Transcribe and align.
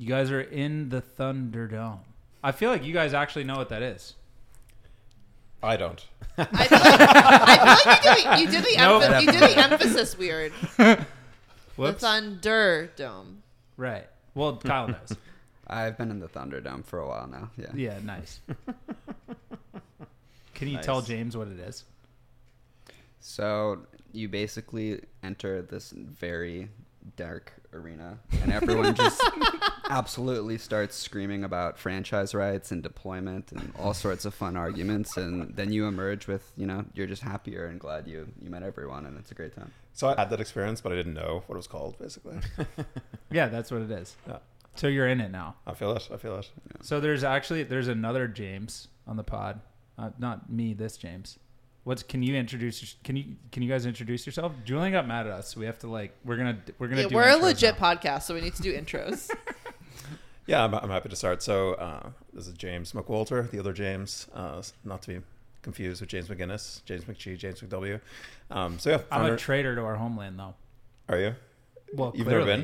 All 0.00 0.02
right, 0.02 0.02
you 0.02 0.06
guys 0.06 0.30
are 0.30 0.40
in 0.40 0.88
the 0.88 1.02
Thunderdome. 1.02 1.98
I 2.42 2.52
feel 2.52 2.70
like 2.70 2.84
you 2.84 2.92
guys 2.92 3.12
actually 3.14 3.44
know 3.44 3.56
what 3.56 3.68
that 3.68 3.82
is. 3.82 4.14
I 5.62 5.76
don't. 5.76 6.04
I 6.38 6.44
feel 6.44 6.48
like, 6.58 6.72
I 6.72 7.98
feel 8.02 8.30
like 8.30 8.40
you, 8.40 8.46
did 8.46 8.64
the, 8.64 8.70
you 8.70 8.76
did 8.76 8.78
the 8.78 8.82
Nope. 8.82 9.02
emph- 9.02 9.20
you 9.20 9.32
did 9.32 9.42
the 9.42 9.58
emphasis 9.58 10.18
weird. 10.18 10.52
The 11.76 11.86
Whoops. 11.86 12.04
Thunderdome. 12.04 13.36
Right. 13.78 14.04
Well, 14.34 14.56
Kyle 14.58 14.88
knows. 14.88 15.16
I've 15.66 15.96
been 15.96 16.10
in 16.10 16.18
the 16.20 16.28
Thunderdome 16.28 16.84
for 16.84 16.98
a 16.98 17.08
while 17.08 17.26
now. 17.26 17.48
Yeah. 17.56 17.70
Yeah, 17.74 17.98
nice. 18.04 18.40
Can 20.54 20.68
you 20.68 20.74
Nice. 20.76 20.84
tell 20.84 21.00
James 21.00 21.38
what 21.38 21.48
it 21.48 21.58
is? 21.58 21.84
So 23.20 23.86
you 24.12 24.28
basically 24.28 25.00
enter 25.22 25.62
this 25.62 25.90
very 25.92 26.68
dark 27.16 27.50
arena, 27.72 28.18
and 28.42 28.52
everyone 28.52 28.94
just 28.94 29.22
absolutely 29.90 30.56
starts 30.58 30.96
screaming 30.96 31.44
about 31.44 31.78
franchise 31.78 32.34
rights 32.34 32.70
and 32.72 32.82
deployment 32.82 33.52
and 33.52 33.72
all 33.78 33.92
sorts 33.94 34.24
of 34.24 34.32
fun 34.34 34.56
arguments. 34.56 35.16
And 35.16 35.54
then 35.56 35.72
you 35.72 35.86
emerge 35.86 36.26
with, 36.26 36.52
you 36.56 36.66
know, 36.66 36.84
you're 36.94 37.06
just 37.06 37.22
happier 37.22 37.66
and 37.66 37.78
glad 37.80 38.06
you 38.06 38.28
you 38.40 38.48
met 38.50 38.62
everyone, 38.62 39.06
and 39.06 39.18
it's 39.18 39.30
a 39.30 39.34
great 39.34 39.54
time. 39.54 39.72
So 39.92 40.08
I 40.08 40.14
had 40.18 40.30
that 40.30 40.40
experience, 40.40 40.80
but 40.80 40.92
I 40.92 40.94
didn't 40.94 41.14
know 41.14 41.42
what 41.46 41.56
it 41.56 41.58
was 41.58 41.66
called. 41.66 41.98
Basically, 41.98 42.38
Yeah, 43.30 43.48
that's 43.48 43.70
what 43.70 43.82
it 43.82 43.90
is. 43.90 44.16
Yeah. 44.26 44.38
So 44.76 44.86
you're 44.86 45.08
in 45.08 45.20
it 45.20 45.30
now. 45.30 45.56
I 45.66 45.74
feel 45.74 45.92
it. 45.96 46.08
I 46.12 46.16
feel 46.16 46.36
it. 46.38 46.48
So 46.82 47.00
there's 47.00 47.24
actually 47.24 47.64
there's 47.64 47.88
another 47.88 48.28
James 48.28 48.88
on 49.06 49.16
the 49.16 49.24
pod, 49.24 49.60
uh, 49.98 50.10
not 50.18 50.50
me. 50.50 50.72
This 50.74 50.96
James. 50.96 51.38
What's 51.82 52.02
can 52.02 52.22
you 52.22 52.36
introduce? 52.36 52.94
Can 53.04 53.16
you 53.16 53.36
can 53.50 53.62
you 53.62 53.68
guys 53.68 53.86
introduce 53.86 54.26
yourself? 54.26 54.52
Julian 54.64 54.92
got 54.92 55.08
mad 55.08 55.26
at 55.26 55.32
us. 55.32 55.56
We 55.56 55.66
have 55.66 55.78
to 55.80 55.88
like 55.88 56.14
we're 56.24 56.36
gonna 56.36 56.58
we're 56.78 56.88
gonna 56.88 57.02
Yeah, 57.02 57.08
do 57.08 57.14
we're 57.16 57.30
a 57.30 57.36
legit 57.36 57.80
now. 57.80 57.94
podcast, 57.94 58.22
so 58.22 58.34
we 58.34 58.40
need 58.42 58.54
to 58.54 58.62
do 58.62 58.72
intros. 58.78 59.30
Yeah, 60.46 60.64
I'm, 60.64 60.74
I'm 60.74 60.90
happy 60.90 61.08
to 61.08 61.16
start. 61.16 61.42
So 61.42 61.74
uh, 61.74 62.10
this 62.32 62.46
is 62.48 62.54
James 62.54 62.92
McWalter, 62.92 63.48
the 63.50 63.58
other 63.58 63.72
James, 63.72 64.26
uh, 64.34 64.62
not 64.84 65.02
to 65.02 65.08
be 65.08 65.20
confused 65.62 66.00
with 66.00 66.10
James 66.10 66.28
McGinnis, 66.28 66.84
James 66.84 67.04
McGee, 67.04 67.36
James 67.38 67.60
McW. 67.60 68.00
Um, 68.50 68.78
so 68.78 68.90
yeah, 68.90 68.96
I'm 69.12 69.20
founder- 69.20 69.34
a 69.34 69.38
traitor 69.38 69.74
to 69.76 69.82
our 69.82 69.96
homeland, 69.96 70.38
though. 70.38 70.54
are 71.08 71.18
you? 71.18 71.34
Well, 71.94 72.12
You've 72.14 72.26
clearly. 72.26 72.46
never 72.46 72.62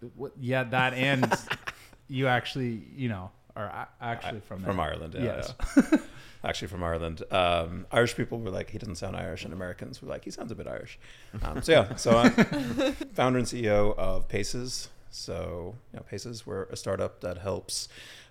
been? 0.00 0.10
What- 0.16 0.32
Yeah, 0.40 0.64
that 0.64 0.94
and 0.94 1.32
you 2.08 2.26
actually, 2.26 2.82
you 2.96 3.08
know, 3.08 3.30
are 3.54 3.88
actually 4.00 4.40
from 4.40 4.62
from 4.64 4.76
there. 4.76 4.86
Ireland. 4.86 5.14
Yeah, 5.14 5.22
Yes. 5.22 5.54
yeah. 5.76 5.98
Actually, 6.44 6.68
from 6.68 6.84
Ireland. 6.84 7.22
Um, 7.32 7.86
Irish 7.90 8.14
people 8.14 8.38
were 8.38 8.50
like, 8.50 8.70
he 8.70 8.78
doesn't 8.78 8.96
sound 8.96 9.16
Irish, 9.16 9.44
and 9.44 9.52
Americans 9.52 10.00
were 10.00 10.08
like, 10.08 10.24
he 10.24 10.30
sounds 10.30 10.52
a 10.52 10.54
bit 10.54 10.68
Irish. 10.68 10.96
Um, 11.42 11.60
so 11.60 11.72
yeah, 11.72 11.96
so 11.96 12.16
I'm 12.18 12.30
founder 13.14 13.38
and 13.38 13.48
CEO 13.48 13.96
of 13.98 14.28
Paces. 14.28 14.88
So 15.16 15.74
you 15.92 15.98
know, 15.98 16.04
Paces, 16.08 16.46
we're 16.46 16.64
a 16.64 16.76
startup 16.76 17.20
that 17.20 17.38
helps 17.38 17.88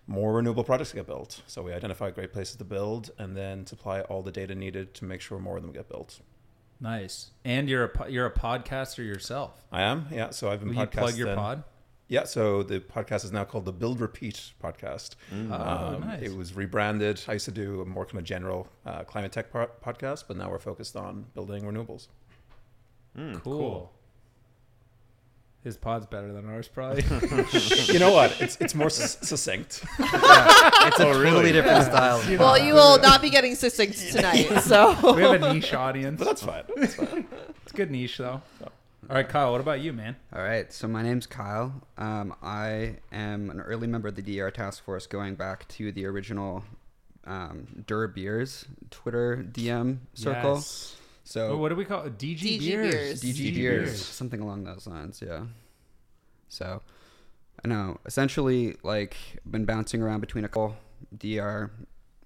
more 0.08 0.34
renewable 0.34 0.64
projects 0.64 0.94
get 0.94 1.08
built. 1.08 1.42
So 1.48 1.64
we 1.64 1.74
identify 1.74 2.12
great 2.12 2.32
places 2.32 2.56
to 2.58 2.64
build, 2.64 3.12
and 3.18 3.36
then 3.36 3.66
supply 3.66 4.02
all 4.02 4.22
the 4.22 4.32
data 4.32 4.54
needed 4.56 4.94
to 4.96 5.06
make 5.06 5.20
sure 5.22 5.40
more 5.40 5.58
of 5.58 5.64
them 5.64 5.72
get 5.72 5.90
built. 5.90 6.20
Nice. 6.80 7.32
And 7.44 7.68
you're 7.70 7.86
a 7.86 8.10
you're 8.12 8.26
a 8.28 8.32
podcaster 8.34 9.00
yourself. 9.06 9.64
I 9.72 9.82
am, 9.82 10.08
yeah. 10.12 10.30
So 10.30 10.52
I've 10.52 10.60
been 10.60 10.70
Will 10.70 10.76
you 10.82 10.88
plug 10.88 11.16
your 11.16 11.36
pod? 11.36 11.64
Yeah, 12.08 12.26
so 12.26 12.62
the 12.62 12.80
podcast 12.82 13.26
is 13.26 13.32
now 13.32 13.46
called 13.46 13.66
the 13.66 13.72
Build 13.74 14.00
Repeat 14.00 14.52
podcast. 14.64 15.16
Oh, 15.34 15.54
Um, 15.96 16.02
nice. 16.02 16.22
It 16.22 16.38
was 16.38 16.54
rebranded. 16.56 17.20
I 17.28 17.34
used 17.34 17.46
to 17.46 17.52
do 17.52 17.82
a 17.82 17.86
more 17.86 18.06
kind 18.06 18.20
of 18.20 18.26
general 18.26 18.68
uh, 18.86 19.04
climate 19.06 19.32
tech 19.32 19.52
po- 19.52 19.72
podcast, 19.84 20.26
but 20.28 20.38
now 20.38 20.52
we're 20.52 20.60
focused 20.60 20.96
on 20.96 21.26
building 21.34 21.64
renewables. 21.64 22.10
cool. 23.42 23.92
His 25.66 25.78
pod's 25.78 26.06
better 26.06 26.32
than 26.32 26.48
ours, 26.48 26.68
probably. 26.68 27.02
you 27.92 27.98
know 27.98 28.12
what? 28.12 28.40
It's 28.40 28.56
it's 28.62 28.76
more 28.76 28.86
s- 28.86 29.18
succinct. 29.28 29.84
It's 29.98 31.00
a 31.00 31.04
totally 31.04 31.52
different 31.52 31.86
style. 31.86 32.20
of 32.20 32.40
well, 32.40 32.56
you 32.56 32.76
will 32.76 33.00
not 33.00 33.20
be 33.20 33.32
getting 33.32 33.56
succinct 33.56 33.98
tonight, 34.12 34.60
so 34.60 35.16
we 35.16 35.24
have 35.24 35.42
a 35.42 35.54
niche 35.56 35.74
audience. 35.74 36.20
But 36.20 36.26
that's 36.26 36.44
fine. 36.44 36.64
That's 36.76 36.94
fine. 36.94 37.28
It's 37.64 37.74
a 37.74 37.76
good 37.76 37.90
niche, 37.90 38.20
though. 38.20 38.44
All 38.62 39.16
right, 39.16 39.28
Kyle. 39.28 39.52
What 39.52 39.60
about 39.60 39.82
you, 39.82 39.92
man? 39.92 40.16
All 40.32 40.44
right, 40.44 40.72
so 40.72 40.88
my 40.88 41.02
name's 41.02 41.26
Kyle. 41.26 41.74
Um, 41.98 42.36
I 42.44 42.98
am 43.12 43.50
an 43.50 43.60
early 43.60 43.88
member 43.88 44.08
of 44.08 44.16
the 44.16 44.22
DR 44.22 44.52
task 44.52 44.84
force, 44.84 45.08
going 45.08 45.34
back 45.34 45.68
to 45.70 45.92
the 45.92 46.06
original 46.06 46.64
um, 47.26 47.84
Dur 47.88 48.08
Beers 48.08 48.66
Twitter 48.92 49.44
DM 49.52 49.98
circle. 50.14 50.56
Yes. 50.58 50.96
So 51.28 51.50
Oh, 51.54 51.58
what 51.58 51.70
do 51.70 51.76
we 51.76 51.84
call 51.86 52.04
it? 52.04 52.18
DG, 52.18 52.40
DG 52.40 52.60
beers. 52.60 52.94
beers. 52.94 53.24
DG 53.24 53.56
beers, 53.56 54.06
something 54.06 54.40
along 54.40 54.64
those 54.64 54.86
lines. 54.88 55.22
Yeah. 55.26 55.46
So, 56.48 56.82
I 57.64 57.68
know 57.68 57.98
essentially 58.06 58.76
like 58.84 59.18
been 59.50 59.66
bouncing 59.66 60.02
around 60.02 60.22
between 60.22 60.46
a 60.46 60.48
couple 60.48 60.78
DR 61.18 61.72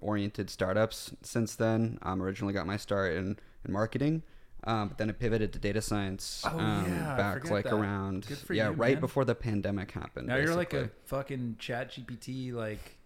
oriented 0.02 0.50
startups 0.50 1.14
since 1.24 1.56
then. 1.56 1.98
Um, 2.02 2.22
originally 2.22 2.54
got 2.54 2.68
my 2.68 2.78
start 2.78 3.14
in, 3.16 3.38
in 3.66 3.72
marketing. 3.74 4.24
Um, 4.66 4.90
but 4.90 4.98
then 4.98 5.09
I 5.09 5.14
pivoted 5.14 5.54
to 5.54 5.59
data 5.59 5.82
science 5.82 6.44
Oh, 6.46 6.59
um, 6.59 6.86
yeah, 6.86 7.16
back 7.16 7.50
like 7.50 7.64
that. 7.64 7.74
around 7.74 8.28
Good 8.28 8.38
for 8.40 8.54
yeah 8.54 8.68
you, 8.70 8.76
right 8.76 8.96
man. 8.96 9.00
before 9.02 9.24
the 9.24 9.34
pandemic 9.34 9.92
happened. 9.92 10.28
Now 10.28 10.36
you're 10.36 10.54
like 10.56 10.74
a 10.74 10.90
fucking 11.06 11.56
Chat 11.59 11.92
GPT 11.94 12.52
like 12.54 12.98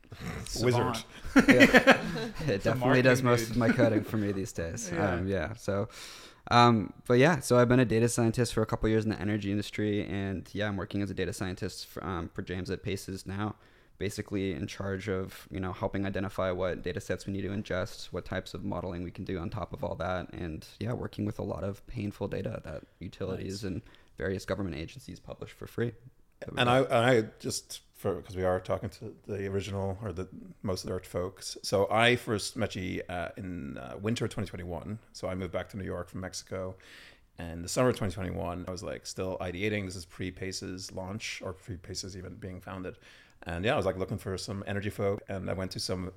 Wizard. 0.62 0.98
savant. 0.98 1.06
it 1.36 2.64
definitely 2.64 3.02
does 3.02 3.24
marketing 3.24 3.26
most 3.26 3.50
of 3.50 3.58
my 3.58 3.70
coding 3.70 4.04
for 4.04 4.18
me 4.18 4.32
these 4.32 4.52
days. 4.52 4.92
Yeah. 4.94 5.00
yeah. 5.00 5.14
Um, 5.14 5.28
yeah. 5.28 5.54
So, 5.54 5.90
um, 6.52 6.94
but 7.08 7.16
yeah, 7.16 7.40
so 7.40 7.58
I've 7.58 7.70
been 7.70 7.80
a 7.80 7.86
data 7.86 8.10
scientist 8.10 8.54
for 8.54 8.62
a 8.62 8.66
couple 8.66 8.90
years 8.90 9.04
in 9.06 9.10
the 9.10 9.20
energy 9.20 9.52
industry, 9.52 10.06
and 10.06 10.48
yeah, 10.52 10.68
I'm 10.68 10.78
working 10.78 11.02
as 11.02 11.10
a 11.10 11.14
data 11.14 11.34
scientist 11.34 11.88
for, 11.88 12.04
um, 12.04 12.30
for 12.30 12.42
James 12.42 12.70
at 12.70 12.84
Paces 12.84 13.26
now. 13.26 13.56
Basically, 14.00 14.52
in 14.52 14.68
charge 14.68 15.08
of 15.08 15.48
you 15.50 15.60
know 15.60 15.72
helping 15.72 16.06
identify 16.06 16.52
what 16.52 16.84
data 16.84 17.00
sets 17.00 17.26
we 17.26 17.34
need 17.34 17.44
to 17.44 17.50
ingest, 17.50 18.08
what 18.08 18.26
types 18.26 18.54
of 18.54 18.64
modeling 18.64 19.04
we 19.04 19.12
can 19.12 19.24
do 19.24 19.40
on 19.40 19.50
top 19.50 19.72
of 19.72 19.84
all 19.84 19.96
that, 19.96 20.34
and 20.34 20.68
yeah, 20.80 20.94
working 20.94 21.26
with 21.26 21.40
a 21.40 21.44
lot 21.44 21.64
of 21.64 21.86
painful 21.88 22.28
data 22.28 22.62
that 22.66 22.84
utilities 23.00 23.64
and 23.64 23.82
various 24.18 24.46
government 24.46 24.76
agencies 24.76 25.20
publish 25.20 25.52
for 25.52 25.68
free. 25.68 25.94
And. 26.58 26.70
I, 26.70 26.80
and 26.80 26.94
I 26.94 27.22
just 27.40 27.82
for 28.04 28.16
because 28.16 28.36
we 28.36 28.44
are 28.44 28.60
talking 28.60 28.90
to 28.90 29.16
the 29.28 29.48
original 29.48 29.98
or 30.04 30.12
the 30.12 30.28
most 30.62 30.84
of 30.84 30.90
the 30.90 30.94
art 30.94 31.06
folks. 31.06 31.58
So 31.64 31.88
I 31.90 32.18
first 32.18 32.58
met 32.58 32.76
you 32.76 33.02
uh, 33.08 33.30
in 33.38 33.78
uh, 33.78 33.96
winter 34.00 34.26
2021. 34.28 35.00
So 35.14 35.30
I 35.30 35.36
moved 35.36 35.54
back 35.54 35.70
to 35.70 35.78
New 35.78 35.86
York 35.86 36.10
from 36.10 36.20
Mexico, 36.20 36.76
and 37.40 37.64
the 37.64 37.70
summer 37.70 37.90
of 37.90 37.96
2021, 37.96 38.66
I 38.68 38.72
was 38.72 38.84
like 38.84 39.06
still 39.08 39.38
ideating. 39.40 39.86
This 39.86 39.96
is 39.96 40.06
pre 40.06 40.32
Paces 40.32 40.92
launch 40.92 41.42
or 41.44 41.54
pre 41.54 41.78
Paces 41.78 42.18
even 42.18 42.36
being 42.36 42.60
founded, 42.60 42.98
and 43.44 43.64
yeah, 43.64 43.74
I 43.74 43.78
was 43.78 43.86
like 43.86 43.98
looking 43.98 44.18
for 44.18 44.38
some 44.38 44.66
energy 44.68 44.90
folk, 44.90 45.24
and 45.30 45.50
I 45.50 45.54
went 45.54 45.72
to 45.72 45.80
some 45.80 46.12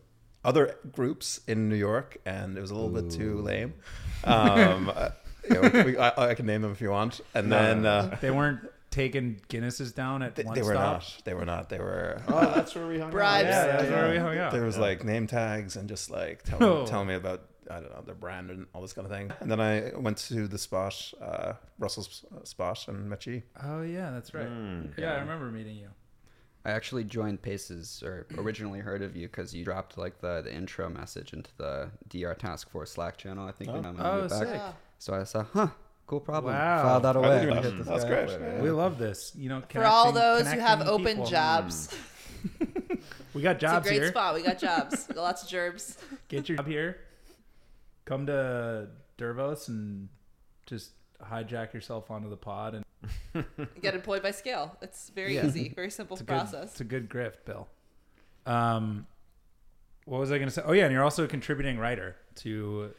other 0.44 0.76
groups 0.92 1.41
in 1.47 1.68
New 1.68 1.76
York, 1.76 2.18
and 2.26 2.58
it 2.58 2.60
was 2.60 2.72
a 2.72 2.74
little 2.74 2.91
bit 2.91 3.10
too 3.10 3.41
lame. 3.41 3.74
Um, 4.24 4.92
you 5.48 5.54
know, 5.60 5.82
we, 5.84 5.97
I, 5.97 6.30
I 6.30 6.34
can 6.34 6.47
name 6.47 6.62
them 6.62 6.72
if 6.72 6.80
you 6.80 6.91
want, 6.91 7.20
and 7.32 7.50
then. 7.53 7.86
Uh, 7.86 8.18
They 8.20 8.32
weren't 8.32 8.60
taking 8.96 9.40
Guinnesses 9.48 9.94
down 9.94 10.22
at 10.22 10.34
they, 10.36 10.42
one 10.42 10.54
they 10.54 10.62
were 10.62 10.72
stop. 10.74 11.02
not. 11.02 11.18
They 11.24 11.34
were 11.34 11.44
not. 11.44 11.68
They 11.68 11.78
were. 11.78 12.20
Oh, 12.28 12.52
that's 12.54 12.74
where 12.74 12.86
we 12.86 12.98
hung 12.98 13.10
Bribes. 13.10 13.46
out. 13.48 13.66
Yeah, 13.68 13.76
that's 13.76 13.90
where 13.90 14.10
we 14.10 14.16
hung 14.18 14.38
out. 14.38 14.52
There 14.52 14.64
was 14.64 14.78
like 14.78 15.04
name 15.04 15.26
tags 15.26 15.76
and 15.76 15.88
just 15.88 16.10
like 16.10 16.42
tell 16.42 16.62
Oh. 16.62 16.80
me, 16.82 16.86
tell 16.86 17.04
me 17.04 17.14
about 17.14 17.42
I 17.70 17.80
don't 17.80 17.90
know 17.92 18.02
their 18.06 18.14
brand 18.14 18.50
and 18.50 18.66
all 18.72 18.80
this 18.80 18.92
kind 18.92 19.06
of 19.06 19.12
thing. 19.12 19.30
And 19.40 19.50
then 19.50 19.60
I 19.60 19.90
went 19.96 20.18
to 20.28 20.46
the 20.48 20.56
spot, 20.58 21.12
uh, 21.20 21.54
Russell's 21.78 22.24
spot, 22.44 22.86
and 22.88 23.09
met 23.10 23.26
you. 23.26 23.42
Oh 23.62 23.82
yeah, 23.82 24.10
that's 24.12 24.32
right. 24.34 24.48
Mm. 24.48 24.97
yeah, 24.97 25.15
I 25.15 25.18
remember 25.21 25.47
meeting 25.50 25.76
you. 25.76 25.88
I 26.65 26.71
actually 26.71 27.04
joined 27.04 27.42
Paces 27.42 28.03
or 28.04 28.26
originally 28.38 28.80
heard 28.80 29.03
of 29.03 29.15
you 29.16 29.28
because 29.28 29.54
you 29.54 29.65
dropped 29.65 29.97
like 29.98 30.21
the, 30.21 30.42
the 30.42 30.53
intro 30.54 30.88
message 30.88 31.32
into 31.32 31.50
the 31.59 31.91
DR 32.09 32.34
Task 32.34 32.71
Force 32.71 32.92
Slack 32.92 33.16
channel. 33.18 33.47
I 33.47 33.53
think 33.53 33.72
when 33.72 33.84
I'm 33.86 34.00
Oh, 34.00 34.22
moved 34.22 34.30
back. 34.30 34.48
sick. 34.48 34.60
So 34.98 35.15
I 35.15 35.22
saw, 35.24 35.44
huh, 35.53 35.68
cool 36.06 36.20
problem. 36.20 36.54
Wow. 36.54 36.82
File 36.82 37.00
that 37.00 37.16
I 37.16 37.18
away. 37.18 37.28
didn't 37.28 37.41
I'm 37.41 37.48
know 37.48 37.54
gonna 37.54 37.62
hit 37.62 37.70
that. 37.70 37.78
this 37.78 37.86
That's 37.88 38.04
great. 38.04 38.28
up 38.30 38.41
Yeah. 38.41 38.62
We 38.62 38.70
love 38.70 38.98
this. 38.98 39.32
You 39.36 39.48
know, 39.48 39.62
For 39.68 39.84
all 39.84 40.12
those 40.12 40.50
who 40.50 40.58
have 40.58 40.82
open 40.86 41.06
people. 41.16 41.26
jobs, 41.26 41.97
We 43.34 43.42
got 43.42 43.56
it's 43.56 43.64
a 43.64 43.66
jobs 43.66 43.86
great 43.88 44.00
here. 44.03 44.08
spot. 44.10 44.34
We 44.34 44.42
got 44.42 44.58
jobs. 44.58 45.06
We 45.08 45.14
got 45.14 45.22
lots 45.22 45.42
of 45.42 45.48
gerbs. 45.50 45.98
Get 46.28 46.48
your 46.48 46.56
job 46.56 46.66
here. 46.66 46.98
Come 48.06 48.26
to 48.26 48.88
Dervos 49.18 49.68
and 49.68 50.08
just 50.66 50.92
hijack 51.22 51.72
yourself 51.74 52.10
onto 52.10 52.30
the 52.30 52.36
pod 52.36 52.74
and 53.34 53.44
Get 53.82 53.94
employed 53.94 54.22
by 54.22 54.30
scale. 54.30 54.76
It's 54.80 55.10
very 55.10 55.34
Yeah. 55.34 55.47
easy, 55.47 55.68
very 55.68 55.91
simple 55.91 56.14
It's 56.14 56.22
a 56.22 56.24
good, 56.24 56.34
process. 56.34 56.70
it's 56.72 56.80
a 56.80 56.84
good 56.84 57.09
grift, 57.10 57.44
Bill. 57.44 57.68
Um, 58.47 59.06
what 60.06 60.18
was 60.20 60.30
I 60.32 60.36
going 60.38 60.48
to 60.48 60.54
say? 60.54 60.62
Oh 60.64 60.72
yeah, 60.72 60.84
and 60.84 60.92
you're 60.92 61.02
also 61.04 61.24
a 61.24 61.28
contributing 61.28 61.78
writer 61.78 62.16
to. 62.36 62.94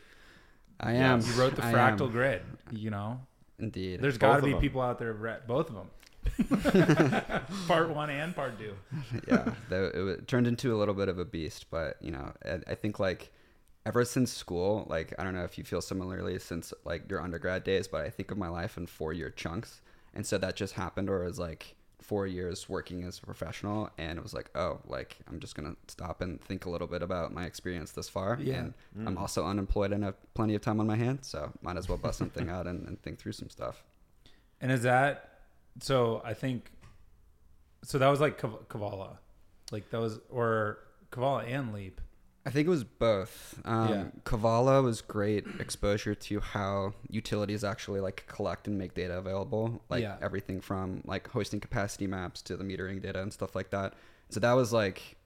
I 0.79 0.93
am. 0.93 1.21
You 1.21 1.33
wrote 1.33 1.55
the 1.55 1.65
I 1.65 1.73
Fractal 1.73 2.07
am, 2.07 2.11
Grid. 2.11 2.41
You 2.71 2.89
know, 2.89 3.19
Indeed. 3.59 4.01
There's 4.01 4.17
got 4.17 4.37
to 4.37 4.43
be 4.43 4.51
them. 4.51 4.61
people 4.61 4.81
out 4.81 4.99
there 4.99 5.13
read 5.13 5.47
both 5.47 5.69
of 5.69 5.75
them. 5.75 5.89
part 7.67 7.89
one 7.89 8.09
and 8.09 8.35
part 8.35 8.59
two. 8.59 8.73
yeah, 9.27 9.51
it, 9.71 10.27
turned 10.27 10.45
into 10.45 10.75
a 10.75 10.77
little 10.77 10.93
bit 10.93 11.09
of 11.09 11.17
a 11.17 11.25
beast, 11.25 11.67
but 11.71 11.97
you 12.01 12.11
know, 12.11 12.33
I, 12.45 12.59
I 12.71 12.75
think 12.75 12.99
like 12.99 13.31
ever 13.85 14.03
since 14.05 14.31
school, 14.31 14.85
like 14.89 15.13
I 15.17 15.23
don't 15.23 15.33
know 15.33 15.43
if 15.43 15.57
you 15.57 15.63
feel 15.63 15.81
similarly 15.81 16.37
since 16.39 16.73
like 16.85 17.09
your 17.09 17.21
undergrad 17.21 17.63
days, 17.63 17.87
but 17.87 18.01
I 18.01 18.09
think 18.09 18.29
of 18.29 18.37
my 18.37 18.49
life 18.49 18.77
in 18.77 18.85
four 18.85 19.13
year 19.13 19.29
chunks, 19.29 19.81
and 20.13 20.25
so 20.25 20.37
that 20.37 20.55
just 20.55 20.73
happened, 20.73 21.09
or 21.09 21.23
it 21.23 21.27
was 21.27 21.39
like 21.39 21.76
four 22.01 22.27
years 22.27 22.69
working 22.69 23.03
as 23.03 23.17
a 23.17 23.21
professional, 23.21 23.89
and 23.97 24.17
it 24.17 24.21
was 24.23 24.33
like, 24.33 24.49
oh, 24.55 24.79
like 24.85 25.17
I'm 25.27 25.39
just 25.39 25.55
gonna 25.55 25.75
stop 25.87 26.21
and 26.21 26.39
think 26.41 26.65
a 26.65 26.69
little 26.69 26.87
bit 26.87 27.01
about 27.01 27.33
my 27.33 27.45
experience 27.45 27.91
this 27.91 28.07
far. 28.09 28.37
Yeah. 28.41 28.55
And 28.59 28.73
Mm. 28.97 29.07
I'm 29.07 29.17
also 29.17 29.45
unemployed 29.45 29.91
and 29.91 30.03
have 30.03 30.15
plenty 30.33 30.55
of 30.55 30.61
time 30.61 30.79
on 30.79 30.87
my 30.87 30.95
hands, 30.95 31.27
so 31.27 31.51
might 31.61 31.77
as 31.77 31.89
well 31.89 31.97
bust 31.97 32.17
something 32.19 32.49
out 32.55 32.67
and, 32.67 32.87
and 32.87 33.01
think 33.01 33.19
through 33.19 33.33
some 33.33 33.49
stuff. 33.49 33.83
And 34.61 34.71
is 34.71 34.83
that 34.83 35.39
so? 35.81 36.21
I 36.25 36.33
think 36.33 36.71
so. 37.83 37.97
That 37.97 38.07
was 38.07 38.19
like 38.21 38.39
Kav- 38.39 38.65
Kevala, 38.67 39.17
like 39.71 39.89
that 39.91 39.99
was 39.99 40.19
or 40.29 40.79
Kevala 41.11 41.47
and 41.51 41.73
Leap. 41.73 42.01
I 42.47 42.49
think 42.49 42.65
it 42.65 42.69
was 42.69 42.83
both. 42.85 43.59
Um, 43.65 43.89
Yeah. 43.89 44.03
Kevala 44.23 44.81
was 44.81 45.01
great 45.01 45.45
exposure 45.59 46.15
to 46.15 46.39
how 46.39 46.93
utilities 47.09 47.63
actually 47.63 47.99
like 47.99 48.23
collect 48.27 48.67
and 48.67 48.77
make 48.77 48.93
data 48.93 49.17
available, 49.17 49.81
like 49.89 50.01
Yeah. 50.01 50.17
everything 50.21 50.61
from 50.61 51.01
like 51.05 51.27
hosting 51.29 51.59
capacity 51.59 52.07
maps 52.07 52.41
to 52.43 52.55
the 52.55 52.63
metering 52.63 53.01
data 53.01 53.21
and 53.21 53.31
stuff 53.33 53.53
like 53.55 53.69
that. 53.71 53.93
So 54.29 54.39
that 54.39 54.53
was 54.53 54.71
like, 54.71 55.17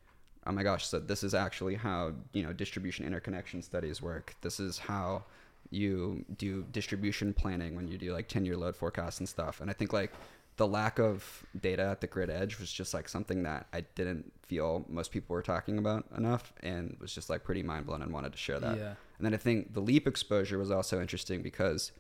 oh 0.48 0.52
my 0.52 0.64
gosh! 0.64 0.88
So 0.88 1.00
this 1.00 1.24
is 1.24 1.34
actually 1.36 1.76
how 1.76 2.14
you 2.34 2.42
know 2.44 2.54
distribution 2.54 3.06
interconnection 3.06 3.62
studies 3.62 4.02
work. 4.02 4.34
This 4.42 4.60
is 4.60 4.80
how 4.80 5.24
you 5.70 6.26
do 6.38 6.64
distribution 6.72 7.34
planning 7.34 7.76
when 7.76 7.88
you 7.88 7.98
do 7.98 8.12
like 8.12 8.28
10 8.28 8.46
year 8.46 8.58
load 8.58 8.76
forecasts 8.76 9.20
and 9.20 9.30
stuff. 9.30 9.62
And 9.62 9.70
I 9.70 9.74
think 9.74 9.94
like 9.94 10.12
the 10.62 10.68
lack 10.68 11.00
of 11.00 11.44
data 11.60 11.81
at 11.81 12.02
the 12.02 12.06
grid 12.06 12.30
edge 12.30 12.60
was 12.60 12.72
just 12.72 12.94
like 12.94 13.10
something 13.10 13.42
that 13.42 13.66
I 13.74 13.81
didn't 13.96 14.31
feel 14.44 14.86
most 14.88 15.10
people 15.10 15.34
were 15.34 15.42
talking 15.42 15.80
about 15.80 16.06
enough 16.16 16.54
and 16.62 16.96
was 17.02 17.16
just 17.16 17.31
like 17.31 17.44
pretty 17.44 17.63
mind 17.63 17.88
blown 17.88 18.04
and 18.04 18.13
wanted 18.13 18.31
to 18.34 18.38
share 18.38 18.60
that. 18.60 18.78
Yeah. 18.78 18.94
And 19.18 19.25
then 19.25 19.34
I 19.34 19.38
think 19.38 19.74
the 19.74 19.80
leap 19.80 20.08
exposure 20.08 20.60
was 20.60 20.69
also 20.69 21.02
interesting 21.02 21.42
because 21.42 21.92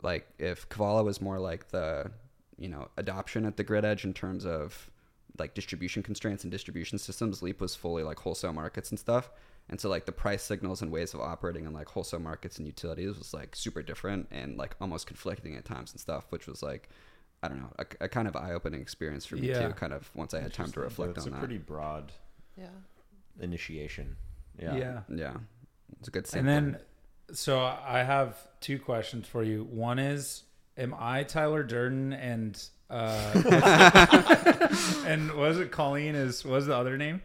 like 0.00 0.28
if 0.38 0.68
Kevala 0.68 1.04
was 1.04 1.20
more 1.20 1.40
like 1.40 1.70
the, 1.70 2.12
you 2.56 2.68
know, 2.68 2.86
adoption 2.96 3.44
at 3.44 3.56
the 3.56 3.64
grid 3.64 3.84
edge 3.84 4.04
in 4.04 4.14
terms 4.14 4.46
of 4.46 4.88
like 5.36 5.54
distribution 5.54 6.04
constraints 6.04 6.44
and 6.44 6.52
distribution 6.52 7.00
systems, 7.00 7.42
Leap 7.42 7.60
was 7.60 7.74
fully 7.74 8.04
like 8.04 8.20
wholesale 8.20 8.52
markets 8.52 8.90
and 8.90 8.98
stuff. 9.00 9.28
And 9.68 9.80
so 9.80 9.88
like 9.88 10.06
the 10.06 10.12
price 10.12 10.44
signals 10.44 10.82
and 10.82 10.92
ways 10.92 11.14
of 11.14 11.20
operating 11.20 11.64
in 11.64 11.72
like 11.72 11.88
wholesale 11.88 12.20
markets 12.20 12.58
and 12.58 12.66
utilities 12.68 13.18
was 13.18 13.34
like 13.34 13.56
super 13.56 13.82
different 13.82 14.28
and 14.30 14.56
like 14.56 14.76
almost 14.80 15.08
conflicting 15.08 15.56
at 15.56 15.64
times 15.64 15.90
and 15.90 16.00
stuff, 16.00 16.26
which 16.28 16.46
was 16.46 16.62
like 16.62 16.88
I 17.42 17.48
don't 17.48 17.60
know, 17.60 17.72
a, 17.78 17.86
a 18.02 18.08
kind 18.08 18.26
of 18.26 18.34
eye 18.36 18.52
opening 18.52 18.80
experience 18.80 19.24
for 19.24 19.36
me 19.36 19.48
Yeah. 19.48 19.68
too, 19.68 19.74
kind 19.74 19.92
of 19.92 20.10
once 20.14 20.34
I 20.34 20.40
had 20.40 20.52
time 20.52 20.72
to 20.72 20.80
reflect 20.80 21.16
it's 21.16 21.26
on 21.26 21.30
that. 21.32 21.36
It's 21.36 21.44
a 21.44 21.46
pretty 21.46 21.58
broad 21.58 22.12
Yeah. 22.56 22.66
initiation. 23.40 24.16
Yeah. 24.60 24.76
Yeah. 24.76 25.00
yeah. 25.08 25.34
It's 26.00 26.08
a 26.08 26.10
good 26.10 26.28
And 26.34 26.46
then, 26.48 26.78
so 27.32 27.60
I 27.60 28.02
have 28.02 28.36
two 28.60 28.78
questions 28.78 29.26
for 29.28 29.42
you. 29.44 29.64
One 29.64 29.98
is, 29.98 30.42
am 30.76 30.94
I 30.98 31.22
Tyler 31.22 31.62
Durden 31.62 32.12
and 32.12 32.60
uh, 32.90 33.32
and 35.06 35.32
was 35.32 35.58
it 35.58 35.70
Colleen? 35.70 36.14
Is 36.14 36.44
what 36.44 36.54
was 36.54 36.66
the 36.66 36.74
other 36.76 36.96
name? 36.96 37.22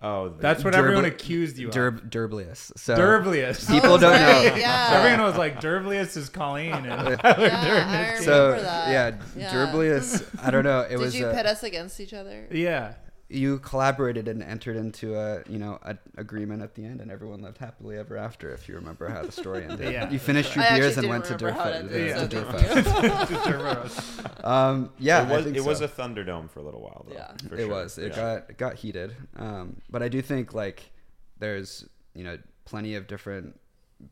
Oh, 0.00 0.28
That's 0.28 0.62
what 0.62 0.74
Durble- 0.74 0.84
everyone 0.84 1.04
accused 1.06 1.58
you 1.58 1.70
Derb- 1.70 2.04
of. 2.04 2.10
Derblius. 2.10 2.70
So 2.78 2.94
Derblius. 2.96 3.68
People 3.68 3.94
Oh, 3.94 3.98
don't 3.98 4.12
right, 4.12 4.52
know. 4.52 4.56
Yeah. 4.56 4.90
Everyone 4.92 5.22
was 5.26 5.36
like, 5.36 5.60
Derblius 5.60 6.16
is 6.16 6.28
Colleen. 6.28 6.72
And 6.72 6.84
Yeah, 6.86 7.02
Durden 7.34 7.50
I 7.88 8.12
is 8.12 8.24
so 8.24 8.44
remember 8.50 8.62
that. 8.62 8.88
yeah, 8.90 9.16
Yeah. 9.36 9.52
Derblius. 9.52 10.24
I 10.40 10.50
don't 10.52 10.62
know. 10.64 10.80
It 10.86 10.90
Did 10.90 10.98
was 11.00 11.16
you 11.16 11.26
uh, 11.26 11.34
pit 11.34 11.46
us 11.46 11.64
against 11.64 11.98
each 11.98 12.14
other? 12.14 12.46
Yeah. 12.52 12.94
You 13.30 13.58
collaborated 13.58 14.26
and 14.26 14.42
entered 14.42 14.76
into 14.76 15.14
a 15.14 15.42
you 15.48 15.58
know 15.58 15.78
a 15.82 15.96
agreement 16.16 16.62
at 16.62 16.74
the 16.74 16.84
end, 16.84 17.00
and 17.02 17.10
everyone 17.10 17.42
lived 17.42 17.58
happily 17.58 17.98
ever 17.98 18.16
after. 18.16 18.52
If 18.54 18.68
you 18.68 18.74
remember 18.76 19.08
how 19.08 19.22
the 19.22 19.32
story 19.32 19.64
ended, 19.64 19.92
Yeah, 19.92 20.08
you 20.10 20.18
finished 20.18 20.56
your 20.56 20.64
beers 20.70 20.96
and 20.96 21.08
went 21.08 21.26
to 21.26 21.36
remember 21.36 21.88
Durfest. 21.88 22.06
Yeah. 22.08 22.18
so 22.20 22.28
to 22.28 22.44
thank 22.52 24.44
Um, 24.44 24.90
yeah, 24.98 25.22
it 25.26 25.28
was 25.30 25.40
I 25.40 25.44
think 25.44 25.56
it 25.56 25.64
was 25.64 25.78
so. 25.78 25.84
a 25.84 25.88
Thunderdome 25.88 26.50
for 26.50 26.60
a 26.60 26.62
little 26.62 26.80
while 26.80 27.04
though. 27.08 27.14
Yeah. 27.14 27.32
for 27.48 27.54
it 27.54 27.58
sure. 27.60 27.68
was. 27.68 27.98
It 27.98 28.10
Yeah. 28.12 28.16
got 28.16 28.50
it 28.50 28.58
got 28.58 28.74
heated. 28.76 29.14
Um, 29.36 29.76
but 29.90 30.02
I 30.02 30.08
do 30.08 30.22
think 30.22 30.54
like 30.54 30.90
there's 31.38 31.86
you 32.14 32.24
know 32.24 32.38
plenty 32.64 32.94
of 32.94 33.06
different 33.06 33.58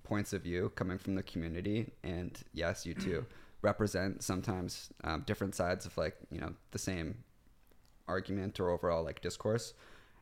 points 0.03 0.33
of 0.33 0.43
view 0.43 0.73
coming 0.75 0.99
from 0.99 1.15
the 1.15 1.23
community, 1.23 1.93
and 2.03 2.39
yes, 2.53 2.85
you 2.85 2.93
too 2.95 3.25
represent 3.62 4.23
sometimes 4.23 4.91
um, 5.05 5.23
different 5.27 5.55
sides 5.55 5.87
of 5.87 5.97
like 5.97 6.17
you 6.31 6.41
know 6.41 6.53
the 6.73 6.79
same 6.79 7.17
argument 8.08 8.58
or 8.61 8.70
overall 8.70 9.03
like 9.05 9.20
discourse. 9.20 9.75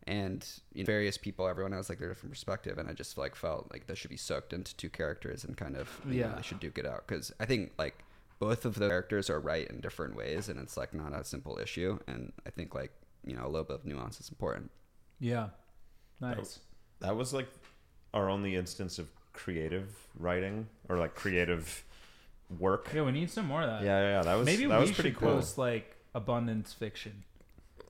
And 0.06 0.46
you 0.75 0.82
know, 0.82 0.86
various 0.86 1.16
people, 1.16 1.48
everyone 1.48 1.72
has 1.72 1.88
like 1.88 1.98
their 1.98 2.08
different 2.08 2.32
perspective, 2.32 2.76
and 2.76 2.88
I 2.90 2.92
just 2.92 3.16
like 3.16 3.34
felt 3.34 3.70
like 3.72 3.86
this 3.86 3.98
should 3.98 4.10
be 4.10 4.19
soaked 4.19 4.52
into 4.52 4.76
two 4.76 4.90
characters 4.90 5.44
and 5.44 5.56
kind 5.56 5.76
of 5.76 5.88
you 6.06 6.20
know, 6.20 6.28
Yeah. 6.28 6.34
they 6.36 6.42
should 6.42 6.60
duke 6.60 6.76
it 6.78 6.84
out 6.86 7.06
because 7.06 7.32
I 7.40 7.46
think 7.46 7.72
like 7.78 8.04
both 8.38 8.66
of 8.66 8.75
the 8.75 8.88
characters 8.88 9.31
are 9.31 9.40
right 9.40 9.66
in 9.66 9.81
different 9.81 10.14
ways, 10.14 10.50
and 10.50 10.60
it's 10.60 10.76
like 10.76 10.92
not 10.92 11.14
a 11.14 11.25
simple 11.25 11.58
issue. 11.58 11.98
And 12.06 12.32
I 12.46 12.50
think 12.50 12.75
like 12.75 12.92
you 13.26 13.34
know 13.34 13.44
a 13.46 13.48
little 13.48 13.64
bit 13.64 13.76
of 13.76 13.87
nuance 13.87 14.20
is 14.20 14.28
important. 14.28 14.70
Yeah. 15.20 15.48
Nice. 16.20 16.58
That 17.00 17.16
was 17.16 17.32
like 17.32 17.48
our 18.12 18.28
only 18.28 18.56
instance 18.56 18.98
of 18.98 19.08
creative 19.32 19.96
writing 20.19 20.69
or 20.90 20.98
like 20.98 21.14
creative 21.14 21.82
work. 22.58 22.90
Yeah, 22.94 23.02
we 23.02 23.12
need 23.12 23.30
some 23.30 23.46
more 23.46 23.62
of 23.62 23.69
that. 23.70 23.82
Yeah, 23.82 24.00
yeah, 24.00 24.08
yeah. 24.19 24.22
That 24.22 24.34
was 24.34 24.44
Maybe 24.46 24.66
that 24.66 24.78
we 24.78 24.82
was 24.82 24.92
pretty 24.92 25.10
should 25.10 25.19
cool. 25.19 25.34
post 25.37 25.56
like 25.56 25.96
abundance 26.14 26.72
fiction. 26.75 27.25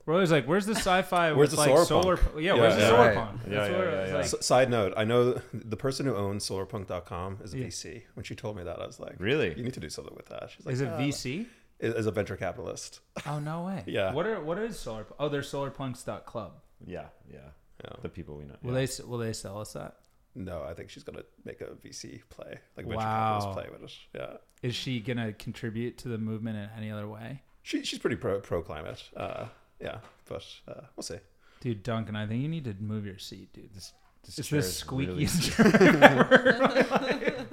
We're 0.05 0.13
always 0.13 0.31
like, 0.31 0.45
"Where's 0.47 0.65
the 0.67 0.75
sci-fi 0.75 1.31
Where's 1.33 1.37
with 1.37 1.51
the 1.51 1.57
like 1.57 1.69
solar 1.69 1.85
solar? 1.85 2.17
punk? 2.17 2.35
Yeah, 2.35 2.53
Yeah, 2.55 2.61
where's 2.61 2.75
the 2.75 2.87
solar 2.87 3.07
Right. 3.07 3.15
punk? 3.15 3.41
Yeah, 3.47 3.53
That's 3.55 3.71
yeah, 3.71 3.77
yeah, 3.77 3.83
it's 4.01 4.09
yeah. 4.09 4.15
like. 4.17 4.25
S- 4.25 4.45
side 4.45 4.69
note, 4.69 4.93
I 4.95 5.03
know 5.03 5.41
the 5.53 5.77
person 5.77 6.05
who 6.05 6.15
owns 6.15 6.47
solarpunk.com 6.47 7.39
is 7.43 7.53
a 7.53 7.57
Yeah. 7.57 7.65
VC. 7.67 8.03
When 8.13 8.23
she 8.23 8.35
told 8.35 8.55
me 8.57 8.63
that, 8.63 8.79
I 8.81 8.85
was 8.85 8.99
like, 8.99 9.15
Really? 9.19 9.55
You 9.57 9.63
need 9.63 9.73
to 9.73 9.79
do 9.79 9.89
something 9.89 10.13
with 10.15 10.27
that. 10.27 10.51
She's 10.51 10.65
like, 10.65 10.73
Is 10.73 10.81
it 10.81 10.89
"Uh," 10.89 10.97
VC? 10.99 11.47
As 11.81 12.05
a 12.05 12.11
venture 12.11 12.37
capitalist. 12.37 13.01
Oh 13.27 13.39
no 13.39 13.63
way. 13.65 13.83
Yeah. 13.87 14.13
What 14.13 14.25
are 14.27 14.39
what 14.41 14.57
is 14.59 14.79
solar? 14.79 15.05
Oh, 15.19 15.27
they're 15.27 15.41
solarpunks.club. 15.41 16.53
Yeah, 16.85 17.05
yeah. 17.31 17.39
Yeah. 17.83 17.89
The 18.01 18.09
people 18.09 18.37
we 18.37 18.45
know. 18.45 18.55
Will 18.63 18.79
yeah. 18.79 18.85
they 18.85 19.03
will 19.03 19.17
they 19.17 19.33
sell 19.33 19.59
us 19.59 19.73
that? 19.73 19.97
No, 20.35 20.63
I 20.63 20.73
think 20.73 20.89
she's 20.89 21.03
gonna 21.03 21.23
make 21.45 21.61
a 21.61 21.65
VC 21.83 22.21
play, 22.29 22.59
like 22.77 22.85
venture 22.85 22.97
Wow. 22.97 23.39
capitalist 23.39 23.57
play 23.57 23.69
with 23.79 23.89
it. 23.89 23.97
Yeah, 24.13 24.37
Is 24.61 24.75
she 24.75 24.99
gonna 24.99 25.33
contribute 25.33 25.97
to 25.99 26.07
the 26.09 26.17
movement 26.17 26.57
in 26.57 26.69
any 26.77 26.91
other 26.91 27.07
way? 27.07 27.41
she 27.63 27.83
she's 27.83 27.99
pretty 27.99 28.15
pro 28.17 28.39
pro 28.39 28.61
climate. 28.61 29.03
Uh, 29.15 29.47
yeah, 29.79 29.97
but 30.27 30.45
uh, 30.67 30.81
we'll 30.95 31.03
see. 31.03 31.17
Dude, 31.61 31.83
Duncan, 31.83 32.15
I 32.15 32.27
think 32.27 32.41
you 32.41 32.47
need 32.49 32.65
to 32.65 32.75
move 32.79 33.05
your 33.05 33.17
seat, 33.17 33.51
dude. 33.53 33.73
This, 33.73 33.93
This 34.25 34.39
it's 34.39 34.49
the 34.49 34.57
is 34.57 34.85
really- 34.91 35.25
squeakiest 35.25 35.55
chair 35.55 36.03
ever 36.03 36.23
heard 36.37 36.47
in 36.55 36.59
my 36.61 36.97
life. 36.97 37.45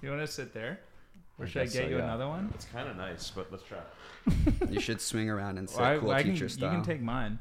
You 0.00 0.08
want 0.10 0.20
to 0.22 0.26
sit 0.26 0.52
there, 0.54 0.80
or 1.38 1.44
I 1.44 1.48
should 1.48 1.62
I 1.62 1.64
guess 1.64 1.72
get 1.74 1.82
so, 1.84 1.88
you 1.90 1.96
yeah. 1.98 2.04
another 2.04 2.28
one? 2.28 2.50
It's 2.54 2.64
kind 2.66 2.88
of 2.88 2.96
nice, 2.96 3.30
but 3.30 3.50
let's 3.52 3.62
try. 3.64 3.78
You 4.70 4.80
should 4.80 5.00
swing 5.00 5.28
around 5.30 5.58
and 5.58 5.68
sit 5.70 5.80
Well, 5.80 6.00
cool 6.00 6.10
I 6.10 6.22
can, 6.22 6.32
teacher 6.32 6.44
you 6.46 6.48
style. 6.48 6.70
can 6.70 6.82
take 6.82 7.00
mine. 7.00 7.38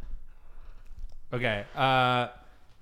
Okay. 1.34 1.66
Uh, 1.76 2.28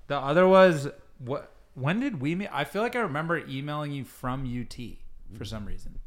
the 0.08 0.18
other 0.18 0.46
was 0.46 0.88
what? 1.18 1.52
When 1.74 2.00
did 2.00 2.20
we 2.20 2.34
meet? 2.34 2.48
I 2.52 2.64
feel 2.64 2.82
like 2.82 2.96
I 2.96 3.00
remember 3.00 3.38
emailing 3.38 3.92
you 3.92 4.04
from 4.04 4.42
UT 4.44 4.76
for 5.38 5.44
some 5.44 5.64
reason. 5.64 5.98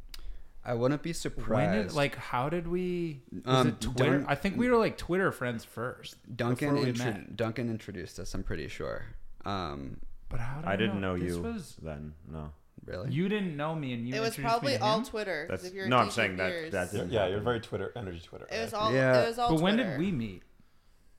I 0.65 0.74
wouldn't 0.75 1.01
be 1.03 1.10
When 1.10 1.13
surprised. 1.13 1.89
did 1.89 1.96
like 1.96 2.15
how 2.15 2.48
did 2.50 2.67
we? 2.67 3.22
Was 3.32 3.41
Um, 3.46 3.67
it 3.67 3.82
Twitter? 3.82 4.17
Dun- 4.20 4.25
I 4.29 4.36
think 4.36 4.58
we 4.58 4.70
were 4.70 4.77
like 4.77 4.98
Twitter 4.98 5.32
friends 5.32 5.65
first. 5.65 6.15
Duncan 6.36 6.75
before 6.75 6.88
intro- 6.88 7.24
Duncan 7.36 7.70
introduced 7.70 8.17
us. 8.20 8.34
I'm 8.34 8.43
pretty 8.43 8.67
sure. 8.70 9.05
Um, 9.46 10.00
But 10.29 10.39
how 10.39 10.62
did 10.62 10.70
I 10.70 10.75
didn't 10.77 11.01
know, 11.01 11.15
know 11.15 11.20
this 11.22 11.36
you 11.36 11.41
Was, 11.41 11.75
then. 11.82 12.13
No. 12.27 12.51
really? 12.86 13.12
you 13.12 13.27
didn't 13.29 13.55
know 13.58 13.75
me, 13.75 13.93
and 13.93 14.08
you 14.08 14.15
it 14.15 14.20
was 14.22 14.36
probably 14.38 14.74
me 14.74 14.77
to 14.77 14.84
all 14.84 15.00
him? 15.00 15.05
Twitter. 15.05 15.48
'cause 15.50 15.60
That's- 15.62 15.70
if 15.70 15.74
you're 15.75 15.88
no, 15.89 15.98
I'm 15.98 16.10
saying 16.12 16.32
in 16.32 16.38
that- 16.38 16.72
that 16.72 16.91
didn't 16.91 17.12
Yeah, 17.12 17.27
you're 17.27 17.41
very 17.41 17.60
Twitter 17.60 17.91
energy 17.96 18.22
Twitter. 18.22 18.48
It 18.50 18.62
was 18.62 18.74
all. 18.74 18.93
Yeah. 18.93 19.24
It 19.24 19.27
was 19.27 19.39
all. 19.39 19.50
But 19.55 19.62
when 19.62 19.75
did 19.77 19.98
we 20.00 20.12
meet? 20.12 20.43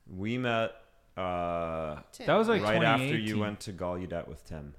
We 0.07 0.37
met 0.39 0.71
uh, 1.17 2.01
Tim. 2.11 2.25
That 2.27 2.35
was 2.35 2.47
like 2.49 2.61
right 2.63 2.83
after 2.83 3.17
you 3.17 3.37
went 3.39 3.59
to 3.61 3.71
Gallaudet 3.73 4.27
with 4.27 4.43
Tim. 4.43 4.73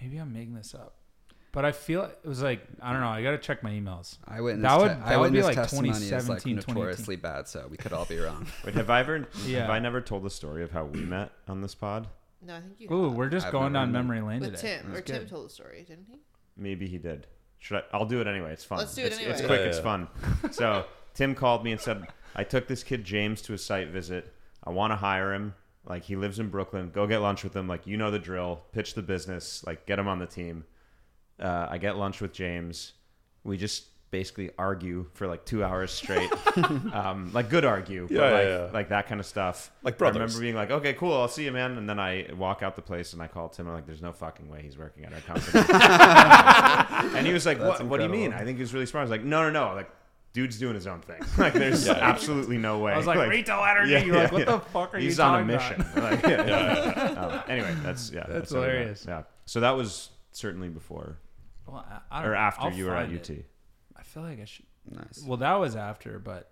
Maybe 0.00 0.18
I'm 0.18 0.32
making 0.32 0.54
this 0.54 0.74
up, 0.74 0.96
but 1.54 1.64
I 1.64 1.72
feel 1.72 2.02
it 2.02 2.18
was 2.26 2.42
like 2.42 2.60
I 2.82 2.92
don't 2.92 3.00
know. 3.00 3.08
I 3.08 3.22
gotta 3.22 3.38
check 3.38 3.62
my 3.62 3.70
emails. 3.70 4.18
Eyewitness, 4.26 4.62
That 4.70 4.78
would- 4.80 4.88
te- 5.04 5.08
that 5.08 5.20
would 5.20 5.32
be 5.32 5.42
like 5.42 5.54
testimony 5.54 5.90
is 5.90 6.28
like 6.28 6.44
notoriously 6.44 7.16
bad, 7.16 7.48
so 7.48 7.66
we 7.70 7.76
could 7.76 7.92
all 7.92 8.04
be 8.04 8.18
wrong. 8.18 8.46
Wait, 8.64 8.74
have 8.74 8.90
I 8.90 9.00
ever 9.00 9.26
Yeah. 9.46 9.60
have 9.62 9.70
I 9.70 9.78
never 9.78 10.00
told 10.00 10.24
the 10.24 10.30
story 10.30 10.62
of 10.62 10.72
how 10.72 10.84
we 10.84 11.00
met 11.00 11.30
on 11.48 11.62
this 11.62 11.74
pod? 11.74 12.08
No, 12.42 12.56
I 12.56 12.60
think 12.60 12.74
you. 12.78 12.92
Ooh, 12.92 13.04
have. 13.04 13.12
we're 13.14 13.28
just 13.30 13.46
I've 13.46 13.52
going 13.52 13.72
down 13.72 13.90
memory 13.92 14.20
lane 14.20 14.40
with 14.40 14.56
today. 14.56 14.78
Tim, 14.82 14.90
or 14.90 14.94
That's 14.96 15.10
Tim 15.10 15.26
told 15.26 15.46
the 15.46 15.50
story, 15.50 15.84
didn't 15.88 16.06
he? 16.10 16.18
Maybe 16.56 16.86
he 16.88 16.98
did. 16.98 17.26
Should 17.58 17.78
I? 17.78 17.82
I'll 17.92 18.04
do 18.04 18.20
it 18.20 18.26
anyway. 18.26 18.52
It's 18.52 18.64
fun. 18.64 18.78
Let's 18.78 18.94
do 18.94 19.02
it 19.02 19.06
it's, 19.06 19.18
It's 19.18 19.40
quick. 19.40 19.60
Yeah, 19.60 19.66
It's 19.66 19.78
fun. 19.78 20.08
So 20.50 20.84
Tim 21.14 21.34
called 21.34 21.64
me 21.64 21.72
and 21.72 21.80
said, 21.80 22.06
"I 22.34 22.44
took 22.44 22.66
this 22.68 22.82
kid 22.82 23.04
James 23.04 23.40
to 23.42 23.54
a 23.54 23.58
site 23.58 23.88
visit. 23.88 24.34
I 24.62 24.70
want 24.70 24.90
to 24.90 24.96
hire 24.96 25.32
him. 25.32 25.54
Like 25.86 26.02
he 26.02 26.16
lives 26.16 26.38
in 26.38 26.48
Brooklyn. 26.50 26.90
Go 26.92 27.06
get 27.06 27.18
lunch 27.22 27.44
with 27.44 27.54
him. 27.56 27.66
Like 27.68 27.86
you 27.86 27.96
know 27.96 28.10
the 28.10 28.18
drill. 28.18 28.60
Pitch 28.72 28.94
the 28.94 29.02
business. 29.02 29.64
Like 29.66 29.86
get 29.86 29.98
him 29.98 30.08
on 30.08 30.18
the 30.18 30.26
team." 30.26 30.64
Uh, 31.40 31.66
I 31.70 31.78
get 31.78 31.96
lunch 31.96 32.20
with 32.20 32.32
James. 32.32 32.92
We 33.42 33.56
just 33.56 33.86
basically 34.10 34.50
argue 34.56 35.06
for 35.14 35.26
like 35.26 35.44
two 35.44 35.64
hours 35.64 35.90
straight, 35.90 36.30
um, 36.92 37.30
like 37.34 37.50
good 37.50 37.64
argue, 37.64 38.06
Yeah, 38.08 38.18
but 38.20 38.24
yeah, 38.26 38.32
like, 38.32 38.46
yeah. 38.46 38.70
like 38.72 38.88
that 38.90 39.08
kind 39.08 39.20
of 39.20 39.26
stuff. 39.26 39.72
Like 39.82 40.00
I 40.00 40.08
remember 40.10 40.38
being 40.40 40.54
like, 40.54 40.70
"Okay, 40.70 40.92
cool, 40.94 41.12
I'll 41.14 41.26
see 41.28 41.44
you, 41.44 41.50
man." 41.52 41.76
And 41.76 41.88
then 41.88 41.98
I 41.98 42.28
walk 42.36 42.62
out 42.62 42.76
the 42.76 42.82
place 42.82 43.12
and 43.12 43.20
I 43.20 43.26
call 43.26 43.48
Tim. 43.48 43.66
I'm 43.66 43.74
like, 43.74 43.86
"There's 43.86 44.00
no 44.02 44.12
fucking 44.12 44.48
way 44.48 44.62
he's 44.62 44.78
working 44.78 45.04
at 45.04 45.12
our 45.12 45.20
company." 45.20 45.64
and 47.18 47.26
he 47.26 47.32
was 47.32 47.44
like, 47.44 47.58
"What? 47.58 47.82
What 47.84 47.96
do 47.98 48.04
you 48.04 48.08
mean?" 48.08 48.32
I 48.32 48.44
think 48.44 48.56
he 48.58 48.62
was 48.62 48.72
really 48.72 48.86
smart. 48.86 49.02
I 49.02 49.04
was 49.04 49.10
like, 49.10 49.24
"No, 49.24 49.42
no, 49.42 49.50
no. 49.50 49.74
Like, 49.74 49.90
dude's 50.32 50.58
doing 50.58 50.74
his 50.74 50.86
own 50.86 51.00
thing. 51.00 51.20
Like, 51.38 51.52
there's 51.54 51.86
Yeah. 51.86 51.94
absolutely 51.94 52.58
no 52.58 52.78
way. 52.78 52.92
I 52.92 52.96
was 52.96 53.06
like, 53.06 53.28
retail 53.28 53.64
energy. 53.64 53.92
yeah, 53.92 54.04
You're 54.04 54.16
like, 54.16 54.32
what 54.32 54.38
yeah. 54.40 54.44
the 54.56 54.60
fuck 54.60 54.94
are 54.94 54.98
you 54.98 55.12
talking? 55.12 55.12
He's 55.12 55.18
you 55.18 55.24
on 55.24 55.40
a 55.40 55.44
mission. 55.44 56.02
Like, 56.02 56.22
yeah, 56.22 56.46
yeah, 56.46 57.12
yeah. 57.12 57.20
Um, 57.20 57.42
anyway, 57.48 57.74
that's 57.82 58.10
yeah, 58.12 58.24
That's 58.28 58.52
how 58.52 58.60
we 58.60 58.66
met. 58.66 58.70
hilarious. 58.72 59.04
Yeah. 59.08 59.22
So 59.46 59.60
that 59.60 59.72
was 59.76 60.10
certainly 60.32 60.68
before 60.68 61.18
Well, 61.66 61.84
I, 62.10 62.18
I 62.18 62.22
don't 62.22 62.30
or 62.30 62.34
after 62.34 62.62
I'll 62.66 62.72
you 62.72 62.86
were 62.86 62.94
at 62.96 63.08
UT. 63.12 63.30
it. 63.30 63.46
I 63.96 64.02
feel 64.02 64.22
like 64.22 64.40
I 64.40 64.44
should. 64.44 64.66
Nice. 64.90 65.24
Well, 65.26 65.38
that 65.38 65.54
was 65.54 65.76
after, 65.76 66.18
but 66.18 66.50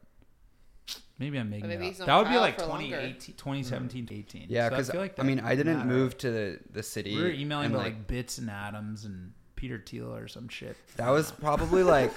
maybe 1.18 1.38
I'm 1.38 1.50
making 1.50 1.68
maybe 1.68 1.84
it 1.84 1.88
he's 1.88 2.00
up. 2.00 2.02
on 2.02 2.06
That 2.08 2.16
would 2.18 2.24
be 2.24 2.28
trial 2.30 2.40
like 2.40 2.58
for 2.60 2.66
longer. 2.66 2.84
2018, 2.86 3.34
2017 3.36 4.06
to 4.06 4.14
18. 4.14 4.46
Yeah, 4.48 4.64
So 4.66 4.70
because 4.70 4.88
I, 4.90 4.92
feel 4.92 5.00
like 5.02 5.18
I 5.18 5.22
mean, 5.22 5.40
I 5.40 5.54
didn't 5.54 5.78
mattered. 5.78 5.88
move 5.88 6.18
to 6.18 6.30
the, 6.30 6.58
the 6.72 6.82
city. 6.82 7.14
We 7.14 7.22
were 7.22 7.28
emailing 7.30 7.66
and, 7.66 7.74
about 7.74 7.84
like, 7.84 8.06
bits 8.06 8.38
and 8.38 8.48
atoms 8.50 9.04
and 9.04 9.32
Peter 9.54 9.82
Thiel 9.84 10.14
or 10.14 10.28
some 10.28 10.48
shit. 10.48 10.76
that 10.96 11.10
was 11.10 11.30
probably 11.30 11.82
like 11.82 12.10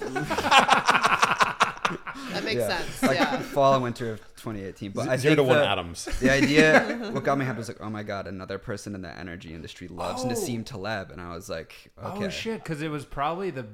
That 2.32 2.44
makes 2.44 2.60
yeah, 2.60 2.78
sense. 2.78 3.02
like 3.02 3.18
yeah. 3.18 3.40
fall 3.40 3.74
and 3.74 3.82
winter 3.82 4.12
of 4.12 4.20
2018. 4.36 4.92
But 4.92 5.08
I 5.08 5.16
Zero 5.16 5.34
think 5.36 5.46
to 5.46 5.48
one 5.50 5.58
the, 5.58 5.68
atoms. 5.68 6.04
the 6.20 6.30
idea, 6.30 7.08
what 7.12 7.24
got 7.24 7.38
me 7.38 7.44
happy 7.44 7.58
was 7.58 7.68
like, 7.68 7.80
oh 7.80 7.90
my 7.90 8.02
god, 8.02 8.26
another 8.26 8.58
person 8.58 8.94
in 8.94 9.02
the 9.02 9.18
energy 9.18 9.54
industry 9.54 9.88
loves 9.88 10.24
Oh. 10.24 10.28
Nassim 10.28 10.64
Taleb, 10.64 11.10
and 11.10 11.20
I 11.20 11.34
was 11.34 11.48
like, 11.48 11.90
okay, 12.02 12.26
Oh 12.26 12.28
shit! 12.28 12.62
Because 12.62 12.82
it 12.82 12.88
was 12.90 13.04
probably 13.04 13.50
the 13.50 13.66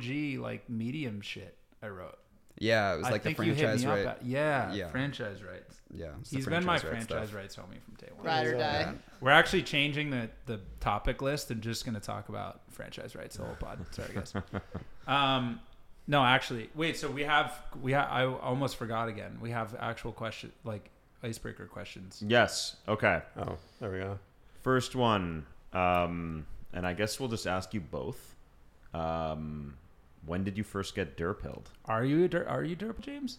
G 0.00 0.38
like 0.38 0.68
medium 0.68 1.20
shit 1.20 1.56
I 1.82 1.88
wrote. 1.88 2.18
yeah, 2.58 2.94
it 2.94 2.98
was 2.98 3.06
I 3.06 3.10
like 3.10 3.22
the 3.22 3.34
think 3.34 3.36
franchise 3.38 3.84
me 3.84 3.90
right. 3.90 4.06
At, 4.06 4.24
yeah, 4.24 4.72
Yeah. 4.72 4.88
franchise 4.90 5.42
rights. 5.42 5.76
yeah, 5.94 6.06
it's 6.20 6.30
the 6.30 6.36
He's 6.36 6.46
been 6.46 6.64
my 6.64 6.78
franchise 6.78 6.84
right 6.84 6.90
franchise 7.08 7.28
stuff. 7.28 7.36
rights 7.36 7.56
homie 7.56 7.82
from 7.82 7.94
day 7.94 8.08
one. 8.14 8.26
Ride 8.26 8.46
or 8.46 8.52
die. 8.52 8.58
Yeah. 8.80 8.92
We're 9.20 9.30
actually 9.30 9.62
changing 9.62 10.10
the, 10.10 10.28
the 10.46 10.60
topic 10.80 11.22
list 11.22 11.50
and 11.50 11.60
just 11.62 11.84
going 11.84 11.94
to 11.94 12.00
talk 12.00 12.28
about 12.28 12.60
franchise 12.70 13.14
rights 13.14 13.36
the 13.36 13.44
whole 13.44 13.54
pod. 13.56 13.84
Sorry, 13.92 14.08
guys. 14.14 14.34
um, 15.06 15.60
no, 16.06 16.24
actually, 16.24 16.70
wait. 16.74 16.96
So 16.96 17.10
we 17.10 17.24
have 17.24 17.52
we 17.82 17.92
ha- 17.92 18.08
I 18.10 18.24
almost 18.26 18.76
forgot 18.76 19.08
again. 19.08 19.38
We 19.40 19.50
have 19.50 19.74
actual 19.78 20.12
question 20.12 20.52
like 20.64 20.90
icebreaker 21.22 21.66
questions. 21.66 22.22
Yes. 22.26 22.76
Okay. 22.88 23.22
Oh, 23.38 23.56
there 23.80 23.90
we 23.90 23.98
go. 23.98 24.18
First 24.62 24.94
one, 24.96 25.46
um, 25.72 26.46
and 26.72 26.86
I 26.86 26.92
guess 26.92 27.18
we'll 27.20 27.28
just 27.28 27.46
ask 27.46 27.72
you 27.74 27.80
both. 27.80 28.34
Um, 28.94 29.74
when 30.24 30.42
did 30.44 30.56
you 30.58 30.64
first 30.64 30.94
get 30.94 31.16
derpilled? 31.16 31.66
Are 31.84 32.04
you 32.04 32.24
a 32.24 32.28
der- 32.28 32.46
are 32.48 32.64
you 32.64 32.74
Derp 32.76 33.00
James? 33.00 33.38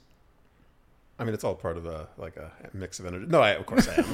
I 1.19 1.23
mean, 1.23 1.33
it's 1.33 1.43
all 1.43 1.55
part 1.55 1.77
of 1.77 1.87
a 1.87 2.07
like 2.17 2.37
a 2.37 2.51
mix 2.73 2.99
of 2.99 3.07
energy. 3.07 3.25
No, 3.27 3.41
I, 3.41 3.51
of 3.51 3.65
course 3.65 3.87
I 3.87 3.95
am. 3.95 4.03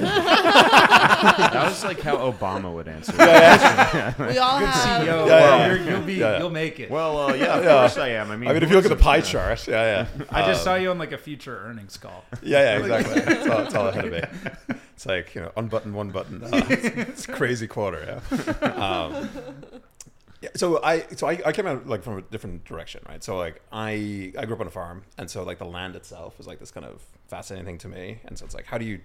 That 1.54 1.64
was 1.66 1.84
like 1.84 2.00
how 2.00 2.16
Obama 2.16 2.72
would 2.72 2.88
answer. 2.88 3.12
We 3.12 4.38
all 4.38 4.58
Good 4.58 4.68
have. 4.68 5.02
CEO. 5.02 5.06
Yeah, 5.06 5.24
well, 5.24 5.28
yeah, 5.28 5.66
You're, 5.66 5.76
you'll 5.90 6.02
be 6.02 6.14
Yeah, 6.14 6.32
yeah. 6.32 6.38
you'll 6.38 6.50
make 6.50 6.80
it. 6.80 6.90
Well, 6.90 7.18
uh, 7.18 7.34
yeah, 7.34 7.58
of 7.58 7.64
Yeah. 7.64 7.70
course 7.80 7.98
I 7.98 8.08
am. 8.08 8.30
I 8.30 8.36
mean, 8.36 8.48
I 8.48 8.54
mean, 8.54 8.62
if 8.62 8.70
you 8.70 8.76
look 8.76 8.86
at 8.86 8.88
the 8.90 8.96
pie 8.96 9.18
it? 9.18 9.24
chart, 9.26 9.66
yeah, 9.68 10.06
yeah. 10.18 10.24
I 10.30 10.46
just 10.46 10.60
Um, 10.60 10.64
saw 10.64 10.74
you 10.76 10.90
on 10.90 10.98
like 10.98 11.12
a 11.12 11.18
future 11.18 11.58
earnings 11.66 11.96
call. 11.98 12.24
Yeah, 12.42 12.78
yeah, 12.78 12.78
exactly. 12.96 13.20
That's 13.34 13.46
all, 13.48 13.58
that's 13.58 13.74
all 13.74 13.88
ahead 13.88 14.04
of 14.06 14.12
me. 14.12 14.22
It's 14.94 15.04
like 15.06 15.34
you 15.34 15.42
know, 15.42 15.52
unbutton 15.56 15.92
one 15.92 16.10
button. 16.10 16.42
Uh, 16.42 16.48
it's, 16.70 16.84
it's 17.10 17.28
a 17.28 17.32
crazy 17.32 17.66
quarter. 17.66 18.22
Yeah. 18.32 18.66
Um, 18.68 19.28
yeah. 20.44 20.50
So 20.56 20.82
I, 20.82 21.00
so 21.16 21.26
I, 21.26 21.40
I 21.46 21.52
came 21.52 21.66
out 21.66 21.86
like 21.86 22.02
from 22.02 22.18
a 22.18 22.22
different 22.22 22.64
direction, 22.64 23.00
right? 23.08 23.24
So 23.24 23.36
like 23.36 23.62
I, 23.72 24.32
I 24.38 24.44
grew 24.44 24.54
up 24.54 24.60
on 24.60 24.66
a 24.66 24.70
farm, 24.70 25.04
and 25.16 25.30
so 25.30 25.42
like 25.42 25.58
the 25.58 25.64
land 25.64 25.96
itself 25.96 26.36
was 26.38 26.46
like 26.46 26.58
this 26.60 26.70
kind 26.70 26.84
of 26.86 27.02
fascinating 27.28 27.66
thing 27.66 27.78
to 27.78 27.88
me. 27.88 28.20
And 28.26 28.38
so 28.38 28.44
it's 28.44 28.54
like, 28.54 28.66
how 28.66 28.78
do 28.78 28.84
you 28.84 29.00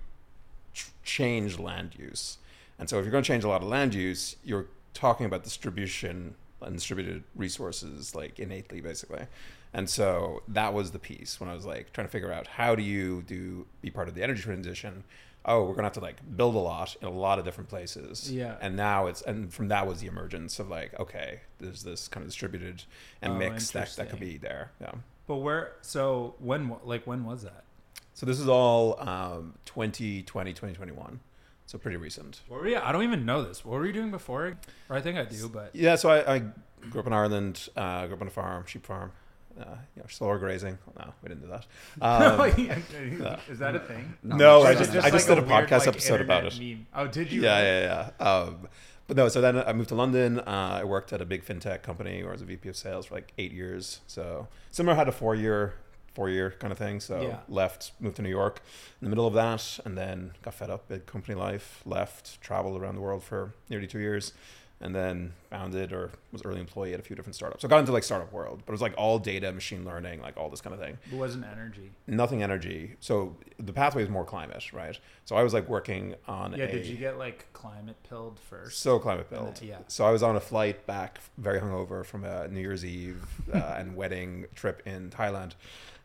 ch- 0.74 0.91
change 1.03 1.58
land 1.58 1.96
use? 1.98 2.38
And 2.77 2.89
so 2.89 2.98
if 2.98 3.05
you're 3.05 3.12
going 3.12 3.24
to 3.24 3.27
change 3.27 3.43
a 3.43 3.48
lot 3.48 3.62
of 3.62 3.67
land 3.67 3.93
use, 3.93 4.36
you're 4.43 4.67
talking 4.93 5.25
about 5.25 5.43
distribution 5.43 6.36
and 6.62 6.75
distributed 6.75 7.24
resources 7.36 8.15
like 8.15 8.39
innately, 8.39 8.81
basically. 8.81 9.25
And 9.74 9.89
so 9.89 10.41
that 10.50 10.74
was 10.74 10.91
the 10.91 11.00
piece 11.00 11.39
when 11.39 11.50
I 11.50 11.53
was 11.53 11.65
like 11.65 11.93
trying 11.93 12.08
to 12.08 12.12
figure 12.12 12.34
out 12.34 12.48
how 12.48 12.75
do 12.75 12.84
you 12.84 13.22
do 13.22 13.65
be 13.81 13.89
part 13.89 14.08
of 14.10 14.15
the 14.15 14.24
energy 14.24 14.41
transition. 14.41 15.03
Oh, 15.46 15.63
we're 15.63 15.74
gonna 15.74 15.86
have 15.88 15.93
to 15.93 16.00
like 16.01 16.17
build 16.36 16.55
a 16.55 16.60
lot 16.60 16.96
in 17.01 17.08
a 17.08 17.12
lot 17.12 17.39
of 17.39 17.46
different 17.46 17.69
places. 17.69 18.31
Yeah. 18.31 18.55
And 18.62 18.75
now 18.75 19.08
it's 19.08 19.22
and 19.22 19.51
from 19.53 19.69
that 19.69 19.88
was 19.88 20.00
the 20.01 20.08
emergence 20.08 20.60
of 20.60 20.69
like 20.69 21.00
okay, 21.00 21.41
there's 21.60 21.84
this 21.84 22.08
kind 22.08 22.24
of 22.24 22.29
distributed 22.29 22.84
and 23.22 23.34
Oh, 23.34 23.38
mix 23.38 23.72
that 23.72 23.96
that 23.96 24.10
could 24.10 24.19
be 24.19 24.38
there. 24.38 24.72
Yeah. 24.81 24.91
But 25.27 25.38
where? 25.38 25.74
So 25.81 26.36
when? 26.39 26.75
Like 26.84 27.05
when 27.08 27.24
was 27.25 27.43
that? 27.43 27.63
So 28.13 28.25
this 28.25 28.39
is 28.39 28.50
all 28.50 29.00
um, 29.00 29.53
2020, 29.65 30.51
2021. 30.51 31.19
So 31.67 31.77
pretty 31.77 31.98
recent. 31.98 32.41
What 32.48 32.62
were 32.62 32.67
you? 32.67 32.77
I 32.77 32.91
don't 32.91 33.03
even 33.03 33.25
know 33.25 33.43
this. 33.43 33.63
What 33.63 33.79
were 33.79 33.86
you 33.86 33.93
doing 33.93 34.12
before? 34.12 34.58
Or 34.89 34.96
I 34.96 35.01
think 35.01 35.17
I 35.17 35.24
do, 35.24 35.48
but 35.48 35.74
Yeah, 35.75 35.96
so 35.96 36.10
I, 36.10 36.36
I 36.36 36.39
grew 36.89 37.00
up 37.00 37.08
in 37.08 37.13
Ireland. 37.13 37.69
Uh, 37.77 38.08
grew 38.08 38.15
up 38.15 38.22
on 38.22 38.27
a 38.27 38.31
farm, 38.31 38.65
sheep 38.65 38.86
farm. 38.86 39.12
Uh, 39.59 39.75
you 39.95 40.01
know, 40.01 40.07
solar 40.09 40.37
grazing. 40.39 40.77
No, 40.97 41.13
we 41.21 41.29
didn't 41.29 41.41
do 41.43 41.49
that. 41.49 41.65
Um, 42.01 42.39
is 43.49 43.59
that 43.59 43.75
a 43.75 43.79
thing? 43.79 44.13
No, 44.23 44.61
Or 44.61 44.67
I 44.67 44.71
it 44.71 44.77
just- 44.77 44.95
I 44.95 45.09
just 45.09 45.27
like 45.29 45.37
did 45.37 45.43
a 45.43 45.47
weird, 45.47 45.69
podcast 45.69 45.87
episode 45.87 46.21
about 46.21 46.45
it. 46.45 46.59
meme? 46.59 46.87
Oh, 46.93 47.07
did 47.07 47.31
you? 47.31 47.41
yeah, 47.41 47.61
yeah, 47.61 48.11
yeah. 48.19 48.25
Um, 48.25 48.67
but 49.07 49.17
no, 49.17 49.27
so 49.27 49.41
then 49.41 49.57
I 49.57 49.73
moved 49.73 49.89
to 49.89 49.95
London. 49.95 50.39
Uh, 50.39 50.79
I 50.81 50.83
worked 50.83 51.11
at 51.13 51.19
a 51.21 51.25
big 51.25 51.43
fintech 51.43 51.81
company 51.81 52.21
where 52.21 52.31
I 52.31 52.33
was 52.33 52.41
a 52.41 52.45
VP 52.45 52.69
of 52.69 52.75
sales 52.75 53.07
for 53.07 53.15
like 53.15 53.33
eight 53.37 53.51
years. 53.51 54.01
So 54.07 54.47
similar 54.71 54.95
had 54.95 55.07
a 55.07 55.11
four 55.11 55.33
year, 55.35 55.73
four 56.13 56.29
year 56.29 56.51
kind 56.59 56.71
of 56.71 56.77
thing. 56.77 56.99
So 56.99 57.19
Yeah. 57.21 57.37
left, 57.47 57.91
moved 57.99 58.17
to 58.17 58.21
New 58.21 58.29
York 58.29 58.61
in 59.01 59.05
the 59.05 59.09
middle 59.09 59.25
of 59.25 59.33
that, 59.33 59.79
and 59.83 59.97
then 59.97 60.33
got 60.43 60.53
fed 60.53 60.69
up 60.69 60.89
with 60.89 61.05
company 61.07 61.33
life. 61.35 61.81
Left, 61.85 62.39
traveled 62.39 62.79
around 62.79 62.95
the 62.95 63.01
world 63.01 63.23
for 63.23 63.53
nearly 63.69 63.87
two 63.87 63.99
years, 63.99 64.33
and 64.81 64.95
then 64.95 65.33
founded 65.50 65.91
or 65.91 66.09
was 66.31 66.41
early 66.45 66.59
employee 66.59 66.93
at 66.93 67.00
a 67.00 67.03
few 67.03 67.15
different 67.15 67.36
startups. 67.36 67.62
So 67.63 67.67
I 67.67 67.69
got 67.69 67.79
into 67.79 67.91
like 67.91 68.03
startup 68.03 68.31
world, 68.31 68.62
but 68.65 68.71
it 68.71 68.75
was 68.75 68.81
like 68.81 68.93
all 68.98 69.19
data, 69.19 69.51
machine 69.51 69.83
learning, 69.83 70.21
like 70.21 70.38
all 70.38 70.50
this 70.50 70.62
kind 70.62 70.74
of 70.74 70.79
thing 70.79 70.98
It 71.12 71.17
wasn't 71.17 71.43
energy. 71.51 71.91
nothing 72.07 72.41
energy. 72.43 72.95
So 73.01 73.36
the 73.57 73.74
pathway 73.74 74.03
is 74.03 74.09
more 74.09 74.24
climate, 74.24 74.71
right? 74.71 74.98
So 75.25 75.36
I 75.36 75.43
was 75.43 75.53
like 75.53 75.67
working 75.67 76.15
on 76.27 76.53
Yeah. 76.53 76.63
a 76.65 76.71
Did 76.71 76.86
you 76.86 76.95
get 76.95 77.17
like 77.17 77.51
climate 77.51 77.98
pilled 78.07 78.39
first? 78.39 78.79
so 78.79 79.00
climate 79.00 79.29
pilled. 79.29 79.55
then- 79.57 79.67
yeah. 79.67 79.77
So 79.88 80.05
I 80.05 80.12
was 80.12 80.24
on 80.24 80.36
a 80.38 80.39
flight 80.39 80.86
back, 80.86 81.19
very 81.38 81.59
hungover 81.59 82.05
from 82.05 82.24
a 82.24 82.48
New 82.48 82.62
Year's 82.62 82.86
Eve 82.86 83.21
uh, 83.53 83.57
and 83.77 83.98
wedding 83.98 84.45
trip 84.55 84.81
in 84.86 85.09
Thailand, 85.09 85.51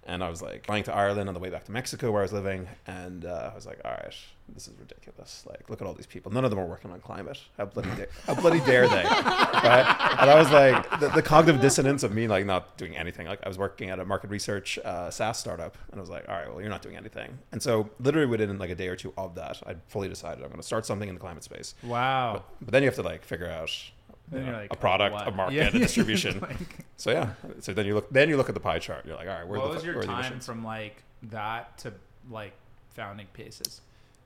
and 0.03 0.25
I 0.25 0.29
was 0.31 0.43
like 0.43 0.67
flying 0.67 0.83
to 0.85 0.93
Ireland 0.95 1.29
on 1.29 1.35
the 1.35 1.41
way 1.41 1.49
back 1.51 1.65
to 1.67 1.73
Mexico 1.73 2.11
where 2.11 2.23
I 2.23 2.25
was 2.25 2.33
living, 2.33 2.67
and 2.89 3.25
uh, 3.25 3.51
I 3.53 3.55
was 3.55 3.67
like, 3.67 3.81
all 3.85 3.93
right, 3.93 4.15
this 4.53 4.69
is 4.69 4.79
ridiculous. 4.79 5.45
Like, 5.49 5.71
look 5.71 5.81
at 5.81 5.87
all 5.87 5.95
these 5.95 6.07
people. 6.07 6.31
None 6.31 6.45
of 6.45 6.51
them 6.51 6.61
are 6.61 6.67
working 6.67 6.91
on 6.91 7.01
climate. 7.01 7.41
How 7.57 7.65
bloody 7.65 7.89
da- 7.97 8.07
how 8.27 8.35
bloody 8.35 8.61
dare 8.61 8.87
they? 8.89 9.03
right? 9.05 9.97
And 10.21 10.31
I 10.31 10.35
was 10.39 10.51
like, 10.51 11.01
the, 11.01 11.09
the 11.09 11.23
cognitive 11.23 11.61
dissonance 11.63 12.03
of 12.03 12.13
me 12.13 12.29
like 12.29 12.45
not 12.45 12.77
doing 12.77 12.97
anything. 12.97 13.27
Like 13.27 13.41
I 13.43 13.49
was 13.49 13.57
working 13.59 13.91
at 13.91 13.99
a 13.99 14.05
market 14.05 14.31
research 14.31 14.79
uh, 14.85 15.11
SaaS 15.11 15.39
startup, 15.39 15.77
and 15.91 15.99
I 15.99 16.01
was 16.01 16.11
like, 16.11 16.29
all 16.29 16.35
right, 16.35 16.49
well, 16.51 16.61
you're 16.61 16.71
not 16.71 16.83
doing 16.83 16.97
anything. 16.97 17.39
And 17.53 17.63
so 17.63 17.89
literally 18.01 18.27
within 18.27 18.57
like 18.59 18.71
a 18.71 18.75
day 18.75 18.89
or 18.89 18.97
two 18.97 19.13
of 19.17 19.35
that, 19.37 19.63
I 19.67 19.77
fully 19.89 20.09
decided 20.09 20.43
I'm 20.45 20.51
going 20.51 20.61
to 20.61 20.67
start 20.67 20.85
something 20.85 21.09
in 21.09 21.15
the 21.15 21.21
climate 21.21 21.43
space. 21.45 21.75
Wow. 21.83 22.35
But, 22.35 22.45
but 22.67 22.73
then 22.73 22.83
you 22.83 22.89
have 22.89 22.97
to 22.97 23.03
like 23.03 23.25
figure 23.25 23.49
out 23.49 23.71
you 24.31 24.39
Then 24.39 24.41
know, 24.47 24.53
you're 24.53 24.61
like, 24.61 24.73
a 24.73 24.77
product, 24.77 25.15
what? 25.15 25.29
a 25.29 25.31
market, 25.31 25.55
Yeah. 25.55 25.69
a 25.69 25.71
distribution. 25.73 26.39
Like, 26.43 26.57
so 26.97 27.11
yeah, 27.11 27.31
so 27.61 27.73
then 27.73 27.87
you 27.87 27.95
look 27.95 28.11
then 28.11 28.29
you 28.29 28.37
look 28.37 28.49
at 28.49 28.55
the 28.55 28.61
pie 28.61 28.79
chart. 28.79 29.05
You're 29.07 29.17
like, 29.17 29.27
all 29.27 29.35
right, 29.35 29.47
where 29.49 29.59
what 29.59 29.69
the, 29.69 29.75
was 29.75 29.85
your 29.85 29.95
where 29.95 30.05
are 30.05 30.07
the 30.07 30.13
time 30.13 30.41
from 30.41 30.63
like 30.65 31.03
that 31.25 31.77
to 31.79 31.93
like 32.31 32.53
founding 32.91 33.27
Paces? 33.33 33.81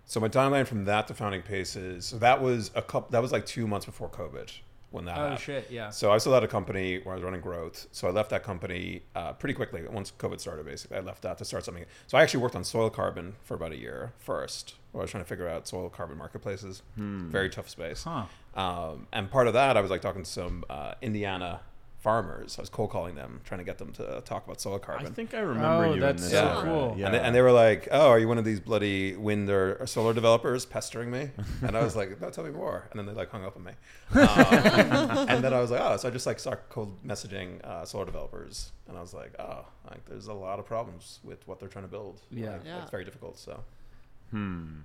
So 0.09 0.19
my 0.21 0.29
timeline 0.29 0.67
from 0.67 0.87
that 0.87 1.07
to 1.09 1.15
founding 1.15 1.43
Paces. 1.43 2.07
So 2.07 2.17
that 2.19 2.41
was 2.43 2.71
a 2.75 2.81
couple. 2.83 3.11
That 3.11 3.21
was 3.23 3.31
like 3.31 3.45
two 3.47 3.67
months 3.67 3.85
before 3.87 4.09
COVID 4.09 4.51
when 4.91 5.05
that 5.05 5.19
Oh 5.19 5.21
happened. 5.21 5.41
shit! 5.41 5.71
Yeah. 5.71 5.91
So 5.91 6.11
I 6.11 6.17
still 6.17 6.33
had 6.33 6.43
a 6.43 6.49
company 6.49 6.99
where 7.03 7.13
I 7.13 7.17
was 7.17 7.23
running 7.23 7.43
growth. 7.43 7.87
So 7.93 8.09
I 8.09 8.11
left 8.11 8.31
that 8.31 8.43
company 8.43 9.03
uh, 9.15 9.35
pretty 9.35 9.53
quickly 9.53 9.83
once 9.87 10.11
COVID 10.19 10.41
started. 10.41 10.65
Basically, 10.65 10.97
I 10.97 11.01
left 11.01 11.21
that 11.23 11.37
to 11.39 11.45
start 11.45 11.67
something. 11.67 11.85
So 12.07 12.17
I 12.17 12.23
actually 12.23 12.41
worked 12.41 12.57
on 12.57 12.65
soil 12.65 12.89
carbon 12.89 13.35
for 13.45 13.53
about 13.55 13.73
a 13.73 13.77
year 13.77 14.15
first. 14.19 14.77
Where 14.93 15.03
I 15.03 15.05
was 15.05 15.11
trying 15.11 15.25
to 15.25 15.29
figure 15.29 15.47
out 15.47 15.69
soil 15.69 15.91
carbon 15.91 16.17
marketplaces. 16.17 16.83
Very 16.97 17.51
tough 17.51 17.69
space. 17.69 18.05
Huh. 18.05 18.25
Um, 18.55 19.07
and 19.13 19.31
part 19.31 19.47
of 19.47 19.53
that, 19.53 19.77
I 19.77 19.83
was 19.83 19.91
like 19.91 20.01
talking 20.01 20.23
to 20.23 20.31
some 20.31 20.65
uh, 20.71 20.95
Indiana 21.03 21.61
farmers. 22.01 22.57
I 22.59 22.63
was 22.63 22.69
cold 22.71 22.91
calling 22.91 23.15
them, 23.17 23.41
trying 23.45 23.59
to 23.59 23.65
get 23.65 23.79
them 23.79 23.93
to 23.95 24.23
talk 24.25 24.45
about 24.47 24.61
soil 24.61 24.79
carbon. 24.79 25.07
I 25.07 25.11
think 25.11 25.35
I 25.35 25.41
remember 25.41 25.85
Oh, 25.87 25.95
you 25.95 26.01
that's 26.01 26.23
in 26.23 26.31
this. 26.31 26.39
so 26.39 26.61
cool. 26.65 26.95
Yeah. 26.97 27.07
And, 27.07 27.15
they, 27.15 27.19
and 27.21 27.35
they 27.35 27.43
were 27.43 27.51
like, 27.53 27.89
"Oh, 27.91 28.09
are 28.11 28.19
you 28.19 28.29
one 28.29 28.39
of 28.39 28.45
these 28.45 28.61
bloody 28.61 29.17
wind 29.17 29.51
or, 29.51 29.75
or 29.81 29.87
solar 29.87 30.15
developers 30.15 30.65
pestering 30.65 31.11
me?" 31.11 31.31
And 31.63 31.77
I 31.77 31.83
was 31.83 31.97
like, 31.97 32.21
"No, 32.21 32.31
tell 32.31 32.45
me 32.45 32.51
more." 32.51 32.87
And 32.91 32.99
then 32.99 33.07
they 33.07 33.13
like 33.13 33.31
hung 33.31 33.45
up 33.45 33.57
on 33.57 33.65
me. 33.65 33.73
Um, 34.15 35.29
and 35.29 35.45
then 35.45 35.53
I 35.53 35.61
was 35.61 35.71
like, 35.71 35.81
"Oh," 35.81 35.97
so 35.97 36.09
I 36.09 36.11
just 36.11 36.27
like 36.27 36.39
start 36.39 36.69
cold 36.71 36.97
messaging 37.07 37.63
uh, 37.65 37.85
solar 37.85 38.05
developers, 38.05 38.73
and 38.89 38.97
I 38.97 39.01
was 39.01 39.13
like, 39.15 39.33
"Oh, 39.39 39.65
like 39.91 40.05
there's 40.07 40.29
a 40.29 40.35
lot 40.35 40.59
of 40.59 40.67
problems 40.67 41.19
with 41.25 41.47
what 41.49 41.59
they're 41.61 41.69
trying 41.69 41.85
to 41.85 41.91
build. 41.91 42.21
Yeah. 42.31 42.53
Like, 42.53 42.65
Yeah. 42.65 42.83
it's 42.83 42.91
very 42.91 43.05
difficult." 43.05 43.39
So 43.39 43.63
Hmm. 44.31 44.81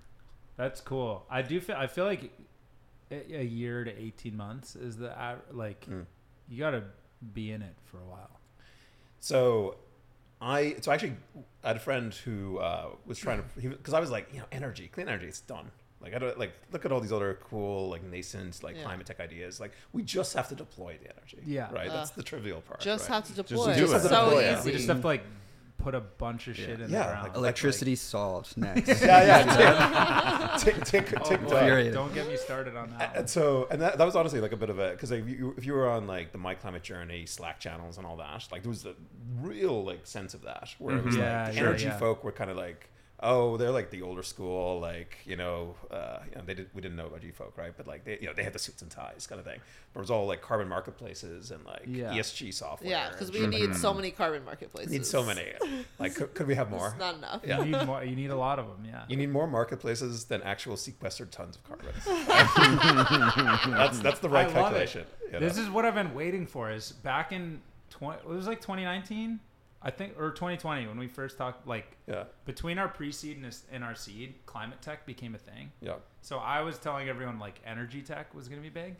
That's 0.56 0.82
cool. 0.82 1.26
I 1.30 1.42
do 1.42 1.60
feel. 1.60 1.76
I 1.76 1.88
feel 1.88 2.06
like 2.06 2.32
a, 3.12 3.40
a 3.42 3.44
year 3.44 3.84
to 3.84 3.92
eighteen 4.02 4.36
months 4.38 4.76
is 4.76 4.98
the 4.98 5.14
like 5.52 5.86
Mm. 5.90 6.06
you 6.50 6.60
got 6.60 6.72
to 6.72 6.84
be 7.34 7.52
in 7.52 7.62
it 7.62 7.76
for 7.86 7.98
a 7.98 8.06
while. 8.06 8.40
So 9.20 9.76
I 10.42 10.76
so 10.82 10.92
actually 10.92 11.16
I 11.64 11.68
had 11.70 11.78
a 11.78 11.80
friend 11.80 12.14
who 12.14 12.58
uh, 12.60 12.88
was 13.06 13.18
trying 13.20 13.42
to 13.44 13.70
because 13.70 13.94
I 13.94 14.00
was 14.00 14.12
like 14.12 14.28
you 14.34 14.40
know 14.40 14.46
energy 14.52 14.90
clean 14.94 15.08
energy 15.08 15.28
it's 15.28 15.40
done 15.40 15.72
like 16.02 16.14
I 16.14 16.20
don't 16.20 16.38
like 16.38 16.52
look 16.74 16.84
at 16.84 16.92
all 16.92 17.00
these 17.00 17.14
other 17.14 17.40
cool 17.50 17.90
like 17.90 18.04
nascent 18.04 18.62
like 18.62 18.76
Yeah. 18.76 18.84
climate 18.84 19.06
tech 19.08 19.22
ideas 19.22 19.62
like 19.62 19.72
we 19.94 20.02
just 20.04 20.34
have 20.34 20.50
to 20.50 20.56
deploy 20.56 20.98
the 21.02 21.10
energy 21.16 21.38
Yeah. 21.46 21.72
right 21.72 21.90
Uh, 21.90 21.94
that's 21.94 22.10
the 22.12 22.24
trivial 22.24 22.60
part 22.62 22.82
Just 22.82 23.08
right? 23.10 23.16
have 23.16 23.24
to 23.28 23.34
deploy. 23.34 23.74
do 23.74 23.84
It's 23.86 23.94
it. 23.94 24.00
so 24.02 24.26
Deploy 24.26 24.44
it. 24.44 24.58
easy. 24.60 24.66
We 24.72 24.76
just 24.76 24.88
have 24.90 25.00
to 25.02 25.08
like 25.08 25.24
put 25.84 25.94
a 25.96 26.00
bunch 26.02 26.48
of 26.48 26.56
shit 26.56 26.80
in 26.82 26.90
Yeah, 26.90 27.00
the 27.00 27.06
ground. 27.12 27.24
like 27.28 27.36
Electricity 27.36 27.96
solved 27.96 28.58
next. 28.58 28.88
yeah, 29.02 29.26
yeah. 29.26 30.58
Tick, 30.60 30.76
tick, 30.86 31.08
tick, 31.08 31.20
Oh, 31.22 31.30
tick, 31.30 31.42
boy, 31.42 31.92
don't 31.92 32.14
get 32.14 32.28
me 32.28 32.38
started 32.38 32.76
on 32.76 32.90
that. 32.98 33.16
And 33.16 33.30
so, 33.30 33.68
and 33.72 33.82
that, 33.82 33.98
that 33.98 34.06
was 34.06 34.16
honestly 34.16 34.40
like 34.40 34.52
a 34.54 34.58
bit 34.58 34.70
of 34.70 34.80
a 34.80 34.92
because 34.92 35.12
like, 35.12 35.26
you, 35.28 35.54
if 35.58 35.66
you 35.66 35.74
were 35.74 35.90
on 35.90 36.08
like 36.08 36.32
the 36.32 36.38
My 36.38 36.56
Climate 36.56 36.84
Journey 36.84 37.26
Slack 37.26 37.60
channels 37.60 37.98
and 37.98 38.06
all 38.08 38.18
that, 38.18 38.48
like 38.52 38.64
there 38.64 38.70
was 38.70 38.86
a 38.86 38.94
real 39.42 39.84
like 39.84 40.06
sense 40.08 40.34
of 40.34 40.42
that 40.44 40.70
where 40.80 40.98
it 40.98 41.04
was 41.04 41.16
Mhm. 41.16 41.20
Yeah, 41.20 41.44
like 41.44 41.54
the 41.54 41.60
yeah, 41.62 41.68
energy 41.68 41.86
yeah. 41.86 41.98
folk 41.98 42.24
were 42.24 42.32
kind 42.32 42.50
of 42.50 42.58
like, 42.58 42.90
oh, 43.24 43.58
they're 43.58 43.72
like 43.72 43.90
the 43.90 44.02
older 44.04 44.22
school, 44.22 44.80
like 44.80 45.18
you 45.26 45.36
know, 45.36 45.76
uh, 45.90 46.20
you 46.30 46.36
know, 46.36 46.42
they 46.46 46.54
did 46.54 46.70
we 46.76 46.82
didn't 46.82 46.98
know 46.98 47.08
about 47.08 47.22
G 47.22 47.32
folk, 47.32 47.58
right? 47.58 47.74
But 47.76 47.88
like 47.88 48.04
they, 48.06 48.20
you 48.22 48.28
know, 48.28 48.34
they 48.34 48.44
had 48.44 48.54
the 48.54 48.60
suits 48.60 48.82
and 48.82 48.92
ties 48.92 49.26
kind 49.26 49.40
of 49.40 49.46
thing. 49.46 49.60
But 49.94 50.00
it 50.00 50.04
was 50.04 50.12
all 50.12 50.28
like 50.28 50.42
carbon 50.42 50.68
marketplaces 50.68 51.50
and 51.52 51.64
like 51.66 51.84
Yeah. 51.88 52.12
ESG 52.14 52.54
software. 52.54 52.90
Yeah, 52.92 53.10
because 53.10 53.32
we 53.32 53.40
shit 53.40 53.50
like 53.52 53.62
need 53.62 53.76
so 53.76 53.94
many 53.94 54.12
carbon 54.12 54.44
marketplaces. 54.46 54.92
We 54.92 54.98
need 54.98 55.06
so 55.06 55.24
many. 55.24 55.54
Like, 56.00 56.16
could, 56.16 56.34
could 56.36 56.48
we 56.48 56.56
have 56.56 56.70
more? 56.78 56.90
It's 56.90 57.00
not 57.00 57.16
enough. 57.16 57.42
Yeah. 57.46 57.64
You 57.64 57.72
need 57.78 57.86
more. 57.86 58.04
You 58.04 58.16
need 58.16 58.30
a 58.30 58.36
lot 58.36 58.60
of 58.60 58.68
them. 58.68 58.86
Yeah. 58.86 59.04
You 59.08 59.16
need 59.18 59.32
more 59.32 59.48
marketplaces 59.48 60.26
than 60.26 60.42
actual 60.44 60.78
sequestered 60.78 61.32
tons 61.32 61.56
of 61.58 61.64
carbon. 61.64 61.94
that's 63.78 64.00
that's 64.00 64.20
the 64.20 64.30
right 64.30 64.48
I 64.48 64.48
love 64.48 64.74
it. 64.74 64.90
calculation. 64.90 65.06
you 65.32 65.40
This 65.40 65.58
is 65.58 65.70
what 65.70 65.86
I've 65.86 65.96
been 65.96 66.14
waiting 66.14 66.46
for. 66.46 66.72
Is 66.72 66.92
back 66.92 67.32
in 67.32 67.62
20, 67.92 68.20
it 68.20 68.28
was 68.28 68.48
like 68.48 68.62
2019, 68.62 69.40
I 69.84 69.92
think, 69.92 70.18
or 70.18 70.32
2020 70.32 70.88
when 70.88 70.98
we 70.98 71.08
first 71.08 71.38
talked. 71.38 71.68
Like 71.68 71.98
yeah, 72.08 72.24
between 72.46 72.78
our 72.80 72.88
pre-seed 72.88 73.38
and, 73.38 73.56
and 73.72 73.84
our 73.84 73.96
seed, 73.96 74.36
climate 74.46 74.82
tech 74.82 75.06
became 75.06 75.36
a 75.36 75.38
thing. 75.38 75.72
yeah. 75.82 75.96
So 76.22 76.38
I 76.38 76.62
was 76.62 76.78
telling 76.78 77.10
everyone 77.10 77.38
like 77.40 77.60
energy 77.66 78.02
tech 78.02 78.34
was 78.34 78.48
gonna 78.48 78.62
be 78.62 78.70
big, 78.70 78.96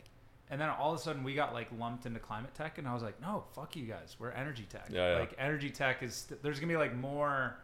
and 0.50 0.60
then 0.60 0.68
all 0.68 0.92
of 0.92 1.00
a 1.00 1.02
sudden 1.02 1.24
we 1.24 1.34
got 1.34 1.54
like 1.54 1.68
lumped 1.78 2.04
into 2.06 2.20
climate 2.20 2.54
tech, 2.54 2.78
and 2.78 2.86
I 2.86 2.92
was 2.94 3.02
like, 3.02 3.20
no, 3.20 3.44
fuck 3.54 3.76
you 3.76 3.86
guys, 3.86 4.16
we're 4.18 4.30
energy 4.32 4.66
tech. 4.68 4.88
Yeah, 4.90 5.12
yeah. 5.12 5.18
Like 5.20 5.34
energy 5.38 5.70
tech 5.70 6.02
is 6.02 6.14
st- 6.14 6.42
there's 6.42 6.60
gonna 6.60 6.72
be 6.72 6.76
like 6.76 6.94
more 6.94 7.56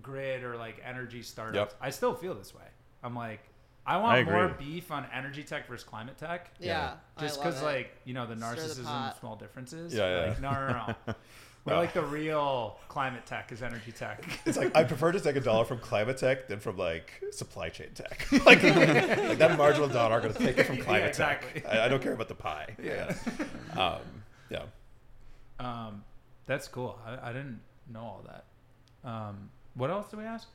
grid 0.00 0.42
or 0.42 0.56
like 0.56 0.80
energy 0.84 1.22
startups. 1.22 1.72
Yep. 1.74 1.80
I 1.80 1.90
still 1.90 2.14
feel 2.14 2.34
this 2.34 2.54
way. 2.54 2.64
I'm 3.02 3.14
like, 3.14 3.40
I 3.84 3.96
I 3.96 3.98
want 3.98 4.30
more 4.30 4.48
beef 4.48 4.90
on 4.90 5.06
energy 5.12 5.42
tech 5.42 5.66
versus 5.68 5.84
climate 5.84 6.16
tech. 6.16 6.52
Yeah. 6.60 6.94
Just 7.18 7.40
because, 7.42 7.62
like, 7.62 7.90
you 8.04 8.14
know, 8.14 8.26
the 8.26 8.36
Stir 8.36 8.54
the 8.54 8.62
narcissism, 8.82 9.20
small 9.20 9.36
differences. 9.36 9.92
Yeah, 9.92 10.20
yeah. 10.20 10.28
Like, 10.28 10.40
no, 10.40 10.50
no, 10.52 10.94
no. 11.06 11.14
We're 11.64 11.76
like 11.76 11.92
the 11.92 12.02
real 12.02 12.78
climate 12.88 13.24
tech 13.24 13.52
is 13.52 13.62
energy 13.62 13.92
tech. 13.92 14.24
It's 14.46 14.58
like 14.58 14.76
I 14.76 14.82
prefer 14.82 15.12
to 15.12 15.20
take 15.20 15.36
a 15.36 15.40
dollar 15.40 15.64
from 15.64 15.78
climate 15.78 16.16
tech 16.16 16.48
than 16.48 16.58
from 16.58 16.76
like 16.76 17.22
supply 17.30 17.68
chain 17.68 17.90
tech. 17.94 18.26
like, 18.32 18.62
like 18.64 19.38
that 19.38 19.56
marginal 19.56 19.88
dollar, 19.88 20.16
I'm 20.16 20.22
gonna 20.22 20.34
take 20.34 20.58
it 20.58 20.64
from 20.66 20.76
Yeah, 20.78 20.82
climate 20.84 21.08
exactly. 21.08 21.60
tech. 21.60 21.70
I, 21.72 21.84
I 21.84 21.88
don't 21.88 22.02
care 22.02 22.12
about 22.14 22.28
the 22.28 22.34
pie. 22.34 22.74
Yeah. 22.82 23.14
Um, 23.76 24.00
yeah. 24.50 24.64
Um, 25.60 26.02
that's 26.46 26.66
cool. 26.66 26.98
I, 27.06 27.30
I 27.30 27.32
didn't 27.32 27.60
know 27.92 28.00
all 28.00 28.24
that. 28.26 29.08
Um, 29.08 29.50
what 29.74 29.90
else 29.90 30.10
do 30.10 30.16
we 30.16 30.24
ask? 30.24 30.48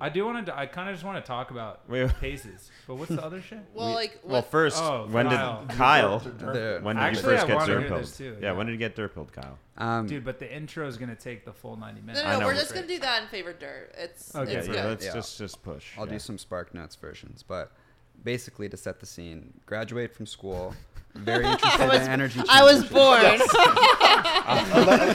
I 0.00 0.08
do 0.08 0.24
want 0.24 0.46
to. 0.46 0.56
I 0.58 0.66
kind 0.66 0.88
of 0.88 0.94
just 0.94 1.04
want 1.04 1.22
to 1.22 1.26
talk 1.28 1.50
about 1.50 1.80
Wait, 1.88 2.08
paces. 2.20 2.70
But 2.86 2.96
what's 2.96 3.10
the 3.10 3.22
other 3.22 3.40
shit? 3.42 3.58
Well, 3.74 3.88
we- 3.88 3.94
like, 3.94 4.18
well, 4.22 4.36
what, 4.42 4.50
first, 4.50 4.78
Oh, 4.80 5.06
when 5.10 5.28
Kyle. 5.28 5.64
did 5.66 5.76
Kyle? 5.76 6.18
The- 6.18 6.80
When 6.82 6.96
did 6.96 7.02
Actually, 7.02 7.34
you 7.34 7.38
first 7.38 7.44
I 7.44 7.46
get 7.48 7.56
wanna 7.56 7.80
hear 7.80 7.90
derpilled? 7.90 8.16
too, 8.16 8.24
Yeah, 8.40 8.46
yeah. 8.48 8.52
when 8.52 8.66
did 8.66 8.72
you 8.72 8.78
get 8.78 8.96
derpilled, 8.96 9.32
Kyle? 9.32 9.58
um, 9.78 10.06
Dude, 10.06 10.24
but 10.24 10.38
the 10.38 10.52
intro 10.52 10.86
is 10.86 10.96
gonna 10.96 11.14
take 11.16 11.44
the 11.44 11.52
full 11.52 11.76
ninety 11.76 12.00
minutes. 12.00 12.22
no, 12.22 12.28
I 12.28 12.32
no, 12.34 12.40
know. 12.40 12.46
we're 12.46 12.54
just 12.54 12.74
gonna 12.74 12.86
do 12.86 12.98
that 13.00 13.22
in 13.22 13.28
favorite 13.28 13.60
dirt. 13.60 13.92
It's 13.96 14.34
Okay. 14.34 14.54
it's 14.54 14.66
yeah, 14.68 14.74
good. 14.74 14.84
let's 14.86 15.04
Yeah. 15.06 15.12
just 15.14 15.38
just 15.38 15.62
push. 15.62 15.96
I'll 15.98 16.06
yeah. 16.06 16.12
do 16.12 16.18
some 16.18 16.38
Spark 16.38 16.74
Notes 16.74 16.96
versions, 16.96 17.42
but 17.42 17.72
basically 18.24 18.68
to 18.68 18.76
set 18.76 19.00
the 19.00 19.06
scene, 19.06 19.52
graduate 19.66 20.14
from 20.14 20.26
school, 20.26 20.74
very 21.14 21.44
interested 21.52 21.80
I 21.80 21.86
was- 21.88 22.02
in 22.02 22.08
energy. 22.08 22.40
I 22.48 22.62
was 22.62 22.84
transition. 22.86 22.94
born. 22.94 23.38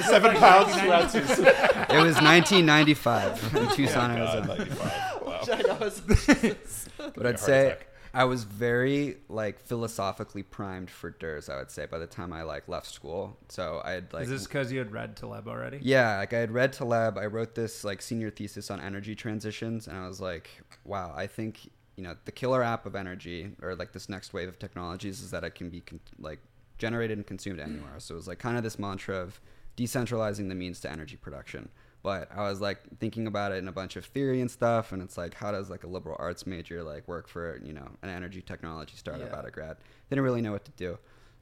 Seven 0.04 0.36
pounds 0.38 0.76
throughout 0.80 1.12
two. 1.12 1.20
It 1.20 2.02
was 2.04 2.16
1995 2.22 3.56
in 3.56 3.68
Tucson, 3.70 4.12
Arizona. 4.12 4.68
Wow. 5.26 5.40
I 5.50 6.56
But 7.16 7.26
I'd 7.26 7.40
say 7.40 7.68
attack. 7.68 7.88
I 8.14 8.24
was 8.24 8.46
very 8.46 9.18
like 9.30 9.60
philosophically 9.60 10.42
primed 10.44 10.90
for 10.90 11.12
DERS. 11.12 11.50
I 11.50 11.58
would 11.58 11.70
say 11.70 11.86
by 11.86 12.00
the 12.00 12.08
time 12.08 12.34
I 12.34 12.42
like 12.44 12.68
left 12.68 12.88
school, 12.88 13.38
so 13.50 13.82
I 13.84 13.92
had 13.92 14.12
like 14.14 14.24
is 14.24 14.30
this 14.30 14.48
because 14.48 14.72
you 14.72 14.80
had 14.80 14.92
read 14.92 15.16
Taleb 15.16 15.48
already? 15.48 15.80
Yeah, 15.84 16.18
like 16.18 16.34
I 16.34 16.40
had 16.40 16.52
read 16.52 16.74
Taleb. 16.74 17.18
I 17.18 17.26
wrote 17.28 17.54
this 17.54 17.84
like 17.84 18.02
senior 18.02 18.32
thesis 18.32 18.72
on 18.72 18.82
energy 18.82 19.14
transitions, 19.14 19.88
and 19.88 19.98
I 19.98 20.08
was 20.08 20.20
like, 20.20 20.50
wow, 20.84 21.14
I 21.16 21.28
think 21.28 21.70
you 21.98 22.04
know 22.04 22.16
the 22.26 22.32
killer 22.32 22.64
app 22.64 22.86
of 22.86 22.96
energy 22.96 23.52
or 23.62 23.76
like 23.76 23.92
this 23.92 24.08
next 24.08 24.32
wave 24.34 24.48
of 24.48 24.58
technologies 24.60 25.22
is 25.22 25.32
that 25.32 25.44
it 25.44 25.56
can 25.56 25.70
be 25.70 25.82
con- 25.82 26.00
like 26.20 26.40
generated 26.78 27.18
and 27.18 27.26
consumed 27.28 27.60
anywhere. 27.60 27.96
So 27.98 28.14
it 28.14 28.18
was 28.18 28.28
like 28.28 28.40
kind 28.40 28.56
of 28.56 28.64
this 28.64 28.78
mantra 28.80 29.16
of 29.18 29.42
decentralizing 29.76 30.48
the 30.50 30.56
means 30.56 30.80
to 30.82 30.92
energy 30.92 31.18
production. 31.18 31.70
But 32.04 32.30
I 32.34 32.44
was 32.44 32.62
like 32.62 32.80
thinking 33.00 33.26
about 33.28 33.52
it 33.52 33.56
in 33.56 33.68
a 33.68 33.72
bunch 33.72 33.96
of 33.96 34.06
theory 34.06 34.40
and 34.42 34.50
stuff, 34.50 34.92
and 34.92 35.02
it's 35.02 35.18
like, 35.18 35.34
how 35.34 35.52
does 35.52 35.70
like 35.70 35.84
a 35.84 35.88
liberal 35.88 36.16
arts 36.20 36.46
major 36.46 36.84
like 36.84 37.08
work 37.08 37.28
for 37.28 37.60
you 37.64 37.74
know 37.74 37.88
an 38.04 38.10
energy 38.10 38.42
technology 38.42 38.94
startup 38.96 39.30
Yeah. 39.32 39.38
out 39.38 39.46
of 39.46 39.52
grad? 39.52 39.78
Didn't 40.10 40.24
really 40.24 40.42
know 40.42 40.52
what 40.52 40.64
to 40.66 40.72
do, 40.78 41.00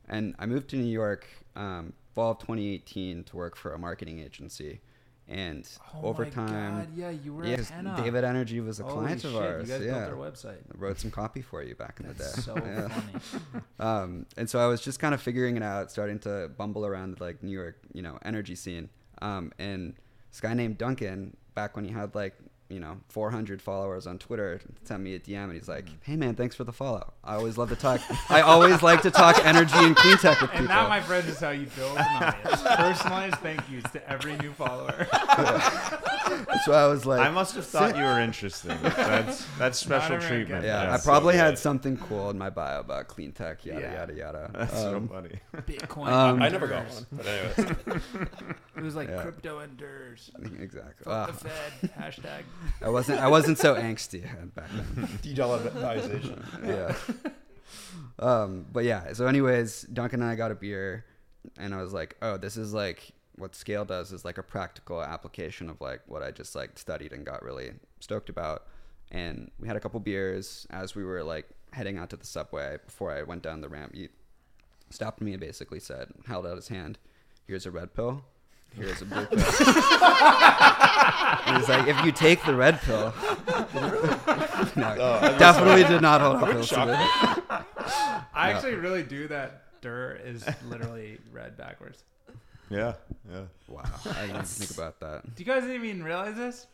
and 0.08 0.34
I 0.40 0.46
moved 0.46 0.70
to 0.70 0.78
New 0.78 0.86
York 0.92 1.28
um, 1.56 1.94
fall 2.14 2.32
of 2.32 2.40
2018 2.40 3.26
to 3.26 3.36
work 3.36 3.56
for 3.58 3.74
a 3.74 3.78
marketing 3.78 4.20
agency, 4.20 4.80
and 5.28 5.68
Oh 5.96 6.10
over 6.10 6.26
time, 6.26 6.78
God, 6.80 6.90
yeah, 6.96 7.10
you 7.10 7.34
were 7.34 7.46
yeah, 7.46 7.54
at 7.54 7.58
'cause 7.60 7.70
Henna. 7.70 7.96
David 7.98 8.24
Energy 8.24 8.60
was 8.60 8.80
a 8.80 8.84
Holy 8.84 8.94
client 8.96 9.22
shit, 9.22 9.32
of 9.32 9.36
ours. 9.38 9.68
You 9.70 9.74
guys 9.78 9.86
yeah, 9.86 10.06
built 10.08 10.36
their 10.36 10.52
website. 10.52 10.60
I 10.74 10.78
wrote 10.78 11.00
some 11.00 11.12
copy 11.12 11.42
for 11.42 11.64
you 11.64 11.76
back 11.76 12.00
in 12.00 12.08
the 12.08 12.14
day. 12.14 12.24
That's 12.26 12.44
so 12.46 12.56
Yeah. 12.56 12.88
funny. 12.90 13.64
Um, 13.80 14.26
and 14.38 14.50
so 14.50 14.60
I 14.60 14.68
was 14.68 14.82
just 14.82 15.00
kind 15.00 15.14
of 15.14 15.22
figuring 15.22 15.58
it 15.58 15.64
out, 15.64 15.92
starting 15.92 16.20
to 16.20 16.50
bumble 16.58 16.86
around 16.86 17.20
like 17.20 17.44
New 17.44 17.52
York, 17.52 17.78
you 17.94 18.02
know, 18.02 18.18
energy 18.24 18.56
scene. 18.56 18.90
Um, 19.22 19.52
and 19.60 19.96
this 20.32 20.40
guy 20.42 20.54
named 20.54 20.78
Duncan, 20.78 21.36
back 21.56 21.76
when 21.76 21.86
he 21.86 21.92
had 21.92 22.16
like, 22.16 22.36
you 22.70 22.80
know, 22.80 22.98
400 23.10 23.62
followers 23.62 24.08
on 24.08 24.18
Twitter, 24.18 24.60
sent 24.84 25.04
me 25.04 25.14
a 25.16 25.20
DM 25.20 25.44
and 25.46 25.54
he's 25.54 25.68
like, 25.68 25.86
"Hey 26.04 26.16
man, 26.16 26.34
thanks 26.36 26.56
for 26.56 26.64
the 26.64 26.74
follow. 26.74 27.14
I 27.24 27.36
always 27.36 27.58
love 27.60 27.70
to 27.70 27.76
talk. 27.76 28.02
I 28.30 28.42
always 28.42 28.82
like 28.82 29.02
to 29.04 29.12
talk 29.12 29.44
energy 29.46 29.78
and 29.78 29.96
clean 29.96 30.18
tech 30.18 30.42
with 30.42 30.50
people." 30.50 30.66
And 30.66 30.70
that, 30.70 30.90
my 30.90 31.00
friend, 31.02 31.28
is 31.30 31.40
how 31.40 31.52
you 31.52 31.68
build 31.76 31.98
an 31.98 32.24
audience. 32.24 32.62
Personalized 32.76 33.36
thank 33.36 33.62
yous 33.70 33.84
to 33.94 34.10
every 34.10 34.36
new 34.38 34.52
follower. 34.54 35.08
so 36.66 36.74
I 36.74 36.88
was 36.88 37.06
like, 37.06 37.20
I 37.22 37.30
must 37.30 37.56
have 37.56 37.66
thought 37.66 37.96
you 37.96 38.04
were 38.04 38.20
interesting. 38.20 38.78
That's 38.82 39.46
that's 39.60 39.78
special 39.80 40.18
treatment. 40.20 40.64
gets 40.64 40.66
yeah, 40.66 40.94
I 40.94 40.98
probably 40.98 41.34
so 41.36 41.40
had 41.40 41.60
something 41.60 41.98
cool 41.98 42.30
in 42.32 42.38
my 42.38 42.50
bio 42.50 42.80
about 42.80 43.08
clean 43.08 43.32
tech, 43.32 43.64
yada 43.66 43.82
Yeah. 43.82 43.94
yada 43.94 44.14
yada. 44.16 44.52
That's 44.56 44.74
Um, 44.84 45.08
so 45.08 45.14
funny. 45.14 45.40
Bitcoin. 45.68 46.08
Um, 46.08 46.42
I 46.42 46.50
never 46.50 46.68
got 46.68 46.86
one. 46.88 47.06
But 47.12 47.26
anyways, 47.28 47.76
It 48.78 48.82
was 48.84 48.96
like 48.96 49.10
Yeah. 49.10 49.22
crypto 49.22 49.60
enders. 49.60 50.32
exactly. 50.60 51.04
Fuck 51.06 51.14
Ah, 51.14 51.26
the 51.28 51.34
Fed. 51.34 51.92
Hashtag. 52.00 52.44
I 52.82 52.90
wasn't. 52.90 53.20
I 53.20 53.28
wasn't 53.28 53.58
so 53.58 53.76
angsty 53.76 54.24
back 54.56 54.70
then. 54.72 55.20
de-dollarization. 55.22 56.44
yeah. 56.66 56.96
um, 58.20 58.66
but 58.72 58.84
yeah. 58.84 59.14
So, 59.14 59.28
anyways, 59.28 59.84
Duncan 59.84 60.22
and 60.22 60.30
I 60.30 60.36
got 60.36 60.52
a 60.52 60.56
beer, 60.56 61.06
and 61.58 61.74
I 61.74 61.82
was 61.82 61.94
like, 61.94 62.16
"Oh, 62.22 62.38
this 62.38 62.58
is 62.58 62.74
like 62.74 63.12
what 63.38 63.56
Scale 63.56 63.86
does 63.86 64.12
is 64.12 64.24
like 64.24 64.38
a 64.38 64.44
practical 64.44 65.02
application 65.02 65.70
of 65.70 65.82
like 65.82 66.02
what 66.08 66.24
I 66.24 66.32
just 66.32 66.56
like 66.56 66.78
studied 66.78 67.12
and 67.14 67.26
got 67.26 67.44
really 67.44 67.72
stoked 68.00 68.30
about." 68.30 68.68
And 69.12 69.52
we 69.60 69.68
had 69.68 69.78
a 69.78 69.80
couple 69.80 70.00
beers 70.00 70.68
as 70.72 70.96
we 70.96 71.04
were 71.04 71.24
like 71.24 71.48
heading 71.72 71.98
out 71.98 72.10
to 72.10 72.18
the 72.18 72.26
subway 72.26 72.78
before 72.86 73.12
I 73.12 73.24
went 73.24 73.44
down 73.44 73.62
the 73.62 73.70
ramp. 73.70 73.94
He 73.94 74.10
stopped 74.90 75.22
me 75.22 75.32
and 75.34 75.40
basically 75.42 75.80
said, 75.80 76.10
held 76.28 76.46
out 76.46 76.56
his 76.56 76.70
hand, 76.70 76.98
"Here's 77.48 77.66
a 77.66 77.72
red 77.72 77.94
pill." 77.94 78.26
Here's 78.74 79.02
a 79.02 79.06
blue 79.06 79.26
pill. 79.26 79.38
He's 81.46 81.70
like, 81.70 81.88
if 81.88 82.04
you 82.06 82.12
take 82.12 82.44
the 82.44 82.56
red 82.56 82.82
pill, 82.82 83.14
no, 84.76 85.36
definitely 85.38 85.84
did 85.84 86.02
not 86.02 86.20
hold 86.22 86.38
up 86.38 86.50
pills 86.52 86.70
to 86.70 86.86
me. 86.86 86.94
I 88.34 88.52
actually 88.52 88.76
really 88.76 89.04
do 89.04 89.28
that. 89.30 89.62
Dur 89.82 90.20
is 90.24 90.46
literally 90.68 91.20
read 91.32 91.56
backwards. 91.56 92.04
Yeah, 92.70 92.94
yeah. 93.32 93.42
Wow, 93.68 93.84
I 94.06 94.22
didn't 94.22 94.30
even 94.32 94.42
think 94.44 94.72
about 94.72 95.00
that. 95.00 95.36
Do 95.36 95.44
you 95.44 95.46
guys 95.46 95.64
even 95.70 96.04
realize 96.04 96.36
this? 96.36 96.66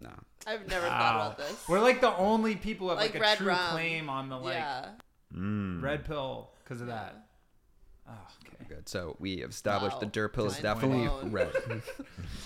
No, 0.00 0.10
I've 0.46 0.66
never 0.68 0.86
thought 0.86 1.14
about 1.16 1.38
this. 1.38 1.68
We're 1.68 1.80
like 1.80 2.00
the 2.00 2.16
only 2.16 2.54
people 2.56 2.86
who 2.86 2.90
have 2.90 2.98
like, 2.98 3.12
Like 3.12 3.20
a 3.20 3.22
red 3.22 3.38
true 3.38 3.48
rum. 3.48 3.70
claim 3.72 4.08
on 4.08 4.28
the 4.28 4.36
like 4.38 4.54
yeah. 4.54 4.86
Mm. 5.36 5.82
red 5.82 6.04
pill 6.04 6.50
because 6.62 6.80
of 6.80 6.86
that. 6.86 7.26
Oh, 8.08 8.12
okay. 8.12 8.41
Good. 8.74 8.88
So 8.88 9.16
we 9.18 9.38
have 9.40 9.50
established 9.50 10.00
the 10.00 10.06
Wow. 10.06 10.12
dirt 10.12 10.32
pill 10.34 10.46
is 10.46 10.58
definitely 10.58 11.06
blown. 11.08 11.30
red. 11.32 11.52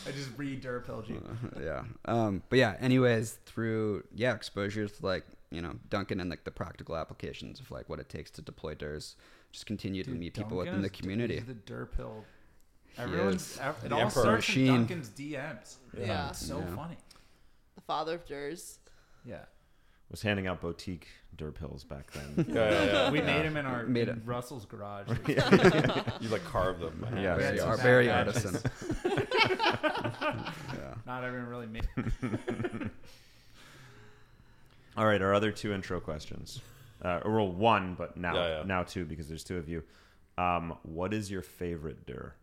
I 0.07 0.11
just 0.13 0.31
read 0.37 0.61
dur 0.61 0.81
pilled 0.81 1.09
you. 1.09 1.23
yeah. 1.63 1.85
Um, 2.05 2.43
but 2.49 2.59
yeah. 2.59 2.77
Anyways, 2.81 3.39
through 3.47 4.05
yeah 4.15 4.35
exposures 4.35 4.93
to 4.93 5.07
like 5.07 5.25
you 5.51 5.61
know 5.63 5.75
Duncan 5.89 6.21
and 6.21 6.29
like 6.31 6.45
the 6.45 6.51
practical 6.51 6.97
applications 6.97 7.61
of 7.61 7.71
like 7.71 7.89
what 7.89 8.01
it 8.01 8.09
takes 8.09 8.31
to 8.33 8.43
deploy 8.43 8.75
DERS, 8.75 9.17
just 9.53 9.67
continue 9.67 10.03
to 10.03 10.11
Dude, 10.11 10.19
meet 10.21 10.35
people 10.35 10.57
Duncan 10.59 10.67
within 10.67 10.83
the 10.83 10.91
community. 10.91 11.39
the 11.41 11.55
dur 11.55 11.87
pill. 11.87 12.25
Everyone's 12.99 13.53
is 13.53 13.59
ev- 13.61 13.77
it 13.85 13.93
all 13.93 14.01
emperor. 14.01 14.23
starts 14.23 14.49
Machine. 14.49 14.67
in 14.69 14.75
Duncan's 14.77 15.11
DMs. 15.11 15.77
Yeah. 15.99 16.31
It's 16.31 16.39
so 16.47 16.59
Yeah. 16.61 16.75
funny. 16.75 16.97
The 17.75 17.83
father 17.83 18.15
of 18.15 18.25
Durs. 18.27 18.79
Yeah. 19.25 19.45
Was 20.11 20.23
handing 20.23 20.47
out 20.47 20.61
boutique 20.61 21.09
dur 21.37 21.51
pills 21.51 21.83
back 21.85 22.11
then. 22.13 22.47
Yeah, 22.55 22.71
yeah, 22.71 22.85
yeah. 22.85 23.11
We 23.11 23.19
Yeah. 23.19 23.27
made 23.27 23.45
them 23.45 23.57
in 23.57 23.67
our 23.67 23.85
Made 23.85 24.09
in. 24.09 24.23
Russell's 24.25 24.65
garage. 24.65 25.09
You 26.21 26.29
like 26.29 26.45
carved 26.45 26.81
them. 26.81 27.05
Yeah, 27.17 27.37
We 27.37 27.43
had 27.43 27.57
Very, 27.57 27.59
some 27.59 27.69
are 27.71 27.77
bad 27.77 27.83
very 27.83 28.07
badges. 28.07 28.45
artisan. 28.47 28.71
Not 31.07 31.25
everyone 31.25 31.49
really 31.49 31.67
made. 31.67 31.89
All 34.97 35.05
right, 35.07 35.21
our 35.21 35.35
other 35.35 35.53
two 35.53 35.73
intro 35.75 36.01
questions. 36.01 36.61
Uh, 37.05 37.21
or 37.25 37.33
well, 37.33 37.53
one, 37.53 37.95
but 37.95 38.17
now 38.17 38.35
Yeah, 38.35 38.49
yeah. 38.59 38.63
now 38.65 38.83
two 38.83 39.05
because 39.05 39.29
there's 39.29 39.45
two 39.45 39.59
of 39.59 39.69
you. 39.69 39.83
Um, 40.39 40.77
what 40.83 41.13
is 41.13 41.31
your 41.31 41.43
favorite 41.43 42.07
dir? 42.07 42.35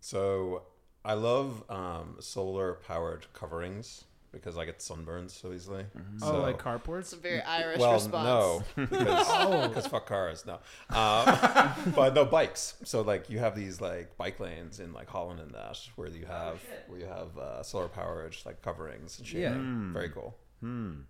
So 0.00 0.62
I 1.04 1.12
love 1.14 1.62
um, 1.70 2.16
solar 2.20 2.74
powered 2.86 3.26
coverings 3.34 4.04
because 4.32 4.58
I 4.58 4.64
get 4.64 4.78
sunburns 4.78 5.30
so 5.30 5.52
easily. 5.52 5.84
Oh, 6.22 6.26
So- 6.26 6.40
like 6.42 6.58
carports? 6.62 6.98
It's 7.00 7.12
a 7.14 7.16
very 7.16 7.40
Irish 7.42 7.78
well, 7.80 7.94
response. 7.94 8.64
no, 8.76 8.84
because 8.86 9.26
Oh. 9.28 9.68
because 9.68 9.86
fuck 9.86 10.06
cars, 10.06 10.44
no. 10.46 10.58
Uh, 10.90 11.74
but 11.94 12.14
no 12.14 12.24
bikes. 12.24 12.74
So 12.84 13.00
like 13.02 13.30
you 13.30 13.38
have 13.38 13.54
these 13.56 13.80
like 13.80 14.16
bike 14.16 14.38
lanes 14.40 14.80
in 14.80 14.92
like 14.92 15.08
Holland 15.08 15.40
and 15.40 15.52
that 15.52 15.78
where 15.96 16.08
you 16.08 16.26
have 16.26 16.60
where 16.88 16.98
you 17.00 17.06
have 17.06 17.36
uh, 17.38 17.62
solar 17.62 17.88
powered 17.88 18.36
like 18.44 18.62
coverings 18.62 19.18
and 19.18 19.26
shit. 19.26 19.40
Yeah. 19.40 19.54
Hmm. 19.54 19.92
Very 19.92 20.10
cool. 20.10 20.36
Hmm. 20.60 21.00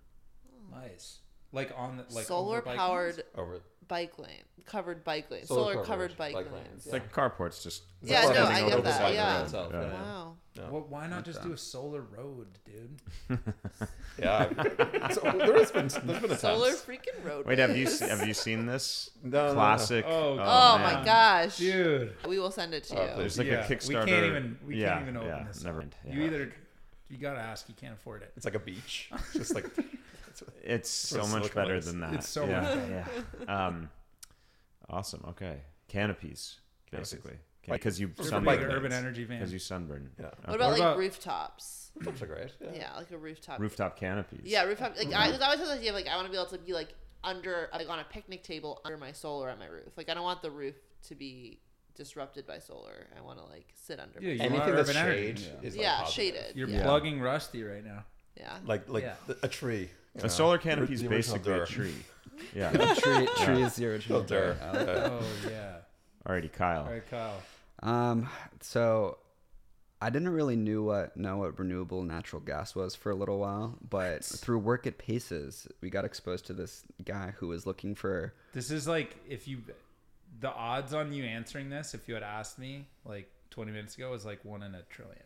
Nice. 0.71 1.19
Like 1.53 1.73
on 1.77 1.97
the 1.97 2.15
like 2.15 2.27
solar 2.27 2.59
over 2.59 2.67
bike 2.67 2.77
powered 2.77 3.15
lanes? 3.17 3.29
Over 3.37 3.61
bike 3.89 4.19
lane, 4.19 4.43
covered 4.67 5.03
bike 5.03 5.31
lane, 5.31 5.47
Solar 5.47 5.73
solar, 5.73 5.85
covered 5.85 5.87
covered 5.87 6.17
bike, 6.19 6.35
bike 6.35 6.53
lanes. 6.53 6.67
lanes, 6.69 6.85
It's 6.85 6.93
like 6.93 7.11
carports, 7.13 7.63
just 7.63 7.85
Yeah, 8.03 8.21
no, 8.23 8.29
like 8.45 8.63
I 8.63 8.69
get 8.69 8.85
that. 8.85 8.99
side 8.99 9.15
Yeah. 9.15 9.43
itself, 9.45 9.73
Yeah. 9.73 9.81
yeah. 9.83 9.93
Wow. 9.93 10.35
Yeah. 10.55 10.71
Well, 10.71 10.87
why 10.89 11.07
not 11.07 11.25
just 11.25 11.43
do 11.43 11.53
a 11.53 11.57
solar 11.57 12.03
road, 12.03 12.49
dude? 12.67 13.01
Yeah. 14.19 14.49
so 15.13 15.21
there 15.21 15.57
has 15.59 15.71
been 15.71 15.87
there's 16.05 16.21
been 16.21 16.31
a 16.33 16.37
Solar 16.37 16.73
freaking 16.73 17.25
road. 17.25 17.47
Wait, 17.47 17.59
have 17.61 17.77
you 17.77 17.87
have 18.01 18.27
you 18.27 18.35
seen 18.35 18.67
this 18.67 19.11
No, 19.23 19.31
no, 19.43 19.47
no. 19.49 19.55
classic? 19.55 20.05
Oh, 20.09 20.37
Oh, 20.41 20.43
oh 20.43 20.79
my 20.79 21.03
gosh. 21.05 21.57
Dude. 21.59 22.15
We 22.27 22.41
will 22.41 22.51
send 22.51 22.75
it 22.75 22.83
to 22.85 22.99
Oh, 22.99 23.03
you. 23.05 23.09
please. 23.13 23.37
There's 23.37 23.39
like 23.39 23.47
Yeah, 23.47 23.65
a 23.65 23.69
we 23.69 23.95
can't 23.95 24.27
even- 24.27 24.59
we 24.67 24.77
yeah, 24.81 24.89
can't 24.95 25.03
even 25.03 25.17
open 25.19 25.29
yeah, 25.29 25.45
this 25.47 25.63
Never. 25.63 25.83
up. 25.83 25.95
You 26.05 26.23
either 26.25 26.53
you 27.09 27.17
gotta 27.19 27.39
ask. 27.39 27.69
You 27.69 27.75
can't 27.77 27.95
afford 27.95 28.23
it. 28.23 28.33
It's 28.37 28.45
like 28.45 28.57
a 28.57 28.59
beach. 28.59 29.11
Just 29.33 29.55
like 29.55 29.67
It's 30.63 30.89
so 30.91 31.19
much 31.19 31.29
silicone 31.29 31.51
better 31.65 31.75
waste. 31.75 31.87
than 31.87 32.01
that. 32.01 32.15
It's 32.15 32.29
so 32.29 32.45
yeah, 32.47 32.61
much 32.61 32.75
better. 32.75 33.05
Yeah. 33.47 33.55
Um, 33.67 33.91
awesome. 34.89 35.25
Okay, 35.31 35.59
canopies, 35.89 36.61
Canopies. 36.91 37.13
basically, 37.13 37.39
because 37.69 37.99
you 38.01 38.09
For 38.15 38.23
You're 38.23 38.31
sunburn. 38.31 38.59
big 38.59 38.69
urban 38.69 38.93
energy 38.93 39.25
van. 39.25 39.39
Because 39.39 39.53
you 39.53 39.59
sunburn. 39.59 40.11
yeah. 40.19 40.27
Okay. 40.27 40.35
What 40.47 40.55
about 40.57 40.71
What 40.71 40.71
like 40.73 40.81
about- 40.81 40.99
rooftops? 40.99 41.85
Those 42.01 42.23
are 42.23 42.27
great. 42.27 42.53
Yeah. 42.61 42.69
Yeah, 42.75 42.97
like 42.97 43.11
a 43.11 43.19
rooftop. 43.19 43.59
Rooftop 43.59 43.99
canopies. 43.99 44.43
Yeah, 44.45 44.63
rooftop. 44.65 44.97
Like 44.97 45.13
I, 45.13 45.31
cause 45.33 45.41
I 45.41 45.47
always 45.47 45.59
have 45.59 45.69
the 45.69 45.75
idea 45.75 45.91
of 45.91 45.97
like 45.97 46.07
I 46.07 46.15
want 46.15 46.27
to 46.27 46.31
be 46.33 46.39
able 46.39 46.47
to 46.51 46.59
be 46.59 46.73
like 46.73 46.95
under, 47.25 47.69
like 47.73 47.89
on 47.89 47.99
a 47.99 48.05
picnic 48.05 48.45
table 48.45 48.81
under 48.85 48.97
my 48.97 49.11
solar 49.11 49.49
at 49.51 49.59
my 49.59 49.67
roof. 49.67 49.97
Like 49.97 50.09
I 50.09 50.15
don't 50.15 50.23
want 50.23 50.41
the 50.41 50.51
roof 50.53 50.77
to 51.09 51.17
be 51.17 51.59
disrupted 51.97 52.47
by 52.47 52.61
solar. 52.61 53.09
I 53.19 53.21
want 53.21 53.39
to 53.41 53.45
like 53.47 53.67
sit 53.75 53.99
under. 53.99 54.21
Yeah, 54.21 54.29
my 54.29 54.33
you. 54.35 54.41
Anything 54.51 54.75
that's 54.77 54.91
urban 54.91 54.97
energy. 55.03 55.19
shade 55.35 55.39
Yeah. 55.41 55.67
is 55.69 55.75
like 55.77 55.83
yeah, 55.85 56.05
shaded. 56.05 56.53
You're 56.57 56.69
yeah. 56.69 56.83
plugging 56.85 57.21
Rusty 57.21 57.65
right 57.65 57.85
now. 57.85 58.05
yeah. 58.37 58.59
Like 58.65 58.89
like 58.89 59.03
Yeah. 59.03 59.35
a 59.43 59.49
tree. 59.49 59.91
You 60.19 60.27
A 60.27 60.31
solar 60.31 60.59
canopy 60.59 60.95
is 60.95 61.03
basically 61.03 61.53
a 61.61 61.67
tree. 61.67 61.95
Yeah. 62.55 62.71
tree, 62.95 63.29
tree 63.39 63.63
is 63.63 63.77
the 63.77 63.87
original. 63.87 64.21
Oh, 64.21 64.23
dirt. 64.25 64.59
dirt. 64.61 64.87
Like. 64.87 64.89
Oh 64.89 65.23
yeah. 65.51 65.77
Alrighty, 66.27 66.53
Kyle. 66.53 66.85
All 66.85 66.93
right, 66.93 67.11
Kyle. 67.11 67.43
Um, 67.83 68.29
so 68.61 69.19
I 70.01 70.11
didn't 70.11 70.29
really 70.31 70.57
knew 70.57 70.83
what 70.85 71.17
know 71.17 71.39
what 71.39 71.59
renewable 71.59 72.03
natural 72.03 72.41
gas 72.41 72.75
was 72.75 72.95
for 72.95 73.11
a 73.11 73.15
little 73.15 73.39
while, 73.39 73.79
but 73.89 74.25
through 74.25 74.59
work 74.59 74.87
at 74.87 74.99
Paces, 74.99 75.67
we 75.81 75.91
got 75.91 76.05
exposed 76.05 76.47
to 76.47 76.53
this 76.53 76.85
guy 77.05 77.35
who 77.39 77.49
was 77.49 77.67
looking 77.67 77.95
for. 77.95 78.35
This 78.53 78.71
is 78.71 78.87
like 78.87 79.17
if 79.29 79.49
you, 79.49 79.59
the 80.41 80.53
odds 80.53 80.95
on 80.95 81.13
you 81.13 81.25
answering 81.25 81.71
this, 81.71 81.95
if 81.95 82.09
you 82.09 82.15
had 82.15 82.23
asked 82.23 82.59
me 82.59 82.87
like 83.05 83.29
20 83.51 83.73
minutes 83.73 83.97
ago, 83.97 84.11
was 84.11 84.25
like 84.25 84.45
one 84.45 84.63
in 84.63 84.75
a 84.75 84.83
trillion. 84.83 85.19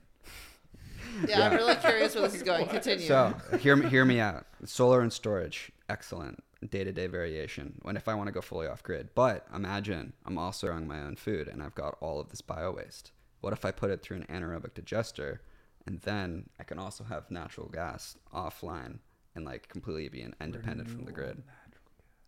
Yeah, 1.28 1.48
I'm 1.48 1.56
really 1.56 1.74
curious 1.76 2.14
where 2.14 2.24
this 2.24 2.34
is 2.34 2.42
going. 2.42 2.66
Continue. 2.68 3.06
So 3.06 3.34
hear 3.58 3.76
me, 3.76 3.88
hear 3.88 4.04
me 4.04 4.20
out. 4.20 4.46
Solar 4.64 5.00
and 5.00 5.12
storage, 5.12 5.70
excellent 5.88 6.42
day 6.70 6.84
to 6.84 6.92
day 6.92 7.06
variation. 7.08 7.78
When 7.82 7.96
if 7.96 8.08
I 8.08 8.14
want 8.14 8.28
to 8.28 8.32
go 8.32 8.40
fully 8.40 8.66
off 8.66 8.82
grid, 8.82 9.10
but 9.14 9.46
imagine 9.54 10.12
I'm 10.26 10.38
also 10.38 10.68
growing 10.68 10.86
my 10.86 11.00
own 11.02 11.16
food 11.16 11.48
and 11.48 11.62
I've 11.62 11.74
got 11.74 11.96
all 12.00 12.20
of 12.20 12.28
this 12.28 12.40
bio 12.40 12.72
waste. 12.72 13.12
What 13.40 13.52
if 13.52 13.64
I 13.64 13.70
put 13.72 13.90
it 13.90 14.02
through 14.02 14.18
an 14.18 14.26
anaerobic 14.30 14.74
digester, 14.74 15.40
and 15.86 16.00
then 16.02 16.48
I 16.60 16.62
can 16.64 16.78
also 16.78 17.02
have 17.04 17.28
natural 17.30 17.66
gas 17.68 18.16
offline 18.32 18.98
and 19.34 19.44
like 19.44 19.68
completely 19.68 20.08
be 20.08 20.22
in- 20.22 20.34
independent 20.40 20.88
from 20.88 21.04
the 21.04 21.12
grid. 21.12 21.42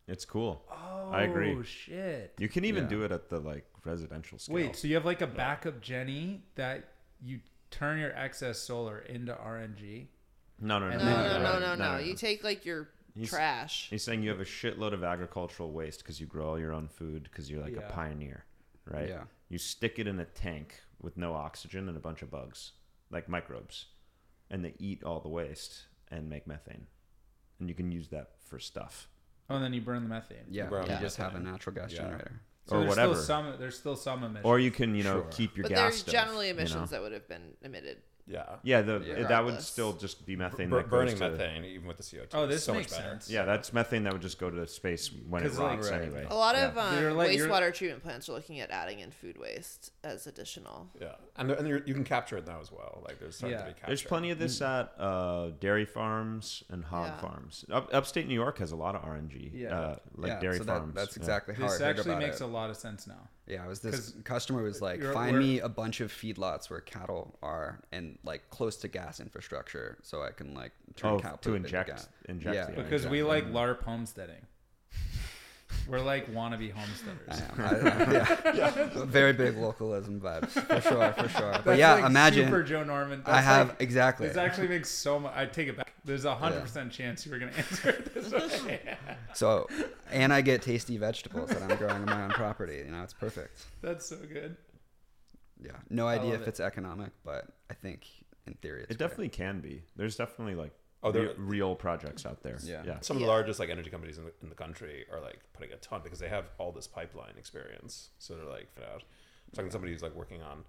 It's 0.06 0.24
cool. 0.24 0.64
Oh, 0.70 1.10
I 1.12 1.22
agree. 1.22 1.56
shit. 1.64 2.34
You 2.38 2.48
can 2.48 2.64
even 2.66 2.84
Yeah. 2.84 2.88
do 2.90 3.02
it 3.04 3.12
at 3.12 3.30
the 3.30 3.38
like 3.40 3.64
residential 3.84 4.38
scale. 4.38 4.54
Wait, 4.56 4.76
so 4.76 4.86
you 4.88 4.94
have 4.96 5.04
like 5.06 5.22
a 5.22 5.26
backup 5.26 5.80
Jenny 5.80 6.42
that 6.56 6.88
you 7.22 7.40
turn 7.74 7.98
your 7.98 8.12
excess 8.16 8.58
solar 8.58 8.98
into 9.00 9.32
RNG? 9.34 10.06
no, 10.60 10.78
no, 10.78 10.88
no, 10.90 10.96
no, 10.98 11.04
No, 11.04 11.10
no, 11.14 11.38
no, 11.38 11.58
no, 11.58 11.74
no, 11.74 11.92
no, 11.96 11.98
You 11.98 12.14
take 12.14 12.44
like 12.44 12.64
your 12.64 12.88
He's- 13.14 13.28
trash. 13.28 13.88
He's 13.90 14.02
saying 14.04 14.22
you 14.22 14.30
have 14.30 14.40
a 14.40 14.44
shitload 14.44 14.92
of 14.92 15.02
agricultural 15.04 15.72
waste 15.72 16.00
because 16.00 16.20
you 16.20 16.26
grow 16.26 16.48
all 16.50 16.58
your 16.58 16.72
own 16.72 16.88
food 16.88 17.24
because 17.24 17.50
you're 17.50 17.60
like 17.62 17.74
Yeah. 17.74 17.88
a 17.88 17.92
pioneer, 17.92 18.44
right? 18.84 19.08
Yeah. 19.08 19.24
You 19.48 19.58
stick 19.58 19.98
it 19.98 20.06
in 20.06 20.18
a 20.20 20.24
tank 20.24 20.80
with 21.00 21.16
no 21.16 21.34
oxygen 21.34 21.88
and 21.88 21.96
a 21.96 22.00
bunch 22.00 22.22
of 22.22 22.30
bugs, 22.30 22.72
like 23.10 23.28
microbes, 23.28 23.86
and 24.50 24.64
they 24.64 24.74
eat 24.78 25.02
all 25.04 25.20
the 25.20 25.28
waste 25.28 25.86
and 26.10 26.28
make 26.30 26.46
methane, 26.46 26.86
and 27.58 27.68
you 27.68 27.74
can 27.74 27.90
use 27.92 28.08
that 28.08 28.32
for 28.40 28.58
stuff. 28.58 29.08
Oh, 29.50 29.56
and 29.56 29.64
then 29.64 29.74
you 29.74 29.80
burn 29.80 30.02
the 30.02 30.08
methane. 30.08 30.46
Yeah, 30.48 30.66
Brown 30.68 30.88
you 30.88 30.96
just 30.98 31.16
have 31.18 31.34
a 31.34 31.40
natural 31.40 31.74
gas 31.74 31.92
Yeah. 31.92 32.02
generator. 32.02 32.40
So 32.66 32.76
Or 32.76 32.78
there's 32.80 32.88
whatever. 32.88 33.14
Still 33.14 33.24
some, 33.24 33.54
there's 33.58 33.78
still 33.78 33.96
some 33.96 34.24
emissions. 34.24 34.44
Or 34.46 34.58
you 34.58 34.70
can, 34.70 34.94
you 34.94 35.04
know, 35.04 35.20
Sure. 35.22 35.28
keep 35.30 35.56
your 35.56 35.64
But 35.64 35.70
gas. 35.70 35.78
there's 35.78 35.96
stove, 35.98 36.12
generally 36.14 36.48
you 36.48 36.54
know? 36.54 36.60
emissions 36.60 36.90
that 36.90 37.02
would 37.02 37.12
have 37.12 37.28
been 37.28 37.54
emitted. 37.62 37.98
Yeah. 38.26 38.56
Yeah, 38.62 38.80
the, 38.80 39.02
Yeah. 39.06 39.26
that 39.26 39.44
would 39.44 39.60
still 39.60 39.92
just 39.92 40.24
be 40.24 40.34
methane. 40.34 40.70
Bur- 40.70 40.78
that 40.78 40.82
goes 40.84 40.90
burning 40.90 41.16
to- 41.18 41.30
methane, 41.30 41.64
even 41.66 41.86
with 41.86 41.98
the 41.98 42.02
CO2. 42.02 42.28
Oh, 42.32 42.46
this 42.46 42.64
so 42.64 42.72
makes 42.72 42.90
much 42.90 42.98
better. 43.00 43.10
sense. 43.12 43.30
Yeah, 43.30 43.44
that's 43.44 43.72
methane 43.74 44.04
that 44.04 44.12
would 44.14 44.22
just 44.22 44.38
go 44.38 44.48
to 44.50 44.66
space 44.66 45.10
when 45.28 45.42
it 45.44 45.48
'Cause, 45.50 45.58
like- 45.58 45.76
rocks 45.76 45.90
Right. 45.90 46.02
anyway. 46.02 46.26
A 46.30 46.34
lot 46.34 46.54
Yeah. 46.54 46.68
of 46.68 46.78
um, 46.78 46.98
You're 47.02 47.12
like- 47.12 47.32
you're- 47.36 47.50
wastewater 47.50 47.74
treatment 47.74 48.02
plants 48.02 48.28
are 48.28 48.32
looking 48.32 48.60
at 48.60 48.70
adding 48.70 49.00
in 49.00 49.10
food 49.10 49.36
waste 49.36 49.92
as 50.02 50.26
additional. 50.26 50.88
Yeah, 50.98 51.16
and, 51.36 51.50
and 51.50 51.68
you're, 51.68 51.80
can 51.80 52.02
capture 52.04 52.38
it 52.38 52.46
now 52.46 52.60
as 52.60 52.72
well. 52.72 53.02
Like 53.06 53.20
there's 53.20 53.36
starting 53.36 53.58
Yeah. 53.58 53.64
to 53.64 53.68
be 53.68 53.74
capture. 53.74 53.86
There's 53.88 54.02
plenty 54.02 54.30
of 54.30 54.38
this 54.38 54.62
at 54.62 54.94
uh, 54.98 55.50
dairy 55.60 55.84
farms 55.84 56.64
and 56.70 56.84
hog 56.84 57.08
Yeah. 57.08 57.20
farms. 57.20 57.64
Up, 57.70 57.92
upstate 57.92 58.26
New 58.26 58.34
York 58.34 58.58
has 58.58 58.72
a 58.72 58.76
lot 58.76 58.94
of 58.94 59.02
RNG, 59.04 59.50
Yeah. 59.54 59.78
uh, 59.78 59.96
like 60.16 60.28
yeah, 60.30 60.40
dairy 60.40 60.56
so 60.58 60.64
that- 60.64 60.78
farms. 60.78 60.94
that's 60.94 61.16
yeah. 61.16 61.20
exactly 61.20 61.54
how 61.54 61.64
this 61.68 61.80
I 61.80 61.84
heard 61.84 61.96
actually 61.98 62.10
about 62.12 62.22
makes 62.22 62.40
it. 62.40 62.44
a 62.44 62.46
lot 62.46 62.70
of 62.70 62.76
sense 62.78 63.06
now. 63.06 63.28
Yeah, 63.46 63.64
it 63.64 63.68
was 63.68 63.80
this 63.80 64.14
customer 64.24 64.62
was 64.62 64.80
like, 64.80 65.02
find 65.02 65.38
me 65.38 65.60
a 65.60 65.68
bunch 65.68 66.00
of 66.00 66.10
feedlots 66.10 66.70
where 66.70 66.80
cattle 66.80 67.36
are 67.42 67.80
and 67.92 68.18
like 68.24 68.48
close 68.48 68.76
to 68.78 68.88
gas 68.88 69.20
infrastructure, 69.20 69.98
so 70.02 70.22
I 70.22 70.30
can 70.30 70.54
like 70.54 70.72
turn 70.96 71.14
Oh, 71.14 71.20
cow 71.20 71.32
to 71.32 71.36
poop 71.36 71.56
into 71.56 71.66
inject, 71.68 71.88
gas. 71.90 72.08
inject 72.26 72.54
Yeah. 72.54 72.70
the 72.74 72.82
Because 72.82 73.06
we 73.06 73.22
like 73.22 73.44
LARP 73.52 73.82
homesteading. 73.82 74.46
We're 75.88 76.00
like 76.00 76.32
wannabe 76.32 76.72
homesteaders. 76.72 77.28
I 77.28 77.34
am. 77.36 77.86
I, 77.86 78.50
I- 78.50 78.54
yeah. 78.54 78.88
Very 79.04 79.32
big 79.32 79.56
localism 79.56 80.20
vibes 80.20 80.48
for 80.50 80.80
sure, 80.88 81.12
for 81.12 81.28
sure. 81.28 81.60
But 81.64 81.78
yeah, 81.78 81.94
like 81.94 82.04
imagine 82.06 82.46
Super 82.46 82.62
Joe 82.62 82.84
Norman. 82.84 83.22
I 83.26 83.40
have 83.40 83.68
like- 83.68 83.82
exactly. 83.82 84.28
This 84.28 84.36
actually 84.36 84.68
makes 84.68 84.88
so 84.90 85.20
much. 85.20 85.32
I 85.36 85.46
take 85.46 85.68
it 85.68 85.76
back. 85.76 85.92
There's 86.04 86.24
a 86.24 86.34
hundred 86.34 86.62
percent 86.62 86.92
chance 86.92 87.24
you 87.26 87.32
were 87.32 87.38
gonna 87.38 87.52
answer 87.56 87.90
it 87.90 88.14
this 88.14 88.64
way. 88.64 88.96
So, 89.34 89.68
and 90.10 90.32
I 90.32 90.40
get 90.40 90.62
tasty 90.62 90.96
vegetables 90.98 91.50
that 91.50 91.62
I'm 91.62 91.76
growing 91.76 91.96
on 91.96 92.06
my 92.06 92.24
own 92.24 92.30
property. 92.30 92.82
You 92.84 92.90
know, 92.92 93.02
it's 93.02 93.14
perfect. 93.14 93.64
That's 93.82 94.06
so 94.06 94.16
good. 94.16 94.56
Yeah, 95.62 95.72
no 95.90 96.06
idea 96.06 96.34
if 96.34 96.42
it. 96.42 96.48
it's 96.48 96.60
economic, 96.60 97.10
but 97.24 97.46
I 97.70 97.74
think 97.74 98.06
in 98.46 98.54
theory 98.54 98.82
it's 98.82 98.90
It 98.90 98.98
definitely 98.98 99.30
can 99.30 99.60
be. 99.60 99.82
There's 99.96 100.16
definitely 100.16 100.54
like 100.56 100.72
Oh, 101.04 101.12
there- 101.12 101.28
re- 101.28 101.34
real 101.58 101.74
projects 101.76 102.24
out 102.26 102.42
there. 102.42 102.58
Yeah. 102.62 102.82
yeah. 102.84 103.00
Some 103.00 103.16
of 103.16 103.20
Yeah. 103.20 103.26
the 103.26 103.32
largest 103.32 103.60
like 103.60 103.68
energy 103.70 103.90
companies 103.90 104.18
in 104.18 104.24
the, 104.24 104.32
in 104.42 104.48
the 104.48 104.54
country 104.54 105.04
are 105.12 105.20
like 105.20 105.38
putting 105.52 105.72
a 105.72 105.76
ton 105.76 106.00
because 106.02 106.18
they 106.18 106.28
have 106.28 106.46
all 106.58 106.72
this 106.72 106.86
pipeline 106.86 107.34
experience. 107.38 108.10
So 108.18 108.34
they're 108.34 108.44
like, 108.46 108.72
fit 108.74 108.84
out. 108.84 109.02
I'm 109.02 109.52
talking 109.54 109.68
to 109.68 109.72
somebody 109.72 109.92
who's 109.92 110.02
like 110.02 110.14
working 110.16 110.42
on 110.42 110.64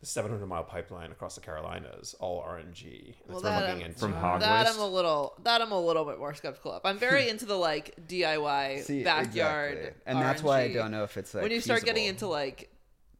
the 0.00 0.06
700 0.06 0.46
mile 0.46 0.62
pipeline 0.62 1.10
across 1.10 1.34
the 1.36 1.40
Carolinas, 1.40 2.14
all 2.20 2.42
RNG. 2.42 3.14
And 3.24 3.32
Well, 3.32 3.40
that 3.40 3.64
I'm- 3.64 3.80
into 3.80 3.98
From 3.98 4.12
hog 4.12 4.40
that 4.40 4.64
waste? 4.66 4.74
I'm 4.76 4.80
a 4.82 4.86
little 4.88 5.34
that 5.42 5.60
I'm 5.62 5.72
a 5.72 5.80
little 5.80 6.04
bit 6.04 6.18
more 6.18 6.34
skeptical 6.34 6.72
of. 6.72 6.82
I'm 6.84 6.98
very 6.98 7.28
into 7.30 7.44
the 7.46 7.56
like 7.56 7.94
DIY 8.06 8.82
See, 8.84 9.02
backyard, 9.02 9.78
exactly. 9.78 10.02
and 10.06 10.18
that's 10.20 10.42
why 10.42 10.60
I 10.62 10.72
don't 10.72 10.90
know 10.90 11.02
if 11.04 11.16
it's 11.16 11.32
like 11.34 11.42
when 11.42 11.50
you 11.50 11.60
start 11.60 11.82
getting 11.84 12.04
into 12.04 12.26
like 12.26 12.70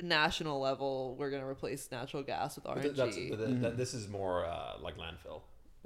national 0.03 0.61
level, 0.61 1.17
we're 1.19 1.31
gonna 1.31 1.49
replace 1.49 1.91
natural 1.91 2.23
gas 2.23 2.57
with 2.57 2.67
RNG. 2.67 2.83
th- 2.83 2.95
that's, 2.97 3.17
but 3.17 3.17
th- 3.17 3.31
Mm-hmm. 3.39 3.63
that- 3.63 3.77
this 3.79 3.95
is 3.95 4.09
more 4.09 4.45
uh, 4.45 4.75
like 4.81 4.97
landfill 4.99 5.41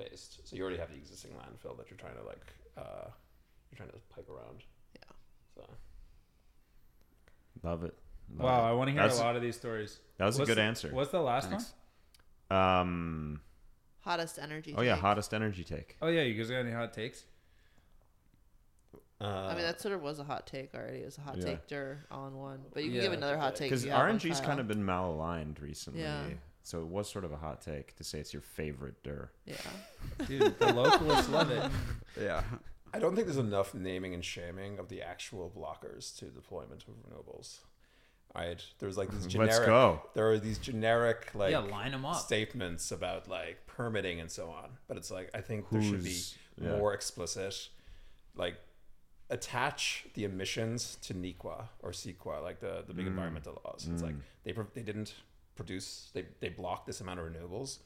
based. 0.08 0.40
So 0.48 0.56
you 0.56 0.62
already 0.62 0.78
have 0.78 0.90
the 0.90 0.96
existing 0.96 1.32
landfill 1.32 1.76
that 1.78 1.90
you're 1.90 1.98
trying 1.98 2.16
to 2.16 2.22
like 2.24 2.44
uh, 2.76 3.08
you're 3.70 3.76
trying 3.76 3.90
to 3.90 3.96
pipe 4.14 4.28
around. 4.28 4.62
Yeah. 4.94 5.02
So 5.54 5.62
Love 7.62 7.84
it. 7.84 7.94
Love 8.36 8.44
Wow, 8.44 8.66
it. 8.66 8.70
I 8.70 8.72
want 8.72 8.88
to 8.88 8.92
hear 8.92 9.02
That's- 9.02 9.18
a 9.20 9.22
lot 9.24 9.36
of 9.36 9.42
these 9.42 9.56
stories. 9.56 9.98
That 10.18 10.26
was 10.26 10.38
a 10.38 10.44
good 10.46 10.56
the- 10.58 10.62
answer. 10.62 10.88
What's 10.92 11.10
the 11.10 11.20
last 11.20 11.50
Thanks. 11.50 11.74
one? 12.48 12.58
Um. 12.58 13.40
Hottest 14.02 14.38
energy. 14.38 14.74
Oh 14.76 14.82
yeah, 14.82 14.96
hottest 14.96 15.34
energy 15.34 15.62
take. 15.62 15.96
Oh 16.00 16.08
yeah, 16.08 16.22
you 16.22 16.34
guys 16.34 16.48
got 16.50 16.56
any 16.60 16.72
hot 16.72 16.92
takes? 16.94 17.24
uh, 19.20 19.24
I 19.26 19.54
mean, 19.54 19.62
that 19.62 19.78
sort 19.80 19.94
of 19.94 20.00
was 20.00 20.18
a 20.18 20.24
hot 20.24 20.46
take 20.46 20.74
already. 20.74 21.00
It 21.00 21.04
was 21.04 21.18
a 21.18 21.20
hot 21.20 21.36
Yeah. 21.36 21.44
take 21.44 21.66
dur 21.68 22.06
all 22.10 22.26
in 22.26 22.34
one. 22.34 22.60
But 22.72 22.82
you 22.82 22.88
can 22.88 22.96
Yeah. 22.96 23.02
give 23.02 23.12
another 23.12 23.36
hot 23.36 23.54
take. 23.56 23.68
Because 23.68 23.82
if 23.82 23.88
you 23.88 23.92
have 23.92 24.00
RNG's 24.00 24.40
kind 24.40 24.58
of 24.58 24.66
been 24.66 24.82
malaligned 24.82 25.60
recently. 25.60 26.00
Yeah. 26.00 26.24
So 26.62 26.80
it 26.80 26.86
was 26.86 27.10
sort 27.10 27.24
of 27.24 27.32
a 27.32 27.36
hot 27.36 27.60
take 27.62 27.96
to 27.96 28.04
say 28.04 28.18
it's 28.20 28.32
your 28.32 28.42
favorite 28.42 29.02
dir. 29.02 29.30
Yeah. 29.46 29.54
Dude, 30.26 30.58
the 30.58 30.66
localists 30.66 31.30
love 31.30 31.50
it. 31.50 31.70
Yeah. 32.20 32.42
I 32.92 32.98
don't 32.98 33.14
think 33.14 33.26
there's 33.26 33.38
enough 33.38 33.72
naming 33.74 34.14
and 34.14 34.24
shaming 34.24 34.78
of 34.78 34.88
the 34.88 35.00
actual 35.02 35.50
blockers 35.56 36.16
to 36.18 36.26
deployment 36.26 36.84
of 36.86 36.94
renewables. 36.94 37.58
Right? 38.34 38.62
There's 38.78 38.96
like 38.96 39.10
these 39.10 39.26
generic. 39.26 39.52
Let's 39.52 39.64
go. 39.66 40.02
There 40.14 40.30
are 40.30 40.38
these 40.38 40.58
generic 40.58 41.30
like 41.34 41.50
yeah, 41.50 41.58
line 41.58 41.90
them 41.92 42.04
up. 42.04 42.16
statements 42.16 42.92
about 42.92 43.28
like 43.28 43.66
permitting 43.66 44.20
and 44.20 44.30
so 44.30 44.50
on, 44.50 44.70
but 44.86 44.96
it's 44.96 45.10
like 45.10 45.30
I 45.34 45.40
think 45.40 45.68
there 45.70 45.82
should 45.82 46.04
be 46.04 46.20
yeah. 46.60 46.76
more 46.76 46.94
explicit, 46.94 47.68
like 48.36 48.54
attach 49.30 50.06
the 50.14 50.24
emissions 50.24 50.96
to 51.02 51.14
NEQA 51.14 51.64
or 51.80 51.90
CEQA, 51.90 52.42
like 52.42 52.60
the 52.60 52.84
the 52.86 52.94
big 52.94 53.06
Mm. 53.06 53.10
environmental 53.10 53.60
laws. 53.64 53.88
It's 53.92 54.02
like 54.02 54.14
they 54.44 54.52
they 54.74 54.82
didn't 54.82 55.14
produce 55.64 56.10
they 56.14 56.24
they 56.40 56.48
blocked 56.48 56.86
this 56.86 57.00
amount 57.00 57.20
of 57.20 57.26
renewables. 57.26 57.78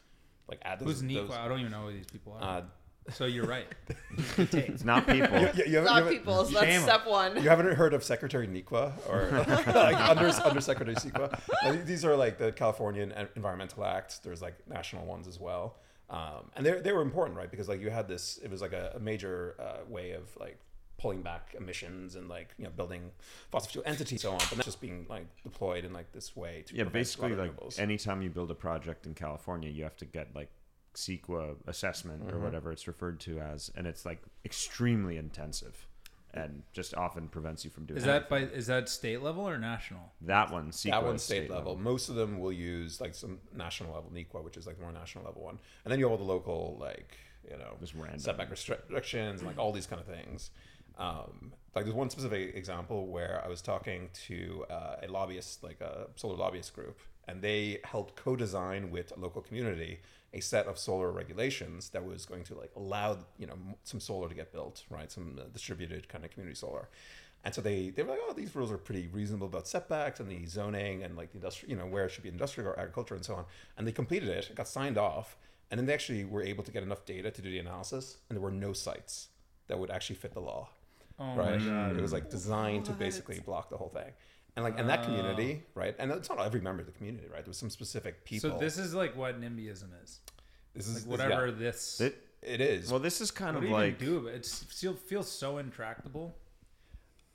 Like 0.48 0.60
add 0.62 0.78
those. 0.80 1.00
Who's 1.00 1.02
those- 1.02 1.10
Niqua? 1.30 1.38
I 1.38 1.48
don't 1.48 1.60
even 1.60 1.72
know 1.72 1.87
who 1.87 1.92
these 1.92 2.06
people 2.06 2.32
are. 2.40 2.42
Uh, 2.42 2.62
so 3.10 3.24
you're 3.26 3.46
right. 3.46 3.66
It's 4.38 4.84
not 4.84 5.06
people. 5.06 5.38
you, 5.40 5.48
you, 5.56 5.64
you 5.66 5.74
haven't- 5.76 5.84
Not 5.84 5.96
you 5.98 6.04
haven't- 6.04 6.12
people. 6.12 6.44
So 6.44 6.50
Shame 6.52 6.54
that's 6.60 6.76
'em. 6.76 6.82
step 6.82 7.06
one. 7.06 7.42
You 7.42 7.48
haven't 7.50 7.74
heard 7.74 7.92
of 7.94 8.02
Secretary 8.04 8.46
Niqua 8.46 8.92
or 9.08 9.20
like 9.74 9.96
under 10.08 10.28
under 10.44 10.60
Secretary 10.60 10.94
Niqua? 10.96 11.87
These 11.87 12.04
are 12.04 12.16
like 12.16 12.38
the 12.38 12.52
Californian 12.52 13.12
Environmental 13.37 13.84
Act. 13.84 14.22
There's 14.24 14.40
like 14.42 14.56
national 14.68 15.04
ones 15.06 15.26
as 15.28 15.38
well, 15.40 15.76
um, 16.10 16.50
and 16.56 16.64
they 16.64 16.72
they 16.80 16.92
were 16.92 17.02
important, 17.02 17.37
right? 17.37 17.50
Because 17.50 17.68
like 17.68 17.80
you 17.80 17.90
had 17.90 18.06
this, 18.08 18.38
it 18.42 18.50
was 18.50 18.60
like 18.62 18.72
a, 18.72 18.92
a 18.96 19.00
major 19.00 19.56
uh, 19.58 19.84
way 19.88 20.12
of 20.12 20.24
like 20.38 20.58
pulling 21.04 21.20
back 21.22 21.54
emissions 21.60 22.14
and 22.16 22.28
like 22.30 22.48
you 22.58 22.64
know 22.64 22.70
building 22.70 23.02
fossil 23.52 23.70
fuel 23.72 23.84
entities 23.86 24.22
so 24.22 24.32
on, 24.32 24.38
but 24.48 24.56
not 24.56 24.64
just 24.64 24.80
being 24.80 25.04
like 25.10 25.26
deployed 25.42 25.84
in 25.84 25.92
like 25.92 26.10
this 26.12 26.34
way 26.34 26.64
to 26.66 26.74
yeah, 26.74 26.84
basically, 26.84 27.34
like 27.34 27.54
renewables. 27.54 27.78
anytime 27.78 28.22
you 28.22 28.30
build 28.30 28.50
a 28.50 28.54
project 28.54 29.04
in 29.06 29.12
California, 29.14 29.68
you 29.68 29.82
have 29.84 29.96
to 29.98 30.06
get 30.06 30.26
like 30.34 30.50
CEQA 30.94 31.56
assessment 31.66 32.22
or 32.22 32.34
Mm-hmm. 32.34 32.44
whatever 32.44 32.72
it's 32.72 32.86
referred 32.86 33.20
to 33.20 33.38
as, 33.40 33.70
and 33.76 33.86
it's 33.86 34.06
like 34.06 34.22
extremely 34.46 35.16
intensive, 35.18 35.86
and 36.32 36.62
just 36.72 36.94
often 36.94 37.28
prevents 37.28 37.64
you 37.64 37.70
from 37.70 37.84
doing. 37.84 37.98
Is 37.98 38.04
that 38.04 38.26
anything. 38.32 38.48
by 38.50 38.54
is 38.60 38.66
that 38.68 38.88
state 38.88 39.20
level 39.22 39.46
or 39.46 39.58
national? 39.58 40.12
that 40.22 40.50
one? 40.50 40.70
CEQA 40.70 40.90
that 40.90 41.04
one's 41.04 41.20
is 41.20 41.26
state, 41.26 41.50
level. 41.50 41.76
Most 41.76 42.08
of 42.08 42.14
them 42.14 42.38
will 42.38 42.52
use 42.52 43.00
like 43.00 43.14
some 43.14 43.40
national 43.54 43.92
level 43.94 44.10
NEQA, 44.14 44.42
which 44.42 44.56
is 44.56 44.66
like 44.66 44.80
more 44.80 44.92
national 44.92 45.24
level 45.24 45.42
one, 45.42 45.58
and 45.84 45.88
then 45.92 45.98
you 45.98 46.06
have 46.06 46.12
all 46.12 46.24
the 46.26 46.32
local 46.36 46.78
like 46.80 47.10
you 47.50 47.58
know 47.58 47.72
Just 47.80 47.94
random. 47.94 48.18
setback 48.20 48.50
restrictions 48.50 49.40
and 49.40 49.46
like 49.50 49.58
all 49.58 49.72
these 49.72 49.86
kind 49.86 50.00
of 50.00 50.06
things. 50.06 50.50
Um, 50.98 51.52
like 51.74 51.85
there's 51.85 51.96
one 51.96 52.11
specific 52.11 52.54
example 52.54 53.07
where 53.09 53.42
I 53.44 53.48
was 53.48 53.61
talking 53.61 54.09
to 54.26 54.64
uh, 54.70 54.96
a 55.02 55.09
lobbyist, 55.09 55.62
like 55.62 55.80
a 55.80 56.07
solar 56.16 56.37
lobbyist 56.37 56.74
group, 56.74 57.00
and 57.26 57.42
they 57.42 57.80
helped 57.85 58.16
co-design 58.16 58.90
with 58.90 59.12
a 59.16 59.20
local 59.20 59.42
community 59.42 60.00
a 60.35 60.40
set 60.40 60.66
of 60.66 60.76
solar 60.76 61.12
regulations 61.12 61.90
that 61.90 62.04
was 62.04 62.26
going 62.26 62.42
to 62.42 62.54
like 62.54 62.72
allow 62.76 63.16
you 63.38 63.46
know 63.46 63.57
some 63.85 64.00
solar 64.00 64.28
to 64.28 64.35
get 64.35 64.52
built, 64.52 64.83
right? 64.90 65.11
Some 65.11 65.38
uh, 65.40 65.44
distributed 65.52 66.09
kind 66.09 66.24
of 66.24 66.30
community 66.33 66.57
solar. 66.57 66.88
And 67.44 67.54
so 67.54 67.61
they, 67.61 67.90
they 67.90 68.02
were 68.02 68.12
like, 68.12 68.20
oh, 68.22 68.33
these 68.33 68.57
rules 68.57 68.72
are 68.72 68.78
pretty 68.78 69.07
reasonable 69.09 69.46
about 69.48 69.68
setbacks 69.68 70.18
and 70.18 70.30
the 70.30 70.46
zoning 70.46 71.02
and 71.02 71.14
like 71.14 71.30
the 71.30 71.37
industry, 71.37 71.68
you 71.68 71.76
know, 71.76 71.85
where 71.85 72.07
it 72.07 72.11
should 72.11 72.22
be 72.22 72.30
industrial 72.30 72.70
or 72.70 72.80
agriculture 72.80 73.14
and 73.14 73.24
so 73.24 73.35
on. 73.35 73.44
And 73.76 73.87
they 73.87 73.92
completed 73.92 74.30
it, 74.30 74.48
it 74.48 74.57
got 74.57 74.66
signed 74.66 74.96
off, 74.96 75.37
and 75.70 75.78
then 75.78 75.87
they 75.87 75.92
actually 75.92 76.24
were 76.24 76.42
able 76.42 76.64
to 76.64 76.72
get 76.72 76.83
enough 76.83 77.04
data 77.04 77.30
to 77.30 77.42
do 77.42 77.50
the 77.50 77.59
analysis, 77.59 78.16
and 78.28 78.37
there 78.37 78.42
were 78.42 78.50
no 78.50 78.72
sites 78.72 79.28
that 79.66 79.78
would 79.78 79.90
actually 79.90 80.16
fit 80.16 80.33
the 80.33 80.40
law, 80.40 80.70
Oh 81.18 81.35
right? 81.37 81.61
my 81.61 81.66
god. 81.66 81.96
It 81.96 82.03
was 82.03 82.12
like 82.12 82.31
designed 82.31 82.87
to 82.87 82.92
basically 82.92 83.40
block 83.40 83.70
the 83.70 83.77
whole 83.77 83.90
thing. 83.90 84.12
And 84.57 84.64
like 84.64 84.79
in 84.79 84.87
that 84.87 85.03
community, 85.05 85.64
right? 85.74 85.96
And 85.98 86.12
it's 86.12 86.29
not 86.29 86.38
every 86.38 86.61
member 86.61 86.81
of 86.81 86.87
the 86.87 86.92
community, 86.92 87.27
right? 87.29 87.44
There 87.44 87.50
was 87.50 87.57
some 87.59 87.70
specific 87.70 88.24
people. 88.24 88.50
So 88.50 88.59
this 88.59 88.79
is 88.79 88.94
like 88.94 89.16
what 89.16 89.40
NIMBYism 89.40 89.88
is. 90.03 90.20
this 90.74 90.88
Like 90.88 90.96
is 90.98 91.07
whatever 91.07 91.46
yeah, 91.48 91.55
this. 91.57 92.00
It- 92.00 92.20
it 92.46 92.61
is. 92.61 92.90
well, 92.90 93.00
this 93.00 93.22
is 93.22 93.31
kind 93.31 93.55
what 93.57 93.59
of 93.59 93.62
do 93.62 93.68
you 93.68 93.74
like 93.74 93.98
do? 93.98 94.27
It 94.27 94.44
feels 94.44 94.98
feels 94.98 95.31
so 95.31 95.57
intractable. 95.57 96.37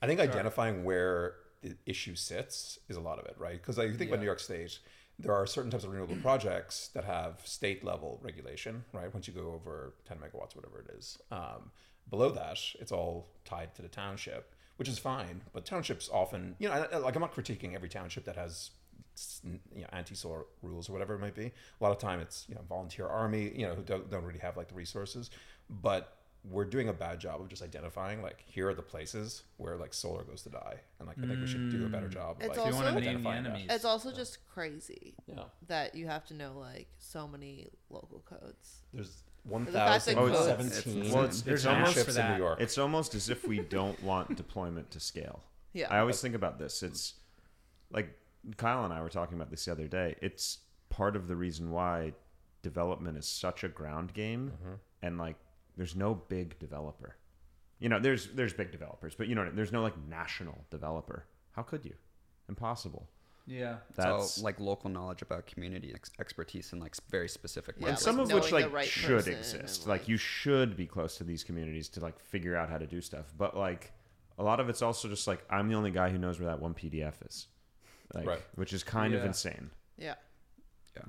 I 0.03 0.07
think 0.07 0.19
identifying 0.19 0.83
where 0.83 1.33
the 1.61 1.75
issue 1.85 2.15
sits 2.15 2.79
is 2.87 2.95
a 2.95 3.01
lot 3.01 3.19
of 3.19 3.25
it, 3.25 3.35
right? 3.39 3.53
Because 3.59 3.77
like, 3.77 3.89
you 3.89 3.95
think 3.95 4.11
about 4.11 4.19
New 4.19 4.25
York 4.27 4.39
State, 4.39 4.79
there 5.17 5.33
are 5.33 5.45
certain 5.45 5.71
types 5.71 5.83
of 5.83 5.91
renewable 5.91 6.15
projects 6.21 6.89
that 6.89 7.03
have 7.03 7.41
state 7.43 7.83
level 7.83 8.19
regulation, 8.21 8.85
right? 8.93 9.11
Once 9.13 9.27
you 9.27 9.33
go 9.33 9.51
over 9.51 9.95
10 10.07 10.17
megawatts, 10.17 10.55
whatever 10.55 10.85
it 10.87 10.95
is. 10.97 11.17
Um, 11.31 11.71
below 12.09 12.29
that, 12.31 12.59
it's 12.79 12.91
all 12.91 13.29
tied 13.45 13.75
to 13.75 13.81
the 13.81 13.87
township, 13.87 14.53
which 14.77 14.89
is 14.89 14.97
fine. 14.99 15.41
But 15.53 15.65
townships 15.65 16.09
often, 16.11 16.55
you 16.59 16.67
know, 16.67 16.73
I- 16.75 16.95
I- 16.95 16.97
like 16.97 17.15
I'm 17.15 17.21
not 17.21 17.33
critiquing 17.33 17.75
every 17.75 17.89
township 17.89 18.25
that 18.25 18.35
has 18.35 18.71
you 19.43 19.81
know 19.81 19.87
anti-solar 19.91 20.45
rules 20.61 20.87
or 20.89 20.93
whatever 20.93 21.13
it 21.15 21.19
might 21.19 21.35
be 21.35 21.47
a 21.47 21.83
lot 21.83 21.91
of 21.91 21.97
time 21.97 22.21
it's 22.21 22.45
you 22.47 22.55
know 22.55 22.61
volunteer 22.69 23.05
army 23.05 23.51
you 23.53 23.67
know 23.67 23.75
who 23.75 23.81
don't, 23.83 24.09
don't 24.09 24.23
really 24.23 24.39
have 24.39 24.55
like 24.55 24.69
the 24.69 24.73
resources 24.73 25.29
but 25.69 26.15
we're 26.49 26.63
doing 26.63 26.87
a 26.87 26.93
bad 26.93 27.19
job 27.19 27.41
of 27.41 27.49
just 27.49 27.61
identifying 27.61 28.21
like 28.21 28.41
here 28.47 28.69
are 28.69 28.73
the 28.73 28.81
places 28.81 29.43
where 29.57 29.75
like 29.75 29.93
solar 29.93 30.23
goes 30.23 30.41
to 30.43 30.49
die 30.49 30.75
and 30.99 31.07
like 31.09 31.17
i 31.21 31.27
think 31.27 31.41
we 31.41 31.47
should 31.47 31.69
do 31.69 31.85
a 31.85 31.89
better 31.89 32.07
mm. 32.07 32.13
job 32.13 32.37
of, 32.37 32.43
It's 32.47 32.57
like 32.57 32.59
If 32.59 32.65
you 32.67 32.75
want 32.75 32.85
to 32.87 32.93
Also- 32.93 32.93
name 32.93 33.03
the 33.03 33.09
identifying 33.29 33.43
that. 33.43 33.49
enemies. 33.49 33.67
It's 33.71 33.83
also 33.85 34.11
just 34.13 34.37
crazy 34.47 35.15
yeah 35.27 35.43
that 35.67 35.95
you 35.95 36.07
have 36.07 36.25
to 36.27 36.33
know 36.33 36.53
like 36.57 36.87
so 36.97 37.27
many 37.27 37.67
local 37.89 38.19
codes. 38.25 38.83
there's 38.93 39.23
fact 39.65 40.05
that 40.05 40.17
Oh, 40.17 40.27
it's- 40.27 40.47
1017 40.47 41.11
well, 41.13 41.23
it's- 41.23 41.43
it's 41.45 41.65
almost 41.65 41.95
townships 41.95 42.15
townships 42.15 42.17
in 42.17 42.31
new 42.33 42.37
york 42.37 42.61
It's 42.61 42.77
almost 42.77 43.15
as 43.15 43.29
if 43.29 43.47
we 43.47 43.59
don't 43.59 44.01
want 44.03 44.35
deployment 44.43 44.91
to 44.91 44.99
scale. 44.99 45.43
Yeah. 45.73 45.87
I 45.89 45.99
always 45.99 46.21
think 46.21 46.35
about 46.35 46.59
this. 46.59 46.83
It's 46.83 47.15
like 47.91 48.17
Kyle 48.57 48.85
and 48.85 48.93
I 48.93 49.01
were 49.01 49.09
talking 49.09 49.35
about 49.35 49.49
this 49.49 49.65
the 49.65 49.71
other 49.71 49.87
day. 49.87 50.15
It's 50.21 50.59
part 50.89 51.15
of 51.15 51.27
the 51.27 51.35
reason 51.35 51.71
why 51.71 52.13
development 52.61 53.17
is 53.17 53.27
such 53.27 53.63
a 53.63 53.69
ground 53.69 54.13
game 54.13 54.51
mm-hmm. 54.55 54.73
and 55.01 55.17
like 55.17 55.35
there's 55.77 55.95
no 55.95 56.13
big 56.13 56.59
developer. 56.59 57.15
You 57.79 57.87
know, 57.89 57.99
there's 57.99 58.27
there's 58.33 58.53
big 58.53 58.71
developers, 58.71 59.15
but 59.15 59.27
you 59.27 59.35
know, 59.35 59.49
there's 59.53 59.71
no 59.71 59.81
like 59.81 59.95
national 60.07 60.65
developer. 60.69 61.25
How 61.53 61.63
could 61.63 61.85
you? 61.85 61.93
Impossible. 62.49 63.07
Yeah. 63.49 63.77
That's 63.95 64.33
so 64.35 64.43
like 64.43 64.59
local 64.59 64.89
knowledge 64.89 65.21
about 65.21 65.47
community 65.47 65.91
ex- 65.93 66.11
expertise 66.19 66.71
in 66.71 66.79
like 66.79 66.95
very 67.09 67.27
specific 67.27 67.75
Yeah, 67.79 67.87
and 67.87 67.95
like 67.95 68.01
some 68.01 68.19
of 68.19 68.31
which 68.31 68.51
like 68.51 68.71
right 68.71 68.87
should 68.87 69.27
exist. 69.27 69.87
Like, 69.87 70.01
like- 70.01 70.07
you 70.07 70.17
should 70.17 70.77
be 70.77 70.85
close 70.85 71.17
to 71.17 71.23
these 71.23 71.43
communities 71.43 71.89
to 71.89 71.99
like 71.99 72.19
figure 72.19 72.55
out 72.55 72.69
how 72.69 72.77
to 72.77 72.85
do 72.87 73.01
stuff. 73.01 73.25
But 73.37 73.57
like 73.57 73.91
a 74.37 74.43
lot 74.43 74.59
of 74.59 74.69
it's 74.69 74.81
also 74.81 75.07
just 75.09 75.27
like 75.27 75.43
I'm 75.49 75.67
the 75.67 75.75
only 75.75 75.91
guy 75.91 76.09
who 76.09 76.17
knows 76.19 76.39
where 76.39 76.47
that 76.49 76.61
one 76.61 76.73
PDF 76.73 77.15
is. 77.27 77.47
Like, 78.13 78.25
Right. 78.27 78.41
which 78.55 78.71
is 78.73 78.83
kind 78.83 79.13
of 79.13 79.23
insane. 79.25 79.71
Yeah. 79.97 80.15
Yeah. 80.95 81.03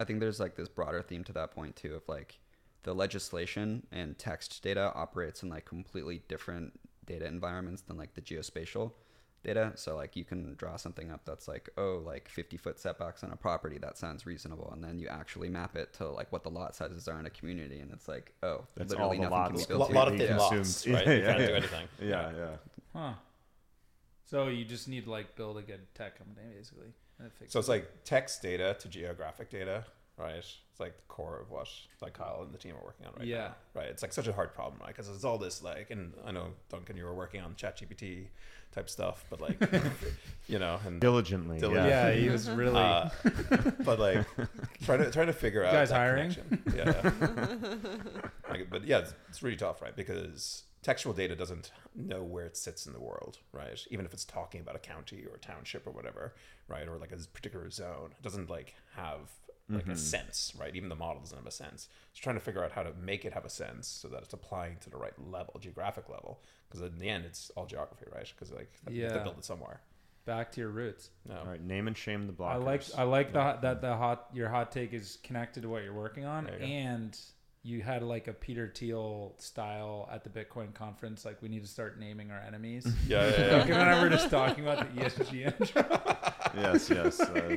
I 0.00 0.04
think 0.04 0.20
there's 0.20 0.40
like 0.40 0.56
this 0.56 0.68
broader 0.68 1.02
theme 1.02 1.24
to 1.24 1.32
that 1.34 1.50
point 1.52 1.76
too 1.76 1.94
of 1.94 2.02
like 2.08 2.38
the 2.82 2.94
legislation 2.94 3.86
and 3.92 4.18
text 4.18 4.62
data 4.62 4.92
operates 4.94 5.42
in 5.42 5.48
like 5.48 5.64
completely 5.64 6.22
different 6.28 6.78
data 7.04 7.26
environments 7.26 7.82
than 7.82 7.96
like 7.96 8.14
the 8.14 8.20
geospatial 8.20 8.92
data. 9.44 9.72
So 9.76 9.94
like 9.96 10.16
you 10.16 10.24
can 10.24 10.54
draw 10.56 10.76
something 10.76 11.10
up 11.10 11.20
that's 11.24 11.46
like, 11.48 11.68
oh, 11.76 12.02
like 12.04 12.28
50 12.28 12.56
foot 12.56 12.78
setbacks 12.78 13.22
on 13.24 13.30
a 13.32 13.36
property, 13.36 13.78
that 13.78 13.96
sounds 13.98 14.26
reasonable. 14.26 14.70
And 14.72 14.82
then 14.82 14.98
you 14.98 15.08
actually 15.08 15.48
map 15.48 15.76
it 15.76 15.92
to 15.94 16.08
like 16.10 16.30
what 16.32 16.42
the 16.42 16.50
lot 16.50 16.74
sizes 16.74 17.06
are 17.08 17.18
in 17.20 17.26
a 17.26 17.30
community 17.30 17.80
and 17.80 17.92
it's 17.92 18.08
like, 18.08 18.32
oh, 18.42 18.64
That's 18.74 18.90
literally 18.90 19.18
all 19.18 19.22
the 19.24 19.30
nothing 19.30 19.44
can 19.46 19.52
be 19.52 19.58
lots. 19.58 19.64
a 19.64 19.68
built 19.68 19.80
lot, 19.80 19.92
lot 19.92 20.08
of 20.08 20.18
Yeah. 20.20 20.26
thin 20.26 20.36
lots 20.36 20.86
right 20.88 21.06
Yeah, 21.06 21.12
you 21.16 21.22
can't 21.24 21.40
yeah. 21.40 21.46
do 21.46 21.54
anything 21.54 21.88
Yeah, 22.00 22.32
yeah. 22.36 22.56
Huh. 22.94 23.12
So 24.24 24.48
you 24.48 24.64
just 24.64 24.88
need 24.88 25.04
to 25.04 25.10
like 25.10 25.36
build 25.36 25.56
a 25.58 25.62
good 25.62 25.80
tech 25.94 26.18
company 26.18 26.46
basically. 26.56 26.88
That 27.20 27.32
fixes 27.32 27.52
so 27.52 27.58
it's 27.60 27.68
like 27.68 27.88
text 28.04 28.42
data 28.42 28.76
to 28.80 28.88
geographic 28.88 29.50
data 29.50 29.84
right 30.18 30.34
it's 30.36 30.56
like 30.78 30.96
the 30.96 31.02
core 31.08 31.38
of 31.40 31.50
what 31.50 31.68
like 32.00 32.14
kyle 32.14 32.40
and 32.42 32.52
the 32.52 32.58
team 32.58 32.74
are 32.74 32.84
working 32.84 33.06
on 33.06 33.12
right 33.18 33.26
Yeah. 33.26 33.38
now 33.48 33.54
right 33.74 33.88
it's 33.88 34.02
like 34.02 34.12
such 34.12 34.26
a 34.28 34.32
hard 34.32 34.54
problem 34.54 34.80
right 34.80 34.88
because 34.88 35.08
it's 35.08 35.24
all 35.24 35.38
this 35.38 35.62
like 35.62 35.90
and 35.90 36.12
i 36.26 36.30
know 36.32 36.48
duncan 36.70 36.96
you 36.96 37.04
were 37.04 37.14
working 37.14 37.40
on 37.40 37.54
chat 37.56 37.78
gpt 37.78 38.26
type 38.74 38.88
stuff 38.90 39.24
but 39.30 39.40
like 39.40 39.58
you 40.48 40.58
know 40.58 40.78
and 40.86 41.00
Diligently. 41.00 41.58
Diligent. 41.58 41.86
Yeah. 41.88 42.08
Yeah, 42.08 42.14
he 42.14 42.28
was 42.28 42.48
really. 42.50 42.76
uh, 42.78 43.08
but 43.84 43.98
like 43.98 44.26
trying 44.84 44.98
to 44.98 45.10
trying 45.10 45.28
to 45.28 45.32
figure 45.32 45.64
out 45.64 45.72
guys 45.72 45.88
that 45.90 45.96
hiring? 45.96 46.34
connection. 46.34 46.62
yeah 46.76 47.10
Like, 48.50 48.68
but 48.70 48.86
yeah 48.86 48.98
it's, 48.98 49.14
it's 49.28 49.42
really 49.42 49.56
tough 49.56 49.80
right 49.82 49.96
because 49.96 50.64
textual 50.82 51.14
data 51.14 51.34
doesn't 51.34 51.72
know 51.94 52.22
where 52.22 52.44
it 52.46 52.56
sits 52.56 52.86
in 52.86 52.92
the 52.92 53.00
world 53.00 53.38
right 53.52 53.80
even 53.90 54.04
if 54.06 54.12
it's 54.12 54.24
talking 54.24 54.60
about 54.60 54.76
a 54.76 54.78
county 54.78 55.24
or 55.28 55.36
a 55.36 55.38
township 55.38 55.86
or 55.86 55.90
whatever 55.90 56.34
right 56.68 56.86
or 56.86 56.96
like 56.98 57.12
a 57.12 57.16
particular 57.32 57.70
zone 57.70 58.10
it 58.18 58.22
doesn't 58.22 58.48
like 58.50 58.74
have 58.94 59.30
like 59.68 59.88
a 59.88 59.96
sense 59.96 60.52
right 60.60 60.76
even 60.76 60.88
the 60.88 60.94
model 60.94 61.20
doesn't 61.20 61.38
have 61.38 61.46
a 61.46 61.50
sense 61.50 61.88
it's 62.12 62.20
trying 62.20 62.36
to 62.36 62.40
figure 62.40 62.64
out 62.64 62.70
how 62.70 62.84
to 62.84 62.92
make 63.02 63.24
it 63.24 63.32
have 63.32 63.44
a 63.44 63.50
sense 63.50 63.88
so 63.88 64.06
that 64.06 64.22
it's 64.22 64.32
applying 64.32 64.76
to 64.78 64.88
the 64.88 64.96
right 64.96 65.14
level 65.18 65.58
geographic 65.60 66.08
level 66.08 66.40
because 66.68 66.82
in 66.82 66.98
the 66.98 67.08
end 67.08 67.24
it's 67.24 67.50
all 67.56 67.66
geography 67.66 68.06
right 68.14 68.32
because 68.36 68.52
like 68.52 68.70
you 68.88 69.02
have 69.02 69.14
to 69.14 69.20
build 69.24 69.38
it 69.38 69.44
somewhere 69.44 69.80
back 70.26 70.52
to 70.52 70.60
your 70.60 70.70
roots. 70.70 71.10
no 71.26 71.38
All 71.38 71.46
right. 71.46 71.62
Name 71.62 71.86
and 71.86 71.96
shame 71.96 72.26
the 72.26 72.32
blockers. 72.32 72.52
I 72.52 72.56
like 72.56 72.82
I 72.98 73.02
like 73.04 73.32
the 73.32 73.58
that 73.62 73.80
the 73.80 73.96
hot 73.96 74.26
your 74.34 74.48
hot 74.48 74.72
take 74.72 74.92
is 74.92 75.18
connected 75.22 75.62
to 75.62 75.68
what 75.68 75.84
you're 75.84 75.94
working 75.94 76.24
on, 76.26 76.46
you 76.46 76.66
and 76.66 77.18
you 77.62 77.82
had 77.82 78.02
like 78.02 78.28
a 78.28 78.32
Peter 78.32 78.70
Thiel 78.72 79.34
style 79.38 80.08
at 80.12 80.22
the 80.22 80.30
Bitcoin 80.30 80.74
conference. 80.74 81.24
Like 81.24 81.40
we 81.40 81.48
need 81.48 81.62
to 81.62 81.68
start 81.68 81.98
naming 81.98 82.30
our 82.30 82.40
enemies. 82.40 82.86
yeah 83.08 83.28
yeah, 83.28 83.30
yeah. 83.40 83.50
Duncan 83.50 83.74
and 83.76 83.90
I 83.90 84.02
were 84.02 84.10
just 84.10 84.30
talking 84.30 84.64
about 84.64 84.94
the 84.94 85.02
ESG 85.02 85.60
intro. 85.60 85.84
yes, 86.54 86.90
yes. 86.90 87.20
Uh, 87.20 87.56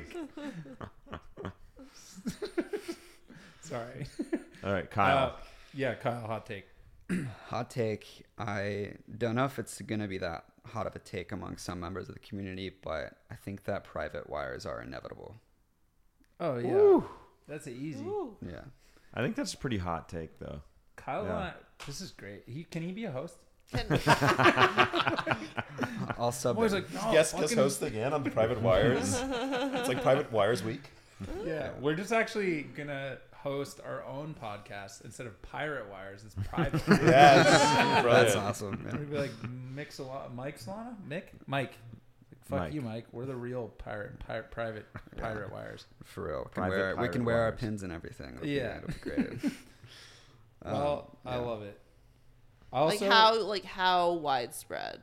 Sorry. 3.61 4.05
All 4.63 4.71
right, 4.73 4.89
Kyle. 4.89 5.27
Uh, 5.27 5.31
yeah, 5.73 5.93
Kyle, 5.95 6.25
hot 6.25 6.45
take. 6.45 6.65
Hot 7.47 7.71
take. 7.71 8.23
I 8.37 8.91
don't 9.17 9.33
know 9.33 9.45
if 9.45 9.57
it's 9.57 9.81
going 9.81 9.99
to 10.01 10.07
be 10.07 10.19
that 10.19 10.45
hot 10.67 10.85
of 10.85 10.95
a 10.95 10.99
take 10.99 11.31
among 11.31 11.57
some 11.57 11.79
members 11.79 12.07
of 12.07 12.13
the 12.13 12.19
community, 12.19 12.71
but 12.83 13.13
I 13.31 13.35
think 13.35 13.63
that 13.63 13.83
private 13.83 14.29
wires 14.29 14.63
are 14.67 14.79
inevitable. 14.83 15.35
Oh 16.39 16.57
yeah, 16.57 17.01
that's 17.47 17.67
easy. 17.67 18.03
Ooh. 18.05 18.37
Yeah. 18.47 18.61
I 19.15 19.21
think 19.23 19.35
that's 19.35 19.55
a 19.55 19.57
pretty 19.57 19.79
hot 19.79 20.07
take, 20.07 20.37
though. 20.37 20.61
Kyle, 20.97 21.23
Yeah. 21.25 21.53
this 21.87 21.99
is 21.99 22.11
great. 22.11 22.43
He 22.45 22.63
can 22.63 22.83
he 22.83 22.91
be 22.91 23.05
a 23.05 23.11
host? 23.11 23.37
Can, 23.73 23.85
I'll 26.17 26.27
I'm 26.27 26.31
sub 26.31 26.57
always 26.57 26.73
in. 26.73 26.83
like, 26.83 26.93
no, 26.93 27.11
guest 27.11 27.37
guest 27.37 27.55
host 27.55 27.81
again 27.81 28.13
on 28.13 28.23
the 28.23 28.29
Private 28.29 28.61
Wires. 28.61 29.19
it's 29.19 29.87
like 29.87 30.01
Private 30.03 30.31
Wires 30.31 30.63
Week. 30.63 30.91
Yeah, 31.45 31.71
we're 31.79 31.95
just 31.95 32.11
actually 32.11 32.63
gonna 32.63 33.17
host 33.33 33.79
our 33.85 34.03
own 34.05 34.35
podcast 34.41 35.03
instead 35.05 35.27
of 35.27 35.41
Pirate 35.41 35.89
Wires. 35.89 36.23
It's 36.25 36.35
private. 36.49 36.81
Yes, 36.87 37.45
That's 37.47 38.01
brilliant. 38.03 38.35
awesome. 38.37 38.79
We're 38.83 38.89
Yeah. 38.89 38.91
gonna 38.95 39.05
be 39.05 39.17
like 39.17 39.31
Mick 39.75 39.95
Solana, 39.95 40.33
Mike 40.33 40.59
Solana, 40.59 40.95
Mick, 41.07 41.23
Mike. 41.47 41.71
Like, 41.71 41.77
fuck 42.45 42.59
Mike. 42.59 42.73
you, 42.73 42.81
Mike. 42.81 43.05
We're 43.11 43.25
the 43.25 43.35
real 43.35 43.67
pirate, 43.77 44.19
pirate 44.19 44.51
private 44.51 44.85
pirate 45.17 45.51
wires. 45.51 45.85
For 46.05 46.23
real. 46.27 46.43
Can 46.45 46.51
Private 46.63 46.69
wear, 46.77 46.95
we 46.97 47.07
can 47.09 47.23
wear 47.25 47.41
our 47.43 47.51
pins 47.51 47.83
and 47.83 47.91
everything. 47.93 48.29
It'll 48.35 48.41
be- 48.41 48.49
Yeah. 48.51 48.77
it'll 48.77 48.87
be 48.87 48.93
great. 49.01 49.51
Um, 50.61 50.73
well, 50.73 51.17
I 51.25 51.35
yeah. 51.35 51.41
love 51.41 51.61
it. 51.61 51.79
Also, 52.73 53.05
like 53.05 53.13
how 53.13 53.41
like 53.43 53.63
how 53.63 54.11
widespread? 54.15 54.99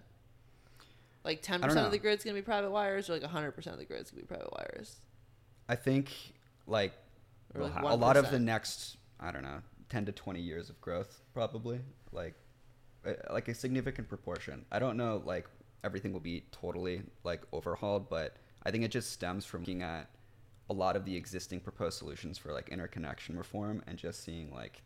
Like 1.24 1.40
ten 1.40 1.62
percent 1.62 1.86
of 1.86 1.92
the 1.92 1.98
grid's 1.98 2.22
gonna 2.24 2.34
be 2.34 2.42
private 2.42 2.70
wires, 2.70 3.08
or 3.08 3.14
like 3.14 3.22
hundred 3.22 3.52
percent 3.52 3.72
of 3.72 3.80
the 3.80 3.86
grid's 3.86 4.10
gonna 4.10 4.20
be 4.22 4.26
private 4.26 4.52
wires, 4.52 4.96
I 5.68 5.74
think 5.74 6.12
like 6.66 6.92
like 7.54 7.72
a 7.82 7.94
lot 7.94 8.16
of 8.16 8.30
the 8.30 8.38
next 8.38 8.96
I 9.20 9.30
don't 9.30 9.42
know 9.42 9.60
10 9.88 10.06
to 10.06 10.12
20 10.12 10.40
years 10.40 10.68
of 10.68 10.80
growth 10.80 11.22
probably 11.32 11.80
like 12.12 12.34
like 13.30 13.48
a 13.48 13.54
significant 13.54 14.08
proportion. 14.08 14.64
I 14.70 14.78
don't 14.78 14.96
know 14.96 15.22
like 15.24 15.46
everything 15.84 16.12
will 16.12 16.20
be 16.20 16.44
totally 16.50 17.02
like 17.24 17.42
overhauled, 17.52 18.08
but 18.08 18.36
I 18.64 18.70
think 18.70 18.84
it 18.84 18.90
just 18.90 19.12
stems 19.12 19.44
from 19.44 19.60
looking 19.60 19.82
at 19.82 20.10
a 20.68 20.72
lot 20.72 20.96
of 20.96 21.04
the 21.04 21.16
existing 21.16 21.60
proposed 21.60 21.98
solutions 21.98 22.38
for 22.38 22.52
like 22.52 22.68
interconnection 22.70 23.38
reform 23.38 23.82
and 23.86 23.96
just 23.96 24.24
seeing 24.24 24.52
like 24.52 24.82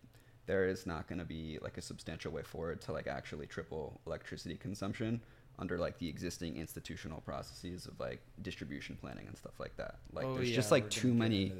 there 0.46 0.68
is 0.68 0.86
not 0.86 1.06
going 1.06 1.18
to 1.18 1.24
be 1.24 1.58
like 1.62 1.78
a 1.78 1.82
substantial 1.82 2.32
way 2.32 2.42
forward 2.42 2.80
to 2.82 2.92
like 2.92 3.06
actually 3.06 3.46
triple 3.46 4.00
electricity 4.06 4.56
consumption 4.56 5.20
under 5.60 5.78
like 5.78 5.98
the 5.98 6.08
existing 6.08 6.56
institutional 6.56 7.20
processes 7.20 7.86
of 7.86 7.98
like 8.00 8.20
distribution 8.42 8.96
planning 9.00 9.26
and 9.28 9.36
stuff 9.36 9.52
like 9.60 9.76
that. 9.76 9.96
Like 10.12 10.24
Oh, 10.26 10.34
there's 10.34 10.50
yeah, 10.50 10.56
just 10.56 10.70
like 10.70 10.88
too 10.90 11.12
many 11.14 11.52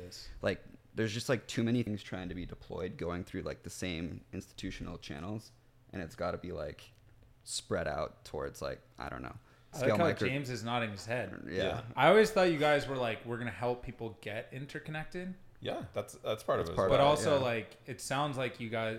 like 0.42 0.60
there's 0.94 1.12
just 1.12 1.28
like 1.28 1.46
too 1.46 1.62
many 1.62 1.82
things 1.82 2.02
trying 2.02 2.28
to 2.30 2.34
be 2.34 2.46
deployed 2.46 2.96
going 2.96 3.22
through 3.24 3.42
like 3.42 3.62
the 3.62 3.70
same 3.70 4.20
institutional 4.32 4.98
channels 4.98 5.52
and 5.92 6.02
it's 6.02 6.14
got 6.16 6.32
to 6.32 6.38
be 6.38 6.50
like 6.52 6.82
spread 7.44 7.86
out 7.86 8.24
towards 8.24 8.60
like 8.62 8.80
I 8.98 9.08
don't 9.08 9.22
know 9.22 9.34
I 9.72 9.80
like 9.82 9.90
how 9.90 9.96
micro- 9.98 10.28
James 10.28 10.50
is 10.50 10.64
nodding 10.64 10.90
his 10.90 11.06
head. 11.06 11.32
yeah, 11.48 11.82
I 11.96 12.08
always 12.08 12.30
thought 12.30 12.50
you 12.50 12.58
guys 12.58 12.88
were 12.88 12.96
like, 12.96 13.24
we're 13.24 13.38
gonna 13.38 13.50
help 13.52 13.84
people 13.84 14.18
get 14.20 14.48
interconnected, 14.50 15.32
Yeah, 15.60 15.82
that's 15.94 16.14
that's 16.24 16.42
part 16.42 16.58
That's 16.58 16.70
of 16.70 16.74
it. 16.74 16.76
part 16.76 16.88
but 16.90 16.98
of 16.98 17.00
well. 17.04 17.06
it, 17.06 17.10
also 17.10 17.36
yeah. 17.36 17.44
like 17.44 17.76
it 17.86 18.00
sounds 18.00 18.36
like 18.36 18.58
you 18.58 18.68
guys, 18.68 18.98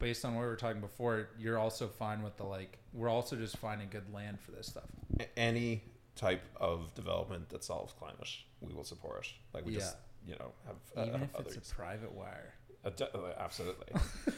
based 0.00 0.24
on 0.24 0.34
what 0.34 0.40
we 0.40 0.46
were 0.48 0.56
talking 0.56 0.80
before, 0.80 1.28
you're 1.38 1.58
also 1.58 1.86
fine 1.86 2.22
with 2.22 2.36
the 2.36 2.44
like. 2.44 2.78
We're 2.92 3.08
also 3.08 3.36
just 3.36 3.56
finding 3.58 3.88
good 3.88 4.12
land 4.12 4.40
for 4.40 4.50
this 4.50 4.66
stuff. 4.66 4.88
Any 5.36 5.84
type 6.16 6.42
of 6.56 6.92
development 6.94 7.48
that 7.50 7.62
solves 7.62 7.92
climate, 7.92 8.28
we 8.60 8.74
will 8.74 8.82
support. 8.82 9.32
Like 9.54 9.64
we 9.64 9.74
just 9.74 9.96
you 10.26 10.34
know 10.34 10.52
have 10.66 10.76
uh, 10.96 11.08
Even 11.08 11.20
have 11.20 11.46
if 11.46 11.56
it's 11.56 11.70
a 11.70 11.74
private 11.74 12.12
wire. 12.12 12.54
Uh, 12.84 12.90
uh, 13.14 13.18
absolutely. 13.38 13.88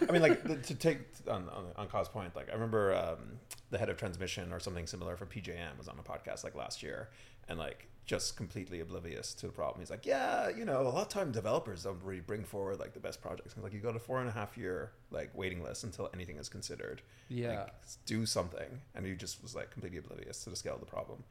I 0.09 0.13
mean, 0.13 0.21
like 0.21 0.65
to 0.65 0.75
take 0.75 0.99
on 1.29 1.49
on, 1.49 1.67
on 1.77 1.89
Kyle's 1.89 2.09
point. 2.09 2.35
Like 2.35 2.51
I 2.51 2.55
remember 2.55 2.95
um, 2.95 3.39
the 3.71 3.79
head 3.79 3.89
of 3.89 3.97
transmission 3.97 4.53
or 4.53 4.61
something 4.61 4.87
similar 4.87 5.17
from 5.17 5.29
PJM 5.29 5.79
was 5.79 5.89
on 5.89 5.97
a 5.99 6.03
podcast 6.03 6.45
like 6.45 6.55
last 6.55 6.83
year, 6.83 7.11
and 7.49 7.59
like 7.59 7.89
just 8.05 8.37
completely 8.37 8.81
oblivious 8.81 9.33
to 9.35 9.47
the 9.47 9.53
problem. 9.53 9.81
He's 9.81 9.91
like, 9.91 10.05
yeah, 10.05 10.49
you 10.49 10.65
know, 10.65 10.81
a 10.81 10.89
lot 10.89 11.03
of 11.03 11.09
time 11.09 11.31
developers 11.31 11.85
don't 11.85 12.03
really 12.03 12.21
bring 12.21 12.45
forward 12.45 12.81
like 12.81 12.95
the 12.95 13.01
best 13.01 13.23
projects. 13.23 13.55
He's 13.55 13.63
like, 13.63 13.73
you 13.73 13.79
got 13.79 13.95
a 13.95 14.01
four 14.01 14.21
and 14.21 14.29
a 14.29 14.33
half 14.33 14.59
year 14.59 14.93
like 15.11 15.31
waiting 15.35 15.63
list 15.63 15.85
until 15.85 16.11
anything 16.13 16.37
is 16.37 16.49
considered. 16.49 17.01
Yeah. 17.29 17.61
Like, 17.61 17.75
do 18.07 18.27
something, 18.27 18.81
and 18.95 19.07
he 19.07 19.15
just 19.15 19.43
was 19.43 19.55
like 19.55 19.71
completely 19.71 19.99
oblivious 19.99 20.43
to 20.45 20.51
the 20.51 20.57
scale 20.57 20.75
of 20.75 20.81
the 20.81 20.87
problem. 20.87 21.23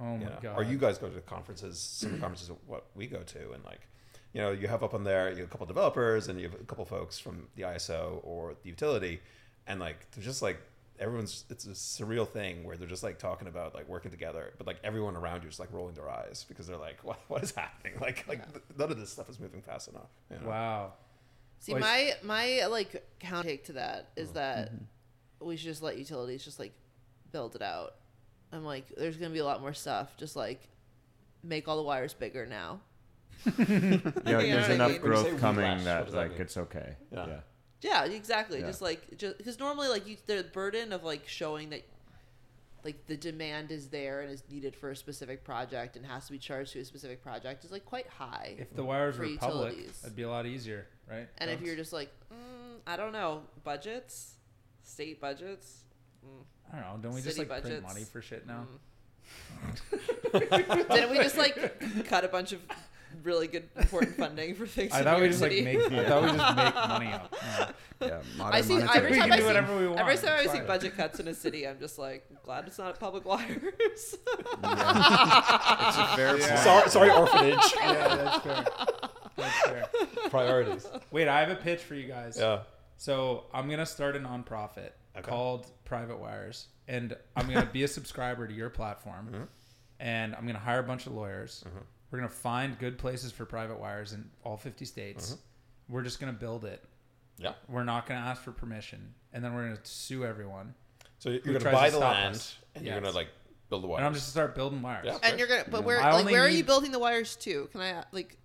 oh 0.00 0.16
my 0.16 0.24
know? 0.24 0.38
god. 0.42 0.58
Or 0.58 0.62
you 0.62 0.76
guys 0.76 0.98
go 0.98 1.08
to 1.08 1.20
conferences, 1.22 1.78
similar 1.78 2.18
conferences, 2.20 2.50
what 2.66 2.86
we 2.94 3.06
go 3.06 3.22
to, 3.22 3.52
and 3.52 3.64
like, 3.64 3.80
you 4.34 4.42
know, 4.42 4.52
you 4.52 4.68
have 4.68 4.82
up 4.82 4.92
on 4.94 5.04
there, 5.04 5.30
you 5.30 5.38
have 5.38 5.48
a 5.48 5.50
couple 5.50 5.66
developers, 5.66 6.28
and 6.28 6.38
you 6.38 6.48
have 6.50 6.60
a 6.60 6.64
couple 6.64 6.84
folks 6.84 7.18
from 7.18 7.48
the 7.56 7.62
ISO 7.62 8.20
or 8.22 8.54
the 8.62 8.68
utility, 8.68 9.20
and 9.66 9.80
like, 9.80 10.10
they're 10.12 10.24
just 10.24 10.42
like 10.42 10.60
everyone's. 11.00 11.44
It's 11.50 11.66
a 11.66 11.70
surreal 11.70 12.28
thing 12.28 12.64
where 12.64 12.76
they're 12.76 12.88
just 12.88 13.02
like 13.02 13.18
talking 13.18 13.48
about 13.48 13.74
like 13.74 13.88
working 13.88 14.10
together, 14.10 14.52
but 14.58 14.66
like 14.66 14.78
everyone 14.84 15.16
around 15.16 15.42
you 15.42 15.48
is 15.48 15.58
like 15.60 15.72
rolling 15.72 15.94
their 15.94 16.08
eyes 16.10 16.44
because 16.48 16.66
they're 16.66 16.76
like, 16.76 16.98
what, 17.04 17.18
what 17.28 17.42
is 17.42 17.52
happening? 17.52 17.94
Like, 18.00 18.26
like 18.28 18.42
none 18.78 18.90
of 18.90 18.98
this 18.98 19.10
stuff 19.10 19.28
is 19.28 19.38
moving 19.40 19.62
fast 19.62 19.88
enough. 19.88 20.10
You 20.30 20.38
know? 20.40 20.48
Wow. 20.48 20.92
See, 21.60 21.72
Well, 21.72 21.80
my 21.80 22.12
my 22.22 22.66
like 22.66 23.04
counter 23.20 23.48
take 23.48 23.64
to 23.66 23.72
that 23.74 24.10
is 24.16 24.28
Mm. 24.28 24.30
is 24.30 24.32
that 24.34 24.72
Mm-hmm. 24.72 25.46
we 25.46 25.56
should 25.56 25.66
just 25.68 25.82
let 25.82 25.98
utilities 25.98 26.44
just 26.44 26.58
like 26.58 26.72
build 27.32 27.54
it 27.56 27.62
out. 27.62 27.94
I'm 28.52 28.64
like, 28.64 28.86
there's 28.96 29.16
gonna 29.16 29.32
be 29.34 29.40
a 29.40 29.44
lot 29.44 29.60
more 29.60 29.74
stuff. 29.74 30.16
Just 30.16 30.36
like 30.36 30.68
make 31.42 31.68
all 31.68 31.76
the 31.76 31.82
wires 31.82 32.14
bigger 32.14 32.46
now. 32.46 32.80
Yeah, 33.46 33.64
You 33.66 33.66
know 33.66 34.12
there's 34.24 34.62
what 34.62 34.70
I 34.70 34.74
enough 34.74 34.90
mean? 34.92 35.02
When 35.02 35.10
you 35.12 35.16
say 35.16 35.22
growth 35.30 35.40
coming 35.40 35.64
relash, 35.64 35.84
that 35.84 36.04
does 36.06 36.12
that 36.14 36.18
like 36.18 36.32
mean? 36.32 36.40
it's 36.40 36.56
okay. 36.56 36.96
Yeah. 37.12 37.26
Yeah. 37.26 37.40
Yeah, 37.80 38.04
exactly. 38.04 38.60
Yeah. 38.60 38.66
Just 38.66 38.82
like 38.82 39.16
just 39.16 39.38
because 39.38 39.58
normally 39.58 39.88
like 39.88 40.06
you, 40.06 40.16
the 40.26 40.44
burden 40.52 40.92
of 40.92 41.04
like 41.04 41.28
showing 41.28 41.70
that 41.70 41.84
like 42.84 43.06
the 43.06 43.16
demand 43.16 43.70
is 43.70 43.88
there 43.88 44.20
and 44.20 44.30
is 44.30 44.42
needed 44.50 44.74
for 44.74 44.90
a 44.90 44.96
specific 44.96 45.44
project 45.44 45.96
and 45.96 46.06
has 46.06 46.26
to 46.26 46.32
be 46.32 46.38
charged 46.38 46.72
to 46.72 46.80
a 46.80 46.84
specific 46.84 47.22
project 47.22 47.64
is 47.64 47.72
like 47.72 47.84
quite 47.84 48.06
high. 48.08 48.56
If 48.58 48.74
the 48.74 48.84
wires 48.84 49.18
were 49.18 49.26
public, 49.36 49.72
utilities. 49.72 50.00
it'd 50.02 50.16
be 50.16 50.22
a 50.22 50.28
lot 50.28 50.46
easier, 50.46 50.86
right? 51.10 51.28
and 51.38 51.50
if 51.50 51.60
you're 51.60 51.76
just 51.76 51.92
like, 51.92 52.10
mm, 52.32 52.78
I 52.86 52.96
don't 52.96 53.12
know, 53.12 53.42
budgets, 53.64 54.34
state 54.82 55.20
budgets. 55.20 55.84
Mm. 56.24 56.44
I 56.72 56.76
don't 56.76 56.84
know. 56.84 56.98
Don't 57.02 57.14
we 57.14 57.20
just 57.20 57.36
City 57.36 57.48
like 57.48 57.62
print 57.62 57.82
money 57.82 58.04
for 58.04 58.22
shit 58.22 58.46
now? 58.46 58.66
Mm. 58.66 58.78
Didn't 60.88 61.10
we 61.10 61.18
just 61.18 61.36
like 61.36 62.06
cut 62.06 62.24
a 62.24 62.28
bunch 62.28 62.52
of 62.52 62.60
really 63.22 63.46
good 63.48 63.68
important 63.76 64.16
funding 64.16 64.54
for 64.54 64.66
things? 64.66 64.92
I 64.92 65.02
thought 65.02 65.16
we 65.16 65.22
York 65.26 65.30
just 65.30 65.42
like 65.42 65.52
City? 65.52 65.62
make. 65.64 65.78
I 65.92 66.04
thought 66.08 66.22
we 66.22 66.28
just 66.38 66.56
make 66.56 66.74
money 66.88 67.12
up. 67.12 67.34
Yeah. 68.00 68.08
yeah 68.08 68.20
I 68.44 68.60
see 68.60 68.74
monetary- 68.74 68.96
every 68.98 69.10
We 69.12 69.18
time 69.18 69.28
can 69.28 69.32
I 69.32 69.36
do 69.36 69.42
see 69.42 69.46
whatever 69.46 69.78
we 69.78 69.86
want. 69.88 70.00
every 70.00 70.16
time 70.16 70.34
I 70.38 70.42
see 70.44 70.48
fine. 70.58 70.66
budget 70.66 70.96
cuts 70.96 71.20
in 71.20 71.28
a 71.28 71.34
city, 71.34 71.66
I'm 71.66 71.78
just 71.80 71.98
like 71.98 72.26
glad 72.42 72.66
it's 72.66 72.78
not 72.78 72.98
public 73.00 73.24
wires. 73.24 74.16
It's 74.60 75.96
a 75.96 76.16
fair 76.16 76.36
Yeah. 76.38 76.46
point. 76.48 76.58
Sorry, 76.60 76.90
sorry, 76.90 77.10
orphanage 77.10 77.74
yeah, 77.76 78.16
that's 78.16 78.38
fair. 78.44 78.64
That's 79.36 79.58
fair. 79.68 79.88
priorities. 80.30 80.86
Wait, 81.10 81.28
I 81.28 81.40
have 81.40 81.50
a 81.50 81.54
pitch 81.56 81.80
for 81.82 81.94
you 81.94 82.08
guys. 82.08 82.36
Yeah. 82.38 82.62
So 82.96 83.44
I'm 83.54 83.68
gonna 83.70 83.86
start 83.86 84.16
a 84.16 84.20
nonprofit 84.20 84.90
Okay. 85.16 85.28
called 85.30 85.66
Private 85.84 86.18
Wires, 86.18 86.68
and 86.86 87.16
I'm 87.36 87.46
gonna 87.48 87.66
be 87.72 87.82
a 87.84 87.88
subscriber 87.88 88.46
to 88.46 88.54
your 88.54 88.70
platform, 88.70 89.26
Mm-hmm. 89.32 89.42
and 90.00 90.34
I'm 90.34 90.46
gonna 90.46 90.58
hire 90.58 90.80
a 90.80 90.82
bunch 90.84 91.06
of 91.06 91.12
lawyers. 91.14 91.64
We're 92.10 92.18
gonna 92.18 92.28
find 92.30 92.78
good 92.78 92.98
places 92.98 93.32
for 93.32 93.44
private 93.44 93.78
wires 93.78 94.12
in 94.12 94.28
all 94.44 94.56
50 94.56 94.84
states. 94.84 95.32
Mm-hmm. 95.32 95.92
We're 95.94 96.02
just 96.02 96.20
gonna 96.20 96.32
build 96.32 96.64
it. 96.64 96.84
Yeah. 97.38 97.52
We're 97.68 97.84
not 97.84 98.06
gonna 98.06 98.20
ask 98.20 98.42
for 98.42 98.52
permission, 98.52 99.14
and 99.32 99.44
then 99.44 99.54
we're 99.54 99.64
gonna 99.68 99.80
sue 99.84 100.24
everyone. 100.24 100.74
So 101.18 101.30
you're 101.30 101.40
going 101.40 101.58
to 101.58 101.64
buy 101.70 101.86
to 101.86 101.92
the 101.94 101.98
land 101.98 102.36
us? 102.36 102.56
and 102.74 102.84
Yes. 102.84 102.92
you're 102.92 103.00
going 103.00 103.12
to 103.12 103.16
like 103.16 103.28
build 103.70 103.82
the 103.82 103.88
wires. 103.88 103.98
And 103.98 104.06
I'm 104.06 104.14
just 104.14 104.26
gonna 104.26 104.44
start 104.44 104.54
building 104.54 104.80
wires. 104.80 105.04
Yeah. 105.04 105.18
and 105.22 105.38
you're 105.38 105.48
gonna, 105.48 105.64
but 105.68 105.84
where 105.84 106.00
I 106.00 106.12
like 106.12 106.20
only 106.20 106.32
where 106.32 106.44
are 106.44 106.48
you 106.48 106.62
building 106.64 106.92
the 106.92 106.98
wires 106.98 107.34
to? 107.36 107.68
Can 107.72 107.80
I 107.80 108.04
like? 108.12 108.38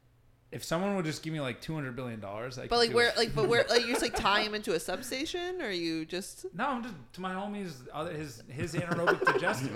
If 0.53 0.63
someone 0.63 0.95
would 0.95 1.05
just 1.05 1.23
give 1.23 1.33
me 1.33 1.39
like 1.41 1.59
200 1.61 1.95
billion 1.95 2.19
dollars, 2.19 2.57
I 2.59 2.63
But 2.63 2.69
could 2.69 2.75
like 2.77 2.89
do 2.91 2.95
where 2.95 3.09
it. 3.09 3.17
like 3.17 3.33
but 3.35 3.47
where 3.49 3.65
like 3.69 3.81
you 3.81 3.87
just 3.87 4.01
like 4.03 4.15
tie 4.15 4.41
him 4.41 4.53
into 4.53 4.73
a 4.73 4.79
substation 4.79 5.61
or 5.61 5.71
you 5.71 6.05
just 6.05 6.45
No, 6.55 6.67
I'm 6.67 6.83
just 6.83 6.93
to 7.13 7.21
my 7.21 7.33
homies. 7.33 7.73
Other 7.91 8.13
his 8.13 8.43
his 8.47 8.73
anaerobic 8.75 9.25
digestion. 9.33 9.73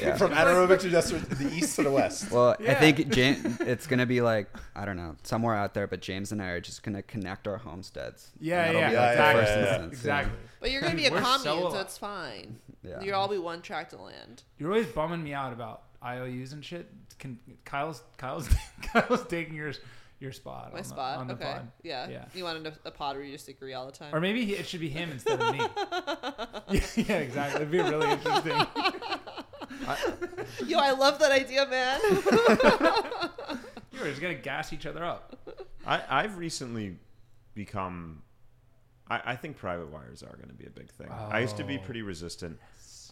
yeah. 0.00 0.16
From 0.16 0.32
anaerobic 0.32 0.80
digester 0.82 1.20
to 1.20 1.34
the 1.34 1.52
east 1.54 1.76
to 1.76 1.82
the 1.82 1.90
west. 1.90 2.30
Well, 2.30 2.56
I 2.66 2.74
think 2.74 3.08
James, 3.10 3.60
it's 3.60 3.86
gonna 3.86 4.06
be 4.06 4.20
like 4.20 4.48
I 4.74 4.84
don't 4.84 4.96
know 4.96 5.16
somewhere 5.22 5.54
out 5.54 5.74
there, 5.74 5.86
but 5.86 6.00
James 6.00 6.32
and 6.32 6.42
I 6.42 6.48
are 6.48 6.60
just 6.60 6.82
gonna 6.82 7.02
connect 7.02 7.46
our 7.46 7.58
homesteads. 7.58 8.30
Yeah, 8.40 8.64
And 8.64 8.76
that'll 8.76 8.80
yeah, 8.80 8.90
be, 8.90 8.96
like, 8.96 9.06
the 9.06 9.12
exactly. 9.12 9.40
first 9.42 9.50
Yeah, 9.50 9.56
yeah, 9.64 9.74
instance, 9.74 9.92
exactly. 9.92 10.38
but 10.60 10.70
you're 10.70 10.82
gonna 10.82 10.94
be 10.96 11.06
a 11.06 11.10
We're 11.10 11.18
so 11.18 11.24
commune, 11.24 11.42
so, 11.42 11.68
alive. 11.68 11.80
it's 11.82 11.98
fine. 11.98 12.56
Yeah. 12.82 13.00
You'll 13.02 13.14
all 13.16 13.28
be 13.28 13.38
one 13.38 13.60
tract 13.62 13.92
of 13.92 14.00
land. 14.00 14.42
You're 14.58 14.70
always 14.70 14.86
bumming 14.86 15.22
me 15.22 15.34
out 15.34 15.52
about 15.52 15.82
IOUs 16.02 16.52
and 16.52 16.64
shit. 16.64 16.90
Can 17.20 17.38
Kyle's 17.64 18.02
Kyle's 18.16 18.48
Kyle's 18.82 19.24
taking 19.26 19.54
your 19.54 19.72
your 20.18 20.32
spot. 20.32 20.72
My 20.72 20.78
on 20.80 20.84
spot. 20.84 21.14
the, 21.14 21.20
on 21.20 21.26
the 21.28 21.34
okay. 21.34 21.44
pod. 21.44 21.70
Yeah. 21.82 22.08
Yeah. 22.08 22.24
You 22.34 22.44
wanted 22.44 22.66
a, 22.66 22.88
a 22.88 22.90
pod 22.90 23.16
where 23.16 23.24
you 23.24 23.32
just 23.32 23.48
agree 23.48 23.72
all 23.74 23.86
the 23.86 23.92
time. 23.92 24.14
Or 24.14 24.20
maybe 24.20 24.44
he, 24.44 24.54
it 24.54 24.66
should 24.66 24.80
be 24.80 24.88
him 24.88 25.10
instead 25.12 25.40
of 25.40 25.52
me. 25.52 25.58
yeah, 26.70 26.80
yeah, 26.96 27.16
exactly. 27.18 27.62
It'd 27.62 27.70
be 27.70 27.78
really 27.78 28.10
interesting. 28.10 28.66
Yo, 30.66 30.78
I 30.78 30.90
love 30.92 31.18
that 31.20 31.30
idea, 31.32 31.66
man. 31.66 32.00
We're 33.92 34.08
just 34.10 34.20
gonna 34.20 34.34
gas 34.34 34.72
each 34.72 34.86
other 34.86 35.04
up. 35.04 35.36
I, 35.86 36.02
I've 36.08 36.36
recently 36.38 36.96
become. 37.54 38.22
I, 39.08 39.20
I 39.32 39.36
think 39.36 39.56
private 39.56 39.90
wires 39.90 40.22
are 40.22 40.36
going 40.36 40.48
to 40.48 40.54
be 40.54 40.66
a 40.66 40.70
big 40.70 40.90
thing. 40.92 41.08
I 41.10 41.40
used 41.40 41.56
to 41.56 41.64
be 41.64 41.78
Oh. 41.78 41.84
pretty 41.84 42.02
resistant. 42.02 42.58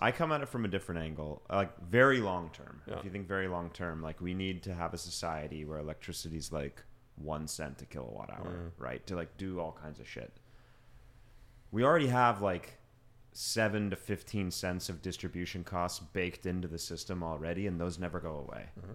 I 0.01 0.13
come 0.13 0.33
at 0.33 0.41
it 0.41 0.49
from 0.49 0.65
a 0.65 0.69
different 0.69 1.01
angle, 1.01 1.43
like 1.51 1.71
very 1.89 2.21
long 2.21 2.51
term. 2.53 2.81
Yeah. 2.87 2.99
If 2.99 3.05
you 3.05 3.11
think 3.11 3.27
very 3.27 3.49
long 3.49 3.71
term, 3.71 4.03
like 4.03 4.21
we 4.21 4.35
need 4.35 4.63
to 4.65 4.75
have 4.75 4.95
a 4.95 4.99
society 4.99 5.65
where 5.65 5.79
electricity's 5.79 6.53
like 6.53 6.83
one 7.17 7.49
cent 7.49 7.83
a 7.83 7.87
kilowatt 7.87 8.31
hour, 8.31 8.73
mm. 8.77 8.83
right? 8.83 9.05
To 9.07 9.17
like 9.17 9.37
do 9.37 9.61
all 9.61 9.73
kinds 9.73 10.01
of 10.01 10.09
shit. 10.09 10.33
We 11.71 11.85
already 11.85 12.07
have 12.07 12.41
like 12.41 12.79
seven 13.33 13.91
to 13.91 13.97
fifteen 13.97 14.51
cents 14.51 14.89
of 14.89 15.03
distribution 15.03 15.65
costs 15.65 16.01
baked 16.13 16.47
into 16.47 16.69
the 16.69 16.79
system 16.79 17.23
already, 17.23 17.67
and 17.67 17.81
those 17.81 17.99
never 17.99 18.21
go 18.21 18.47
away. 18.49 18.67
Mm-hmm. 18.79 18.93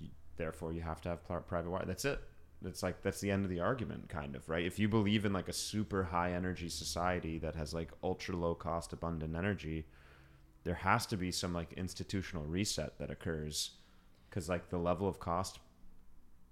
You, 0.00 0.08
therefore, 0.36 0.72
you 0.72 0.80
have 0.80 1.00
to 1.02 1.10
have 1.10 1.24
private 1.24 1.70
wire. 1.70 1.84
That's 1.86 2.04
it. 2.04 2.20
It's 2.64 2.82
like 2.82 3.02
that's 3.02 3.20
the 3.20 3.30
end 3.30 3.44
of 3.44 3.50
the 3.50 3.60
argument, 3.60 4.08
kind 4.08 4.36
of, 4.36 4.48
right? 4.48 4.64
If 4.64 4.78
you 4.78 4.88
believe 4.88 5.24
in 5.24 5.32
like 5.32 5.48
a 5.48 5.52
super 5.52 6.04
high 6.04 6.32
energy 6.32 6.68
society 6.68 7.38
that 7.38 7.54
has 7.54 7.72
like 7.72 7.90
ultra 8.02 8.36
low 8.36 8.54
cost 8.54 8.92
abundant 8.92 9.34
energy, 9.34 9.86
there 10.64 10.74
has 10.74 11.06
to 11.06 11.16
be 11.16 11.32
some 11.32 11.54
like 11.54 11.72
institutional 11.74 12.44
reset 12.44 12.98
that 12.98 13.10
occurs 13.10 13.70
because 14.28 14.48
like 14.48 14.68
the 14.68 14.78
level 14.78 15.08
of 15.08 15.18
cost 15.18 15.58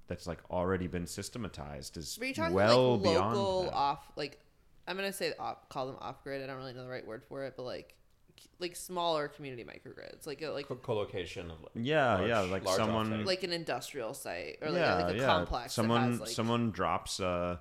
that's 0.07 0.27
like 0.27 0.39
already 0.51 0.87
been 0.87 1.07
systematized 1.07 1.97
is 1.99 2.17
But 2.19 2.29
you're 2.29 2.35
talking 2.35 2.55
well 2.55 2.95
like 2.97 3.03
beyond 3.03 3.37
that. 3.67 3.75
off, 3.75 4.11
like 4.17 4.41
I'm 4.87 4.97
gonna 4.97 5.13
say 5.13 5.35
off, 5.39 5.69
call 5.69 5.87
them 5.87 5.97
off 6.01 6.25
grid. 6.25 6.43
I 6.43 6.47
don't 6.47 6.57
really 6.57 6.73
know 6.73 6.85
the 6.85 6.89
right 6.89 7.07
word 7.07 7.23
for 7.29 7.45
it, 7.45 7.55
but 7.57 7.65
like 7.65 7.95
like 8.59 8.77
smaller 8.77 9.29
community 9.29 9.65
microgrids, 9.65 10.27
like 10.27 10.43
a, 10.43 10.49
like 10.51 10.67
Co- 10.69 10.77
co-location 10.77 11.51
of 11.51 11.61
like 11.63 11.71
Yeah, 11.75 12.15
large- 12.15 12.29
yeah, 12.29 12.41
like 12.41 12.65
large 12.65 12.77
someone 12.77 13.11
offtake. 13.11 13.27
like 13.27 13.43
an 13.43 13.53
industrial 13.53 14.15
site 14.15 14.59
or 14.63 14.71
like, 14.71 14.79
yeah, 14.81 14.99
a, 14.99 15.03
like 15.05 15.15
a 15.15 15.19
yeah. 15.19 15.27
complex. 15.27 15.73
Someone 15.75 16.03
that 16.03 16.11
has, 16.13 16.21
like, 16.21 16.29
someone 16.31 16.71
drops 16.71 17.21
a 17.21 17.61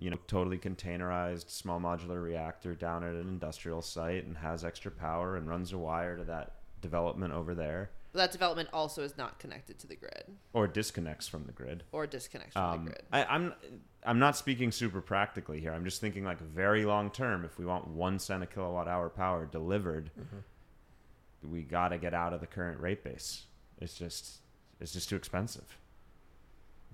you 0.00 0.10
know 0.10 0.18
totally 0.28 0.58
containerized 0.58 1.50
small 1.50 1.80
modular 1.80 2.22
reactor 2.22 2.74
down 2.74 3.02
at 3.02 3.14
an 3.14 3.28
industrial 3.28 3.82
site 3.82 4.24
and 4.24 4.36
has 4.38 4.64
extra 4.64 4.90
power 4.90 5.36
and 5.36 5.48
runs 5.48 5.72
a 5.72 5.78
wire 5.78 6.16
to 6.16 6.24
that 6.24 6.52
development 6.80 7.32
over 7.34 7.52
there 7.54 7.90
but 8.12 8.20
that 8.20 8.30
development 8.32 8.68
also 8.72 9.02
is 9.02 9.18
not 9.18 9.38
connected 9.40 9.76
to 9.78 9.86
the 9.88 9.96
grid 9.96 10.24
or 10.52 10.68
disconnects 10.68 11.26
from 11.26 11.44
the 11.46 11.52
grid. 11.52 11.82
or 11.90 12.06
disconnects 12.06 12.52
from 12.54 12.62
the 12.70 12.76
Um, 12.78 12.84
grid. 12.86 13.02
I, 13.12 13.24
I'm 13.24 13.52
I'm 14.04 14.18
not 14.18 14.36
speaking 14.36 14.70
super 14.70 15.00
practically 15.00 15.60
here. 15.60 15.72
I'm 15.72 15.84
just 15.84 16.00
thinking 16.00 16.24
like 16.24 16.40
very 16.40 16.84
long 16.84 17.10
term. 17.10 17.44
If 17.44 17.58
we 17.58 17.66
want 17.66 17.88
one 17.88 18.18
cent 18.18 18.42
a 18.42 18.46
kilowatt 18.46 18.88
hour 18.88 19.08
power 19.08 19.46
delivered, 19.46 20.10
mm-hmm. 20.18 21.52
we 21.52 21.62
got 21.62 21.88
to 21.88 21.98
get 21.98 22.14
out 22.14 22.32
of 22.32 22.40
the 22.40 22.46
current 22.46 22.80
rate 22.80 23.02
base. 23.02 23.44
It's 23.80 23.94
just 23.94 24.38
it's 24.80 24.92
just 24.92 25.08
too 25.08 25.16
expensive. 25.16 25.78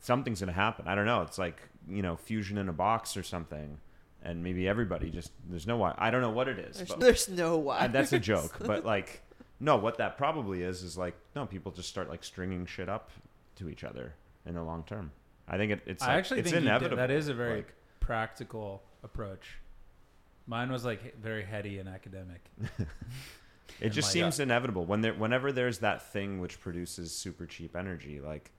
Something's 0.01 0.41
gonna 0.41 0.53
happen. 0.53 0.87
I 0.89 0.95
don't 0.95 1.07
know. 1.07 1.23
It's 1.23 1.39
like 1.39 1.63
you 1.89 2.03
know 2.03 2.17
fusion 2.17 2.59
in 2.59 2.69
a 2.69 2.73
box 2.73 3.17
or 3.17 3.23
something, 3.23 3.79
and 4.23 4.43
maybe 4.43 4.67
everybody 4.69 5.11
just 5.11 5.31
there's 5.49 5.67
no 5.67 5.77
why. 5.77 5.95
I 5.99 6.11
don't 6.11 6.23
know 6.23 6.31
what 6.31 6.49
it 6.49 6.59
is. 6.59 6.77
There's, 6.77 6.89
but- 6.89 7.01
there's 7.01 7.29
no 7.29 7.59
why. 7.59 7.87
that's 7.89 8.13
a 8.13 8.19
joke, 8.19 8.59
but 8.61 8.85
like, 8.95 9.23
no, 9.61 9.77
what 9.77 9.99
that 9.99 10.17
probably 10.17 10.63
is 10.63 10.83
is 10.83 10.97
like, 10.97 11.15
no, 11.37 11.47
people 11.47 11.71
just 11.73 11.89
start 11.89 12.09
like 12.09 12.25
stringing 12.25 12.67
shit 12.67 12.89
up 12.89 13.11
to 13.57 13.69
each 13.69 13.85
other 13.85 14.15
in 14.47 14.55
the 14.55 14.63
long 14.63 14.85
term. 14.85 15.13
I 15.49 15.57
think 15.57 15.73
it, 15.73 15.81
it's 15.87 16.03
I 16.03 16.09
like, 16.09 16.17
actually 16.19 16.41
it's 16.41 16.51
think 16.51 16.55
you 16.57 16.61
did- 16.63 16.69
inevitable. 16.69 16.97
that 16.97 17.11
is 17.11 17.29
a 17.29 17.35
very 17.35 17.57
Like, 17.57 17.75
practical 18.01 18.83
approach. 19.03 19.59
Mine 20.47 20.71
was 20.71 20.85
like 20.85 21.19
very 21.21 21.45
heady 21.45 21.79
and 21.79 21.89
academic. 21.89 22.43
it 22.79 22.87
and 23.81 23.93
just 23.93 24.07
like- 24.09 24.13
seems 24.13 24.41
inevitable 24.41 24.85
when 24.85 25.01
there 25.01 25.15
whenever 25.15 25.53
there's 25.53 25.79
that 25.79 26.13
thing 26.13 26.41
which 26.41 26.61
produces 26.61 27.13
super 27.15 27.47
cheap 27.47 27.77
energy, 27.77 28.21
like 28.21 28.51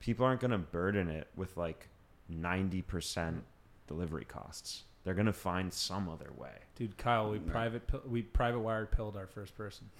people 0.00 0.26
aren't 0.26 0.40
going 0.40 0.50
to 0.50 0.58
burden 0.58 1.08
it 1.08 1.28
with 1.36 1.56
like 1.56 1.88
ninety 2.28 2.82
percent 2.82 3.42
delivery 3.86 4.24
costs. 4.24 4.84
They're 5.04 5.14
going 5.14 5.26
to 5.26 5.32
find 5.34 5.70
some 5.72 6.08
other 6.08 6.30
way. 6.36 6.50
Dude, 6.76 6.96
Kyle, 6.96 7.30
we 7.30 7.38
mm, 7.38 7.46
private 7.46 7.82
we 8.08 8.22
private 8.22 8.60
wired 8.60 8.90
pilled 8.90 9.16
our 9.16 9.26
first 9.26 9.54
person. 9.56 9.90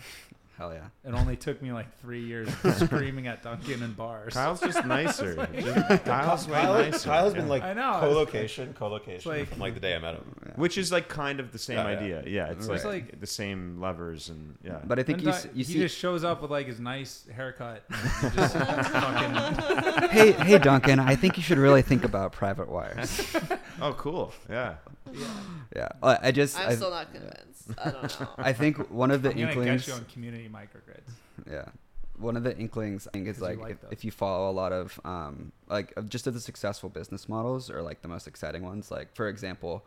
Hell 0.57 0.73
yeah. 0.73 0.87
It 1.09 1.15
only 1.15 1.35
took 1.37 1.61
me 1.61 1.73
like 1.73 1.99
three 2.01 2.23
years 2.25 2.49
screaming 2.77 3.27
at 3.27 3.43
Duncan 3.43 3.83
and 3.83 3.97
bars. 3.97 4.35
Kyle's 4.35 4.61
just 4.61 4.85
nicer. 4.87 5.35
Just- 5.53 6.05
Kyle's 6.05 6.47
way 6.47 6.55
Kyle, 6.61 6.75
nicer. 6.75 7.09
Kyle's 7.09 7.35
yeah. 7.35 7.41
been 7.41 7.49
like 7.49 7.65
I 7.65 7.73
know, 7.73 7.97
co-location, 7.99 8.73
co-location 8.73 9.33
like- 9.33 9.49
from 9.49 9.59
like 9.59 9.75
the 9.75 9.81
day 9.81 9.97
I 9.97 9.99
met 9.99 10.15
him. 10.15 10.53
which 10.55 10.79
is 10.79 10.93
like 10.93 11.09
kind 11.09 11.41
of 11.41 11.51
the 11.51 11.59
same 11.59 11.77
Yeah, 11.79 11.91
yeah. 11.91 11.99
idea. 11.99 12.23
Yeah, 12.27 12.47
it's 12.53 12.69
It's 12.69 12.85
like, 12.85 12.85
like- 12.85 13.21
the 13.21 13.27
same 13.27 13.81
levers 13.81 14.29
and 14.29 14.57
yeah. 14.63 14.79
But 14.85 15.01
I 15.01 15.03
think 15.03 15.19
And 15.19 15.27
you, 15.27 15.33
Dun- 15.33 15.41
s- 15.41 15.47
you 15.55 15.65
he 15.65 15.73
see. 15.73 15.79
just 15.81 15.97
shows 15.99 16.23
up 16.23 16.41
with 16.41 16.53
like 16.53 16.69
his 16.69 16.79
nice 16.79 17.27
haircut. 17.35 17.83
and 17.91 18.33
just 18.35 18.57
fucking, 18.57 20.09
hey, 20.11 20.33
hey, 20.33 20.59
Duncan. 20.59 21.01
I 21.01 21.17
think 21.17 21.37
you 21.37 21.43
should 21.43 21.59
really 21.59 21.83
think 21.83 22.05
about 22.05 22.31
private 22.33 22.69
wires. 22.71 23.35
oh, 23.81 23.93
cool. 23.95 24.33
Yeah. 24.49 24.75
Yeah. 25.75 25.89
Uh, 26.03 26.17
I 26.23 26.31
just. 26.33 26.59
I'm 26.59 26.71
I, 26.71 26.75
still 26.75 26.91
not 26.91 27.13
convinced. 27.13 27.69
I 27.83 27.91
don't 27.91 28.21
know. 28.21 28.29
I 28.39 28.53
think 28.53 28.91
one 28.91 29.11
of 29.11 29.23
the 29.23 29.31
I'm 29.31 29.37
gonna 29.37 29.49
inklings. 29.49 29.83
get 29.87 29.89
you 29.89 29.95
on 29.95 30.05
community 30.07 30.44
microgrids. 30.51 31.11
Yeah. 31.51 31.67
One 32.17 32.37
of 32.37 32.45
the 32.45 32.57
inklings 32.57 33.09
I 33.09 33.11
think 33.11 33.27
is 33.27 33.39
'Cause 33.39 33.51
you 33.51 33.57
like, 33.57 33.59
like 33.59 33.79
if, 33.85 33.93
if 33.99 34.05
you 34.05 34.11
follow 34.13 34.49
a 34.51 34.53
lot 34.55 34.73
of 34.73 35.01
um 35.05 35.51
like 35.69 35.93
just 36.09 36.27
of 36.29 36.35
the 36.35 36.41
successful 36.41 36.89
business 36.89 37.29
models 37.29 37.71
or 37.71 37.83
like 37.83 38.03
the 38.03 38.09
most 38.09 38.29
exciting 38.29 38.63
ones 38.63 38.91
like 38.91 39.15
for 39.17 39.27
example 39.29 39.85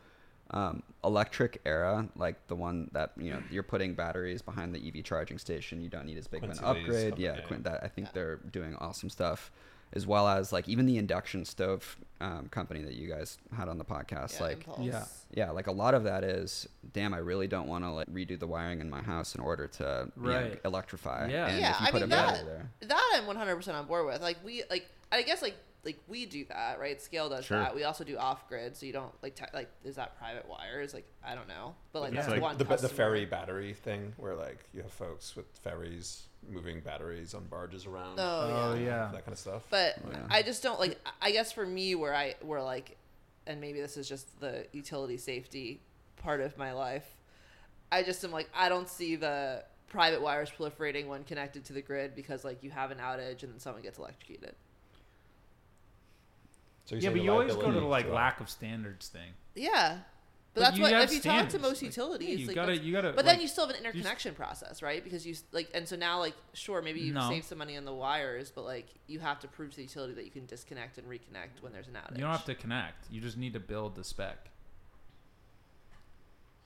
um, 0.51 0.82
electric 1.03 1.60
era 1.66 2.08
like 2.16 2.47
the 2.47 2.55
one 2.55 2.89
that 2.93 3.12
you 3.18 3.32
know 3.32 3.41
you're 3.49 3.64
putting 3.64 3.93
batteries 3.93 4.41
behind 4.41 4.74
the 4.76 4.80
EV 4.88 5.03
charging 5.03 5.38
station 5.38 5.82
you 5.82 5.89
don't 5.89 6.05
need 6.05 6.18
as 6.18 6.28
big 6.28 6.41
of 6.43 6.49
an 6.49 6.60
upgrade 6.60 7.16
company, 7.16 7.24
yeah, 7.24 7.41
yeah. 7.49 7.58
That 7.64 7.84
I 7.84 7.88
think 7.88 8.08
Yeah. 8.08 8.12
they're 8.14 8.36
doing 8.38 8.76
awesome 8.76 9.10
stuff 9.10 9.51
as 9.93 10.05
well 10.05 10.27
as 10.27 10.51
like 10.51 10.67
even 10.67 10.85
the 10.85 10.97
induction 10.97 11.45
stove 11.45 11.97
um, 12.19 12.47
company 12.49 12.81
that 12.83 12.93
you 12.93 13.07
guys 13.07 13.38
had 13.55 13.69
on 13.69 13.77
the 13.77 13.85
podcast 13.85 14.35
Yeah, 14.39 14.43
like 14.43 14.57
impulse. 14.57 14.79
Yeah. 14.81 15.05
yeah, 15.31 15.51
like 15.51 15.67
a 15.67 15.71
lot 15.71 15.93
of 15.93 16.03
that 16.05 16.23
is, 16.23 16.67
damn, 16.93 17.13
I 17.13 17.17
really 17.19 17.47
don't 17.47 17.67
want 17.67 17.83
to 17.83 17.91
like 17.91 18.07
redo 18.11 18.38
the 18.39 18.47
wiring 18.47 18.81
in 18.81 18.89
my 18.89 19.01
house 19.01 19.35
in 19.35 19.41
order 19.41 19.67
to 19.67 20.11
you 20.19 20.27
know, 20.27 20.51
electrify. 20.65 21.27
Yeah. 21.29 21.47
and 21.47 21.59
Yeah, 21.59 21.71
if 21.75 21.81
you 21.81 21.88
I 21.88 21.99
mean 22.01 22.09
that- 22.09 22.45
there, 22.45 22.69
That 22.81 23.11
I'm 23.15 23.23
100% 23.35 23.73
on 23.75 23.85
board 23.85 24.05
with. 24.05 24.21
Like 24.21 24.38
we 24.43 24.63
like 24.69 24.88
I 25.11 25.21
guess 25.21 25.41
like 25.41 25.55
like 25.88 25.97
we 26.07 26.27
do 26.27 26.45
that, 26.49 26.79
right? 26.79 27.01
Scale 27.01 27.29
does 27.29 27.45
Sure. 27.45 27.57
that. 27.57 27.73
We 27.73 27.83
also 27.83 28.03
do 28.03 28.17
off 28.17 28.47
grid, 28.47 28.75
so 28.77 28.85
you 28.85 28.93
don't 28.93 29.11
like 29.23 29.33
te- 29.35 29.45
like 29.53 29.69
is 29.83 29.95
that 29.95 30.17
private 30.19 30.47
wires? 30.47 30.93
Like 30.93 31.07
I 31.25 31.33
don't 31.33 31.47
know, 31.47 31.73
but 31.93 32.01
like 32.03 32.13
Yeah. 32.13 32.21
that's 32.21 32.31
Like 32.33 32.41
one 32.41 32.57
the, 32.57 32.65
the 32.65 32.89
ferry 32.89 33.25
battery 33.25 33.73
thing 33.73 34.13
where 34.17 34.35
like 34.35 34.59
you 34.73 34.83
have 34.83 34.91
folks 34.91 35.35
with 35.35 35.45
ferries 35.63 36.23
moving 36.47 36.81
batteries 36.81 37.33
on 37.33 37.45
barges 37.45 37.85
around. 37.88 38.19
Oh, 38.19 38.71
Oh 38.73 38.75
yeah. 38.75 38.85
yeah. 38.85 39.09
That 39.11 39.23
kind 39.25 39.33
of 39.33 39.39
stuff. 39.39 39.63
But 39.71 39.95
Oh, 40.05 40.09
yeah. 40.11 40.27
I 40.29 40.43
just 40.43 40.61
don't 40.61 40.79
like. 40.79 40.99
I 41.21 41.31
guess 41.31 41.51
for 41.51 41.65
me, 41.65 41.95
where 41.95 42.13
I 42.13 42.35
where 42.41 42.61
like, 42.61 42.97
and 43.47 43.59
maybe 43.59 43.81
this 43.81 43.97
is 43.97 44.07
just 44.07 44.39
the 44.39 44.67
utility 44.73 45.17
safety 45.17 45.79
part 46.17 46.41
of 46.41 46.57
my 46.57 46.73
life. 46.73 47.07
I 47.91 48.03
just 48.03 48.23
am 48.25 48.31
like 48.31 48.49
I 48.53 48.67
don't 48.69 48.89
see 48.89 49.15
the 49.15 49.63
private 49.88 50.21
wires 50.21 50.51
proliferating 50.51 51.07
when 51.07 51.23
connected 51.23 51.63
to 51.63 51.71
the 51.71 51.81
grid 51.81 52.13
because 52.13 52.43
like 52.43 52.61
you 52.61 52.69
have 52.71 52.91
an 52.91 52.97
outage 52.97 53.43
and 53.43 53.53
then 53.53 53.59
someone 53.59 53.81
gets 53.81 53.97
electrocuted. 53.97 54.53
So 56.88 56.95
you're 56.95 57.03
Yeah, 57.03 57.09
but 57.11 57.21
you 57.21 57.31
always 57.31 57.53
go 57.55 57.71
to 57.71 57.79
the 57.79 57.85
like 57.85 58.07
to, 58.07 58.13
lack 58.13 58.39
of 58.39 58.49
standards 58.49 59.07
thing. 59.09 59.29
Yeah, 59.53 59.99
but, 60.53 60.61
But 60.61 60.61
that's 60.61 60.79
what 60.79 60.91
if 60.93 61.11
you 61.13 61.19
talk 61.19 61.43
to 61.43 61.49
standards, 61.51 61.61
most 61.61 61.81
like, 61.83 61.95
utilities, 61.95 62.29
yeah, 62.29 62.35
you 62.38 62.47
like, 62.47 62.55
gotta- 62.55 62.77
you 62.77 62.91
gotta, 62.91 63.13
But 63.13 63.25
then 63.25 63.35
like, 63.35 63.41
you 63.43 63.47
still 63.47 63.67
have 63.67 63.75
an 63.75 63.83
you 63.83 63.89
s- 63.89 63.95
interconnection 63.95 64.33
process, 64.33 64.81
right? 64.81 65.03
Because 65.03 65.23
you 65.27 65.35
like, 65.51 65.69
and 65.75 65.88
so 65.88 65.95
now 65.95 66.17
like, 66.19 66.33
sure, 66.53 66.81
maybe 66.81 66.99
you 67.01 67.13
No. 67.13 67.29
save 67.29 67.43
some 67.43 67.59
money 67.59 67.77
on 67.77 67.85
the 67.85 67.93
wires, 67.93 68.49
but 68.49 68.63
like, 68.65 68.88
you 69.05 69.19
have 69.19 69.39
to 69.41 69.47
prove 69.47 69.69
to 69.71 69.75
the 69.77 69.83
utility 69.83 70.13
that 70.15 70.25
you 70.25 70.31
can 70.31 70.47
disconnect 70.47 70.97
and 70.97 71.07
reconnect 71.07 71.61
when 71.61 71.73
there's 71.73 71.88
an 71.88 71.93
outage. 71.93 72.15
You 72.15 72.21
don't 72.23 72.31
have 72.31 72.45
to 72.45 72.55
connect. 72.55 73.05
You 73.11 73.21
just 73.21 73.38
need 73.38 73.53
to 73.53 73.59
build 73.59 73.95
the 73.95 74.03
spec. 74.03 74.49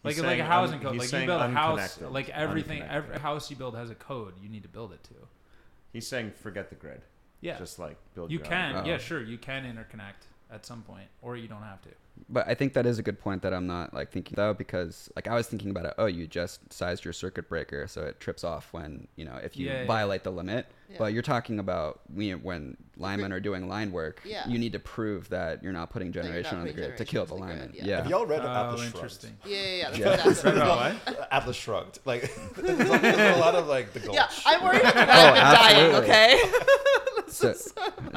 He's 0.03 0.17
Like 0.17 0.25
like 0.25 0.39
a 0.39 0.45
housing 0.45 0.79
un- 0.79 0.83
code. 0.85 0.95
Like 0.97 1.11
you 1.11 1.25
build 1.27 1.41
a 1.41 1.49
house. 1.49 1.99
Like 2.01 2.29
everything, 2.29 2.81
every 2.81 3.19
house 3.19 3.49
you 3.51 3.55
build 3.55 3.75
has 3.75 3.89
a 3.91 3.95
code. 3.95 4.33
You 4.41 4.49
need 4.49 4.63
to 4.63 4.69
build 4.69 4.93
it 4.93 5.03
to. 5.05 5.13
He's 5.93 6.07
saying 6.07 6.31
forget 6.41 6.69
the 6.69 6.75
grid. 6.75 7.01
Yeah, 7.41 7.57
Just 7.57 7.79
like 7.79 7.97
build 8.15 8.31
you 8.31 8.37
your 8.37 8.45
own 8.45 8.51
can. 8.51 8.75
Oh. 8.77 8.85
Yeah, 8.85 8.97
sure, 8.97 9.21
you 9.21 9.37
can 9.37 9.63
interconnect 9.65 10.27
at 10.51 10.65
some 10.65 10.81
point, 10.83 11.07
or 11.21 11.35
you 11.37 11.47
don't 11.47 11.63
have 11.63 11.81
to. 11.81 11.89
but 12.29 12.45
I 12.47 12.53
think 12.55 12.73
that 12.73 12.85
is 12.85 12.99
a 12.99 13.03
good 13.03 13.17
point 13.19 13.41
that 13.41 13.53
I'm 13.53 13.65
not 13.67 13.93
like 13.93 14.11
thinking 14.11 14.33
though 14.35 14.53
because 14.53 15.09
like 15.15 15.27
I 15.29 15.33
was 15.33 15.47
thinking 15.47 15.69
about 15.71 15.85
it. 15.85 15.93
Oh, 15.97 16.07
you 16.07 16.27
just 16.27 16.71
sized 16.73 17.03
your 17.05 17.13
circuit 17.13 17.47
breaker 17.49 17.87
so 17.87 18.01
it 18.03 18.19
trips 18.19 18.43
off 18.43 18.71
when 18.73 19.07
you 19.15 19.23
know 19.25 19.39
if 19.41 19.55
you 19.57 19.67
Yeah, 19.67 19.81
yeah. 19.81 19.87
violate 19.87 20.23
the 20.23 20.31
limit. 20.31 20.67
Yeah. 20.89 20.97
But 20.99 21.13
you're 21.13 21.21
talking 21.23 21.57
about 21.57 22.01
we, 22.13 22.31
when 22.35 22.75
linemen 22.97 23.31
are 23.31 23.39
doing 23.39 23.69
line 23.69 23.93
work. 23.93 24.21
Yeah. 24.25 24.45
You 24.45 24.59
need 24.59 24.73
to 24.73 24.79
prove 24.79 25.29
that 25.29 25.63
you're 25.63 25.71
not 25.71 25.89
putting 25.89 26.11
you're 26.11 26.21
not 26.21 26.27
generation 26.27 26.57
on 26.57 26.65
the 26.67 26.73
grid 26.73 26.97
to 26.97 27.05
kill 27.05 27.25
the 27.25 27.33
the 27.33 27.39
grid, 27.41 27.49
lineman. 27.49 27.71
yeah. 27.73 27.85
Yeah. 27.85 27.95
Have 28.01 28.09
y'all 28.09 28.25
read 28.25 28.41
Oh, 28.43 28.49
Atlas 28.49 28.81
Shrugged? 28.81 28.95
interesting. 28.95 29.37
Yeah, 29.45 29.57
yeah, 29.57 29.75
yeah. 29.77 29.89
That's 30.17 30.43
Yeah. 30.43 30.49
exactly. 30.51 31.13
Read? 31.15 31.27
Atlas 31.31 31.55
Shrugged. 31.55 31.99
Like 32.03 32.29
there's 32.57 32.89
a, 32.89 33.37
lot 33.39 33.55
of 33.55 33.67
like 33.67 33.93
the 33.93 34.01
gulch. 34.01 34.15
Yeah, 34.15 34.27
I'm 34.45 34.61
worried 34.65 34.81
about 34.81 34.95
oh, 34.97 35.33
dying. 35.55 35.95
Okay. 35.95 36.41
So, 37.41 37.53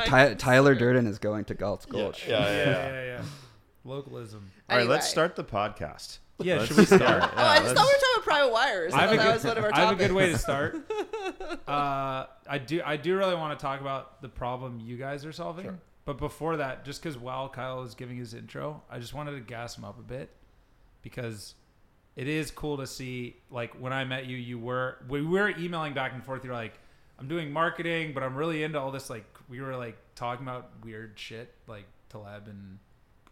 Ty- 0.06 0.34
Tyler 0.34 0.74
Durden 0.74 1.06
is 1.06 1.18
going 1.18 1.44
to 1.46 1.54
Gulch 1.54 1.84
Yeah, 1.86 1.92
Gulch. 1.92 2.28
yeah, 2.28 2.38
yeah, 2.40 2.46
yeah, 2.50 2.64
yeah. 2.64 2.90
yeah, 2.92 3.04
yeah. 3.18 3.22
Localism. 3.84 4.50
All 4.70 4.78
right, 4.78 4.86
let's 4.86 5.08
start 5.08 5.36
the 5.36 5.44
podcast. 5.44 6.18
Yeah, 6.40 6.56
Let's 6.56 6.66
should 6.68 6.76
we 6.78 6.84
start? 6.86 7.00
start. 7.00 7.22
oh, 7.36 7.42
I 7.42 7.58
just 7.58 7.66
let's- 7.68 7.78
thought 7.80 7.86
we 7.86 7.92
were 7.92 7.98
talking 8.00 8.14
about 8.16 8.24
private 8.24 8.52
wires. 8.52 8.92
I, 8.94 8.96
I 8.96 9.00
have, 9.00 9.08
thought 9.08 9.14
a 9.14 9.16
that 9.16 9.24
good, 9.24 9.34
was 9.34 9.44
one 9.44 9.58
of 9.58 9.64
our 9.64 9.74
I 9.74 9.78
have 9.80 9.90
a 9.92 9.94
good 9.96 10.12
way 10.12 10.30
to 10.32 10.38
start. 10.38 10.76
Uh, 11.66 12.26
I 12.48 12.58
do 12.58 12.82
I 12.84 12.96
do 12.96 13.16
really 13.16 13.34
want 13.34 13.58
to 13.58 13.62
talk 13.62 13.80
about 13.80 14.20
the 14.20 14.28
problem 14.28 14.80
you 14.80 14.96
guys 14.96 15.24
are 15.24 15.32
solving. 15.32 15.64
Sure. 15.64 15.78
But 16.04 16.18
before 16.18 16.58
that, 16.58 16.84
just 16.84 17.02
because 17.02 17.16
while 17.16 17.48
Kyle 17.48 17.80
was 17.80 17.94
giving 17.94 18.16
his 18.18 18.34
intro, 18.34 18.82
I 18.90 18.98
just 18.98 19.14
wanted 19.14 19.32
to 19.32 19.40
gas 19.40 19.78
him 19.78 19.84
up 19.84 19.98
a 19.98 20.02
bit 20.02 20.28
because 21.02 21.54
it 22.16 22.28
is 22.28 22.50
cool 22.50 22.76
to 22.78 22.86
see. 22.86 23.36
Like 23.50 23.74
when 23.80 23.92
I 23.92 24.04
met 24.04 24.26
you, 24.26 24.36
you 24.36 24.58
were 24.58 24.98
we 25.08 25.22
were 25.22 25.48
emailing 25.50 25.94
back 25.94 26.12
and 26.12 26.22
forth. 26.22 26.44
You're 26.44 26.52
like, 26.54 26.74
I'm 27.24 27.28
doing 27.28 27.50
marketing, 27.50 28.12
but 28.12 28.22
I'm 28.22 28.36
really 28.36 28.62
into 28.62 28.78
all 28.78 28.90
this. 28.90 29.08
Like 29.08 29.24
we 29.48 29.62
were 29.62 29.74
like 29.76 29.96
talking 30.14 30.44
about 30.46 30.70
weird 30.84 31.12
shit 31.16 31.52
like 31.66 31.86
Taleb 32.10 32.48
and 32.48 32.78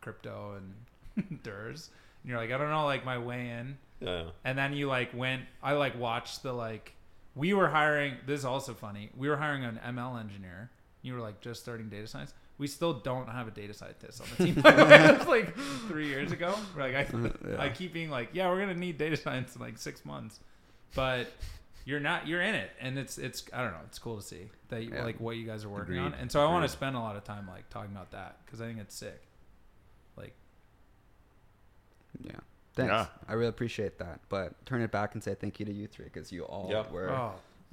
crypto 0.01 0.57
and 0.57 1.43
DERS. 1.43 1.90
And 2.22 2.30
you're 2.30 2.38
like, 2.38 2.51
I 2.53 2.57
don't 2.57 2.70
know, 2.70 2.86
like 2.86 3.05
my 3.05 3.18
way 3.18 3.51
in 3.51 3.76
Yeah. 4.01 4.24
and 4.45 4.57
then 4.57 4.72
you 4.72 4.88
like 4.88 5.12
went 5.14 5.43
i 5.62 5.72
like 5.74 5.99
watched 5.99 6.43
the 6.43 6.53
like 6.53 6.95
we 7.36 7.53
were 7.55 7.68
hiring 7.68 8.14
this 8.26 8.40
is 8.40 8.45
also 8.45 8.72
funny 8.74 9.11
we 9.16 9.28
were 9.28 9.36
hiring 9.36 9.62
an 9.64 9.78
ml 9.95 10.18
engineer 10.18 10.70
you 11.03 11.14
were 11.14 11.20
like 11.20 11.40
just 11.40 11.61
starting 11.62 11.88
data 11.88 12.07
science 12.09 12.34
we 12.59 12.66
still 12.66 12.95
don't 12.95 13.28
have 13.28 13.47
a 13.47 13.51
data 13.53 13.72
scientist 13.74 14.20
on 14.20 14.26
the 14.36 14.45
team 14.47 14.55
by 14.61 14.72
the 14.72 14.82
way 14.84 14.90
that's 14.90 15.26
like 15.28 15.55
three 15.88 16.09
years 16.09 16.32
ago 16.32 16.53
we're 16.76 16.82
like 16.90 16.95
I, 16.97 17.30
Yeah. 17.51 17.62
I 17.62 17.68
keep 17.68 17.93
being 17.93 18.11
like 18.11 18.30
yeah 18.32 18.49
we're 18.51 18.59
gonna 18.61 18.74
need 18.74 18.99
data 18.99 19.16
science 19.16 19.55
in 19.55 19.61
like 19.61 19.78
six 19.78 20.05
months 20.05 20.40
but 20.97 21.28
you're 21.85 22.01
not 22.01 22.26
you're 22.26 22.41
in 22.43 22.55
it 22.55 22.70
and 22.80 22.99
it's 22.99 23.18
it's 23.18 23.45
i 23.53 23.62
don't 23.62 23.72
know 23.72 23.80
it's 23.87 23.99
cool 23.99 24.16
to 24.16 24.22
see 24.22 24.49
that 24.68 24.83
you, 24.85 24.91
Yeah. 24.95 25.05
like 25.05 25.18
what 25.20 25.37
you 25.37 25.45
guys 25.47 25.64
are 25.64 25.68
working 25.68 25.99
on 25.99 26.14
and 26.14 26.30
so 26.30 26.41
i 26.45 26.51
want 26.51 26.64
to 26.64 26.68
spend 26.68 26.95
a 26.97 27.01
lot 27.01 27.16
of 27.16 27.24
time 27.24 27.47
like 27.49 27.68
talking 27.70 27.91
about 27.93 28.11
that 28.12 28.39
because 28.45 28.61
i 28.61 28.66
think 28.66 28.78
it's 28.78 28.95
sick 28.95 29.20
like 30.16 30.35
Yeah. 32.22 32.33
Thanks. 32.74 32.91
Yeah. 32.91 33.07
I 33.28 33.35
really 33.35 33.49
appreciate 33.51 33.99
that. 33.99 34.20
But 34.30 34.64
turn 34.64 34.80
it 34.80 34.91
back 34.91 35.12
and 35.14 35.22
say 35.22 35.35
thank 35.35 35.61
you 35.61 35.66
to 35.66 35.72
you 35.72 35.87
three 35.87 36.07
because 36.07 36.33
you 36.33 36.45
all 36.45 36.68
Yeah. 36.70 36.91
were, 36.91 37.11
oh 37.11 37.33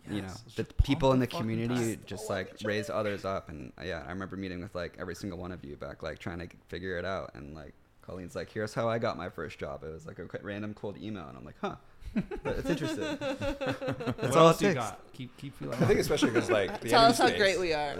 you 0.09 0.21
know, 0.21 0.27
the 0.55 0.63
people 0.63 1.11
in 1.13 1.19
the 1.19 1.25
fucking 1.27 1.39
community 1.41 1.99
just 2.05 2.29
like 2.29 2.53
raised 2.63 2.89
others 2.89 3.25
up. 3.25 3.49
And 3.49 3.71
uh, 3.79 3.83
yeah, 3.85 4.03
I 4.05 4.09
remember 4.09 4.35
meeting 4.37 4.61
with 4.61 4.73
like 4.73 4.95
every 4.99 5.13
single 5.15 5.37
one 5.37 5.51
of 5.51 5.63
you 5.63 5.75
back, 5.75 6.01
like 6.03 6.19
trying 6.19 6.39
to 6.39 6.47
figure 6.67 6.97
it 6.97 7.05
out. 7.05 7.31
And 7.35 7.53
like 7.53 7.73
Colleen's 8.01 8.35
like, 8.35 8.49
here's 8.51 8.73
how 8.73 8.89
I 8.89 8.97
got 8.97 9.17
my 9.17 9.29
first 9.29 9.59
job. 9.59 9.83
It 9.83 9.91
was 9.93 10.05
like 10.07 10.17
a 10.19 10.25
random 10.41 10.73
cold 10.73 10.97
email. 11.01 11.27
And 11.27 11.37
I'm 11.37 11.45
like, 11.45 11.57
huh, 11.61 11.75
but 11.75 11.88
it's 12.15 12.69
interesting. 12.69 13.17
That's 13.19 14.17
what 14.19 14.35
all 14.35 14.47
else 14.47 14.61
it 14.61 14.65
you 14.65 14.73
takes. 14.73 14.85
got 14.85 14.99
keep 15.13 15.37
keep 15.37 15.55
feeling 15.57 15.77
I 15.81 15.85
think 15.85 15.99
especially 15.99 16.31
because 16.31 16.49
like 16.49 16.81
the 16.81 16.89
Tell 16.89 17.05
us 17.05 17.17
how 17.19 17.29
great 17.29 17.59
we 17.59 17.73
are. 17.73 17.91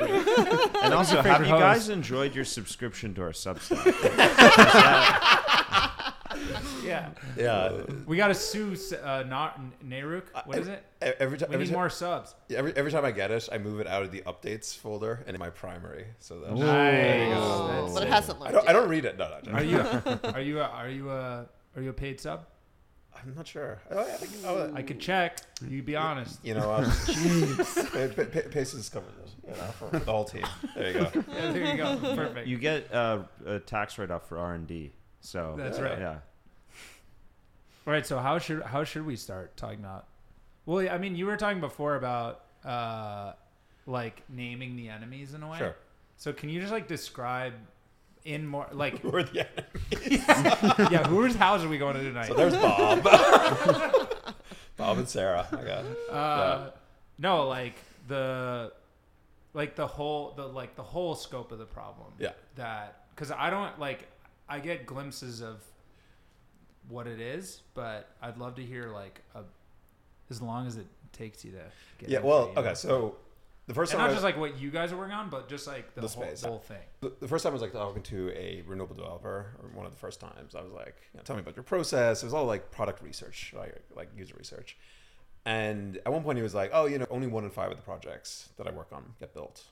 And 0.81 0.93
also, 0.93 1.21
have 1.21 1.25
favorite 1.25 1.49
you 1.49 1.59
guys 1.59 1.89
enjoyed 1.89 2.33
your 2.33 2.45
subscription 2.45 3.13
to 3.15 3.21
our 3.21 3.31
Substack? 3.31 3.85
yeah 6.83 7.09
Yeah. 7.37 7.81
We 8.05 8.17
got 8.17 8.27
to 8.29 8.35
sue 8.35 8.75
uh, 9.03 9.23
not 9.27 9.59
Naruk. 9.85 10.23
What 10.45 10.57
is 10.59 10.67
it? 10.67 10.83
Every 11.01 11.37
time, 11.37 11.49
We 11.49 11.55
every 11.55 11.65
need 11.65 11.71
time, 11.71 11.79
more 11.79 11.89
subs. 11.89 12.35
every 12.53 12.73
every 12.75 12.91
time 12.91 13.05
I 13.05 13.11
get 13.11 13.31
it, 13.31 13.47
I 13.51 13.57
move 13.57 13.79
it 13.79 13.87
out 13.87 14.03
of 14.03 14.11
the 14.11 14.21
updates 14.21 14.75
folder 14.75 15.23
and 15.27 15.35
in 15.35 15.39
my 15.39 15.49
primary. 15.49 16.05
So 16.19 16.39
that 16.39 16.53
Nice. 16.55 17.69
That's 17.69 17.93
but 17.93 18.03
it 18.03 18.09
hasn't 18.09 18.41
I 18.41 18.51
don't 18.51 18.69
I 18.69 18.73
don't 18.73 18.89
read 18.89 19.05
it. 19.05 19.17
No, 19.17 19.29
no, 19.29 19.51
no. 19.51 19.57
Are 19.57 19.63
you? 19.63 19.79
Are 20.33 20.41
you? 20.41 20.59
A, 20.59 20.63
are 20.63 20.89
you 20.89 21.09
a? 21.11 21.45
Are 21.75 21.81
you 21.81 21.89
a 21.89 21.93
paid 21.93 22.19
sub? 22.19 22.45
I'm 23.25 23.35
not 23.35 23.47
sure. 23.47 23.79
Oh, 23.91 23.99
I 23.99 24.03
think 24.05 24.31
oh, 24.45 24.71
I 24.75 24.81
could 24.81 24.99
check. 24.99 25.39
You'd 25.67 25.85
be 25.85 25.95
honest. 25.95 26.39
you 26.43 26.53
know, 26.53 26.71
um, 26.71 26.85
Pa- 27.55 28.07
Pa- 28.15 28.23
Pa- 28.25 28.49
Pace 28.49 28.71
has 28.73 28.89
covered 28.89 29.13
it. 29.23 29.29
You 29.47 29.55
know, 29.55 29.63
for 29.77 29.89
the 29.99 30.11
whole 30.11 30.25
team. 30.25 30.45
There 30.75 30.87
you 30.87 30.93
go. 30.93 31.23
Yeah, 31.33 31.51
there 31.51 31.65
you 31.65 31.77
go. 31.77 31.97
Perfect. 32.15 32.47
you 32.47 32.57
get 32.57 32.93
uh, 32.93 33.19
a 33.45 33.59
tax 33.59 33.97
write-off 33.97 34.27
for 34.27 34.37
R&D. 34.37 34.91
So 35.21 35.55
That's 35.57 35.77
Yeah. 35.79 35.83
right. 35.83 35.99
Yeah. 35.99 36.17
All 37.87 37.93
right. 37.93 38.05
So 38.05 38.19
how 38.19 38.37
should 38.39 38.61
how 38.63 38.83
should 38.83 39.05
we 39.05 39.15
start 39.15 39.57
talking 39.57 39.79
about? 39.79 40.05
Well, 40.65 40.87
I 40.89 40.97
mean, 40.97 41.15
you 41.15 41.25
were 41.25 41.37
talking 41.37 41.59
before 41.59 41.95
about 41.95 42.43
uh, 42.63 43.33
like 43.87 44.21
naming 44.29 44.75
the 44.75 44.89
enemies 44.89 45.33
in 45.33 45.41
a 45.43 45.49
way. 45.49 45.57
Sure. 45.57 45.75
So 46.17 46.31
can 46.33 46.49
you 46.49 46.59
just 46.61 46.71
like 46.71 46.87
describe 46.87 47.53
in 48.25 48.45
more 48.47 48.67
like 48.71 48.99
Who 49.01 49.15
are 49.15 49.23
the 49.23 49.47
enemies? 49.91 50.23
yeah 50.91 51.07
whose 51.07 51.35
house 51.35 51.63
are 51.63 51.69
we 51.69 51.77
going 51.77 51.95
to 51.95 52.03
tonight? 52.03 52.27
So 52.27 52.33
there's 52.33 52.53
Bob. 52.53 53.03
Bob 54.77 54.97
and 54.97 55.07
Sarah. 55.07 55.47
I 55.51 55.55
got 55.55 55.85
it. 55.85 56.09
Uh, 56.09 56.69
no, 57.17 57.47
like 57.47 57.75
the, 58.07 58.71
like 59.53 59.75
the 59.75 59.87
whole 59.87 60.33
the 60.35 60.45
like 60.45 60.75
the 60.75 60.83
whole 60.83 61.15
scope 61.15 61.51
of 61.51 61.59
the 61.59 61.65
problem. 61.65 62.13
Yeah. 62.17 62.31
That 62.55 63.03
because 63.13 63.31
I 63.31 63.49
don't 63.49 63.77
like 63.79 64.07
I 64.47 64.59
get 64.59 64.85
glimpses 64.85 65.41
of 65.41 65.63
what 66.87 67.07
it 67.07 67.19
is, 67.19 67.61
but 67.73 68.09
I'd 68.21 68.37
love 68.37 68.55
to 68.55 68.63
hear 68.63 68.89
like 68.89 69.21
a, 69.35 69.41
as 70.29 70.41
long 70.41 70.65
as 70.65 70.77
it 70.77 70.87
takes 71.11 71.43
you 71.43 71.51
to 71.51 71.63
get. 71.97 72.09
Yeah. 72.09 72.19
Well, 72.19 72.51
know? 72.53 72.61
okay. 72.61 72.73
So 72.73 73.15
the 73.69 73.75
first 73.75 73.93
And 73.93 73.99
time 73.99 74.07
not 74.07 74.11
I 74.11 74.13
just 74.15 74.23
like 74.23 74.35
what 74.37 74.59
you 74.59 74.71
guys 74.71 74.91
are 74.91 74.97
working 74.97 75.13
on, 75.13 75.29
but 75.29 75.47
just 75.47 75.67
like 75.67 75.93
the, 75.93 76.01
The 76.01 76.07
whole, 76.07 76.23
space. 76.25 76.43
whole 76.43 76.57
thing. 76.57 76.81
the, 77.01 77.13
the 77.21 77.27
first 77.27 77.43
time 77.43 77.51
I 77.51 77.53
was 77.53 77.61
like 77.61 77.71
talking 77.71 78.01
to 78.01 78.31
a 78.35 78.63
renewable 78.65 78.95
developer, 78.95 79.53
or 79.61 79.69
one 79.75 79.85
of 79.85 79.91
the 79.91 79.97
first 79.99 80.19
times, 80.19 80.55
I 80.55 80.61
was 80.61 80.71
like, 80.73 80.95
you 81.13 81.17
know, 81.19 81.23
"Tell 81.23 81.35
me 81.35 81.41
about 81.43 81.55
your 81.55 81.61
process." 81.63 82.23
It 82.23 82.25
was 82.25 82.33
all 82.33 82.45
like 82.45 82.71
product 82.71 83.03
research, 83.03 83.53
like 83.55 83.75
like 83.95 84.09
user 84.17 84.33
research. 84.37 84.75
And 85.45 85.97
at 85.97 86.11
one 86.11 86.23
point, 86.23 86.37
he 86.37 86.41
was 86.43 86.55
like, 86.55 86.71
"Oh, 86.73 86.87
you 86.87 86.97
know, 86.97 87.05
only 87.11 87.27
one 87.27 87.43
in 87.43 87.51
five 87.51 87.69
of 87.69 87.77
the 87.77 87.83
projects 87.83 88.49
that 88.57 88.67
I 88.67 88.71
work 88.71 88.87
on 88.91 89.13
get 89.19 89.33
built." 89.35 89.63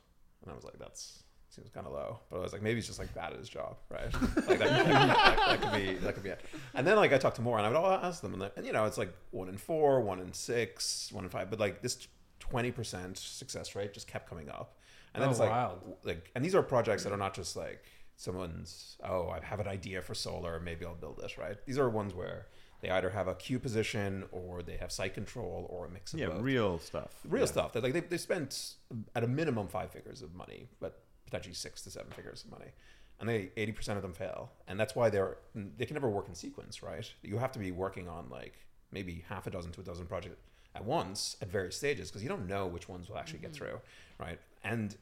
And 0.44 0.52
I 0.52 0.56
was 0.56 0.64
like, 0.64 0.78
"That's 0.78 1.24
seems 1.50 1.70
kind 1.72 1.88
of 1.88 1.94
low." 1.94 2.20
But 2.30 2.38
I 2.38 2.42
was 2.42 2.54
like, 2.54 2.62
"Maybe 2.62 2.76
he's 2.76 2.86
just 2.88 3.00
like 3.00 3.12
bad 3.16 3.34
at 3.34 3.40
his 3.40 3.50
job, 3.50 3.78
right? 3.90 4.14
Like 4.48 4.60
that, 4.60 4.86
that, 4.88 5.38
that 5.38 5.62
could 5.62 5.72
be 5.74 5.94
that 5.96 6.14
could 6.14 6.24
be 6.24 6.30
it." 6.30 6.42
And 6.76 6.86
then 6.86 6.98
like 6.98 7.14
I 7.14 7.18
talked 7.18 7.38
to 7.38 7.42
more, 7.42 7.58
and 7.58 7.66
I 7.66 7.70
would 7.70 7.78
all 7.78 7.92
ask 7.92 8.22
them, 8.22 8.36
and, 8.36 8.52
and 8.56 8.64
you 8.66 8.74
know, 8.74 8.86
it's 8.86 8.98
like 9.00 9.12
one 9.32 9.50
in 9.50 9.58
four, 9.58 10.02
one 10.02 10.20
in 10.20 10.34
six, 10.34 11.10
one 11.12 11.24
in 11.24 11.30
five, 11.32 11.50
but 11.50 11.60
like 11.60 11.82
this 11.82 12.08
twenty 12.50 12.72
percent 12.72 13.18
success 13.18 13.76
rate 13.76 13.94
just 13.94 14.08
kept 14.08 14.30
coming 14.30 14.50
up. 14.50 14.78
And 15.14 15.22
then 15.22 15.30
Oh, 15.30 15.32
it's 15.32 15.40
like, 15.40 15.50
wild. 15.50 15.80
like, 16.04 16.30
and 16.36 16.44
these 16.46 16.54
are 16.54 16.62
projects 16.62 17.04
that 17.04 17.12
are 17.14 17.18
not 17.18 17.34
just 17.34 17.56
like 17.56 17.84
someone's, 18.18 18.98
oh, 19.04 19.30
I 19.30 19.40
have 19.46 19.60
an 19.60 19.68
idea 19.68 20.02
for 20.02 20.14
solar, 20.14 20.60
maybe 20.60 20.86
I'll 20.86 20.96
build 20.96 21.18
this, 21.22 21.38
right? 21.38 21.56
These 21.66 21.78
are 21.78 21.90
ones 21.90 22.14
where 22.14 22.48
they 22.82 22.90
either 22.90 23.10
have 23.12 23.28
a 23.28 23.36
queue 23.36 23.60
position 23.60 24.26
or 24.32 24.62
they 24.62 24.78
have 24.78 24.92
site 24.92 25.14
control 25.14 25.68
or 25.70 25.86
a 25.86 25.90
mix 25.90 26.14
of 26.14 26.20
Yeah, 26.20 26.28
both. 26.28 26.42
real 26.42 26.80
stuff. 26.80 27.12
Real 27.28 27.44
Yeah. 27.46 27.52
stuff 27.52 27.74
that 27.74 27.84
like 27.84 27.94
they, 27.94 28.02
they 28.02 28.18
spent 28.18 28.76
at 29.16 29.24
a 29.24 29.28
minimum 29.28 29.68
five 29.68 29.92
figures 29.92 30.22
of 30.22 30.36
money, 30.36 30.68
but 30.80 31.04
potentially 31.26 31.54
six 31.56 31.82
to 31.84 31.92
seven 31.92 32.12
figures 32.12 32.44
of 32.44 32.52
money. 32.52 32.72
And 33.20 33.28
they 33.28 33.52
80% 33.58 33.96
of 33.96 34.02
them 34.04 34.14
fail. 34.14 34.52
And 34.68 34.80
that's 34.80 34.96
why 34.96 35.10
they're, 35.10 35.38
they 35.56 35.86
can 35.86 35.96
never 35.96 36.10
work 36.10 36.28
in 36.28 36.36
sequence, 36.36 36.84
right? 36.84 37.12
You 37.24 37.38
have 37.38 37.52
to 37.54 37.60
be 37.60 37.72
working 37.72 38.08
on 38.08 38.30
like 38.30 38.54
maybe 38.92 39.24
half 39.28 39.48
a 39.48 39.50
dozen 39.52 39.72
to 39.74 39.82
a 39.82 39.84
dozen 39.84 40.06
projects 40.06 40.38
at 40.78 40.86
once 40.86 41.36
at 41.42 41.50
various 41.50 41.76
stages 41.76 42.10
because 42.10 42.22
you 42.22 42.30
don't 42.30 42.48
know 42.48 42.68
which 42.68 42.88
ones 42.88 43.10
will 43.10 43.18
actually 43.18 43.40
get 43.40 43.52
mm-hmm. 43.52 43.66
through, 43.66 43.80
right? 44.20 44.40
And 44.64 44.96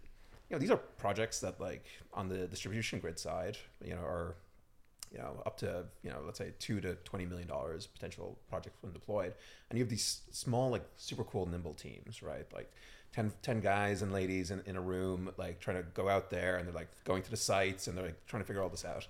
you 0.50 0.56
know 0.56 0.60
these 0.60 0.72
are 0.72 0.78
projects 0.78 1.40
that 1.42 1.60
like 1.60 1.86
on 2.14 2.30
the 2.30 2.48
distribution 2.48 3.00
grid 3.00 3.20
side, 3.20 3.58
you 3.84 3.94
know, 3.94 4.02
are 4.02 4.36
you 5.12 5.18
know 5.18 5.42
up 5.46 5.58
to 5.58 5.84
you 6.04 6.10
know 6.10 6.20
let's 6.26 6.38
say 6.38 6.54
two 6.60 6.80
to 6.82 6.96
twenty 7.04 7.26
million 7.26 7.48
dollars 7.48 7.88
potential 7.88 8.38
project 8.50 8.76
when 8.82 8.94
deployed, 8.94 9.34
and 9.70 9.78
you 9.78 9.84
have 9.84 9.90
these 9.90 10.22
small 10.32 10.70
like 10.70 10.86
super 10.96 11.26
cool 11.26 11.46
nimble 11.46 11.74
teams, 11.74 12.24
right? 12.24 12.46
Like 12.54 12.72
10, 13.14 13.32
10 13.44 13.62
guys 13.62 14.02
and 14.02 14.12
ladies 14.12 14.52
in, 14.52 14.62
in 14.66 14.76
a 14.76 14.82
room 14.82 15.32
like 15.38 15.62
trying 15.62 15.78
to 15.78 15.84
go 15.94 16.10
out 16.10 16.30
there 16.30 16.58
and 16.58 16.68
they're 16.68 16.76
like 16.76 16.90
going 17.06 17.24
to 17.24 17.32
the 17.32 17.38
sites 17.38 17.88
and 17.88 17.98
they're 17.98 18.08
like 18.08 18.26
trying 18.28 18.44
to 18.44 18.46
figure 18.46 18.62
all 18.62 18.68
this 18.68 18.84
out 18.84 19.08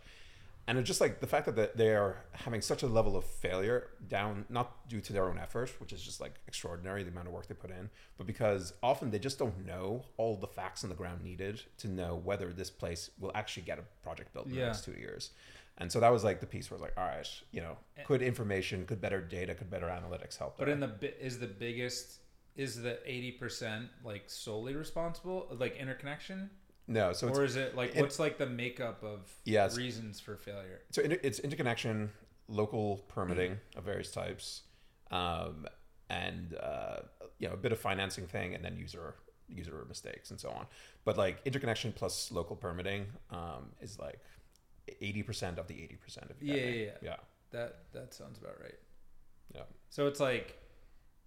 and 0.68 0.78
it's 0.80 0.88
just 0.88 1.00
like 1.02 1.20
the 1.20 1.28
fact 1.28 1.46
that 1.56 1.78
they- 1.78 1.94
are 1.96 2.26
having 2.32 2.62
such 2.62 2.82
a 2.84 2.88
level 2.88 3.16
of 3.16 3.24
failure 3.26 3.90
down 4.08 4.46
not 4.50 4.88
due 4.90 5.02
to 5.02 5.14
their 5.14 5.26
own 5.30 5.38
effort 5.38 5.70
which 5.80 5.94
is 5.94 6.02
just 6.02 6.20
like 6.20 6.36
extraordinary 6.48 7.04
the 7.04 7.10
amount 7.12 7.28
of 7.28 7.34
work 7.34 7.48
they 7.48 7.54
put 7.54 7.70
in 7.72 7.90
but 8.18 8.26
because 8.28 8.74
often 8.82 9.12
they 9.12 9.20
just 9.20 9.38
don't 9.40 9.66
know 9.66 10.04
all 10.18 10.36
the 10.36 10.48
facts 10.48 10.84
on 10.84 10.90
the 10.90 10.96
ground 10.96 11.24
needed 11.24 11.62
to 11.78 11.88
know 11.88 12.16
whether 12.16 12.52
this 12.52 12.70
place 12.70 13.10
will 13.20 13.32
actually 13.36 13.64
get 13.64 13.78
a 13.80 13.84
project 14.04 14.34
built 14.34 14.48
in 14.48 14.54
Yeah. 14.54 14.62
the 14.62 14.66
next 14.68 14.86
two 14.86 14.94
years 14.94 15.32
and 15.78 15.92
so 15.92 16.00
that 16.00 16.10
was 16.10 16.24
like 16.24 16.40
the 16.40 16.48
piece 16.48 16.70
where 16.72 16.78
I 16.78 16.82
was 16.82 16.90
like 16.90 16.98
all 16.98 17.06
right 17.16 17.28
you 17.52 17.62
know 17.62 17.78
eh. 17.98 18.04
could 18.04 18.22
information 18.22 18.86
could 18.86 19.02
better 19.02 19.22
data 19.22 19.54
could 19.56 19.70
better 19.70 19.88
analytics 19.88 20.38
help 20.38 20.58
But 20.58 20.66
there? 20.66 20.74
in 20.74 20.80
the 20.80 21.24
is 21.26 21.40
the 21.40 21.48
biggest 21.48 22.20
is 22.56 22.82
the 22.82 22.98
eighty 23.06 23.32
percent 23.34 23.90
like 24.04 24.24
solely 24.28 24.76
responsible 24.76 25.48
like 25.60 25.76
interconnection, 25.76 26.50
no 26.88 27.14
so 27.14 27.28
it's 27.28 27.38
or 27.38 27.44
is 27.44 27.56
it 27.56 27.76
like 27.76 27.96
it- 27.96 28.02
what's 28.02 28.20
like 28.20 28.38
the 28.38 28.46
makeup 28.46 29.04
of 29.04 29.34
Yeah, 29.44 29.70
reasons 29.76 30.20
for 30.20 30.38
failure? 30.38 30.82
so 30.92 31.02
it's 31.04 31.40
interconnection, 31.40 32.12
local 32.48 32.98
permitting 33.08 33.58
of 33.76 33.84
various 33.86 34.12
types, 34.12 34.64
um, 35.12 35.66
and 36.10 36.56
uh, 36.56 36.98
you 37.40 37.48
know 37.48 37.54
a 37.54 37.58
bit 37.58 37.72
of 37.72 37.80
financing 37.80 38.28
thing, 38.28 38.54
and 38.56 38.64
then 38.64 38.78
user 38.78 39.16
user 39.48 39.86
mistakes 39.88 40.32
and 40.32 40.40
so 40.40 40.50
on. 40.50 40.66
But 41.04 41.18
like 41.18 41.40
interconnection 41.46 41.92
plus 41.94 42.32
local 42.32 42.56
permitting 42.56 43.08
um, 43.32 43.72
is 43.82 43.98
like 44.00 44.20
eighty 45.02 45.24
percent 45.24 45.58
of 45.60 45.68
the 45.68 45.82
eighty 45.84 45.96
percent 45.96 46.30
of 46.30 46.42
Yeah, 46.42 46.56
yeah, 46.56 46.70
yeah. 46.70 46.92
yeah, 47.02 47.16
That 47.52 47.78
that 47.94 48.14
sounds 48.14 48.38
about 48.38 48.60
right. 48.62 48.78
yeah. 49.56 49.64
So 49.90 50.06
it's 50.08 50.20
like 50.20 50.58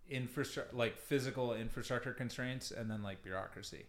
infrastructure, 0.08 0.74
like 0.76 0.96
physical 0.98 1.54
infrastructure 1.54 2.12
constraints, 2.12 2.70
and 2.70 2.90
then 2.90 3.02
like 3.02 3.22
bureaucracy. 3.22 3.86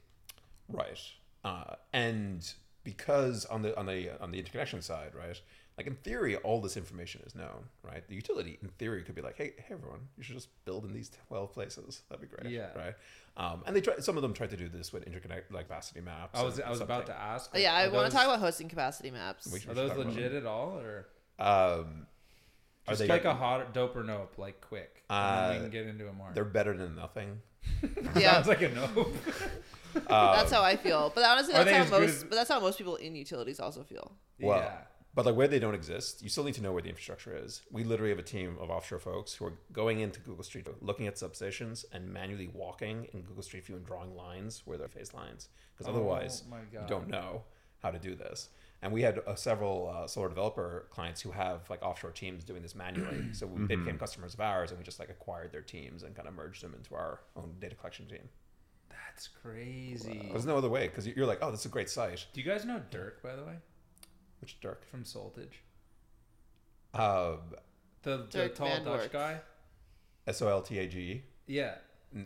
Right. 0.67 0.99
Uh, 1.43 1.75
and 1.93 2.51
because 2.83 3.45
on 3.45 3.61
the 3.61 3.77
on 3.77 3.85
the 3.85 4.21
on 4.21 4.31
the 4.31 4.39
interconnection 4.39 4.81
side, 4.81 5.11
right, 5.15 5.39
like 5.77 5.87
in 5.87 5.95
theory, 5.95 6.35
all 6.37 6.59
this 6.61 6.75
information 6.77 7.21
is 7.25 7.35
known, 7.35 7.65
right? 7.83 8.05
The 8.07 8.15
utility, 8.15 8.57
in 8.61 8.67
theory, 8.69 9.03
could 9.03 9.15
be 9.15 9.21
like, 9.21 9.37
hey, 9.37 9.53
hey, 9.57 9.73
everyone, 9.73 9.99
you 10.17 10.23
should 10.23 10.35
just 10.35 10.49
build 10.65 10.83
in 10.85 10.93
these 10.93 11.11
twelve 11.27 11.53
places. 11.53 12.01
That'd 12.09 12.29
be 12.29 12.35
great, 12.35 12.51
Yeah. 12.53 12.67
right? 12.75 12.93
Um, 13.37 13.63
and 13.65 13.73
they 13.75 13.79
try. 13.81 13.99
Some 13.99 14.17
of 14.17 14.21
them 14.21 14.33
tried 14.33 14.49
to 14.49 14.57
do 14.57 14.67
this 14.67 14.91
with 14.91 15.05
interconnect, 15.05 15.43
like 15.51 15.67
capacity 15.67 16.01
maps. 16.01 16.37
I 16.37 16.43
was 16.43 16.59
I 16.59 16.69
was 16.69 16.81
about 16.81 17.05
to 17.05 17.15
ask. 17.15 17.51
Oh, 17.53 17.57
yeah, 17.57 17.73
I 17.73 17.87
want 17.87 18.09
to 18.09 18.15
talk 18.15 18.25
about 18.25 18.39
hosting 18.39 18.67
capacity 18.67 19.11
maps. 19.11 19.47
We 19.51 19.59
should- 19.61 19.69
Are 19.71 19.73
those 19.75 19.95
legit 19.97 20.33
at 20.33 20.45
all, 20.45 20.77
or 20.79 21.07
Um, 21.39 22.05
are 22.87 22.91
just 22.93 22.99
they 22.99 23.07
like 23.07 23.23
a 23.25 23.33
hot 23.33 23.73
dope 23.73 23.95
or 23.95 24.03
nope, 24.03 24.33
like 24.37 24.59
quick? 24.59 25.03
and 25.09 25.45
then 25.45 25.51
we 25.51 25.57
Uh, 25.57 25.61
can 25.61 25.69
get 25.71 25.85
into 25.87 26.07
it 26.07 26.13
more. 26.15 26.31
They're 26.33 26.43
better 26.43 26.75
than 26.75 26.95
nothing. 26.97 27.41
yeah, 28.15 28.33
Sounds 28.33 28.47
like 28.47 28.61
a 28.61 28.69
nope. 28.69 29.15
that's 29.93 30.51
how 30.51 30.61
I 30.61 30.75
feel. 30.75 31.11
But 31.13 31.23
honestly, 31.25 31.53
that's 31.57 31.71
how 31.71 31.99
most. 31.99 32.09
as- 32.09 32.23
But 32.23 32.35
that's 32.35 32.49
how 32.49 32.59
most 32.59 32.77
people 32.77 32.95
in 32.95 33.15
utilities 33.15 33.59
also 33.59 33.83
feel. 33.83 34.11
Well, 34.39 34.59
yeah. 34.59 34.77
But 35.15 35.25
like 35.25 35.35
where 35.35 35.47
they 35.47 35.59
don't 35.59 35.73
exist, 35.73 36.21
you 36.21 36.29
still 36.29 36.43
need 36.43 36.53
to 36.53 36.61
know 36.61 36.71
where 36.71 36.83
the 36.83 36.89
infrastructure 36.89 37.35
is. 37.35 37.61
We 37.71 37.83
literally 37.83 38.11
have 38.11 38.19
a 38.19 38.23
team 38.23 38.57
of 38.61 38.69
offshore 38.69 38.99
folks 38.99 39.33
who 39.33 39.45
are 39.45 39.53
going 39.73 39.99
into 40.01 40.19
Google 40.19 40.43
Street 40.43 40.65
View, 40.65 40.75
looking 40.81 41.07
at 41.07 41.15
substations 41.15 41.83
and 41.91 42.07
manually 42.13 42.47
walking 42.53 43.07
in 43.13 43.21
Google 43.21 43.41
Street 43.43 43.65
View 43.65 43.75
and 43.75 43.85
drawing 43.85 44.15
lines 44.15 44.61
where 44.65 44.77
they're 44.77 44.87
phase 44.87 45.13
lines. 45.13 45.49
Because 45.75 45.91
otherwise, 45.91 46.43
Oh 46.51 46.55
you 46.83 46.87
don't 46.87 47.07
know 47.09 47.41
how 47.81 47.89
to 47.89 47.97
do 47.97 48.13
this. 48.13 48.49
And 48.81 48.93
we 48.93 49.01
had 49.01 49.19
uh, 49.27 49.35
several 49.35 49.91
uh, 49.93 50.07
solar 50.07 50.29
developer 50.29 50.85
clients 50.91 51.19
who 51.21 51.31
have 51.31 51.67
like 51.69 51.81
offshore 51.81 52.11
teams 52.11 52.43
doing 52.45 52.61
this 52.61 52.75
manually. 52.75 53.25
so 53.33 53.47
we, 53.47 53.65
they 53.65 53.75
became 53.75 53.97
customers 53.97 54.35
of 54.35 54.39
ours, 54.41 54.69
and 54.69 54.77
we 54.77 54.85
just 54.85 54.99
like 54.99 55.09
acquired 55.09 55.51
their 55.51 55.61
teams 55.63 56.03
and 56.03 56.15
kind 56.15 56.27
of 56.27 56.33
merged 56.35 56.63
them 56.63 56.73
into 56.75 56.93
our 56.95 57.19
own 57.35 57.55
data 57.59 57.75
collection 57.75 58.05
team. 58.07 58.29
That's 59.09 59.27
crazy. 59.27 60.29
There's 60.31 60.45
no 60.45 60.57
other 60.57 60.69
way 60.69 60.87
because 60.87 61.07
you're 61.07 61.25
like, 61.25 61.39
oh, 61.41 61.49
that's 61.51 61.65
a 61.65 61.69
great 61.69 61.89
site. 61.89 62.25
Do 62.33 62.41
you 62.41 62.49
guys 62.49 62.63
know 62.65 62.81
Dirk, 62.91 63.21
by 63.23 63.35
the 63.35 63.43
way, 63.43 63.55
Which 64.41 64.59
Dirk? 64.61 64.85
from 64.89 65.03
Soltage? 65.03 65.55
Um, 66.93 67.39
The, 68.03 68.25
the 68.31 68.49
tall 68.49 68.67
Van 68.67 68.83
Dutch 68.85 68.99
Dork. 69.01 69.11
guy? 69.11 69.39
S 70.27 70.41
O 70.41 70.47
L 70.47 70.61
T 70.61 70.77
A 70.79 70.87
G 70.87 70.99
E. 70.99 71.23
Yeah. 71.47 71.75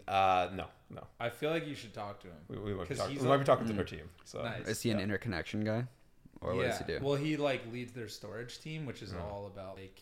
Uh, 0.08 0.50
no, 0.54 0.66
no. 0.90 1.06
I 1.20 1.30
feel 1.30 1.50
like 1.52 1.68
you 1.68 1.76
should 1.76 1.94
talk 1.94 2.20
to 2.22 2.28
him. 2.28 2.36
We, 2.48 2.58
we, 2.58 2.74
might, 2.74 2.84
be 2.84 2.88
'Cause 2.90 2.98
talking, 3.00 3.14
he's 3.14 3.22
we 3.24 3.28
might 3.30 3.36
a- 3.36 3.40
be 3.40 3.46
talking 3.46 3.68
to 3.68 3.74
their 3.74 3.84
team. 3.84 4.10
So 4.26 4.44
Nice. 4.44 4.68
Is 4.68 4.82
he 4.82 4.92
an 4.92 4.98
Yeah. 5.00 5.04
interconnection 5.06 5.64
guy, 5.64 5.86
or 6.42 6.56
what 6.56 6.64
does 6.68 6.78
he 6.78 6.84
do? 6.86 7.00
Well, 7.02 7.16
he 7.16 7.38
like 7.38 7.62
leads 7.72 7.92
their 7.94 8.08
storage 8.08 8.60
team, 8.62 8.86
which 8.86 9.02
is 9.02 9.12
Mm. 9.14 9.22
all 9.24 9.48
about 9.48 9.78
like 9.78 10.02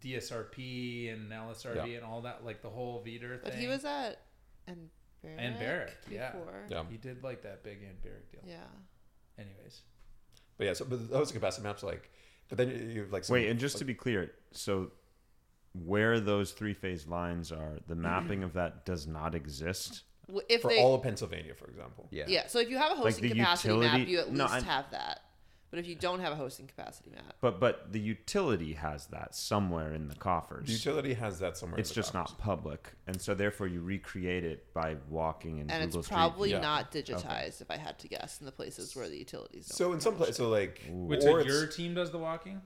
DSRP 0.00 1.12
and 1.12 1.30
LSRP 1.30 1.74
Yeah. 1.90 1.96
and 1.96 2.04
all 2.04 2.22
that, 2.22 2.44
like 2.44 2.62
the 2.62 2.70
whole 2.70 3.02
VDER 3.04 3.40
But 3.42 3.52
thing. 3.52 3.60
he 3.60 3.66
was 3.68 3.84
at 3.84 4.20
and 4.66 4.88
Barrick 5.22 5.38
And 5.40 5.58
Barrick, 5.58 5.96
yeah. 6.10 6.30
before. 6.32 6.64
yeah, 6.70 6.82
He 6.90 6.96
did 6.96 7.22
like 7.22 7.42
that 7.42 7.62
big 7.62 7.82
and 7.82 8.00
Barrick 8.02 8.30
deal. 8.32 8.40
Yeah. 8.46 8.56
Anyways, 9.38 9.82
but 10.58 10.66
yeah. 10.66 10.72
So 10.74 10.84
but 10.84 11.10
those 11.10 11.32
capacity 11.32 11.66
maps 11.66 11.82
like, 11.82 12.10
but 12.48 12.58
then 12.58 12.90
you 12.94 13.00
have 13.02 13.12
like 13.12 13.24
some, 13.24 13.34
Wait, 13.34 13.48
and 13.48 13.58
just 13.60 13.76
like, 13.76 13.78
to 13.80 13.84
be 13.84 13.94
clear, 13.94 14.32
so 14.52 14.90
where 15.84 16.18
those 16.20 16.52
three 16.52 16.74
phase 16.74 17.06
lines 17.06 17.52
are, 17.52 17.78
the 17.86 17.94
mapping 17.94 18.42
of 18.42 18.52
that 18.54 18.84
does 18.84 19.06
not 19.06 19.34
exist. 19.34 20.02
If 20.48 20.62
for 20.62 20.68
they, 20.68 20.80
all 20.80 20.94
of 20.94 21.02
Pennsylvania, 21.02 21.54
for 21.54 21.66
example. 21.66 22.06
yeah. 22.10 22.24
yeah. 22.28 22.46
So 22.46 22.60
if 22.60 22.70
you 22.70 22.78
have 22.78 22.92
a 22.92 22.94
hosting 22.94 23.30
the 23.30 23.34
capacity 23.36 23.76
map, 23.78 24.06
you 24.06 24.20
at 24.20 24.30
No, 24.32 24.44
least 24.44 24.54
I- 24.54 24.60
have 24.60 24.90
that. 24.92 25.20
But 25.70 25.78
if 25.78 25.86
you 25.86 25.94
don't 25.94 26.18
have 26.18 26.32
a 26.32 26.36
hosting 26.36 26.66
capacity 26.66 27.10
map, 27.10 27.36
But 27.40 27.60
but 27.60 27.92
the 27.92 28.00
utility 28.00 28.72
has 28.72 29.06
that 29.06 29.36
somewhere 29.36 29.94
in 29.94 30.08
the 30.08 30.16
coffers. 30.16 30.66
The 30.66 30.72
utility 30.72 31.14
has 31.14 31.38
that 31.38 31.56
somewhere. 31.56 31.76
in 31.76 31.80
it's 31.80 31.90
the 31.90 31.94
just 31.94 32.12
coffers. 32.12 32.32
not 32.32 32.38
public, 32.38 32.92
and 33.06 33.20
so 33.22 33.34
therefore 33.34 33.68
you 33.68 33.80
recreate 33.80 34.42
it 34.44 34.72
by 34.74 34.96
walking 35.08 35.58
in 35.58 35.70
and 35.70 35.84
Google 35.84 36.00
it's 36.00 36.06
Street 36.08 36.16
probably 36.16 36.50
Yeah. 36.50 36.58
not 36.60 36.90
digitized, 36.90 37.60
if 37.60 37.70
I 37.70 37.76
had 37.76 38.00
to 38.00 38.08
guess, 38.08 38.40
in 38.40 38.46
the 38.46 38.52
places 38.52 38.96
where 38.96 39.08
the 39.08 39.16
utilities. 39.18 39.68
Don't 39.68 39.76
So 39.76 39.92
in 39.92 40.00
some 40.00 40.14
publish 40.14 40.36
places, 40.36 40.36
so 40.38 40.48
like, 40.48 40.82
wait, 40.90 41.18
or 41.24 41.42
so 41.42 41.46
your 41.46 41.66
team 41.68 41.94
does 41.94 42.10
the 42.10 42.18
walking? 42.18 42.60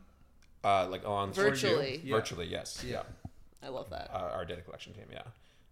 uh, 0.65 0.89
like 0.89 1.07
on 1.07 1.31
Virtually. 1.31 2.01
Yeah. 2.03 2.17
virtually, 2.17 2.47
yes, 2.47 2.83
yeah. 2.87 3.03
I 3.63 3.69
love 3.69 3.91
that. 3.91 4.11
Uh, 4.15 4.31
our 4.33 4.47
data 4.47 4.63
collection 4.63 4.95
team, 4.95 5.05
yeah, 5.13 5.23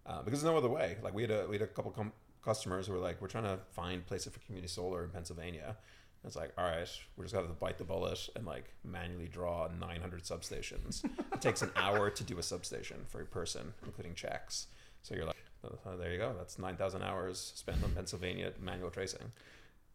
uh, 0.05 0.21
because 0.21 0.41
there's 0.43 0.51
no 0.51 0.57
other 0.57 0.69
way. 0.69 0.97
Like 1.01 1.15
we 1.15 1.23
had 1.23 1.31
a 1.31 1.47
we 1.47 1.55
had 1.57 1.63
a 1.63 1.67
couple 1.67 1.89
com- 1.89 2.13
customers 2.45 2.85
who 2.85 2.93
were 2.93 2.99
like, 2.99 3.19
we're 3.21 3.27
trying 3.27 3.45
to 3.45 3.57
find 3.71 4.05
places 4.05 4.31
for 4.33 4.39
community 4.41 4.67
solar 4.67 5.03
in 5.03 5.09
Pennsylvania. 5.09 5.77
It's 6.25 6.35
like, 6.35 6.53
all 6.57 6.65
right, 6.65 6.89
we're 7.17 7.25
just 7.25 7.33
gonna 7.33 7.47
have 7.47 7.55
to 7.55 7.59
bite 7.59 7.77
the 7.77 7.83
bullet 7.83 8.29
and 8.35 8.45
like 8.45 8.73
manually 8.83 9.27
draw 9.27 9.67
900 9.79 10.23
substations. 10.23 11.03
it 11.33 11.41
takes 11.41 11.61
an 11.61 11.71
hour 11.75 12.09
to 12.09 12.23
do 12.23 12.39
a 12.39 12.43
substation 12.43 12.97
for 13.07 13.21
a 13.21 13.25
person, 13.25 13.73
including 13.85 14.15
checks. 14.15 14.67
So 15.01 15.15
you're 15.15 15.25
like, 15.25 15.43
oh, 15.65 15.97
there 15.97 16.11
you 16.11 16.17
go. 16.17 16.33
That's 16.37 16.57
9,000 16.57 17.03
hours 17.03 17.51
spent 17.55 17.83
on 17.83 17.91
Pennsylvania 17.91 18.53
manual 18.61 18.89
tracing. 18.89 19.31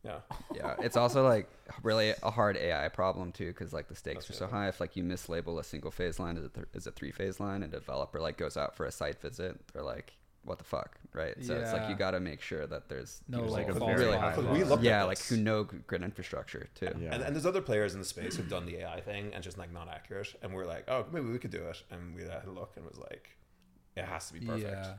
Yeah. 0.05 0.20
yeah 0.55 0.76
it's 0.79 0.97
also 0.97 1.26
like 1.26 1.49
really 1.83 2.14
a 2.22 2.31
hard 2.31 2.57
ai 2.57 2.89
problem 2.89 3.33
too 3.33 3.49
because 3.49 3.72
like 3.72 3.89
the 3.89 3.97
stakes 3.97 4.29
That's 4.29 4.41
are 4.41 4.45
so 4.45 4.47
high 4.47 4.68
if 4.68 4.81
like 4.81 4.95
you 4.95 5.03
mislabel 5.03 5.59
a 5.59 5.64
single 5.64 5.91
phase 5.91 6.20
line 6.20 6.37
as 6.37 6.45
a, 6.45 6.49
th- 6.49 6.66
as 6.72 6.87
a 6.87 6.93
three 6.93 7.11
phase 7.11 7.41
line 7.41 7.64
and 7.64 7.74
a 7.74 7.79
developer 7.79 8.20
like 8.20 8.37
goes 8.37 8.57
out 8.57 8.76
for 8.76 8.87
a 8.87 8.93
site 8.93 9.20
visit 9.20 9.61
they're 9.72 9.83
like 9.83 10.16
what 10.45 10.57
the 10.59 10.64
fuck 10.64 10.97
right 11.12 11.34
so 11.45 11.55
it's 11.55 11.72
like 11.72 11.89
you 11.91 11.95
got 11.95 12.12
to 12.12 12.20
make 12.20 12.41
sure 12.41 12.66
that 12.66 12.89
there's 12.89 13.20
No, 13.28 13.39
people 13.39 13.53
like 13.53 13.68
a 13.68 13.74
who 13.74 13.86
really 13.86 14.16
high. 14.16 14.36
We 14.39 14.61
those- 14.61 14.68
looked 14.70 14.82
yeah 14.82 15.03
like 15.05 15.18
who 15.22 15.36
know 15.36 15.64
grid 15.64 16.03
infrastructure 16.03 16.68
too 16.74 16.86
Yeah. 17.01 17.14
And, 17.14 17.22
and 17.22 17.34
there's 17.36 17.45
other 17.47 17.61
players 17.61 17.93
in 17.93 17.99
the 18.01 18.07
space 18.07 18.36
who've 18.36 18.49
done 18.49 18.64
the 18.64 18.76
AI 18.78 19.01
thing 19.01 19.32
and 19.34 19.43
just 19.45 19.59
like 19.59 19.72
not 19.72 19.89
accurate. 19.89 20.34
And 20.43 20.55
we're 20.55 20.64
like, 20.64 20.84
oh, 20.89 21.05
maybe 21.12 21.26
we 21.28 21.39
could 21.39 21.51
do 21.51 21.62
it. 21.64 21.82
And 21.91 22.14
we 22.14 22.22
had 22.22 22.45
a 22.47 22.51
look 22.51 22.72
and 22.76 22.84
was 22.86 22.97
like, 22.99 23.36
it 23.97 24.05
has 24.05 24.28
to 24.28 24.34
be 24.34 24.41
perfect. 24.41 24.70
Yeah. 24.70 24.95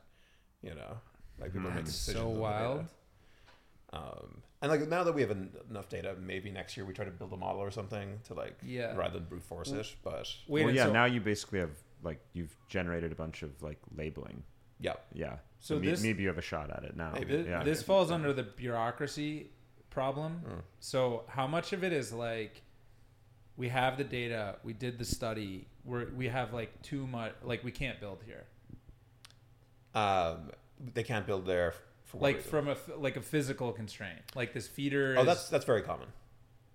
You 0.62 0.76
know, 0.76 0.98
like 1.40 1.54
people 1.54 1.68
are 1.68 1.72
making 1.72 1.86
decisions. 1.86 2.18
so 2.18 2.28
on 2.28 2.34
the 2.34 2.40
data. 2.40 2.42
wild. 2.42 2.86
Um, 3.92 4.42
and 4.62 4.72
like 4.72 4.88
now 4.88 5.04
that 5.04 5.14
we 5.16 5.22
have 5.22 5.32
en- 5.32 5.52
enough 5.70 5.90
data, 5.90 6.16
maybe 6.22 6.52
next 6.52 6.78
year 6.78 6.86
we 6.86 6.94
try 6.94 7.06
to 7.06 7.12
build 7.12 7.34
a 7.34 7.38
model 7.38 7.62
or 7.62 7.72
something 7.72 8.20
to 8.26 8.34
like 8.34 8.58
Yeah. 8.64 8.96
rather 8.96 9.16
than 9.20 9.28
brute 9.28 9.44
force 9.44 9.72
it. 9.72 9.96
But 10.04 10.28
Wait, 10.48 10.66
well, 10.66 10.74
yeah. 10.76 10.86
so, 10.86 10.92
now 10.94 11.06
you 11.06 11.22
basically 11.22 11.60
have 11.60 11.72
like 12.04 12.20
you've 12.34 12.56
generated 12.68 13.12
a 13.12 13.16
bunch 13.16 13.42
of 13.42 13.52
like 13.64 13.80
labeling. 13.96 14.44
Yeah, 14.80 14.94
Yeah. 15.14 15.38
So 15.62 15.76
So, 15.76 15.80
this- 15.80 16.02
maybe 16.02 16.22
you 16.24 16.30
have 16.30 16.38
a 16.38 16.42
shot 16.42 16.70
at 16.72 16.84
it 16.86 16.96
now. 16.96 17.12
Maybe. 17.14 17.46
Yeah. 17.48 17.64
this 17.64 17.84
falls 17.84 18.12
under 18.12 18.32
the 18.34 18.44
bureaucracy 18.44 19.50
problem. 19.90 20.42
Mm. 20.48 20.62
So 20.80 21.24
how 21.28 21.48
much 21.48 21.74
of 21.74 21.84
it 21.84 21.92
is 21.92 22.14
like 22.14 22.62
we 23.58 23.68
have 23.70 23.98
the 23.98 24.06
data, 24.06 24.56
we 24.64 24.72
did 24.74 24.98
the 24.98 25.06
study, 25.06 25.68
we 25.84 26.06
we 26.06 26.28
have 26.30 26.54
like 26.54 26.82
too 26.82 27.06
much, 27.08 27.34
like 27.44 27.64
we 27.64 27.72
can't 27.72 28.00
build 28.00 28.24
here, 28.26 28.46
um, 29.96 30.52
they 30.94 31.04
can't 31.04 31.26
build 31.26 31.46
there 31.46 31.74
for 32.06 32.20
like 32.20 32.38
reason? 32.38 32.50
from 32.50 32.68
a 32.70 32.72
f- 32.72 32.90
like 32.98 33.18
a 33.18 33.22
physical 33.22 33.72
constraint, 33.74 34.22
like 34.36 34.54
this 34.54 34.68
feeder. 34.68 35.16
Oh, 35.18 35.22
is, 35.22 35.26
that's 35.28 35.50
that's 35.50 35.66
very 35.66 35.82
common. 35.82 36.08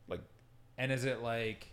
Like 0.09 0.21
and 0.77 0.93
is 0.93 1.05
it 1.05 1.23
like 1.23 1.69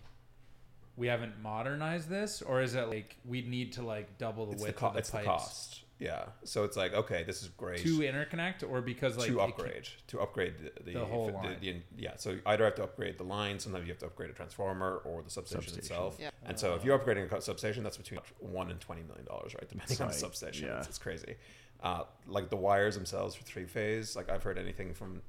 we 0.95 1.07
haven't 1.07 1.41
modernized 1.41 2.09
this, 2.09 2.41
or 2.41 2.61
is 2.61 2.75
it 2.75 2.88
like 2.88 3.17
we 3.25 3.41
need 3.41 3.73
to 3.73 3.82
like 3.84 4.17
double 4.17 4.45
the 4.45 4.53
it's 4.53 4.61
the 4.61 4.67
width 4.67 4.77
co- 4.79 4.88
of 4.88 4.93
the 4.93 4.99
it's 4.99 5.09
the 5.09 5.23
cost. 5.23 5.82
Yeah. 6.02 6.26
So 6.45 6.64
it's 6.64 6.76
like 6.76 6.93
okay, 6.93 7.24
this 7.24 7.43
is 7.43 7.49
great. 7.49 7.78
to 7.84 7.99
interconnect, 7.99 8.68
or 8.68 8.82
because 8.82 9.18
like 9.18 9.28
to 9.28 9.34
it 9.34 9.38
can't- 9.38 9.49
upgrade 9.52 9.88
to 10.08 10.20
upgrade 10.20 10.54
the, 10.58 10.84
the, 10.84 10.93
The 10.93 11.06
whole 11.06 11.28
the- 11.28 11.34
line. 11.34 11.58
the- 11.62 11.76
yeah 11.95 12.16
so 12.18 12.32
you 12.32 12.41
either 12.47 12.64
have 12.66 12.76
to 12.76 12.84
upgrade 12.84 13.18
the 13.20 13.24
line 13.24 13.60
sometimes 13.60 13.86
you 13.86 13.91
have 13.93 13.99
to 13.99 14.08
upgrade 14.08 14.30
a 14.32 14.34
transformer 14.34 15.02
or 15.06 15.22
the 15.22 15.30
substation, 15.30 15.62
Substation. 15.62 15.80
itself 15.93 16.18
Yeah. 16.20 16.32
and 16.45 16.58
so 16.60 16.74
if 16.74 16.84
you're 16.84 16.97
upgrading 16.97 17.32
a 17.32 17.39
substation 17.41 17.84
that's 17.84 17.97
between 17.97 18.20
1 18.39 18.72
and 18.72 18.80
20 18.80 19.04
million 19.04 19.26
dollars 19.26 19.54
right 19.54 19.62
depending 19.70 19.91
It's 19.91 20.02
on 20.02 20.08
the 20.08 20.14
substation 20.14 20.68
yeah. 20.68 20.80
it's, 20.80 20.88
it's 20.89 20.97
crazy 20.97 21.36
uh, 21.84 22.04
like 22.28 22.49
the 22.49 22.56
wires 22.58 22.95
themselves 22.95 23.36
for 23.36 23.43
three 23.43 23.66
phase 23.66 24.16
like 24.16 24.30
i've 24.32 24.41
heard 24.43 24.58
anything 24.58 24.93
from 24.95 25.22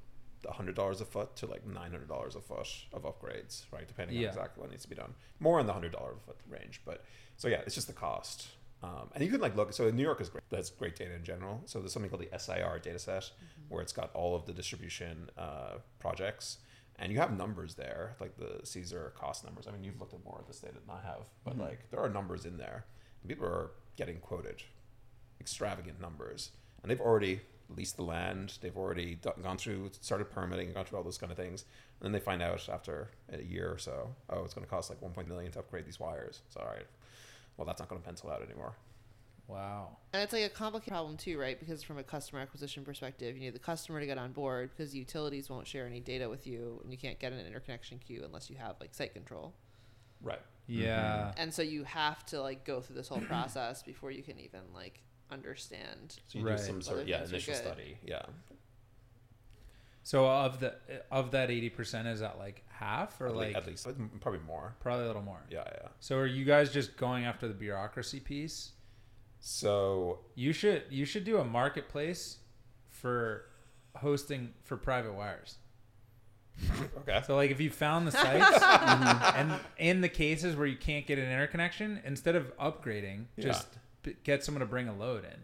$100 0.45 1.01
a 1.01 1.05
foot 1.05 1.37
to 1.37 1.47
like 1.47 1.65
$900 1.67 2.37
a 2.37 2.41
foot 2.41 2.67
of 2.93 3.03
upgrades 3.03 3.63
right 3.73 3.87
depending 3.87 4.17
Yeah. 4.17 4.29
on 4.29 4.35
exactly 4.35 4.61
what 4.63 4.71
needs 4.71 4.83
to 4.85 4.89
be 4.89 4.97
done 4.97 5.15
more 5.39 5.61
in 5.61 5.67
the 5.67 5.73
$100 5.73 5.93
foot 6.27 6.37
range 6.49 6.81
but 6.85 7.05
so 7.37 7.47
yeah 7.49 7.61
it's 7.67 7.75
just 7.75 7.87
the 7.87 7.93
cost 7.93 8.49
um, 8.83 9.09
and 9.15 9.23
you 9.25 9.31
can 9.31 9.41
like 9.41 9.57
look 9.57 9.73
so 9.73 9.89
new 9.91 10.03
york 10.03 10.21
is 10.21 10.29
great. 10.29 10.43
That's 10.51 10.71
great 10.71 10.97
data 10.97 11.15
in 11.15 11.23
general. 11.25 11.63
So 11.67 11.79
there's 11.79 11.93
something 11.93 12.11
called 12.11 12.23
the 12.23 12.39
SIR 12.39 12.81
data 12.83 12.99
set 12.99 13.31
where 13.69 13.81
it's 13.81 13.93
got 13.93 14.11
all 14.15 14.35
of 14.35 14.45
the 14.45 14.53
distribution 14.53 15.31
uh, 15.39 15.79
projects. 15.99 16.59
And 16.97 17.11
you 17.13 17.19
have 17.19 17.37
numbers 17.37 17.75
there 17.75 18.17
like 18.21 18.37
the 18.37 18.61
CESIR 18.65 19.15
cost 19.15 19.45
numbers. 19.45 19.67
I 19.69 19.73
mean 19.73 19.85
you've 19.85 20.01
looked 20.01 20.15
at 20.15 20.25
more 20.25 20.39
of 20.41 20.47
this 20.47 20.61
data 20.61 20.75
than 20.75 20.97
i 20.97 21.07
have 21.07 21.23
but 21.45 21.59
like 21.59 21.91
there 21.91 22.01
are 22.01 22.09
numbers 22.09 22.45
in 22.45 22.57
there. 22.57 22.85
And 23.23 23.29
people 23.29 23.47
are 23.47 23.71
getting 23.97 24.19
quoted 24.19 24.63
extravagant 25.41 26.01
numbers. 26.01 26.51
And 26.83 26.91
they've 26.91 27.01
already 27.01 27.41
leased 27.69 27.97
the 27.97 28.03
land. 28.03 28.59
They've 28.61 28.77
already 28.77 29.15
do- 29.15 29.33
gone 29.43 29.59
through 29.59 29.91
started 30.01 30.29
permitting 30.31 30.73
gone 30.73 30.85
through 30.87 30.99
all 30.99 31.05
those 31.05 31.19
kind 31.19 31.31
of 31.31 31.39
things. 31.39 31.65
And 32.01 32.07
then 32.07 32.13
they 32.13 32.25
find 32.25 32.43
out 32.43 32.69
after 32.69 33.11
a 33.33 33.43
year 33.43 33.71
or 33.71 33.79
so 33.79 34.15
oh 34.29 34.43
it's 34.45 34.55
going 34.55 34.65
to 34.65 34.71
cost 34.71 34.91
like 34.91 35.01
1 35.01 35.29
million 35.29 35.53
to 35.53 35.61
upgrade 35.61 35.87
these 35.87 36.01
wires. 36.01 36.41
So 36.49 36.61
all 36.61 36.67
right 36.67 36.87
well 37.63 37.67
that's 37.69 37.79
not 37.81 37.89
going 37.89 38.01
to 38.01 38.05
pencil 38.05 38.29
out 38.31 38.43
anymore 38.43 38.75
Wow. 39.49 39.99
And 40.15 40.23
it's 40.23 40.33
like 40.33 40.45
a 40.45 40.49
complicated 40.49 40.93
problem 40.93 41.17
too, 41.17 41.39
right? 41.39 41.59
Because 41.59 41.83
from 41.83 41.99
a 41.99 42.03
customer 42.03 42.41
acquisition 42.41 42.85
perspective, 42.85 43.37
you 43.37 43.43
need 43.43 43.55
the 43.55 43.59
customer 43.59 44.01
to 44.01 44.07
get 44.07 44.17
on 44.17 44.33
board 44.33 44.71
because 44.71 44.95
utilities 44.95 45.51
won't 45.51 45.67
share 45.67 45.85
any 45.85 46.01
data 46.01 46.29
with 46.31 46.47
you, 46.47 46.81
and 46.83 46.91
you 46.93 46.97
can't 46.97 47.19
get 47.19 47.33
an 47.33 47.45
interconnection 47.45 47.99
queue 47.99 48.23
unless 48.25 48.49
you 48.49 48.57
have 48.57 48.77
like 48.81 48.95
site 48.95 49.13
control. 49.13 49.53
right 50.23 50.41
Yeah. 50.69 51.33
And 51.37 51.53
so 51.53 51.61
you 51.61 51.85
have 51.85 52.25
to 52.27 52.41
like 52.41 52.65
go 52.65 52.81
through 52.81 52.97
this 52.97 53.09
whole 53.09 53.21
process 53.21 53.83
before 53.83 54.11
you 54.11 54.23
can 54.23 54.39
even 54.39 54.61
like 54.73 55.03
understand. 55.31 56.19
so 56.29 56.39
you 56.39 56.47
Right. 56.47 56.57
do 56.57 56.63
some 56.63 56.81
sort 56.81 57.01
of 57.01 57.09
yeah 57.09 57.19
things 57.19 57.33
are 57.33 57.35
initial 57.35 57.55
study 57.55 57.99
yeah 58.07 58.23
So 60.05 60.29
of 60.29 60.61
the 60.61 60.75
of 61.11 61.31
that 61.31 61.51
eighty 61.51 61.71
percent, 61.71 62.09
is 62.09 62.21
that 62.21 62.39
like 62.39 62.65
half 62.69 63.21
or 63.21 63.29
at, 63.29 63.37
like 63.37 63.55
at 63.57 63.67
least, 63.67 63.87
probably 64.21 64.41
more. 64.41 64.75
probably 64.81 65.05
a 65.05 65.07
little 65.07 65.23
more? 65.23 65.43
Yeah, 65.51 65.63
yeah. 65.67 65.89
So 66.01 66.17
are 66.17 66.27
you 66.27 66.45
guys 66.45 66.73
just 66.73 66.97
going 66.97 67.25
after 67.25 67.47
the 67.47 67.55
bureaucracy 67.55 68.19
piece? 68.21 68.73
So 69.41 70.21
You 70.35 70.53
should 70.53 70.85
you 70.91 71.05
should 71.05 71.25
do 71.25 71.39
a 71.39 71.45
marketplace 71.45 72.39
for 72.89 73.45
hosting 73.97 74.55
for 74.63 74.77
private 74.77 75.15
wires. 75.15 75.57
okay, 76.99 77.21
So 77.27 77.35
like 77.37 77.51
if 77.51 77.61
you 77.61 77.71
found 77.71 78.07
the 78.07 78.13
sites 78.13 78.59
mm-hmm. 78.63 79.37
and 79.39 79.61
in 79.79 80.01
the 80.01 80.09
cases 80.09 80.55
where 80.55 80.67
you 80.67 80.77
can't 80.77 81.07
get 81.07 81.19
an 81.19 81.25
interconnection, 81.31 82.01
instead 82.05 82.37
of 82.37 82.57
upgrading, 82.59 83.25
Yeah. 83.37 83.45
just 83.45 83.69
b- 84.03 84.15
get 84.23 84.45
someone 84.45 84.61
to 84.61 84.67
bring 84.67 84.89
a 84.89 84.95
load 84.95 85.25
in. 85.25 85.41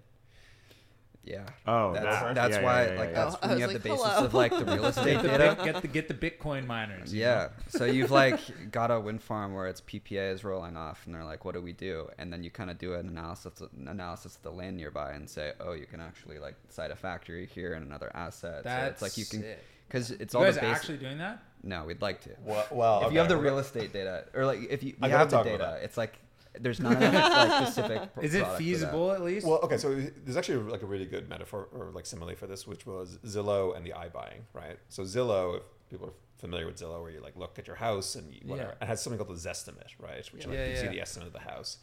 Yeah. 1.25 1.45
Oh, 1.67 1.93
that's, 1.93 2.05
that- 2.05 2.35
that's 2.35 2.57
yeah, 2.57 2.63
why 2.63 2.85
yeah, 2.87 2.93
yeah, 2.95 2.99
like 2.99 3.09
yeah. 3.11 3.25
that's 3.25 3.37
Oh, 3.43 3.49
when 3.49 3.59
you 3.59 3.65
was 3.67 3.73
have 3.75 3.83
the 3.83 3.89
basis 3.91 4.07
hello. 4.07 4.25
of 4.25 4.35
like 4.35 4.51
the 4.53 4.65
real 4.65 4.85
estate 4.93 5.05
Get 5.05 5.23
the, 5.23 5.29
data. 5.29 5.61
get 5.65 5.83
the 5.83 5.89
get 5.89 6.09
the 6.09 6.15
Bitcoin 6.15 6.67
miners. 6.67 7.13
Yeah. 7.13 7.35
know? 7.35 7.51
so 7.69 7.85
you've 7.85 8.11
like 8.11 8.41
got 8.71 8.91
a 8.91 8.99
wind 8.99 9.23
farm 9.23 9.53
where 9.53 9.67
its 9.67 9.81
PPA 9.83 10.33
is 10.33 10.43
rolling 10.43 10.77
off, 10.77 11.03
and 11.05 11.15
they're 11.15 11.25
like, 11.25 11.45
"What 11.45 11.55
do 11.55 11.61
we 11.61 11.73
do?" 11.75 12.09
And 12.19 12.33
then 12.33 12.43
you 12.43 12.51
kind 12.51 12.71
of 12.71 12.79
do 12.79 12.95
an 12.95 13.09
analysis 13.09 13.61
an 13.61 13.89
analysis 13.89 14.37
of 14.37 14.43
the 14.43 14.53
land 14.53 14.79
nearby 14.79 15.13
and 15.13 15.29
say, 15.29 15.53
"Oh, 15.61 15.73
you 15.73 15.85
can 15.87 16.01
actually 16.01 16.39
like 16.39 16.55
site 16.71 16.91
a 16.91 16.97
factory 16.97 17.47
here 17.47 17.75
and 17.75 17.85
another 17.85 18.11
asset." 18.15 18.65
That's 18.65 18.85
so 18.85 18.91
it's 18.93 19.03
like 19.03 19.19
you 19.19 19.25
can 19.27 19.43
sick. 19.43 19.65
because 19.89 20.11
it's 20.13 20.33
You 20.33 20.39
all 20.41 20.47
guys 20.47 20.55
the 20.55 20.63
base. 20.63 20.77
actually 20.77 20.99
doing 20.99 21.19
that? 21.19 21.43
no, 21.63 21.85
we'd 21.85 22.01
like 22.01 22.21
to. 22.23 22.31
well, 22.47 22.67
well 22.71 23.07
if 23.07 23.13
you 23.13 23.19
have 23.19 23.29
the 23.29 23.37
real 23.37 23.59
estate 23.59 23.93
data, 23.93 24.25
or 24.33 24.47
like 24.47 24.61
if 24.71 24.83
you, 24.83 24.95
I 25.03 25.09
you 25.09 25.13
have 25.13 25.31
the 25.31 25.43
data, 25.43 25.79
it's 25.83 25.99
like 25.99 26.19
there's 26.61 26.81
not 26.81 26.97
enough 27.01 27.15
like, 27.49 27.67
specific. 27.69 28.15
pro- 28.15 28.23
Is 28.23 28.35
it 28.35 28.39
product 28.39 28.59
for 28.59 28.65
that. 28.65 28.71
feasible 28.71 29.13
at 29.13 29.23
least? 29.23 29.47
Well, 29.47 29.61
okay, 29.65 29.77
so 29.79 29.95
there's 29.95 30.37
actually 30.37 30.59
like 30.71 30.83
a 30.83 30.87
really 30.87 31.07
good 31.07 31.29
metaphor 31.29 31.69
or 31.73 31.91
like 31.93 32.07
simile 32.07 32.35
for 32.37 32.47
this, 32.47 32.67
which 32.67 32.87
was 32.87 33.19
Zillow 33.25 33.77
and 33.77 33.85
the 33.87 33.91
iBuying, 33.91 34.41
right? 34.53 34.79
So 34.89 35.03
Zillow, 35.05 35.57
if 35.59 35.63
people 35.91 36.09
are 36.09 36.13
familiar 36.39 36.67
with 36.67 36.77
Zillow, 36.77 37.01
where 37.03 37.11
you 37.11 37.21
like 37.21 37.37
look 37.37 37.59
at 37.59 37.67
your 37.67 37.77
house 37.77 38.15
and 38.15 38.33
you, 38.33 38.41
whatever, 38.45 38.71
Yeah. 38.79 38.85
it 38.85 38.89
has 38.89 39.03
something 39.03 39.19
called 39.23 39.37
the 39.37 39.49
Zestimate, 39.49 39.93
right? 39.99 40.25
Which 40.33 40.45
Yeah. 40.45 40.51
like 40.51 40.59
Yeah, 40.59 40.67
you 40.71 40.77
see 40.77 40.89
the 40.89 41.01
estimate 41.01 41.27
of 41.29 41.33
the 41.33 41.41
house. 41.41 41.79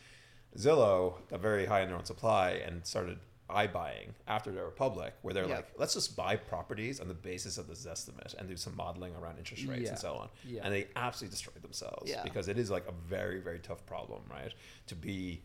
Zillow 0.57 1.15
got 1.29 1.41
very 1.41 1.65
high 1.65 1.81
in 1.81 1.89
their 1.89 1.97
own 1.97 2.05
supply 2.05 2.51
and 2.51 2.85
started 2.85 3.19
iBuying 3.49 4.09
after 4.27 4.51
they 4.51 4.61
were 4.61 4.71
public, 4.71 5.13
where 5.21 5.33
they're 5.33 5.47
Yeah. 5.47 5.57
like, 5.57 5.69
let's 5.77 5.93
just 5.93 6.15
buy 6.15 6.35
properties 6.35 6.99
on 6.99 7.07
the 7.07 7.13
basis 7.13 7.57
of 7.57 7.67
this 7.67 7.85
estimate 7.85 8.33
and 8.39 8.47
do 8.49 8.57
some 8.57 8.75
modeling 8.75 9.13
around 9.15 9.37
interest 9.37 9.65
rates 9.65 9.83
Yeah. 9.83 9.89
and 9.89 9.99
so 9.99 10.15
on. 10.15 10.29
Yeah. 10.43 10.61
And 10.63 10.73
they 10.73 10.87
absolutely 10.95 11.31
destroyed 11.35 11.61
themselves 11.61 12.09
Yeah. 12.09 12.23
because 12.23 12.47
it 12.47 12.57
is 12.57 12.71
like 12.71 12.87
a 12.87 12.91
very, 12.91 13.39
very 13.39 13.59
tough 13.59 13.85
problem, 13.85 14.23
right? 14.29 14.53
To 14.87 14.95
be 14.95 15.41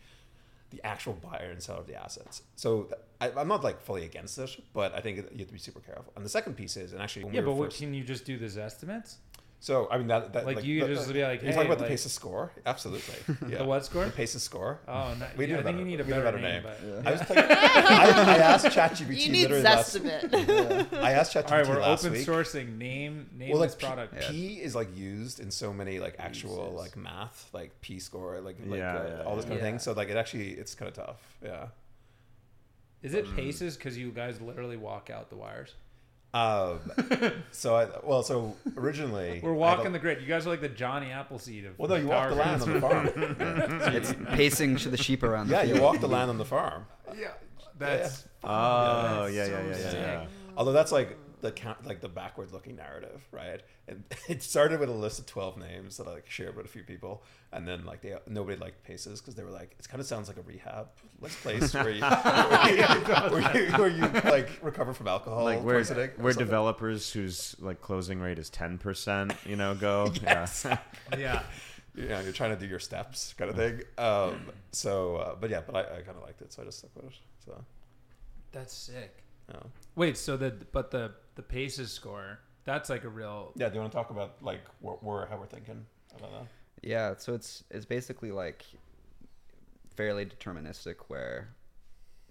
the 0.71 0.81
actual 0.87 1.15
buyer 1.15 1.51
and 1.51 1.61
seller 1.63 1.81
of 1.81 1.87
the 1.89 1.97
assets. 2.01 2.43
So 2.55 2.89
I, 3.21 3.31
I'm 3.33 3.49
not 3.49 3.65
like 3.65 3.81
fully 3.83 4.05
against 4.05 4.39
it, 4.39 4.57
but 4.73 4.95
I 4.95 5.01
think 5.01 5.17
you 5.17 5.39
have 5.39 5.49
to 5.49 5.53
be 5.53 5.59
super 5.59 5.81
careful. 5.81 6.13
And 6.15 6.25
the 6.25 6.29
second 6.29 6.55
piece 6.55 6.77
is, 6.77 6.93
and 6.93 7.03
actually, 7.03 7.25
when 7.25 7.35
yeah, 7.35 7.41
we 7.41 7.47
but 7.47 7.53
were 7.53 7.59
what, 7.59 7.67
first, 7.71 7.81
can 7.81 7.93
you 7.93 8.05
just 8.05 8.25
do 8.25 8.39
those 8.39 8.57
estimates? 8.57 9.19
So 9.63 9.89
I 9.91 9.99
mean 9.99 10.07
that, 10.07 10.33
that 10.33 10.47
Like, 10.47 10.65
you 10.65 10.81
the- 10.81 10.95
just 10.95 11.07
the- 11.07 11.13
be 11.13 11.23
like, 11.23 11.43
you're 11.43 11.51
hey, 11.51 11.55
talking 11.55 11.67
about 11.69 11.77
the 11.77 11.85
like- 11.85 11.91
Paces 11.91 12.13
score, 12.13 12.51
absolutely. 12.65 13.15
Yeah. 13.51 13.59
The 13.59 13.65
what 13.67 13.85
score? 13.85 14.07
The 14.07 14.11
Paces 14.11 14.43
score. 14.43 14.81
Oh, 14.89 15.15
no, 15.19 15.27
We 15.37 15.45
yeah, 15.45 15.51
need 15.51 15.57
I 15.57 15.61
a 15.61 15.63
think 15.65 15.79
you 15.81 15.85
need 15.85 16.01
a 16.01 16.05
we 16.05 16.11
need 16.13 16.17
a 16.17 16.23
better, 16.23 16.39
better 16.39 16.39
name. 16.39 16.63
name. 16.63 16.73
But... 17.03 17.07
I 17.07 17.13
was 17.13 17.21
like, 17.31 17.39
I, 17.39 18.35
I 18.35 18.39
asked 18.39 18.67
ChatGPT 18.69 19.17
You 19.27 19.33
need 19.33 19.43
literally 19.51 19.63
last. 19.63 19.95
Zestimate. 19.97 20.93
I 20.95 21.13
asked 21.13 21.35
ChatGPT 21.35 21.51
All 21.53 21.59
right, 21.59 21.69
we're 21.69 21.83
open 21.83 22.13
week. 22.13 22.27
sourcing. 22.27 22.79
Name 22.79 23.29
name 23.37 23.51
well, 23.51 23.61
this 23.61 23.73
like 23.73 23.79
P, 23.81 23.87
product. 23.87 24.31
P 24.31 24.55
is 24.63 24.75
like 24.75 24.97
used 24.97 25.41
in 25.41 25.51
so 25.51 25.75
many 25.75 25.99
like 26.01 26.15
actual 26.19 26.57
Jesus. 26.71 26.79
like 26.81 26.97
math, 26.97 27.51
like 27.53 27.79
P 27.83 27.99
score, 27.99 28.41
like 28.41 28.57
like 28.65 28.79
Yeah, 28.79 28.97
uh, 28.97 29.17
yeah, 29.19 29.25
all 29.25 29.37
this 29.37 29.45
kind 29.45 29.57
yeah. 29.57 29.61
of 29.61 29.63
thing. 29.73 29.79
So 29.79 29.93
like 29.93 30.09
it 30.09 30.17
actually 30.17 30.53
it's 30.53 30.75
kind 30.75 30.89
of 30.89 30.95
tough. 30.95 31.37
Yeah. 31.45 31.67
Is 33.03 33.13
it 33.13 33.35
paces 33.37 33.77
because 33.77 33.99
you 33.99 34.11
guys 34.11 34.41
literally 34.41 34.79
walk 34.79 35.11
out 35.11 35.29
the 35.29 35.37
wires? 35.37 35.75
Um, 36.33 36.79
so 37.51 37.75
I 37.77 37.89
well, 38.05 38.23
so 38.23 38.55
originally 38.77 39.41
We're 39.45 39.53
walking 39.53 39.85
don't- 39.85 39.93
the 39.95 39.99
grid. 39.99 40.21
You 40.21 40.29
guys 40.29 40.47
are 40.47 40.51
like 40.51 40.61
the 40.61 40.69
Johnny 40.69 41.11
Appleseed 41.11 41.67
of 41.67 41.77
Well, 41.79 41.89
no, 41.89 41.97
you 41.97 42.07
walk 42.07 42.29
the 42.29 42.35
land 42.37 42.63
on 42.63 42.73
the 42.73 42.81
farm. 42.81 43.07
Yeah. 43.41 43.91
It's 43.91 44.15
pacing 44.37 44.77
the 44.77 44.97
sheep 44.97 45.23
around. 45.25 45.49
The 45.49 45.55
Yeah, 45.55 45.63
the 45.63 45.69
you 45.69 45.75
field. 45.75 45.85
walk 45.85 46.01
the 46.01 46.09
land 46.09 46.31
on 46.31 46.39
the 46.39 46.45
farm. 46.45 46.87
Yeah, 47.19 47.29
that's 47.79 48.27
Oh, 48.45 49.23
that's 49.25 49.35
yeah, 49.35 49.45
so 49.47 49.51
yeah, 49.51 49.61
yeah, 49.63 49.69
yeah, 49.71 49.75
sick. 49.91 49.93
yeah. 49.95 50.27
Although 50.57 50.73
that's 50.73 50.93
like 50.93 51.17
the 51.41 51.53
count, 51.53 51.87
like 51.87 52.01
the 52.01 52.09
backward 52.09 52.53
looking 52.53 52.77
narrative, 52.77 53.27
right? 53.33 53.61
And 53.89 54.05
it 54.29 54.43
started 54.43 54.81
with 54.81 54.89
a 54.89 54.93
list 54.95 55.19
of 55.19 55.27
twelve 55.27 55.57
names 55.57 55.97
that 55.97 56.07
I 56.07 56.13
like 56.13 56.29
shared 56.29 56.57
with 56.57 56.67
a 56.67 56.69
few 56.69 56.83
people, 56.83 57.23
and 57.53 57.67
then 57.67 57.85
like 57.85 58.03
they 58.03 58.15
nobody 58.27 58.59
liked 58.59 58.85
Paces 58.85 59.21
because 59.21 59.35
they 59.35 59.43
were 59.43 59.51
like, 59.51 59.75
it 59.79 59.89
kind 59.89 60.01
of 60.01 60.07
sounds 60.07 60.29
like 60.29 60.37
a 60.37 60.43
rehab 60.43 60.89
like 61.21 61.33
place 61.33 61.75
where 61.75 61.91
you 61.91 62.01
where 62.03 62.71
you, 62.77 62.83
where 63.31 63.67
you, 63.67 63.73
where 63.73 63.89
you 63.89 64.31
like 64.31 64.49
recover 64.63 64.93
from 64.95 65.09
alcohol 65.09 65.45
Like 65.45 65.63
where 65.63 65.77
poisoning 65.79 66.11
or 66.19 66.23
where 66.23 66.33
developers 66.33 67.13
whose 67.13 67.57
like 67.59 67.81
closing 67.81 68.21
rate 68.21 68.39
is 68.39 68.51
ten 68.51 68.79
percent, 68.79 69.33
you 69.45 69.57
know, 69.57 69.75
go. 69.75 70.13
Yes. 70.23 70.67
Yeah. 71.17 71.43
Yeah, 71.97 72.05
you 72.05 72.09
know, 72.09 72.21
you're 72.21 72.33
trying 72.33 72.51
to 72.51 72.57
do 72.57 72.67
your 72.67 72.79
steps 72.79 73.35
kind 73.37 73.51
of 73.51 73.57
thing. 73.57 73.83
Um, 73.99 74.47
so, 74.71 75.17
uh, 75.17 75.35
but 75.35 75.51
yeah, 75.51 75.61
but 75.67 75.75
I, 75.75 75.81
I 75.81 76.01
kind 76.03 76.17
of 76.17 76.23
liked 76.23 76.41
it, 76.41 76.53
so 76.53 76.63
I 76.63 76.65
just 76.65 76.79
stuck 76.79 76.95
with 76.95 77.07
it. 77.07 77.13
So, 77.45 77.65
that's 78.53 78.73
sick. 78.73 79.25
yeah. 79.49 79.57
Wait, 79.97 80.17
so 80.17 80.37
the 80.37 80.53
but 80.73 80.93
the 80.93 81.13
the 81.41 81.47
paces 81.47 81.91
score 81.91 82.41
that's 82.65 82.91
like 82.91 83.05
a 83.05 83.09
real 83.09 83.53
Yeah, 83.57 83.69
do 83.69 83.77
you 83.77 83.81
want 83.81 83.93
to 83.93 83.97
talk 83.97 84.11
about 84.11 84.43
like 84.43 84.61
what 84.81 85.03
we're 85.03 85.27
how 85.27 85.39
we're 85.39 85.47
thinking 85.47 85.87
about 86.17 86.33
that? 86.33 86.47
Yeah, 86.83 87.15
so 87.17 87.35
it's 87.35 87.65
it's 87.71 87.87
basically 87.87 88.31
like 88.31 88.65
fairly 89.97 90.27
deterministic 90.27 90.97
where 91.09 91.49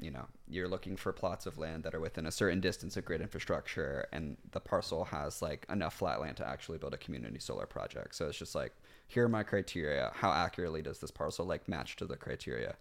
you 0.01 0.11
know, 0.11 0.25
you're 0.47 0.69
looking 0.69 0.95
for 0.95 1.11
plots 1.11 1.45
of 1.45 1.57
land 1.57 1.83
that 1.83 1.93
are 1.93 1.99
within 1.99 2.25
a 2.25 2.31
certain 2.31 2.61
distance 2.61 2.95
of 2.95 3.03
grid 3.03 3.19
infrastructure 3.19 4.07
and 4.13 4.37
the 4.51 4.59
parcel 4.61 5.03
has 5.03 5.41
like 5.41 5.65
enough 5.69 5.95
flat 5.95 6.21
land 6.21 6.37
to 6.37 6.47
actually 6.47 6.77
build 6.77 6.93
a 6.93 6.97
community 6.97 7.39
solar 7.39 7.65
project. 7.65 8.15
So 8.15 8.29
it's 8.29 8.37
just 8.37 8.55
like 8.55 8.71
here 9.07 9.25
are 9.25 9.29
my 9.29 9.43
criteria. 9.43 10.11
How 10.13 10.31
accurately 10.31 10.81
does 10.81 10.99
this 10.99 11.11
parcel 11.11 11.45
like 11.45 11.67
match 11.67 11.97
to 11.97 12.05
the 12.05 12.15
criteria? 12.15 12.75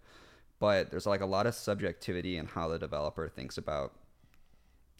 But 0.59 0.91
there's 0.91 1.07
like 1.07 1.21
a 1.21 1.25
lot 1.25 1.45
of 1.45 1.55
subjectivity 1.55 2.37
in 2.37 2.45
how 2.45 2.69
the 2.69 2.79
developer 2.79 3.27
thinks 3.27 3.57
about 3.57 3.93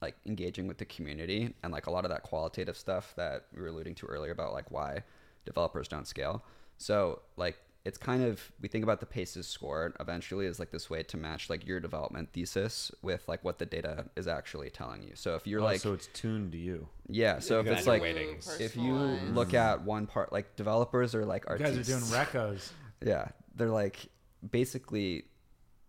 like 0.02 0.16
engaging 0.26 0.68
with 0.68 0.78
the 0.78 0.86
community 0.86 1.54
and 1.64 1.72
like 1.74 1.88
a 1.88 1.92
lot 1.92 2.06
of 2.06 2.12
that 2.12 2.24
qualitative 2.24 2.78
stuff 2.78 3.14
that 3.18 3.46
we 3.54 3.62
were 3.62 3.68
alluding 3.68 3.96
to 3.96 4.06
earlier 4.06 4.32
about 4.32 4.54
like 4.54 4.72
why 4.72 5.04
developers 5.46 5.88
don't 5.88 6.08
scale. 6.08 6.44
So 6.78 7.22
like 7.38 7.58
it's 7.86 7.98
kind 7.98 8.24
of 8.24 8.52
we 8.62 8.68
think 8.68 8.84
about 8.84 9.00
the 9.00 9.06
paces 9.06 9.48
score 9.48 9.94
eventually 10.02 10.46
is 10.46 10.60
like 10.60 10.70
this 10.70 10.90
way 10.90 11.02
to 11.04 11.16
match 11.18 11.50
like 11.50 11.66
your 11.66 11.80
development 11.80 12.30
thesis 12.34 12.92
with 13.02 13.26
like 13.28 13.44
what 13.44 13.58
the 13.58 13.66
data 13.66 14.06
is 14.16 14.28
actually 14.28 14.70
telling 14.70 15.02
you. 15.02 15.12
So 15.16 15.36
if 15.36 15.48
you're 15.48 15.62
Oh, 15.62 15.66
like 15.66 15.80
so 15.80 15.94
it's 15.94 16.08
tuned 16.08 16.52
to 16.52 16.58
you. 16.58 16.88
yeah, 17.08 17.40
so 17.40 17.62
you 17.62 17.72
if 17.72 17.78
it's 17.78 17.88
like 17.88 18.02
weightings. 18.02 18.60
if 18.60 18.76
you 18.76 18.94
look 18.94 19.54
at 19.54 19.82
one 19.84 20.08
part 20.08 20.32
like 20.34 20.56
developers 20.56 21.16
are 21.16 21.26
like 21.26 21.44
you 21.44 21.52
artists. 21.52 21.78
guys 21.78 21.90
are 21.90 22.00
doing 22.00 22.26
recos. 22.26 22.72
Yeah, 23.06 23.30
they're 23.56 23.70
like 23.70 23.98
basically 24.52 25.24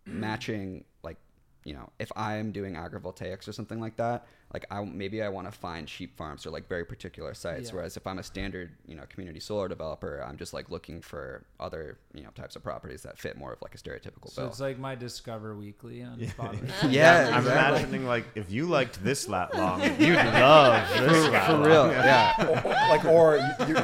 matching 0.05 0.85
like 1.03 1.17
you 1.63 1.73
know 1.73 1.89
if 1.99 2.11
I'm 2.15 2.51
doing 2.51 2.73
agrivoltaics 2.75 3.47
or 3.47 3.51
something 3.53 3.79
like 3.79 3.97
that, 3.97 4.25
like 4.53 4.65
I 4.71 4.83
maybe 4.83 5.21
I 5.21 5.29
want 5.29 5.45
to 5.51 5.57
find 5.57 5.87
sheep 5.87 6.17
farms 6.17 6.45
or 6.45 6.49
like 6.49 6.67
very 6.67 6.83
particular 6.85 7.33
sites. 7.33 7.69
Yeah. 7.69 7.75
Whereas 7.75 7.97
if 7.97 8.07
I'm 8.07 8.17
a 8.19 8.23
standard 8.23 8.71
you 8.87 8.95
know 8.95 9.03
community 9.09 9.39
solar 9.39 9.67
developer, 9.67 10.23
I'm 10.27 10.37
just 10.37 10.53
like 10.53 10.69
looking 10.71 11.01
for 11.01 11.45
other 11.59 11.99
you 12.13 12.23
know 12.23 12.29
types 12.35 12.55
of 12.55 12.63
properties 12.63 13.03
that 13.03 13.17
fit 13.19 13.37
more 13.37 13.53
of 13.53 13.61
like 13.61 13.75
a 13.75 13.77
stereotypical 13.77 14.29
So 14.31 14.41
bill. 14.41 14.49
it's 14.49 14.59
like 14.59 14.79
my 14.79 14.95
Discover 14.95 15.55
Weekly 15.55 16.01
on 16.03 16.17
Spotify. 16.19 16.89
yeah, 16.91 17.29
I'm 17.33 17.45
imagining 17.45 18.05
like 18.07 18.25
if 18.35 18.51
you 18.51 18.65
liked 18.65 19.03
this 19.03 19.27
lat 19.29 19.53
long, 19.55 19.81
you'd 19.99 20.15
love 20.15 20.89
this 20.99 21.27
lat 21.29 21.45
for 21.47 21.53
long. 21.53 21.63
real. 21.67 21.87
Yeah. 21.91 22.47
or, 22.47 22.65
or- 22.67 22.71
like, 22.91 23.05
or 23.05 23.37
you, 23.37 23.67
you, 23.67 23.77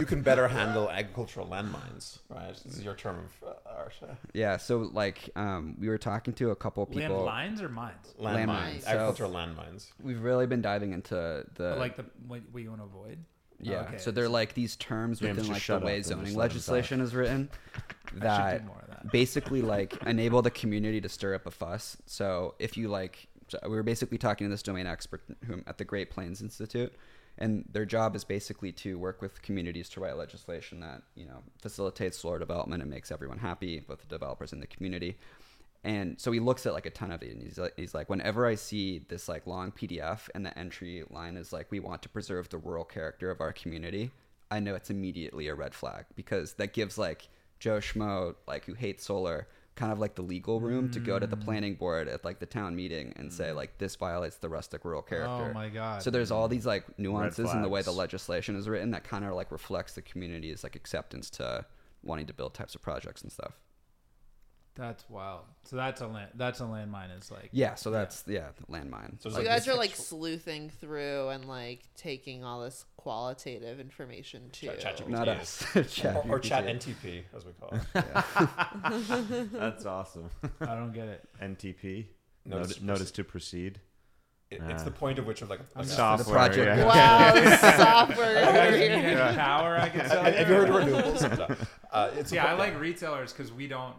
you 0.00 0.04
can 0.06 0.22
better 0.22 0.46
handle 0.46 0.88
agricultural 0.90 1.46
landmines, 1.48 2.18
right? 2.28 2.54
This 2.64 2.76
is 2.76 2.84
your 2.84 2.94
term 2.94 3.16
of 3.42 3.48
uh, 3.48 3.65
art. 3.86 4.10
uh, 4.10 4.14
Yeah, 4.34 4.56
so 4.56 4.90
like 4.92 5.30
um, 5.36 5.76
we 5.80 5.88
were 5.88 5.98
talking 5.98 6.34
to 6.34 6.50
a 6.50 6.56
couple 6.56 6.84
Land 6.84 6.94
people. 7.08 7.24
lines 7.24 7.62
or 7.62 7.68
mines? 7.68 8.14
Landmines, 8.20 8.46
Landmines. 8.46 8.80
So- 8.82 8.88
agricultural 8.88 9.32
landmines. 9.32 9.86
We've 10.02 10.20
really 10.22 10.46
been 10.46 10.62
diving 10.62 10.92
into 10.92 11.44
the 11.54 11.76
like 11.76 11.96
the 11.96 12.04
what, 12.26 12.42
what 12.52 12.62
you 12.62 12.68
want 12.70 12.80
to 12.82 12.86
avoid? 12.86 13.18
Yeah. 13.58 13.80
okay. 13.88 13.98
So 13.98 14.10
they're 14.10 14.28
like 14.28 14.52
these 14.52 14.76
terms 14.76 15.20
James, 15.20 15.38
within 15.38 15.52
like 15.52 15.64
the 15.66 15.78
way 15.78 16.02
zoning 16.02 16.34
legislation 16.34 17.00
is 17.00 17.14
written 17.14 17.48
that 18.14 18.60
do 18.60 18.66
more 18.66 18.80
of 18.82 18.88
that. 18.88 19.10
basically 19.10 19.62
like 19.76 19.96
enable 20.04 20.42
the 20.42 20.50
community 20.50 21.00
to 21.00 21.08
stir 21.08 21.34
up 21.34 21.46
a 21.46 21.50
fuss. 21.50 21.96
So 22.04 22.54
if 22.58 22.76
you 22.76 22.88
like, 22.88 23.28
so 23.48 23.58
we 23.64 23.70
were 23.70 23.82
basically 23.82 24.18
talking 24.18 24.46
to 24.46 24.50
this 24.50 24.62
domain 24.62 24.86
expert 24.86 25.22
whom 25.46 25.64
at 25.66 25.78
the 25.78 25.84
Great 25.86 26.10
Plains 26.10 26.42
Institute, 26.42 26.92
and 27.38 27.64
their 27.70 27.84
job 27.84 28.16
is 28.16 28.24
basically 28.24 28.72
to 28.72 28.98
work 28.98 29.20
with 29.20 29.42
communities 29.42 29.88
to 29.90 30.00
write 30.00 30.16
legislation 30.16 30.80
that 30.80 31.02
you 31.14 31.26
know 31.26 31.42
facilitates 31.60 32.18
solar 32.18 32.38
development 32.38 32.82
and 32.82 32.90
makes 32.90 33.12
everyone 33.12 33.38
happy, 33.38 33.80
both 33.80 34.00
the 34.00 34.06
developers 34.06 34.52
and 34.52 34.62
the 34.62 34.66
community. 34.66 35.16
And 35.84 36.20
so 36.20 36.32
he 36.32 36.40
looks 36.40 36.66
at 36.66 36.72
like 36.72 36.86
a 36.86 36.90
ton 36.90 37.12
of 37.12 37.22
it, 37.22 37.30
and 37.30 37.42
he's 37.42 37.58
like, 37.58 37.74
he's 37.76 37.94
like, 37.94 38.08
whenever 38.10 38.44
I 38.44 38.56
see 38.56 39.02
this 39.08 39.28
like 39.28 39.46
long 39.46 39.70
PDF 39.70 40.28
and 40.34 40.44
the 40.44 40.58
entry 40.58 41.04
line 41.10 41.36
is 41.36 41.52
like, 41.52 41.70
we 41.70 41.78
want 41.78 42.02
to 42.02 42.08
preserve 42.08 42.48
the 42.48 42.58
rural 42.58 42.84
character 42.84 43.30
of 43.30 43.40
our 43.40 43.52
community, 43.52 44.10
I 44.50 44.58
know 44.60 44.74
it's 44.74 44.90
immediately 44.90 45.48
a 45.48 45.54
red 45.54 45.74
flag 45.74 46.06
because 46.16 46.54
that 46.54 46.72
gives 46.72 46.98
like 46.98 47.28
Joe 47.60 47.78
Schmo 47.78 48.34
like 48.46 48.64
who 48.64 48.74
hates 48.74 49.04
solar 49.04 49.46
kind 49.76 49.92
of 49.92 49.98
like 49.98 50.14
the 50.14 50.22
legal 50.22 50.58
room 50.58 50.90
to 50.90 50.98
go 50.98 51.18
to 51.18 51.26
Mm. 51.26 51.30
the 51.30 51.36
planning 51.36 51.74
board 51.74 52.08
at 52.08 52.24
like 52.24 52.38
the 52.40 52.46
town 52.46 52.74
meeting 52.74 53.12
and 53.16 53.32
say 53.32 53.52
like 53.52 53.78
this 53.78 53.94
violates 53.94 54.36
the 54.38 54.48
rustic 54.48 54.84
rural 54.84 55.02
character. 55.02 55.50
Oh 55.50 55.52
my 55.52 55.68
god. 55.68 56.02
So 56.02 56.10
there's 56.10 56.30
all 56.30 56.48
these 56.48 56.66
like 56.66 56.98
nuances 56.98 57.52
in 57.52 57.62
the 57.62 57.68
way 57.68 57.82
the 57.82 57.92
legislation 57.92 58.56
is 58.56 58.68
written 58.68 58.90
that 58.92 59.04
kind 59.04 59.24
of 59.24 59.34
like 59.34 59.52
reflects 59.52 59.92
the 59.94 60.02
community's 60.02 60.64
like 60.64 60.76
acceptance 60.76 61.30
to 61.30 61.64
wanting 62.02 62.26
to 62.26 62.32
build 62.32 62.54
types 62.54 62.74
of 62.74 62.82
projects 62.82 63.22
and 63.22 63.30
stuff. 63.30 63.52
That's 64.74 65.08
wild. 65.08 65.44
So 65.64 65.76
that's 65.76 66.02
a 66.02 66.06
land. 66.06 66.30
That's 66.34 66.60
a 66.60 66.64
landmine. 66.64 67.18
Is 67.18 67.30
like 67.30 67.48
Yeah, 67.52 67.76
so 67.76 67.90
that's 67.90 68.24
yeah, 68.26 68.48
the 68.58 68.66
landmine. 68.72 69.20
So 69.22 69.30
So 69.30 69.36
like 69.36 69.44
you 69.44 69.48
guys 69.48 69.64
this 69.64 69.74
are 69.74 69.78
like 69.78 69.94
sleuthing 69.96 70.68
through 70.70 71.28
and 71.30 71.46
like 71.46 71.84
taking 71.96 72.44
all 72.44 72.60
this 72.62 72.84
qualitative 73.10 73.78
information 73.78 74.50
too. 74.50 74.66
Chat- 74.80 74.96
ChatGPT. 74.98 75.08
Not 75.10 75.28
us. 75.28 75.64
Chat 75.94 76.16
or, 76.16 76.24
or 76.28 76.38
chat 76.40 76.66
NTP 76.66 77.22
as 77.36 77.44
we 77.46 77.52
call 77.52 77.70
it. 77.72 79.52
That's 79.52 79.86
awesome. 79.86 80.28
I 80.60 80.74
don't 80.74 80.92
get 80.92 81.06
it. 81.06 81.24
NTP. 81.40 82.06
Notice 82.44 82.68
Notice, 82.68 82.76
to 82.78 82.84
notice 82.84 83.10
to 83.12 83.22
proceed. 83.22 83.80
It- 84.50 84.60
it's 84.68 84.82
Ah. 84.82 84.86
the 84.86 84.90
point 84.90 85.20
of 85.20 85.26
which 85.26 85.40
of 85.42 85.50
like, 85.50 85.60
I'm 85.76 85.86
like 85.88 85.92
a- 86.20 86.24
the 86.24 86.28
project. 86.28 86.78
yeah. 86.78 86.84
Wow, 86.84 88.06
software 88.08 88.40
You 88.40 88.44
guys 88.46 88.68
over 88.70 88.78
need 88.78 88.90
here. 88.90 89.18
any 89.20 89.36
power? 89.36 89.76
I 89.78 89.88
can 89.88 90.08
sell 90.08 90.24
Have 90.24 90.34
have 90.34 90.48
you 90.48 90.54
heard 90.56 90.68
of 90.68 90.74
renewables? 90.74 91.38
No. 91.38 91.56
Uh, 91.92 92.10
it's 92.16 92.32
Yeah, 92.32 92.46
I 92.46 92.54
like 92.54 92.80
retailers 92.80 93.32
because 93.32 93.52
we 93.52 93.68
don't. 93.68 93.94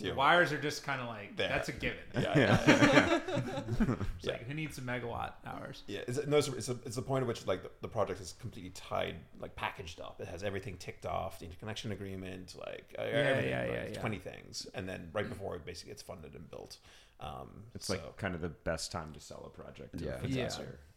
The 0.00 0.08
Yeah. 0.08 0.14
wires 0.14 0.50
are 0.52 0.60
just 0.60 0.82
kind 0.82 1.00
of 1.00 1.06
like 1.08 1.36
There. 1.36 1.48
that's 1.48 1.68
a 1.68 1.72
given. 1.72 1.98
Yeah, 2.14 2.38
yeah, 2.38 2.60
yeah. 2.66 3.20
It's 4.18 4.26
like 4.26 4.46
who 4.46 4.54
needs 4.54 4.76
some 4.76 4.84
megawatt 4.86 5.32
hours? 5.46 5.82
Yeah, 5.86 6.00
it's, 6.08 6.26
no, 6.26 6.38
it's, 6.38 6.48
it's, 6.48 6.68
a, 6.68 6.76
it's 6.84 6.96
the 6.96 7.02
point 7.02 7.22
at 7.22 7.28
which 7.28 7.46
like 7.46 7.62
the, 7.62 7.70
the 7.82 7.88
project 7.88 8.20
is 8.20 8.34
completely 8.40 8.70
tied, 8.70 9.16
like 9.40 9.54
packaged 9.56 10.00
up. 10.00 10.20
It 10.20 10.28
has 10.28 10.42
everything 10.42 10.76
ticked 10.78 11.06
off, 11.06 11.38
the 11.38 11.44
interconnection 11.44 11.92
agreement, 11.92 12.54
like 12.58 12.94
uh, 12.98 13.02
everything, 13.02 13.50
yeah, 13.50 13.60
like, 13.60 13.70
yeah, 13.72 13.86
yeah. 13.92 14.00
twenty 14.00 14.18
things, 14.18 14.66
and 14.74 14.88
then 14.88 15.10
right 15.12 15.28
before 15.28 15.54
it 15.56 15.64
basically 15.64 15.90
gets 15.92 16.02
funded 16.02 16.34
and 16.34 16.50
built. 16.50 16.78
Um, 17.20 17.64
It's 17.74 17.86
so- 17.86 17.94
like 17.94 18.16
kind 18.16 18.34
of 18.34 18.40
the 18.40 18.48
best 18.48 18.90
time 18.90 19.12
to 19.12 19.20
sell 19.20 19.44
a 19.46 19.50
project. 19.50 20.00
Yeah. 20.00 20.18
if 20.24 20.30
Yeah. 20.30 20.48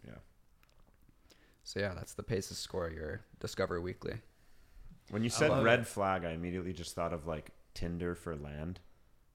Yeah. 0.07 0.13
So 1.65 1.79
yeah, 1.79 1.93
that's 1.93 2.13
the 2.13 2.23
Paces 2.23 2.57
score, 2.57 2.89
your 2.89 3.21
Discover 3.39 3.79
Weekly. 3.81 4.15
When 5.09 5.23
you 5.23 5.29
said 5.29 5.63
red 5.63 5.81
it. 5.81 5.87
flag, 5.87 6.25
I 6.25 6.31
immediately 6.31 6.73
just 6.73 6.95
thought 6.95 7.13
of 7.13 7.27
like 7.27 7.51
Tinder 7.73 8.15
for 8.15 8.35
land. 8.35 8.79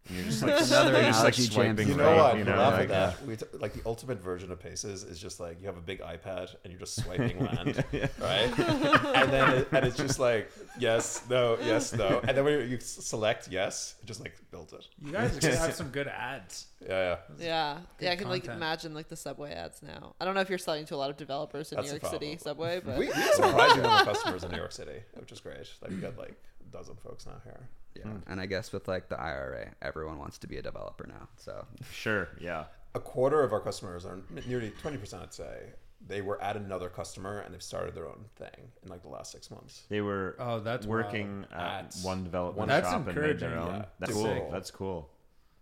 And 0.08 0.16
you're 0.16 0.26
just 0.26 0.42
like 0.42 0.58
Another 0.60 0.92
you're 0.92 1.02
just 1.02 1.24
like 1.24 1.34
swiping 1.34 1.88
you 1.88 1.94
know 1.96 2.04
right, 2.04 2.16
what? 2.16 2.32
You 2.34 2.38
You 2.40 2.44
know, 2.46 2.56
laugh 2.56 2.72
like, 2.74 2.82
at 2.82 3.16
that. 3.18 3.26
We 3.26 3.36
t- 3.36 3.44
like 3.60 3.74
the 3.74 3.82
ultimate 3.84 4.18
version 4.22 4.50
of 4.50 4.58
Paces 4.58 5.02
is 5.04 5.18
just 5.20 5.38
like 5.40 5.60
you 5.60 5.66
have 5.66 5.76
a 5.76 5.82
big 5.82 6.00
iPad 6.00 6.54
and 6.64 6.72
you're 6.72 6.80
just 6.80 6.96
swiping 7.04 7.38
land, 7.44 7.84
right? 8.20 8.58
and 8.58 9.30
then 9.32 9.50
it, 9.58 9.68
and 9.72 9.84
it's 9.86 9.96
just 9.96 10.18
like 10.18 10.50
yes, 10.78 11.22
no, 11.28 11.58
yes, 11.64 11.92
no, 11.92 12.20
and 12.26 12.36
then 12.36 12.44
when 12.44 12.68
you 12.70 12.76
s- 12.76 12.86
select 12.86 13.48
yes, 13.50 13.96
it 14.02 14.06
just 14.06 14.20
like 14.20 14.34
builds 14.50 14.72
it. 14.72 14.86
You 15.04 15.12
guys 15.12 15.36
are 15.36 15.40
gonna 15.40 15.56
have 15.56 15.74
some 15.74 15.88
good 15.90 16.08
ads. 16.08 16.66
Yeah, 16.80 16.88
yeah. 16.88 17.16
Yeah, 17.38 17.78
yeah. 18.00 18.10
I 18.10 18.14
Good 18.14 18.18
can 18.22 18.28
like 18.30 18.44
imagine 18.46 18.94
like 18.94 19.08
the 19.08 19.16
subway 19.16 19.52
ads 19.52 19.82
now. 19.82 20.14
I 20.20 20.24
don't 20.24 20.34
know 20.34 20.40
if 20.40 20.48
you're 20.48 20.58
selling 20.58 20.86
to 20.86 20.94
a 20.94 20.96
lot 20.96 21.10
of 21.10 21.16
developers 21.16 21.72
in 21.72 21.76
That's 21.76 21.92
New 21.92 21.98
the 21.98 22.04
York 22.06 22.12
City 22.14 22.38
subway, 22.38 22.80
but 22.84 22.96
We, 22.98 23.06
we 23.08 23.12
have 23.12 23.34
surprising 23.34 23.82
number 23.82 23.98
of 23.98 24.06
customers 24.06 24.44
in 24.44 24.52
New 24.52 24.56
York 24.58 24.72
City, 24.72 25.00
which 25.14 25.32
is 25.32 25.40
great. 25.40 25.68
Like 25.82 25.90
we 25.90 25.96
got 25.98 26.16
like 26.16 26.34
a 26.60 26.72
dozen 26.72 26.94
folks 26.96 27.26
now 27.26 27.40
here. 27.44 27.68
Yeah, 27.98 28.10
hmm. 28.10 28.30
and 28.30 28.40
I 28.40 28.46
guess 28.46 28.72
with 28.72 28.88
like 28.88 29.08
the 29.08 29.20
IRA, 29.20 29.72
everyone 29.82 30.18
wants 30.18 30.38
to 30.38 30.46
be 30.46 30.56
a 30.56 30.62
developer 30.62 31.06
now. 31.06 31.28
So 31.36 31.66
Sure. 31.92 32.28
Yeah. 32.40 32.64
A 32.94 33.00
quarter 33.00 33.42
of 33.42 33.52
our 33.52 33.60
customers 33.60 34.04
are 34.06 34.18
nearly 34.46 34.70
twenty 34.80 34.96
percent, 34.96 35.22
I'd 35.22 35.34
say. 35.34 35.58
They 36.06 36.22
were 36.22 36.40
at 36.40 36.56
another 36.56 36.88
customer 36.88 37.40
and 37.40 37.52
they've 37.52 37.62
started 37.62 37.94
their 37.94 38.06
own 38.06 38.24
thing 38.36 38.70
in 38.82 38.88
like 38.88 39.02
the 39.02 39.08
last 39.08 39.32
six 39.32 39.50
months. 39.50 39.82
They 39.88 40.00
were 40.00 40.36
Oh, 40.38 40.60
that's 40.60 40.86
working 40.86 41.44
at 41.52 41.60
At 41.60 41.96
one 42.02 42.22
development 42.22 42.68
That's 42.68 42.88
shop 42.88 43.08
and 43.08 43.16
made 43.20 43.40
their 43.40 43.58
own. 43.58 43.74
Yeah. 43.74 43.84
That's 43.98 44.12
Cool. 44.12 44.24
cool. 44.24 44.48
That's 44.50 44.70
cool. 44.70 45.10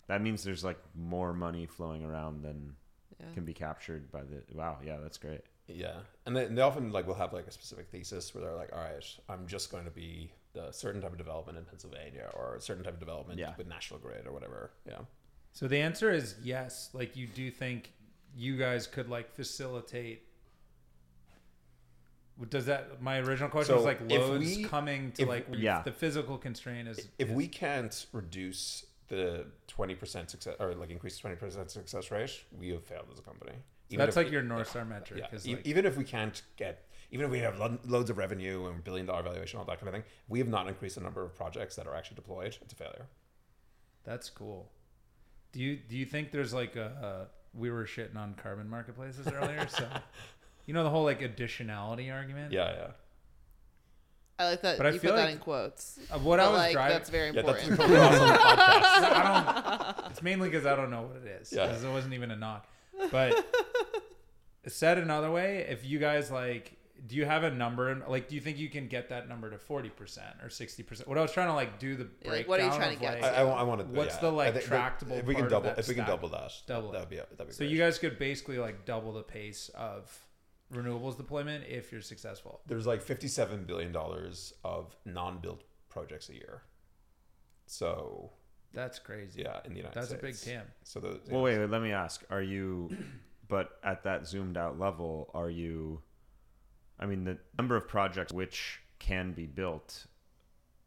That 0.09 0.23
means 0.23 0.45
there's 0.45 0.63
like 0.63 0.79
more 0.95 1.33
money 1.33 1.67
flowing 1.67 2.05
around 2.05 2.43
than 2.43 2.75
yeah. 3.19 3.27
can 3.35 3.45
be 3.45 3.55
captured 3.55 4.13
by 4.13 4.21
the. 4.21 4.43
Wow. 4.53 4.79
Yeah. 4.85 4.99
That's 5.03 5.19
great. 5.19 5.41
Yeah, 5.69 5.95
and 6.27 6.37
they, 6.37 6.45
and 6.45 6.57
they 6.57 6.63
often 6.63 6.93
like 6.93 7.07
will 7.07 7.15
have 7.15 7.33
like 7.33 7.47
a 7.47 7.51
specific 7.51 7.89
thesis 7.89 8.35
where 8.35 8.45
they're 8.45 8.55
like, 8.55 8.71
all 8.73 8.79
right, 8.79 9.05
I'm 9.29 9.47
just 9.47 9.73
going 9.73 9.85
to 9.85 9.91
be 9.91 10.31
the 10.57 10.73
certain 10.73 11.01
type 11.03 11.13
of 11.13 11.19
development 11.19 11.59
in 11.59 11.65
Pennsylvania 11.65 12.31
or 12.35 12.57
a 12.57 12.61
certain 12.61 12.83
type 12.83 12.95
of 12.95 12.99
development 13.01 13.39
Yeah. 13.39 13.53
with 13.59 13.69
National 13.69 14.01
Grid 14.01 14.27
or 14.27 14.33
whatever. 14.33 14.71
Yeah. 14.87 15.01
So 15.53 15.69
the 15.69 15.79
answer 15.79 16.11
is 16.11 16.35
yes. 16.43 16.91
Like 16.95 17.15
you 17.15 17.27
do 17.27 17.51
think 17.51 17.93
you 18.35 18.57
guys 18.57 18.87
could 18.87 19.09
like 19.09 19.31
facilitate. 19.35 20.23
Does 22.51 22.67
that 22.67 23.01
my 23.03 23.19
original 23.19 23.49
question 23.49 23.73
So 23.73 23.77
was 23.77 23.85
like 23.85 24.01
loads 24.11 24.57
we- 24.57 24.65
coming 24.65 25.13
to 25.13 25.23
if- 25.23 25.29
like 25.29 25.47
Yeah. 25.53 25.83
the 25.83 25.93
physical 25.93 26.37
constraint 26.39 26.89
is 26.89 26.99
If 27.19 27.29
is- 27.29 27.35
we 27.35 27.49
can't 27.49 28.07
reduce 28.13 28.85
the 29.09 29.47
twenty 29.69 29.95
percent 29.95 30.31
success 30.31 30.57
or 30.59 30.75
like 30.75 30.91
increase 30.91 31.19
twenty 31.19 31.37
percent 31.37 31.71
success 31.71 32.11
rate, 32.11 32.45
we 32.53 32.71
have 32.71 32.85
failed 32.85 33.09
as 33.13 33.19
a 33.19 33.23
company. 33.23 33.53
Even 33.89 34.05
that's 34.05 34.17
if- 34.17 34.25
like 34.25 34.33
your 34.33 34.43
north 34.43 34.69
star 34.71 34.85
metric 34.85 35.21
Yeah, 35.31 35.35
is 35.37 35.47
e- 35.47 35.55
like 35.57 35.67
even 35.67 35.87
if 35.87 35.97
we 35.97 36.05
can't 36.05 36.43
get, 36.57 36.86
even 37.11 37.27
if 37.27 37.31
we 37.33 37.39
have 37.41 37.59
lo- 37.59 37.79
loads 37.85 38.11
of 38.11 38.19
revenue 38.19 38.67
and 38.67 38.83
billion 38.85 39.07
dollar 39.07 39.23
valuation, 39.23 39.59
all 39.59 39.65
that 39.67 39.79
kind 39.79 39.89
of 39.89 39.95
thing, 39.95 40.05
we 40.29 40.39
have 40.39 40.49
not 40.49 40.69
increased 40.69 40.97
the 40.97 41.01
number 41.03 41.23
of 41.25 41.35
projects 41.35 41.77
that 41.77 41.87
are 41.87 41.95
actually 41.95 42.17
deployed. 42.17 42.57
It's 42.63 42.73
a 42.73 42.77
failure. 42.77 43.07
that's 44.05 44.29
cool. 44.31 44.71
Do 45.53 45.61
you 45.61 45.77
do 45.77 45.97
you 45.97 46.05
think 46.07 46.33
there's 46.33 46.53
like 46.53 46.77
a, 46.77 47.29
a 47.33 47.59
we 47.59 47.71
were 47.71 47.85
shitting 47.85 48.17
on 48.17 48.35
carbon 48.35 48.69
marketplaces 48.69 49.27
earlier, 49.29 49.67
so 49.69 49.87
you 50.67 50.75
know 50.75 50.83
the 50.85 50.91
whole 50.91 51.05
like 51.05 51.21
additionality 51.21 52.13
argument. 52.13 52.53
Yeah, 52.53 52.73
yeah. 52.73 52.87
I 54.39 54.51
like 54.51 54.61
that 54.61 54.77
But 54.77 54.87
I 54.87 54.91
you 54.91 54.99
feel 54.99 55.13
put 55.13 55.17
that 55.17 55.31
in 55.31 55.39
quotes. 55.39 55.99
Uh, 56.13 56.19
what 56.19 56.37
but 56.37 56.41
I 56.41 56.49
was 56.51 56.59
like 56.59 56.73
driving. 56.73 56.93
that's 56.99 57.09
very 57.09 57.31
Yeah, 57.31 57.41
that's 57.41 57.67
important. 57.67 57.81
coming 57.81 57.97
across 57.97 58.21
on 58.21 58.29
the 58.29 58.35
podcast. 58.35 59.13
I 59.13 59.95
don't. 60.03 60.11
It's 60.11 60.23
mainly 60.23 60.49
because 60.51 60.67
I 60.67 60.77
don't 60.77 60.91
know 60.91 61.03
what 61.05 61.17
it 61.17 61.27
is. 61.41 61.51
Yeah. 61.53 61.67
Because 61.69 61.83
it 61.85 61.89
wasn't 61.91 62.13
even 62.13 62.31
a 62.31 62.37
knock. 62.37 62.67
But 63.11 63.47
said 64.67 64.99
another 64.99 65.31
way, 65.31 65.67
if 65.71 65.85
you 65.87 65.99
guys 65.99 66.31
like, 66.31 66.77
do 67.07 67.17
you 67.17 67.25
have 67.25 67.45
a 67.45 67.51
number? 67.51 68.03
Like, 68.09 68.29
do 68.29 68.35
you 68.35 68.41
think 68.41 68.59
you 68.59 68.69
can 68.69 68.89
get 68.89 69.09
that 69.11 69.29
number 69.29 69.51
to 69.51 69.59
forty 69.59 69.89
percent 69.91 70.37
or 70.43 70.49
sixty 70.51 70.83
percent? 70.83 71.09
What 71.09 71.19
I 71.19 71.23
was 71.23 71.33
trying 71.33 71.49
to 71.49 71.55
like 71.55 71.79
do 71.79 71.97
the 71.97 72.05
breakdown. 72.05 72.33
like, 72.33 72.49
what 72.49 72.61
are 72.61 72.65
you 72.65 72.71
trying 72.71 72.93
of, 72.93 72.95
to 72.95 73.01
get 73.01 73.21
like- 73.23 73.33
I, 73.33 73.43
I, 73.43 73.63
want 73.63 73.81
to. 73.81 73.87
What's 73.87 74.15
yeah. 74.17 74.21
the, 74.23 74.31
like, 74.31 74.49
I 74.49 74.53
think 74.53 74.65
tractable 74.65 75.17
If 75.17 75.27
we 75.27 75.35
can 75.35 75.49
double, 75.49 75.67
that 75.69 75.79
if 75.79 75.89
we 75.89 75.95
can 75.95 76.05
stack? 76.05 76.17
double 76.17 76.29
that, 76.31 76.53
Double 76.67 76.93
that'd 76.93 77.09
be 77.09 77.17
that'd 77.17 77.47
be 77.47 77.53
So 77.53 77.59
great. 77.59 77.71
you 77.71 77.79
guys 77.79 77.99
could 77.99 78.19
basically 78.19 78.59
like 78.59 78.85
double 78.85 79.13
the 79.13 79.23
pace 79.23 79.71
of 79.75 80.17
renewables 80.73 81.17
deployment 81.17 81.65
if 81.69 81.93
you're 81.93 82.01
successful. 82.01 82.61
There's 82.67 82.87
like 82.87 83.03
fifty-seven 83.03 83.65
billion 83.65 83.93
dollars 83.93 84.53
of 84.65 84.97
non-built 85.05 85.63
projects 85.89 86.29
a 86.29 86.35
year. 86.35 86.63
So 87.67 88.31
That's 88.73 88.99
crazy. 88.99 89.43
yeah, 89.43 89.61
in 89.65 89.73
the 89.73 89.79
United 89.79 90.05
States. 90.05 90.21
That's 90.23 90.23
a 90.23 90.47
big 90.49 90.55
TAM. 90.57 90.67
So 90.83 91.01
the 91.01 91.21
Well, 91.31 91.43
wait, 91.43 91.59
wait. 91.59 91.71
Let 91.71 91.83
me 91.83 91.93
ask: 91.93 92.25
Are 92.31 92.43
you, 92.43 92.91
but 93.49 93.79
at 93.85 94.05
that 94.05 94.27
zoomed 94.27 94.57
out 94.57 94.79
level, 94.79 95.31
are 95.35 95.51
you? 95.51 96.01
I 96.99 97.07
mean, 97.07 97.25
the 97.25 97.39
number 97.59 97.77
of 97.77 97.87
projects 97.89 98.33
which 98.33 98.81
can 98.99 99.33
be 99.33 99.47
built 99.47 100.07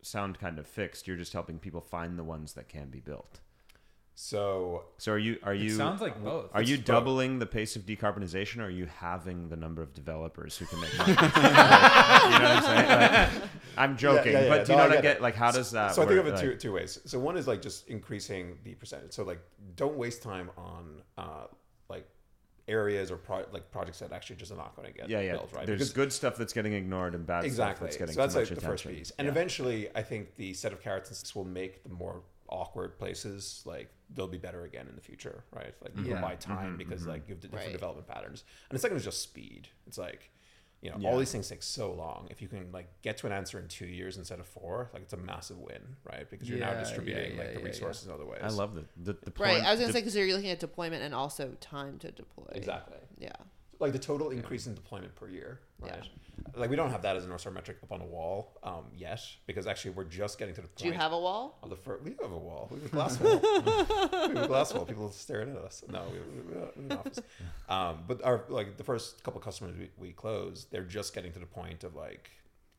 sound 0.01 0.39
kind 0.39 0.57
of 0.59 0.67
fixed. 0.67 1.07
You're 1.07 1.17
just 1.17 1.33
helping 1.33 1.59
people 1.59 1.81
find 1.81 2.17
the 2.17 2.23
ones 2.23 2.53
that 2.53 2.67
can 2.69 2.89
be 2.89 2.99
built. 2.99 3.39
So 4.15 4.83
So 4.97 5.13
are 5.13 5.17
you? 5.17 5.37
Are 5.43 5.53
It 5.53 5.61
you? 5.61 5.69
sounds 5.69 6.01
like 6.01 6.21
both. 6.21 6.49
Are 6.53 6.61
you 6.61 6.75
both. 6.77 6.85
doubling 6.85 7.39
the 7.39 7.45
pace 7.45 7.77
of 7.77 7.83
decarbonization, 7.83 8.57
or 8.59 8.65
are 8.65 8.69
you 8.69 8.85
halving 8.87 9.47
the 9.47 9.55
number 9.55 9.81
of 9.81 9.93
developers 9.93 10.57
who 10.57 10.65
can 10.65 10.81
make 10.81 10.97
money? 10.97 11.11
you 11.13 11.15
know 11.15 11.29
what 11.29 12.51
I'm 12.51 12.63
saying? 12.63 12.87
Like, 13.41 13.49
I'm 13.77 13.95
joking, 13.97 14.33
yeah, 14.33 14.41
yeah. 14.41 14.49
but 14.49 14.65
do 14.65 14.73
you 14.73 14.77
No, 14.77 14.83
know 14.83 14.87
I 14.87 14.89
what 14.89 14.97
I 14.97 15.01
get 15.01 15.17
it. 15.17 15.21
Like, 15.21 15.35
how 15.35 15.51
does 15.51 15.71
that? 15.71 15.95
so 15.95 16.01
I 16.01 16.05
think 16.05 16.19
of 16.19 16.27
it 16.27 16.37
two, 16.37 16.49
Like- 16.49 16.59
two 16.59 16.73
ways. 16.73 16.99
So 17.05 17.17
one 17.17 17.37
is 17.37 17.47
like 17.47 17.61
just 17.61 17.87
increasing 17.87 18.57
the 18.65 18.73
percentage. 18.75 19.13
So 19.13 19.23
like 19.23 19.39
don't 19.77 19.95
waste 19.95 20.21
time 20.21 20.49
on 20.57 21.01
uh, 21.17 21.23
like 21.23 21.49
areas 22.69 23.11
or 23.11 23.17
pro- 23.17 23.45
like 23.51 23.69
projects 23.71 23.99
that 23.99 24.13
actually 24.13 24.35
just 24.37 24.51
are 24.51 24.55
not 24.55 24.75
going 24.75 24.87
to 24.87 24.93
get 24.93 25.09
yeah, 25.09 25.19
yeah. 25.19 25.31
built, 25.33 25.51
right? 25.53 25.65
There's 25.65 25.79
Because- 25.79 25.93
good 25.93 26.13
stuff 26.13 26.37
that's 26.37 26.53
getting 26.53 26.73
ignored 26.73 27.15
and 27.15 27.25
bad 27.25 27.43
exactly. 27.43 27.75
stuff 27.75 27.79
that's 27.87 27.97
getting 27.97 28.15
so 28.15 28.21
that's 28.21 28.33
too 28.33 28.39
like 28.39 28.49
much 28.51 28.59
the 28.59 28.65
first 28.65 28.83
attention. 28.85 28.99
piece, 29.01 29.11
and 29.17 29.25
Yeah. 29.25 29.31
eventually, 29.31 29.89
I 29.95 30.03
think 30.03 30.35
the 30.35 30.53
set 30.53 30.71
of 30.71 30.81
carrots 30.81 31.09
and 31.09 31.17
sticks 31.17 31.35
will 31.35 31.45
make 31.45 31.83
the 31.83 31.89
more 31.89 32.21
awkward 32.47 32.97
places 32.97 33.61
like 33.65 33.89
they'll 34.15 34.27
be 34.27 34.37
better 34.39 34.63
again 34.63 34.87
in 34.87 34.95
the 34.95 35.01
future, 35.01 35.43
right? 35.51 35.73
Like 35.81 35.95
you 35.97 36.03
Yeah. 36.05 36.15
will 36.15 36.21
buy 36.21 36.35
time 36.35 36.75
Mhm, 36.75 36.77
because 36.77 37.03
mhm. 37.03 37.07
like 37.09 37.27
you 37.27 37.33
have 37.35 37.41
different 37.41 37.65
Right. 37.65 37.71
development 37.73 38.07
patterns, 38.07 38.43
and 38.69 38.75
the 38.77 38.81
second 38.81 38.97
is 38.97 39.03
just 39.03 39.21
speed. 39.21 39.67
It's 39.87 39.97
like. 39.97 40.31
You 40.81 40.91
know, 40.91 40.97
Yeah. 40.99 41.09
all 41.09 41.17
these 41.19 41.31
things 41.31 41.49
take 41.49 41.61
so 41.61 41.91
long. 41.93 42.27
If 42.29 42.41
you 42.41 42.47
can 42.47 42.71
like 42.71 42.87
get 43.01 43.17
to 43.17 43.27
an 43.27 43.33
answer 43.33 43.59
in 43.59 43.67
two 43.67 43.85
years 43.85 44.17
instead 44.17 44.39
of 44.39 44.47
four, 44.47 44.89
like 44.93 45.01
it's 45.03 45.11
a 45.13 45.17
massive 45.17 45.57
win, 45.59 45.97
right? 46.05 46.29
Because 46.29 46.49
you're 46.49 46.57
Yeah, 46.59 46.73
now 46.73 46.79
distributing 46.79 47.33
yeah, 47.33 47.37
like 47.37 47.47
the 47.47 47.53
yeah, 47.55 47.59
yeah. 47.59 47.65
resources 47.65 48.05
in 48.07 48.13
other 48.13 48.25
ways. 48.25 48.39
I 48.43 48.47
love 48.47 48.75
the 48.75 48.85
the, 48.95 49.13
the 49.13 49.33
right. 49.37 49.61
I 49.63 49.71
was 49.71 49.79
gonna 49.79 49.87
the- 49.87 49.93
say 49.93 49.99
because 49.99 50.15
you're 50.15 50.27
looking 50.33 50.49
at 50.51 50.59
deployment 50.59 51.03
and 51.03 51.13
also 51.13 51.55
time 51.59 51.99
to 51.99 52.11
deploy. 52.11 52.47
exactly 52.53 52.97
Yeah. 53.17 53.33
Like 53.79 53.93
the 53.93 53.99
total 53.99 54.29
increase 54.31 54.67
in 54.67 54.75
deployment 54.75 55.15
per 55.15 55.27
year, 55.29 55.59
right? 55.79 55.93
Yeah. 55.95 56.03
Like 56.55 56.69
we 56.69 56.75
don't 56.75 56.89
have 56.91 57.01
that 57.01 57.15
as 57.17 57.25
a 57.25 57.27
North 57.27 57.41
Star 57.41 57.51
metric 57.53 57.77
up 57.83 57.91
on 57.91 58.01
a 58.01 58.05
wall 58.05 58.57
um, 58.63 58.85
yet, 58.95 59.19
because 59.45 59.67
actually 59.67 59.91
we're 59.91 60.05
just 60.05 60.37
getting 60.39 60.55
to 60.55 60.61
the 60.61 60.67
point. 60.67 60.77
Do 60.77 60.87
you 60.87 60.93
have 60.93 61.11
a 61.11 61.19
wall? 61.19 61.59
of 61.63 61.69
the 61.69 61.75
first? 61.75 62.03
We 62.03 62.15
have 62.21 62.31
a 62.31 62.37
wall. 62.37 62.69
We 62.71 62.79
have 62.79 62.85
a 62.87 62.89
glass 62.89 63.19
wall. 63.19 63.39
we 63.41 64.35
have 64.35 64.43
a 64.45 64.47
glass 64.47 64.73
wall. 64.73 64.85
People 64.85 65.11
staring 65.11 65.49
at 65.51 65.57
us. 65.57 65.83
No, 65.89 66.03
we, 66.11 66.19
we, 66.19 66.53
we 66.53 66.59
have 66.59 66.71
an 66.77 66.91
office. 66.97 67.19
Um, 67.67 68.03
but 68.07 68.23
our 68.23 68.45
like 68.49 68.77
the 68.77 68.83
first 68.83 69.23
couple 69.23 69.39
customers 69.41 69.75
we, 69.77 69.89
we 69.97 70.11
closed, 70.13 70.71
they're 70.71 70.83
just 70.83 71.13
getting 71.13 71.31
to 71.33 71.39
the 71.39 71.45
point 71.45 71.83
of 71.83 71.95
like 71.95 72.29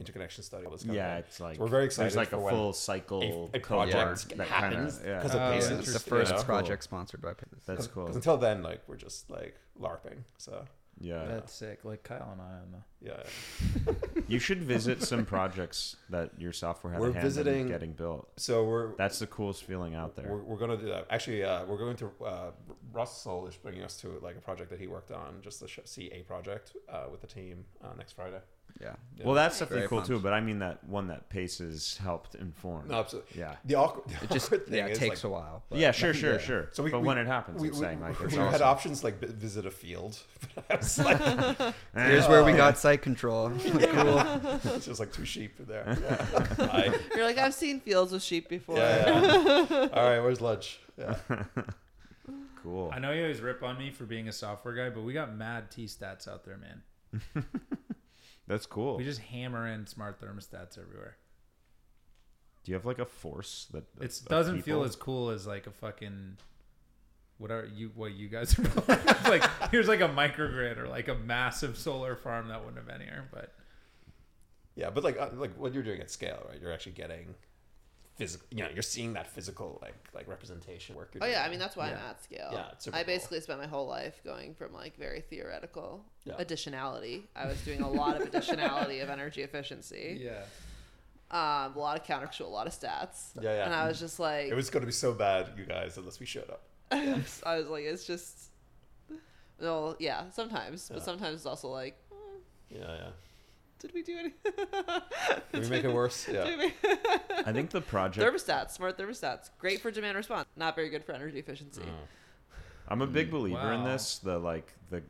interconnection 0.01 0.43
study. 0.43 0.65
All 0.65 0.73
this 0.73 0.83
kind 0.83 0.95
Yeah, 0.95 1.19
of 1.19 1.25
it's 1.27 1.41
like 1.41 1.59
we're 1.59 1.67
very 1.69 1.85
excited 1.85 2.07
There's 2.07 2.17
like 2.17 2.29
for 2.31 2.37
a 2.37 2.41
when 2.41 2.55
full 2.55 2.73
cycle 2.73 3.51
a, 3.53 3.59
a 3.59 3.61
project 3.61 4.37
that 4.39 4.49
happens 4.49 4.97
kinda, 4.97 5.11
yeah. 5.13 5.19
because 5.19 5.35
of 5.35 5.41
Oh, 5.43 5.51
Paces. 5.53 5.71
interesting. 5.71 5.93
the 5.93 6.17
you 6.17 6.23
first 6.25 6.33
know? 6.35 6.43
project 6.43 6.83
sponsored 6.85 7.21
by 7.21 7.35
Paces. 7.35 7.63
That's 7.67 7.87
'Cause- 7.87 7.87
cool. 7.89 8.07
'cause 8.07 8.17
until 8.17 8.39
then, 8.39 8.63
like 8.63 8.81
we're 8.89 8.97
just 8.97 9.31
like 9.31 9.57
larping. 9.79 10.25
So 10.39 10.65
Yeah. 11.01 11.25
That's 11.25 11.53
sick. 11.55 11.85
Like 11.85 12.03
Kyle 12.03 12.29
and 12.33 12.41
I 12.43 12.45
on 12.61 12.73
the. 12.73 13.07
yeah, 13.09 14.23
You 14.29 14.39
should 14.39 14.63
visit 14.63 15.03
some 15.03 15.25
projects 15.25 15.97
that 16.11 16.31
your 16.39 16.53
software 16.53 16.93
had 16.93 17.01
We're 17.01 17.09
a 17.11 17.13
hand 17.15 17.25
visiting- 17.25 17.61
in 17.63 17.69
getting 17.69 17.93
built. 17.93 18.29
so 18.37 18.65
we're 18.65 18.95
That's 18.97 19.19
the 19.19 19.27
coolest 19.27 19.65
feeling 19.65 19.95
out 19.95 20.15
there. 20.15 20.29
We're, 20.29 20.43
we're 20.43 20.59
gonna 20.59 20.77
do 20.77 20.87
that. 20.89 21.07
Actually, 21.11 21.43
uh, 21.43 21.65
we're 21.65 21.79
going 21.79 21.97
to 21.97 22.11
uh, 22.25 22.51
Russell 22.93 23.47
is 23.47 23.57
bringing 23.57 23.83
us 23.83 23.97
to 24.03 24.19
like 24.23 24.37
a 24.37 24.41
project 24.41 24.69
that 24.71 24.79
he 24.79 24.87
worked 24.89 25.11
on, 25.11 25.39
just 25.43 25.61
to 25.61 25.69
sh- 25.69 25.81
see 25.85 26.11
a 26.13 26.23
project 26.23 26.77
uh, 26.89 27.05
with 27.11 27.21
the 27.23 27.27
team 27.27 27.65
uh, 27.83 27.89
next 27.97 28.13
Friday. 28.13 28.41
Yeah. 28.81 28.95
Yeah. 29.16 29.25
Well, 29.27 29.35
that's 29.35 29.59
definitely 29.59 29.81
Very 29.81 29.89
cool 29.89 29.99
pumped. 29.99 30.09
too. 30.09 30.18
But 30.21 30.33
I 30.33 30.41
mean 30.41 30.61
that 30.61 30.83
one 30.85 31.09
that 31.09 31.29
Paces 31.29 31.99
helped 32.03 32.35
inform. 32.37 32.89
No, 32.89 33.01
absolutely. 33.01 33.39
Yeah. 33.41 33.57
The 33.64 33.75
awkward, 33.75 34.09
the 34.09 34.25
It 34.25 34.31
just 34.31 34.49
thing 34.49 34.61
yeah, 34.71 34.87
it 34.87 34.93
is, 34.93 34.99
takes 34.99 35.25
like, 35.25 35.31
a 35.31 35.35
while. 35.35 35.62
but- 35.68 35.79
yeah, 35.79 35.91
sure, 35.93 36.14
sure, 36.14 36.33
Yeah. 36.35 36.39
sure. 36.39 36.68
So 36.73 36.83
we- 36.83 36.91
but 36.91 37.01
we- 37.01 37.07
when 37.09 37.18
it 37.18 37.27
happens, 37.27 37.61
we, 37.61 37.68
it's 37.68 37.79
we, 37.79 37.85
saying 37.85 38.01
like 38.01 38.18
we 38.18 38.27
it's 38.27 38.35
had 38.35 38.47
awesome. 38.55 38.62
options 38.68 39.05
like 39.05 39.18
visit 39.21 39.66
a 39.66 39.71
field. 39.71 40.18
Like, 40.71 40.79
Here's 41.95 42.29
where 42.29 42.41
oh, 42.41 42.45
we 42.45 42.53
Oh. 42.53 42.57
got 42.57 42.79
site 42.79 43.03
control. 43.03 43.51
cool. 43.59 44.18
it's 44.75 44.87
just 44.87 45.01
like 45.01 45.12
two 45.12 45.25
sheep 45.25 45.57
for 45.57 45.64
there. 45.64 45.97
Yeah. 46.59 46.93
You're 47.14 47.25
like, 47.27 47.39
I've 47.39 47.55
seen 47.55 47.81
fields 47.81 48.12
with 48.12 48.23
sheep 48.23 48.49
before. 48.49 48.77
Yeah, 48.79 49.66
yeah. 49.71 49.89
All 49.93 50.05
right, 50.09 50.21
where's 50.21 50.41
lunch? 50.41 50.81
Yeah. 50.99 51.16
cool. 52.62 52.91
I 52.93 52.99
know 52.99 53.12
you 53.12 53.23
always 53.23 53.41
rip 53.41 53.62
on 53.62 53.79
me 53.79 53.91
for 53.91 54.05
being 54.05 54.29
a 54.29 54.33
software 54.33 54.75
guy, 54.75 54.91
but 54.95 55.03
we 55.03 55.12
got 55.12 55.35
mad 55.35 55.71
T 55.71 55.87
stats 55.87 56.29
out 56.29 56.45
there, 56.45 56.57
man. 56.59 56.83
That's 58.51 58.67
cool. 58.67 58.97
We 58.97 59.05
just 59.05 59.21
hammer 59.21 59.69
in 59.69 59.87
smart 59.87 60.21
thermostats 60.21 60.77
everywhere. 60.77 61.17
Do 62.65 62.73
you 62.73 62.75
have 62.75 62.85
like 62.85 62.99
a 62.99 63.05
force 63.05 63.69
that 63.73 63.85
It 64.01 64.23
doesn't 64.29 64.63
feel 64.63 64.83
as 64.83 64.97
cool 64.97 65.31
as 65.31 65.47
like 65.47 65.69
a 65.69 65.71
fucking 65.71 66.37
whatever 67.39 67.71
you 67.73 67.93
what 67.95 68.13
you 68.13 68.29
guys 68.29 68.59
are 68.59 68.99
like 69.31 69.49
here's 69.71 69.87
like 69.87 70.01
a 70.01 70.09
microgrid 70.09 70.79
or 70.79 70.89
like 70.89 71.07
a 71.07 71.15
massive 71.15 71.79
solar 71.79 72.17
farm 72.17 72.49
that 72.49 72.59
wouldn't 72.59 72.77
have 72.77 72.89
been 72.89 73.01
here, 73.01 73.29
but 73.33 73.55
Yeah, 74.75 74.91
but 74.91 75.05
like 75.05 75.17
uh, 75.17 75.29
like 75.35 75.57
what 75.57 75.73
you're 75.73 75.85
doing 75.85 76.01
at 76.01 76.11
scale, 76.11 76.45
right? 76.49 76.61
You're 76.61 76.73
actually 76.73 76.93
getting 76.93 77.37
physical. 78.21 78.47
You 78.51 78.62
know, 78.64 78.71
you're 78.75 78.83
seeing 78.83 79.12
that 79.14 79.27
physical 79.27 79.79
like 79.83 79.95
like 80.14 80.29
representation 80.29 80.95
work. 80.97 81.11
Oh 81.21 81.27
yeah. 81.27 81.43
I 81.45 81.49
mean 81.51 81.59
that's 81.59 81.77
why 81.77 81.89
Yeah. 81.89 81.99
I'm 82.05 82.11
at 82.11 82.23
scale. 82.23 82.51
Yeah, 82.53 82.66
it's 82.73 82.87
I 82.89 82.91
cool. 82.91 83.05
basically 83.05 83.41
spent 83.41 83.59
my 83.61 83.66
whole 83.66 83.87
life 83.87 84.21
going 84.25 84.55
from 84.55 84.73
like 84.73 84.97
very 84.97 85.21
theoretical 85.23 86.05
Yeah. 86.25 86.35
additionality. 86.35 87.23
I 87.35 87.47
was 87.47 87.61
doing 87.62 87.81
a 87.83 87.91
lot 87.91 88.21
of 88.21 88.31
additionality 88.31 89.03
of 89.03 89.09
energy 89.11 89.43
efficiency. 89.43 90.07
yeah. 90.29 90.43
Um, 91.33 91.77
a 91.77 91.79
lot 91.79 91.97
of 91.99 92.05
counterfactual, 92.05 92.47
a 92.47 92.57
lot 92.61 92.66
of 92.66 92.73
stats. 92.73 93.31
Yeah, 93.41 93.55
yeah. 93.55 93.64
And 93.66 93.73
I 93.75 93.87
was 93.87 94.01
just 94.01 94.18
like, 94.18 94.47
It 94.49 94.55
was 94.55 94.68
going 94.68 94.81
to 94.83 94.87
be 94.87 94.93
so 94.93 95.12
bad, 95.14 95.51
you 95.57 95.64
guys, 95.64 95.97
unless 95.97 96.18
we 96.18 96.27
showed 96.27 96.51
up. 96.51 96.62
I 96.91 97.57
was 97.59 97.68
like, 97.68 97.85
it's 97.85 98.05
just, 98.05 98.51
no, 99.61 99.95
yeah, 100.01 100.29
sometimes, 100.31 100.91
but 100.93 101.03
sometimes 101.05 101.37
it's 101.37 101.47
also 101.47 101.68
like, 101.68 101.97
"Hmm, 102.11 102.39
Yeah, 102.68 102.81
yeah. 102.81 103.09
Did 103.81 103.95
we 103.95 104.03
do 104.03 104.18
anything? 104.18 104.53
Did 105.53 105.62
we 105.62 105.68
make 105.70 105.85
it 105.85 105.93
worse? 105.93 106.28
Yeah. 106.31 106.45
We- 106.45 106.74
I 107.47 107.53
think 107.53 107.70
the 107.70 107.81
project. 107.81 108.24
thermostats, 108.24 108.72
smart 108.72 108.99
thermostats, 108.99 109.51
great 109.59 109.81
for 109.81 109.91
demand 109.91 110.16
response, 110.16 110.47
not 110.57 110.76
very 110.76 110.91
good 110.91 111.03
for 111.03 111.12
energy 111.12 111.39
efficiency. 111.39 111.83
Oh. 111.85 112.09
I'm 112.89 113.01
a 113.01 113.07
big 113.07 113.26
hmm. 113.28 113.37
believer 113.37 113.72
in 113.72 113.85
this. 113.85 114.18
The 114.18 114.39
like 114.39 114.72
the. 114.91 115.03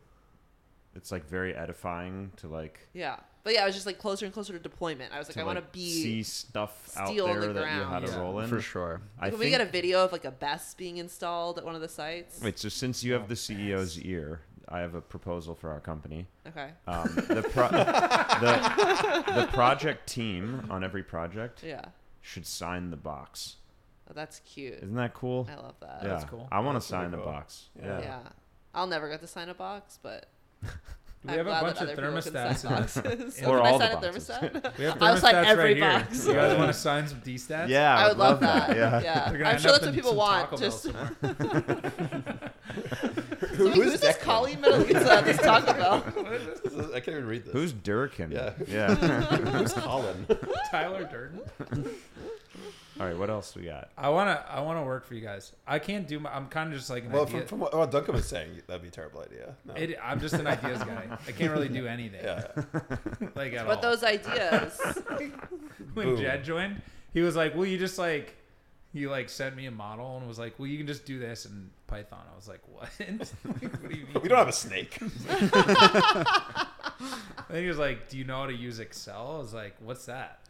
It's 0.95 1.13
like 1.13 1.29
very 1.29 1.55
edifying 1.55 2.33
to 2.39 2.49
like 2.49 2.81
Yeah, 2.95 3.17
but 3.43 3.55
yeah, 3.55 3.63
I 3.63 3.67
was 3.67 3.75
just 3.75 3.87
like 3.87 3.99
closer 3.99 4.27
and 4.27 4.35
closer 4.35 4.53
to 4.53 4.59
deployment. 4.59 5.15
I 5.15 5.19
was 5.19 5.29
like, 5.29 5.35
to 5.35 5.41
I 5.41 5.45
want 5.45 5.57
to 5.57 5.63
like, 5.63 5.73
be. 5.73 6.03
see 6.03 6.23
stuff 6.23 6.91
out 6.97 7.15
there 7.15 7.41
the 7.41 7.53
that 7.53 7.75
you 7.75 7.83
had 7.83 7.89
ground. 7.89 8.07
to 8.07 8.13
Yeah, 8.13 8.21
roll 8.21 8.41
in. 8.41 8.49
For 8.49 8.61
sure. 8.61 9.01
I 9.19 9.31
Can 9.31 9.39
think. 9.39 9.45
we 9.45 9.51
get 9.51 9.61
a 9.61 9.67
video 9.67 10.05
of 10.05 10.13
like 10.13 10.25
a 10.25 10.31
BESS 10.31 10.75
being 10.75 10.99
installed 10.99 11.59
at 11.59 11.65
one 11.65 11.75
of 11.75 11.81
the 11.81 11.89
sites? 11.89 12.41
Wait, 12.43 12.59
so 12.59 12.69
since 12.69 13.03
you 13.03 13.15
have 13.15 13.23
oh, 13.23 13.27
the 13.29 13.35
CEO's 13.35 13.99
ear, 14.01 14.41
I 14.71 14.79
have 14.81 14.95
a 14.95 15.01
proposal 15.01 15.55
for 15.55 15.71
our 15.71 15.81
company. 15.81 16.27
Okay. 16.47 16.71
Um, 16.87 17.09
the, 17.29 17.43
pro- 17.53 17.69
the 17.71 19.25
the 19.41 19.47
project 19.53 20.09
team 20.09 20.67
on 20.71 20.85
every 20.85 21.03
project 21.03 21.63
Yeah. 21.65 21.85
should 22.21 22.47
sign 22.47 22.91
the 22.91 22.97
box. 22.97 23.57
Oh, 24.09 24.13
that's 24.15 24.41
cute. 24.41 24.75
Isn't 24.75 24.95
that 24.95 25.15
cool? 25.15 25.49
I 25.51 25.57
love 25.57 25.75
that. 25.81 26.01
yeah, 26.03 26.09
That's 26.09 26.25
cool. 26.25 26.49
I 26.53 26.61
want 26.61 26.75
to 26.75 26.79
That's 26.79 26.87
super 26.87 27.03
sign 27.03 27.11
the 27.11 27.17
cool. 27.17 27.27
box. 27.27 27.69
Yeah. 27.81 28.01
Yeah. 28.01 28.19
I'll 28.75 28.87
never 28.87 29.09
get 29.09 29.21
to 29.21 29.27
sign 29.27 29.49
a 29.49 29.55
box, 29.55 29.99
but 30.03 30.27
We 31.23 31.33
I'm 31.33 31.37
have 31.39 31.47
a 31.49 31.51
bunch 31.51 31.77
of 31.77 31.83
other 31.83 31.97
people 31.97 32.23
can 32.23 32.33
thermostats 32.33 32.65
in 32.65 32.71
this. 32.83 32.95
boxes. 32.97 33.21
in 33.21 33.31
So 33.31 33.47
Or 33.51 33.59
can 33.59 33.67
I 33.67 33.71
all 33.71 33.79
the 33.79 33.85
sign 33.85 33.93
a 33.93 34.01
boxes. 34.01 34.29
thermostat? 34.31 34.53
We 34.79 34.85
have 34.85 35.03
I'll 35.03 35.17
sign 35.19 35.35
thermostats 35.35 35.45
every 35.47 35.65
right 35.65 35.77
here. 35.77 35.91
box. 35.91 36.27
You 36.27 36.33
guys 36.33 36.57
want 36.59 36.69
to 36.73 36.79
sign 36.79 37.09
some 37.09 37.21
D 37.21 37.35
stats? 37.35 37.69
Yeah, 37.69 37.95
I 37.97 38.09
would 38.09 38.17
love 38.17 38.41
that. 38.41 38.75
Yeah. 38.77 39.01
Yeah. 39.03 39.31
They're 39.33 39.45
I'm 39.45 39.59
sure 39.59 39.73
that's 39.73 39.85
what 39.85 39.95
people 39.95 40.15
want. 40.15 40.57
Just 40.59 40.83
somewhere. 40.85 41.11
Who, 43.57 43.69
who's 43.71 44.01
this 44.01 44.17
Declan? 44.17 44.21
Colleen 44.21 44.59
Metalisa 44.63 45.07
at 45.07 45.25
this 45.25 45.37
Taco 45.39 45.73
Bell? 45.75 46.03
I 46.95 47.01
can't 47.01 47.09
even 47.17 47.27
read 47.27 47.45
this. 47.45 47.53
Who's 47.53 47.73
Durkin? 47.73 48.31
Yeah. 48.31 48.53
Yeah. 48.67 48.95
Who's 48.95 49.73
Colin? 49.75 50.27
Tyler 50.71 51.05
Durden. 51.05 51.41
All 52.99 53.07
right. 53.07 53.17
What 53.17 53.31
else 53.31 53.55
we 53.55 53.63
got? 53.63 53.91
I 53.97 54.09
wanna 54.09 54.45
I 54.49 54.61
wanna 54.61 54.85
work 54.85 55.05
for 55.07 55.15
you 55.15 55.21
guys. 55.21 55.53
I 55.67 55.79
can't 55.79 56.07
do 56.09 56.19
my 56.19 56.35
I'm 56.35 56.49
kind 56.49 56.73
of 56.73 56.79
just 56.79 56.91
like 56.91 57.05
an 57.05 57.13
well, 57.13 57.23
idea. 57.27 57.39
from, 57.41 57.47
from 57.47 57.59
what, 57.61 57.75
what 57.77 57.91
Duncan 57.91 58.15
was 58.15 58.27
saying, 58.27 58.51
that'd 58.67 58.83
be 58.83 58.89
a 58.89 58.91
terrible 58.91 59.21
idea. 59.23 59.55
No. 59.65 59.75
it, 59.75 59.97
I'm 60.03 60.21
just 60.21 60.35
an 60.35 60.47
ideas 60.47 60.81
guy. 60.83 61.07
I 61.27 61.33
can't 61.33 61.53
really 61.53 61.69
do 61.69 61.87
anything. 61.87 62.21
yeah. 62.23 62.49
Like 63.35 63.53
at 63.55 63.67
But 63.67 63.77
all. 63.77 63.83
those 63.83 64.03
ideas. 64.03 64.79
when 65.95 66.07
Boom. 66.07 66.17
Jed 66.21 66.43
joined, 66.45 66.83
he 67.15 67.21
was 67.21 67.37
like, 67.37 67.55
"Well, 67.55 67.67
you 67.67 67.79
just 67.79 67.99
like." 67.99 68.37
He 68.93 69.07
like 69.07 69.29
sent 69.29 69.55
me 69.55 69.67
a 69.67 69.71
model 69.71 70.17
and 70.17 70.27
was 70.27 70.37
like, 70.37 70.59
"Well, 70.59 70.67
you 70.67 70.77
can 70.77 70.89
just 70.89 71.07
do 71.07 71.21
this 71.21 71.47
in 71.47 71.71
Python." 71.87 72.25
I 72.33 72.35
was 72.35 72.49
like, 72.49 72.61
"What? 72.67 72.91
Like, 72.99 73.31
what 73.45 73.89
do 73.89 73.97
you 73.97 74.05
mean?" 74.07 74.21
We 74.21 74.29
don't 74.29 74.39
have 74.39 74.49
a 74.49 74.53
snake. 74.53 74.99
And 77.49 77.59
he 77.59 77.67
was 77.67 77.79
like, 77.79 78.09
"Do 78.09 78.19
you 78.19 78.25
know 78.25 78.37
how 78.41 78.47
to 78.47 78.53
use 78.55 78.79
Excel?" 78.79 79.37
I 79.37 79.39
was 79.39 79.55
like, 79.55 79.75
"What's 79.81 80.07
that?" 80.07 80.41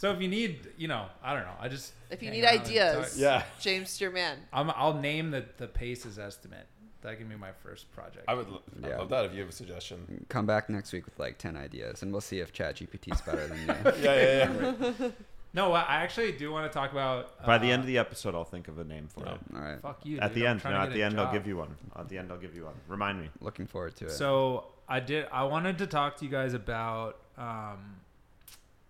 So 0.00 0.10
if 0.12 0.22
you 0.22 0.28
need, 0.28 0.66
you 0.78 0.88
know, 0.88 1.04
I 1.22 1.34
don't 1.34 1.42
know. 1.42 1.52
I 1.60 1.68
just 1.68 1.92
If 2.10 2.22
you 2.22 2.30
need 2.30 2.46
ideas. 2.46 3.18
Yeah. 3.20 3.42
James, 3.60 4.00
your 4.00 4.10
man. 4.10 4.38
I'm, 4.50 4.70
I'll 4.70 4.94
name 4.94 5.30
the 5.30 5.44
the 5.58 5.66
Paces 5.66 6.18
estimate. 6.18 6.66
That 7.02 7.18
can 7.18 7.28
be 7.28 7.36
my 7.36 7.52
first 7.52 7.92
project. 7.92 8.24
I 8.26 8.32
would 8.32 8.48
lo- 8.48 8.62
I'd 8.82 8.88
Yeah. 8.88 8.96
love 8.96 9.10
that 9.10 9.26
if 9.26 9.34
you 9.34 9.40
have 9.40 9.50
a 9.50 9.52
suggestion. 9.52 10.24
Come 10.30 10.46
back 10.46 10.70
next 10.70 10.94
week 10.94 11.04
with 11.04 11.18
like 11.18 11.36
10 11.36 11.54
ideas 11.54 12.00
and 12.02 12.12
we'll 12.12 12.22
see 12.22 12.38
if 12.40 12.50
ChatGPT's 12.50 13.20
better 13.20 13.46
than 13.46 13.58
you. 13.58 13.66
Yeah, 14.02 14.14
yeah, 14.14 14.92
yeah. 15.00 15.08
no, 15.52 15.72
I 15.74 15.96
actually 15.96 16.32
do 16.32 16.50
want 16.50 16.70
to 16.72 16.74
talk 16.74 16.92
about. 16.92 17.44
By 17.44 17.58
the 17.58 17.68
uh, 17.68 17.74
end 17.74 17.80
of 17.82 17.86
the 17.86 17.98
episode, 17.98 18.34
I'll 18.34 18.44
think 18.44 18.68
of 18.68 18.78
a 18.78 18.84
name 18.84 19.06
for 19.08 19.24
Yeah. 19.26 19.34
it. 19.34 19.40
All 19.54 19.60
right. 19.60 19.80
fuck 19.82 20.06
you. 20.06 20.18
At 20.18 20.32
dude. 20.32 20.42
the 20.42 20.48
I'm 20.48 20.52
end, 20.56 20.64
no, 20.64 20.70
at 20.70 20.92
the 20.94 21.02
a 21.02 21.04
end, 21.04 21.20
I'll 21.20 21.30
give 21.32 21.46
you 21.46 21.58
one. 21.58 21.76
At 21.94 22.08
the 22.08 22.16
end, 22.16 22.32
I'll 22.32 22.38
give 22.38 22.56
you 22.56 22.64
one. 22.64 22.74
Remind 22.88 23.20
me. 23.20 23.28
Looking 23.42 23.66
forward 23.66 23.96
to 23.96 24.06
it. 24.06 24.12
So 24.12 24.64
I 24.88 25.00
did. 25.00 25.26
I 25.30 25.44
wanted 25.44 25.76
to 25.78 25.86
talk 25.86 26.16
to 26.16 26.24
you 26.24 26.30
guys 26.30 26.54
about, 26.54 27.18
um, 27.36 27.96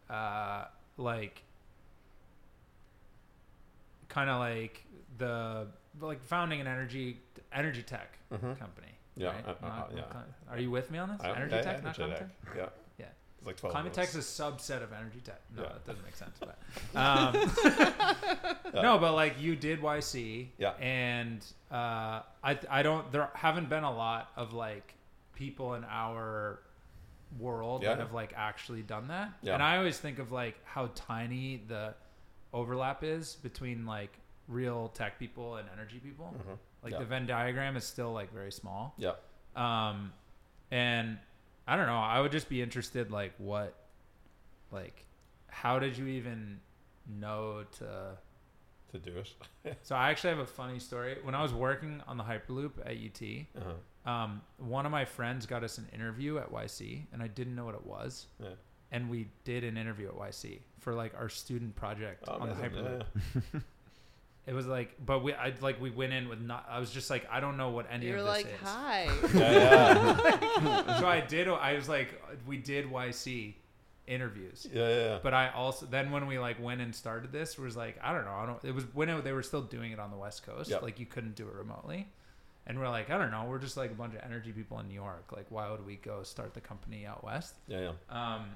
uh, 0.09 0.67
like, 1.01 1.43
kind 4.09 4.31
of 4.31 4.39
like 4.41 4.85
the 5.19 5.67
like 6.01 6.23
founding 6.23 6.61
an 6.61 6.67
energy 6.67 7.19
energy 7.53 7.83
tech 7.83 8.19
Mhm. 8.33 8.59
company. 8.59 8.89
Yeah, 9.17 9.29
right? 9.33 9.47
uh, 9.49 9.67
uh, 9.67 9.87
yeah. 9.95 10.03
Are 10.51 10.59
you 10.59 10.71
with 10.71 10.91
me 10.91 10.99
on 10.99 11.11
this? 11.11 11.21
I- 11.21 11.33
energy 11.33 11.57
yeah, 11.57 11.63
tech, 11.63 11.77
yeah, 11.79 11.83
not 11.85 11.99
energy 11.99 11.99
climate 11.99 12.19
tech. 12.19 12.45
tech. 12.47 12.57
Yeah. 12.57 12.69
Yeah. 12.99 13.07
It's 13.39 13.47
like 13.47 13.57
12 13.57 13.73
Climate 13.73 13.91
of 13.91 13.97
tech's 13.97 14.17
us. 14.17 14.39
a 14.39 14.43
subset 14.43 14.83
of 14.83 14.93
energy 14.93 15.21
tech. 15.21 15.41
No, 15.57 15.63
Yeah. 15.63 15.69
that 15.71 15.87
doesn't 15.87 16.05
make 16.05 16.15
sense. 16.17 16.39
But 16.39 16.59
um, 16.95 17.35
Yeah. 18.75 18.83
no, 18.83 18.99
but 18.99 19.15
like 19.15 19.41
you 19.41 19.57
did 19.57 19.81
YC, 19.81 20.49
Yeah. 20.59 20.71
and 20.81 21.45
uh, 21.71 22.23
I 22.43 22.59
I 22.71 22.83
don't 22.83 23.11
there 23.13 23.29
haven't 23.35 23.69
been 23.69 23.85
a 23.85 23.93
lot 23.93 24.31
of 24.37 24.53
like 24.53 24.95
people 25.35 25.75
in 25.75 25.85
our 25.85 26.61
world 27.39 27.83
Yeah. 27.83 27.91
that 27.91 27.99
have 28.01 28.12
like 28.12 28.33
actually 28.37 28.83
done 28.83 29.09
that, 29.09 29.33
Yeah. 29.43 29.55
and 29.55 29.62
I 29.62 29.76
always 29.76 29.99
think 29.99 30.18
of 30.18 30.33
like 30.33 30.57
how 30.64 30.89
tiny 30.95 31.59
the 31.68 31.95
overlap 32.53 33.05
is 33.05 33.37
between 33.37 33.87
like 33.87 34.12
real 34.49 34.89
tech 34.89 35.18
people 35.18 35.57
and 35.57 35.68
energy 35.72 36.01
people. 36.01 36.35
Mhm. 36.37 36.59
Like 36.83 36.93
Yeah. 36.93 36.99
the 36.99 37.05
Venn 37.05 37.26
diagram 37.26 37.76
is 37.76 37.85
still 37.85 38.12
like 38.12 38.33
very 38.33 38.51
small. 38.53 38.95
Yeah. 38.99 39.12
Um, 39.55 40.12
and 40.70 41.18
I 41.68 41.76
don't 41.76 41.87
know. 41.87 41.99
I 41.99 42.20
would 42.20 42.33
just 42.33 42.49
be 42.49 42.62
interested, 42.62 43.11
like, 43.12 43.33
what, 43.39 43.74
like, 44.72 45.05
how 45.49 45.78
did 45.78 45.97
you 45.97 46.07
even 46.07 46.61
know 47.07 47.64
to? 47.78 48.16
To 48.93 48.99
do 48.99 49.18
it. 49.18 49.33
So 49.83 49.95
I 49.95 50.11
actually 50.11 50.31
have 50.31 50.39
a 50.41 50.47
funny 50.47 50.81
story. 50.81 51.18
When 51.22 51.35
I 51.37 51.43
was 51.43 51.53
working 51.53 52.03
on 52.09 52.16
the 52.16 52.24
Hyperloop 52.24 52.72
at 52.85 52.97
UT, 52.97 53.47
Uh-huh. 53.57 53.74
Um, 54.07 54.41
one 54.59 54.87
of 54.87 54.93
my 54.93 55.05
friends 55.05 55.47
got 55.47 55.63
us 55.65 55.79
an 55.79 55.87
interview 55.93 56.39
at 56.39 56.51
YC, 56.53 57.05
and 57.13 57.23
I 57.23 57.29
didn't 57.29 57.55
know 57.55 57.65
what 57.65 57.75
it 57.75 57.85
was. 57.87 58.27
Yeah. 58.41 58.49
And 58.93 59.09
we 59.09 59.29
did 59.45 59.63
an 59.63 59.77
interview 59.77 60.09
at 60.09 60.15
YC 60.15 60.61
for 60.81 60.95
like 60.95 61.15
our 61.17 61.29
student 61.29 61.77
project 61.77 62.25
Oh, 62.27 62.39
on 62.41 62.49
the 62.49 62.55
amazing. 62.55 62.71
Hyperloop. 62.85 63.03
Yeah, 63.55 63.61
It 64.47 64.55
was 64.55 64.67
like, 64.67 64.97
but 65.05 65.23
we, 65.23 65.33
I 65.35 65.53
like, 65.61 65.81
we 65.81 65.91
went 65.91 66.13
in 66.13 66.29
with 66.29 66.41
not. 66.41 66.67
I 66.69 66.81
was 66.81 66.91
just 66.91 67.09
like, 67.11 67.25
I 67.31 67.39
don't 67.41 67.57
know 67.57 67.69
what 67.69 67.87
any 67.91 68.09
of 68.11 68.17
this 68.17 68.19
is. 68.19 68.19
You're 68.19 68.19
of 68.19 68.27
like, 68.27 68.47
is. 68.47 68.61
hi. 68.65 69.09
Yeah, 69.35 70.19
yeah, 70.87 70.99
so 71.01 71.07
I 71.07 71.21
did. 71.21 71.47
I 71.47 71.75
was 71.75 71.89
like, 71.89 72.21
we 72.47 72.57
did 72.57 72.87
YC 72.91 73.55
interviews. 74.09 74.67
yeah, 74.73 74.89
yeah. 74.89 75.19
But 75.23 75.35
I 75.35 75.51
also 75.51 75.87
then 75.87 76.11
when 76.11 76.27
we 76.27 76.39
like 76.41 76.61
went 76.61 76.81
and 76.81 76.93
started 76.93 77.31
this 77.31 77.57
was 77.59 77.77
like 77.77 77.97
I 78.03 78.13
don't 78.13 78.25
know 78.25 78.33
I 78.33 78.47
don't 78.47 78.65
it 78.65 78.75
was 78.75 78.85
when 78.93 79.09
it, 79.09 79.23
they 79.23 79.31
were 79.33 79.43
still 79.43 79.63
doing 79.63 79.93
it 79.93 80.01
on 80.01 80.11
the 80.11 80.17
West 80.17 80.45
Coast 80.45 80.69
Yep. 80.71 80.83
like 80.83 80.99
you 80.99 81.07
couldn't 81.07 81.37
do 81.37 81.47
it 81.47 81.55
remotely, 81.55 82.09
and 82.67 82.79
we're 82.79 82.89
like 82.89 83.11
I 83.11 83.19
don't 83.19 83.31
know 83.31 83.45
we're 83.49 83.59
just 83.59 83.77
like 83.77 83.91
a 83.91 83.95
bunch 83.95 84.15
of 84.15 84.21
energy 84.25 84.53
people 84.53 84.79
in 84.81 84.89
New 84.89 84.95
York 84.95 85.33
like 85.33 85.47
why 85.51 85.71
would 85.71 85.85
we 85.85 85.97
go 85.97 86.23
start 86.23 86.55
the 86.55 86.61
company 86.61 87.07
out 87.07 87.25
west? 87.25 87.55
yeah, 87.67 87.93
yeah. 88.11 88.35
Um, 88.35 88.47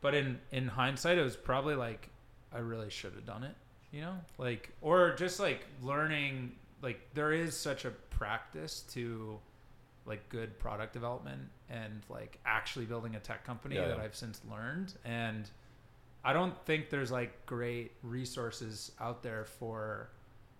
but 0.00 0.14
in 0.14 0.38
in 0.52 0.68
hindsight, 0.68 1.18
it 1.18 1.22
was 1.22 1.36
probably 1.36 1.74
like 1.74 2.08
I 2.52 2.58
really 2.58 2.88
should 2.90 3.14
have 3.14 3.26
done 3.26 3.44
it, 3.44 3.54
you 3.92 4.00
know, 4.00 4.14
like 4.38 4.70
or 4.80 5.14
just 5.14 5.40
like 5.40 5.66
learning. 5.82 6.52
Like 6.80 7.00
there 7.14 7.32
is 7.32 7.56
such 7.56 7.84
a 7.84 7.90
practice 7.90 8.82
to 8.92 9.38
like 10.06 10.28
good 10.28 10.58
product 10.60 10.92
development 10.92 11.42
and 11.68 12.02
like 12.08 12.38
actually 12.46 12.86
building 12.86 13.16
a 13.16 13.20
tech 13.20 13.44
company 13.44 13.74
Yeah, 13.74 13.88
that 13.88 13.98
yeah. 13.98 14.04
I've 14.04 14.16
since 14.16 14.40
learned 14.50 14.94
and. 15.04 15.48
I 16.24 16.32
don't 16.32 16.54
think 16.66 16.90
there's 16.90 17.12
like 17.12 17.46
great 17.46 17.92
resources 18.02 18.90
out 19.00 19.22
there 19.22 19.44
for 19.44 20.10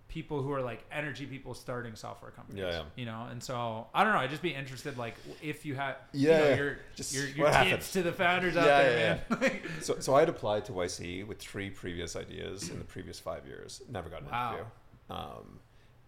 people 0.09 0.41
who 0.41 0.51
are 0.51 0.61
like 0.61 0.83
energy 0.91 1.25
people 1.25 1.53
starting 1.53 1.95
software 1.95 2.31
companies. 2.31 2.61
Yeah, 2.63 2.71
yeah. 2.71 2.83
You 2.95 3.05
know, 3.05 3.27
and 3.31 3.41
so 3.41 3.87
I 3.93 4.03
don't 4.03 4.11
know. 4.13 4.19
I'd 4.19 4.29
just 4.31 4.41
be 4.41 4.53
interested, 4.53 4.97
like, 4.97 5.15
if 5.41 5.65
you 5.65 5.75
had, 5.75 5.95
Yeah, 6.11 6.31
you 6.31 6.49
know, 6.49 6.55
your 6.55 6.77
Just 6.95 7.13
your, 7.13 7.27
your 7.27 7.47
happened? 7.49 7.71
tips 7.71 7.91
to 7.93 8.01
the 8.03 8.11
founders 8.11 8.57
out 8.57 8.65
Yeah, 8.65 8.81
there, 8.81 9.21
yeah, 9.29 9.37
man. 9.37 9.59
So, 9.81 9.99
so 9.99 10.15
I 10.15 10.21
had 10.21 10.29
applied 10.29 10.65
to 10.65 10.71
YC 10.73 11.25
with 11.27 11.37
three 11.39 11.69
previous 11.69 12.15
ideas 12.15 12.69
in 12.69 12.79
the 12.79 12.85
previous 12.85 13.19
five 13.19 13.45
years. 13.45 13.81
Never 13.89 14.09
got 14.09 14.23
an 14.23 14.29
Wow. 14.31 14.49
interview. 14.49 14.65
Um, 15.11 15.59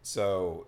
so 0.04 0.68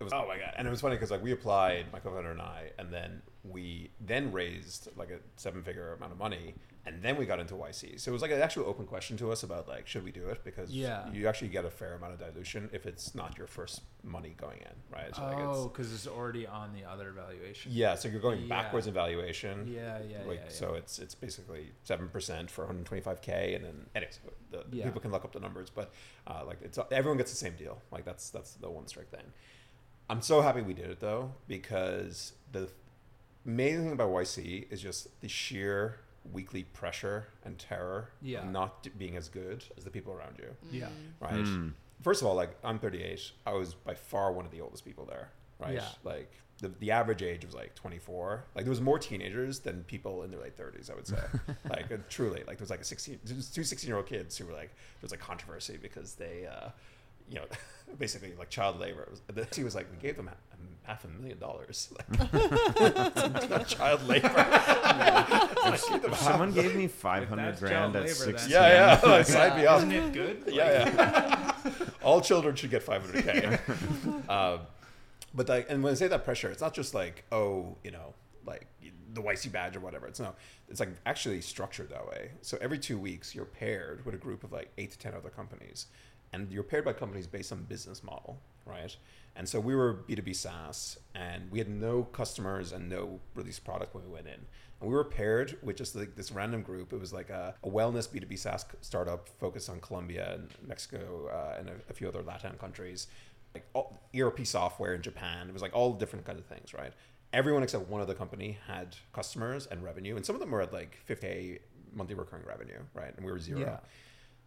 it 0.00 0.04
was 0.04 0.12
oh 0.14 0.26
my 0.26 0.38
god, 0.38 0.54
and 0.56 0.66
it 0.66 0.70
was 0.70 0.80
funny 0.80 0.96
because 0.96 1.10
like 1.10 1.22
we 1.22 1.32
applied, 1.32 1.84
my 1.92 1.98
co-founder 1.98 2.30
and 2.30 2.40
I, 2.40 2.70
and 2.78 2.90
then 2.90 3.20
we 3.44 3.90
then 4.00 4.32
raised 4.32 4.88
like 4.96 5.10
a 5.10 5.18
seven-figure 5.36 5.92
amount 5.94 6.12
of 6.12 6.18
money, 6.18 6.54
and 6.86 7.02
then 7.02 7.16
we 7.18 7.26
got 7.26 7.38
into 7.38 7.52
YC. 7.54 8.00
So 8.00 8.10
it 8.10 8.12
was 8.12 8.22
like 8.22 8.30
an 8.30 8.40
actual 8.40 8.64
open 8.64 8.86
question 8.86 9.18
to 9.18 9.30
us 9.30 9.42
about 9.42 9.68
like 9.68 9.86
should 9.86 10.02
we 10.02 10.10
do 10.10 10.28
it 10.28 10.42
because 10.42 10.70
Yeah. 10.70 11.10
you 11.12 11.28
actually 11.28 11.48
get 11.48 11.66
a 11.66 11.70
fair 11.70 11.94
amount 11.94 12.14
of 12.14 12.18
dilution 12.18 12.70
if 12.72 12.86
it's 12.86 13.14
not 13.14 13.36
your 13.36 13.46
first 13.46 13.82
money 14.02 14.34
going 14.38 14.58
in, 14.60 14.72
right? 14.90 15.14
So 15.14 15.22
like 15.22 15.36
oh, 15.38 15.50
it's, 15.50 15.72
because 15.72 15.92
it's 15.92 16.06
already 16.06 16.46
on 16.46 16.72
the 16.72 16.84
other 16.90 17.12
valuation. 17.12 17.70
yeah, 17.74 17.94
so 17.94 18.08
you're 18.08 18.20
going 18.22 18.40
Yeah. 18.42 18.48
backwards 18.48 18.86
in 18.86 18.94
valuation 18.94 19.68
Yeah, 19.68 19.98
yeah, 20.10 20.22
like 20.26 20.40
yeah. 20.44 20.48
so 20.50 20.72
it's 20.74 20.98
it's 20.98 21.14
basically 21.14 21.72
seven 21.84 22.08
percent 22.08 22.50
for 22.50 22.64
125k 22.66 23.56
and 23.56 23.64
then 23.66 23.86
anyways 23.94 24.18
the, 24.50 24.58
people 24.82 25.00
can 25.02 25.10
look 25.12 25.24
up 25.26 25.32
the 25.32 25.40
numbers 25.40 25.68
but 25.68 25.92
uh, 26.26 26.42
like 26.46 26.58
it's 26.62 26.78
everyone 26.90 27.18
gets 27.18 27.30
the 27.30 27.36
same 27.36 27.54
deal 27.56 27.80
like 27.92 28.06
that's 28.06 28.30
that's 28.30 28.54
the 28.54 28.70
one 28.70 28.86
strike 28.86 29.10
thing 29.10 29.24
i'm 30.10 30.20
so 30.22 30.40
happy 30.42 30.60
we 30.62 30.74
did 30.74 30.90
it 30.90 31.00
though 31.00 31.32
because 31.48 32.32
the 32.52 32.68
amazing 33.46 33.84
thing 33.84 33.92
about 33.92 34.10
yc 34.10 34.66
is 34.70 34.80
just 34.82 35.08
the 35.20 35.28
sheer 35.28 36.00
weekly 36.32 36.64
pressure 36.64 37.28
and 37.44 37.58
terror 37.58 38.10
Yeah. 38.20 38.40
of 38.40 38.50
not 38.50 38.86
being 38.98 39.16
as 39.16 39.28
good 39.28 39.64
as 39.78 39.84
the 39.84 39.90
people 39.90 40.12
around 40.12 40.36
you. 40.38 40.50
Yeah, 40.70 40.88
right? 41.18 41.32
Mm. 41.32 41.72
first 42.02 42.20
of 42.20 42.26
all 42.28 42.34
like 42.34 42.50
i'm 42.62 42.78
38 42.78 43.32
i 43.46 43.52
was 43.52 43.72
by 43.74 43.94
far 43.94 44.30
one 44.32 44.44
of 44.44 44.50
the 44.50 44.60
oldest 44.60 44.84
people 44.84 45.06
there 45.06 45.30
right? 45.58 45.74
Yeah. 45.74 45.88
like 46.04 46.30
the, 46.58 46.68
the 46.78 46.90
average 46.90 47.22
age 47.22 47.46
was 47.46 47.54
like 47.54 47.74
24 47.74 48.44
like 48.54 48.64
there 48.66 48.70
was 48.70 48.82
more 48.82 48.98
teenagers 48.98 49.60
than 49.60 49.82
people 49.84 50.22
in 50.24 50.30
their 50.30 50.40
late 50.40 50.58
30s 50.58 50.90
i 50.90 50.94
would 50.94 51.06
say. 51.06 51.16
Like 51.70 51.90
uh, 51.90 51.96
truly. 52.10 52.40
Like 52.46 52.58
there 52.58 52.64
was 52.68 52.70
like 52.70 52.80
a 52.82 52.84
16 52.84 53.20
there 53.24 53.36
was 53.36 53.48
two 53.50 53.64
16 53.64 53.88
year 53.88 53.96
old 53.96 54.06
kids 54.06 54.36
who 54.36 54.44
were 54.44 54.52
like 54.52 54.68
there 54.68 55.02
was 55.02 55.10
like 55.12 55.20
controversy 55.20 55.78
because 55.80 56.14
they 56.16 56.46
uh 56.46 56.68
you 57.30 57.36
know 57.36 57.44
basically 57.98 58.34
like 58.38 58.50
child 58.50 58.78
labor 58.78 59.08
was, 59.10 59.22
the, 59.34 59.46
he 59.54 59.64
was 59.64 59.74
like 59.74 59.86
we 59.90 59.96
gave 59.98 60.16
them 60.16 60.28
a, 60.28 60.32
half 60.82 61.04
a 61.04 61.08
million 61.08 61.38
dollars 61.38 61.92
like 62.18 63.66
child 63.68 64.02
labor 64.06 64.28
Like, 64.28 65.80
give 66.02 66.16
Someone 66.16 66.52
gave 66.52 66.74
me 66.74 66.88
500 66.88 67.58
grand 67.58 67.94
at 67.96 68.02
labor, 68.02 68.14
16. 68.14 68.50
yeah 68.50 69.00
yeah 69.02 69.08
like, 69.10 69.26
sign 69.26 69.56
me 69.58 69.66
up 69.66 69.78
isn't 69.78 69.92
it 69.92 70.12
good? 70.12 70.44
yeah, 70.48 71.54
yeah. 71.64 71.72
All 72.02 72.20
children 72.20 72.56
should 72.56 72.70
get 72.70 72.84
500k. 72.84 74.28
um, 74.30 74.60
but 75.34 75.48
like, 75.48 75.66
and 75.70 75.82
when 75.82 75.92
I 75.92 75.94
say 75.94 76.08
that 76.08 76.24
pressure, 76.24 76.50
it's 76.50 76.62
not 76.62 76.74
just 76.74 76.94
like, 76.94 77.24
oh, 77.30 77.76
you 77.84 77.90
know, 77.90 78.14
like 78.46 78.66
the 79.12 79.22
YC 79.22 79.52
badge 79.52 79.76
or 79.76 79.80
whatever. 79.80 80.06
It's 80.06 80.20
no, 80.20 80.34
it's 80.68 80.80
like 80.80 80.90
actually 81.06 81.40
structured 81.40 81.90
that 81.90 82.06
way. 82.08 82.30
So 82.42 82.58
every 82.60 82.78
two 82.78 82.98
weeks, 82.98 83.34
you're 83.34 83.44
paired 83.44 84.04
with 84.04 84.14
a 84.14 84.18
group 84.18 84.44
of 84.44 84.52
like 84.52 84.70
eight 84.78 84.92
to 84.92 84.98
ten 84.98 85.14
other 85.14 85.30
companies, 85.30 85.86
and 86.32 86.50
you're 86.52 86.62
paired 86.62 86.84
by 86.84 86.92
companies 86.92 87.26
based 87.26 87.52
on 87.52 87.62
business 87.64 88.02
model, 88.02 88.40
right? 88.64 88.96
And 89.36 89.48
so 89.48 89.60
we 89.60 89.74
were 89.74 90.04
B2B 90.08 90.34
SaaS, 90.34 90.98
and 91.14 91.50
we 91.50 91.58
had 91.58 91.68
no 91.68 92.04
customers 92.04 92.72
and 92.72 92.88
no 92.88 93.20
released 93.34 93.64
product 93.64 93.94
when 93.94 94.04
we 94.04 94.10
went 94.10 94.26
in. 94.26 94.40
And 94.80 94.88
we 94.88 94.94
were 94.94 95.04
paired 95.04 95.58
with 95.62 95.76
just 95.76 95.94
like 95.94 96.16
this 96.16 96.32
random 96.32 96.62
group. 96.62 96.92
It 96.92 97.00
was 97.00 97.12
like 97.12 97.30
a, 97.30 97.54
a 97.62 97.68
wellness 97.68 98.08
B2B 98.08 98.38
SaaS 98.38 98.64
startup 98.80 99.28
focused 99.38 99.68
on 99.68 99.80
Colombia 99.80 100.34
and 100.34 100.48
Mexico 100.66 101.28
uh, 101.32 101.58
and 101.58 101.68
a, 101.68 101.74
a 101.90 101.92
few 101.92 102.08
other 102.08 102.22
Latin 102.22 102.56
countries. 102.58 103.06
Like 103.54 103.66
all, 103.74 103.98
ERP 104.16 104.46
software 104.46 104.94
in 104.94 105.02
Japan. 105.02 105.48
It 105.48 105.52
was 105.52 105.62
like 105.62 105.74
all 105.74 105.92
different 105.92 106.24
kinds 106.24 106.38
of 106.38 106.46
things, 106.46 106.72
right? 106.72 106.92
Everyone 107.32 107.62
except 107.62 107.88
one 107.88 108.00
other 108.00 108.14
company 108.14 108.58
had 108.66 108.96
customers 109.12 109.66
and 109.66 109.84
revenue, 109.84 110.16
and 110.16 110.24
some 110.26 110.34
of 110.34 110.40
them 110.40 110.50
were 110.50 110.62
at 110.62 110.72
like 110.72 110.96
50 111.04 111.60
monthly 111.94 112.14
recurring 112.14 112.44
revenue, 112.46 112.80
right? 112.94 113.14
And 113.16 113.24
we 113.24 113.30
were 113.30 113.38
zero. 113.38 113.60
Yeah. 113.60 113.76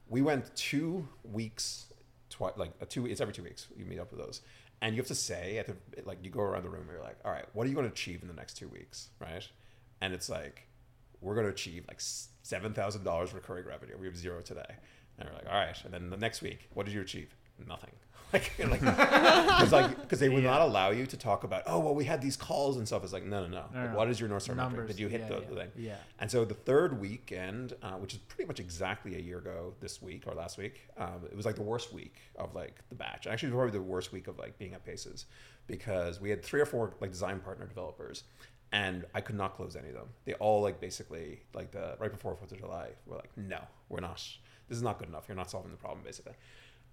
We 0.08 0.22
went 0.22 0.56
two 0.56 1.08
weeks, 1.24 1.88
twi- 2.30 2.52
like 2.58 2.72
a 2.82 2.86
two. 2.86 3.06
It's 3.08 3.22
every 3.22 3.34
two 3.34 3.44
weeks. 3.44 3.68
You 3.76 3.86
meet 3.86 4.00
up 4.00 4.12
with 4.12 4.20
those, 4.20 4.42
and 4.82 4.96
you 4.96 5.02
have 5.02 5.08
to 5.08 5.16
say 5.16 5.58
at 5.58 5.68
the 5.68 5.76
like 6.06 6.20
you 6.24 6.30
go 6.30 6.42
around 6.42 6.64
the 6.64 6.70
room. 6.70 6.84
and 6.84 6.92
You're 6.92 7.02
like, 7.04 7.18
all 7.26 7.32
right, 7.32 7.46
what 7.54 7.66
are 7.66 7.70
you 7.70 7.76
going 7.76 7.88
to 7.88 7.92
achieve 7.92 8.22
in 8.22 8.28
the 8.28 8.34
next 8.34 8.56
two 8.58 8.68
weeks, 8.68 9.10
right? 9.20 9.48
And 10.02 10.14
it's 10.14 10.30
like, 10.30 10.68
we're 11.22 11.36
going 11.36 11.46
to 11.48 11.52
achieve 11.52 11.86
like 11.88 12.00
seven 12.02 12.74
thousand 12.74 13.04
dollars 13.04 13.34
recurring 13.34 13.66
revenue. 13.66 13.96
We 14.00 14.06
have 14.08 14.18
zero 14.18 14.42
today, 14.42 14.76
and 15.18 15.28
we're 15.30 15.36
like, 15.36 15.48
all 15.48 15.54
right. 15.54 15.78
And 15.86 15.94
then 15.94 16.10
the 16.10 16.18
next 16.18 16.42
week, 16.42 16.70
what 16.74 16.86
did 16.86 16.94
you 16.94 17.02
achieve? 17.02 17.36
Nothing. 17.68 17.92
Like, 18.34 18.52
like, 18.60 18.80
because 18.82 19.72
like, 19.72 20.02
because 20.02 20.20
they 20.20 20.30
would 20.30 20.44
not 20.44 20.62
allow 20.62 20.90
you 20.90 21.06
to 21.06 21.16
talk 21.18 21.44
about, 21.44 21.64
oh, 21.68 21.80
well, 21.80 21.94
we 21.96 22.04
had 22.04 22.22
these 22.22 22.36
calls 22.36 22.78
and 22.78 22.88
stuff. 22.88 23.04
It's 23.04 23.14
like, 23.14 23.24
no, 23.26 23.42
no, 23.42 23.48
no. 23.48 23.64
No, 23.74 23.80
Like, 23.80 23.92
no. 23.92 23.98
what 23.98 24.10
is 24.10 24.20
your 24.20 24.28
North 24.28 24.44
Star 24.44 24.56
metric? 24.56 24.88
Did 24.88 25.00
you 25.00 25.08
hit 25.08 25.22
yeah, 25.22 25.28
the, 25.28 25.34
yeah, 25.36 25.50
the 25.50 25.56
thing? 25.56 25.72
Yeah. 25.78 25.96
And 26.20 26.30
so 26.32 26.44
the 26.44 26.54
third 26.56 27.00
weekend, 27.00 27.74
uh, 27.84 27.92
which 27.94 28.14
is 28.14 28.20
pretty 28.20 28.48
much 28.48 28.60
exactly 28.60 29.16
a 29.16 29.20
year 29.20 29.38
ago 29.38 29.74
this 29.80 30.02
week 30.02 30.24
or 30.28 30.34
last 30.34 30.58
week, 30.58 30.82
um, 30.98 31.22
it 31.32 31.38
was 31.38 31.46
like 31.46 31.56
the 31.56 31.62
worst 31.62 31.94
week 31.94 32.16
of 32.36 32.54
like 32.56 32.80
the 32.90 32.96
batch. 32.96 33.28
Actually, 33.28 33.52
probably 33.52 33.72
the 33.72 33.82
worst 33.82 34.12
week 34.12 34.28
of 34.28 34.38
like 34.40 34.58
being 34.58 34.74
at 34.74 34.84
Paces 34.86 35.26
because 35.68 36.20
we 36.20 36.30
had 36.30 36.44
three 36.44 36.60
or 36.60 36.66
four 36.66 36.94
like 37.00 37.12
design 37.12 37.40
partner 37.40 37.66
developers, 37.68 38.24
and 38.72 39.06
I 39.14 39.22
could 39.22 39.36
not 39.36 39.56
close 39.56 39.76
any 39.76 39.90
of 39.90 39.94
them. 39.94 40.08
They 40.26 40.34
all 40.34 40.62
like 40.62 40.80
basically 40.82 41.42
like 41.54 41.72
the 41.72 41.96
right 42.00 42.12
before 42.12 42.36
Fourth 42.36 42.52
of 42.52 42.58
July 42.60 42.90
were 43.06 43.18
like, 43.18 43.30
no, 43.38 43.60
we're 43.90 44.00
not. 44.00 44.16
This 44.68 44.78
is 44.78 44.82
not 44.84 44.98
good 44.98 45.10
enough. 45.10 45.26
You're 45.28 45.38
not 45.38 45.52
solving 45.52 45.72
the 45.72 45.78
problem, 45.78 46.02
basically. 46.04 46.34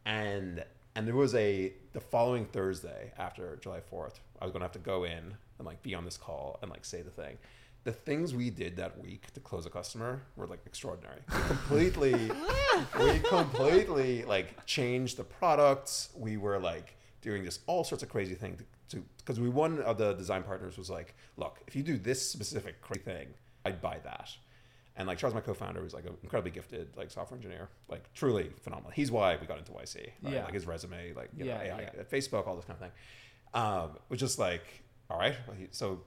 And 0.05 0.64
and 0.94 1.06
there 1.06 1.14
was 1.14 1.34
a 1.34 1.72
the 1.92 2.00
following 2.00 2.44
Thursday 2.46 3.12
after 3.18 3.56
July 3.56 3.80
Fourth, 3.80 4.20
I 4.40 4.44
was 4.44 4.52
gonna 4.52 4.64
have 4.64 4.72
to 4.72 4.78
go 4.78 5.04
in 5.04 5.34
and 5.58 5.66
like 5.66 5.82
be 5.82 5.94
on 5.94 6.04
this 6.04 6.16
call 6.16 6.58
and 6.62 6.70
like 6.70 6.84
say 6.84 7.02
the 7.02 7.10
thing. 7.10 7.38
The 7.84 7.92
things 7.92 8.34
we 8.34 8.50
did 8.50 8.76
that 8.76 9.00
week 9.00 9.32
to 9.32 9.40
close 9.40 9.64
a 9.64 9.70
customer 9.70 10.22
were 10.36 10.46
like 10.46 10.60
extraordinary. 10.66 11.20
We 11.32 11.40
completely, 11.46 12.30
we 13.00 13.18
completely 13.20 14.24
like 14.24 14.66
changed 14.66 15.16
the 15.16 15.24
products. 15.24 16.10
We 16.14 16.36
were 16.36 16.58
like 16.58 16.96
doing 17.22 17.44
just 17.44 17.60
all 17.66 17.84
sorts 17.84 18.02
of 18.02 18.08
crazy 18.08 18.34
things 18.34 18.62
to 18.90 19.02
because 19.18 19.40
we 19.40 19.48
one 19.48 19.80
of 19.82 19.96
the 19.96 20.12
design 20.14 20.42
partners 20.42 20.76
was 20.76 20.90
like, 20.90 21.14
look, 21.36 21.60
if 21.66 21.74
you 21.74 21.82
do 21.82 21.96
this 21.96 22.28
specific 22.28 22.80
crazy 22.82 23.04
thing, 23.04 23.28
I'd 23.64 23.80
buy 23.80 23.98
that. 24.04 24.30
And 24.96 25.06
like 25.08 25.18
Charles, 25.18 25.34
my 25.34 25.40
co-founder, 25.40 25.80
was 25.82 25.94
like 25.94 26.04
an 26.04 26.16
incredibly 26.22 26.50
gifted 26.50 26.88
like 26.96 27.10
software 27.10 27.36
engineer, 27.36 27.68
like 27.88 28.12
truly 28.12 28.50
phenomenal. 28.60 28.90
He's 28.90 29.10
why 29.10 29.36
we 29.40 29.46
got 29.46 29.58
into 29.58 29.72
YC. 29.72 29.96
Right? 30.22 30.34
Yeah. 30.34 30.44
Like 30.44 30.52
his 30.54 30.66
resume, 30.66 31.12
like 31.14 31.30
you 31.36 31.46
Yeah, 31.46 31.56
know, 31.58 31.62
AI 31.64 31.80
yeah. 31.80 32.00
at 32.00 32.10
Facebook, 32.10 32.46
all 32.46 32.56
this 32.56 32.64
kind 32.66 32.76
of 32.78 32.80
thing. 32.80 32.92
Um, 33.54 33.90
was 34.08 34.20
just 34.20 34.38
like, 34.38 34.64
all 35.08 35.18
right. 35.18 35.34
So 35.70 36.00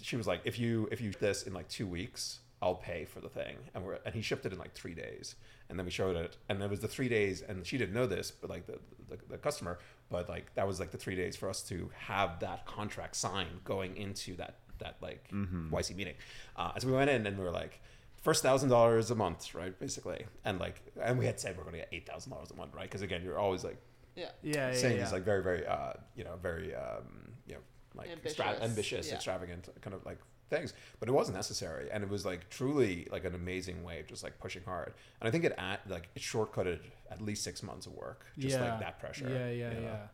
she 0.00 0.16
was 0.16 0.26
like, 0.26 0.42
if 0.44 0.58
you 0.58 0.88
if 0.92 1.00
you 1.00 1.12
this 1.18 1.42
in 1.44 1.54
like 1.54 1.68
two 1.68 1.86
weeks, 1.86 2.40
I'll 2.62 2.74
pay 2.76 3.04
for 3.04 3.20
the 3.20 3.28
thing. 3.28 3.56
And 3.74 3.84
we're 3.84 3.98
and 4.04 4.14
he 4.14 4.22
shipped 4.22 4.46
it 4.46 4.52
in 4.52 4.58
like 4.58 4.74
three 4.74 4.94
days. 4.94 5.34
And 5.68 5.76
then 5.76 5.84
we 5.84 5.90
showed 5.90 6.14
it, 6.14 6.36
and 6.48 6.62
it 6.62 6.70
was 6.70 6.78
the 6.78 6.86
three 6.86 7.08
days, 7.08 7.42
and 7.42 7.66
she 7.66 7.76
didn't 7.76 7.92
know 7.92 8.06
this, 8.06 8.30
but 8.30 8.48
like 8.48 8.66
the, 8.68 8.78
the 9.08 9.18
the 9.30 9.36
customer, 9.38 9.80
but 10.10 10.28
like 10.28 10.54
that 10.54 10.64
was 10.64 10.78
like 10.78 10.92
the 10.92 10.96
three 10.98 11.16
days 11.16 11.34
for 11.34 11.50
us 11.50 11.60
to 11.64 11.90
have 11.98 12.38
that 12.38 12.66
contract 12.66 13.16
signed 13.16 13.64
going 13.64 13.96
into 13.96 14.36
that 14.36 14.58
that 14.78 14.96
like 15.00 15.28
YC 15.32 15.96
meeting. 15.96 16.14
Uh, 16.54 16.70
and 16.74 16.82
so 16.82 16.86
we 16.88 16.94
went 16.94 17.10
in 17.10 17.26
and 17.26 17.36
we 17.36 17.42
were 17.42 17.50
like, 17.50 17.80
first 18.26 18.42
thousand 18.42 18.70
dollars 18.70 19.12
a 19.12 19.14
month, 19.14 19.54
right? 19.54 19.78
Basically, 19.78 20.26
and 20.44 20.58
like, 20.58 20.82
and 21.00 21.16
we 21.16 21.26
had 21.26 21.38
said 21.38 21.56
we're 21.56 21.62
going 21.62 21.74
to 21.74 21.82
get 21.84 21.88
eight 21.92 22.06
thousand 22.10 22.32
dollars 22.32 22.50
a 22.50 22.56
month, 22.56 22.74
right? 22.74 22.88
Because 22.90 23.02
again, 23.02 23.22
you're 23.24 23.38
always 23.38 23.62
like 23.62 23.78
Yeah. 24.16 24.30
Yeah. 24.42 24.70
Yeah. 24.70 24.74
saying 24.74 24.96
yeah. 24.96 25.04
these 25.04 25.12
like 25.12 25.24
very 25.24 25.42
very 25.44 25.64
uh 25.64 25.92
you 26.16 26.24
know 26.24 26.34
very 26.42 26.74
um 26.74 27.06
you 27.46 27.54
know 27.54 27.60
like 27.94 28.08
extra- 28.10 28.46
Ambitious, 28.46 28.70
ambitious 28.70 29.08
yeah. 29.08 29.14
extravagant 29.14 29.68
kind 29.80 29.94
of 29.94 30.04
like 30.04 30.18
things, 30.50 30.74
but 30.98 31.08
it 31.08 31.12
wasn't 31.12 31.36
necessary, 31.36 31.88
and 31.92 32.02
it 32.02 32.10
was 32.10 32.24
like 32.26 32.50
truly 32.50 33.06
like 33.12 33.24
an 33.24 33.34
amazing 33.36 33.84
way 33.84 34.00
of 34.00 34.06
just 34.08 34.24
like 34.24 34.38
pushing 34.40 34.64
hard. 34.64 34.92
And 35.20 35.28
I 35.28 35.30
think 35.30 35.44
it 35.44 35.54
at 35.56 35.88
like 35.88 36.08
it 36.16 36.22
shortcutted 36.22 36.80
at 37.12 37.20
least 37.22 37.44
six 37.44 37.62
months 37.62 37.86
of 37.86 37.92
work, 37.94 38.26
just 38.38 38.56
yeah. 38.56 38.64
like 38.64 38.80
that 38.80 38.98
pressure. 38.98 39.28
Yeah, 39.28 39.50
yeah, 39.50 39.74
you 39.74 39.80
know? 39.80 39.86
yeah. 39.86 40.06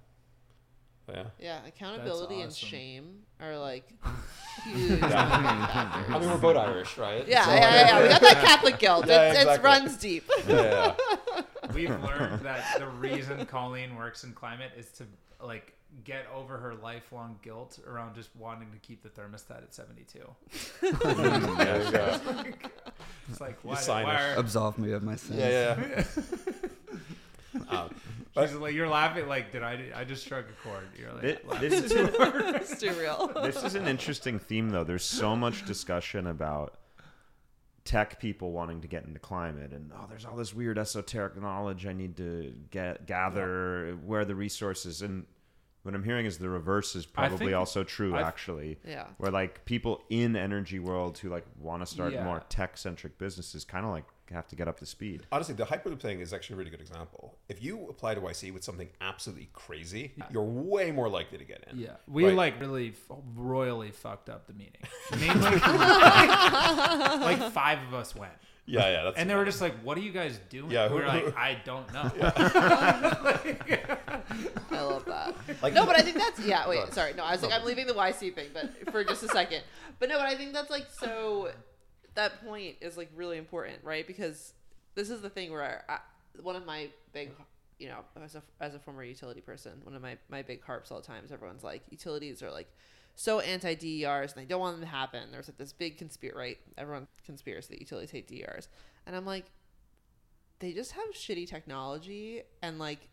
Yeah. 1.09 1.25
Yeah, 1.39 1.67
accountability 1.67 2.41
and 2.41 2.53
shame 2.53 3.21
are 3.41 3.59
like 3.59 3.89
huge. 4.65 5.03
I 5.03 6.19
mean, 6.19 6.29
we're 6.31 6.39
both 6.39 6.57
Irish, 6.57 6.97
right? 6.99 7.27
Yeah, 7.27 7.45
So- 7.45 7.55
yeah, 7.55 7.61
yeah, 7.61 7.87
yeah. 7.87 8.03
We 8.03 8.09
got 8.09 8.21
that 8.21 8.45
Catholic 8.45 8.79
guilt. 8.79 9.07
Yeah, 9.07 9.29
it, 9.31 9.37
exactly. 9.37 9.65
runs 9.65 9.97
deep. 9.97 10.31
yeah, 10.49 10.95
yeah. 11.35 11.43
We've 11.75 11.91
learned 11.91 12.41
that 12.43 12.79
the 12.79 12.87
reason 12.89 13.45
Colleen 13.47 13.97
works 13.97 14.25
in 14.25 14.33
climate 14.33 14.73
is 14.77 14.91
to 14.93 15.05
like 15.41 15.75
get 16.05 16.27
over 16.35 16.57
her 16.57 16.75
lifelong 16.77 17.39
guilt 17.43 17.79
around 17.87 18.15
just 18.15 18.31
wanting 18.37 18.71
to 18.73 18.79
keep 18.79 19.03
the 19.03 19.09
thermostat 19.11 19.59
at 19.63 19.75
72. 19.75 20.19
Mm, 20.81 21.57
there 21.59 21.85
you 21.85 21.91
go. 21.91 22.45
It's 23.29 23.41
like 23.41 23.59
why, 23.63 23.75
why 23.87 24.15
are, 24.17 24.35
Absolve 24.37 24.79
me 24.79 24.93
of 24.93 25.03
my 25.03 25.17
sins. 25.17 25.39
Yeah, 25.39 26.05
yeah. 27.55 27.61
um, 27.69 27.91
she's 28.39 28.55
like 28.55 28.75
you're 28.75 28.89
laughing 28.89 29.27
like 29.29 29.53
did 29.53 29.63
I 29.63 29.79
I 29.95 30.05
just 30.05 30.25
struck 30.25 30.47
a 30.49 30.69
chord. 30.69 30.89
You're 30.99 31.13
like 31.13 31.25
It- 31.25 31.49
laughing. 31.49 31.71
this 31.71 31.83
is 31.85 31.93
it's 31.95 32.81
too 32.81 32.93
real. 32.93 33.31
this 33.43 33.63
is 33.63 33.75
an 33.75 33.87
interesting 33.87 34.39
theme 34.39 34.71
though 34.71 34.85
there's 34.85 35.05
so 35.05 35.35
much 35.37 35.65
discussion 35.67 36.27
about 36.27 36.79
tech 37.85 38.21
people 38.21 38.53
wanting 38.53 38.81
to 38.81 38.87
get 38.87 39.05
into 39.05 39.19
climate 39.19 39.73
and 39.73 39.91
oh 39.93 40.07
there's 40.09 40.25
all 40.25 40.37
this 40.37 40.55
weird 40.55 40.79
esoteric 40.79 41.37
knowledge 41.41 41.85
i 41.85 41.93
need 41.93 42.17
to 42.17 42.55
get 42.71 43.07
gather 43.07 43.99
where 44.05 44.21
are 44.21 44.25
the 44.25 44.37
resources 44.37 45.03
and 45.03 45.27
what 45.83 45.93
i'm 45.93 46.05
hearing 46.05 46.25
is 46.25 46.39
the 46.39 46.49
reverse 46.49 46.95
is 46.95 47.05
probably 47.05 47.39
think- 47.39 47.55
also 47.57 47.83
true 47.83 48.15
I- 48.15 48.23
actually 48.23 48.79
Yeah. 48.87 49.07
where 49.19 49.33
like 49.33 49.65
people 49.65 50.01
in 50.11 50.37
energy 50.37 50.79
world 50.79 51.19
who 51.19 51.29
like 51.29 51.45
want 51.59 51.83
to 51.83 51.87
start 51.87 52.13
Yeah. 52.13 52.23
more 52.25 52.41
tech 52.49 52.77
centric 52.79 53.19
businesses 53.19 53.65
kind 53.65 53.85
of 53.85 53.91
like 53.91 54.05
have 54.33 54.49
to 54.49 54.57
get 54.57 54.69
up 54.69 54.79
to 54.81 54.87
speed 54.87 55.27
honestly, 55.31 55.55
the 55.55 55.65
Hyperloop 55.65 56.01
thing 56.01 56.21
is 56.21 56.33
actually 56.33 56.55
a 56.55 56.59
really 56.59 56.71
good 56.71 56.81
example. 56.81 57.39
If 57.49 57.63
you 57.63 57.87
apply 57.89 58.15
to 58.15 58.21
YC 58.21 58.53
with 58.53 58.65
something 58.65 58.89
absolutely 59.01 59.49
crazy, 59.53 60.13
you're 60.31 60.43
way 60.43 60.91
more 60.91 61.09
likely 61.09 61.39
to 61.39 61.45
get 61.45 61.65
in. 61.71 61.79
Yeah, 61.79 61.91
we 62.09 62.25
Right. 62.27 62.35
like 62.35 62.61
really 62.61 62.91
f- 62.91 63.17
royally 63.37 63.91
fucked 63.91 64.29
up 64.29 64.47
the 64.47 64.55
meeting. 64.55 64.83
Mainly, 65.21 65.51
like 65.51 65.61
five 67.53 67.79
of 67.89 67.95
us 67.95 68.15
went, 68.17 68.33
yeah, 68.67 68.91
yeah. 68.91 69.03
That's 69.05 69.17
and 69.19 69.29
they 69.29 69.35
were 69.35 69.45
just 69.45 69.61
like, 69.61 69.75
"What 69.83 69.99
are 69.99 70.01
you 70.01 70.13
guys 70.13 70.39
doing?" 70.49 70.71
Yeah, 70.71 70.89
we 70.89 70.95
were 70.97 71.03
who- 71.03 71.27
like, 71.27 71.37
"I 71.37 71.59
don't 71.65 71.93
know." 71.93 72.11
I 74.71 74.81
love 74.83 75.05
that. 75.07 75.35
Like- 75.63 75.75
no, 75.75 75.87
but 75.87 75.97
I 75.99 76.03
think 76.03 76.17
that's 76.17 76.41
yeah. 76.41 76.69
Wait, 76.69 76.93
sorry. 76.93 77.15
No, 77.15 77.25
I 77.25 77.33
was 77.33 77.43
like 77.43 77.53
I'm 77.53 77.65
leaving 77.65 77.87
the 77.87 77.95
YC 77.95 78.35
thing, 78.35 78.49
but 78.55 78.91
for 78.93 79.05
just 79.05 79.23
a 79.23 79.29
second. 79.29 79.63
But 79.99 80.09
no, 80.09 80.19
but 80.19 80.27
I 80.27 80.35
think 80.37 80.53
that's 80.53 80.71
like 80.71 80.87
so. 80.99 81.51
That 82.15 82.45
point 82.45 82.77
is 82.81 82.97
like 82.97 83.11
really 83.15 83.39
important, 83.39 83.79
right? 83.83 84.07
Because 84.07 84.55
this 84.95 85.11
is 85.11 85.23
the 85.23 85.31
thing 85.31 85.51
where 85.51 85.85
I, 85.89 85.99
one 86.43 86.57
of 86.57 86.67
my 86.67 86.89
big, 87.13 87.31
you 87.79 87.89
know, 87.89 88.01
as 88.23 88.35
a 88.35 88.43
as 88.61 88.75
a 88.75 88.79
former 88.79 89.05
utility 89.05 89.41
person, 89.41 89.73
one 89.85 89.95
of 89.95 90.03
my 90.03 90.17
my 90.29 90.43
big 90.43 90.63
harps 90.63 90.91
all 90.91 91.01
the 91.01 91.07
time 91.07 91.25
is 91.25 91.33
everyone's 91.33 91.65
like 91.65 91.83
utilities 91.91 92.43
are 92.43 92.51
like 92.51 92.69
so 93.15 93.41
anti 93.41 93.75
DERs 93.75 94.33
and 94.33 94.43
they 94.43 94.47
don't 94.49 94.61
want 94.61 94.77
them 94.77 94.85
to 94.85 94.91
happen. 94.91 95.31
There's 95.31 95.49
like 95.49 95.59
this 95.59 95.73
big 95.73 95.99
conspiracy, 95.99 96.37
right? 96.39 96.59
Everyone 96.79 97.07
conspires 97.25 97.67
that 97.69 97.81
utilities 97.81 98.11
hate 98.11 98.29
DERs, 98.29 98.69
and 99.07 99.17
I'm 99.17 99.27
like, 99.27 99.47
they 100.59 100.73
just 100.73 100.93
have 100.93 101.05
shitty 101.13 101.49
technology 101.49 102.43
and 102.63 102.79
like 102.79 103.09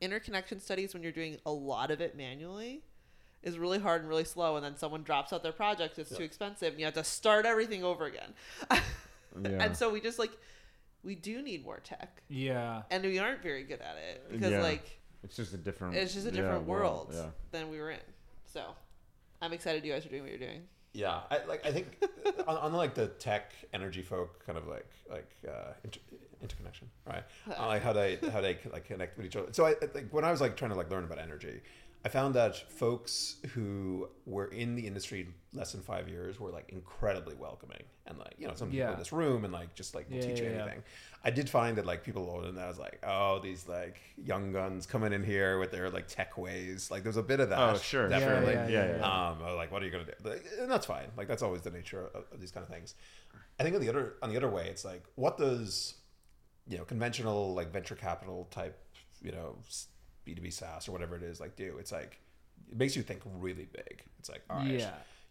interconnection 0.00 0.60
studies 0.60 0.94
when 0.94 1.02
you're 1.02 1.12
doing 1.12 1.38
a 1.46 1.52
lot 1.52 1.90
of 1.90 2.00
it 2.00 2.16
manually 2.16 2.82
is 3.44 3.58
really 3.58 3.78
hard 3.78 4.00
and 4.00 4.08
really 4.08 4.24
slow 4.24 4.56
and 4.56 4.64
then 4.64 4.76
someone 4.76 5.02
drops 5.04 5.32
out 5.32 5.42
their 5.42 5.52
project 5.52 5.98
it's 5.98 6.16
too 6.16 6.24
expensive 6.24 6.72
and 6.72 6.80
you 6.80 6.84
have 6.84 6.94
to 6.94 7.04
start 7.04 7.46
everything 7.46 7.84
over 7.84 8.06
again 8.06 8.32
yeah 8.70 9.62
and 9.64 9.76
so 9.76 9.90
we 9.90 10.00
just 10.00 10.18
like 10.18 10.32
we 11.02 11.14
do 11.14 11.42
need 11.42 11.64
more 11.64 11.80
tech 11.80 12.22
yeah, 12.28 12.82
and 12.90 13.04
we 13.04 13.18
aren't 13.18 13.42
very 13.42 13.62
good 13.62 13.80
at 13.80 13.96
it 13.96 14.24
because 14.30 14.52
Yeah. 14.52 14.62
like 14.62 14.98
it's 15.22 15.36
just 15.36 15.52
a 15.54 15.58
different 15.58 15.94
it's 15.94 16.14
just 16.14 16.26
a 16.26 16.30
yeah, 16.30 16.40
different 16.40 16.66
world, 16.66 17.10
yeah 17.12 17.26
than 17.52 17.70
we 17.70 17.78
were 17.78 17.90
in 17.90 18.00
so 18.44 18.62
i'm 19.42 19.52
excited 19.52 19.84
you 19.84 19.92
guys 19.92 20.04
are 20.06 20.08
doing 20.08 20.22
what 20.22 20.30
you're 20.30 20.38
doing 20.50 20.62
Yeah, 20.94 21.20
I 21.28 21.44
like. 21.48 21.66
I 21.66 21.72
think 21.72 21.88
on, 22.46 22.56
on 22.56 22.72
like 22.72 22.94
the 22.94 23.08
tech 23.18 23.52
energy 23.72 24.00
folk 24.02 24.46
kind 24.46 24.56
of 24.56 24.68
like 24.68 24.88
like 25.10 25.28
uh, 25.46 25.72
inter, 25.82 26.00
interconnection, 26.40 26.88
right? 27.04 27.24
On, 27.58 27.66
like 27.66 27.82
how 27.82 27.92
they 27.92 28.16
how 28.32 28.40
they 28.40 28.56
like 28.72 28.84
connect 28.86 29.16
with 29.16 29.26
each 29.26 29.34
other. 29.34 29.48
So 29.52 29.66
I 29.66 29.74
like 29.92 30.08
when 30.12 30.24
I 30.24 30.30
was 30.30 30.40
like 30.40 30.56
trying 30.56 30.70
to 30.70 30.76
like 30.76 30.90
learn 30.94 31.02
about 31.02 31.18
energy, 31.18 31.60
I 32.04 32.10
found 32.10 32.34
that 32.34 32.56
folks 32.70 33.36
who 33.54 34.08
were 34.26 34.46
in 34.48 34.74
the 34.74 34.86
industry 34.86 35.28
less 35.54 35.72
than 35.72 35.80
five 35.80 36.06
years 36.08 36.38
were 36.38 36.50
like 36.50 36.68
incredibly 36.68 37.34
welcoming 37.34 37.82
and 38.06 38.18
like 38.18 38.34
you 38.36 38.46
know 38.46 38.52
some 38.54 38.68
people 38.68 38.86
Yeah. 38.86 38.92
in 38.92 38.98
this 38.98 39.10
room 39.12 39.44
and 39.44 39.52
like 39.52 39.74
just 39.74 39.94
like 39.94 40.10
will 40.10 40.16
Yeah, 40.16 40.22
teach 40.26 40.38
you 40.40 40.44
yeah, 40.46 40.50
yeah. 40.56 40.62
anything. 40.64 40.82
I 41.24 41.30
did 41.30 41.48
find 41.48 41.78
that 41.78 41.86
like 41.86 42.04
people 42.04 42.28
older 42.28 42.46
than 42.46 42.56
that 42.56 42.68
was 42.68 42.78
like 42.78 43.02
oh 43.06 43.38
these 43.42 43.66
like 43.66 44.00
young 44.22 44.52
guns 44.52 44.84
coming 44.86 45.14
in 45.14 45.24
here 45.24 45.58
with 45.58 45.70
their 45.70 45.88
like 45.88 46.06
tech 46.06 46.36
ways. 46.36 46.90
Like 46.90 47.04
there's 47.04 47.16
a 47.16 47.22
bit 47.22 47.40
of 47.40 47.48
that. 47.48 47.58
Oh, 47.58 47.78
sure. 47.78 48.08
Definitely. 48.10 48.52
yeah, 48.52 48.68
yeah, 48.68 48.96
yeah. 48.98 49.28
Um, 49.30 49.38
or 49.42 49.54
like, 49.54 49.72
what 49.72 49.82
are 49.82 49.86
you 49.86 49.90
gonna 49.90 50.04
do? 50.04 50.28
Like, 50.28 50.44
and 50.60 50.70
that's 50.70 50.84
fine. 50.84 51.06
Like, 51.16 51.26
that's 51.28 51.42
always 51.42 51.62
the 51.62 51.70
nature 51.70 52.10
of, 52.14 52.24
of 52.32 52.38
these 52.40 52.50
kind 52.50 52.64
of 52.64 52.70
things. 52.70 52.94
I 53.58 53.62
think 53.62 53.74
on 53.74 53.80
the 53.80 53.88
other 53.88 54.14
on 54.22 54.28
the 54.28 54.36
other 54.36 54.50
way, 54.50 54.66
it's 54.68 54.84
like, 54.84 55.04
what 55.14 55.38
does 55.38 55.94
you 56.68 56.76
know 56.76 56.84
conventional 56.84 57.54
like 57.54 57.72
venture 57.72 57.94
capital 57.94 58.46
type, 58.50 58.78
you 59.22 59.32
know, 59.32 59.56
B 60.24 60.34
two 60.34 60.42
B 60.42 60.50
SaaS 60.50 60.88
or 60.88 60.92
whatever 60.92 61.16
it 61.16 61.22
is 61.22 61.40
like 61.40 61.56
do? 61.56 61.76
It's 61.78 61.92
like 61.92 62.20
it 62.70 62.76
makes 62.78 62.96
you 62.96 63.02
think 63.02 63.20
really 63.38 63.68
big. 63.72 64.02
It's 64.18 64.28
like, 64.30 64.42
all 64.48 64.58
right, 64.58 64.68
Yeah. 64.80 64.90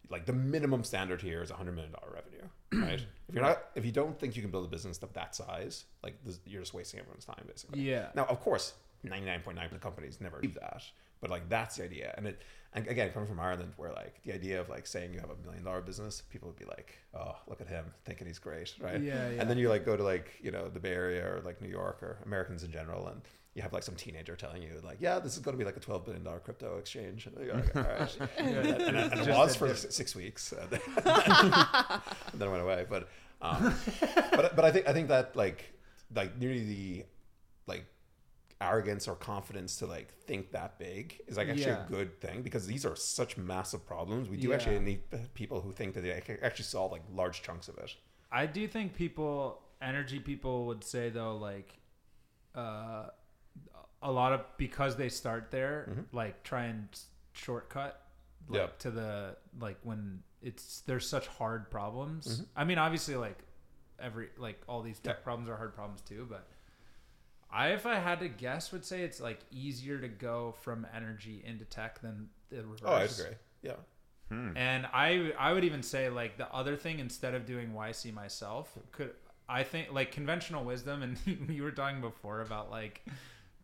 like 0.09 0.25
the 0.25 0.33
minimum 0.33 0.83
standard 0.83 1.21
here 1.21 1.41
is 1.41 1.49
a 1.51 1.55
hundred 1.55 1.73
million 1.75 1.93
dollar 1.93 2.13
revenue, 2.13 2.87
right? 2.91 3.01
if 3.29 3.33
you're 3.35 3.43
not, 3.43 3.63
if 3.75 3.85
you 3.85 3.91
don't 3.91 4.19
think 4.19 4.35
you 4.35 4.41
can 4.41 4.51
build 4.51 4.65
a 4.65 4.69
business 4.69 4.97
of 5.01 5.11
that 5.13 5.35
size, 5.35 5.85
like 6.03 6.15
this, 6.23 6.39
you're 6.45 6.61
just 6.61 6.73
wasting 6.73 6.99
everyone's 6.99 7.25
time, 7.25 7.43
basically. 7.47 7.81
Yeah. 7.81 8.07
Now, 8.15 8.25
of 8.25 8.39
course, 8.39 8.73
99.9% 9.05 9.71
of 9.71 9.81
companies 9.81 10.19
never 10.21 10.39
do 10.41 10.49
that, 10.61 10.83
but 11.21 11.29
like 11.29 11.49
that's 11.49 11.77
the 11.77 11.83
idea. 11.85 12.13
And 12.17 12.27
it, 12.27 12.41
and 12.75 12.87
again, 12.87 13.11
coming 13.11 13.27
from 13.27 13.39
Ireland, 13.39 13.73
where 13.77 13.91
like 13.91 14.21
the 14.23 14.33
idea 14.33 14.59
of 14.61 14.69
like 14.69 14.85
saying 14.87 15.13
you 15.13 15.19
have 15.19 15.29
a 15.29 15.35
million 15.45 15.63
dollar 15.63 15.81
business, 15.81 16.21
people 16.21 16.47
would 16.49 16.57
be 16.57 16.65
like, 16.65 16.97
oh, 17.13 17.35
look 17.47 17.61
at 17.61 17.67
him 17.67 17.85
thinking 18.05 18.27
he's 18.27 18.39
great, 18.39 18.73
right? 18.79 19.01
Yeah, 19.01 19.29
yeah. 19.29 19.41
And 19.41 19.49
then 19.49 19.57
you 19.57 19.69
like 19.69 19.85
go 19.85 19.95
to 19.97 20.03
like, 20.03 20.31
you 20.41 20.51
know, 20.51 20.69
the 20.69 20.79
Bay 20.79 20.93
Area 20.93 21.23
or 21.25 21.41
like 21.43 21.61
New 21.61 21.69
York 21.69 22.01
or 22.01 22.17
Americans 22.25 22.63
in 22.63 22.71
general, 22.71 23.07
and 23.07 23.21
you 23.55 23.61
have 23.61 23.71
like 23.73 23.83
some 23.83 23.95
teenager 23.95 24.35
telling 24.35 24.61
you 24.63 24.69
like, 24.83 24.97
yeah, 24.99 25.19
this 25.19 25.33
is 25.33 25.39
going 25.39 25.53
to 25.55 25.59
be 25.59 25.65
like 25.65 25.77
a 25.77 25.79
$12 25.79 26.05
billion 26.05 26.25
crypto 26.43 26.77
exchange. 26.77 27.27
And 27.27 27.35
like, 27.37 27.75
all 27.75 27.83
right. 27.83 28.17
and, 28.37 28.57
and, 28.57 28.97
and 29.13 29.21
it 29.21 29.29
was 29.29 29.55
for 29.55 29.67
diff- 29.67 29.91
six 29.91 30.15
weeks. 30.15 30.51
And 30.53 30.69
then, 30.71 30.79
and 31.05 32.41
then 32.41 32.47
it 32.47 32.51
went 32.51 32.63
away. 32.63 32.85
But, 32.89 33.09
um, 33.41 33.75
but, 34.31 34.55
but 34.55 34.65
I 34.65 34.71
think, 34.71 34.87
I 34.87 34.93
think 34.93 35.07
that 35.09 35.35
like, 35.35 35.71
like 36.15 36.37
nearly 36.39 36.63
the, 36.65 37.05
like 37.67 37.85
arrogance 38.59 39.07
or 39.07 39.15
confidence 39.15 39.77
to 39.77 39.85
like 39.85 40.13
think 40.25 40.51
that 40.53 40.79
big 40.79 41.19
is 41.27 41.37
like 41.37 41.47
actually 41.49 41.65
Yeah. 41.65 41.85
a 41.85 41.89
good 41.89 42.19
thing 42.21 42.41
because 42.41 42.65
these 42.65 42.85
are 42.85 42.95
such 42.95 43.37
massive 43.37 43.85
problems. 43.85 44.29
We 44.29 44.37
do 44.37 44.47
Yeah. 44.49 44.55
actually 44.55 44.79
need 44.79 45.01
people 45.35 45.61
who 45.61 45.73
think 45.73 45.93
that 45.93 46.01
they 46.01 46.19
can 46.21 46.37
actually 46.41 46.65
solve 46.65 46.91
like 46.91 47.03
large 47.13 47.43
chunks 47.43 47.67
of 47.67 47.77
it. 47.77 47.93
I 48.31 48.47
do 48.47 48.67
think 48.67 48.95
people, 48.95 49.61
energy 49.79 50.19
people, 50.19 50.65
would 50.65 50.83
say 50.83 51.09
though, 51.11 51.37
like, 51.37 51.77
uh, 52.55 53.07
a 54.03 54.11
lot 54.11 54.33
of 54.33 54.41
because 54.57 54.95
they 54.95 55.09
start 55.09 55.49
there, 55.51 55.87
mm-hmm. 55.89 56.15
like 56.15 56.43
try 56.43 56.65
and 56.65 56.87
shortcut, 57.31 58.01
like 58.47 58.61
Yeah. 58.61 58.67
to 58.79 58.91
the 58.91 59.37
like 59.59 59.77
when 59.83 60.21
it's 60.41 60.81
there's 60.81 61.07
such 61.07 61.27
hard 61.27 61.71
problems. 61.71 62.27
Mm-hmm. 62.27 62.43
I 62.55 62.63
mean, 62.65 62.77
obviously, 62.77 63.15
like 63.15 63.39
every 63.99 64.29
like 64.37 64.61
all 64.67 64.81
these 64.81 64.99
tech 64.99 65.23
problems 65.23 65.49
are 65.49 65.57
hard 65.57 65.73
problems 65.75 66.01
too, 66.01 66.27
but. 66.29 66.47
I, 67.55 67.67
if 67.73 67.85
I 67.85 67.99
had 67.99 68.19
to 68.21 68.29
guess, 68.29 68.71
would 68.71 68.83
say 68.83 69.03
it's 69.03 69.21
like 69.21 69.37
easier 69.51 69.99
to 69.99 70.07
go 70.07 70.55
from 70.63 70.87
energy 70.91 71.43
into 71.45 71.65
tech 71.65 72.01
than 72.01 72.29
the 72.49 72.63
reverse. 72.63 72.81
Oh, 72.83 72.93
I 72.93 73.03
agree. 73.03 73.37
Yeah. 73.61 73.75
Hmm. 74.29 74.57
And 74.57 74.87
I 74.91 75.33
I 75.37 75.53
would 75.53 75.63
even 75.63 75.83
say 75.83 76.09
like 76.09 76.37
the 76.37 76.51
other 76.51 76.75
thing 76.75 76.99
instead 76.99 77.35
of 77.35 77.45
doing 77.45 77.73
YC 77.73 78.13
myself 78.13 78.71
hmm. 78.73 78.79
could 78.91 79.11
I 79.47 79.63
think 79.63 79.91
like 79.91 80.11
conventional 80.11 80.63
wisdom 80.63 81.03
and 81.03 81.17
you 81.49 81.63
were 81.63 81.71
talking 81.71 82.01
before 82.01 82.41
about 82.41 82.71
like 82.71 83.05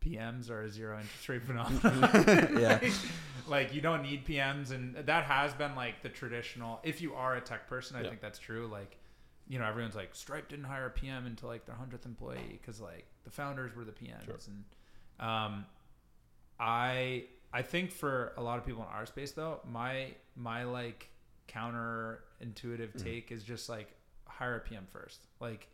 PMs 0.04 0.50
are 0.50 0.62
a 0.64 0.70
zero 0.70 0.98
interest 1.00 1.30
rate 1.30 1.44
phenomenon. 1.44 2.50
Yeah. 2.60 2.80
like, 2.82 2.92
like, 3.48 3.74
you 3.74 3.82
don't 3.82 4.02
need 4.04 4.26
PMs 4.26 4.72
and 4.72 4.96
that 4.96 5.24
has 5.26 5.54
been 5.54 5.76
like 5.76 6.02
the 6.04 6.10
traditional 6.10 6.80
if 6.84 7.02
you 7.02 7.14
are 7.16 7.36
a 7.36 7.42
tech 7.42 7.68
person 7.68 7.96
I 7.98 8.02
Yeah. 8.04 8.10
think 8.10 8.22
that's 8.22 8.40
true 8.40 8.68
like 8.68 8.98
you 9.48 9.58
know 9.60 9.66
everyone's 9.66 9.96
like 9.96 10.14
Stripe 10.16 10.48
didn't 10.50 10.66
hire 10.66 10.86
a 10.86 10.90
PM 10.92 11.26
until 11.26 11.50
like 11.50 11.66
their 11.66 11.76
100th 11.76 12.06
employee 12.06 12.60
cuz 12.66 12.80
like 12.80 13.06
the 13.24 13.32
founders 13.32 13.76
were 13.76 13.84
the 13.84 13.92
PMs 13.92 14.26
Sure. 14.26 14.38
and 14.48 15.28
um 15.28 15.66
I 16.60 17.26
I 17.52 17.62
think 17.64 17.92
for 17.92 18.34
a 18.38 18.44
lot 18.44 18.60
of 18.60 18.66
people 18.66 18.84
in 18.84 18.90
our 18.90 19.06
space 19.06 19.32
though, 19.32 19.62
my 19.66 20.14
my 20.36 20.64
like 20.64 21.10
counter 21.48 22.24
intuitive 22.42 22.94
take 22.96 23.32
is 23.32 23.44
just 23.44 23.70
like 23.70 23.96
hire 24.28 24.56
a 24.58 24.60
PM 24.60 24.86
first. 24.92 25.22
Like 25.40 25.68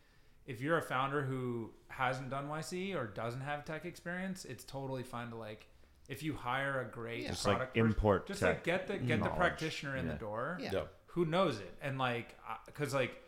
if 0.45 0.61
you're 0.61 0.77
a 0.77 0.81
founder 0.81 1.23
who 1.23 1.72
hasn't 1.88 2.30
done 2.30 2.47
YC 2.47 2.95
or 2.95 3.07
doesn't 3.07 3.41
have 3.41 3.65
tech 3.65 3.85
experience, 3.85 4.45
it's 4.45 4.63
totally 4.63 5.03
fine 5.03 5.30
to 5.30 5.35
like 5.35 5.67
if 6.07 6.22
you 6.22 6.34
hire 6.35 6.81
a 6.81 6.85
great 6.85 7.23
Yeah. 7.23 7.30
Just, 7.30 7.47
like, 7.47 7.55
product 7.57 7.73
person- 7.76 7.88
import 7.88 8.27
just 8.27 8.39
tech 8.41 8.55
like 8.57 8.63
get 8.63 8.88
the 8.88 8.97
get 8.97 9.23
the 9.23 9.30
practitioner 9.30 9.95
in 9.97 10.07
the 10.07 10.13
door 10.13 10.57
Yeah. 10.61 10.72
Yeah. 10.73 10.84
who 11.07 11.26
knows 11.26 11.59
it? 11.59 11.73
And 11.81 11.97
like, 11.97 12.38
because 12.67 12.93
like, 12.93 13.22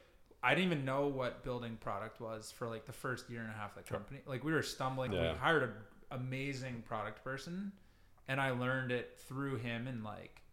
I 0.44 0.53
didn't 0.53 0.72
even 0.72 0.85
know 0.85 1.07
what 1.07 1.44
building 1.44 1.77
product 1.77 2.22
was 2.22 2.52
for 2.52 2.68
like 2.68 2.85
the 2.85 2.94
first 2.94 3.30
year 3.30 3.41
and 3.41 3.49
a 3.49 3.53
half 3.53 3.76
of 3.76 3.84
the 3.84 3.89
company. 3.91 4.19
Like 4.27 4.44
we 4.44 4.53
were 4.53 4.61
stumbling. 4.61 5.11
Yeah. 5.11 5.31
We 5.34 5.38
hired 5.39 5.64
an 5.64 5.73
amazing 6.11 6.84
product 6.88 7.23
person, 7.23 7.72
and 8.27 8.39
I 8.39 8.52
learned 8.52 8.91
it 8.91 9.18
through 9.27 9.56
him. 9.57 9.88
And 9.88 10.03
like, 10.03 10.44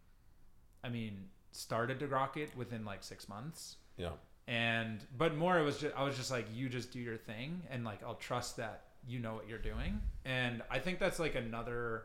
I 0.83 0.89
mean, 0.89 1.29
started 1.51 1.99
to 1.99 2.07
Rocket 2.07 2.55
within 2.57 2.83
like 2.85 3.03
six 3.03 3.29
months 3.29 3.77
Yeah. 3.97 4.13
And 4.47 4.99
but 5.17 5.35
more 5.35 5.57
it 5.57 5.63
was 5.63 5.77
just 5.77 5.95
i 5.95 6.03
was 6.03 6.15
just 6.15 6.29
like 6.29 6.45
you 6.53 6.69
just 6.69 6.91
do 6.91 6.99
your 6.99 7.17
thing 7.17 7.61
and 7.71 7.83
like 7.83 8.03
i'll 8.03 8.15
trust 8.15 8.57
that 8.57 8.83
you 9.07 9.19
know 9.19 9.33
what 9.33 9.47
you're 9.47 9.57
doing 9.57 9.99
and 10.23 10.61
i 10.69 10.77
think 10.77 10.99
that's 10.99 11.19
like 11.19 11.35
another 11.35 12.03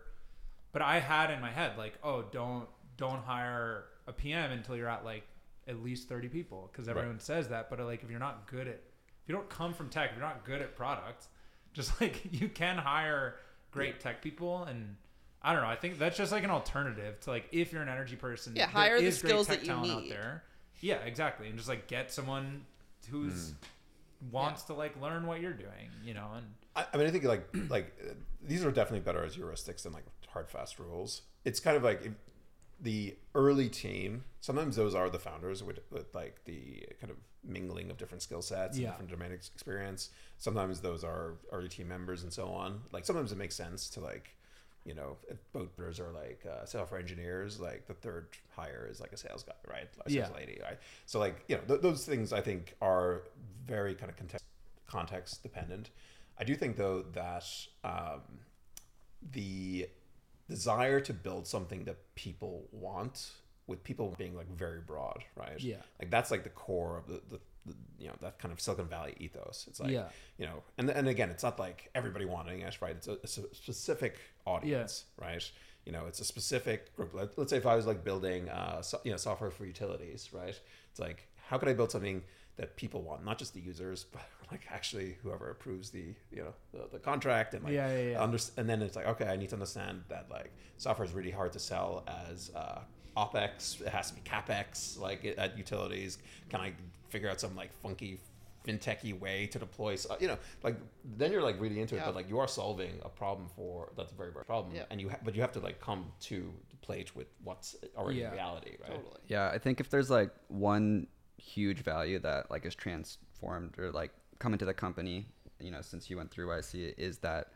but 0.72 0.80
i 0.80 0.98
had 0.98 1.30
in 1.30 1.40
my 1.40 1.50
head 1.50 1.72
like 1.76 1.94
oh 2.02 2.24
don't 2.32 2.66
don't 2.96 3.22
hire 3.24 3.84
a 4.06 4.12
pm 4.12 4.50
until 4.52 4.76
you're 4.76 4.88
at 4.88 5.04
like 5.04 5.24
at 5.68 5.82
least 5.82 6.08
30 6.08 6.28
people 6.28 6.70
because 6.72 6.88
everyone 6.88 7.20
says 7.20 7.48
that 7.48 7.68
but 7.68 7.78
like 7.80 8.02
if 8.02 8.10
you're 8.10 8.18
not 8.18 8.46
good 8.50 8.66
at 8.66 8.80
if 9.22 9.28
you 9.28 9.34
don't 9.34 9.48
come 9.50 9.74
from 9.74 9.90
tech 9.90 10.10
if 10.10 10.16
you're 10.16 10.26
not 10.26 10.44
good 10.44 10.62
at 10.62 10.74
product 10.74 11.26
just 11.74 12.00
like 12.00 12.22
you 12.32 12.48
can 12.48 12.78
hire 12.78 13.36
great 13.70 14.00
tech 14.00 14.22
people 14.22 14.64
and 14.64 14.96
I 15.42 15.54
don't 15.54 15.62
know. 15.62 15.68
I 15.68 15.76
think 15.76 15.98
that's 15.98 16.18
just 16.18 16.32
like 16.32 16.44
an 16.44 16.50
alternative 16.50 17.18
to 17.20 17.30
like 17.30 17.46
if 17.50 17.72
you're 17.72 17.82
an 17.82 17.88
energy 17.88 18.16
person. 18.16 18.52
Yeah, 18.54 18.66
there 18.66 18.72
hire 18.72 19.00
the 19.00 19.06
is 19.06 19.20
great 19.20 19.30
skills 19.30 19.46
tech 19.46 19.60
that 19.60 19.66
you 19.66 19.72
talent 19.72 19.92
out 19.92 20.08
there. 20.08 20.44
Yeah, 20.80 20.96
exactly, 20.96 21.48
and 21.48 21.56
just 21.56 21.68
like 21.68 21.86
get 21.86 22.12
someone 22.12 22.64
who's 23.10 23.54
wants 24.30 24.64
to 24.64 24.74
like 24.74 25.00
learn 25.00 25.26
what 25.26 25.40
you're 25.40 25.52
doing, 25.52 25.90
you 26.04 26.14
know, 26.14 26.28
and 26.36 26.46
I, 26.76 26.86
I 26.92 26.96
mean, 26.96 27.06
I 27.06 27.10
think 27.10 27.24
like 27.24 27.48
like 27.68 27.94
uh, 28.08 28.14
these 28.42 28.64
are 28.64 28.70
definitely 28.70 29.00
better 29.00 29.24
as 29.24 29.36
heuristics 29.36 29.82
than 29.82 29.92
like 29.92 30.04
hard 30.28 30.48
fast 30.50 30.78
rules. 30.78 31.22
It's 31.44 31.60
kind 31.60 31.76
of 31.76 31.82
like 31.82 32.04
if 32.04 32.12
the 32.82 33.16
early 33.34 33.68
team. 33.68 34.24
Sometimes 34.40 34.74
those 34.76 34.94
are 34.94 35.10
the 35.10 35.18
founders 35.18 35.62
with, 35.62 35.80
with 35.90 36.14
like 36.14 36.44
the 36.46 36.82
kind 36.98 37.10
of 37.10 37.18
mingling 37.44 37.90
of 37.90 37.98
different 37.98 38.22
skill 38.22 38.40
sets 38.42 38.76
and 38.76 38.84
Yeah. 38.84 38.90
different 38.92 39.10
domain 39.10 39.32
experience. 39.32 40.10
Sometimes 40.38 40.80
those 40.80 41.04
are 41.04 41.34
early 41.52 41.68
team 41.68 41.88
members 41.88 42.22
and 42.22 42.32
so 42.32 42.48
on. 42.48 42.80
Like 42.92 43.04
sometimes 43.04 43.32
it 43.32 43.38
makes 43.38 43.54
sense 43.54 43.90
to 43.90 44.00
like. 44.00 44.34
You 44.84 44.94
know, 44.94 45.16
both 45.52 45.74
brothers 45.76 46.00
are 46.00 46.10
like 46.10 46.44
uh, 46.50 46.64
software 46.64 46.98
engineers, 46.98 47.60
like 47.60 47.86
the 47.86 47.94
third 47.94 48.28
hire 48.56 48.88
is 48.90 48.98
like 49.00 49.12
a 49.12 49.16
sales 49.16 49.42
guy, 49.42 49.52
right? 49.68 49.88
A 50.06 50.10
sales 50.10 50.28
Yeah. 50.30 50.36
lady, 50.36 50.58
right? 50.62 50.78
So 51.06 51.18
like, 51.18 51.44
you 51.48 51.56
know, 51.56 51.62
th- 51.68 51.80
those 51.82 52.04
things 52.06 52.32
I 52.32 52.40
think 52.40 52.74
are 52.80 53.22
very 53.66 53.94
kind 53.94 54.10
of 54.10 54.16
context 54.16 54.44
context 54.86 55.42
dependent. 55.42 55.90
I 56.38 56.44
do 56.44 56.56
think 56.56 56.76
though 56.76 57.04
that 57.12 57.44
um, 57.84 58.22
the 59.32 59.88
desire 60.48 61.00
to 61.00 61.12
build 61.12 61.46
something 61.46 61.84
that 61.84 61.96
people 62.14 62.66
want, 62.72 63.30
with 63.66 63.84
people 63.84 64.12
being 64.18 64.34
like 64.34 64.50
very 64.50 64.80
broad, 64.80 65.22
right? 65.36 65.60
Yeah. 65.60 65.76
like 66.00 66.10
that's 66.10 66.30
like 66.30 66.42
the 66.42 66.48
core 66.50 66.96
of 66.98 67.06
the, 67.06 67.20
the 67.30 67.38
you 67.98 68.08
know 68.08 68.14
that 68.22 68.38
kind 68.38 68.52
of 68.52 68.60
Silicon 68.60 68.86
Valley 68.88 69.14
ethos. 69.18 69.66
It's 69.68 69.80
like 69.80 69.90
Yeah. 69.90 70.08
you 70.38 70.46
know, 70.46 70.62
and 70.78 70.88
and 70.90 71.08
again, 71.08 71.30
it's 71.30 71.42
not 71.42 71.58
like 71.58 71.90
everybody 71.94 72.24
wanting 72.24 72.60
it, 72.60 72.78
right? 72.80 72.96
It's 72.96 73.08
a, 73.08 73.12
it's 73.22 73.38
a 73.38 73.54
specific 73.54 74.16
audience, 74.46 75.04
right? 75.20 75.48
You 75.86 75.92
know, 75.92 76.06
it's 76.06 76.20
a 76.20 76.24
specific 76.24 76.94
group. 76.96 77.14
Let, 77.14 77.36
let's 77.38 77.50
say 77.50 77.56
if 77.56 77.66
I 77.66 77.74
was 77.76 77.86
like 77.86 78.04
building, 78.04 78.48
uh, 78.50 78.82
so, 78.82 79.00
you 79.04 79.10
know, 79.10 79.16
software 79.16 79.50
for 79.50 79.64
utilities, 79.64 80.30
right? 80.32 80.58
It's 80.90 81.00
like 81.00 81.26
how 81.48 81.58
could 81.58 81.68
I 81.68 81.72
build 81.74 81.90
something 81.90 82.22
that 82.56 82.76
people 82.76 83.00
want, 83.02 83.24
not 83.24 83.38
just 83.38 83.54
the 83.54 83.60
users, 83.60 84.04
but 84.04 84.22
like 84.50 84.62
actually 84.70 85.16
whoever 85.22 85.50
approves 85.50 85.90
the 85.90 86.14
you 86.30 86.42
know 86.44 86.54
the, 86.72 86.88
the 86.92 86.98
contract 86.98 87.54
and 87.54 87.64
like 87.64 87.72
Yeah, 87.72 87.90
yeah, 87.96 88.10
yeah. 88.12 88.22
under- 88.22 88.38
and 88.56 88.68
then 88.68 88.82
it's 88.82 88.96
like 88.96 89.06
okay, 89.06 89.26
I 89.26 89.36
need 89.36 89.48
to 89.50 89.54
understand 89.56 90.04
that 90.08 90.26
like 90.30 90.52
software 90.76 91.06
is 91.06 91.12
really 91.12 91.30
hard 91.30 91.52
to 91.52 91.58
sell 91.58 92.04
as 92.26 92.50
uh, 92.54 92.80
opex. 93.24 93.80
It 93.80 93.88
has 93.88 94.10
to 94.10 94.14
be 94.14 94.22
capex 94.22 94.98
like 94.98 95.20
at 95.36 95.56
utilities. 95.58 96.18
Can 96.48 96.60
I 96.60 96.72
figure 97.08 97.28
out 97.30 97.40
some 97.40 97.54
like 97.56 97.72
funky 97.82 98.18
fintechy 98.66 99.18
way 99.18 99.46
to 99.48 99.58
deploy? 99.58 99.96
So, 99.96 100.10
uh, 100.14 100.16
you 100.20 100.28
know, 100.28 100.38
like 100.62 100.76
then 101.16 101.32
you're 101.32 101.42
like 101.42 101.60
really 101.60 101.80
into 101.80 101.96
it, 101.96 102.02
but 102.04 102.14
like 102.14 102.28
you 102.28 102.38
are 102.38 102.48
solving 102.48 102.92
a 103.04 103.08
problem 103.08 103.48
for 103.56 103.90
that's 103.96 104.12
a 104.12 104.14
very 104.14 104.30
big 104.30 104.46
problem, 104.46 104.74
Yeah. 104.74 104.84
and 104.90 105.00
you 105.00 105.08
ha- 105.10 105.18
but 105.24 105.34
you 105.34 105.40
have 105.42 105.52
to 105.52 105.60
like 105.60 105.80
come 105.80 106.06
to 106.30 106.52
the 106.70 106.76
plate 106.86 107.14
with 107.16 107.28
what's 107.44 107.76
already 107.96 108.20
Yeah. 108.20 108.32
reality, 108.32 108.76
right? 108.82 108.90
Totally. 108.96 109.20
Yeah, 109.28 109.48
I 109.48 109.58
think 109.58 109.80
if 109.80 109.90
there's 109.90 110.10
like 110.10 110.30
one 110.48 111.06
huge 111.38 111.80
value 111.82 112.18
that 112.20 112.50
like 112.50 112.64
is 112.66 112.74
transformed 112.74 113.78
or 113.78 113.90
like 113.92 114.12
come 114.38 114.52
into 114.52 114.64
the 114.66 114.74
company, 114.74 115.26
you 115.58 115.70
know, 115.70 115.80
since 115.82 116.08
you 116.10 116.16
went 116.16 116.30
through 116.30 116.46
YC, 116.48 116.94
is 116.96 117.18
that 117.18 117.48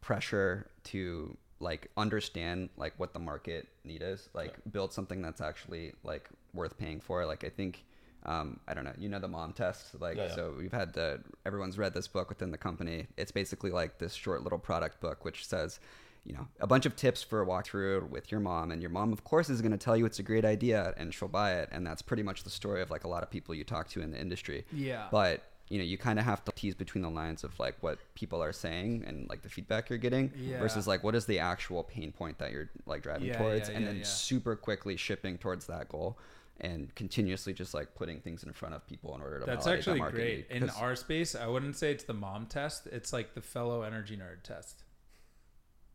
pressure 0.00 0.70
to 0.84 1.36
like 1.60 1.90
understand 1.96 2.70
like 2.76 2.94
what 2.96 3.12
the 3.12 3.18
market 3.20 3.68
need 3.84 4.02
is, 4.02 4.28
like 4.34 4.56
build 4.72 4.92
something 4.92 5.22
that's 5.22 5.40
actually 5.40 5.92
like 6.02 6.28
worth 6.54 6.76
paying 6.78 7.00
for. 7.00 7.24
Like 7.26 7.44
I 7.44 7.48
think. 7.48 7.84
Um, 8.26 8.60
I 8.68 8.74
don't 8.74 8.84
know. 8.84 8.92
You 8.98 9.08
know 9.08 9.18
the 9.18 9.28
mom 9.28 9.54
test, 9.54 9.98
like 9.98 10.18
Yeah, 10.18 10.26
yeah. 10.26 10.34
so. 10.34 10.54
We've 10.58 10.70
had 10.70 10.92
the, 10.92 11.22
everyone's 11.46 11.78
read 11.78 11.94
this 11.94 12.06
book 12.06 12.28
within 12.28 12.50
the 12.50 12.58
company. 12.58 13.06
It's 13.16 13.32
basically 13.32 13.70
like 13.70 13.96
this 13.96 14.12
short 14.12 14.42
little 14.42 14.58
product 14.58 15.00
book, 15.00 15.24
which 15.24 15.46
says, 15.46 15.80
you 16.26 16.34
know, 16.34 16.46
a 16.60 16.66
bunch 16.66 16.84
of 16.84 16.96
tips 16.96 17.22
for 17.22 17.40
a 17.40 17.46
walkthrough 17.46 18.10
with 18.10 18.30
your 18.30 18.40
mom, 18.40 18.72
and 18.72 18.82
your 18.82 18.90
mom, 18.90 19.12
of 19.12 19.24
course, 19.24 19.48
is 19.48 19.62
going 19.62 19.72
to 19.72 19.78
tell 19.78 19.96
you 19.96 20.04
it's 20.04 20.18
a 20.18 20.22
great 20.22 20.44
idea, 20.44 20.92
and 20.98 21.14
she'll 21.14 21.28
buy 21.28 21.54
it, 21.54 21.70
and 21.72 21.86
that's 21.86 22.02
pretty 22.02 22.22
much 22.22 22.44
the 22.44 22.50
story 22.50 22.82
of 22.82 22.90
like 22.90 23.04
a 23.04 23.08
lot 23.08 23.22
of 23.22 23.30
people 23.30 23.54
you 23.54 23.64
talk 23.64 23.88
to 23.88 24.02
in 24.02 24.10
the 24.10 24.20
industry. 24.20 24.66
Yeah. 24.70 25.06
But 25.10 25.42
you 25.70 25.78
know, 25.78 25.84
you 25.84 25.96
kind 25.96 26.18
of 26.18 26.24
have 26.24 26.44
to 26.44 26.52
tease 26.52 26.74
between 26.74 27.00
the 27.00 27.08
lines 27.08 27.44
of 27.44 27.58
like 27.60 27.76
what 27.80 27.98
people 28.14 28.42
are 28.42 28.52
saying 28.52 29.04
and 29.06 29.28
like 29.28 29.42
the 29.42 29.48
feedback 29.48 29.88
you're 29.88 30.00
getting 30.00 30.32
Yeah. 30.36 30.58
versus 30.58 30.88
like 30.88 31.04
what 31.04 31.14
is 31.14 31.26
the 31.26 31.38
actual 31.38 31.84
pain 31.84 32.10
point 32.10 32.38
that 32.38 32.50
you're 32.50 32.68
like 32.86 33.02
driving 33.02 33.28
Yeah, 33.28 33.38
towards, 33.38 33.68
yeah, 33.68 33.76
and 33.76 33.86
then 33.86 34.04
super 34.04 34.56
quickly 34.56 34.96
shipping 34.96 35.38
towards 35.38 35.66
that 35.68 35.88
goal. 35.88 36.18
And 36.60 36.94
continuously 36.94 37.54
just 37.54 37.72
like 37.72 37.94
putting 37.94 38.20
things 38.20 38.42
in 38.42 38.52
front 38.52 38.74
of 38.74 38.86
people 38.86 39.14
in 39.14 39.22
order 39.22 39.38
to 39.40 39.46
that's 39.46 39.66
actually 39.66 40.00
that 40.00 40.10
great. 40.10 40.46
In 40.50 40.68
our 40.70 40.94
space, 40.94 41.34
I 41.34 41.46
wouldn't 41.46 41.76
say 41.76 41.92
it's 41.92 42.04
the 42.04 42.12
mom 42.12 42.46
test. 42.46 42.86
It's 42.88 43.14
like 43.14 43.32
the 43.32 43.40
fellow 43.40 43.82
energy 43.82 44.16
nerd 44.16 44.42
test. 44.42 44.82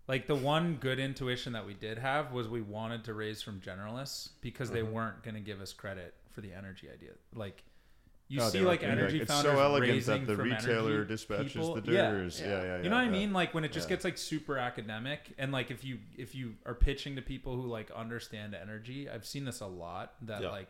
Like 0.08 0.26
the 0.26 0.36
one 0.36 0.78
good 0.80 1.00
intuition 1.00 1.54
that 1.54 1.68
we 1.68 1.74
did 1.74 2.00
have 2.00 2.32
was 2.32 2.48
we 2.48 2.62
wanted 2.62 3.04
to 3.04 3.14
raise 3.14 3.42
from 3.42 3.60
generalists 3.60 4.30
because 4.42 4.72
they 4.72 4.82
mm-hmm. 4.82 4.94
weren't 4.94 5.24
going 5.24 5.36
to 5.36 5.42
give 5.42 5.62
us 5.62 5.74
credit 5.74 6.16
for 6.32 6.42
the 6.42 6.54
energy 6.54 6.88
idea. 6.92 7.12
Like 7.36 7.64
you 8.28 8.40
No, 8.40 8.50
see, 8.50 8.60
like 8.62 8.82
gonna 8.82 8.96
be 8.96 9.02
energy 9.02 9.22
it's 9.22 9.32
so 9.42 9.60
elegant 9.60 9.92
raising 9.92 10.22
that 10.22 10.28
the 10.32 10.36
from 10.36 10.50
retailer 10.52 10.94
energy 10.94 11.08
dispatches 11.10 11.54
people. 11.54 11.76
the 11.76 11.92
Yeah. 11.92 12.12
doers. 12.12 12.42
Yeah, 12.42 12.48
Yeah. 12.48 12.56
yeah, 12.62 12.64
yeah. 12.78 12.84
You 12.84 12.90
know 12.90 12.96
what 12.96 13.06
I 13.06 13.10
mean? 13.10 13.34
Like 13.34 13.54
when 13.54 13.64
it 13.64 13.72
just 13.72 13.88
Yeah. 13.88 13.96
gets 13.96 14.04
like 14.06 14.18
super 14.18 14.58
academic, 14.58 15.34
and 15.38 15.52
like 15.52 15.70
if 15.70 15.84
you 15.84 16.00
if 16.18 16.34
you 16.34 16.56
are 16.66 16.74
pitching 16.74 17.16
to 17.18 17.22
people 17.22 17.56
who 17.56 17.68
like 17.68 17.92
understand 17.92 18.56
energy, 18.56 19.08
I've 19.10 19.26
seen 19.26 19.46
this 19.46 19.60
a 19.62 19.68
lot. 19.68 20.16
That 20.24 20.42
Yeah. 20.42 20.50
like 20.50 20.70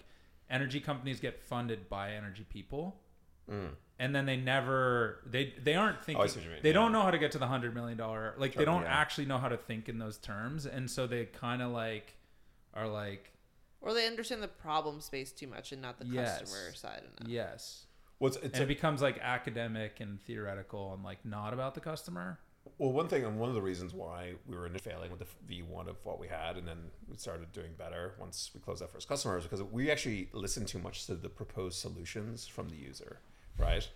energy 0.49 0.79
companies 0.81 1.19
get 1.19 1.39
funded 1.41 1.87
by 1.89 2.11
energy 2.11 2.43
people, 2.49 3.01
Mm. 3.49 3.69
and 3.99 4.13
then 4.15 4.25
they 4.25 4.35
never 4.37 5.21
they 5.25 5.53
they 5.61 5.75
aren't 5.75 6.03
thinking. 6.03 6.21
Oh, 6.21 6.25
you 6.41 6.49
mean, 6.49 6.59
They 6.61 6.69
yeah. 6.69 6.73
don't 6.73 6.91
know 6.91 7.03
how 7.03 7.11
to 7.11 7.17
get 7.17 7.31
to 7.33 7.37
the 7.37 7.47
hundred 7.47 7.73
million 7.73 7.97
dollar. 7.97 8.33
Like 8.37 8.53
they 8.55 8.65
don't 8.65 8.81
yeah. 8.83 8.99
actually 9.01 9.27
know 9.27 9.37
how 9.37 9.47
to 9.49 9.57
think 9.57 9.87
in 9.87 9.97
those 9.97 10.17
terms, 10.17 10.65
and 10.65 10.91
so 10.91 11.07
they 11.07 11.25
kind 11.25 11.61
of 11.61 11.71
like 11.71 12.15
are 12.73 12.87
like 12.87 13.31
Or 13.85 13.93
they 13.93 14.07
understand 14.07 14.41
the 14.41 14.47
problem 14.47 14.99
space 14.99 15.31
too 15.31 15.47
much 15.47 15.71
and 15.71 15.81
not 15.81 15.99
the 15.99 16.05
Yes. 16.07 16.39
customer 16.39 16.73
side 16.73 17.03
enough. 17.03 17.29
yes, 17.31 17.85
What's 18.17 18.37
it's 18.37 18.55
and 18.55 18.63
it 18.63 18.67
becomes 18.67 19.01
like 19.01 19.19
academic 19.19 19.99
and 19.99 20.19
theoretical 20.23 20.93
and 20.93 21.03
like 21.03 21.23
not 21.23 21.53
about 21.53 21.75
the 21.75 21.81
customer. 21.81 22.39
Well, 22.79 22.91
one 22.91 23.07
thing, 23.07 23.23
and 23.23 23.39
one 23.39 23.47
of 23.49 23.53
the 23.55 23.61
reasons 23.61 23.93
why 23.93 24.33
we 24.47 24.57
were 24.57 24.67
failing 24.79 25.11
with 25.11 25.19
the 25.19 25.27
V1 25.61 25.87
of 25.87 25.97
what 26.03 26.19
we 26.19 26.27
had, 26.27 26.57
and 26.57 26.67
then 26.67 26.89
we 27.07 27.15
started 27.17 27.51
doing 27.51 27.73
better 27.77 28.15
once 28.19 28.49
we 28.55 28.59
closed 28.59 28.81
that 28.81 28.89
first 28.91 29.07
customer, 29.07 29.37
is 29.37 29.43
because 29.43 29.61
we 29.61 29.91
actually 29.91 30.29
listened 30.33 30.67
too 30.67 30.79
much 30.79 31.05
to 31.05 31.13
the 31.13 31.29
proposed 31.29 31.77
solutions 31.77 32.47
from 32.47 32.69
the 32.69 32.75
user, 32.75 33.19
right? 33.59 33.87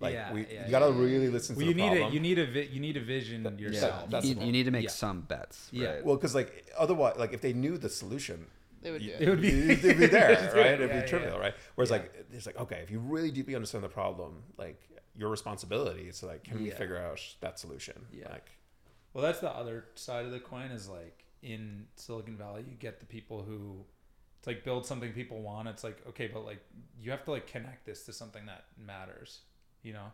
Like 0.00 0.14
Yeah, 0.14 0.32
we, 0.32 0.46
yeah, 0.46 0.64
you 0.64 0.70
gotta 0.70 0.86
yeah. 0.92 0.98
really 1.00 1.28
listen 1.28 1.54
to 1.54 1.58
Well, 1.58 1.66
the 1.66 1.70
you 1.72 1.74
need 1.74 1.88
problem. 1.98 2.10
a 2.10 2.14
you 2.14 2.20
need 2.20 2.38
a 2.38 2.46
vi- 2.46 2.68
you 2.72 2.80
need 2.80 2.96
a 2.96 3.00
vision 3.04 3.42
That- 3.42 3.60
yourself. 3.60 4.08
that's 4.08 4.24
you, 4.26 4.34
need- 4.36 4.46
you 4.46 4.52
need 4.52 4.64
to 4.64 4.70
make 4.70 4.84
Yeah. 4.84 4.90
some 4.90 5.20
bets. 5.20 5.68
Yeah. 5.70 5.88
right? 5.96 6.04
well, 6.04 6.16
because 6.16 6.34
like 6.34 6.66
otherwise, 6.78 7.16
like 7.18 7.32
if 7.34 7.42
they 7.42 7.52
knew 7.52 7.76
the 7.76 7.90
solution, 7.90 8.46
They 8.84 8.90
would 8.92 9.02
do 9.02 9.10
it. 9.10 9.20
It 9.20 9.28
would 9.30 9.40
be- 9.40 9.70
it'd 9.72 9.98
be 9.98 10.06
there, 10.06 10.34
Just 10.36 10.54
do 10.54 10.60
it. 10.60 10.62
right? 10.62 10.72
It'd 10.74 10.90
Yeah, 10.90 11.00
be 11.02 11.08
trivial, 11.08 11.32
yeah. 11.32 11.38
right? 11.40 11.54
Whereas 11.74 11.90
Yeah. 11.90 11.96
like 11.96 12.26
it's 12.32 12.46
like 12.46 12.58
okay, 12.58 12.80
if 12.84 12.90
you 12.90 13.00
really 13.00 13.32
deeply 13.32 13.56
understand 13.56 13.82
the 13.82 13.88
problem, 13.88 14.42
like 14.56 14.80
your 15.16 15.30
responsibility 15.30 16.02
is 16.08 16.20
to 16.20 16.26
like, 16.26 16.44
can 16.44 16.62
we 16.62 16.70
figure 16.70 16.98
out 16.98 17.20
that 17.40 17.58
solution? 17.58 18.06
Yeah. 18.12 18.28
Like, 18.30 18.50
Well, 19.12 19.22
that's 19.24 19.40
the 19.40 19.50
other 19.50 19.86
side 19.94 20.24
of 20.26 20.30
the 20.32 20.40
coin 20.40 20.70
is 20.70 20.88
like 20.88 21.24
in 21.42 21.86
Silicon 21.96 22.36
Valley, 22.36 22.64
you 22.68 22.76
get 22.76 23.00
the 23.00 23.06
people 23.06 23.42
who 23.42 23.84
it's 24.38 24.46
like 24.46 24.64
build 24.64 24.84
something 24.86 25.12
people 25.12 25.40
want. 25.40 25.68
It's 25.68 25.82
like 25.84 26.06
okay, 26.08 26.26
but 26.26 26.44
like 26.44 26.60
you 27.00 27.10
have 27.10 27.24
to 27.24 27.30
like 27.30 27.46
connect 27.46 27.86
this 27.86 28.04
to 28.06 28.12
something 28.12 28.44
that 28.46 28.64
matters. 28.76 29.40
You 29.82 29.92
know, 29.94 30.06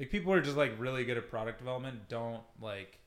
like 0.00 0.10
people 0.10 0.32
who 0.32 0.38
are 0.38 0.42
just 0.42 0.56
like 0.56 0.72
really 0.78 1.04
good 1.04 1.16
at 1.18 1.28
product 1.30 1.58
development 1.58 2.08
don't 2.08 2.42
like 2.60 2.98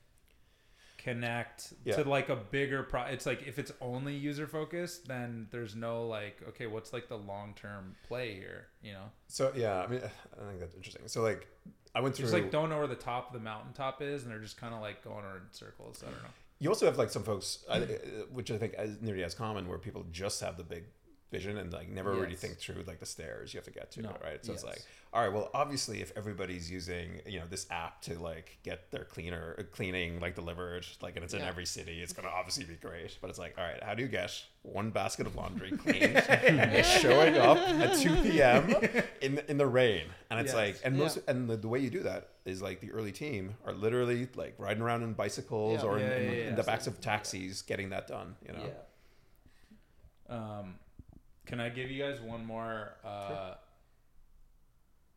connect 1.06 1.74
Yeah. 1.84 1.98
to 1.98 2.10
like 2.10 2.30
a 2.30 2.36
bigger 2.36 2.82
pro. 2.82 3.04
It's 3.04 3.28
like 3.28 3.48
if 3.48 3.60
it's 3.60 3.72
only 3.80 4.16
user 4.16 4.48
focused, 4.48 5.08
then 5.08 5.48
there's 5.52 5.76
no 5.76 6.08
like 6.08 6.42
okay, 6.50 6.66
what's 6.66 6.94
like 6.94 7.08
the 7.08 7.18
long 7.18 7.54
term 7.56 7.96
play 8.08 8.34
here? 8.34 8.68
You 8.82 8.94
know, 8.94 9.12
so 9.28 9.52
yeah, 9.56 9.84
I 9.84 9.88
mean, 9.88 10.02
I 10.02 10.48
think 10.48 10.60
that's 10.60 10.74
interesting. 10.74 11.04
So 11.08 11.22
like, 11.22 11.48
I 11.94 12.02
went 12.02 12.16
through 12.16 12.24
just 12.24 12.34
like 12.34 12.50
don't 12.50 12.70
know 12.70 12.80
where 12.80 12.88
the 12.88 12.96
top 12.96 13.28
of 13.28 13.34
the 13.34 13.40
mountaintop 13.40 14.02
is, 14.02 14.24
and 14.24 14.32
they're 14.32 14.40
just 14.40 14.58
kind 14.58 14.74
of 14.74 14.82
like 14.82 15.04
going 15.04 15.24
around 15.24 15.38
in 15.38 15.54
circles. 15.54 16.04
I 16.04 16.10
don't 16.10 16.24
know. 16.24 16.30
You 16.58 16.70
also 16.70 16.88
have 16.88 16.98
like 16.98 17.12
some 17.12 17.24
folks, 17.24 17.64
I, 17.70 17.80
which 18.32 18.50
I 18.50 18.58
think 18.58 18.74
is 18.80 19.00
nearly 19.02 19.24
as 19.24 19.36
common, 19.36 19.68
where 19.68 19.78
people 19.78 20.06
just 20.12 20.42
have 20.42 20.58
the 20.58 20.64
big 20.64 20.86
vision 21.36 21.58
and 21.62 21.72
like 21.80 21.90
never 21.90 22.12
really 22.22 22.36
think 22.44 22.58
through 22.58 22.84
like 22.92 23.00
the 23.00 23.06
stairs 23.16 23.54
you 23.54 23.58
have 23.60 23.66
to 23.72 23.72
get 23.80 23.88
to, 23.94 24.02
No. 24.02 24.14
right? 24.28 24.42
So 24.46 24.52
it's 24.54 24.64
like, 24.72 24.82
all 25.14 25.22
right, 25.24 25.34
well, 25.36 25.50
obviously, 25.54 25.98
if 26.06 26.12
everybody's 26.16 26.70
using 26.78 27.08
you 27.34 27.40
know 27.40 27.46
this 27.50 27.66
app 27.84 28.02
to 28.08 28.12
like 28.30 28.58
get 28.64 28.80
their 28.92 29.06
cleaner 29.06 29.56
uh, 29.60 29.64
cleaning 29.78 30.20
like 30.20 30.36
delivered, 30.36 30.86
like 31.02 31.16
and 31.16 31.24
it's 31.26 31.34
in 31.34 31.42
every 31.42 31.66
city, 31.66 31.96
it's 32.04 32.14
gonna 32.14 32.34
obviously 32.40 32.66
be 32.66 32.76
great. 32.88 33.12
But 33.22 33.30
it's 33.32 33.40
like, 33.46 33.54
all 33.58 33.64
right, 33.70 33.82
how 33.88 33.94
do 33.96 34.02
you 34.04 34.10
get 34.10 34.32
one 34.64 34.90
basket 34.92 35.26
of 35.28 35.36
laundry 35.36 35.72
cleaned, 35.84 36.16
it's 36.80 37.00
showing 37.02 37.38
up 37.38 37.58
at 37.58 37.98
two 38.04 38.16
p.m. 38.24 38.64
in 39.22 39.32
in 39.52 39.58
the 39.58 39.68
rain, 39.82 40.06
and 40.30 40.40
it's 40.42 40.54
Yes. 40.54 40.62
like, 40.64 40.76
and 40.86 40.98
most 40.98 41.16
Yeah. 41.18 41.24
and 41.32 41.50
the, 41.50 41.58
the 41.58 41.68
way 41.74 41.80
you 41.80 41.90
do 41.90 42.04
that 42.04 42.22
is 42.46 42.62
like 42.62 42.80
the 42.86 42.92
early 42.92 43.12
team 43.12 43.56
are 43.66 43.74
literally 43.74 44.28
like 44.36 44.54
riding 44.58 44.84
around 44.84 45.02
in 45.04 45.14
bicycles 45.14 45.82
Yeah. 45.82 45.90
or 45.90 45.98
in, 45.98 46.04
Yeah, 46.08 46.18
in, 46.18 46.24
yeah, 46.26 46.32
in 46.32 46.50
yeah. 46.50 46.56
the 46.56 46.64
backs 46.64 46.88
of 46.88 47.00
taxis 47.02 47.62
getting 47.62 47.90
that 47.96 48.08
done. 48.08 48.36
You 48.48 48.54
know. 48.54 48.70
Um, 50.28 50.76
can 51.46 51.60
I 51.60 51.70
give 51.70 51.90
you 51.92 52.04
guys 52.04 52.20
one 52.22 52.46
more? 52.46 52.94
Uh, 53.04 53.54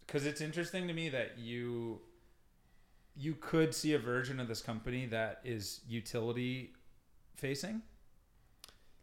because 0.07 0.25
it's 0.27 0.41
interesting 0.41 0.89
to 0.89 0.95
me 0.95 1.09
that 1.11 1.39
you 1.39 2.01
you 3.17 3.35
could 3.35 3.75
see 3.75 3.95
a 3.95 3.99
version 3.99 4.39
of 4.41 4.47
this 4.49 4.63
company 4.63 5.07
that 5.07 5.41
is 5.45 5.81
utility 5.89 6.73
facing. 7.37 7.83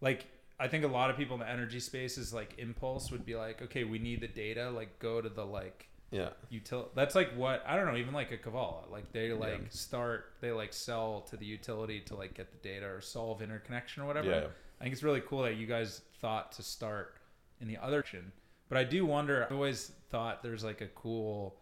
Like 0.01 0.25
I 0.59 0.67
think 0.67 0.85
a 0.85 0.87
lot 0.87 1.09
of 1.09 1.17
people 1.17 1.35
in 1.35 1.41
the 1.41 1.49
energy 1.49 1.79
space 1.79 2.17
is 2.17 2.33
like 2.33 2.55
impulse 2.57 3.11
would 3.11 3.25
be 3.25 3.35
like, 3.35 3.61
okay, 3.61 3.83
we 3.83 3.99
need 3.99 4.21
the 4.21 4.27
data, 4.27 4.69
like 4.69 4.99
go 4.99 5.21
to 5.21 5.29
the 5.29 5.45
like 5.45 5.89
Yeah. 6.11 6.29
util 6.51 6.87
that's 6.95 7.13
like 7.13 7.31
what 7.35 7.63
I 7.67 7.75
don't 7.75 7.85
know, 7.87 7.97
even 7.97 8.13
like 8.13 8.31
a 8.31 8.37
Kevala. 8.37 8.89
Like 8.89 9.11
they 9.11 9.31
like 9.33 9.51
Yeah. 9.63 9.69
start 9.69 10.33
they 10.41 10.51
like 10.51 10.73
sell 10.73 11.21
to 11.29 11.37
the 11.37 11.45
utility 11.45 11.99
to 12.01 12.15
like 12.15 12.33
get 12.33 12.51
the 12.51 12.57
data 12.67 12.85
or 12.87 13.01
solve 13.01 13.41
interconnection 13.41 14.03
or 14.03 14.05
whatever. 14.07 14.29
Yeah. 14.29 14.47
I 14.79 14.83
think 14.83 14.93
it's 14.93 15.03
really 15.03 15.21
cool 15.21 15.43
that 15.43 15.55
you 15.55 15.67
guys 15.67 16.01
thought 16.25 16.51
to 16.53 16.63
start 16.63 17.17
in 17.61 17.67
the 17.67 17.77
other 17.77 17.97
direction. 17.97 18.31
But 18.67 18.79
I 18.79 18.83
do 18.83 19.05
wonder 19.05 19.43
I've 19.45 19.51
always 19.51 19.91
thought 20.09 20.41
there's 20.41 20.63
like 20.63 20.81
a 20.81 20.87
cool 20.87 21.55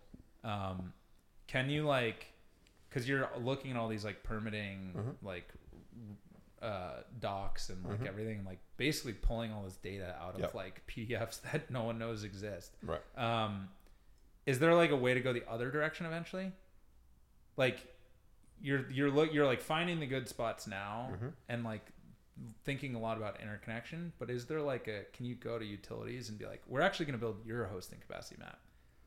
um 0.46 0.94
can 1.48 1.70
you 1.70 1.84
like 1.86 2.28
cuz 2.90 3.08
you're 3.10 3.28
looking 3.42 3.72
at 3.72 3.78
all 3.78 3.90
these 3.90 4.06
like 4.06 4.24
permitting 4.24 4.94
Mhm. 4.96 5.16
like 5.22 5.50
uh 6.62 7.02
docs 7.20 7.70
and 7.70 7.84
like 7.86 8.00
Mhm. 8.00 8.08
everything 8.08 8.46
like 8.46 8.60
basically 8.78 9.12
pulling 9.14 9.52
all 9.52 9.64
this 9.64 9.76
data 9.76 10.16
out 10.22 10.40
of 10.40 10.54
like 10.56 10.76
PDFs 10.88 11.42
that 11.52 11.70
no 11.70 11.84
one 11.84 11.98
knows 12.00 12.24
exist. 12.24 12.72
Right. 12.82 13.02
Um, 13.18 13.68
is 14.46 14.60
there 14.60 14.74
like 14.74 14.92
a 14.92 14.96
way 14.96 15.14
to 15.14 15.20
go 15.20 15.34
the 15.34 15.46
other 15.50 15.70
direction 15.72 16.06
eventually? 16.06 16.54
Like 17.58 17.80
you're 18.62 18.90
you're 18.90 19.12
look 19.12 19.34
you're 19.34 19.46
like 19.46 19.62
finding 19.62 20.00
the 20.00 20.06
good 20.08 20.30
spots 20.30 20.68
now 20.68 21.10
Mhm. 21.16 21.34
and 21.50 21.64
like 21.66 21.86
thinking 22.64 22.96
a 22.96 23.00
lot 23.00 23.18
about 23.18 23.40
interconnection, 23.42 24.12
but 24.20 24.30
is 24.30 24.46
there 24.46 24.62
like 24.62 24.88
a 24.88 25.04
can 25.14 25.26
you 25.26 25.36
go 25.36 25.60
to 25.60 25.66
utilities 25.66 26.30
and 26.30 26.38
be 26.38 26.46
like 26.46 26.62
we're 26.68 26.82
actually 26.82 27.06
going 27.06 27.20
to 27.20 27.24
build 27.24 27.46
your 27.46 27.66
hosting 27.66 28.00
capacity 28.00 28.38
map? 28.40 28.60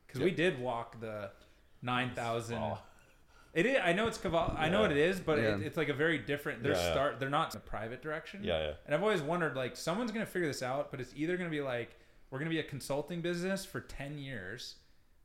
Cuz 0.09 0.21
we 0.23 0.31
did 0.31 0.59
walk 0.61 1.01
the 1.01 1.31
9000 1.83 2.59
Oh. 2.59 2.79
It 3.55 3.65
is. 3.65 3.79
I 3.83 3.95
know 3.95 4.07
it's 4.07 4.19
Kevala. 4.19 4.55
I 4.59 4.69
know 4.69 4.83
what 4.83 4.91
it 4.93 4.99
is, 4.99 5.19
but 5.19 5.39
Yeah. 5.39 5.55
it, 5.57 5.63
it's 5.63 5.77
like 5.79 5.89
a 5.89 5.95
very 5.95 6.19
different. 6.19 6.63
They're 6.63 6.73
Yeah, 6.73 6.79
yeah. 6.87 6.93
start. 6.93 7.19
They're 7.21 7.31
not 7.31 7.55
in 7.55 7.61
the 7.61 7.67
private 7.67 8.03
direction. 8.03 8.45
Yeah, 8.45 8.59
yeah. 8.61 8.73
And 8.85 8.95
I've 8.95 9.03
always 9.03 9.23
wondered, 9.23 9.57
like, 9.57 9.77
someone's 9.77 10.13
gonna 10.13 10.27
figure 10.27 10.47
this 10.49 10.63
out, 10.63 10.91
but 10.91 11.01
it's 11.01 11.15
either 11.17 11.39
gonna 11.39 11.49
be 11.49 11.63
like 11.63 11.97
we're 12.31 12.39
gonna 12.39 12.51
be 12.51 12.59
a 12.59 12.65
consulting 12.65 13.23
business 13.23 13.65
for 13.65 13.81
ten 13.81 14.19
years 14.19 14.77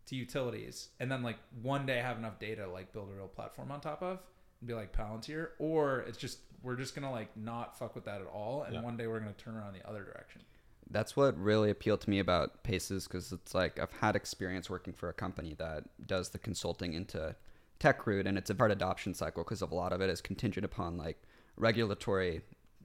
to 0.06 0.16
utilities, 0.16 0.90
and 1.00 1.12
then 1.12 1.24
like 1.24 1.40
one 1.62 1.86
day 1.86 1.98
have 2.00 2.18
enough 2.18 2.40
data 2.40 2.64
to 2.64 2.70
like 2.72 2.94
build 2.94 3.10
a 3.10 3.14
real 3.14 3.28
platform 3.28 3.70
on 3.70 3.82
top 3.82 4.02
of 4.02 4.20
and 4.20 4.22
be 4.66 4.74
like 4.74 4.96
Palantir, 4.96 5.50
or 5.60 6.00
it's 6.02 6.18
just 6.18 6.40
we're 6.64 6.76
just 6.76 6.94
gonna 6.94 7.12
like 7.12 7.36
not 7.36 7.78
fuck 7.78 7.96
with 7.96 8.06
that 8.06 8.22
at 8.22 8.28
all, 8.28 8.64
and 8.64 8.76
Yeah. 8.76 8.82
one 8.82 8.96
day 8.98 9.08
we're 9.08 9.20
gonna 9.20 9.34
turn 9.34 9.56
around 9.56 9.74
the 9.74 9.88
other 9.88 10.04
direction. 10.04 10.42
that's 10.90 11.16
what 11.16 11.38
really 11.40 11.70
appealed 11.70 12.02
to 12.02 12.10
me 12.10 12.20
about 12.20 12.64
Paces 12.64 13.08
because 13.08 13.32
it's 13.32 13.56
like 13.56 13.80
I've 13.80 13.94
had 13.94 14.14
experience 14.18 14.70
working 14.70 14.92
for 14.94 15.08
a 15.08 15.14
company 15.14 15.54
that 15.54 15.86
does 16.06 16.30
the 16.32 16.38
consulting 16.38 16.94
into 16.94 17.34
tech 17.80 18.06
route, 18.06 18.28
and 18.28 18.38
it's 18.38 18.50
a 18.50 18.54
hard 18.56 18.72
adoption 18.72 19.14
cycle 19.14 19.42
because 19.44 19.62
of 19.62 19.72
a 19.72 19.76
lot 19.76 19.94
of 19.94 20.02
it 20.02 20.10
is 20.10 20.20
contingent 20.20 20.66
upon 20.66 20.98
like 20.98 21.22
regulatory 21.56 22.42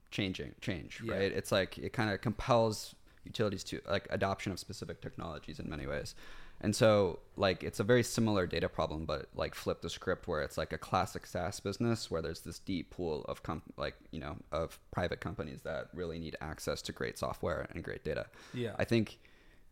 changing 0.09 0.55
change, 0.61 1.01
Yeah. 1.03 1.15
right? 1.15 1.31
It's 1.33 1.51
like 1.51 1.77
it 1.77 1.91
kind 1.91 2.09
of 2.09 2.21
compels 2.21 2.95
utilities 3.25 3.63
to 3.65 3.81
like 3.89 4.07
adoption 4.09 4.53
of 4.53 4.59
specific 4.59 5.01
technologies 5.01 5.59
in 5.59 5.69
many 5.69 5.85
ways. 5.85 6.15
And 6.59 6.75
so, 6.75 7.19
like, 7.35 7.63
it's 7.63 7.79
a 7.79 7.83
very 7.83 8.01
similar 8.03 8.47
data 8.47 8.67
problem, 8.67 9.05
but 9.05 9.27
like 9.35 9.53
flip 9.53 9.81
the 9.81 9.89
script 9.89 10.27
where 10.27 10.41
it's 10.41 10.57
like 10.57 10.73
a 10.73 10.77
classic 10.77 11.25
SaaS 11.25 11.59
business 11.59 12.09
where 12.09 12.21
there's 12.21 12.41
this 12.41 12.59
deep 12.59 12.89
pool 12.89 13.25
of 13.25 13.43
comp- 13.43 13.73
like 13.77 13.95
you 14.11 14.19
know 14.19 14.37
of 14.51 14.79
private 14.91 15.21
companies 15.21 15.61
that 15.61 15.89
really 15.93 16.17
need 16.17 16.35
access 16.41 16.81
to 16.83 16.91
great 16.91 17.17
software 17.17 17.67
and 17.73 17.83
great 17.83 18.03
data. 18.03 18.25
Yeah. 18.53 18.73
I 18.79 18.85
think 18.85 19.19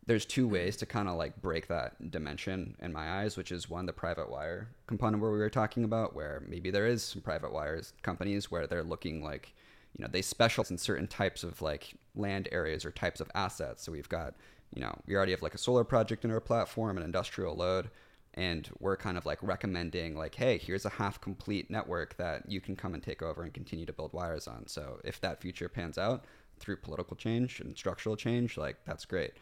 there's 0.06 0.24
two 0.24 0.46
ways 0.46 0.76
to 0.76 0.86
kind 0.86 1.08
of 1.08 1.16
like 1.16 1.42
break 1.42 1.66
that 1.66 2.10
dimension 2.12 2.76
in 2.80 2.92
my 2.92 3.22
eyes, 3.22 3.36
which 3.36 3.50
is 3.50 3.68
one 3.68 3.86
the 3.86 3.92
private 3.92 4.30
wire 4.30 4.68
component 4.86 5.20
where 5.20 5.32
we 5.32 5.38
were 5.38 5.50
talking 5.50 5.82
about, 5.82 6.14
where 6.14 6.44
maybe 6.46 6.70
there 6.70 6.86
is 6.86 7.02
some 7.02 7.20
private 7.20 7.52
wires 7.52 7.92
companies 8.02 8.50
where 8.50 8.68
they're 8.68 8.84
looking 8.84 9.22
like 9.22 9.52
you 9.98 10.04
know 10.04 10.10
they 10.10 10.22
specialize 10.22 10.70
in 10.70 10.78
certain 10.78 11.08
types 11.08 11.42
of 11.42 11.60
like 11.60 11.94
land 12.14 12.48
areas 12.52 12.84
or 12.84 12.92
types 12.92 13.20
of 13.20 13.30
assets. 13.34 13.82
So 13.82 13.90
we've 13.90 14.08
got 14.08 14.34
you 14.74 14.80
know 14.80 14.94
we 15.06 15.14
already 15.14 15.32
have 15.32 15.42
like 15.42 15.54
a 15.54 15.58
solar 15.58 15.84
project 15.84 16.24
in 16.24 16.30
our 16.30 16.40
platform, 16.40 16.96
an 16.96 17.02
industrial 17.02 17.54
load, 17.54 17.90
and 18.34 18.68
we're 18.78 18.96
kind 18.96 19.16
of 19.18 19.26
like 19.26 19.38
recommending 19.42 20.16
like 20.16 20.34
hey 20.34 20.58
here's 20.58 20.84
a 20.84 20.90
half 20.90 21.20
complete 21.20 21.70
network 21.70 22.16
that 22.16 22.50
you 22.50 22.60
can 22.60 22.76
come 22.76 22.94
and 22.94 23.02
take 23.02 23.22
over 23.22 23.42
and 23.42 23.54
continue 23.54 23.86
to 23.86 23.92
build 23.92 24.12
wires 24.12 24.46
on. 24.46 24.66
So 24.66 25.00
if 25.04 25.20
that 25.20 25.40
future 25.40 25.68
pans 25.68 25.98
out 25.98 26.24
through 26.58 26.76
political 26.76 27.16
change 27.16 27.60
and 27.60 27.76
structural 27.76 28.16
change, 28.16 28.56
like 28.56 28.76
that's 28.84 29.04
great. 29.04 29.32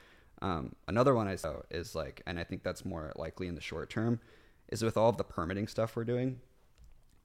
Um, 0.43 0.75
another 0.89 1.15
one 1.15 1.29
I 1.29 1.37
saw 1.37 1.61
is 1.71 1.95
like, 1.95 2.23
and 2.27 2.39
I 2.39 2.45
think 2.45 2.63
that's 2.63 2.85
more 2.85 3.13
likely 3.17 3.47
in 3.47 3.55
the 3.55 3.61
short 3.61 3.89
term, 3.91 4.21
is 4.69 4.83
with 4.83 4.97
all 4.97 5.09
of 5.09 5.17
the 5.17 5.25
permitting 5.25 5.69
stuff 5.69 5.97
we're 5.97 6.05
doing. 6.05 6.41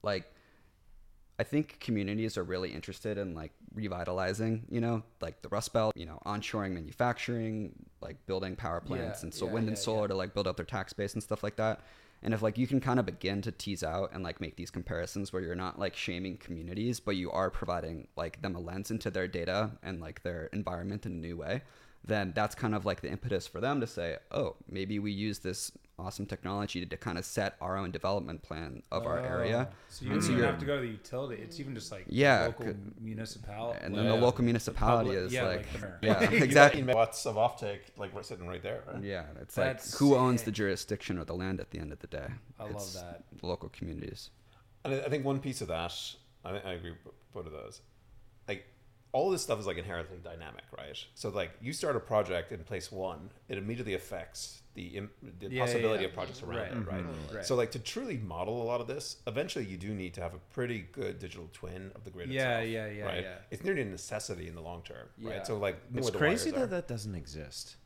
Like, 0.02 0.32
I 1.40 1.42
think 1.42 1.80
communities 1.80 2.36
are 2.36 2.44
really 2.44 2.70
interested 2.70 3.16
in 3.16 3.34
like 3.34 3.52
revitalizing, 3.74 4.66
you 4.68 4.78
know, 4.78 5.02
like 5.22 5.40
the 5.40 5.48
Rust 5.48 5.72
Belt, 5.72 5.96
you 5.96 6.04
know, 6.04 6.20
onshoring 6.26 6.72
manufacturing, 6.72 7.72
like 8.02 8.18
building 8.26 8.56
power 8.56 8.82
plants 8.82 9.20
Yeah, 9.20 9.26
and 9.26 9.34
so 9.34 9.46
yeah, 9.46 9.52
wind 9.52 9.64
yeah, 9.64 9.70
and 9.70 9.78
solar 9.78 10.06
to 10.06 10.14
like 10.14 10.34
build 10.34 10.46
up 10.46 10.56
their 10.56 10.66
tax 10.66 10.92
base 10.92 11.14
and 11.14 11.22
stuff 11.22 11.42
like 11.42 11.56
that. 11.56 11.80
And 12.22 12.34
if 12.34 12.42
like 12.42 12.58
you 12.58 12.66
can 12.66 12.78
kind 12.78 13.00
of 13.00 13.06
begin 13.06 13.40
to 13.40 13.52
tease 13.52 13.82
out 13.82 14.10
and 14.12 14.22
like 14.22 14.38
make 14.42 14.56
these 14.56 14.70
comparisons 14.70 15.32
where 15.32 15.40
you're 15.40 15.54
not 15.54 15.78
like 15.78 15.96
shaming 15.96 16.36
communities, 16.36 17.00
but 17.00 17.16
you 17.16 17.30
are 17.30 17.48
providing 17.48 18.08
like 18.16 18.42
them 18.42 18.54
a 18.54 18.60
lens 18.60 18.90
into 18.90 19.10
their 19.10 19.26
data 19.26 19.70
and 19.82 19.98
like 19.98 20.22
their 20.22 20.50
environment 20.52 21.06
in 21.06 21.12
a 21.12 21.16
new 21.16 21.38
way, 21.38 21.62
then 22.04 22.32
that's 22.34 22.54
kind 22.54 22.74
of 22.74 22.84
like 22.86 23.00
the 23.02 23.10
impetus 23.10 23.46
for 23.46 23.60
them 23.60 23.80
to 23.80 23.86
say, 23.86 24.16
oh, 24.32 24.56
maybe 24.68 24.98
we 24.98 25.12
use 25.12 25.38
this 25.40 25.70
awesome 25.98 26.24
technology 26.24 26.84
to, 26.86 26.96
kind 26.96 27.18
of 27.18 27.24
set 27.26 27.56
our 27.60 27.76
own 27.76 27.90
development 27.90 28.40
plan 28.42 28.82
of 28.90 29.04
our 29.06 29.18
area. 29.18 29.68
Oh, 29.70 29.74
So 29.90 30.04
you 30.06 30.12
And 30.12 30.20
don't 30.20 30.22
so 30.22 30.28
even 30.32 30.38
you're- 30.38 30.50
have 30.50 30.58
to 30.60 30.64
go 30.66 30.76
to 30.76 30.82
the 30.82 30.88
utility. 30.88 31.42
It's 31.42 31.60
even 31.60 31.74
just 31.74 31.92
like 31.92 32.06
Yeah, 32.08 32.46
local 32.46 32.68
c- 32.68 32.74
municipality. 32.98 33.80
And 33.82 33.94
then 33.94 34.06
the 34.06 34.14
local 34.14 34.42
municipality 34.44 35.10
public- 35.10 35.26
is 35.26 35.32
yeah, 35.34 35.44
like, 35.44 35.66
like 35.74 35.92
yeah, 36.00 36.20
exactly. 36.30 36.82
Watts 36.84 37.26
of 37.26 37.34
offtake, 37.36 37.80
like 37.98 38.14
we're 38.14 38.22
sitting 38.22 38.46
right 38.48 38.62
there. 38.62 38.82
Right? 38.90 39.02
Yeah, 39.04 39.24
it's 39.42 39.54
That's 39.54 39.92
like 39.92 39.98
who 39.98 40.16
owns 40.16 40.42
the 40.44 40.52
jurisdiction 40.52 41.18
or 41.18 41.24
the 41.26 41.34
land 41.34 41.60
at 41.60 41.70
the 41.70 41.78
end 41.78 41.92
of 41.92 41.98
the 41.98 42.06
day? 42.06 42.28
I 42.58 42.62
love 42.64 42.72
It's 42.76 42.94
that. 42.94 43.24
The 43.38 43.46
local 43.46 43.68
communities. 43.68 44.30
And 44.84 44.94
I 44.94 45.00
I 45.00 45.08
think 45.10 45.26
one 45.26 45.38
piece 45.38 45.60
of 45.60 45.68
that, 45.68 45.92
I, 46.46 46.50
I 46.52 46.72
agree 46.72 46.92
with 46.92 47.12
both 47.34 47.44
of 47.44 47.52
those. 47.52 47.82
Like, 49.12 49.20
all 49.22 49.30
this 49.30 49.42
stuff 49.42 49.58
is 49.58 49.66
like 49.66 49.76
inherently 49.78 50.18
dynamic, 50.22 50.64
right? 50.76 50.96
So, 51.14 51.30
like, 51.30 51.50
you 51.60 51.72
start 51.72 51.96
a 51.96 52.00
project 52.00 52.52
in 52.52 52.62
place 52.64 52.90
one, 52.92 53.30
it 53.48 53.58
immediately 53.58 53.94
affects 53.94 54.62
the 54.74 54.86
Im- 54.98 55.10
the 55.40 55.46
Yeah, 55.46 55.52
yeah, 55.52 55.60
possibility 55.64 56.02
yeah. 56.02 56.08
of 56.08 56.14
projects 56.14 56.42
around 56.42 56.56
Right. 56.58 56.72
it, 56.72 56.86
right? 56.86 57.04
Mm-hmm. 57.04 57.36
Right. 57.36 57.44
So, 57.44 57.56
like, 57.56 57.70
to 57.72 57.78
truly 57.80 58.18
model 58.18 58.62
a 58.62 58.64
lot 58.64 58.80
of 58.80 58.86
this, 58.86 59.16
eventually 59.26 59.64
you 59.64 59.76
do 59.76 59.92
need 59.94 60.14
to 60.14 60.20
have 60.20 60.34
a 60.34 60.38
pretty 60.52 60.80
good 60.92 61.18
digital 61.18 61.48
twin 61.52 61.90
of 61.94 62.04
the 62.04 62.10
grid 62.10 62.30
Yeah, 62.30 62.58
itself. 62.58 62.70
yeah, 62.72 62.86
yeah, 62.98 63.04
right? 63.04 63.22
yeah. 63.24 63.34
it's 63.50 63.64
nearly 63.64 63.82
a 63.82 63.84
necessity 63.86 64.46
in 64.48 64.54
the 64.54 64.60
long 64.62 64.82
term, 64.82 65.08
Yeah. 65.18 65.30
right? 65.30 65.46
So, 65.46 65.58
like, 65.58 65.90
know 65.92 65.98
It's 65.98 66.10
crazy 66.10 66.50
wires 66.52 66.62
are. 66.62 66.66
that 66.66 66.86
that 66.86 66.92
doesn't 66.92 67.14
exist. 67.16 67.76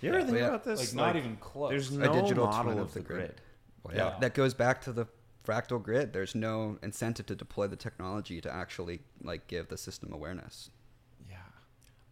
You 0.00 0.10
ever 0.10 0.18
Yeah. 0.20 0.24
think 0.26 0.38
Yeah. 0.38 0.46
about 0.48 0.64
this? 0.64 0.78
like 0.80 0.94
not 0.94 1.16
even 1.16 1.36
close. 1.36 1.70
There's 1.70 1.90
A 1.90 1.98
no 1.98 2.12
digital 2.20 2.46
model 2.46 2.64
twin 2.72 2.78
of, 2.78 2.88
of 2.88 2.94
the 2.94 3.00
the 3.00 3.04
grid. 3.06 3.18
grid. 3.28 3.40
Well, 3.84 3.94
Yeah. 3.96 4.08
yeah. 4.14 4.18
that 4.20 4.34
goes 4.34 4.54
back 4.54 4.80
to 4.82 4.92
the 4.92 5.06
fractal 5.48 5.82
grid. 5.82 6.12
There's 6.12 6.34
no 6.34 6.78
incentive 6.82 7.26
to 7.26 7.34
deploy 7.34 7.66
the 7.68 7.76
technology 7.76 8.40
to 8.40 8.52
actually 8.52 9.00
like 9.22 9.46
give 9.46 9.68
the 9.68 9.78
system 9.78 10.12
awareness. 10.12 10.70
Yeah. 11.28 11.36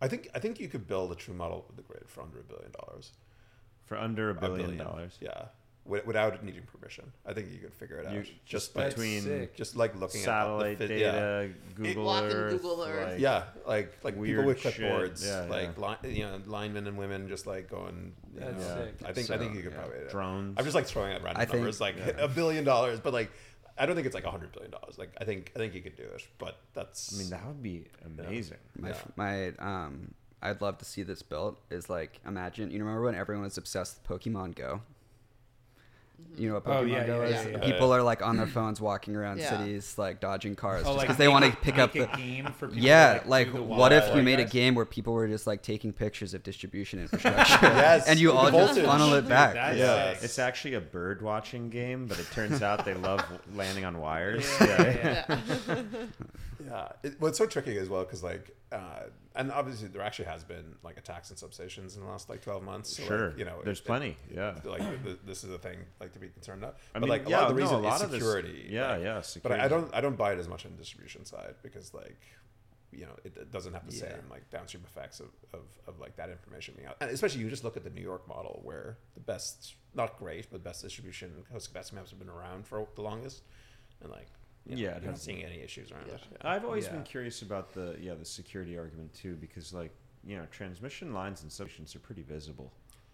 I 0.01 0.09
think 0.09 0.29
I 0.35 0.39
think 0.39 0.59
you 0.59 0.69
could 0.69 0.87
build 0.87 1.13
a 1.13 1.15
true 1.15 1.35
model 1.35 1.67
of 1.69 1.77
the 1.77 1.83
grid 1.83 2.05
for 2.09 2.23
under 2.23 2.41
a 2.41 2.45
billion 2.45 2.73
dollars. 2.73 3.13
For 3.85 3.97
under 3.97 4.31
a 4.31 4.33
A 4.33 4.41
billion 4.41 4.79
dollars. 4.79 5.19
Yeah, 5.21 5.29
wi- 5.31 5.49
without 5.87 6.43
needing 6.45 6.63
permission. 6.63 7.13
I 7.25 7.33
think 7.33 7.53
you 7.53 7.59
could 7.59 7.75
figure 7.75 7.99
it 7.99 8.07
out 8.07 8.13
You- 8.15 8.23
just 8.23 8.35
just 8.45 8.75
between 8.75 9.23
sick. 9.23 9.57
just 9.57 9.77
like 9.77 9.95
looking 9.95 10.21
Satellite 10.21 10.73
at 10.73 10.79
the, 10.79 10.89
fi- 10.89 10.95
yeah. 11.01 11.13
data, 11.13 11.51
Google 11.75 12.05
Walking 12.05 12.31
Earth. 12.33 12.53
Google 12.53 12.83
Earth. 12.85 13.13
like- 13.13 13.21
Yeah, 13.21 13.45
like 13.67 13.93
like 14.05 14.15
people 14.15 14.21
weird 14.23 14.47
with 14.47 14.61
shit. 14.61 14.75
clipboards, 14.75 15.25
Yeah, 15.25 15.43
like 15.49 15.71
yeah. 15.79 15.97
Li- 16.03 16.13
you 16.17 16.25
know, 16.25 16.41
linemen 16.47 16.87
and 16.87 16.97
women 16.99 17.29
just 17.29 17.47
like 17.47 17.71
going. 17.71 18.15
You 18.35 18.41
That's 18.41 18.53
know, 18.57 18.85
sick. 18.85 18.95
I 19.09 19.13
think 19.13 19.31
I 19.31 19.39
think 19.39 19.55
you 19.55 19.63
could 19.63 19.73
yeah. 19.73 19.79
probably. 19.79 19.99
it. 19.99 20.11
Drones. 20.11 20.55
I'm 20.59 20.65
just 20.65 20.75
like 20.75 20.87
throwing 20.87 21.13
out 21.15 21.23
random 21.23 21.41
I 21.41 21.45
think- 21.45 21.57
numbers, 21.59 21.81
like 21.81 21.97
yeah. 21.99 22.13
a 22.19 22.29
billion 22.29 22.65
dollars, 22.65 23.01
but 23.01 23.13
like 23.13 23.31
I 23.79 23.85
don't 23.87 23.95
think 23.95 24.07
it's 24.07 24.15
like 24.15 24.25
a 24.25 24.31
hundred 24.31 24.53
billion 24.53 24.71
dollars. 24.73 24.99
Like 24.99 25.11
I 25.21 25.25
think 25.25 25.53
I 25.55 25.59
think 25.59 25.75
you 25.75 25.83
could 25.83 25.97
do 25.97 26.03
it, 26.05 26.27
but 26.39 26.59
that's. 26.75 27.15
I 27.15 27.19
mean, 27.19 27.31
that 27.31 27.47
would 27.47 27.63
be 27.63 27.87
amazing. 28.05 28.59
My 28.79 28.89
Yeah. 28.89 28.97
my 29.17 29.49
um 29.59 30.15
I'd 30.43 30.61
love 30.61 30.79
to 30.79 30.85
see 30.85 31.03
this 31.03 31.23
built 31.23 31.59
is 31.71 31.89
like 31.91 32.21
imagine 32.27 32.71
you 32.71 32.79
remember 32.79 33.03
when 33.03 33.15
everyone 33.15 33.45
was 33.45 33.57
obsessed 33.59 33.99
with 34.09 34.21
Pokemon 34.23 34.55
Go. 34.55 34.81
You 36.39 36.49
know 36.49 36.55
what 36.57 36.65
Pokemon 36.65 36.77
Oh, 36.77 36.83
yeah, 36.83 37.07
Go 37.07 37.23
yeah, 37.23 37.29
is? 37.29 37.47
yeah, 37.47 37.53
yeah. 37.53 37.65
People 37.65 37.93
are 37.95 38.03
like 38.03 38.21
on 38.21 38.37
their 38.37 38.47
phones 38.47 38.79
walking 38.79 39.17
around 39.17 39.39
Yeah. 39.39 39.59
cities 39.59 39.97
like 39.97 40.21
dodging 40.21 40.55
cars 40.55 40.83
Oh, 40.83 40.89
just 40.89 40.97
like 40.99 41.07
because 41.07 41.17
they 41.17 41.29
want 41.29 41.47
to 41.47 41.57
pick 41.63 41.79
up 41.79 41.95
make 41.95 42.11
the 42.11 42.17
game 42.19 42.47
for 42.59 42.69
people 42.69 42.85
yeah, 42.85 43.21
to, 43.21 43.29
like 43.29 43.47
do 43.47 43.53
the 43.55 43.63
what 43.63 43.91
if 43.93 44.15
you 44.15 44.23
made 44.23 44.39
a 44.39 44.45
game 44.45 44.75
where 44.75 44.85
people 44.85 45.15
were 45.15 45.27
just 45.29 45.47
like 45.47 45.63
taking 45.63 45.95
pictures 45.95 46.35
of 46.35 46.43
distribution 46.43 46.99
infrastructure, 47.01 47.43
Yes, 47.63 48.07
and 48.07 48.19
you 48.21 48.33
all 48.33 48.51
the 48.51 48.59
just 48.59 48.79
funnel 48.81 49.15
it 49.15 49.27
back? 49.27 49.55
That's 49.55 49.79
Yeah. 49.79 50.13
sick. 50.15 50.25
It's 50.25 50.39
actually 50.39 50.75
a 50.75 50.81
bird 50.81 51.23
watching 51.23 51.71
game, 51.71 52.07
but 52.07 52.19
it 52.19 52.31
turns 52.33 52.61
out 52.61 52.85
they 52.85 52.95
love 52.95 53.25
landing 53.55 53.87
on 53.87 53.99
wires. 53.99 54.47
Yeah, 54.61 54.83
Yeah. 54.83 55.41
Yeah. 55.69 55.85
Yeah, 56.67 56.89
it, 57.03 57.21
well, 57.21 57.29
it's 57.29 57.39
so 57.39 57.47
tricky 57.47 57.79
as 57.79 57.89
well 57.89 58.03
because 58.05 58.23
like, 58.23 58.55
uh, 58.73 59.05
and 59.37 59.53
obviously 59.53 59.89
there 59.89 60.03
actually 60.03 60.25
has 60.27 60.43
been 60.45 60.77
like 60.83 60.97
attacks 60.99 61.31
and 61.31 61.39
substations 61.39 61.95
in 61.97 62.03
the 62.03 62.09
last 62.09 62.29
like 62.29 62.43
twelve 62.43 62.63
months. 62.63 62.97
So, 62.97 63.03
like, 63.03 63.09
Sure. 63.09 63.35
you 63.39 63.45
know, 63.45 63.61
There's 63.65 63.81
it- 63.81 63.85
plenty. 63.87 64.17
Yeah. 64.31 64.59
like 64.65 64.83
th- 65.05 65.19
this 65.27 65.45
is 65.45 65.51
a 65.51 65.59
thing 65.59 65.79
like 66.01 66.13
to 66.15 66.19
be 66.19 66.29
concerned 66.29 66.63
about 66.63 66.77
I 66.95 66.99
but 66.99 67.03
mean, 67.03 67.09
like 67.11 67.27
a 67.27 67.31
yeah, 67.31 67.41
lot 67.41 67.51
of 67.51 67.57
the 67.57 67.63
reason 67.63 67.77
a 67.77 67.81
lot 67.81 67.97
is 67.97 68.03
of 68.03 68.11
this- 68.11 68.21
security. 68.23 68.67
yeah, 68.71 68.93
like, 68.97 69.03
yeah, 69.03 69.23
But 69.43 69.53
I, 69.53 69.65
I 69.65 69.69
don't 69.69 69.95
I 69.95 70.01
don't 70.01 70.17
buy 70.17 70.33
it 70.33 70.39
as 70.39 70.49
much 70.49 70.65
on 70.67 70.73
the 70.73 70.79
distribution 70.79 71.25
side 71.25 71.55
because 71.63 71.93
like, 71.95 72.21
you 72.93 73.05
know, 73.05 73.13
it, 73.25 73.37
it 73.37 73.51
doesn't 73.51 73.75
have 73.75 73.87
the 73.87 73.95
Yeah. 73.95 74.11
same 74.13 74.29
like 74.31 74.49
downstream 74.51 74.85
effects 74.87 75.21
of, 75.21 75.29
of, 75.53 75.61
of 75.87 75.99
like 76.01 76.17
that 76.17 76.31
information 76.31 76.75
being 76.77 76.89
out. 76.89 76.97
And 77.01 77.11
especially 77.11 77.41
you 77.43 77.51
just 77.51 77.65
look 77.65 77.77
at 77.77 77.85
the 77.85 77.91
New 77.91 78.03
York 78.03 78.27
model 78.27 78.61
where 78.65 78.97
the 79.15 79.21
best, 79.21 79.75
not 79.95 80.19
great, 80.19 80.51
but 80.51 80.63
best 80.65 80.83
distribution 80.83 81.45
host 81.53 81.69
capacity 81.69 81.97
maps 81.97 82.11
have 82.11 82.19
been 82.19 82.29
around 82.31 82.67
for 82.67 82.87
the 82.95 83.03
longest, 83.03 83.43
and 84.03 84.11
like. 84.11 84.29
You 84.67 84.75
know, 84.77 84.83
Yeah, 84.83 84.89
it 84.97 85.03
you're 85.03 85.13
not 85.13 85.19
seeing 85.21 85.45
any 85.45 85.61
issues 85.61 85.93
around 85.93 86.07
Yeah. 86.09 86.15
it. 86.15 86.21
Yeah. 86.33 86.39
I've 86.51 86.65
always 86.65 86.87
Yeah. 86.87 86.93
been 86.93 87.05
curious 87.05 87.43
about 87.43 87.73
the 87.73 87.97
yeah 88.01 88.15
the 88.15 88.25
security 88.25 88.77
argument 88.77 89.15
too 89.15 89.37
because 89.37 89.73
like 89.73 89.93
you 90.25 90.37
know 90.37 90.47
transmission 90.51 91.13
lines 91.15 91.43
and 91.43 91.51
substations 91.51 91.95
are 91.95 92.01
pretty 92.01 92.23
visible. 92.23 92.73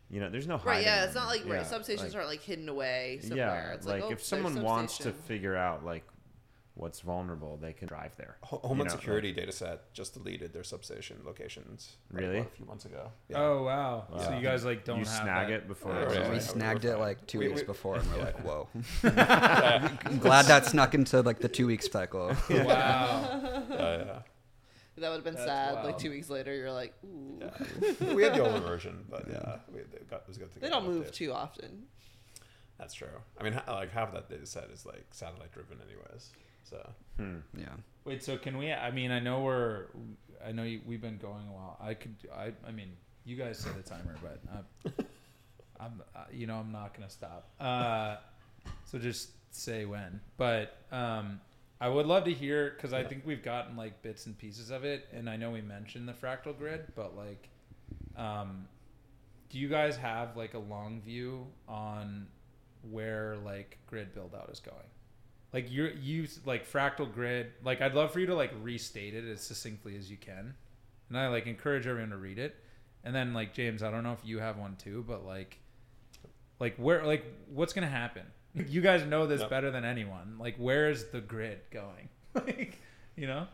You 0.08 0.20
know, 0.20 0.28
there's 0.30 0.46
no 0.46 0.56
hiding 0.58 0.68
Right, 0.72 0.84
yeah, 0.84 1.04
it's 1.04 1.14
not 1.14 1.28
like 1.28 1.44
right, 1.46 1.62
substations 1.62 2.04
like- 2.04 2.14
aren't 2.14 2.28
like 2.28 2.40
hidden 2.42 2.68
away 2.68 3.20
somewhere. 3.22 3.38
Yeah, 3.68 3.74
it's 3.74 3.86
like, 3.86 4.02
like, 4.02 4.10
oh, 4.10 4.12
if 4.12 4.22
someone 4.22 4.60
wants 4.62 4.98
to 4.98 5.12
figure 5.12 5.56
out 5.56 5.84
like 5.84 6.04
what's 6.74 7.00
vulnerable, 7.00 7.58
they 7.58 7.72
can 7.72 7.86
drive 7.86 8.16
there. 8.16 8.36
Ho- 8.44 8.60
Homeland 8.64 8.90
know, 8.90 8.96
Security 8.96 9.30
data 9.32 9.52
set 9.52 9.92
just 9.92 10.14
deleted 10.14 10.52
their 10.54 10.64
substation 10.64 11.18
locations. 11.24 11.96
like, 12.10 12.22
Really? 12.22 12.38
a 12.38 12.44
few 12.44 12.64
months 12.66 12.84
ago. 12.86 13.10
Oh 13.34 13.62
wow! 13.64 14.06
So 14.18 14.34
you 14.34 14.42
guys 14.42 14.64
like 14.64 14.84
don't 14.84 14.98
you 15.00 15.04
have 15.04 15.14
snag 15.22 15.48
that. 15.48 15.54
it 15.54 15.68
before. 15.68 15.92
Oh, 15.92 15.98
yeah, 16.00 16.02
it's 16.06 16.14
right, 16.14 16.18
we 16.22 16.24
right. 16.28 16.32
like- 16.34 16.42
snagged 16.42 16.84
it 16.86 16.96
like 16.96 17.26
two 17.26 17.38
We- 17.40 17.48
weeks 17.48 17.60
we- 17.60 17.66
before, 17.66 17.96
and 17.96 18.10
we're 18.10 18.18
Yeah. 18.18 18.24
like, 18.24 18.40
"Whoa!" 18.40 18.68
I'm 20.04 20.18
glad 20.18 20.46
that 20.46 20.66
snuck 20.66 20.94
into 20.94 21.20
like 21.22 21.40
the 21.40 21.48
two 21.48 21.66
weeks 21.66 21.90
cycle. 21.90 22.28
Wow. 22.50 23.64
yeah, 23.70 24.22
That 24.96 25.08
would 25.08 25.16
have 25.16 25.24
been 25.24 25.34
That's 25.34 25.46
sad. 25.46 25.84
Like 25.84 25.98
two 25.98 26.10
weeks 26.10 26.30
later, 26.30 26.54
you're 26.54 26.72
like, 26.72 26.94
ooh. 27.04 27.38
yeah. 27.40 28.14
we 28.14 28.22
had 28.22 28.34
the 28.34 28.40
older 28.46 28.60
version, 28.60 29.04
but 29.10 29.26
yeah, 29.28 29.56
we, 29.72 29.80
it, 29.80 30.08
got, 30.08 30.20
it 30.22 30.28
was 30.28 30.38
good 30.38 30.52
to 30.52 30.58
They 30.60 30.68
don't 30.68 30.86
move 30.86 31.06
update. 31.06 31.12
too 31.12 31.32
often. 31.32 31.84
That's 32.78 32.94
true. 32.94 33.08
I 33.38 33.44
mean, 33.44 33.60
like 33.68 33.92
half 33.92 34.08
of 34.08 34.14
that 34.14 34.28
data 34.28 34.46
set 34.46 34.68
is 34.72 34.84
like 34.86 35.04
satellite 35.12 35.52
driven, 35.52 35.78
anyways. 35.86 36.30
So 36.62 36.88
Hmm. 37.16 37.38
Yeah. 37.56 37.66
Wait, 38.04 38.22
so 38.22 38.36
can 38.36 38.58
we? 38.58 38.72
I 38.72 38.90
mean, 38.90 39.10
I 39.10 39.20
know 39.20 39.42
we're. 39.42 39.86
I 40.44 40.52
know 40.52 40.64
you, 40.64 40.80
we've 40.86 41.00
been 41.00 41.18
going 41.18 41.46
a 41.48 41.52
while. 41.52 41.78
I 41.80 41.94
could. 41.94 42.14
I. 42.34 42.52
I 42.66 42.72
mean, 42.72 42.92
you 43.24 43.36
guys 43.36 43.58
set 43.58 43.76
a 43.78 43.82
timer, 43.82 44.16
but 44.22 44.40
uh, 44.52 45.02
I'm. 45.80 46.02
Uh, 46.14 46.24
you 46.32 46.46
know, 46.46 46.56
I'm 46.56 46.72
not 46.72 46.94
gonna 46.94 47.10
stop. 47.10 47.48
Uh, 47.60 48.16
so 48.84 48.98
just 48.98 49.30
say 49.54 49.84
when. 49.84 50.20
But 50.36 50.76
um, 50.90 51.40
I 51.80 51.88
would 51.88 52.06
love 52.06 52.24
to 52.24 52.32
hear 52.32 52.72
because 52.76 52.92
I 52.92 53.04
think 53.04 53.24
we've 53.24 53.42
gotten 53.42 53.76
like 53.76 54.02
bits 54.02 54.26
and 54.26 54.36
pieces 54.36 54.70
of 54.70 54.84
it, 54.84 55.08
and 55.12 55.28
I 55.28 55.36
know 55.36 55.50
we 55.50 55.60
mentioned 55.60 56.08
the 56.08 56.12
fractal 56.12 56.56
grid, 56.56 56.92
but 56.96 57.16
like, 57.16 57.48
um, 58.16 58.66
do 59.50 59.58
you 59.58 59.68
guys 59.68 59.96
have 59.96 60.36
like 60.36 60.54
a 60.54 60.58
long 60.58 61.02
view 61.02 61.46
on 61.68 62.26
where 62.90 63.36
like 63.44 63.78
grid 63.86 64.14
build 64.14 64.34
out 64.34 64.48
is 64.50 64.58
going? 64.60 64.78
Like 65.52 65.66
you're 65.70 65.90
you 65.90 66.26
like 66.44 66.70
fractal 66.70 67.12
grid 67.12 67.52
like 67.62 67.80
i'd 67.80 67.94
love 67.94 68.12
for 68.12 68.20
you 68.20 68.26
to 68.26 68.34
like 68.34 68.52
restate 68.62 69.14
it 69.14 69.24
as 69.28 69.40
succinctly 69.40 69.96
as 69.96 70.10
you 70.10 70.16
can. 70.16 70.54
And 71.08 71.18
i 71.18 71.28
like 71.28 71.46
encourage 71.46 71.86
everyone 71.86 72.10
to 72.10 72.16
read 72.16 72.38
it. 72.38 72.56
And 73.04 73.14
then 73.14 73.34
like 73.34 73.52
james 73.54 73.82
i 73.82 73.90
don't 73.90 74.02
know 74.04 74.12
if 74.12 74.24
you 74.24 74.38
have 74.38 74.56
one 74.58 74.76
too 74.76 75.04
but 75.06 75.26
like 75.26 75.58
like 76.60 76.76
where 76.76 77.04
like 77.04 77.24
what's 77.52 77.72
gonna 77.72 77.86
happen? 77.88 78.22
You 78.54 78.80
guys 78.82 79.04
know 79.04 79.26
this 79.26 79.40
Yep. 79.40 79.50
better 79.50 79.70
than 79.70 79.84
anyone. 79.84 80.36
Like 80.38 80.56
where 80.56 80.90
is 80.90 81.06
the 81.08 81.20
grid 81.20 81.60
going? 81.70 82.08
Like 82.34 82.78
you 83.16 83.26
know? 83.26 83.46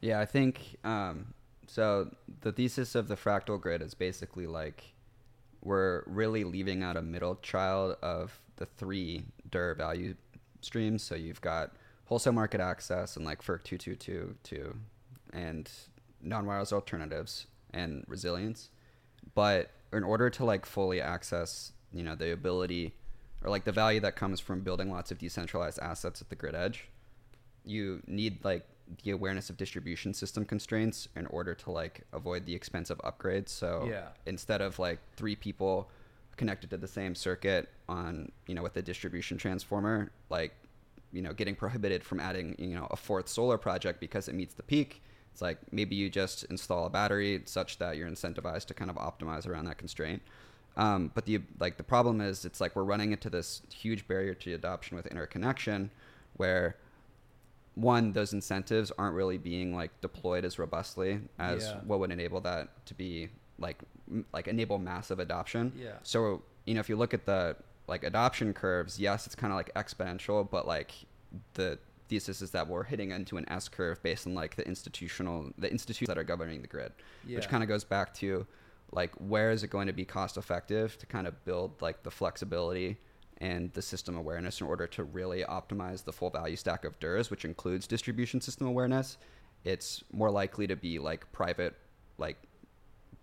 Yeah, 0.00 0.18
I 0.20 0.26
think 0.26 0.76
um, 0.82 1.34
so. 1.66 2.10
The 2.40 2.50
thesis 2.52 2.94
of 2.94 3.06
the 3.08 3.14
fractal 3.16 3.60
grid 3.60 3.80
is 3.80 3.94
basically 3.94 4.46
like 4.46 4.92
we're 5.62 6.02
really 6.06 6.44
leaving 6.44 6.82
out 6.82 6.96
a 6.96 7.02
middle 7.02 7.36
child 7.36 7.96
of 8.02 8.38
the 8.56 8.66
three 8.66 9.26
DER 9.50 9.74
value 9.74 10.14
streams. 10.64 11.02
So 11.02 11.14
you've 11.14 11.40
got 11.40 11.72
wholesale 12.06 12.32
market 12.32 12.60
access 12.60 13.16
and 13.16 13.24
like 13.24 13.42
FERC 13.42 13.62
2222 13.64 14.76
and 15.32 15.70
non-wires 16.22 16.72
alternatives 16.72 17.46
and 17.72 18.04
resilience. 18.08 18.70
But 19.34 19.70
in 19.92 20.04
order 20.04 20.30
to 20.30 20.44
like 20.44 20.66
fully 20.66 21.00
access, 21.00 21.72
you 21.92 22.02
know, 22.02 22.14
the 22.14 22.32
ability 22.32 22.94
or 23.42 23.50
like 23.50 23.64
the 23.64 23.72
value 23.72 24.00
that 24.00 24.16
comes 24.16 24.40
from 24.40 24.60
building 24.60 24.90
lots 24.90 25.10
of 25.10 25.18
decentralized 25.18 25.78
assets 25.80 26.20
at 26.20 26.28
the 26.30 26.36
grid 26.36 26.54
edge, 26.54 26.88
you 27.64 28.02
need 28.06 28.44
like 28.44 28.66
the 29.02 29.10
awareness 29.10 29.48
of 29.48 29.56
distribution 29.56 30.12
system 30.12 30.44
constraints 30.44 31.08
in 31.16 31.26
order 31.26 31.54
to 31.54 31.70
like 31.70 32.02
avoid 32.12 32.44
the 32.46 32.54
expensive 32.54 32.98
upgrades. 32.98 33.48
So 33.48 33.86
Yeah. 33.88 34.08
instead 34.26 34.60
of 34.60 34.78
like 34.78 34.98
three 35.16 35.36
people 35.36 35.90
connected 36.36 36.70
to 36.70 36.76
the 36.76 36.88
same 36.88 37.14
circuit 37.14 37.68
on 37.88 38.30
you 38.46 38.54
know 38.54 38.62
with 38.62 38.74
the 38.74 38.82
distribution 38.82 39.36
transformer, 39.38 40.10
like 40.30 40.52
you 41.12 41.22
know 41.22 41.32
getting 41.32 41.54
prohibited 41.54 42.02
from 42.04 42.20
adding 42.20 42.54
you 42.58 42.74
know 42.74 42.86
a 42.90 42.96
fourth 42.96 43.28
solar 43.28 43.58
project 43.58 44.00
because 44.00 44.28
it 44.28 44.34
meets 44.34 44.54
the 44.54 44.62
peak. 44.62 45.02
It's 45.32 45.42
like 45.42 45.58
maybe 45.72 45.96
you 45.96 46.08
just 46.10 46.44
install 46.44 46.86
a 46.86 46.90
battery 46.90 47.42
such 47.44 47.78
that 47.78 47.96
you're 47.96 48.08
incentivized 48.08 48.66
to 48.66 48.74
kind 48.74 48.90
of 48.90 48.96
optimize 48.96 49.48
around 49.48 49.64
that 49.64 49.78
constraint. 49.78 50.22
Um, 50.76 51.10
but 51.14 51.24
the 51.24 51.40
like 51.58 51.76
the 51.76 51.82
problem 51.84 52.20
is 52.20 52.44
it's 52.44 52.60
like 52.60 52.74
we're 52.76 52.84
running 52.84 53.12
into 53.12 53.30
this 53.30 53.62
huge 53.72 54.06
barrier 54.06 54.34
to 54.34 54.52
adoption 54.54 54.96
with 54.96 55.06
interconnection, 55.06 55.90
where 56.36 56.76
one 57.74 58.12
those 58.12 58.32
incentives 58.32 58.92
aren't 58.96 59.14
really 59.16 59.38
being 59.38 59.74
like 59.74 59.90
deployed 60.00 60.44
as 60.44 60.58
robustly 60.58 61.20
as 61.38 61.64
Yeah. 61.64 61.80
what 61.84 61.98
would 61.98 62.12
enable 62.12 62.40
that 62.42 62.86
to 62.86 62.94
be 62.94 63.28
like 63.58 63.78
like 64.32 64.48
enable 64.48 64.78
massive 64.78 65.18
adoption. 65.18 65.72
Yeah. 65.76 65.92
So 66.02 66.42
you 66.66 66.74
know 66.74 66.80
if 66.80 66.88
you 66.88 66.96
look 66.96 67.14
at 67.14 67.24
the 67.26 67.56
like 67.86 68.04
adoption 68.04 68.52
curves, 68.54 68.98
yes, 68.98 69.26
it's 69.26 69.34
kind 69.34 69.52
of 69.52 69.56
like 69.56 69.72
exponential, 69.74 70.48
but 70.48 70.66
like 70.66 70.92
the 71.54 71.78
thesis 72.08 72.42
is 72.42 72.50
that 72.50 72.68
we're 72.68 72.84
hitting 72.84 73.10
into 73.10 73.36
an 73.38 73.48
S 73.48 73.68
curve 73.68 74.02
based 74.02 74.26
on 74.26 74.34
like 74.34 74.56
the 74.56 74.66
institutional 74.66 75.50
the 75.58 75.70
institutions 75.70 76.08
that 76.08 76.18
are 76.18 76.24
governing 76.24 76.60
the 76.62 76.68
grid, 76.68 76.92
Yeah. 77.26 77.36
which 77.36 77.48
kind 77.48 77.62
of 77.62 77.68
goes 77.68 77.84
back 77.84 78.12
to 78.14 78.46
like 78.92 79.12
where 79.16 79.50
is 79.50 79.62
it 79.64 79.68
going 79.70 79.86
to 79.86 79.92
be 79.92 80.04
cost 80.04 80.36
effective 80.36 80.96
to 80.98 81.06
kind 81.06 81.26
of 81.26 81.44
build 81.44 81.80
like 81.82 82.02
the 82.02 82.10
flexibility 82.10 82.98
and 83.38 83.72
the 83.72 83.82
system 83.82 84.16
awareness 84.16 84.60
in 84.60 84.66
order 84.66 84.86
to 84.86 85.02
really 85.02 85.42
optimize 85.42 86.04
the 86.04 86.12
full 86.12 86.30
value 86.30 86.54
stack 86.56 86.84
of 86.84 86.98
DERs, 87.00 87.30
which 87.30 87.44
includes 87.44 87.86
distribution 87.86 88.40
system 88.40 88.66
awareness. 88.68 89.18
It's 89.64 90.04
more 90.12 90.30
likely 90.30 90.66
to 90.68 90.76
be 90.76 90.98
like 91.00 91.30
private, 91.32 91.74
like 92.16 92.36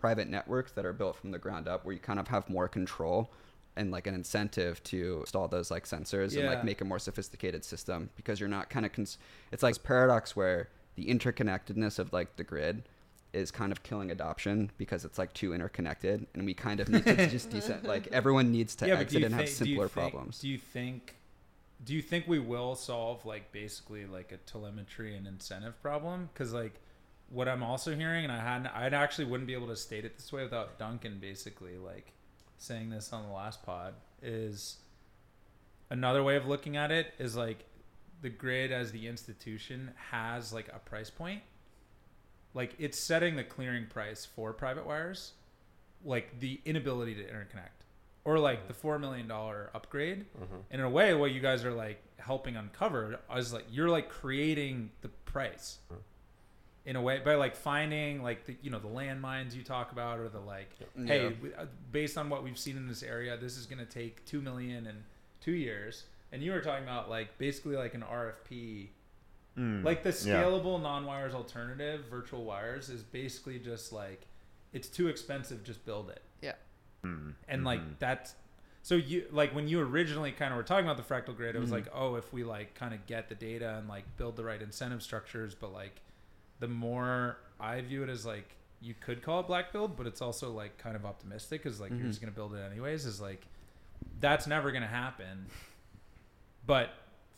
private 0.02 0.28
networks 0.28 0.72
that 0.74 0.86
are 0.86 0.94
built 0.94 1.16
from 1.16 1.32
the 1.32 1.38
ground 1.38 1.68
up, 1.68 1.86
where 1.86 1.94
you 1.94 2.00
kind 2.00 2.20
of 2.20 2.28
have 2.28 2.50
more 2.50 2.68
control 2.68 3.32
and 3.78 3.92
like 3.92 4.08
an 4.08 4.14
incentive 4.16 4.84
to 4.84 5.20
install 5.22 5.48
those 5.48 5.72
like 5.72 5.86
sensors 5.86 6.36
and 6.36 6.46
like 6.48 6.66
make 6.66 6.82
a 6.82 6.86
more 6.86 7.00
sophisticated 7.00 7.64
system 7.64 8.10
because 8.18 8.38
you're 8.40 8.50
not 8.50 8.70
kind 8.70 8.86
of 8.86 8.92
cons- 8.92 9.18
it's 9.54 9.64
like 9.64 9.72
this 9.76 9.78
paradox 9.78 10.36
where 10.36 10.68
the 10.96 11.06
interconnectedness 11.06 11.98
of 11.98 12.12
like 12.12 12.36
the 12.36 12.44
grid 12.44 12.84
is 13.32 13.50
kind 13.50 13.72
of 13.72 13.82
killing 13.82 14.12
adoption 14.12 14.70
because 14.78 15.06
it's 15.06 15.18
like 15.18 15.32
too 15.34 15.54
interconnected 15.54 16.28
and 16.34 16.46
we 16.46 16.54
kind 16.54 16.82
of 16.82 16.90
need 16.90 17.06
to 17.06 17.28
just 17.28 17.50
decent 17.50 17.86
like 17.86 18.08
everyone 18.12 18.52
needs 18.52 18.76
to 18.76 18.84
do 18.86 18.94
exit 18.94 19.24
and 19.24 19.34
have 19.34 19.46
think- 19.46 19.58
do 19.60 19.64
you 19.70 19.76
simpler 19.78 19.88
think- 19.88 20.12
problems 20.12 20.40
Do 20.40 20.50
you 20.50 20.58
think 20.58 21.16
do 21.86 21.94
you 21.96 22.02
think 22.02 22.28
we 22.28 22.40
will 22.40 22.76
solve 22.76 23.26
like 23.26 23.54
basically 23.54 24.06
like 24.06 24.34
a 24.34 24.38
telemetry 24.38 25.16
and 25.16 25.26
incentive 25.26 25.82
problem? 25.82 26.30
Because 26.34 26.52
like 26.54 26.74
what 27.32 27.48
I'm 27.48 27.64
also 27.64 27.96
hearing, 27.96 28.24
and 28.26 28.32
I 28.32 28.40
hadn't, 28.40 28.68
I 28.68 28.88
actually 28.88 29.26
wouldn't 29.26 29.48
be 29.48 29.54
able 29.54 29.68
to 29.68 29.76
state 29.76 30.06
it 30.06 30.18
this 30.18 30.32
way 30.34 30.44
without 30.44 30.78
Duncan 30.78 31.20
basically 31.20 31.78
like 31.78 32.14
saying 32.58 32.90
this 32.90 33.12
on 33.14 33.24
the 33.24 33.34
last 33.34 33.64
pod 33.64 33.94
is 34.22 34.78
another 35.90 36.24
way 36.24 36.36
of 36.36 36.48
looking 36.48 36.78
at 36.78 36.92
it 36.92 37.14
is 37.18 37.36
like 37.36 37.66
the 38.22 38.30
grid 38.30 38.72
as 38.72 38.92
the 38.92 39.08
institution 39.08 39.92
has 40.12 40.54
like 40.54 40.70
a 40.74 40.80
price 40.80 41.10
point. 41.10 41.42
Like 42.54 42.76
it's 42.78 43.00
setting 43.00 43.36
the 43.36 43.44
clearing 43.44 43.88
price 43.88 44.26
for 44.26 44.54
private 44.54 44.86
wires 44.86 45.34
like 46.04 46.40
the 46.40 46.60
inability 46.66 47.16
to 47.16 47.24
interconnect 47.24 47.86
or 48.26 48.40
like 48.40 48.68
the 48.68 48.74
four 48.74 49.00
million 49.00 49.28
dollar 49.28 49.72
upgrade. 49.74 50.26
And 50.70 50.82
in 50.82 50.86
a 50.86 50.90
way 50.90 51.14
what 51.14 51.32
you 51.32 51.40
guys 51.40 51.64
are 51.66 51.74
like 51.74 52.02
helping 52.18 52.56
uncover 52.56 53.20
is 53.36 53.54
like 53.54 53.66
you're 53.72 53.90
like 53.90 54.10
creating 54.10 54.92
the 55.02 55.08
price 55.08 55.80
mm. 55.92 55.98
In 56.86 56.96
a 56.96 57.02
way 57.02 57.20
by 57.24 57.36
like 57.36 57.56
finding 57.56 58.24
like 58.24 58.46
the 58.46 58.56
you 58.62 58.70
know 58.72 58.80
the 58.80 58.88
landmines 58.88 59.54
you 59.54 59.64
talk 59.64 59.92
about 59.92 60.20
or 60.20 60.28
the 60.30 60.40
like 60.40 60.72
hey 61.06 61.24
Yeah. 61.26 61.32
we- 61.42 61.54
uh, 61.54 61.66
based 61.92 62.18
on 62.18 62.30
what 62.30 62.44
we've 62.44 62.58
seen 62.58 62.76
in 62.78 62.88
this 62.88 63.04
area 63.04 63.38
this 63.38 63.56
is 63.58 63.66
going 63.68 63.80
to 63.80 63.86
take 63.86 64.26
2 64.26 64.42
million 64.42 64.88
in 64.88 65.04
2 65.42 65.52
years 65.52 66.06
and 66.32 66.42
you 66.42 66.52
were 66.52 66.62
talking 66.62 66.84
about 66.84 67.10
like 67.10 67.38
basically 67.38 67.76
like 67.76 67.94
an 67.94 68.02
RFP 68.04 68.90
Mm, 69.58 69.84
like 69.84 70.02
the 70.02 70.12
yeah. 70.12 70.42
scalable 70.42 70.82
non-wires 70.82 71.34
alternative 71.36 72.06
virtual 72.10 72.46
wires 72.46 72.90
is 72.90 73.04
basically 73.04 73.60
just 73.60 73.92
like 73.92 74.26
it's 74.72 74.88
too 74.88 75.10
expensive 75.10 75.62
just 75.66 75.86
build 75.86 76.10
it 76.10 76.22
Yeah. 76.42 76.54
Mm, 77.04 77.34
and 77.50 77.62
mhm. 77.62 77.66
like 77.66 78.00
that's 78.00 78.34
so 78.82 78.96
you 78.96 79.28
like 79.30 79.54
when 79.54 79.68
you 79.68 79.82
originally 79.82 80.32
kind 80.32 80.54
of 80.54 80.58
were 80.58 80.64
talking 80.64 80.86
about 80.90 80.96
the 80.96 81.04
fractal 81.04 81.36
grid 81.36 81.56
it 81.58 81.60
was 81.60 81.70
Mhm. 81.70 81.74
like 81.74 81.88
oh 81.94 82.16
if 82.16 82.32
we 82.32 82.46
like 82.46 82.76
kind 82.76 82.94
of 82.94 83.06
get 83.08 83.28
the 83.28 83.36
data 83.36 83.76
and 83.78 83.90
like 83.90 84.06
build 84.16 84.38
the 84.38 84.44
right 84.46 84.62
incentive 84.62 85.04
structures 85.04 85.54
but 85.54 85.74
like 85.74 86.00
the 86.62 86.68
more 86.70 87.38
i 87.60 87.82
view 87.82 88.02
it 88.04 88.10
as 88.10 88.26
like 88.26 88.56
you 88.80 88.94
could 89.00 89.22
call 89.22 89.42
it 89.42 89.48
black 89.48 89.72
build 89.74 89.98
but 89.98 90.08
it's 90.08 90.22
also 90.22 90.52
like 90.52 90.78
kind 90.78 90.96
of 90.96 91.06
optimistic 91.06 91.62
because 91.62 91.82
like 91.82 91.92
Mhm. 91.92 92.00
you're 92.00 92.08
just 92.08 92.22
gonna 92.22 92.32
build 92.32 92.54
it 92.56 92.62
anyways 92.62 93.06
is 93.06 93.20
like 93.20 93.46
that's 94.22 94.48
never 94.48 94.72
gonna 94.72 94.88
happen 94.88 95.46
but 96.66 96.90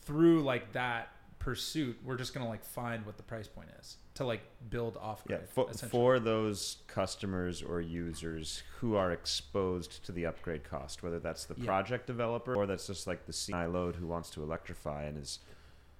through 0.01 0.41
like 0.41 0.71
that 0.73 1.09
pursuit 1.39 1.97
we're 2.05 2.15
just 2.15 2.33
gonna 2.33 2.47
like 2.47 2.63
find 2.63 3.05
what 3.05 3.17
the 3.17 3.23
price 3.23 3.47
point 3.49 3.67
is 3.81 3.97
to 4.13 4.23
like 4.25 4.41
build 4.69 4.95
off 4.97 5.23
yeah 5.29 5.37
for, 5.53 5.67
for 5.73 6.19
those 6.19 6.77
customers 6.87 7.61
or 7.61 7.81
users 7.81 8.63
who 8.79 8.95
are 8.95 9.11
exposed 9.11 10.05
to 10.05 10.13
the 10.13 10.25
upgrade 10.25 10.63
cost 10.63 11.03
whether 11.03 11.19
that's 11.19 11.43
the 11.45 11.55
Yeah. 11.57 11.65
project 11.65 12.07
developer 12.07 12.55
or 12.55 12.65
that's 12.65 12.87
just 12.87 13.07
like 13.07 13.25
the 13.25 13.33
CI 13.33 13.65
load 13.65 13.95
who 13.97 14.07
wants 14.07 14.29
to 14.31 14.43
electrify 14.43 15.03
and 15.03 15.17
is 15.17 15.39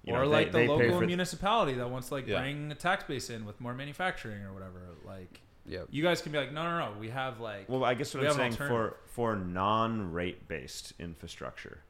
you 0.04 0.14
or 0.14 0.24
know, 0.24 0.28
like 0.30 0.52
they- 0.52 0.66
the 0.66 0.76
they 0.76 0.84
local 0.88 1.00
for- 1.00 1.06
municipality 1.06 1.74
that 1.74 1.88
wants 1.90 2.08
to 2.08 2.14
like 2.14 2.26
Yeah. 2.26 2.40
bring 2.40 2.70
a 2.72 2.74
tax 2.74 3.04
base 3.04 3.30
in 3.30 3.44
with 3.46 3.60
more 3.60 3.74
manufacturing 3.74 4.42
or 4.42 4.52
whatever. 4.52 4.80
Like 5.04 5.40
Yep. 5.66 5.88
you 5.90 6.02
guys 6.02 6.20
can 6.20 6.30
be 6.32 6.38
like, 6.38 6.52
no, 6.52 6.62
no, 6.62 6.92
no, 6.92 6.98
we 6.98 7.08
have 7.08 7.40
like 7.40 7.68
well 7.70 7.84
i 7.86 7.94
guess 7.94 8.14
what 8.14 8.26
i'm 8.26 8.32
saying 8.34 8.52
for 8.52 8.96
for 9.06 9.34
non-rate 9.34 10.46
based 10.46 10.92
infrastructure 10.98 11.82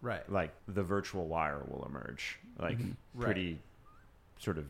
right, 0.00 0.26
like 0.32 0.54
the 0.66 0.82
virtual 0.82 1.26
wire 1.28 1.62
will 1.68 1.84
emerge 1.84 2.38
like 2.58 2.78
Mhm. 2.78 2.96
Right. 3.14 3.24
pretty 3.26 3.58
sort 4.38 4.56
of 4.56 4.64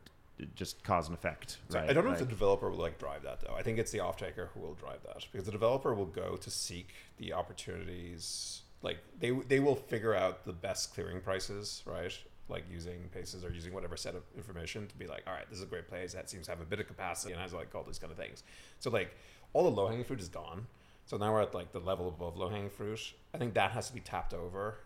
just 0.56 0.82
cause 0.82 1.06
and 1.06 1.16
effect 1.16 1.58
So 1.68 1.78
right 1.78 1.88
I 1.88 1.92
don't 1.92 2.02
know 2.02 2.10
Like- 2.10 2.20
if 2.20 2.26
the 2.26 2.30
developer 2.34 2.68
will 2.68 2.78
like 2.78 2.98
drive 2.98 3.22
that 3.22 3.40
though. 3.42 3.54
I 3.54 3.62
think 3.62 3.78
it's 3.78 3.92
the 3.92 4.00
off 4.00 4.16
taker 4.16 4.50
who 4.54 4.60
will 4.60 4.74
drive 4.74 5.04
that 5.04 5.24
because 5.30 5.46
the 5.46 5.52
developer 5.52 5.94
will 5.94 6.06
go 6.06 6.36
to 6.36 6.50
seek 6.50 6.88
the 7.18 7.32
opportunities. 7.32 8.62
Like 8.82 8.98
they 9.20 9.30
they 9.30 9.60
will 9.60 9.76
figure 9.76 10.14
out 10.14 10.44
the 10.44 10.52
best 10.52 10.92
clearing 10.94 11.20
prices, 11.20 11.82
right? 11.86 12.12
Like 12.48 12.64
using 12.70 13.08
paces 13.14 13.44
or 13.44 13.50
using 13.50 13.72
whatever 13.72 13.96
set 13.96 14.14
of 14.14 14.22
information 14.36 14.86
to 14.88 14.96
be 14.96 15.06
like, 15.06 15.22
all 15.26 15.32
right, 15.32 15.48
this 15.48 15.58
is 15.58 15.64
a 15.64 15.68
great 15.68 15.88
place 15.88 16.12
that 16.12 16.28
seems 16.28 16.46
to 16.46 16.52
have 16.52 16.60
a 16.60 16.64
bit 16.64 16.80
of 16.80 16.86
capacity 16.86 17.32
and 17.32 17.40
has 17.40 17.52
like 17.52 17.74
all 17.74 17.82
these 17.84 17.98
kind 17.98 18.10
of 18.10 18.18
things. 18.18 18.42
So 18.78 18.90
like 18.90 19.14
all 19.52 19.62
the 19.64 19.70
low 19.70 19.86
hanging 19.88 20.04
fruit 20.04 20.20
is 20.20 20.28
gone. 20.28 20.66
So 21.06 21.16
now 21.16 21.32
we're 21.32 21.42
at 21.42 21.54
like 21.54 21.72
the 21.72 21.80
level 21.80 22.08
above 22.08 22.36
low 22.36 22.48
hanging 22.48 22.70
fruit. 22.70 23.14
I 23.34 23.38
think 23.38 23.54
that 23.54 23.70
has 23.72 23.88
to 23.88 23.94
be 23.94 24.00
tapped 24.00 24.34
over. 24.34 24.78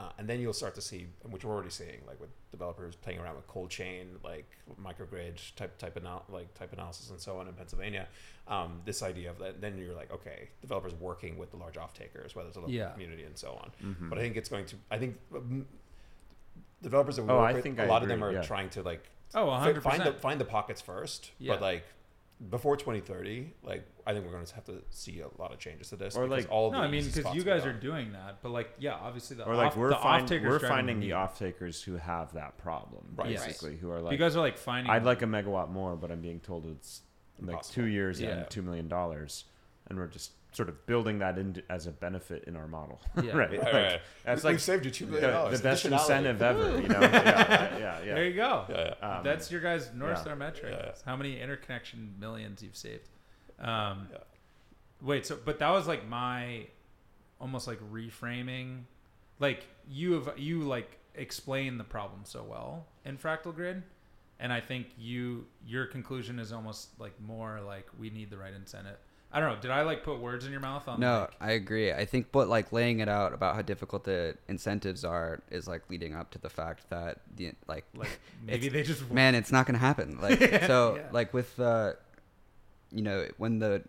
Uh, 0.00 0.08
and 0.18 0.26
then 0.28 0.40
you'll 0.40 0.52
start 0.54 0.74
to 0.74 0.80
see, 0.80 1.06
which 1.30 1.44
we're 1.44 1.52
already 1.52 1.70
seeing, 1.70 2.00
like 2.08 2.18
with 2.18 2.30
developers 2.50 2.96
playing 2.96 3.20
around 3.20 3.36
with 3.36 3.46
cold 3.46 3.70
chain, 3.70 4.06
like 4.24 4.50
microgrid 4.82 5.38
type 5.54 5.76
type 5.78 5.96
anal- 6.00 6.24
like 6.28 6.52
type 6.54 6.72
analysis 6.72 7.10
and 7.10 7.20
so 7.20 7.36
on 7.36 7.46
in 7.46 7.52
Pennsylvania. 7.54 8.08
Um, 8.48 8.80
this 8.84 9.02
idea 9.02 9.30
of 9.30 9.38
that, 9.38 9.60
then 9.60 9.78
you're 9.78 9.94
like, 9.94 10.12
okay, 10.12 10.48
developers 10.60 10.94
working 10.94 11.36
with 11.38 11.50
the 11.50 11.56
large 11.56 11.76
off 11.76 11.94
takers, 11.94 12.34
whether 12.34 12.48
it's 12.48 12.56
a 12.56 12.60
local 12.60 12.74
Yeah. 12.74 12.90
community 12.90 13.22
and 13.24 13.36
so 13.38 13.52
on. 13.52 13.70
Mhm. 13.94 14.08
But 14.08 14.18
I 14.18 14.22
think 14.22 14.36
it's 14.36 14.48
going 14.48 14.64
to. 14.66 14.76
I 14.90 14.98
think 14.98 15.18
developers 16.82 17.16
that 17.16 17.22
we 17.22 17.30
Oh, 17.30 17.38
work 17.38 17.50
I 17.50 17.52
with, 17.54 17.62
think 17.62 17.78
a 17.78 17.84
I 17.84 17.86
lot 17.86 18.02
agree, 18.02 18.12
of 18.14 18.20
them 18.20 18.28
are 18.28 18.32
yeah. 18.32 18.42
trying 18.42 18.68
to 18.70 18.82
like 18.82 19.02
oh, 19.34 19.46
fi- 19.46 19.58
hundred 19.60 19.82
find 19.82 20.02
the 20.02 20.12
find 20.12 20.40
the 20.40 20.44
pockets 20.44 20.80
first. 20.80 21.30
Yeah. 21.38 21.54
But 21.54 21.62
like 21.62 21.84
before 22.50 22.76
2030, 22.76 23.52
like 23.62 23.86
I 24.04 24.12
think 24.12 24.24
we're 24.26 24.32
going 24.32 24.44
to 24.44 24.54
have 24.56 24.64
to 24.64 24.82
see 24.90 25.20
a 25.20 25.28
lot 25.40 25.52
of 25.52 25.58
changes 25.60 25.90
to 25.90 25.96
this. 25.96 26.16
Or, 26.16 26.26
because 26.26 26.44
like- 26.44 26.52
all 26.52 26.72
No, 26.72 26.78
the 26.80 26.84
I 26.84 26.90
mean 26.90 27.04
because 27.04 27.34
you 27.34 27.44
guys 27.44 27.64
are 27.64 27.72
doing 27.72 28.12
that, 28.12 28.38
but 28.42 28.50
like 28.50 28.70
yeah, 28.78 28.94
obviously 28.94 29.36
the 29.36 29.44
or 29.46 29.54
like 29.54 29.68
off, 29.68 29.76
we're 29.76 29.90
the 29.90 29.96
find, 29.96 30.28
we're 30.28 30.58
finding 30.58 30.98
the 31.00 31.12
off 31.12 31.38
takers 31.38 31.80
who 31.82 31.96
have 31.96 32.32
that 32.34 32.58
problem 32.58 33.04
Right. 33.14 33.30
Yes. 33.30 33.46
basically 33.46 33.76
who 33.76 33.90
are 33.90 34.00
like 34.00 34.12
you 34.12 34.18
guys 34.18 34.34
are 34.36 34.40
like 34.40 34.58
finding. 34.58 34.90
I'd 34.92 35.04
like 35.04 35.22
a 35.22 35.26
megawatt 35.26 35.70
more 35.70 35.94
but 35.96 36.10
I'm 36.10 36.20
being 36.20 36.40
told 36.40 36.66
it's 36.66 37.02
like 37.40 37.50
Impossible. 37.50 37.74
two 37.84 37.88
years 37.88 38.20
Yeah. 38.20 38.30
and 38.30 38.50
two 38.50 38.62
million 38.62 38.88
dollars 38.88 39.44
and 39.88 39.96
we're 39.98 40.06
just 40.08 40.32
sort 40.52 40.68
of 40.68 40.84
building 40.86 41.18
that 41.20 41.38
in 41.38 41.62
as 41.70 41.86
a 41.86 41.90
benefit 41.90 42.44
in 42.46 42.56
our 42.56 42.68
model 42.68 43.00
Yeah. 43.22 43.32
right 43.36 43.50
Like, 43.50 43.72
right. 43.72 44.00
that's 44.24 44.42
We- 44.42 44.48
like 44.48 44.52
we've 44.54 44.62
saved 44.62 44.84
you 44.84 44.90
two 44.90 45.06
the, 45.06 45.20
dollars. 45.20 45.58
the 45.60 45.62
best 45.62 45.84
incentive 45.86 46.42
ever 46.42 46.80
you 46.80 46.88
know 46.88 47.00
yeah 47.00 47.78
yeah 47.78 47.78
yeah, 48.04 48.14
There 48.14 48.24
you 48.26 48.34
go. 48.36 48.64
Yeah, 48.68 48.94
yeah. 49.00 49.16
Um, 49.18 49.24
That's 49.24 49.50
your 49.50 49.60
guys' 49.60 49.90
north 49.94 50.16
yeah. 50.16 50.22
star 50.22 50.36
metric. 50.36 50.72
Yeah, 50.76 50.86
yeah. 50.86 50.92
How 51.06 51.16
many 51.16 51.40
interconnection 51.40 52.14
millions 52.18 52.62
you've 52.62 52.76
saved? 52.76 53.08
Um, 53.60 54.08
Yeah. 54.12 54.18
Wait, 55.00 55.26
so 55.26 55.36
but 55.44 55.58
that 55.58 55.70
was 55.70 55.86
like 55.88 56.06
my 56.08 56.66
almost 57.40 57.66
like 57.66 57.80
reframing. 57.92 58.82
Like 59.40 59.66
you 59.88 60.12
have 60.12 60.38
you 60.38 60.60
like 60.62 60.98
explain 61.14 61.76
the 61.78 61.84
problem 61.84 62.20
so 62.24 62.44
well 62.44 62.86
in 63.04 63.16
Fractal 63.18 63.54
Grid, 63.54 63.82
and 64.38 64.52
I 64.52 64.60
think 64.60 64.88
you 64.98 65.46
your 65.66 65.86
conclusion 65.86 66.38
is 66.38 66.52
almost 66.52 67.00
like 67.00 67.18
more 67.20 67.60
like 67.66 67.86
we 67.98 68.10
need 68.10 68.30
the 68.30 68.38
right 68.38 68.54
incentive. 68.54 68.98
I 69.32 69.40
don't 69.40 69.54
know. 69.54 69.60
Did 69.60 69.70
I 69.70 69.82
like 69.82 70.04
put 70.04 70.20
words 70.20 70.44
in 70.44 70.52
your 70.52 70.60
mouth 70.60 70.86
on? 70.88 71.00
No, 71.00 71.20
like- 71.20 71.30
I 71.40 71.52
agree. 71.52 71.90
I 71.92 72.04
think, 72.04 72.30
but 72.32 72.48
like 72.48 72.70
laying 72.72 73.00
it 73.00 73.08
out 73.08 73.32
about 73.32 73.54
how 73.54 73.62
difficult 73.62 74.04
the 74.04 74.36
incentives 74.48 75.04
are 75.04 75.40
is 75.50 75.66
like 75.66 75.88
leading 75.88 76.14
up 76.14 76.30
to 76.32 76.38
the 76.38 76.50
fact 76.50 76.90
that 76.90 77.20
the 77.36 77.52
like 77.66 77.84
like 77.96 78.18
maybe 78.46 78.68
they 78.68 78.82
just 78.82 79.10
man, 79.10 79.34
it's 79.34 79.50
not 79.50 79.66
gonna 79.66 79.78
happen. 79.78 80.18
Like 80.22 80.38
so, 80.66 80.96
Yeah. 80.96 81.08
like 81.12 81.32
with 81.32 81.58
uh, 81.58 81.94
you 82.90 83.02
know, 83.02 83.26
when 83.38 83.58
the 83.58 83.82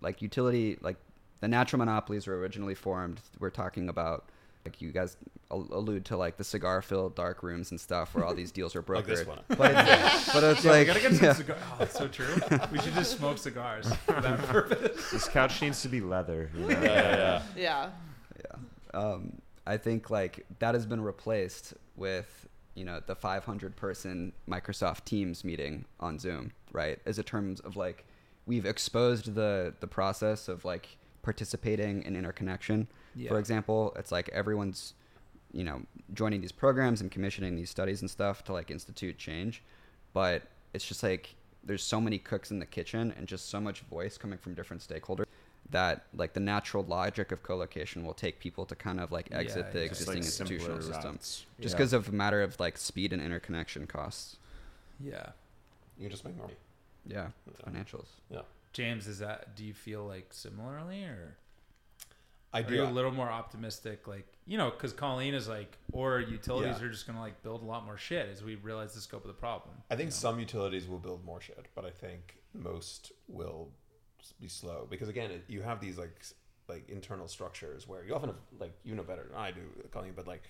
like 0.00 0.22
utility 0.22 0.78
like 0.80 0.96
the 1.40 1.48
natural 1.48 1.78
monopolies 1.78 2.26
were 2.26 2.38
originally 2.38 2.74
formed, 2.74 3.20
we're 3.40 3.50
talking 3.50 3.88
about 3.88 4.24
like 4.64 4.80
you 4.80 4.92
guys 4.92 5.16
allude 5.50 6.04
to 6.06 6.16
like 6.16 6.36
the 6.36 6.44
cigar 6.44 6.80
filled 6.82 7.14
dark 7.14 7.42
rooms 7.42 7.70
and 7.70 7.80
stuff 7.80 8.14
where 8.14 8.24
all 8.24 8.34
these 8.34 8.50
deals 8.50 8.74
are 8.74 8.82
Like 8.88 9.06
this 9.06 9.20
brokered. 9.22 9.26
one. 9.26 9.40
but 9.48 9.70
it's, 9.76 10.32
but 10.32 10.44
it's 10.44 10.64
Yeah, 10.64 10.70
like 10.70 10.80
we 10.80 10.86
gotta 10.86 11.00
get 11.00 11.12
some 11.14 11.24
yeah. 11.26 11.32
cigar. 11.34 11.56
Oh, 11.72 11.76
that's 11.78 11.98
so 11.98 12.08
true. 12.08 12.34
We 12.72 12.78
should 12.80 12.94
just 12.94 13.16
smoke 13.18 13.38
cigars 13.38 13.92
for 14.06 14.20
that 14.20 14.38
purpose. 14.46 15.10
this 15.10 15.28
couch 15.28 15.60
needs 15.62 15.82
to 15.82 15.88
be 15.88 16.00
leather 16.00 16.50
you 16.54 16.60
know? 16.62 16.68
Yeah, 16.68 16.82
yeah, 16.82 17.16
yeah. 17.16 17.42
Yeah. 17.56 17.90
Yeah. 18.94 18.98
Um, 19.00 19.40
I 19.66 19.76
think 19.76 20.10
like 20.10 20.44
that 20.60 20.74
has 20.74 20.86
been 20.86 21.00
replaced 21.02 21.74
with 21.96 22.48
you 22.74 22.84
know 22.84 23.00
the 23.06 23.14
500 23.14 23.76
person 23.76 24.32
Microsoft 24.48 25.04
Teams 25.04 25.44
meeting 25.44 25.84
on 26.00 26.18
Zoom, 26.18 26.52
right? 26.72 26.98
As 27.06 27.18
a 27.18 27.22
terms 27.22 27.60
of 27.60 27.76
like 27.76 28.04
we've 28.46 28.66
exposed 28.66 29.34
the 29.34 29.74
the 29.80 29.86
process 29.86 30.48
of 30.48 30.64
like 30.64 30.96
participating 31.22 32.02
in 32.02 32.16
interconnection. 32.16 32.88
For 33.28 33.38
example, 33.38 33.92
it's 33.98 34.12
like 34.12 34.28
everyone's 34.30 34.94
you 35.52 35.64
know 35.64 35.82
joining 36.12 36.40
these 36.40 36.52
programs 36.52 37.00
and 37.00 37.10
commissioning 37.10 37.54
these 37.56 37.70
studies 37.70 38.00
and 38.00 38.10
stuff 38.10 38.42
to 38.44 38.52
like 38.52 38.70
institute 38.70 39.18
change, 39.18 39.62
but 40.12 40.42
it's 40.72 40.84
just 40.86 41.02
like 41.02 41.34
there's 41.62 41.82
so 41.82 42.00
many 42.00 42.18
cooks 42.18 42.50
in 42.50 42.58
the 42.58 42.66
kitchen 42.66 43.14
and 43.16 43.26
just 43.26 43.48
so 43.48 43.60
much 43.60 43.80
voice 43.82 44.18
coming 44.18 44.38
from 44.38 44.54
different 44.54 44.82
stakeholders 44.86 45.24
that 45.70 46.04
like 46.14 46.34
the 46.34 46.40
natural 46.40 46.84
logic 46.84 47.32
of 47.32 47.42
co-location 47.42 48.04
will 48.04 48.12
take 48.12 48.38
people 48.38 48.66
to 48.66 48.74
kind 48.74 49.00
of 49.00 49.10
like 49.10 49.28
exit 49.32 49.64
Yeah, 49.66 49.72
the 49.72 49.78
yeah. 49.78 49.84
Existing 49.86 50.14
like, 50.16 50.24
institutional 50.24 50.76
simpler 50.82 50.92
system 50.94 51.10
routes. 51.12 51.46
just 51.60 51.72
Yeah. 51.72 51.78
because 51.78 51.92
of 51.94 52.08
a 52.08 52.12
matter 52.12 52.42
of 52.42 52.60
like 52.60 52.76
speed 52.76 53.12
and 53.14 53.22
interconnection 53.22 53.86
costs 53.86 54.36
yeah. 55.00 55.30
You 55.98 56.02
can 56.04 56.10
just 56.10 56.24
make 56.24 56.36
more. 56.36 56.50
yeah 57.06 57.28
financials 57.66 58.06
Yeah. 58.30 58.42
James, 58.72 59.06
is 59.06 59.20
that? 59.20 59.54
Do 59.56 59.64
you 59.64 59.72
feel 59.72 60.04
like 60.04 60.26
similarly, 60.32 61.04
or 61.04 61.36
I 62.54 62.60
are 62.60 62.62
do. 62.62 62.74
you 62.74 62.84
a 62.84 62.86
little 62.86 63.10
more 63.10 63.28
optimistic? 63.30 64.06
Like 64.06 64.26
you 64.46 64.58
know, 64.58 64.70
because 64.70 64.92
Colleen 64.92 65.34
is 65.34 65.48
like, 65.48 65.76
or 65.92 66.20
utilities 66.20 66.78
Yeah. 66.78 66.86
are 66.86 66.90
just 66.90 67.06
gonna 67.06 67.20
like 67.20 67.42
build 67.42 67.62
a 67.62 67.64
lot 67.66 67.84
more 67.84 67.96
shit 67.96 68.28
as 68.28 68.42
we 68.42 68.54
realize 68.56 68.94
the 68.94 69.00
scope 69.00 69.22
of 69.22 69.28
the 69.28 69.34
problem. 69.34 69.74
I 69.90 69.96
think 69.96 70.06
you 70.08 70.10
know? 70.10 70.16
some 70.16 70.38
utilities 70.38 70.86
will 70.86 70.98
build 70.98 71.24
more 71.24 71.40
shit, 71.40 71.66
but 71.74 71.84
I 71.84 71.90
think 71.90 72.36
most 72.54 73.12
will 73.28 73.70
be 74.40 74.48
slow 74.48 74.86
because 74.88 75.08
again, 75.08 75.30
it, 75.30 75.44
you 75.48 75.62
have 75.62 75.80
these 75.80 75.98
like 75.98 76.24
like 76.68 76.88
internal 76.88 77.28
structures 77.28 77.86
where 77.86 78.04
you 78.04 78.14
often 78.14 78.30
have 78.30 78.38
like 78.58 78.72
you 78.84 78.94
know 78.94 79.02
better 79.02 79.24
than 79.28 79.36
I 79.36 79.50
do, 79.50 79.62
Colleen, 79.90 80.12
but 80.14 80.26
like 80.26 80.42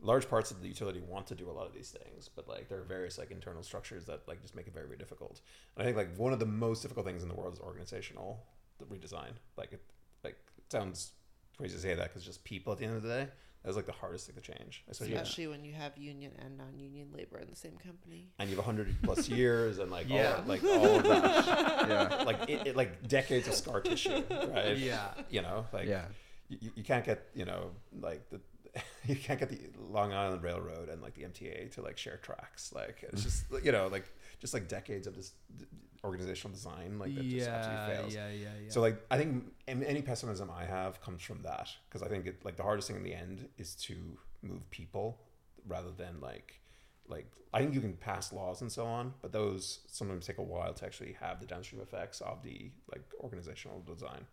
large 0.00 0.28
parts 0.30 0.52
of 0.52 0.62
the 0.62 0.68
utility 0.68 1.00
want 1.00 1.26
to 1.26 1.34
do 1.34 1.50
a 1.50 1.52
lot 1.52 1.66
of 1.66 1.74
these 1.74 1.90
things, 1.90 2.30
but 2.34 2.48
like 2.48 2.68
there 2.68 2.78
are 2.78 2.84
various 2.84 3.18
like 3.18 3.30
internal 3.32 3.62
structures 3.62 4.04
that 4.04 4.28
like 4.28 4.40
just 4.42 4.54
make 4.54 4.66
it 4.68 4.74
very 4.74 4.86
very 4.86 4.98
difficult. 4.98 5.40
And 5.76 5.82
I 5.82 5.86
think 5.86 5.96
like 5.96 6.16
one 6.16 6.32
of 6.32 6.38
the 6.38 6.46
most 6.46 6.82
difficult 6.82 7.04
things 7.04 7.22
in 7.22 7.28
the 7.28 7.34
world 7.34 7.54
is 7.54 7.60
organizational 7.60 8.44
redesign. 8.92 9.32
Like 9.56 9.72
it 9.72 9.82
like 10.22 10.36
it 10.56 10.70
sounds 10.70 11.12
crazy 11.58 11.74
to 11.76 11.80
say 11.82 11.94
that 11.94 12.04
because 12.04 12.24
just 12.24 12.42
people 12.44 12.72
at 12.72 12.78
the 12.78 12.86
end 12.86 12.96
of 12.96 13.02
the 13.02 13.08
day. 13.08 13.28
That's 13.64 13.74
like 13.76 13.86
the 13.86 13.92
hardest 13.92 14.26
thing 14.26 14.36
to 14.36 14.40
change, 14.40 14.84
especially 14.88 15.14
Especially 15.14 15.46
when 15.48 15.64
you 15.64 15.72
have 15.74 15.98
union 15.98 16.30
and 16.38 16.56
non-union 16.56 17.08
labor 17.12 17.38
in 17.38 17.50
the 17.50 17.56
same 17.56 17.76
company. 17.76 18.30
and 18.38 18.48
you 18.48 18.54
have 18.56 18.64
hundred 18.64 18.94
plus 19.02 19.28
years 19.40 19.78
and 19.78 19.90
like 19.90 20.08
Yeah. 20.08 20.36
all 20.36 20.44
like 20.46 20.62
all 20.64 20.96
of 20.96 21.02
that 21.02 21.88
yeah 21.88 22.22
like 22.24 22.48
it, 22.48 22.68
it, 22.68 22.76
like 22.76 23.08
decades 23.08 23.48
of 23.48 23.54
scar 23.54 23.80
tissue, 23.80 24.22
right? 24.30 24.78
Yeah. 24.78 25.08
You 25.28 25.42
know, 25.42 25.66
like 25.72 25.88
yeah 25.88 26.04
you, 26.48 26.70
you 26.76 26.84
can't 26.84 27.04
get 27.04 27.28
you 27.34 27.44
know 27.44 27.72
like 28.00 28.30
the 28.30 28.40
you 29.06 29.16
can't 29.16 29.40
get 29.40 29.48
the 29.50 29.58
Long 29.90 30.12
Island 30.12 30.42
Railroad 30.44 30.88
and 30.88 31.02
like 31.02 31.14
the 31.14 31.22
MTA 31.22 31.72
to 31.74 31.82
like 31.82 31.98
share 31.98 32.18
tracks. 32.18 32.72
Like 32.72 33.04
it's 33.12 33.24
just 33.24 33.44
you 33.64 33.72
know 33.72 33.88
like 33.88 34.04
just 34.38 34.54
like 34.54 34.68
decades 34.68 35.06
of 35.08 35.16
this 35.16 35.32
d- 35.58 35.64
organizational 36.04 36.54
design 36.54 36.98
like 36.98 37.14
that 37.14 37.24
just 37.24 37.48
absolutely 37.48 37.94
fails. 37.96 38.14
yeah, 38.14 38.28
yeah, 38.28 38.48
yeah. 38.64 38.70
So 38.70 38.80
like 38.80 39.04
I 39.10 39.18
think 39.18 39.44
any 39.66 40.02
pessimism 40.02 40.50
I 40.50 40.64
have 40.64 41.00
comes 41.00 41.22
from 41.22 41.42
that 41.42 41.68
because 41.88 42.02
I 42.02 42.08
think 42.08 42.26
it, 42.26 42.44
like 42.44 42.56
the 42.56 42.62
hardest 42.62 42.88
thing 42.88 42.96
in 42.96 43.02
the 43.02 43.14
end 43.14 43.48
is 43.58 43.74
to 43.76 43.96
move 44.42 44.68
people 44.70 45.20
rather 45.66 45.90
than 45.90 46.20
like 46.20 46.60
like 47.08 47.26
I 47.52 47.60
think 47.60 47.74
you 47.74 47.80
can 47.80 47.94
pass 47.94 48.32
laws 48.32 48.60
and 48.60 48.70
so 48.70 48.86
on, 48.86 49.14
but 49.22 49.32
those 49.32 49.80
sometimes 49.88 50.26
take 50.26 50.38
a 50.38 50.42
while 50.42 50.72
to 50.74 50.84
actually 50.84 51.16
have 51.20 51.40
the 51.40 51.46
downstream 51.46 51.80
effects 51.80 52.20
of 52.20 52.42
the 52.42 52.70
like 52.92 53.02
organizational 53.20 53.82
design. 53.86 54.26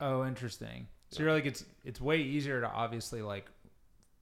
Oh, 0.00 0.26
interesting. 0.26 0.86
So 1.10 1.22
you're 1.22 1.32
like 1.32 1.46
it's 1.46 1.64
it's 1.84 2.00
way 2.00 2.18
easier 2.18 2.60
to 2.60 2.68
obviously 2.68 3.22
like 3.22 3.46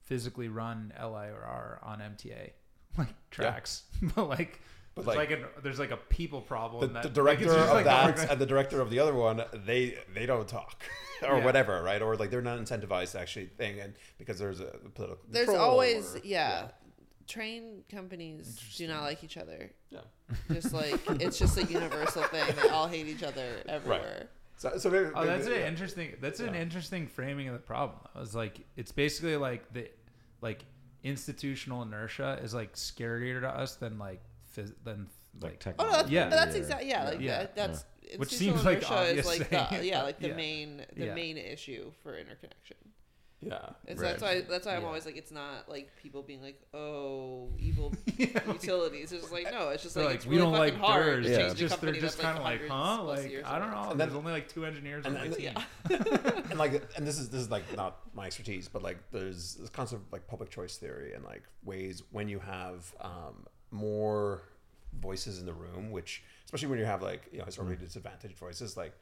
physically 0.02 0.48
run 0.48 0.92
LIRR 0.98 1.78
on 1.82 1.98
MTA 1.98 2.52
like 2.98 3.08
tracks, 3.30 3.84
but 4.14 4.28
like 4.28 4.60
But, 4.96 5.04
there's 5.04 5.16
like- 5.18 5.30
like, 5.30 5.38
an, 5.38 5.44
there's 5.62 5.78
like 5.78 5.90
a 5.92 5.96
people 5.98 6.40
problem. 6.40 6.80
The, 6.88 6.94
that, 6.94 7.02
the 7.04 7.08
director 7.10 7.44
it's 7.44 7.54
just 7.54 7.68
of 7.68 7.74
like 7.74 7.84
the 7.84 7.90
that 7.90 8.16
orga- 8.16 8.30
and 8.32 8.40
the 8.40 8.46
director 8.46 8.80
of 8.80 8.90
the 8.90 8.98
other 8.98 9.14
one, 9.14 9.42
they 9.66 9.98
they 10.14 10.24
don't 10.26 10.48
talk 10.48 10.82
or 11.22 11.38
Yeah. 11.38 11.44
whatever, 11.44 11.82
right? 11.82 12.00
Or 12.02 12.16
like 12.16 12.30
they're 12.30 12.40
not 12.42 12.58
incentivized 12.58 13.12
to 13.12 13.20
actually 13.20 13.46
thing, 13.46 13.78
and 13.78 13.92
because 14.18 14.38
there's 14.38 14.60
a 14.60 14.72
political. 14.94 15.18
There's 15.30 15.48
always 15.50 16.16
or- 16.16 16.20
yeah. 16.24 16.68
Train 17.28 17.82
companies 17.90 18.56
do 18.76 18.86
not 18.86 19.02
like 19.02 19.24
each 19.24 19.36
other. 19.36 19.72
yeah. 19.90 19.98
Just 20.52 20.72
like 20.72 21.00
it's 21.20 21.38
just 21.38 21.58
a 21.58 21.64
universal 21.64 22.22
thing. 22.22 22.44
They 22.62 22.68
all 22.68 22.86
hate 22.86 23.06
each 23.08 23.24
other 23.24 23.62
everywhere. 23.68 24.28
So, 24.58 24.78
so 24.78 24.88
maybe, 24.90 25.06
Oh, 25.12 25.20
maybe- 25.20 25.26
that's 25.26 25.46
an 25.46 25.52
yeah. 25.54 25.66
interesting. 25.68 26.14
That's 26.20 26.38
an 26.40 26.54
interesting 26.54 27.08
framing 27.08 27.48
of 27.48 27.54
the 27.54 27.58
problem. 27.60 27.98
I 28.14 28.20
was 28.20 28.34
like, 28.34 28.60
it's 28.76 28.92
basically 28.92 29.36
like 29.36 29.70
the 29.72 29.90
like 30.40 30.64
institutional 31.02 31.82
inertia 31.82 32.38
is 32.42 32.54
like 32.54 32.74
scarier 32.74 33.40
to 33.40 33.48
us 33.48 33.74
than 33.76 33.98
like 33.98 34.20
phys- 34.56 34.74
than 34.84 35.08
Like 35.40 35.64
like. 35.66 35.74
Oh 35.78 35.84
technology. 35.84 35.92
no, 35.92 35.96
that's, 35.98 36.10
Yeah. 36.10 36.28
that's 36.30 36.54
exactly 36.56 36.88
yeah. 36.88 37.04
Like 37.04 37.20
Yeah. 37.20 37.38
that, 37.38 37.56
that's 37.56 37.84
Which 38.16 38.32
institutional 38.32 38.58
seems 38.58 38.64
like 38.64 38.90
obvious 38.90 39.26
is 39.26 39.40
like 39.40 39.50
the 39.80 39.84
yeah, 39.86 40.02
like 40.02 40.18
the 40.20 40.28
yeah. 40.34 40.34
main 40.36 40.82
the 40.96 41.06
Yeah. 41.06 41.14
main 41.14 41.36
issue 41.36 41.92
for 42.02 42.16
interconnection. 42.16 42.76
yeah. 43.42 43.58
Right. 43.86 43.96
That's 43.98 44.22
why 44.22 44.40
that's 44.40 44.64
why 44.66 44.76
I'm 44.76 44.80
Yeah. 44.82 44.86
always 44.88 45.04
like 45.04 45.16
it's 45.18 45.30
not 45.30 45.68
like 45.68 45.90
people 46.02 46.22
being 46.22 46.40
like 46.40 46.58
oh 46.72 47.50
evil 47.58 47.92
utilities. 48.16 49.12
It's 49.12 49.20
just 49.22 49.32
like 49.32 49.50
no, 49.52 49.68
it's 49.70 49.82
just 49.82 49.94
like, 49.96 50.06
like, 50.06 50.14
it's 50.16 50.26
we 50.26 50.36
really 50.36 50.50
don't 50.50 50.58
like 50.58 50.72
fucking 50.74 50.86
hard 50.86 51.04
DERS. 51.22 51.26
to 51.26 51.30
Yeah. 51.32 51.36
change 51.38 51.50
It's 51.52 51.60
a 51.60 51.64
just 51.68 51.80
they're 51.82 51.92
just 51.92 52.18
kind 52.18 52.38
of 52.38 52.44
like, 52.44 52.60
hundreds 52.68 52.72
huh? 52.72 53.02
Like 53.04 53.44
I 53.44 53.58
don't 53.58 53.70
know. 53.70 53.90
And 53.90 54.00
There's 54.00 54.10
then- 54.12 54.18
only 54.18 54.32
like 54.32 54.48
two 54.48 54.64
engineers 54.64 55.04
and- 55.04 55.16
on 55.18 55.28
my 55.30 55.36
team. 55.36 55.52
Yeah. 55.90 56.42
and 56.50 56.58
like 56.58 56.82
and 56.96 57.06
this 57.06 57.18
is 57.18 57.28
this 57.28 57.42
is 57.42 57.50
like 57.50 57.64
not 57.76 57.98
my 58.14 58.26
expertise 58.26 58.68
but 58.68 58.82
like 58.82 58.98
there's 59.12 59.54
this 59.56 59.68
concept 59.68 60.02
of 60.06 60.12
like 60.12 60.26
public 60.26 60.48
choice 60.50 60.76
theory 60.78 61.12
and 61.12 61.22
like 61.24 61.42
ways 61.64 62.02
when 62.12 62.28
you 62.28 62.38
have 62.38 62.94
um 63.00 63.44
more 63.70 64.42
voices 65.00 65.38
in 65.40 65.46
the 65.46 65.52
room 65.52 65.90
which 65.90 66.22
especially 66.44 66.68
when 66.68 66.78
you 66.78 66.84
have 66.84 67.02
like 67.02 67.22
you 67.32 67.38
know 67.38 67.44
historically 67.44 67.76
disadvantaged 67.76 68.36
voices 68.36 68.76
like 68.76 68.92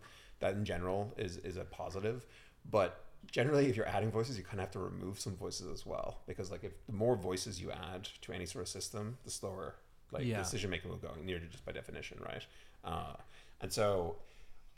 that 0.41 0.55
in 0.55 0.65
general 0.65 1.13
is 1.17 1.37
is 1.39 1.57
a 1.57 1.65
positive 1.65 2.27
but 2.71 3.05
generally 3.31 3.67
if 3.67 3.77
you're 3.77 3.87
adding 3.89 4.11
voices 4.11 4.37
you 4.37 4.43
kind 4.45 4.55
of 4.59 4.61
have 4.67 4.71
to 4.73 4.79
remove 4.81 5.21
some 5.21 5.35
voices 5.37 5.71
as 5.73 5.87
well 5.87 6.19
because 6.27 6.51
like 6.51 6.65
if 6.65 6.73
the 6.87 6.93
more 6.93 7.15
voices 7.17 7.61
you 7.61 7.71
add 7.71 8.09
to 8.21 8.33
any 8.33 8.45
sort 8.47 8.63
of 8.63 8.69
system 8.69 9.17
the 9.25 9.31
slower 9.31 9.77
like 10.13 10.25
Yeah. 10.25 10.39
decision 10.39 10.71
making 10.71 10.91
will 10.91 10.99
go 10.99 11.13
nearly 11.23 11.47
just 11.51 11.65
by 11.65 11.73
definition 11.73 12.19
right 12.25 12.45
uh, 12.85 13.15
and 13.61 13.73
so 13.73 14.17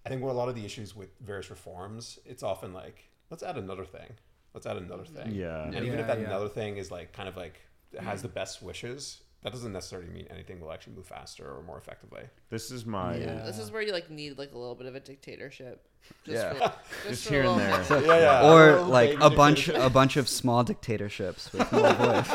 I 0.04 0.08
think 0.08 0.22
what 0.22 0.30
a 0.30 0.38
lot 0.38 0.48
of 0.48 0.54
the 0.54 0.64
issues 0.64 0.94
with 0.94 1.08
various 1.18 1.50
reforms, 1.50 2.20
it's 2.24 2.44
often 2.44 2.72
like, 2.72 3.08
let's 3.28 3.42
add 3.42 3.56
another 3.58 3.84
thing. 3.84 4.08
Let's 4.54 4.64
add 4.64 4.76
another 4.76 5.04
thing. 5.04 5.34
Yeah. 5.34 5.64
And 5.64 5.74
Yeah, 5.74 5.82
even 5.82 5.98
if 5.98 6.06
that 6.06 6.20
yeah. 6.20 6.26
another 6.26 6.48
thing 6.48 6.76
is 6.76 6.92
like 6.92 7.12
kind 7.12 7.28
of 7.28 7.36
like 7.36 7.60
has 7.98 8.22
the 8.22 8.28
best 8.28 8.62
wishes, 8.62 9.22
that 9.46 9.52
doesn't 9.52 9.72
necessarily 9.72 10.08
mean 10.08 10.26
anything 10.28 10.60
will 10.60 10.72
actually 10.72 10.94
move 10.94 11.06
faster 11.06 11.44
or 11.44 11.62
more 11.62 11.78
effectively. 11.78 12.24
This 12.50 12.72
is 12.72 12.84
my 12.84 13.16
Yeah. 13.16 13.44
This 13.44 13.60
is 13.60 13.70
where 13.70 13.80
you 13.80 13.92
like 13.92 14.10
need 14.10 14.38
like 14.38 14.52
a 14.52 14.58
little 14.58 14.74
bit 14.74 14.88
of 14.88 14.96
a 14.96 14.98
dictatorship. 15.00 15.86
Just 16.24 16.34
Yeah. 16.36 16.52
For, 16.52 16.58
just, 17.08 17.08
just 17.10 17.28
here 17.28 17.44
and 17.44 17.60
there. 17.60 17.78
bit. 17.78 18.06
Yeah, 18.08 18.18
yeah. 18.18 18.52
or 18.52 18.72
little 18.72 18.88
like 18.88 19.16
a 19.20 19.30
bunch 19.30 19.68
a 19.68 19.88
bunch 19.88 20.16
of 20.16 20.28
small 20.28 20.64
dictatorships 20.64 21.52
with 21.52 21.70
no 21.70 21.92
voice. 21.92 22.26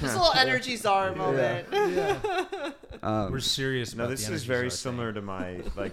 a 0.00 0.06
little 0.06 0.32
energy 0.38 0.76
czar 0.76 1.14
moment. 1.14 1.68
Um, 3.02 3.30
We're 3.30 3.40
serious. 3.40 3.94
No, 3.94 4.06
this 4.06 4.30
is 4.30 4.44
very 4.44 4.70
czar 4.70 4.70
thing. 4.70 4.70
similar 4.70 5.12
to 5.12 5.20
my 5.20 5.60
like. 5.76 5.92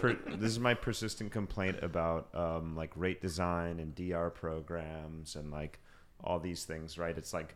per, 0.00 0.14
this 0.34 0.50
is 0.50 0.58
my 0.58 0.74
persistent 0.74 1.30
complaint 1.30 1.76
about 1.80 2.28
um, 2.34 2.74
like 2.74 2.90
rate 2.96 3.22
design 3.22 3.78
and 3.78 3.94
DR 3.94 4.30
programs 4.30 5.36
and 5.36 5.52
like 5.52 5.78
all 6.24 6.40
these 6.40 6.64
things. 6.64 6.98
Right? 6.98 7.16
It's 7.16 7.32
like 7.32 7.54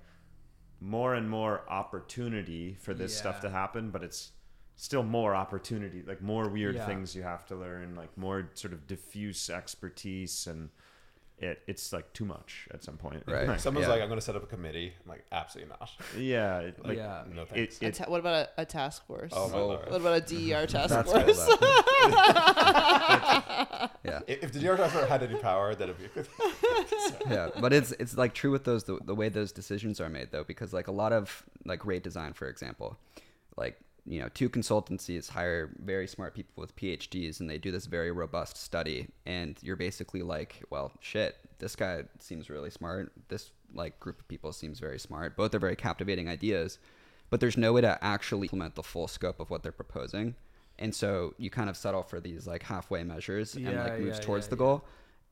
more 0.81 1.15
and 1.15 1.28
more 1.28 1.62
opportunity 1.69 2.77
for 2.81 2.93
this 2.94 3.16
stuff 3.16 3.40
to 3.40 3.51
happen, 3.51 3.90
but 3.90 4.03
it's 4.03 4.32
still 4.77 5.03
more 5.03 5.35
opportunity, 5.35 6.03
like 6.07 6.20
more 6.20 6.48
weird 6.48 6.74
Yeah. 6.74 6.86
things 6.86 7.15
you 7.16 7.23
have 7.23 7.47
to 7.47 7.57
learn, 7.57 7.94
like 7.94 8.16
more 8.16 8.51
sort 8.55 8.73
of 8.73 8.86
diffuse 8.86 9.48
expertise 9.51 10.47
and. 10.47 10.70
It, 11.39 11.61
it's 11.67 11.93
like 11.93 12.11
too 12.15 12.25
much 12.25 12.67
at 12.73 12.83
some 12.83 12.97
point. 12.97 13.23
Right. 13.27 13.47
Like, 13.57 13.61
Someone's 13.61 13.87
Yeah. 13.87 13.93
like, 13.93 14.01
I'm 14.03 14.09
going 14.09 14.19
to 14.19 14.25
set 14.25 14.37
up 14.37 14.43
a 14.43 14.47
committee. 14.47 14.95
I'm 15.05 15.11
like, 15.11 15.27
absolutely 15.31 15.75
not. 15.79 15.91
yeah. 16.19 16.59
it- 16.61 16.83
Like, 16.85 16.97
Yeah. 16.97 17.25
No 17.31 17.43
It, 17.43 17.49
thanks. 17.51 17.83
A 17.83 17.87
it, 17.89 17.95
ta- 17.95 18.07
what 18.11 18.21
about 18.21 18.49
a, 18.57 18.63
a 18.63 18.65
task 18.65 19.07
force? 19.07 19.33
oh, 19.37 19.49
my 19.51 19.59
Oh. 19.59 19.67
lord. 19.67 19.91
What 19.91 20.01
about 20.01 20.17
a 20.17 20.21
DER 20.23 20.67
task 20.67 20.95
that's 20.95 21.13
force? 21.13 21.39
all 21.39 21.57
that. 21.59 22.71
yeah. 24.05 24.21
If 24.27 24.45
if 24.45 24.53
the 24.53 24.61
DR 24.61 24.77
driver 24.77 25.07
had 25.07 25.23
any 25.23 25.37
power, 25.37 25.75
that'd 25.75 25.97
be 25.99 26.09
good. 26.15 26.27
yeah 27.29 27.49
but 27.61 27.73
it's 27.73 27.93
it's 27.93 28.17
like 28.17 28.35
true 28.35 28.51
with 28.51 28.65
those 28.65 28.85
the, 28.85 28.99
the 29.05 29.15
way 29.15 29.29
those 29.29 29.53
decisions 29.53 30.01
are 30.01 30.09
made 30.09 30.31
though 30.31 30.45
because 30.45 30.73
like 30.73 30.89
a 30.89 30.93
lot 30.93 31.13
of 31.13 31.43
like 31.65 31.85
rate 31.85 32.03
design 32.03 32.33
for 32.33 32.49
example 32.49 32.97
like 33.57 33.79
you 34.07 34.20
know 34.20 34.28
two 34.35 34.49
consultancies 34.49 35.28
hire 35.28 35.70
very 35.83 36.07
smart 36.07 36.35
people 36.35 36.53
with 36.57 36.74
phds 36.77 37.41
and 37.41 37.51
they 37.51 37.59
do 37.59 37.73
this 37.73 37.87
very 37.87 38.12
robust 38.12 38.57
study 38.57 39.09
and 39.27 39.59
you're 39.62 39.77
basically 39.77 40.23
like 40.23 40.62
well 40.70 40.93
shit 41.01 41.37
this 41.59 41.77
guy 41.77 42.05
seems 42.19 42.51
really 42.51 42.70
smart. 42.70 43.12
This 43.28 43.51
like 43.74 43.99
group 44.01 44.20
of 44.20 44.28
people 44.28 44.53
seems 44.53 44.78
very 44.78 44.99
smart. 44.99 45.37
Both 45.37 45.55
are 45.55 45.59
very 45.59 45.77
captivating 45.77 46.28
ideas 46.28 46.78
but 47.28 47.41
there's 47.41 47.57
no 47.57 47.73
way 47.73 47.81
to 47.81 47.99
actually 48.05 48.47
implement 48.47 48.77
the 48.77 48.85
full 48.85 49.09
scope 49.09 49.41
of 49.41 49.51
what 49.51 49.65
they're 49.65 49.73
proposing. 49.73 50.37
And 50.78 50.95
so 50.95 51.35
you 51.39 51.51
kind 51.51 51.69
of 51.69 51.77
settle 51.77 52.05
for 52.05 52.20
these 52.20 52.47
like 52.47 52.62
halfway 52.62 53.03
measures 53.03 53.57
and 53.57 53.66
like 53.77 53.99
moves 53.99 54.19
yeah, 54.19 54.24
towards 54.24 54.47
yeah, 54.47 54.51
the 54.51 54.57
yeah. 54.57 54.59
goal 54.59 54.85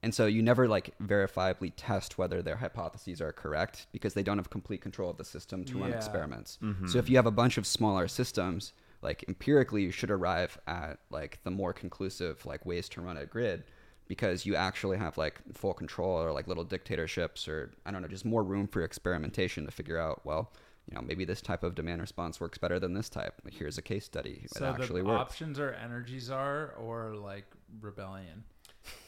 and 0.04 0.14
so 0.14 0.26
you 0.26 0.42
never 0.42 0.68
like 0.68 0.94
verifiably 1.02 1.72
test 1.74 2.18
whether 2.18 2.42
their 2.42 2.56
hypotheses 2.56 3.22
are 3.22 3.32
correct 3.32 3.86
because 3.90 4.12
they 4.12 4.22
don't 4.22 4.36
have 4.36 4.50
complete 4.50 4.82
control 4.82 5.08
of 5.08 5.16
the 5.16 5.24
system 5.24 5.64
to 5.64 5.78
run 5.78 5.94
experiments. 5.94 6.58
Mm-hmm. 6.62 6.88
So 6.88 6.98
if 6.98 7.08
you 7.08 7.16
have 7.16 7.24
a 7.24 7.30
bunch 7.30 7.56
of 7.56 7.66
smaller 7.66 8.06
systems, 8.06 8.74
like 9.00 9.24
empirically 9.28 9.82
you 9.82 9.90
should 9.90 10.10
arrive 10.10 10.58
at 10.66 10.98
like 11.08 11.40
the 11.44 11.50
more 11.50 11.72
conclusive 11.72 12.44
like 12.44 12.66
ways 12.66 12.86
to 12.90 13.00
run 13.00 13.16
a 13.16 13.24
grid 13.24 13.64
because 14.06 14.44
you 14.44 14.54
actually 14.56 14.98
have 14.98 15.16
like 15.16 15.40
full 15.54 15.72
control 15.72 16.20
or 16.22 16.32
like 16.32 16.48
little 16.48 16.64
dictatorships 16.64 17.48
or 17.48 17.72
I 17.86 17.90
don't 17.90 18.02
know, 18.02 18.08
just 18.08 18.26
more 18.26 18.44
room 18.44 18.68
for 18.68 18.82
experimentation 18.82 19.64
to 19.64 19.72
figure 19.72 19.98
out, 19.98 20.20
well, 20.26 20.52
you 20.86 20.94
know, 20.94 21.00
maybe 21.00 21.24
this 21.24 21.40
type 21.40 21.62
of 21.62 21.74
demand 21.74 22.02
response 22.02 22.38
works 22.38 22.58
better 22.58 22.78
than 22.78 22.92
this 22.92 23.08
type. 23.08 23.40
Here's 23.50 23.78
a 23.78 23.82
case 23.82 24.04
study. 24.04 24.44
So 24.48 24.66
it 24.66 24.68
actually 24.68 25.00
the 25.00 25.08
works. 25.08 25.20
options 25.20 25.58
are 25.58 25.72
energy 25.72 26.18
czar 26.18 26.74
or 26.78 27.14
like 27.14 27.46
rebellion. 27.80 28.44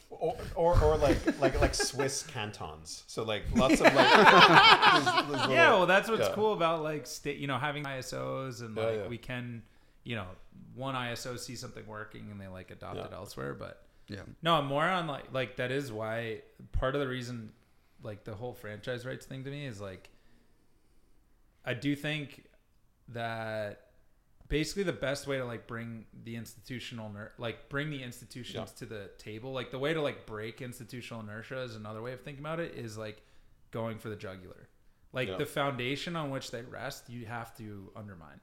Or, 0.08 0.36
or, 0.54 0.82
or 0.82 0.96
like 0.96 1.18
like 1.40 1.60
like 1.60 1.74
Swiss 1.74 2.22
cantons. 2.22 3.04
So 3.06 3.22
like 3.24 3.42
lots 3.54 3.74
of 3.74 3.80
like. 3.80 3.94
there's- 3.94 5.04
there's 5.04 5.28
little- 5.28 5.50
yeah, 5.50 5.70
well, 5.70 5.86
that's 5.86 6.08
what's 6.08 6.28
yeah. 6.28 6.34
cool 6.34 6.52
about 6.52 6.82
like 6.82 7.06
state, 7.06 7.38
you 7.38 7.46
know, 7.46 7.58
having 7.58 7.84
ISOs 7.84 8.60
and 8.60 8.76
like 8.76 8.96
yeah. 8.96 9.08
we 9.08 9.18
can, 9.18 9.62
you 10.04 10.16
know, 10.16 10.26
one 10.74 10.94
ISO 10.94 11.38
sees 11.38 11.60
something 11.60 11.86
working 11.86 12.30
and 12.30 12.40
they 12.40 12.46
like 12.46 12.70
adopt 12.70 12.98
it 12.98 13.12
elsewhere. 13.12 13.52
But 13.52 13.82
Yeah. 14.08 14.20
no, 14.42 14.54
I'm 14.54 14.66
more 14.66 14.84
on 14.84 15.06
like 15.06 15.32
like 15.32 15.56
that 15.56 15.70
is 15.72 15.90
why 15.92 16.42
part 16.72 16.94
of 16.94 17.00
the 17.00 17.08
reason 17.08 17.52
like 18.02 18.24
the 18.24 18.34
whole 18.34 18.54
franchise 18.54 19.04
rights 19.04 19.26
thing 19.26 19.44
to 19.44 19.50
me 19.50 19.66
is 19.66 19.80
like 19.80 20.08
I 21.64 21.74
do 21.74 21.96
think 21.96 22.44
that 23.08 23.85
basically 24.48 24.82
the 24.82 24.92
best 24.92 25.26
way 25.26 25.38
to 25.38 25.44
like 25.44 25.66
bring 25.66 26.04
the 26.24 26.36
institutional 26.36 27.10
ner- 27.10 27.32
like 27.38 27.68
bring 27.68 27.90
the 27.90 28.02
institutions 28.02 28.72
to 28.72 28.86
the 28.86 29.10
table 29.18 29.52
like 29.52 29.70
the 29.70 29.78
way 29.78 29.92
to 29.94 30.00
like 30.00 30.26
break 30.26 30.60
institutional 30.60 31.22
inertia 31.22 31.60
is 31.62 31.74
another 31.74 32.02
way 32.02 32.12
of 32.12 32.20
thinking 32.20 32.42
about 32.42 32.60
it 32.60 32.74
is 32.74 32.96
like 32.96 33.22
going 33.70 33.98
for 33.98 34.08
the 34.08 34.16
jugular. 34.16 34.68
Like 35.12 35.28
Yeah. 35.28 35.36
the 35.36 35.46
foundation 35.46 36.16
on 36.16 36.30
which 36.30 36.50
they 36.50 36.62
rest 36.62 37.08
you 37.08 37.26
have 37.26 37.56
to 37.56 37.90
undermine. 37.96 38.40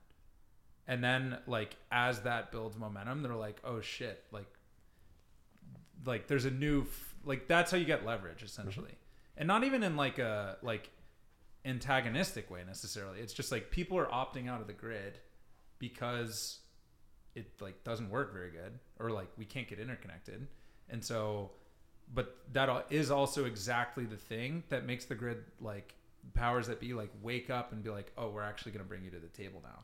And 0.87 1.03
then 1.03 1.37
like 1.47 1.75
as 1.91 2.21
that 2.21 2.51
builds 2.51 2.77
momentum 2.77 3.21
they're 3.21 3.35
like 3.35 3.61
oh 3.63 3.81
shit 3.81 4.23
like 4.31 4.47
like 6.05 6.27
there's 6.27 6.45
a 6.45 6.51
new 6.51 6.81
f- 6.81 7.15
like 7.23 7.47
that's 7.47 7.71
how 7.71 7.77
you 7.77 7.85
get 7.85 8.05
leverage 8.05 8.37
mm-hmm. 8.37 8.45
essentially. 8.45 8.91
And 9.37 9.47
not 9.47 9.63
even 9.63 9.83
in 9.83 9.95
like 9.95 10.19
a 10.19 10.57
like 10.61 10.89
antagonistic 11.65 12.51
way 12.51 12.63
necessarily. 12.65 13.19
It's 13.19 13.33
just 13.33 13.51
like 13.51 13.71
people 13.71 13.97
are 13.97 14.07
opting 14.07 14.49
out 14.49 14.59
of 14.59 14.67
the 14.67 14.73
grid 14.73 15.19
because 15.91 16.59
it 17.35 17.45
like 17.59 17.83
doesn't 17.83 18.09
work 18.09 18.31
very 18.33 18.51
good 18.51 18.79
or 18.99 19.09
like 19.09 19.27
we 19.37 19.43
can't 19.43 19.67
get 19.67 19.79
interconnected 19.79 20.47
and 20.89 21.03
so 21.03 21.51
but 22.13 22.37
that 22.53 22.85
is 22.89 23.11
also 23.11 23.45
exactly 23.45 24.05
the 24.05 24.17
thing 24.17 24.63
that 24.69 24.85
makes 24.85 25.05
the 25.05 25.15
grid 25.15 25.43
like 25.59 25.95
powers 26.33 26.67
that 26.67 26.79
be 26.79 26.93
like 26.93 27.09
wake 27.21 27.49
up 27.49 27.71
and 27.71 27.83
be 27.83 27.89
like, 27.89 28.11
oh, 28.17 28.29
we're 28.29 28.43
actually 28.43 28.71
going 28.71 28.83
to 28.83 28.87
bring 28.87 29.03
you 29.03 29.11
to 29.11 29.19
the 29.19 29.27
table 29.27 29.61
now. 29.63 29.83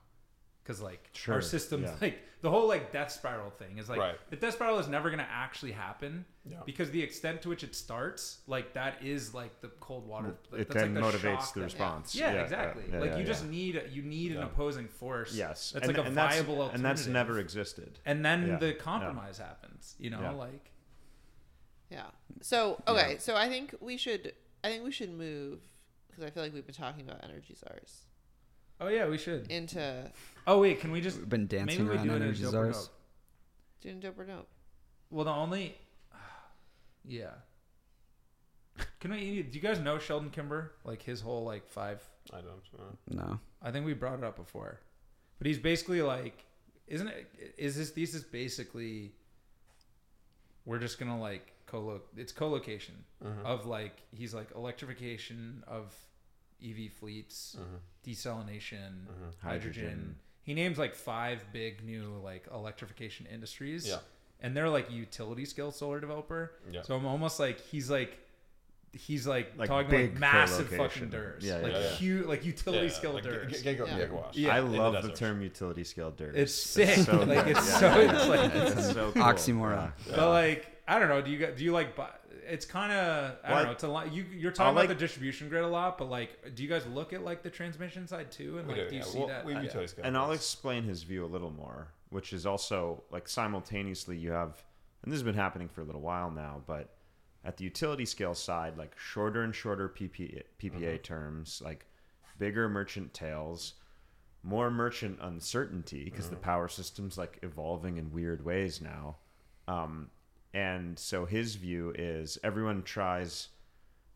Because 0.69 0.83
like 0.83 1.09
Sure, 1.13 1.33
our 1.33 1.41
systems, 1.41 1.85
yeah. 1.85 1.95
like 1.99 2.19
the 2.41 2.49
whole 2.51 2.67
like 2.67 2.91
death 2.91 3.11
spiral 3.11 3.49
thing 3.49 3.79
is 3.79 3.89
like 3.89 3.97
Right. 3.97 4.15
the 4.29 4.35
death 4.35 4.53
spiral 4.53 4.77
is 4.77 4.87
never 4.87 5.09
going 5.09 5.17
to 5.17 5.27
actually 5.27 5.71
happen 5.71 6.25
Yeah. 6.45 6.57
because 6.63 6.91
the 6.91 7.01
extent 7.01 7.41
to 7.41 7.49
which 7.49 7.63
it 7.63 7.73
starts, 7.73 8.41
like 8.45 8.73
that 8.73 9.01
is 9.03 9.33
like 9.33 9.61
the 9.61 9.69
cold 9.79 10.07
water. 10.07 10.35
Like, 10.51 10.61
it 10.61 10.69
that's, 10.69 10.83
then 10.83 10.93
like, 10.93 11.11
the 11.11 11.17
motivates 11.17 11.39
shock 11.39 11.53
the 11.55 11.59
that- 11.61 11.65
response. 11.65 12.13
Yeah, 12.13 12.33
exactly. 12.33 12.83
yeah, 12.91 12.99
like 12.99 13.11
you 13.13 13.17
yeah. 13.17 13.23
just 13.23 13.45
need 13.47 13.81
you 13.91 14.03
need 14.03 14.33
an 14.33 14.43
opposing 14.43 14.87
force. 14.87 15.33
yes, 15.33 15.71
that's 15.71 15.87
and, 15.87 15.97
like 15.97 16.05
a 16.05 16.07
and 16.07 16.15
viable 16.15 16.29
that's, 16.35 16.49
alternative, 16.49 16.75
and 16.75 16.85
that's 16.85 17.07
never 17.07 17.39
existed. 17.39 17.99
And 18.05 18.23
then 18.23 18.45
Yeah, 18.47 18.57
the 18.57 18.67
yeah. 18.67 18.73
compromise 18.73 19.39
happens. 19.39 19.95
You 19.97 20.11
know, 20.11 20.21
Yeah. 20.21 20.31
like 20.33 20.69
Yeah. 21.89 22.05
So 22.41 22.79
okay, 22.87 23.17
so 23.17 23.35
I 23.35 23.49
think 23.49 23.73
we 23.81 23.97
should 23.97 24.33
I 24.63 24.67
think 24.69 24.83
we 24.83 24.91
should 24.91 25.11
move 25.11 25.61
because 26.09 26.23
I 26.23 26.29
feel 26.29 26.43
like 26.43 26.53
we've 26.53 26.63
been 26.67 26.75
talking 26.75 27.09
about 27.09 27.23
energy 27.23 27.55
czars 27.55 28.03
oh 28.81 28.87
yeah, 28.87 29.05
we 29.07 29.17
should. 29.17 29.49
into 29.51 30.09
Oh 30.49 30.59
wait, 30.61 30.79
can 30.79 30.91
we 30.91 30.99
just 31.01 31.17
We've 31.19 31.29
been 31.29 31.45
dancing 31.47 31.85
maybe 31.85 31.89
we 31.89 31.95
around 31.97 32.07
do 32.07 32.13
it 32.13 32.15
energy 32.23 32.43
as 32.43 32.51
dope 32.51 32.61
or 32.61 32.71
czars. 32.73 32.85
dope? 32.87 32.95
doing 33.81 33.99
dope 33.99 34.19
or 34.19 34.25
dope. 34.25 34.47
Well, 35.11 35.25
the 35.25 35.31
only 35.31 35.75
yeah. 37.05 37.31
Can 38.99 39.11
we? 39.11 39.41
Do 39.43 39.55
you 39.57 39.61
guys 39.61 39.79
know 39.79 39.99
Sheldon 39.99 40.29
Kimber? 40.29 40.71
Like 40.83 41.01
his 41.01 41.21
whole 41.21 41.43
like 41.43 41.67
five. 41.67 42.01
I 42.33 42.37
don't 42.41 42.61
know. 42.77 42.97
No. 43.23 43.39
I 43.61 43.71
think 43.71 43.85
we 43.85 43.93
brought 43.93 44.17
it 44.19 44.23
up 44.23 44.35
before, 44.37 44.79
but 45.37 45.47
he's 45.47 45.59
basically 45.59 46.01
like, 46.01 46.45
isn't 46.87 47.07
it? 47.07 47.27
Is 47.57 47.75
his 47.75 47.91
thesis 47.91 48.23
basically? 48.23 49.13
We're 50.65 50.79
just 50.79 50.99
gonna 50.99 51.19
like 51.19 51.53
co 51.65 52.01
It's 52.17 52.31
co-location 52.31 52.95
Mm-hmm. 53.23 53.45
of 53.45 53.65
like 53.65 54.01
he's 54.11 54.33
like 54.33 54.47
electrification 54.55 55.63
of 55.67 55.93
EV 56.65 56.91
fleets, 56.99 57.55
Mm-hmm. 57.59 58.09
desalination, 58.09 58.91
hydrogen. 59.41 59.83
Hydrogen. 59.83 60.15
He 60.49 60.55
names 60.55 60.79
like 60.79 60.95
five 60.95 61.45
big 61.53 61.83
new 61.85 62.19
like 62.23 62.45
electrification 62.51 63.27
industries. 63.31 63.87
Yeah. 63.87 63.97
And 64.41 64.57
they're 64.57 64.67
like 64.67 64.89
utility 64.89 65.45
scale 65.45 65.69
solar 65.71 65.99
developer. 65.99 66.53
Yeah. 66.71 66.81
So 66.81 66.95
I'm 66.95 67.05
almost 67.05 67.39
like 67.39 67.59
he's 67.67 67.87
like 67.87 68.17
he's 68.93 69.27
like, 69.27 69.51
Like 69.57 69.69
talking 69.69 69.91
big 69.91 70.11
like 70.13 70.19
massive 70.19 70.69
fucking 70.69 71.09
DERs. 71.09 71.45
Yeah, 71.45 71.57
like 71.57 71.73
yeah, 71.73 71.79
yeah. 71.81 71.89
huge 71.91 72.25
like 72.25 72.43
utility 72.43 72.87
Yeah, 72.87 72.91
scale 72.93 73.13
like, 73.13 73.23
DERs. 73.25 73.61
gi- 73.61 73.75
giga- 73.75 73.87
Yeah. 73.87 74.21
Yeah. 74.33 74.55
I 74.55 74.59
in 74.61 74.71
the 74.71 74.77
love 74.79 75.03
the 75.03 75.11
term 75.11 75.43
utility 75.43 75.83
scale 75.83 76.09
dirt. 76.09 76.35
It's 76.35 76.55
sick. 76.55 76.97
so 76.97 77.17
Like, 77.21 77.45
it's 77.45 77.69
so- 77.79 77.85
yeah, 77.85 78.15
it's 78.17 78.27
like- 78.27 78.55
It's 78.55 78.91
so 78.93 79.11
cool. 79.11 79.21
Oxymoron. 79.21 79.91
Yeah. 80.07 80.15
But 80.15 80.29
like 80.29 80.78
I 80.89 80.97
don't 80.99 81.07
know. 81.07 81.21
Do 81.21 81.29
you 81.29 81.37
gu- 81.37 81.53
do 81.55 81.63
you 81.63 81.71
like? 81.71 81.95
bu- 81.95 82.01
It's 82.47 82.65
kind 82.65 82.91
of 82.91 83.35
I 83.43 83.49
Well, 83.49 83.57
don't 83.59 83.65
know. 83.67 83.71
It's 83.73 83.83
a 83.83 83.87
lot. 83.87 84.11
You 84.11 84.25
you're 84.31 84.51
talking 84.51 84.75
I'll 84.75 84.83
about 84.83 84.87
the 84.89 84.95
distribution 84.99 85.47
grid 85.47 85.63
a 85.63 85.67
lot, 85.67 85.97
but 85.99 86.09
like, 86.09 86.55
do 86.55 86.63
you 86.63 86.67
guys 86.69 86.85
look 86.87 87.13
at 87.13 87.23
like 87.23 87.43
the 87.43 87.49
transmission 87.51 88.07
side 88.07 88.31
too? 88.31 88.57
And 88.57 88.67
like, 88.67 88.77
do, 88.77 88.89
do 88.89 88.95
you 88.95 89.01
yeah. 89.01 89.05
see 89.07 89.17
Well, 89.19 89.27
that? 89.27 89.45
we 89.45 89.53
Yeah. 89.53 89.61
utility 89.61 89.87
scale 89.87 90.05
and 90.05 90.17
I'll 90.17 90.31
explain 90.31 90.83
his 90.83 91.03
view 91.03 91.23
a 91.23 91.27
little 91.27 91.51
more, 91.51 91.93
which 92.09 92.33
is 92.33 92.45
also 92.47 93.03
like 93.11 93.27
simultaneously 93.29 94.17
you 94.17 94.31
have, 94.31 94.63
and 95.03 95.11
this 95.11 95.17
has 95.19 95.23
been 95.23 95.35
happening 95.35 95.69
for 95.69 95.81
a 95.81 95.83
little 95.85 96.01
while 96.01 96.31
now, 96.31 96.63
but 96.65 96.95
at 97.45 97.57
the 97.57 97.63
utility 97.65 98.05
scale 98.05 98.33
side, 98.33 98.75
like 98.77 98.97
shorter 98.97 99.43
and 99.43 99.53
shorter 99.55 99.87
PPA, 99.89 100.41
PPA 100.59 101.03
terms, 101.03 101.61
like 101.63 101.85
bigger 102.39 102.67
merchant 102.67 103.13
tails, 103.13 103.75
more 104.41 104.71
merchant 104.71 105.19
uncertainty 105.21 106.03
because 106.05 106.29
the 106.31 106.35
power 106.35 106.67
system's 106.67 107.15
like 107.17 107.37
evolving 107.43 107.97
in 107.97 108.11
weird 108.11 108.43
ways 108.43 108.81
now. 108.81 109.17
Um, 109.67 110.09
and 110.53 110.97
so 110.97 111.25
his 111.25 111.55
view 111.55 111.93
is 111.97 112.37
everyone 112.43 112.83
tries 112.83 113.49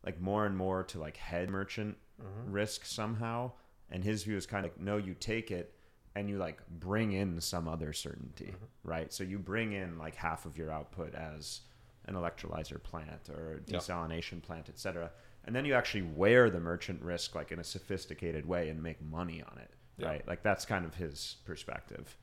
like 0.04 0.20
more 0.20 0.46
and 0.46 0.56
more 0.56 0.82
to 0.84 0.98
like 0.98 1.16
head 1.16 1.48
merchant 1.48 1.96
mm-hmm. 2.20 2.52
risk 2.52 2.84
somehow. 2.84 3.52
And 3.90 4.02
his 4.02 4.24
view 4.24 4.36
is 4.36 4.46
kind 4.46 4.64
of 4.66 4.72
like 4.72 4.80
no 4.80 4.96
you 4.96 5.14
take 5.14 5.50
it 5.50 5.74
and 6.16 6.28
you 6.28 6.38
like 6.38 6.58
bring 6.68 7.12
in 7.12 7.40
some 7.40 7.68
other 7.68 7.92
certainty 7.92 8.46
mm-hmm. 8.46 8.64
right? 8.88 9.12
So 9.12 9.22
you 9.24 9.38
bring 9.38 9.72
in 9.72 9.98
like 9.98 10.16
half 10.16 10.46
of 10.46 10.56
your 10.58 10.70
output 10.70 11.14
as 11.14 11.60
an 12.06 12.14
electrolyzer 12.14 12.82
plant 12.82 13.28
or 13.30 13.62
a 13.66 13.70
Yeah. 13.70 13.78
desalination 13.78 14.42
plant 14.42 14.68
etc 14.68 15.10
and 15.44 15.54
then 15.54 15.64
you 15.64 15.74
actually 15.74 16.02
wear 16.02 16.50
the 16.50 16.60
merchant 16.60 17.02
risk 17.02 17.34
like 17.34 17.52
in 17.52 17.58
a 17.58 17.64
sophisticated 17.64 18.46
way 18.46 18.68
and 18.68 18.82
make 18.82 19.00
money 19.02 19.42
on 19.42 19.58
it 19.58 19.70
Yeah. 19.98 20.08
right? 20.08 20.26
Like 20.28 20.42
that's 20.42 20.64
kind 20.64 20.84
of 20.84 20.94
his 20.94 21.36
perspective. 21.44 22.16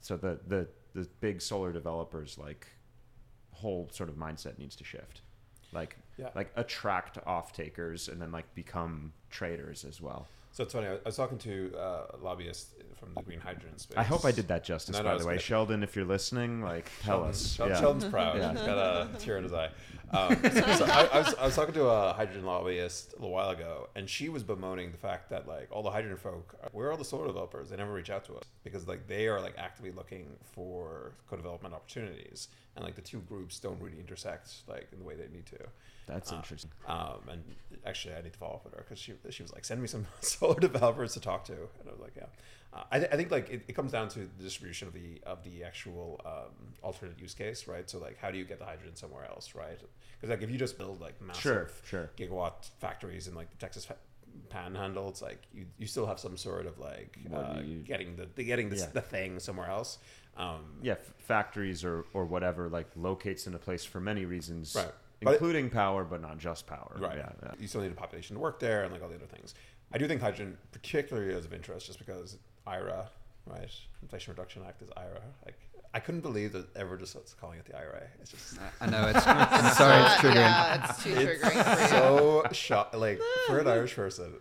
So 0.00 0.16
the 0.16 0.38
the 0.46 0.68
the 0.94 1.08
big 1.20 1.42
solar 1.42 1.72
developers 1.72 2.38
like 2.38 2.68
whole 3.60 3.88
sort 3.92 4.08
of 4.08 4.16
mindset 4.16 4.58
needs 4.58 4.76
to 4.76 4.84
shift 4.84 5.20
like 5.72 5.96
Yeah. 6.16 6.30
like 6.34 6.50
attract 6.56 7.18
off 7.26 7.52
takers 7.52 8.08
and 8.08 8.20
then 8.22 8.30
like 8.32 8.48
become 8.54 9.12
traders 9.30 9.84
as 9.84 10.00
well 10.00 10.26
So 10.52 10.62
it's 10.64 10.72
funny. 10.72 10.86
I 10.86 10.98
was 11.04 11.16
talking 11.16 11.38
to 11.38 11.72
uh, 11.76 12.06
a 12.16 12.18
lobbyist 12.22 12.66
from 12.98 13.12
the 13.14 13.22
green 13.22 13.40
hydrogen 13.40 13.76
space. 13.78 13.96
i 13.98 14.02
hope 14.02 14.24
i 14.24 14.32
did 14.32 14.48
that 14.48 14.64
justice 14.64 14.94
No, 14.96 15.02
no, 15.02 15.08
by 15.10 15.14
it's 15.14 15.22
the 15.22 15.28
way 15.28 15.34
good. 15.34 15.42
sheldon 15.42 15.82
if 15.82 15.94
you're 15.96 16.04
listening 16.04 16.62
like 16.62 16.90
tell 17.02 17.16
Sheldon- 17.18 17.30
us 17.30 17.52
Shel- 17.54 17.68
yeah. 17.68 17.80
Sheldon's 17.80 18.04
proud. 18.06 18.36
Yeah. 18.38 18.52
He's 18.52 18.60
got 18.62 18.78
a 18.78 19.08
tear 19.18 19.38
in 19.38 19.44
his 19.44 19.52
eye. 19.52 19.70
Um, 20.12 20.36
so 20.42 20.50
so 20.50 20.84
I, 20.84 21.08
I, 21.12 21.18
was, 21.18 21.34
I 21.34 21.44
was 21.46 21.56
talking 21.56 21.74
to 21.74 21.86
a 21.86 22.12
hydrogen 22.12 22.44
lobbyist 22.46 23.12
a 23.14 23.16
little 23.16 23.30
while 23.32 23.50
ago, 23.50 23.88
and 23.96 24.08
she 24.08 24.28
was 24.28 24.44
bemoaning 24.44 24.92
the 24.92 24.98
fact 24.98 25.30
that 25.30 25.48
like 25.48 25.68
all 25.72 25.82
the 25.82 25.90
hydrogen 25.90 26.16
folk, 26.16 26.54
where 26.72 26.86
are 26.88 26.92
all 26.92 26.96
the 26.96 27.04
solar 27.04 27.26
developers? 27.26 27.70
They 27.70 27.76
never 27.76 27.92
reach 27.92 28.08
out 28.10 28.24
to 28.26 28.34
us 28.36 28.44
because 28.62 28.86
like 28.86 29.08
they 29.08 29.26
are 29.26 29.40
like 29.40 29.54
actively 29.58 29.90
looking 29.90 30.28
for 30.52 31.12
co-development 31.28 31.74
opportunities, 31.74 32.48
and 32.76 32.84
like 32.84 32.94
the 32.94 33.02
two 33.02 33.18
groups 33.20 33.58
don't 33.58 33.80
really 33.82 33.98
intersect 33.98 34.52
like 34.68 34.86
in 34.92 35.00
the 35.00 35.04
way 35.04 35.16
they 35.16 35.26
need 35.34 35.46
to. 35.46 35.58
that's 36.06 36.32
Uh, 36.32 36.36
interesting 36.36 36.70
Um, 36.86 37.18
and 37.28 37.42
actually, 37.84 38.14
I 38.14 38.20
need 38.22 38.32
to 38.32 38.38
follow 38.38 38.54
up 38.54 38.64
with 38.64 38.74
her 38.74 38.84
because 38.88 39.00
she 39.00 39.12
she 39.30 39.42
was 39.42 39.52
like, 39.52 39.64
send 39.64 39.80
me 39.82 39.88
some 39.88 40.06
solar 40.20 40.60
developers 40.60 41.14
to 41.14 41.20
talk 41.20 41.44
to, 41.46 41.52
and 41.54 41.88
I 41.88 41.90
was 41.90 42.00
like, 42.00 42.14
yeah. 42.16 42.26
Uh, 42.76 42.82
I, 42.90 42.98
th- 42.98 43.10
I 43.12 43.16
think 43.16 43.30
like 43.30 43.48
it, 43.48 43.62
it 43.68 43.72
comes 43.74 43.92
down 43.92 44.08
to 44.10 44.18
the 44.18 44.42
distribution 44.42 44.86
of 44.88 44.94
the 44.94 45.20
of 45.24 45.42
the 45.44 45.64
actual 45.64 46.20
um, 46.26 46.52
alternate 46.82 47.18
use 47.18 47.32
case, 47.34 47.66
right? 47.66 47.88
So 47.88 47.98
like, 47.98 48.18
how 48.18 48.30
do 48.30 48.36
you 48.38 48.44
get 48.44 48.58
the 48.58 48.64
hydrogen 48.66 48.94
somewhere 48.96 49.24
else, 49.24 49.54
right? 49.54 49.78
Because 50.20 50.30
like 50.30 50.42
if 50.42 50.50
you 50.50 50.58
just 50.58 50.76
build 50.78 51.00
like 51.00 51.20
massive 51.22 51.42
sure 51.42 51.70
sure 51.84 52.10
gigawatt 52.18 52.68
factories 52.78 53.28
in 53.28 53.34
like 53.34 53.50
the 53.50 53.56
Texas 53.56 53.84
fa- 53.86 53.96
panhandle, 54.50 55.08
it's 55.08 55.22
like 55.22 55.42
you, 55.54 55.64
you 55.78 55.86
still 55.86 56.06
have 56.06 56.18
some 56.20 56.36
sort 56.36 56.66
of 56.66 56.78
like 56.78 57.18
uh, 57.34 57.60
you- 57.64 57.78
getting 57.78 58.16
the, 58.16 58.28
the 58.34 58.44
getting 58.44 58.68
this, 58.68 58.80
Yeah. 58.80 58.86
the 58.92 59.00
thing 59.00 59.38
somewhere 59.40 59.68
else. 59.70 59.98
Um, 60.36 60.60
yeah 60.82 60.92
f- 60.92 61.14
factories 61.18 61.82
or 61.82 62.04
or 62.12 62.26
whatever 62.26 62.68
like 62.68 62.88
locates 62.94 63.46
in 63.46 63.54
a 63.54 63.58
place 63.58 63.86
for 63.86 64.00
many 64.00 64.26
reasons 64.26 64.74
Right. 64.76 64.92
But 65.22 65.32
including 65.32 65.70
power 65.70 66.04
but 66.04 66.20
not 66.20 66.36
just 66.36 66.66
power 66.66 66.94
Right. 66.98 67.16
yeah, 67.16 67.30
yeah. 67.42 67.52
You 67.58 67.66
still 67.68 67.80
need 67.80 67.90
a 67.92 67.94
population 67.94 68.36
to 68.36 68.40
work 68.42 68.60
there 68.60 68.84
and 68.84 68.92
like 68.92 69.02
all 69.02 69.08
the 69.08 69.14
other 69.14 69.24
things. 69.24 69.54
I 69.94 69.96
do 69.96 70.06
think 70.06 70.20
hydrogen 70.20 70.58
particularly 70.72 71.32
is 71.32 71.46
of 71.46 71.54
interest 71.54 71.86
just 71.86 71.98
because 71.98 72.36
IRA, 72.66 73.08
right? 73.46 73.70
Inflation 74.02 74.32
Reduction 74.32 74.62
Act 74.66 74.82
is 74.82 74.88
IRA. 74.96 75.20
Like 75.44 75.58
I 75.94 76.00
couldn't 76.00 76.20
believe 76.20 76.52
that 76.52 76.66
ever 76.76 76.96
just 76.98 77.14
was 77.14 77.34
calling 77.40 77.58
it 77.58 77.64
the 77.64 77.76
IRA. 77.76 78.02
It's 78.20 78.30
just 78.30 78.58
I- 78.60 78.84
I 78.84 78.90
know 78.90 79.06
it's, 79.08 79.16
it's 79.16 79.76
sorry, 79.78 80.02
it's 80.02 80.14
triggering. 80.20 80.34
Yeah, 80.34 80.90
it's 80.90 81.02
too 81.02 81.10
triggering 81.14 81.64
for 81.64 81.82
you. 81.82 81.88
so 81.88 82.42
shock 82.52 82.94
like 82.94 83.20
for 83.46 83.58
an 83.60 83.66
Irish 83.68 83.94
person. 83.94 84.34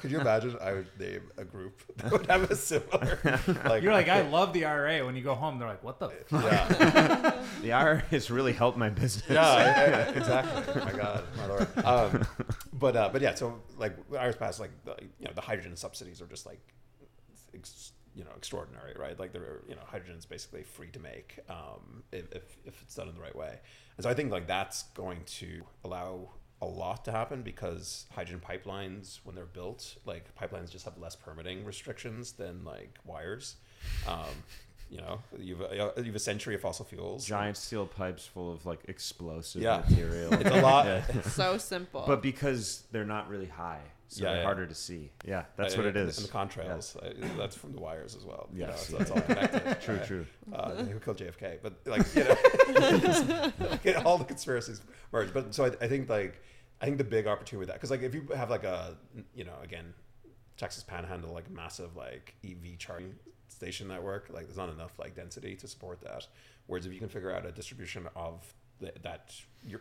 Could 0.00 0.12
you 0.12 0.20
imagine 0.20 0.56
I 0.60 0.72
would 0.74 0.86
name 1.00 1.22
a 1.36 1.44
group 1.44 1.82
that 1.96 2.12
would 2.12 2.26
have 2.26 2.48
a 2.48 2.54
similar 2.54 3.18
like 3.64 3.82
You're 3.82 3.92
like, 3.94 4.08
I 4.08 4.20
love 4.28 4.52
the 4.52 4.66
IRA. 4.66 5.04
When 5.04 5.16
you 5.16 5.22
go 5.22 5.34
home, 5.34 5.58
they're 5.58 5.66
like, 5.66 5.82
what 5.82 5.98
the? 5.98 6.06
F-? 6.10 6.30
yeah. 6.30 7.42
the 7.62 7.72
IRA 7.72 7.98
has 8.10 8.30
really 8.30 8.52
helped 8.52 8.78
my 8.78 8.90
business 8.90 9.24
yeah, 9.28 9.42
I- 9.48 9.64
I- 9.64 10.16
exactly. 10.16 10.74
Oh 10.80 10.84
my 10.84 10.92
god, 10.92 11.24
my 11.36 11.46
lord. 11.46 11.68
Um, 11.84 12.26
but 12.74 12.94
uh, 12.94 13.08
but 13.12 13.20
yeah, 13.20 13.34
so 13.34 13.60
like 13.78 13.96
Irish 14.16 14.38
Pass, 14.38 14.60
like 14.60 14.70
the, 14.84 14.94
you 15.18 15.24
know 15.26 15.32
the 15.34 15.40
hydrogen 15.40 15.74
subsidies 15.76 16.20
are 16.22 16.26
just 16.26 16.46
like 16.46 16.60
ex, 17.54 17.92
you 18.14 18.24
know 18.24 18.30
extraordinary, 18.36 18.94
right? 18.98 19.18
Like 19.18 19.32
they're 19.32 19.60
you 19.68 19.74
know 19.74 19.82
hydrogen 19.86 20.16
is 20.16 20.26
basically 20.26 20.62
free 20.62 20.88
to 20.88 20.98
make 21.00 21.38
um, 21.48 22.02
if, 22.12 22.30
if 22.32 22.42
if 22.66 22.82
it's 22.82 22.94
done 22.94 23.08
in 23.08 23.14
the 23.14 23.20
right 23.20 23.34
way. 23.36 23.58
And 23.96 24.04
so 24.04 24.10
I 24.10 24.14
think 24.14 24.30
like 24.32 24.46
that's 24.46 24.84
going 24.94 25.20
to 25.26 25.62
allow 25.84 26.30
a 26.62 26.66
lot 26.66 27.04
to 27.06 27.10
happen 27.12 27.40
because 27.42 28.04
hydrogen 28.12 28.40
pipelines 28.46 29.20
when 29.24 29.34
they're 29.34 29.46
built 29.46 29.96
like 30.04 30.24
pipelines 30.34 30.70
just 30.70 30.84
have 30.84 30.98
less 30.98 31.16
permitting 31.16 31.64
restrictions 31.64 32.32
than 32.32 32.62
like 32.64 32.98
wires 33.06 33.56
um, 34.06 34.26
you 34.90 34.98
know 34.98 35.20
you've 35.38 35.62
a, 35.62 35.92
you've 36.04 36.14
a 36.16 36.18
century 36.18 36.54
of 36.54 36.60
fossil 36.60 36.84
fuels 36.84 37.24
giant 37.24 37.56
steel 37.56 37.86
pipes 37.86 38.26
full 38.26 38.52
of 38.52 38.66
like 38.66 38.80
explosive 38.88 39.62
Yeah. 39.62 39.82
material 39.88 40.34
it's 40.34 40.50
a 40.50 40.60
lot 40.60 40.84
Yeah. 40.86 41.22
so 41.22 41.56
simple. 41.56 42.04
but 42.06 42.20
because 42.22 42.82
they're 42.92 43.06
not 43.06 43.30
really 43.30 43.46
high 43.46 43.80
so 44.12 44.24
Yeah, 44.24 44.30
they're 44.30 44.38
yeah. 44.38 44.44
harder 44.44 44.66
to 44.66 44.74
see 44.74 45.12
yeah 45.24 45.44
that's 45.56 45.74
Uh, 45.74 45.78
what 45.78 45.86
it 45.86 45.96
is. 45.96 46.18
and- 46.18 46.26
the 46.28 46.32
contrails, 46.32 46.96
uh, 46.96 47.36
that's 47.38 47.54
from 47.56 47.72
the 47.72 47.80
wires 47.80 48.16
as 48.16 48.24
well. 48.24 48.48
You 48.52 48.66
know, 48.66 48.74
so 48.76 48.98
it's 48.98 49.10
all 49.12 49.20
connected. 49.20 49.80
true 49.86 49.94
right? 49.96 50.04
true 50.06 50.26
Uh, 50.52 50.74
who 50.84 50.98
killed 50.98 51.18
JFK? 51.18 51.58
But 51.62 51.74
like 51.86 52.04
you 53.84 53.92
know, 53.94 54.02
all 54.04 54.18
the 54.18 54.24
conspiracies 54.24 54.80
merge. 55.12 55.32
But 55.32 55.54
so 55.54 55.64
I, 55.66 55.68
I 55.84 55.88
think 55.88 56.08
like 56.08 56.42
I 56.80 56.86
think 56.86 56.98
the 56.98 57.04
big 57.04 57.26
opportunity 57.26 57.58
with 57.60 57.68
that 57.68 57.74
because 57.74 57.90
like 57.90 58.02
if 58.02 58.14
you 58.14 58.26
have 58.34 58.50
like 58.50 58.64
a 58.64 58.96
you 59.34 59.44
know 59.44 59.54
again 59.62 59.94
Texas 60.56 60.82
Panhandle 60.82 61.32
like 61.32 61.50
massive 61.50 61.96
like 61.96 62.34
EV 62.44 62.78
charging 62.78 63.14
station 63.48 63.88
network 63.88 64.28
like 64.32 64.46
there's 64.46 64.56
not 64.56 64.68
enough 64.70 64.98
like 64.98 65.14
density 65.14 65.54
to 65.56 65.68
support 65.68 66.00
that. 66.02 66.26
Whereas 66.66 66.86
if 66.86 66.92
you 66.92 66.98
can 66.98 67.08
figure 67.08 67.32
out 67.34 67.44
a 67.46 67.52
distribution 67.52 68.06
of 68.14 68.52
th- 68.80 68.94
that 69.02 69.34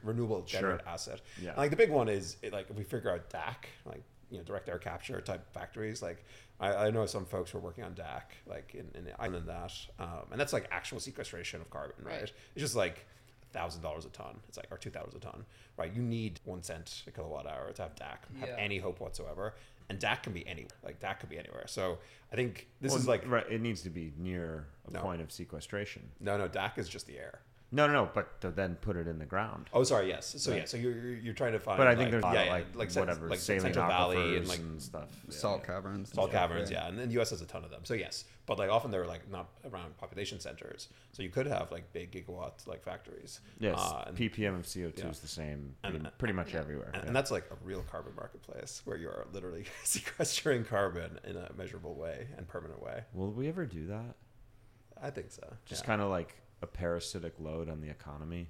renewable 0.03 0.41
generated 0.41 0.85
asset. 0.87 1.21
Yeah. 1.41 1.49
And, 1.49 1.57
like 1.57 1.69
the 1.69 1.75
big 1.77 1.91
one 1.91 2.09
is 2.09 2.37
it, 2.41 2.51
like 2.51 2.69
if 2.69 2.75
we 2.75 2.83
figure 2.83 3.11
out 3.11 3.29
DAC, 3.29 3.65
like 3.85 4.03
you 4.29 4.37
know 4.37 4.43
direct 4.43 4.69
air 4.69 4.77
capture 4.79 5.19
type 5.21 5.45
factories. 5.53 6.01
Like 6.01 6.23
I, 6.59 6.73
I 6.87 6.89
know 6.91 7.05
some 7.05 7.25
folks 7.25 7.51
who 7.51 7.57
are 7.57 7.61
working 7.61 7.83
on 7.83 7.93
DAC, 7.93 8.21
like 8.47 8.73
in 8.75 8.89
in 8.95 9.11
Ireland 9.19 9.47
that, 9.47 9.73
um, 9.99 10.25
and 10.31 10.39
that's 10.39 10.53
like 10.53 10.67
actual 10.71 10.99
sequestration 10.99 11.61
of 11.61 11.69
carbon, 11.69 11.95
right? 12.03 12.13
Right. 12.21 12.21
It's 12.55 12.61
just 12.61 12.75
like 12.75 13.05
thousand 13.51 13.81
dollars 13.81 14.05
a 14.05 14.09
ton. 14.09 14.39
It's 14.47 14.57
like 14.57 14.67
or 14.71 14.77
two 14.77 14.89
thousand 14.91 15.17
a 15.17 15.19
ton, 15.19 15.45
right? 15.77 15.91
You 15.93 16.01
need 16.01 16.39
one 16.45 16.61
cent 16.63 17.03
a 17.07 17.11
kilowatt 17.11 17.47
hour 17.47 17.71
to 17.71 17.81
have 17.81 17.95
DAC 17.95 18.17
have 18.39 18.49
Yeah. 18.49 18.55
any 18.57 18.77
hope 18.77 18.99
whatsoever. 18.99 19.55
And 19.91 19.99
DAC 19.99 20.21
can 20.21 20.33
be 20.33 20.45
anywhere. 20.47 20.69
Like 20.83 20.99
DAC 20.99 21.21
could 21.21 21.29
be 21.29 21.39
anywhere. 21.39 21.63
So 21.65 21.97
I 22.31 22.35
think 22.35 22.67
this 22.79 22.91
Well, 22.91 22.99
is 23.01 23.07
like 23.07 23.27
right. 23.27 23.45
It 23.49 23.59
needs 23.61 23.81
to 23.81 23.89
be 23.89 24.13
near 24.17 24.67
a 24.87 24.91
No. 24.91 25.01
point 25.01 25.19
of 25.21 25.31
sequestration. 25.31 26.11
no, 26.19 26.37
no. 26.37 26.47
DAC 26.47 26.77
is 26.77 26.87
just 26.87 27.07
the 27.07 27.17
air. 27.17 27.39
No, 27.71 27.85
no, 27.85 27.93
no. 27.93 28.09
But 28.13 28.41
to 28.41 28.49
then 28.49 28.75
put 28.81 28.95
it 28.95 29.07
in 29.07 29.19
the 29.19 29.25
ground. 29.25 29.69
Oh, 29.73 29.83
sorry. 29.83 30.07
Yes. 30.07 30.33
So 30.39 30.51
Right. 30.51 30.61
yeah. 30.61 30.65
So 30.65 30.77
you're 30.77 30.93
you're, 30.93 31.17
you're 31.17 31.33
trying 31.33 31.53
to 31.53 31.59
find. 31.59 31.77
But 31.77 31.87
I 31.87 31.91
think 31.95 32.05
like, 32.05 32.11
there's 32.11 32.23
a 32.23 32.27
lot 32.27 32.33
yeah, 32.33 32.41
of 32.41 32.45
yeah, 32.47 32.53
like, 32.53 32.75
like 32.75 32.91
whatever 32.93 33.29
like 33.29 33.39
saline 33.39 33.61
Central 33.61 33.87
Valley 33.87 34.37
and 34.37 34.47
like 34.47 34.61
stuff. 34.79 35.09
Yeah. 35.27 35.35
Salt 35.35 35.63
caverns. 35.63 36.11
salt 36.13 36.31
caverns. 36.31 36.71
right? 36.71 36.71
Yeah, 36.71 36.87
and 36.87 36.97
then 36.97 37.09
the 37.09 37.13
U.S. 37.15 37.29
has 37.29 37.41
a 37.41 37.45
ton 37.45 37.63
of 37.63 37.69
them. 37.69 37.81
So 37.83 37.93
yes, 37.93 38.25
but 38.47 38.57
like 38.57 38.71
often 38.71 38.89
they're 38.89 39.05
like 39.05 39.29
not 39.29 39.49
around 39.71 39.95
population 39.97 40.39
centers. 40.39 40.87
So 41.11 41.21
you 41.21 41.29
could 41.29 41.45
have 41.45 41.71
like 41.71 41.93
big 41.93 42.11
gigawatt 42.11 42.65
like 42.67 42.83
factories. 42.83 43.39
Yes, 43.59 43.77
Uh, 43.79 44.05
and, 44.07 44.17
ppm 44.17 44.55
of 44.57 44.65
CO2 44.65 44.97
yeah. 44.97 45.07
is 45.09 45.19
the 45.19 45.27
same 45.27 45.75
And- 45.83 45.93
pretty, 45.93 46.09
pretty 46.17 46.33
much 46.33 46.55
everywhere. 46.55 46.89
and, 46.93 47.03
yeah. 47.03 47.07
and 47.07 47.15
that's 47.15 47.29
like 47.29 47.45
a 47.51 47.55
real 47.63 47.83
carbon 47.91 48.13
marketplace 48.15 48.81
where 48.85 48.97
you 48.97 49.07
are 49.09 49.27
literally 49.31 49.65
sequestering 49.83 50.65
carbon 50.65 51.19
in 51.23 51.35
a 51.37 51.51
measurable 51.55 51.93
way 51.95 52.27
and 52.37 52.47
permanent 52.47 52.81
way. 52.81 53.03
Will 53.13 53.31
we 53.31 53.47
ever 53.47 53.65
do 53.67 53.85
that? 53.87 54.15
I 55.01 55.11
think 55.11 55.31
so. 55.31 55.43
Just 55.65 55.83
yeah. 55.83 55.87
kind 55.87 56.01
of 56.01 56.09
like 56.09 56.35
a 56.61 56.67
parasitic 56.67 57.33
load 57.39 57.69
on 57.69 57.81
the 57.81 57.89
economy. 57.89 58.49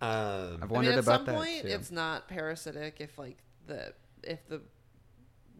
Um, 0.00 0.58
I've 0.60 0.72
I 0.72 0.74
wondered 0.74 0.90
mean, 0.90 0.98
at 0.98 1.04
about 1.04 1.18
some 1.20 1.26
that 1.26 1.34
point, 1.36 1.62
too. 1.62 1.68
it's 1.68 1.90
not 1.90 2.28
parasitic 2.28 2.96
if 3.00 3.18
like 3.18 3.38
the 3.66 3.94
if 4.22 4.46
the 4.48 4.60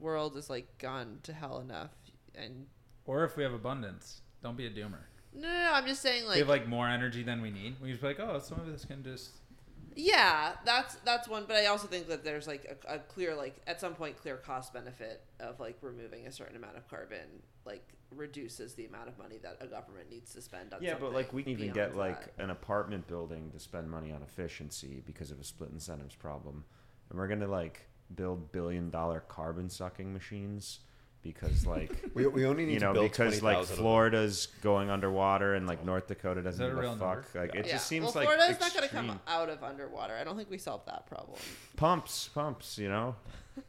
world 0.01 0.37
is 0.37 0.51
like 0.51 0.79
gone 0.79 1.19
to 1.23 1.33
hell 1.33 1.61
enough, 1.61 1.93
and 2.35 2.67
Or 3.05 3.25
if 3.25 3.37
we 3.37 3.45
have 3.45 3.53
abundance, 3.53 4.21
don't 4.43 4.57
be 4.57 4.67
a 4.67 4.71
doomer. 4.71 4.99
no, 5.33 5.43
no, 5.49 5.49
no 5.49 5.71
I'm 5.73 5.87
just 5.87 6.03
saying 6.03 6.25
like 6.27 6.35
we 6.37 6.43
like 6.43 6.63
have 6.63 6.63
like 6.63 6.69
more 6.69 6.89
energy 6.89 7.23
than 7.23 7.41
we 7.41 7.51
need. 7.51 7.77
We 7.81 7.91
just 7.91 8.01
be 8.03 8.09
like, 8.09 8.21
oh, 8.21 8.39
some 8.41 8.59
of 8.61 8.67
this 8.67 8.85
can 8.85 9.03
just. 9.05 9.31
Yeah, 9.97 10.53
that's 10.65 10.97
that's 11.05 11.29
one. 11.29 11.45
But 11.47 11.57
I 11.57 11.67
also 11.67 11.87
think 11.87 12.09
that 12.09 12.25
there's 12.25 12.47
like 12.47 12.85
a, 12.89 12.97
a 12.97 12.99
clear 12.99 13.35
like 13.35 13.61
at 13.67 13.81
some 13.81 13.95
point 13.95 14.17
clear 14.17 14.37
cost 14.37 14.73
benefit 14.73 15.23
of 15.41 15.61
like 15.61 15.77
removing 15.83 16.27
a 16.27 16.33
certain 16.33 16.57
amount 16.57 16.77
of 16.77 16.89
carbon 16.89 17.43
like 17.65 17.83
reduces 18.17 18.75
the 18.75 18.85
amount 18.87 19.09
of 19.09 19.19
money 19.19 19.39
that 19.43 19.57
a 19.61 19.67
government 19.67 20.11
needs 20.11 20.33
to 20.35 20.43
spend 20.43 20.73
on 20.75 20.83
Yeah, 20.83 20.97
but 21.01 21.13
like 21.13 21.33
we 21.33 21.43
can 21.43 21.53
even 21.53 21.73
get 21.73 21.97
like 21.97 22.33
an 22.39 22.51
apartment 22.51 23.07
building 23.07 23.51
to 23.53 23.59
spend 23.59 23.91
money 23.91 24.13
on 24.13 24.23
efficiency 24.23 25.03
because 25.07 25.31
of 25.31 25.41
a 25.41 25.45
split 25.45 25.71
incentives 25.71 26.15
problem, 26.15 26.65
and 27.11 27.19
we're 27.19 27.29
gonna 27.29 27.47
like 27.47 27.87
build 28.15 28.53
billion 28.53 28.91
dollar 28.91 29.21
carbon 29.21 29.69
sucking 29.69 30.13
machines 30.13 30.81
because 31.23 31.67
like 31.67 32.11
we, 32.15 32.27
we 32.27 32.45
only 32.47 32.67
need 32.67 32.75
you 32.75 32.81
know 32.81 32.89
to 32.89 33.01
build 33.01 33.13
because 33.13 33.39
20,000 33.39 33.45
like. 33.45 33.79
Florida's 33.79 34.47
going 34.63 34.91
underwater 34.91 35.55
and 35.55 35.67
like 35.67 35.85
North 35.85 36.09
Dakota 36.09 36.43
doesn't 36.43 36.65
that 36.65 36.73
a 36.73 36.83
give 36.83 36.85
a, 36.85 36.97
fuck. 36.97 37.01
number? 37.01 37.27
Like 37.35 37.55
it 37.55 37.67
yeah. 37.67 37.73
just 37.73 37.87
seems 37.87 38.07
well, 38.07 38.15
like 38.17 38.29
Florida's 38.29 38.61
not 38.61 38.75
going 38.75 38.89
to 38.89 38.95
come 38.95 39.21
out 39.27 39.49
of 39.49 39.63
underwater. 39.63 40.15
I 40.15 40.25
don't 40.25 40.37
think 40.37 40.51
we 40.51 40.59
solved 40.59 40.87
that 40.87 41.07
problem. 41.07 41.39
pumps, 41.77 42.29
pumps. 42.35 42.79
You 42.79 42.89
know, 42.89 43.17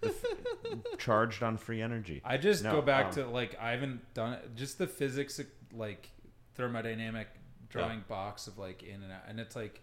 f- 0.03 0.25
charged 0.97 1.43
on 1.43 1.57
free 1.57 1.81
energy. 1.81 2.21
I 2.25 2.37
just 2.37 2.63
No, 2.63 2.71
go 2.71 2.81
back 2.81 3.07
um, 3.07 3.13
to 3.13 3.27
like 3.27 3.57
I 3.59 3.71
haven't 3.71 4.13
done 4.13 4.33
it. 4.33 4.55
Just 4.55 4.77
the 4.77 4.87
physics, 4.87 5.39
like 5.73 6.09
thermodynamic 6.57 7.25
drawing 7.69 8.03
box 8.07 8.47
of 8.47 8.57
like 8.57 8.83
in 8.83 9.01
and 9.03 9.11
out, 9.11 9.23
and 9.27 9.39
it's 9.39 9.55
like 9.55 9.81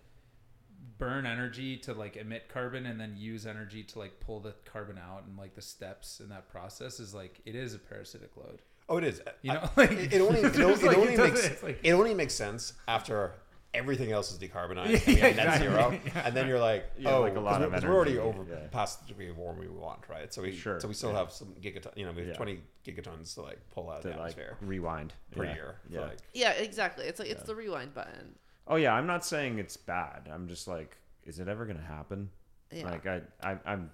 burn 1.01 1.27
energy 1.27 1.77
to 1.79 1.93
like 1.95 2.17
emit 2.17 2.49
carbon 2.49 2.87
and 2.87 3.01
then 3.01 3.15
use 3.17 3.47
energy 3.47 3.83
to 3.83 3.99
like 3.99 4.21
pull 4.21 4.39
the 4.39 4.55
carbon 4.73 4.99
out 4.99 5.25
and 5.27 5.37
like 5.37 5.55
the 5.57 5.63
steps 5.63 6.21
in 6.21 6.29
that 6.29 6.49
process 6.49 7.01
is 7.01 7.13
like 7.13 7.41
it 7.45 7.57
is 7.57 7.75
a 7.75 7.79
parasitic 7.79 8.37
load. 8.37 8.61
Oh, 8.89 8.97
it 8.99 9.05
is. 9.05 9.21
You 9.43 9.55
know, 9.55 9.61
I- 9.63 9.71
like 9.81 9.91
it, 9.93 10.13
it 10.13 10.21
only 10.21 10.41
it, 10.41 10.57
only, 10.61 10.75
it 10.75 10.83
like, 10.85 10.97
only 10.99 11.15
it 11.15 11.19
makes 11.19 11.45
it's 11.47 11.63
like- 11.63 11.81
it 11.83 11.91
only 11.93 12.15
makes 12.15 12.35
sense 12.35 12.75
after 12.87 13.33
everything 13.73 14.11
else 14.11 14.33
is 14.33 14.39
decarbonized 14.39 14.91
Yeah, 14.91 14.97
and 14.99 15.07
we 15.07 15.15
net 15.15 15.31
exactly. 15.31 15.69
zero, 15.69 16.01
Yeah. 16.07 16.27
and 16.27 16.37
then 16.37 16.49
you're 16.49 16.59
like, 16.59 16.91
Yeah, 16.99 17.15
oh, 17.15 17.21
like 17.21 17.35
a 17.35 17.39
oh, 17.39 17.43
lot 17.43 17.53
'cause 17.61 17.63
of 17.63 17.71
we're, 17.71 17.75
'cause 17.79 17.85
we're 17.85 17.95
already 17.95 18.19
over 18.19 18.45
yeah. 18.51 18.67
past 18.73 19.01
the 19.03 19.07
degree 19.09 19.31
of 19.31 19.39
warming 19.39 19.61
we 19.63 19.69
want, 19.81 20.01
right? 20.09 20.35
So 20.35 20.43
we 20.43 20.53
Sure, 20.57 20.81
so 20.81 20.89
we 20.89 20.95
still 20.95 21.13
yeah. 21.13 21.19
have 21.19 21.31
some 21.33 21.55
gigaton, 21.63 21.97
you 21.97 22.05
know, 22.05 22.11
we 22.13 22.19
have 22.23 22.31
Yeah. 22.31 22.35
20 22.37 22.61
gigatons 22.85 23.35
to 23.35 23.43
like 23.43 23.59
pull 23.71 23.89
out 23.89 23.99
of 23.99 24.03
to 24.03 24.09
the 24.09 24.15
like 24.15 24.33
atmosphere 24.33 24.57
rewind 24.61 25.15
per 25.31 25.45
yeah. 25.45 25.55
year. 25.55 25.75
Yeah. 25.89 26.01
like, 26.01 26.19
Yeah, 26.35 26.51
exactly. 26.53 27.07
It's 27.07 27.21
like 27.21 27.29
it's 27.29 27.41
Yeah. 27.43 27.47
the 27.47 27.55
rewind 27.55 27.95
button. 27.95 28.35
Oh 28.71 28.77
yeah, 28.77 28.95
I'm 28.95 29.07
not 29.07 29.25
saying 29.25 29.59
it's 29.59 29.77
bad. 29.77 30.29
I'm 30.33 30.47
just 30.47 30.69
like, 30.69 30.97
is 31.25 31.41
it 31.41 31.49
ever 31.49 31.67
gonna 31.67 31.81
happen? 31.81 32.31
Yeah. 32.71 32.85
Like 32.85 33.05
I, 33.05 33.21
I 33.43 33.59
I'm, 33.67 33.91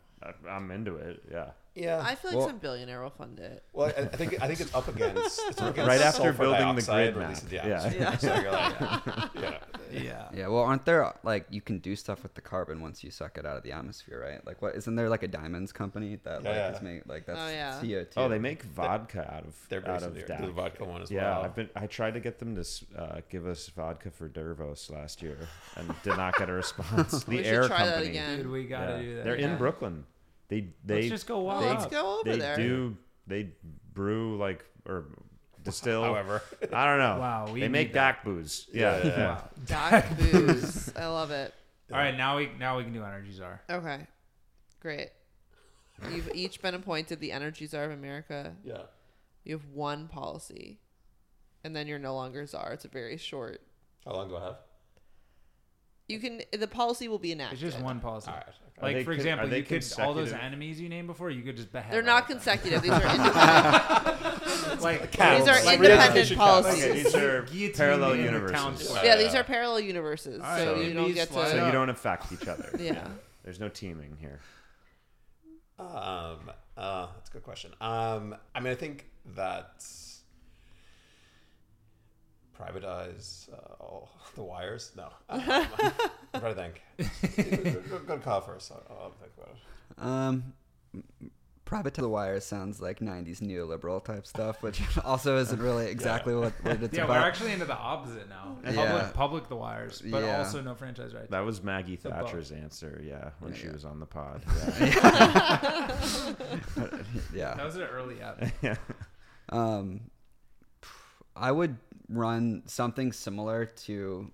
I'm 0.46 0.70
into 0.70 0.96
it. 0.96 1.22
Yeah. 1.30 1.50
Yeah. 1.76 2.02
I 2.04 2.14
feel 2.16 2.30
like 2.32 2.38
Well- 2.38 2.48
some 2.48 2.58
billionaire 2.58 3.02
will 3.02 3.10
fund 3.10 3.38
it. 3.38 3.62
well, 3.72 3.92
I, 3.96 4.00
I 4.02 4.04
think 4.06 4.42
I 4.42 4.46
think 4.48 4.60
it's 4.60 4.74
up 4.74 4.88
against, 4.88 5.40
it's 5.48 5.60
up 5.60 5.70
against 5.74 5.88
Right 5.88 6.00
after 6.00 6.22
sulfur 6.22 6.38
building 6.44 6.74
the 6.74 6.82
dioxide 6.82 7.14
grid 7.14 7.24
released 7.24 7.44
map. 7.44 7.52
into 7.52 7.62
the 7.62 7.68
Yeah. 7.68 7.84
atmosphere. 7.84 8.00
Yeah. 8.00 8.16
So 8.18 8.42
you're 8.42 8.52
like, 8.52 9.34
yeah. 9.34 9.58
Yeah. 9.92 10.28
Yeah, 10.34 10.48
well, 10.48 10.62
aren't 10.64 10.84
there 10.84 11.14
like 11.22 11.46
you 11.48 11.60
can 11.60 11.78
do 11.78 11.94
stuff 11.94 12.22
with 12.24 12.34
the 12.34 12.40
carbon 12.40 12.82
once 12.82 13.04
you 13.04 13.10
suck 13.12 13.38
it 13.38 13.46
out 13.46 13.56
of 13.56 13.62
the 13.62 13.70
atmosphere, 13.72 14.20
right? 14.20 14.44
Like, 14.44 14.60
what 14.60 14.74
isn't 14.74 14.96
there 14.96 15.08
like 15.08 15.22
a 15.22 15.28
diamonds 15.28 15.72
company 15.72 16.18
that 16.24 16.42
like 16.42 16.54
yeah. 16.54 16.72
is 16.74 16.82
make 16.82 17.06
like 17.06 17.24
that's 17.26 17.38
Oh, 17.38 17.48
yeah. 17.48 17.78
CO 17.80 18.02
two? 18.04 18.08
Oh, 18.16 18.28
they 18.28 18.38
make 18.40 18.62
vodka 18.64 19.20
out 19.32 19.44
of 19.44 19.54
They're 19.68 19.78
out 19.88 20.00
basically 20.00 20.22
of 20.22 20.26
the, 20.28 20.34
the 20.34 20.46
DAC. 20.48 20.52
vodka 20.54 20.84
one 20.84 21.02
as 21.02 21.10
Yeah, 21.10 21.30
well. 21.36 21.42
I've 21.44 21.54
been. 21.54 21.70
I 21.76 21.86
tried 21.86 22.14
to 22.14 22.20
get 22.20 22.38
them 22.40 22.54
to 22.56 22.62
s- 22.62 22.84
uh, 22.98 23.20
give 23.30 23.46
us 23.46 23.68
vodka 23.68 24.10
for 24.10 24.28
Dervos 24.28 24.90
last 24.90 25.22
year, 25.22 25.38
and 25.76 25.94
did 26.02 26.16
not 26.16 26.36
get 26.36 26.48
a 26.50 26.52
response. 26.52 27.24
The 27.24 27.30
We 27.30 27.36
should 27.38 27.46
Air 27.46 27.68
try 27.68 27.84
that 27.86 27.92
Company. 27.94 28.10
again. 28.10 28.36
Dude, 28.38 28.50
we 28.50 28.64
gotta 28.64 28.92
Yeah. 28.96 29.02
do 29.02 29.14
that. 29.16 29.24
They're 29.24 29.38
Yeah. 29.38 29.52
in 29.52 29.58
Brooklyn. 29.58 30.04
They 30.48 30.68
they 30.84 30.94
Let's 31.02 31.08
just 31.08 31.26
go 31.26 31.40
wild. 31.40 31.64
let's 31.64 31.86
go 31.86 32.20
over 32.20 32.30
they 32.32 32.38
there. 32.38 32.56
do 32.56 32.96
they 33.26 33.50
brew 33.92 34.36
like 34.38 34.64
or 34.86 35.06
distill. 35.62 36.04
However, 36.10 36.42
I 36.72 36.86
don't 36.86 36.98
know. 36.98 37.18
Wow, 37.20 37.46
we 37.52 37.60
they 37.60 37.66
need 37.66 37.72
make 37.72 37.92
that. 37.94 38.18
DAC 38.20 38.24
booze. 38.24 38.66
Yeah, 38.72 38.96
Yeah. 38.98 39.04
yeah, 39.06 39.18
yeah. 39.18 39.26
Wow. 39.34 39.48
Doc 39.66 40.04
booze. 40.18 40.92
I 40.96 41.06
love 41.06 41.30
it. 41.32 41.52
All 41.92 41.98
right, 41.98 42.16
now 42.16 42.36
we 42.36 42.50
now 42.58 42.76
we 42.78 42.84
can 42.84 42.92
do 42.92 43.02
energy 43.02 43.32
czar. 43.32 43.60
Okay, 43.70 44.06
great. 44.80 45.10
You've 46.12 46.30
each 46.34 46.60
been 46.60 46.74
appointed 46.74 47.20
the 47.20 47.32
energy 47.32 47.66
czar 47.66 47.84
of 47.84 47.90
America. 47.92 48.54
yeah. 48.64 48.82
You 49.44 49.56
have 49.56 49.66
one 49.72 50.08
policy, 50.08 50.80
and 51.64 51.74
then 51.74 51.86
you're 51.86 51.98
no 52.00 52.14
longer 52.14 52.44
czar. 52.46 52.72
It's 52.72 52.84
a 52.84 52.88
very 52.88 53.16
short. 53.16 53.60
How 54.04 54.12
long 54.12 54.28
do 54.28 54.36
I 54.36 54.44
have? 54.44 54.56
You 56.08 56.18
can. 56.20 56.40
The 56.56 56.68
policy 56.68 57.08
will 57.08 57.18
be 57.18 57.32
enacted. 57.32 57.60
It's 57.62 57.72
just 57.74 57.82
one 57.84 57.98
policy. 58.00 58.28
All 58.30 58.34
right. 58.36 58.44
Okay. 58.46 58.52
Are 58.78 58.82
Like 58.84 58.96
they 58.96 59.04
for 59.04 59.10
con- 59.12 59.16
example, 59.16 59.46
are 59.46 59.48
they 59.50 59.58
you 59.58 59.62
could 59.64 59.82
all 59.98 60.12
those 60.14 60.24
consecutive? 60.28 60.40
enemies 60.44 60.80
you 60.80 60.88
named 60.88 61.06
before. 61.08 61.30
You 61.30 61.42
could 61.42 61.56
just 61.56 61.72
behead. 61.72 61.92
They're 61.92 62.00
all 62.00 62.06
not 62.06 62.22
of 62.24 62.28
them. 62.28 62.36
consecutive. 62.38 62.82
These 62.82 62.90
are 62.92 63.16
independent. 63.16 64.82
Like 64.82 65.10
These 65.12 65.20
are 65.20 65.64
Like 65.64 65.78
independent 65.78 65.80
realization 65.80 66.36
policies. 66.36 66.84
Okay, 66.84 67.02
these 67.02 67.14
are 67.14 67.42
Guillotine 67.42 67.72
parallel 67.74 68.12
in 68.12 68.18
the 68.18 68.28
town 68.28 68.34
universes. 68.72 68.88
square. 68.88 69.04
yeah, 69.04 69.16
these 69.16 69.34
are 69.34 69.44
parallel 69.44 69.80
universes, 69.80 70.40
All 70.42 70.46
right, 70.46 70.58
so 70.62 70.74
so 70.76 70.80
you 70.80 70.92
don't 70.94 71.14
get 71.14 71.28
to. 71.28 71.48
So 71.50 71.66
you 71.66 71.72
don't 71.72 71.88
affect 71.90 72.32
each 72.32 72.46
other. 72.46 72.70
Yeah. 72.78 73.08
There's 73.42 73.58
no 73.60 73.68
teaming 73.68 74.16
here. 74.20 74.40
Um, 75.78 76.50
uh, 76.76 77.06
that's 77.14 77.30
a 77.30 77.32
good 77.32 77.42
question. 77.44 77.72
Um, 77.80 78.36
I 78.54 78.60
mean, 78.60 78.72
I 78.72 78.76
think 78.76 79.06
that 79.36 79.84
privatize 82.58 83.48
uh, 83.52 83.74
all 83.82 84.10
the 84.34 84.42
wires. 84.42 84.92
No, 84.96 85.04
um, 85.28 85.40
I'm 86.34 86.40
trying 86.40 86.54
to 86.54 86.72
think. 86.98 87.88
go, 87.90 87.98
go 88.00 88.16
to 88.16 88.22
Kyle 88.22 88.40
first. 88.40 88.72
I'll, 88.72 88.82
I'll 88.90 89.10
think 89.12 89.32
about 89.36 89.50
it. 89.50 90.02
Um, 90.04 90.52
private 91.64 91.94
to 91.94 92.00
the 92.00 92.08
wire 92.08 92.38
sounds 92.40 92.80
like 92.80 93.00
'90s 93.00 93.40
neoliberal 93.40 94.02
type 94.04 94.26
stuff, 94.26 94.62
which 94.62 94.80
also 95.04 95.36
isn't 95.38 95.60
really 95.60 95.86
exactly 95.90 96.34
what, 96.34 96.52
what 96.62 96.82
it's 96.82 96.96
Yeah, 96.96 97.04
about. 97.04 97.16
we're 97.22 97.26
actually 97.28 97.52
into 97.52 97.64
the 97.64 97.76
opposite 97.76 98.28
now. 98.28 98.56
Public, 98.62 98.76
Yeah. 98.76 99.10
public 99.14 99.48
the 99.48 99.56
wires, 99.56 100.02
but 100.04 100.22
Yeah. 100.22 100.38
also 100.38 100.60
no 100.60 100.74
franchise 100.74 101.12
rights. 101.14 101.30
That 101.30 101.44
was 101.44 101.62
Maggie 101.62 101.96
The 101.96 102.10
book. 102.10 102.18
Thatcher's 102.26 102.52
answer. 102.52 103.00
Yeah, 103.04 103.30
when 103.40 103.52
Yeah, 103.52 103.58
she 103.58 103.66
yeah. 103.66 103.72
was 103.72 103.84
on 103.84 103.98
the 104.00 104.06
pod. 104.06 104.42
yeah. 107.34 107.54
That 107.54 107.64
was 107.64 107.76
an 107.76 107.82
early 107.82 108.20
app. 108.20 108.42
Yeah. 108.62 108.76
Um, 109.48 110.10
I 111.34 111.52
would 111.52 111.76
run 112.08 112.62
something 112.66 113.12
similar 113.12 113.66
to 113.66 114.30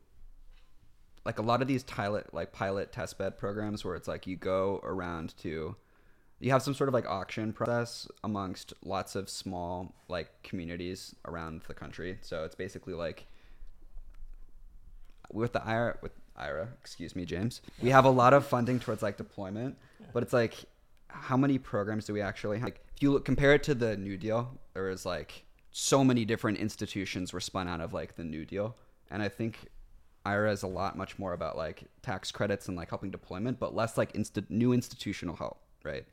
like 1.24 1.38
a 1.38 1.42
lot 1.42 1.62
of 1.62 1.68
these 1.68 1.84
pilot 1.84 2.32
like 2.34 2.52
pilot 2.52 2.92
test 2.92 3.16
bed 3.18 3.38
programs 3.38 3.84
where 3.84 3.94
it's 3.94 4.08
like 4.08 4.26
you 4.26 4.36
go 4.36 4.80
around 4.82 5.36
to 5.38 5.76
you 6.42 6.50
have 6.50 6.62
some 6.62 6.74
sort 6.74 6.88
of 6.88 6.94
like 6.94 7.08
auction 7.08 7.52
process 7.52 8.08
amongst 8.24 8.72
lots 8.84 9.14
of 9.14 9.30
small 9.30 9.94
like 10.08 10.28
communities 10.42 11.14
around 11.26 11.62
the 11.68 11.74
country. 11.74 12.18
So 12.20 12.42
it's 12.42 12.56
basically 12.56 12.94
like 12.94 13.26
with 15.32 15.52
the 15.52 15.64
IRA 15.64 15.96
with 16.02 16.10
IRA, 16.36 16.68
excuse 16.80 17.14
me, 17.14 17.24
James. 17.24 17.60
We 17.80 17.90
have 17.90 18.04
a 18.04 18.10
lot 18.10 18.34
of 18.34 18.44
funding 18.44 18.80
towards 18.80 19.02
like 19.02 19.16
deployment, 19.16 19.78
but 20.12 20.24
it's 20.24 20.32
like 20.32 20.56
how 21.06 21.36
many 21.36 21.58
programs 21.58 22.06
do 22.06 22.12
we 22.12 22.20
actually 22.20 22.58
have? 22.58 22.64
Like 22.64 22.80
if 22.96 23.02
you 23.02 23.12
look, 23.12 23.24
compare 23.24 23.54
it 23.54 23.62
to 23.64 23.74
the 23.74 23.96
New 23.96 24.16
Deal, 24.16 24.58
there 24.74 24.84
was 24.84 25.06
like 25.06 25.44
so 25.72 26.04
many 26.04 26.24
different 26.24 26.58
institutions 26.58 27.32
were 27.32 27.40
spun 27.40 27.66
out 27.66 27.80
of 27.80 27.92
like 27.92 28.16
the 28.16 28.24
New 28.24 28.44
Deal, 28.44 28.76
and 29.10 29.22
I 29.22 29.28
think 29.28 29.68
IRA 30.24 30.52
is 30.52 30.62
a 30.62 30.68
lot 30.68 30.96
much 30.96 31.18
more 31.18 31.32
about 31.32 31.56
like 31.56 31.84
tax 32.02 32.30
credits 32.30 32.68
and 32.68 32.76
like 32.76 32.90
helping 32.90 33.10
deployment, 33.10 33.58
but 33.58 33.74
less 33.74 33.98
like 33.98 34.12
insta- 34.12 34.48
new 34.50 34.72
institutional 34.72 35.34
help, 35.34 35.60
right? 35.84 36.04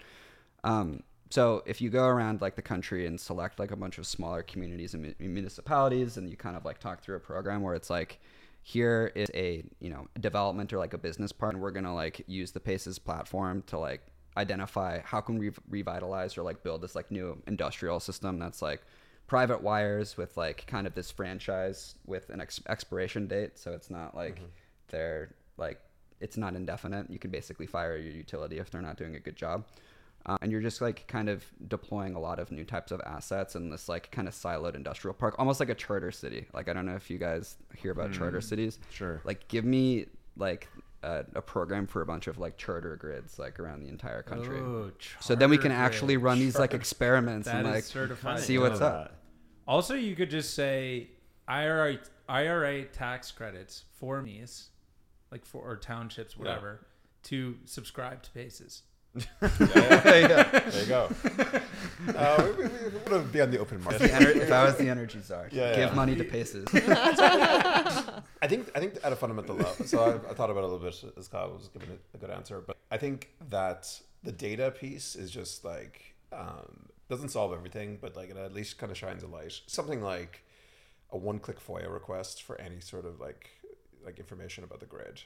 Um, 0.64 1.04
so 1.30 1.62
if 1.68 1.80
you 1.80 1.90
go 1.90 2.06
around 2.06 2.42
like 2.42 2.56
the 2.56 2.62
country 2.62 3.06
and 3.06 3.20
select 3.20 3.60
like 3.60 3.72
a 3.72 3.76
bunch 3.76 3.98
of 4.00 4.08
smaller 4.08 4.42
communities 4.42 4.94
and 4.96 5.04
mu- 5.04 5.28
municipalities, 5.28 6.18
and 6.18 6.30
you 6.30 6.38
kind 6.38 6.56
of 6.56 6.66
like 6.66 6.80
talk 6.80 7.02
through 7.04 7.18
a 7.18 7.20
program 7.20 7.62
where 7.62 7.76
it's 7.76 7.90
like, 7.90 8.20
here 8.62 9.12
is 9.16 9.30
a 9.34 9.64
you 9.80 9.90
know 9.90 10.08
development 10.20 10.74
or 10.74 10.78
like 10.78 10.94
a 10.94 10.98
business 10.98 11.32
part, 11.32 11.54
and 11.54 11.62
we're 11.62 11.72
gonna 11.72 11.94
like 11.94 12.24
use 12.28 12.52
the 12.52 12.60
Paces 12.60 12.98
platform 12.98 13.64
to 13.68 13.78
like 13.78 14.02
identify 14.38 15.00
how 15.04 15.22
can 15.22 15.38
we 15.38 15.52
revitalize 15.70 16.38
or 16.38 16.44
like 16.44 16.64
build 16.64 16.82
this 16.82 16.96
like 16.96 17.12
new 17.12 17.42
industrial 17.48 18.00
system 18.00 18.40
that's 18.40 18.62
like 18.62 18.82
private 19.30 19.62
wires 19.62 20.18
with 20.18 20.36
like 20.36 20.66
kind 20.66 20.88
of 20.88 20.96
this 20.96 21.12
franchise 21.12 21.96
with 22.08 22.30
an 22.32 22.42
ex- 22.42 22.60
expiration 22.68 23.28
date. 23.28 23.58
So 23.58 23.72
it's 23.72 23.90
not 23.92 24.16
like 24.16 24.42
they're 24.90 25.30
like 25.56 25.80
it's 26.20 26.36
not 26.36 26.56
indefinite. 26.56 27.10
You 27.10 27.20
can 27.20 27.32
basically 27.32 27.68
fire 27.68 27.96
your 27.96 28.12
utility 28.12 28.58
if 28.58 28.70
they're 28.72 28.82
not 28.82 28.98
doing 28.98 29.16
a 29.16 29.20
good 29.20 29.38
job. 29.38 29.66
Uh, 30.26 30.38
and 30.42 30.52
you're 30.52 30.62
just 30.62 30.82
like 30.82 31.08
kind 31.08 31.30
of 31.30 31.46
deploying 31.70 32.16
a 32.16 32.20
lot 32.20 32.40
of 32.40 32.52
new 32.52 32.66
types 32.66 32.92
of 32.92 33.00
assets 33.06 33.56
in 33.56 33.70
this 33.70 33.88
like 33.88 34.12
kind 34.12 34.28
of 34.28 34.34
siloed 34.34 34.76
industrial 34.76 35.14
park 35.14 35.36
almost 35.40 35.60
like 35.62 35.70
a 35.70 35.76
charter 35.76 36.12
city. 36.12 36.48
Like 36.54 36.68
i 36.68 36.74
don't 36.74 36.86
know 36.86 36.96
if 36.96 37.10
you 37.10 37.20
guys 37.20 37.56
hear 37.78 37.92
about 37.92 38.12
charter 38.12 38.42
cities. 38.42 38.80
Sure. 38.92 39.22
like 39.24 39.48
give 39.48 39.64
me 39.64 40.08
like 40.36 40.68
a, 41.04 41.24
a 41.36 41.42
program 41.42 41.88
for 41.88 42.02
a 42.02 42.06
bunch 42.06 42.28
of 42.28 42.38
like 42.38 42.58
charter 42.58 42.96
grids 42.98 43.40
like 43.40 43.60
around 43.60 43.82
the 43.82 43.88
entire 43.88 44.24
country. 44.24 44.58
Ooh, 44.58 44.92
so 45.22 45.36
then 45.36 45.50
we 45.52 45.58
can 45.58 45.72
actually 45.72 46.16
grid. 46.16 46.24
run 46.26 46.40
these 46.40 46.58
like 46.58 46.74
experiments 46.74 47.48
That 47.48 47.64
and 47.64 47.70
like 47.70 48.40
see 48.40 48.58
what's 48.58 48.82
up 48.82 49.19
Also, 49.70 49.94
you 49.94 50.16
could 50.16 50.32
just 50.32 50.56
say 50.56 51.10
IRA 51.48 52.00
IRA 52.28 52.86
tax 52.86 53.32
credits 53.32 53.84
for 54.00 54.20
me's, 54.24 54.70
like 55.32 55.46
for 55.46 55.62
or 55.62 55.78
townships, 55.78 56.36
whatever, 56.36 56.88
to 57.24 57.56
subscribe 57.66 58.24
to 58.24 58.32
Paces. 58.32 58.82
yeah, 59.16 59.24
yeah, 59.42 59.58
yeah. 60.28 60.44
There 60.60 60.82
you 60.82 60.88
go. 60.88 61.10
Uh, 62.16 62.48
we, 62.58 62.64
we, 62.64 62.70
we 62.70 63.12
want 63.12 63.26
to 63.26 63.30
be 63.32 63.42
on 63.42 63.52
the 63.52 63.60
open 63.60 63.84
market. 63.84 64.02
The 64.02 64.08
ener- 64.10 64.36
if 64.36 64.52
I 64.52 64.64
was 64.64 64.76
the 64.78 64.90
energy 64.90 65.20
czar, 65.22 65.50
Yeah, 65.52 65.76
give 65.76 65.90
yeah. 65.90 65.96
money 65.96 66.16
to 66.16 66.24
Paces. 66.24 66.66
I 66.74 68.48
think 68.48 68.72
I 68.76 68.80
think 68.80 68.96
at 69.04 69.12
a 69.14 69.16
fundamental 69.16 69.56
level. 69.56 69.86
So 69.86 70.00
I, 70.04 70.32
I 70.32 70.34
thought 70.34 70.50
about 70.50 70.64
it 70.64 70.70
a 70.70 70.74
little 70.74 70.80
bit 70.80 71.14
as 71.16 71.28
Kyle 71.28 71.52
was 71.54 71.68
giving 71.68 71.90
it 71.90 72.02
a 72.16 72.18
good 72.18 72.32
answer, 72.32 72.60
but 72.66 72.76
I 72.90 72.98
think 72.98 73.30
that 73.52 73.88
the 74.24 74.32
data 74.32 74.72
piece 74.72 75.16
is 75.16 75.30
just 75.30 75.64
like 75.64 76.16
um, 76.34 76.88
doesn't 77.10 77.30
solve 77.30 77.54
everything, 77.54 77.98
but 78.00 78.16
like 78.16 78.30
it 78.30 78.38
at 78.38 78.54
least 78.54 78.78
kind 78.78 78.92
of 78.92 78.98
shines 78.98 79.24
a 79.24 79.28
light. 79.28 79.60
Something 79.68 80.02
like 80.02 80.44
a 81.12 81.18
one-click 81.18 81.60
FOIA 81.60 81.92
request 81.92 82.44
for 82.44 82.60
any 82.62 82.80
sort 82.80 83.06
of 83.06 83.20
like 83.20 83.50
like 84.06 84.20
information 84.20 84.64
about 84.64 84.80
the 84.80 84.86
grid. 84.86 85.22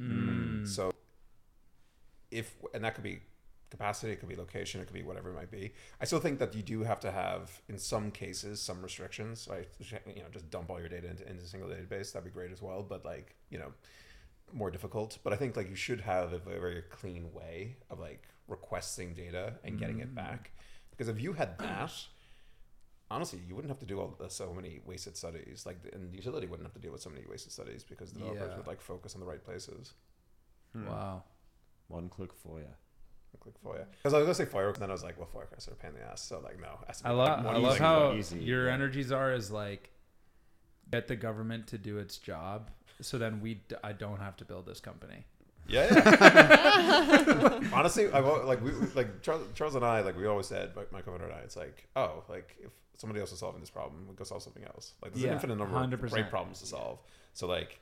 Mm. 0.00 0.66
So 0.68 0.92
if 2.30 2.54
and 2.74 2.84
that 2.84 2.94
could 2.94 3.04
be 3.04 3.20
capacity, 3.70 4.12
it 4.12 4.20
could 4.20 4.28
be 4.28 4.36
location, 4.36 4.80
it 4.80 4.84
could 4.84 4.94
be 4.94 5.02
whatever 5.02 5.30
it 5.30 5.34
might 5.34 5.50
be. 5.50 5.72
I 6.00 6.04
still 6.04 6.20
think 6.20 6.38
that 6.38 6.54
you 6.54 6.62
do 6.62 6.82
have 6.82 7.00
to 7.00 7.10
have 7.10 7.60
in 7.68 7.78
some 7.78 8.10
cases 8.10 8.60
some 8.60 8.82
restrictions. 8.82 9.48
Like 9.48 9.70
you 9.80 10.22
know, 10.22 10.28
just 10.30 10.50
dump 10.50 10.70
all 10.70 10.78
your 10.78 10.88
data 10.88 11.08
into, 11.08 11.28
into 11.28 11.42
a 11.42 11.46
single 11.46 11.68
database. 11.68 12.12
That'd 12.12 12.24
be 12.24 12.30
great 12.30 12.52
as 12.52 12.60
well. 12.60 12.82
But 12.82 13.04
like 13.04 13.34
you 13.50 13.58
know, 13.58 13.72
more 14.52 14.70
difficult. 14.70 15.18
But 15.24 15.32
I 15.32 15.36
think 15.36 15.56
like 15.56 15.70
you 15.70 15.76
should 15.76 16.02
have 16.02 16.32
a 16.32 16.38
very 16.38 16.82
clean 16.90 17.32
way 17.32 17.76
of 17.90 17.98
like 17.98 18.28
requesting 18.46 19.14
data 19.14 19.54
and 19.64 19.78
getting 19.78 20.00
it 20.00 20.14
back. 20.14 20.50
Because 20.96 21.08
if 21.08 21.20
you 21.20 21.32
had 21.32 21.58
that, 21.58 21.92
honestly, 23.10 23.40
you 23.46 23.54
wouldn't 23.54 23.70
have 23.70 23.80
to 23.80 23.86
do 23.86 24.00
all 24.00 24.14
the, 24.18 24.28
so 24.30 24.52
many 24.54 24.80
wasted 24.86 25.16
studies. 25.16 25.64
Like, 25.66 25.78
and 25.92 26.10
the 26.12 26.16
utility 26.16 26.46
wouldn't 26.46 26.66
have 26.66 26.74
to 26.74 26.80
deal 26.80 26.92
with 26.92 27.02
so 27.02 27.10
many 27.10 27.24
wasted 27.28 27.52
studies 27.52 27.84
because 27.84 28.12
the 28.12 28.20
developers 28.20 28.50
Yeah. 28.50 28.56
would 28.56 28.66
like 28.66 28.80
focus 28.80 29.14
on 29.14 29.20
the 29.20 29.26
right 29.26 29.44
places. 29.44 29.92
Hmm. 30.72 30.86
Wow. 30.86 31.22
One 31.88 32.08
click 32.08 32.30
FOIA. 32.46 32.62
One 33.32 33.40
click 33.40 33.54
FOIA. 33.64 33.86
Because 33.92 34.14
I 34.14 34.18
was 34.18 34.24
gonna 34.26 34.34
say 34.34 34.46
FOIA, 34.46 34.68
and 34.72 34.76
then 34.76 34.90
I 34.90 34.92
was 34.92 35.02
like, 35.04 35.18
well, 35.18 35.28
FOIA 35.32 35.42
are 35.68 35.72
a 35.72 35.76
pain 35.76 35.90
in 35.90 35.96
the 35.96 36.02
ass. 36.06 36.22
So 36.22 36.40
like, 36.40 36.60
no. 36.60 36.68
it 36.82 36.86
has 36.86 36.98
to 36.98 37.04
be, 37.04 37.10
I 37.10 37.12
like, 37.12 37.28
love 37.36 37.44
one 37.44 37.54
I 37.54 37.58
love 37.58 37.72
easy- 37.74 37.82
how 37.82 38.12
easy, 38.12 38.38
your 38.40 38.66
yeah. 38.68 38.72
energy 38.74 39.02
czar 39.02 39.32
is 39.32 39.50
like 39.50 39.90
get 40.90 41.08
the 41.08 41.16
government 41.16 41.66
to 41.68 41.78
do 41.78 41.98
its 41.98 42.18
job, 42.18 42.70
so 43.00 43.18
then 43.18 43.40
we 43.40 43.54
d- 43.54 43.76
I 43.82 43.92
don't 43.92 44.20
have 44.20 44.36
to 44.38 44.44
build 44.44 44.66
this 44.66 44.80
company. 44.80 45.24
Yeah. 45.66 45.92
yeah. 45.94 47.60
Honestly, 47.72 48.10
I 48.12 48.18
like 48.20 48.62
we 48.62 48.72
we- 48.72 48.86
like 48.94 49.22
Charles, 49.22 49.46
Charles 49.54 49.74
and 49.74 49.84
I 49.84 50.00
like 50.00 50.16
we 50.16 50.26
always 50.26 50.46
said, 50.46 50.76
like 50.76 50.92
my 50.92 51.00
co-founder 51.00 51.24
and 51.26 51.34
I, 51.34 51.38
it's 51.38 51.56
like, 51.56 51.86
oh, 51.96 52.22
like 52.28 52.56
if 52.62 52.70
somebody 52.96 53.20
else 53.20 53.32
is 53.32 53.38
solving 53.38 53.60
this 53.60 53.70
problem, 53.70 54.06
we 54.08 54.14
go 54.14 54.24
solve 54.24 54.42
something 54.42 54.64
else. 54.64 54.94
Like 55.02 55.12
there's 55.12 55.22
Yeah, 55.24 55.30
an 55.30 55.34
infinite 55.34 55.56
number 55.56 55.76
of 55.76 55.90
100%. 55.90 56.10
great 56.10 56.30
problems 56.30 56.60
to 56.60 56.66
solve. 56.66 56.98
So 57.32 57.46
like, 57.46 57.80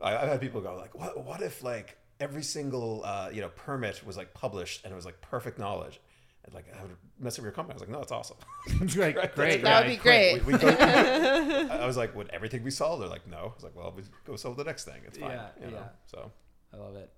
I, 0.00 0.16
I've 0.16 0.28
had 0.28 0.40
people 0.40 0.60
go 0.60 0.76
like, 0.76 0.94
what 0.94 1.24
what 1.24 1.40
if 1.42 1.62
like 1.62 1.96
every 2.20 2.42
single 2.42 3.02
uh, 3.04 3.30
you 3.32 3.40
know 3.40 3.48
permit 3.48 4.04
was 4.06 4.16
like 4.16 4.34
published 4.34 4.84
and 4.84 4.92
it 4.92 4.96
was 4.96 5.04
like 5.06 5.20
perfect 5.20 5.58
knowledge. 5.58 6.00
And 6.44 6.52
like 6.54 6.66
I 6.76 6.82
would 6.82 6.96
mess 7.20 7.38
up 7.38 7.44
your 7.44 7.52
company. 7.52 7.72
I 7.74 7.76
was 7.76 7.82
like, 7.82 7.90
no, 7.90 7.98
that's 7.98 8.10
awesome. 8.12 8.36
like, 8.96 9.16
Right. 9.16 9.34
great, 9.34 9.62
That 9.62 9.84
would 9.84 9.90
be 9.90 9.96
great. 9.96 10.44
We, 10.44 10.52
we 10.54 10.58
go, 10.58 10.68
I 10.80 11.78
I 11.82 11.86
was 11.86 11.96
like, 11.96 12.14
would 12.16 12.28
everything 12.30 12.64
be 12.64 12.70
solved? 12.72 13.00
They're 13.00 13.08
like, 13.08 13.28
no. 13.28 13.38
I 13.38 13.54
was 13.54 13.62
like, 13.62 13.76
well, 13.76 13.92
we 13.96 14.02
go 14.26 14.34
solve 14.36 14.56
the 14.56 14.64
next 14.64 14.84
thing. 14.84 15.02
It's 15.06 15.18
fine. 15.18 15.30
Yeah, 15.30 15.46
you 15.60 15.66
know? 15.70 15.76
yeah. 15.78 15.88
So 16.06 16.32
I 16.74 16.78
love 16.78 16.96
it. 16.96 17.10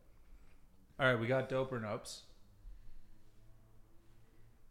All 0.99 1.07
right, 1.07 1.19
we 1.19 1.27
got 1.27 1.49
dope 1.49 1.73
or 1.73 1.81
nopes. 1.81 2.21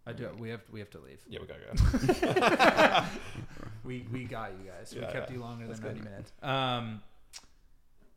I 0.05 0.13
do. 0.13 0.29
We 0.37 0.49
have 0.49 0.61
we 0.71 0.79
have 0.79 0.89
to 0.91 0.99
leave. 0.99 1.21
yeah, 1.27 1.39
we 1.39 1.47
gotta 1.47 3.01
go. 3.01 3.05
We 3.83 4.05
we 4.11 4.23
got 4.23 4.51
you 4.51 4.69
guys. 4.69 4.93
we 4.95 5.01
kept 5.01 5.29
yeah. 5.29 5.35
you 5.35 5.41
longer 5.41 5.67
That's 5.67 5.79
than 5.79 5.89
good. 5.89 5.97
ninety 5.97 6.09
minutes. 6.09 6.31
Um, 6.41 7.01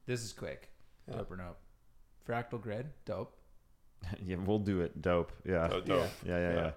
this 0.06 0.22
is 0.22 0.32
quick. 0.32 0.68
Yeah. 1.08 1.16
Dope 1.16 1.32
or 1.32 1.36
nope? 1.36 1.56
Fractal 2.28 2.60
grid, 2.60 2.86
dope. 3.04 3.36
yeah, 4.24 4.36
we'll 4.36 4.58
do 4.60 4.80
it. 4.80 5.00
Dope. 5.02 5.32
Yeah. 5.44 5.68
Oh, 5.72 5.80
dope. 5.80 6.08
Yeah, 6.24 6.38
yeah, 6.38 6.38
Yeah. 6.38 6.54
yeah. 6.54 6.70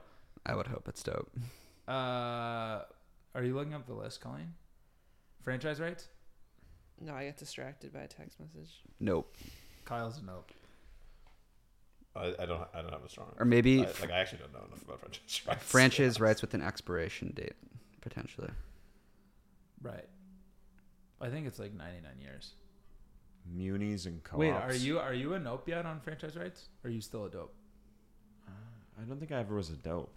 I 0.45 0.55
would 0.55 0.67
hope 0.67 0.87
it's 0.87 1.03
dope. 1.03 1.31
Uh, 1.87 2.81
are 3.35 3.43
you 3.43 3.53
looking 3.53 3.73
up 3.73 3.85
the 3.85 3.93
list, 3.93 4.21
Colleen? 4.21 4.53
Franchise 5.43 5.79
rights? 5.79 6.07
No, 6.99 7.13
I 7.13 7.25
get 7.25 7.37
distracted 7.37 7.93
by 7.93 8.01
a 8.01 8.07
text 8.07 8.39
message. 8.39 8.81
Nope. 8.99 9.35
Kyle's 9.85 10.19
a 10.19 10.25
nope. 10.25 10.51
I, 12.19 12.43
I 12.43 12.45
don't. 12.45 12.61
I 12.73 12.81
don't 12.81 12.91
have 12.91 13.03
a 13.03 13.09
strong. 13.09 13.27
Or 13.37 13.45
maybe 13.45 13.81
I, 13.81 13.83
f- 13.85 14.01
like 14.01 14.11
I 14.11 14.19
actually 14.19 14.39
don't 14.39 14.53
know 14.53 14.65
enough 14.67 14.81
about 14.83 14.99
franchise 14.99 15.41
rights. 15.47 15.63
franchise 15.71 16.19
rights 16.19 16.41
with 16.41 16.53
an 16.53 16.61
expiration 16.61 17.31
date, 17.35 17.53
potentially. 18.01 18.49
Right. 19.81 20.05
I 21.21 21.29
think 21.29 21.47
it's 21.47 21.59
like 21.59 21.73
ninety 21.73 22.01
nine 22.01 22.19
years. 22.21 22.51
Munis 23.51 24.05
and 24.05 24.23
co-ops. 24.23 24.39
Wait, 24.39 24.51
are 24.51 24.75
you 24.75 24.99
are 24.99 25.13
you 25.13 25.33
a 25.33 25.39
nope 25.39 25.67
yet 25.67 25.85
on 25.85 25.99
franchise 26.01 26.35
rights? 26.35 26.67
Or 26.83 26.89
are 26.89 26.93
you 26.93 27.01
still 27.01 27.25
a 27.25 27.29
dope? 27.29 27.53
Uh, 28.47 28.51
I 29.01 29.05
don't 29.05 29.17
think 29.19 29.31
I 29.31 29.39
ever 29.39 29.55
was 29.55 29.69
a 29.69 29.73
dope. 29.73 30.13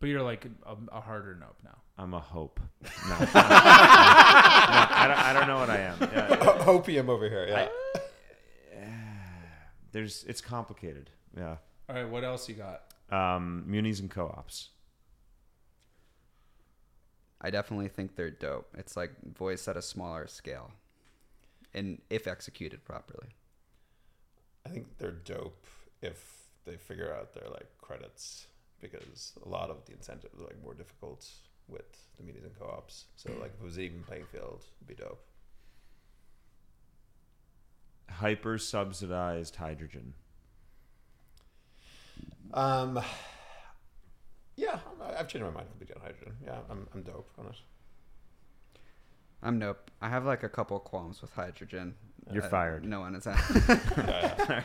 But 0.00 0.08
you're 0.08 0.22
like 0.22 0.46
a, 0.66 0.76
a 0.96 1.00
harder 1.00 1.36
nope 1.38 1.56
now. 1.62 1.76
I'm 1.98 2.14
a 2.14 2.20
hope. 2.20 2.58
No. 2.82 3.16
No, 4.70 4.86
I, 4.96 5.06
don't, 5.08 5.18
I 5.18 5.32
don't 5.32 5.48
know 5.48 5.58
what 5.58 5.70
I 5.70 5.78
am. 5.78 5.96
Yeah. 6.00 6.64
Opium 6.66 7.10
over 7.10 7.28
here. 7.28 7.46
Yeah. 7.48 7.68
There's 9.92 10.24
it's 10.24 10.40
complicated. 10.40 11.10
Yeah. 11.36 11.56
All 11.88 11.96
right, 11.96 12.08
what 12.08 12.24
else 12.24 12.48
you 12.48 12.54
got? 12.54 12.82
Um, 13.10 13.64
munis 13.66 14.00
and 14.00 14.10
co-ops. 14.10 14.70
I 17.40 17.50
definitely 17.50 17.88
think 17.88 18.16
they're 18.16 18.30
dope. 18.30 18.74
It's 18.76 18.96
like 18.96 19.12
voice 19.34 19.66
at 19.66 19.76
a 19.76 19.82
smaller 19.82 20.26
scale, 20.26 20.70
and 21.74 22.00
if 22.10 22.26
executed 22.26 22.84
properly. 22.84 23.28
I 24.66 24.68
think 24.68 24.98
they're 24.98 25.10
dope 25.10 25.66
if 26.02 26.44
they 26.66 26.76
figure 26.76 27.14
out 27.14 27.32
their 27.34 27.48
like 27.50 27.66
credits 27.80 28.46
because 28.80 29.32
a 29.44 29.48
lot 29.48 29.70
of 29.70 29.84
the 29.86 29.92
incentives 29.92 30.38
are 30.40 30.44
like 30.44 30.62
more 30.62 30.74
difficult 30.74 31.26
with 31.68 32.06
the 32.16 32.22
munis 32.22 32.44
and 32.44 32.58
co-ops. 32.58 33.06
So 33.16 33.30
like 33.40 33.52
if 33.54 33.60
it 33.60 33.64
was 33.64 33.76
an 33.78 33.84
even 33.84 34.02
playing 34.02 34.26
field, 34.30 34.64
it'd 34.80 34.96
be 34.96 35.02
dope. 35.02 35.24
Hyper 38.10 38.58
subsidized 38.58 39.56
hydrogen. 39.56 40.14
Um. 42.52 43.00
Yeah, 44.56 44.80
I- 45.00 45.14
I've 45.20 45.28
changed 45.28 45.44
my 45.46 45.50
mind 45.52 45.68
completely 45.70 45.94
on 45.96 46.02
hydrogen. 46.02 46.36
Yeah, 46.44 46.58
I'm, 46.68 46.86
I'm 46.94 47.02
dope 47.02 47.30
on 47.38 47.46
it. 47.46 47.56
I'm 49.42 49.58
nope. 49.58 49.90
I 50.02 50.08
have 50.10 50.26
like 50.26 50.42
a 50.42 50.48
couple 50.48 50.78
qualms 50.80 51.22
with 51.22 51.32
hydrogen. 51.32 51.94
You're 52.30 52.44
Uh, 52.44 52.48
fired. 52.50 52.84
No 52.84 53.00
one 53.00 53.14
is. 53.14 53.26
Yeah, 53.96 54.36
yeah. 54.48 54.62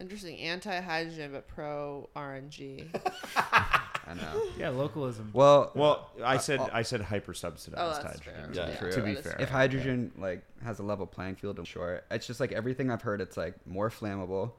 Interesting. 0.00 0.38
Anti 0.38 0.80
hydrogen, 0.80 1.32
but 1.32 1.46
pro 1.46 2.08
RNG. 2.16 2.86
I 4.10 4.14
know. 4.14 4.42
Yeah, 4.58 4.68
localism. 4.70 5.30
Well, 5.32 5.70
Well, 5.74 6.10
I 6.22 6.36
Uh, 6.36 6.38
said 6.38 6.60
uh, 6.60 6.68
I 6.72 6.82
said 6.82 7.00
hyper 7.00 7.32
subsidized 7.34 7.80
Oh, 7.82 8.02
that's 8.02 8.18
hydrogen. 8.20 8.52
fair. 8.54 8.68
Yeah, 8.70 8.76
true. 8.78 8.92
To 8.92 9.02
be 9.02 9.12
that 9.14 9.18
is 9.20 9.24
fair. 9.26 9.36
if 9.40 9.48
hydrogen 9.50 10.12
like 10.18 10.42
has 10.64 10.78
a 10.78 10.82
level 10.82 11.06
playing 11.06 11.36
field, 11.36 11.58
I'm 11.58 11.64
sure 11.64 12.02
it's 12.10 12.26
just 12.26 12.40
like 12.40 12.52
everything 12.52 12.90
I've 12.90 13.02
heard. 13.02 13.20
It's 13.20 13.36
like 13.36 13.54
more 13.66 13.88
flammable 13.90 14.52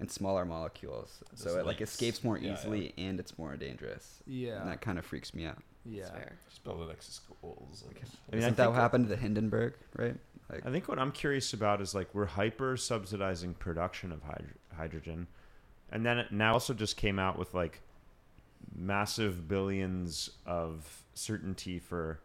and 0.00 0.10
smaller 0.10 0.44
molecules, 0.44 1.18
so 1.34 1.44
Just 1.44 1.56
it 1.56 1.66
like 1.66 1.80
leaks. 1.80 1.92
escapes 1.92 2.22
more 2.22 2.38
Yeah, 2.38 2.52
easily 2.54 2.94
and 2.98 3.18
it's 3.18 3.36
more 3.38 3.56
dangerous. 3.56 4.22
Yeah. 4.26 4.60
and 4.60 4.70
that 4.70 4.80
kind 4.80 4.98
of 4.98 5.04
freaks 5.04 5.34
me 5.34 5.44
out. 5.46 5.58
Yeah. 5.84 6.02
That's 6.02 6.10
fair. 6.14 6.32
Just 6.48 6.62
build 6.64 6.82
it 6.82 6.88
next 6.88 7.06
to 7.06 7.12
schools. 7.12 7.82
And, 7.86 7.96
I 7.96 8.02
mean, 8.02 8.04
I 8.04 8.36
Isn't 8.36 8.48
think 8.50 8.56
that 8.58 8.66
what 8.66 8.74
what- 8.74 8.80
happened 8.82 9.04
to 9.06 9.08
the 9.10 9.16
Hindenburg, 9.16 9.74
right? 9.96 10.16
Like, 10.50 10.64
I 10.66 10.70
think 10.70 10.88
what 10.88 10.98
I'm 10.98 11.12
curious 11.12 11.52
about 11.52 11.80
is 11.82 11.94
like 11.94 12.14
we're 12.14 12.26
hyper 12.26 12.76
subsidizing 12.76 13.54
production 13.54 14.12
of 14.12 14.22
hydro- 14.22 14.46
hydrogen, 14.76 15.26
and 15.90 16.06
then 16.06 16.18
it 16.18 16.30
now 16.32 16.52
also 16.54 16.72
just 16.74 16.96
came 16.96 17.18
out 17.18 17.38
with 17.38 17.52
like 17.52 17.80
massive 18.74 19.48
billions 19.48 20.30
of 20.46 21.04
certainty 21.14 21.78
for 21.78 22.20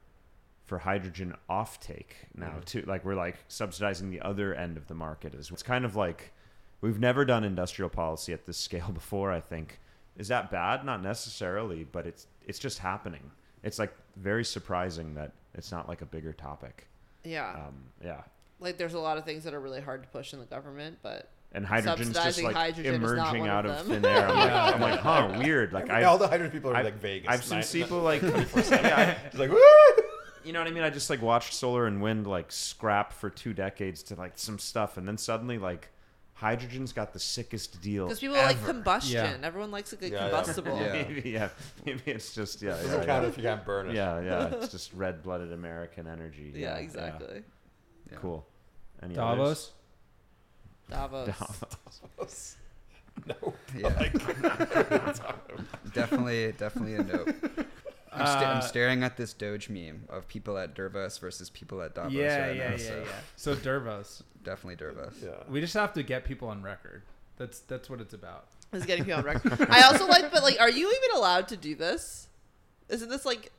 for 0.65 0.77
hydrogen 0.80 1.35
offtake 1.49 2.14
now 2.35 2.51
Mhm. 2.60 2.65
too. 2.65 2.81
Like 2.84 3.03
we're 3.03 3.15
like 3.15 3.35
subsidizing 3.49 4.10
the 4.11 4.22
other 4.22 4.53
end 4.55 4.77
of 4.77 4.88
the 4.88 4.93
market 4.95 5.35
as 5.35 5.51
well. 5.51 5.55
It's 5.55 5.64
kind 5.64 5.84
of 5.84 5.95
like 5.97 6.31
we've 6.80 6.99
never 6.99 7.26
done 7.26 7.43
industrial 7.43 7.89
policy 7.89 8.31
at 8.34 8.45
this 8.45 8.57
scale 8.68 8.91
before. 8.91 9.31
I 9.31 9.41
think 9.41 9.80
is 10.15 10.27
that 10.30 10.51
bad? 10.51 10.85
Not 10.85 11.01
necessarily, 11.01 11.84
but 11.84 12.07
it's 12.07 12.27
it's 12.45 12.60
just 12.60 12.80
happening. 12.80 13.31
It's 13.64 13.77
like 13.80 13.93
very 14.15 14.45
surprising 14.45 15.15
that 15.15 15.34
it's 15.53 15.72
not 15.72 15.88
like 15.89 16.01
a 16.01 16.05
bigger 16.05 16.34
topic. 16.34 16.88
Yeah. 17.23 17.51
Um, 17.68 17.84
yeah. 18.03 18.22
like 18.60 18.77
there's 18.77 18.93
a 18.93 18.99
lot 18.99 19.18
of 19.18 19.26
things 19.26 19.43
that 19.43 19.53
are 19.53 19.60
really 19.60 19.81
hard 19.81 20.03
to 20.03 20.10
push 20.10 20.34
in 20.34 20.39
the 20.39 20.45
government, 20.45 20.99
but 21.01 21.30
and 21.53 21.65
hydrogen's 21.65 22.13
just 22.13 22.41
like 22.41 22.55
hydrogen 22.55 22.95
emerging 22.95 23.47
out 23.47 23.65
of 23.65 23.71
of 23.71 23.85
thin 23.88 24.05
air. 24.05 24.27
I'm 24.27 24.35
like, 24.38 24.75
I'm 24.75 24.81
like, 24.81 24.99
huh, 24.99 25.35
weird. 25.39 25.71
Like 25.73 25.89
I 25.89 25.97
mean, 25.97 26.05
all 26.05 26.17
the 26.17 26.27
hydrogen 26.27 26.51
people 26.51 26.71
are 26.71 26.75
I've- 26.75 26.85
like 26.85 26.99
Vegas. 26.99 27.30
I've 27.30 27.43
seen 27.43 27.59
Nine- 27.59 27.67
people 27.67 27.99
like, 28.01 28.21
yeah, 28.55 29.15
Just 29.25 29.38
like, 29.39 29.51
woo! 29.51 29.59
you 30.43 30.51
know 30.51 30.59
what 30.59 30.67
I 30.67 30.71
mean? 30.71 30.84
I 30.84 30.89
just 30.89 31.09
like 31.09 31.21
watched 31.21 31.53
solar 31.53 31.85
and 31.88 32.01
wind 32.01 32.27
like 32.27 32.51
scrap 32.51 33.13
for 33.13 33.30
two 33.30 33.53
decades 33.53 34.03
to 34.03 34.15
like 34.15 34.34
some 34.35 34.59
stuff, 34.59 34.97
and 34.97 35.07
then 35.07 35.17
suddenly 35.17 35.57
like 35.57 35.89
hydrogen's 36.34 36.91
got 36.91 37.13
the 37.13 37.19
sickest 37.19 37.81
deal. 37.81 38.05
because 38.07 38.19
people 38.19 38.35
like 38.35 38.65
combustion. 38.65 39.13
Yeah. 39.41 39.47
Everyone 39.47 39.71
likes 39.71 39.93
a 39.93 39.95
good 39.95 40.11
Yeah, 40.11 40.25
yeah. 40.25 40.30
combustible. 40.31 40.77
Yeah. 40.81 40.91
maybe 41.07 41.30
yeah, 41.30 41.49
maybe 41.85 42.01
it's 42.07 42.34
just 42.34 42.61
yeah, 42.61 42.71
Doesn't 42.71 42.99
yeah, 43.01 43.05
count 43.05 43.25
if 43.25 43.38
you 43.38 43.43
can't 43.43 43.63
burn 43.63 43.89
it. 43.89 43.95
yeah, 43.95 44.19
yeah. 44.19 44.47
It's 44.55 44.69
just 44.71 44.91
red-blooded 44.93 45.53
American 45.53 46.07
energy. 46.07 46.51
Yeah, 46.55 46.77
exactly. 46.77 47.43
Yeah. 48.11 48.17
Cool. 48.17 48.45
Any 49.01 49.13
Davos. 49.15 49.71
Davos. 50.93 51.29
others? 52.19 52.55
No. 53.27 53.53
yeah, 53.77 54.09
definitely, 55.93 56.51
definitely 56.57 56.95
a 56.95 57.03
nope. 57.03 57.29
I'm, 58.11 58.25
sta- 58.27 58.45
I'm 58.51 58.57
Uh, 58.57 58.61
staring 58.61 59.03
at 59.03 59.17
this 59.17 59.33
Doge 59.33 59.69
meme 59.69 60.05
of 60.09 60.27
people 60.27 60.57
at 60.57 60.75
Dervos 60.75 61.19
versus 61.19 61.49
people 61.49 61.81
at 61.81 61.95
Davos 61.95 62.11
yeah, 62.11 62.47
right 62.47 62.55
yeah, 62.55 62.63
now. 62.69 62.71
yeah, 62.71 62.77
so 62.77 62.97
yeah. 62.97 63.05
So 63.35 63.55
Dervos, 63.55 64.21
definitely 64.43 64.83
Dervos. 64.83 65.13
Yeah. 65.23 65.31
we 65.49 65.61
just 65.61 65.73
have 65.73 65.93
to 65.93 66.03
get 66.03 66.25
people 66.25 66.47
on 66.47 66.61
record. 66.63 67.03
That's 67.37 67.59
that's 67.61 67.89
what 67.89 68.01
it's 68.01 68.13
about. 68.13 68.47
is 68.71 68.85
getting 68.85 69.05
people 69.05 69.19
on 69.19 69.25
record. 69.25 69.67
I 69.69 69.83
also 69.83 70.07
like, 70.07 70.31
but 70.31 70.43
like, 70.43 70.59
are 70.59 70.69
you 70.69 70.87
even 70.87 71.17
allowed 71.17 71.47
to 71.49 71.57
do 71.57 71.75
this? 71.75 72.27
Isn't 72.89 73.09
this 73.09 73.25
like 73.25 73.51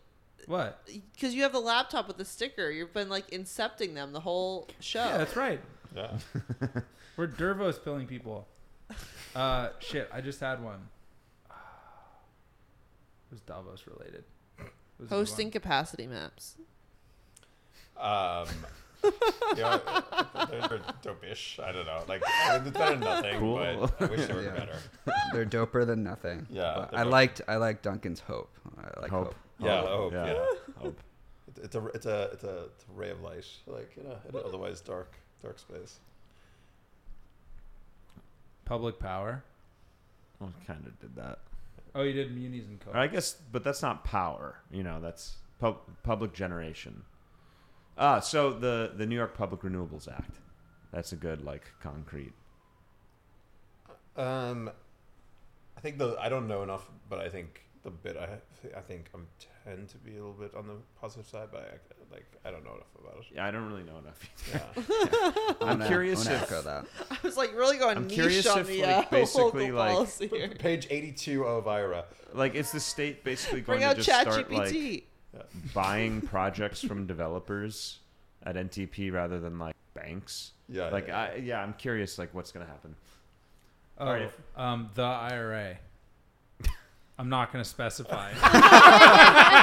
What? 0.47 0.87
because 1.15 1.35
you 1.35 1.43
have 1.43 1.53
the 1.53 1.61
laptop 1.61 2.07
with 2.09 2.17
the 2.19 2.25
sticker? 2.25 2.71
You've 2.71 2.93
been 2.93 3.09
like 3.09 3.31
incepting 3.31 3.95
them 3.95 4.13
the 4.13 4.21
whole 4.21 4.69
show. 4.81 5.05
Yeah, 5.05 5.19
that's 5.19 5.37
right. 5.37 5.61
Yeah. 5.95 6.19
We're 7.17 7.29
Dervos 7.29 7.83
pilling 7.83 8.07
people. 8.07 8.49
Uh, 9.35 9.71
shit, 9.81 10.09
I 10.13 10.21
just 10.21 10.39
had 10.39 10.63
one. 10.63 10.79
It 11.51 11.53
was 13.33 13.41
Davos 13.41 13.83
related. 13.87 14.23
It 14.59 14.65
was 14.99 15.07
a 15.07 15.09
good 15.09 15.09
Hosting 15.17 15.47
one. 15.49 15.53
capacity 15.53 16.07
maps. 16.07 16.57
Um, 17.97 18.47
yeah, 19.57 19.79
they're, 20.51 20.69
they're 20.69 20.81
dope-ish. 21.03 21.59
I 21.61 21.73
don't 21.73 21.87
know. 21.87 22.05
Like, 22.09 22.23
I 22.27 22.59
mean, 22.59 22.69
it's 22.69 22.77
better 22.79 22.91
than 22.93 23.01
nothing, 23.01 23.39
Cool. 23.41 23.91
but 23.99 24.03
I 24.03 24.07
wish 24.07 24.27
they 24.27 24.35
were 24.35 24.43
Yeah. 24.43 24.51
better. 24.53 24.77
They're 25.33 25.47
doper 25.47 25.85
than 25.85 26.05
nothing. 26.05 26.47
Yeah, 26.49 26.75
But 26.77 26.91
they're 26.93 27.01
I 27.01 27.03
dope. 27.05 27.13
liked 27.13 27.41
I 27.49 27.57
liked 27.57 27.83
Duncan's 27.83 28.21
hope. 28.21 28.51
I 28.79 29.01
like 29.01 29.11
Hope. 29.11 29.25
hope. 29.27 29.35
Yeah, 29.59 29.81
Hope. 29.81 29.89
hope. 29.89 30.13
Yeah. 30.13 30.27
Yeah, 30.27 30.45
Hope. 30.77 31.01
It- 31.49 31.65
It's 31.65 31.75
a 31.75 31.87
it's 31.87 32.07
a 32.07 32.23
it's 32.33 32.45
a, 32.45 32.65
it's 32.67 32.85
a 32.85 32.93
ray 32.95 33.11
of 33.11 33.21
light, 33.21 33.47
like 33.67 33.97
you 33.97 34.05
know, 34.05 34.17
in 34.29 34.35
an 34.37 34.43
otherwise 34.47 34.81
dark 34.81 35.13
dark 35.45 35.59
space. 35.59 36.01
public 38.65 38.99
power. 38.99 39.45
Well, 40.41 40.53
kind 40.67 40.87
of 40.87 40.99
did 40.99 41.15
that. 41.17 41.41
Oh, 41.95 42.03
you 42.03 42.13
did 42.13 42.35
munis 42.35 42.67
and 42.67 42.81
co. 42.81 42.91
I 42.93 43.07
guess, 43.07 43.37
but 43.53 43.63
that's 43.63 43.83
not 43.83 44.05
power. 44.05 44.61
You 44.71 44.83
know, 44.83 45.01
that's 45.01 45.37
pub- 45.61 46.03
public 46.03 46.33
generation. 46.33 47.03
Ah, 47.97 48.21
so 48.21 48.53
the 48.53 48.93
the 48.97 49.07
New 49.07 49.15
York 49.15 49.37
Public 49.37 49.61
Renewables 49.61 50.09
Act. 50.11 50.41
That's 50.93 51.13
a 51.13 51.17
good 51.17 51.45
like 51.45 51.73
concrete. 51.81 52.33
Um, 54.17 54.71
I 55.77 55.81
think 55.81 55.99
the 55.99 56.17
I 56.21 56.29
don't 56.29 56.49
know 56.49 56.63
enough, 56.63 56.91
but 57.09 57.21
I 57.21 57.29
think 57.29 57.64
the 57.85 57.91
bit 57.91 58.17
I 58.17 58.39
I 58.77 58.81
think 58.81 59.07
I'm 59.15 59.27
tend 59.65 59.89
to 59.91 59.99
be 59.99 60.13
a 60.13 60.15
little 60.15 60.33
bit 60.33 60.55
on 60.55 60.67
the 60.67 60.75
positive 61.01 61.27
side, 61.27 61.49
but 61.53 61.61
I, 61.61 62.15
like 62.15 62.27
I 62.45 62.51
don't 62.51 62.65
know 62.65 62.73
enough 62.75 62.87
about 62.99 63.19
it. 63.21 63.27
Yeah, 63.35 63.47
I 63.47 63.51
don't 63.51 63.67
really 63.67 63.83
know 63.85 63.99
enough. 63.99 64.21
Yeah. 64.53 65.33
I'm 65.61 65.87
curious 65.87 66.21
I'm 66.27 66.33
gonna 66.33 66.37
if- 66.45 66.53
echo 66.53 66.63
that. 66.63 66.87
I 67.11 67.17
was 67.23 67.37
like 67.37 67.55
really 67.55 67.77
going 67.77 67.97
I'm 67.97 68.07
niche 68.07 68.15
curious 68.15 68.47
on 68.47 68.61
if, 68.61 68.69
the 68.69 68.83
like, 68.83 69.07
uh, 69.07 69.09
basically, 69.11 69.71
like- 69.71 70.09
here. 70.19 70.49
Page 70.59 70.87
82 70.91 71.45
of 71.45 71.69
IRA. 71.69 72.05
Like, 72.33 72.55
is 72.55 72.73
the 72.73 72.81
state 72.81 73.23
basically 73.23 73.61
going 73.61 73.81
Bring 73.81 73.91
to 73.91 73.95
just 73.97 74.09
Chat 74.09 74.23
start 74.23 74.51
like 74.51 75.05
buying 75.73 76.21
projects 76.35 76.81
from 76.81 77.07
developers 77.07 78.01
at 78.43 78.57
NTP 78.57 79.13
rather 79.13 79.39
than 79.41 79.59
like 79.59 79.77
banks? 79.95 80.53
Yeah. 80.69 80.89
Like, 80.89 81.09
yeah, 81.09 81.21
I 81.21 81.35
yeah, 81.37 81.63
I'm 81.63 81.75
curious 81.75 82.19
like 82.19 82.33
what's 82.35 82.51
gonna 82.51 82.67
happen. 82.67 82.95
oh, 83.99 84.07
Alright. 84.07 84.31
um, 84.57 84.91
the 84.95 85.03
IRA. 85.03 85.77
I'm 87.19 87.29
not 87.29 87.53
going 87.53 87.63
to 87.63 87.69
specify. 87.69 88.33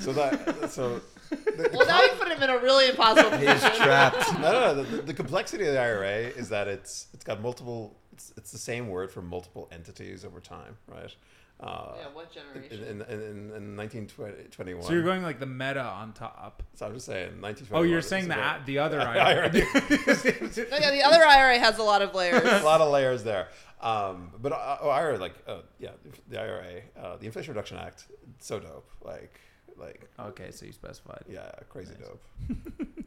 So 0.00 0.12
that 0.14 0.70
so 0.70 1.00
the, 1.30 1.70
Well, 1.72 1.86
now 1.86 2.02
you 2.02 2.08
put 2.18 2.26
him 2.28 2.42
in 2.42 2.50
a 2.50 2.58
really 2.58 2.88
impossible 2.88 3.30
He's 3.38 3.50
position. 3.52 3.76
trapped. 3.84 4.32
no, 4.40 4.52
no, 4.52 4.74
no. 4.74 4.82
The, 4.82 5.02
the 5.02 5.14
complexity 5.14 5.64
of 5.66 5.74
the 5.74 5.80
IRA 5.80 6.16
is 6.28 6.48
that 6.48 6.66
it's 6.66 7.06
it's 7.14 7.22
got 7.22 7.40
multiple. 7.40 7.96
It's, 8.12 8.32
it's 8.36 8.50
the 8.50 8.58
same 8.58 8.88
word 8.88 9.12
for 9.12 9.22
multiple 9.22 9.68
entities 9.70 10.24
over 10.24 10.40
time, 10.40 10.76
right? 10.88 11.14
Uh, 11.62 11.92
Yeah, 11.96 12.04
what 12.12 12.26
in, 12.36 12.42
generation? 12.68 12.84
in, 12.84 13.20
in, 13.20 13.52
in 13.54 13.76
1921. 13.76 14.82
so 14.84 14.92
you're 14.92 15.02
going 15.04 15.22
like 15.22 15.38
the 15.38 15.46
meta 15.46 15.80
on 15.82 16.12
top. 16.12 16.62
So 16.74 16.86
I'm 16.86 16.94
just 16.94 17.06
saying, 17.06 17.40
1921. 17.40 17.78
Oh, 17.80 17.82
you're 17.88 18.02
saying 18.02 18.28
the 18.28 18.34
about- 18.34 18.62
a- 18.62 18.64
the 18.64 18.78
other 18.78 19.00
IRA. 19.00 19.20
IRA. 19.20 19.50
No, 19.52 20.76
yeah, 20.78 20.90
the 20.90 21.02
other 21.04 21.24
IRA 21.24 21.58
has 21.58 21.78
a 21.78 21.82
lot 21.82 22.02
of 22.02 22.14
layers. 22.14 22.42
a 22.44 22.64
lot 22.64 22.80
of 22.80 22.90
layers 22.90 23.22
there. 23.22 23.48
Um, 23.80 24.30
but 24.40 24.52
uh, 24.52 24.78
oh, 24.82 24.90
IRA, 24.90 25.18
like, 25.18 25.34
uh, 25.46 25.58
yeah, 25.78 25.90
the 26.28 26.40
IRA, 26.40 26.80
uh, 27.00 27.16
the 27.16 27.26
Inflation 27.26 27.52
Reduction 27.54 27.78
Act, 27.78 28.06
so 28.38 28.58
dope. 28.60 28.88
Like, 29.02 29.40
like, 29.76 30.08
Okay, 30.18 30.50
so 30.52 30.66
you 30.66 30.72
specified. 30.72 31.24
yeah, 31.28 31.50
crazy 31.68 31.94
Nice. 31.98 32.08
dope. 32.08 32.22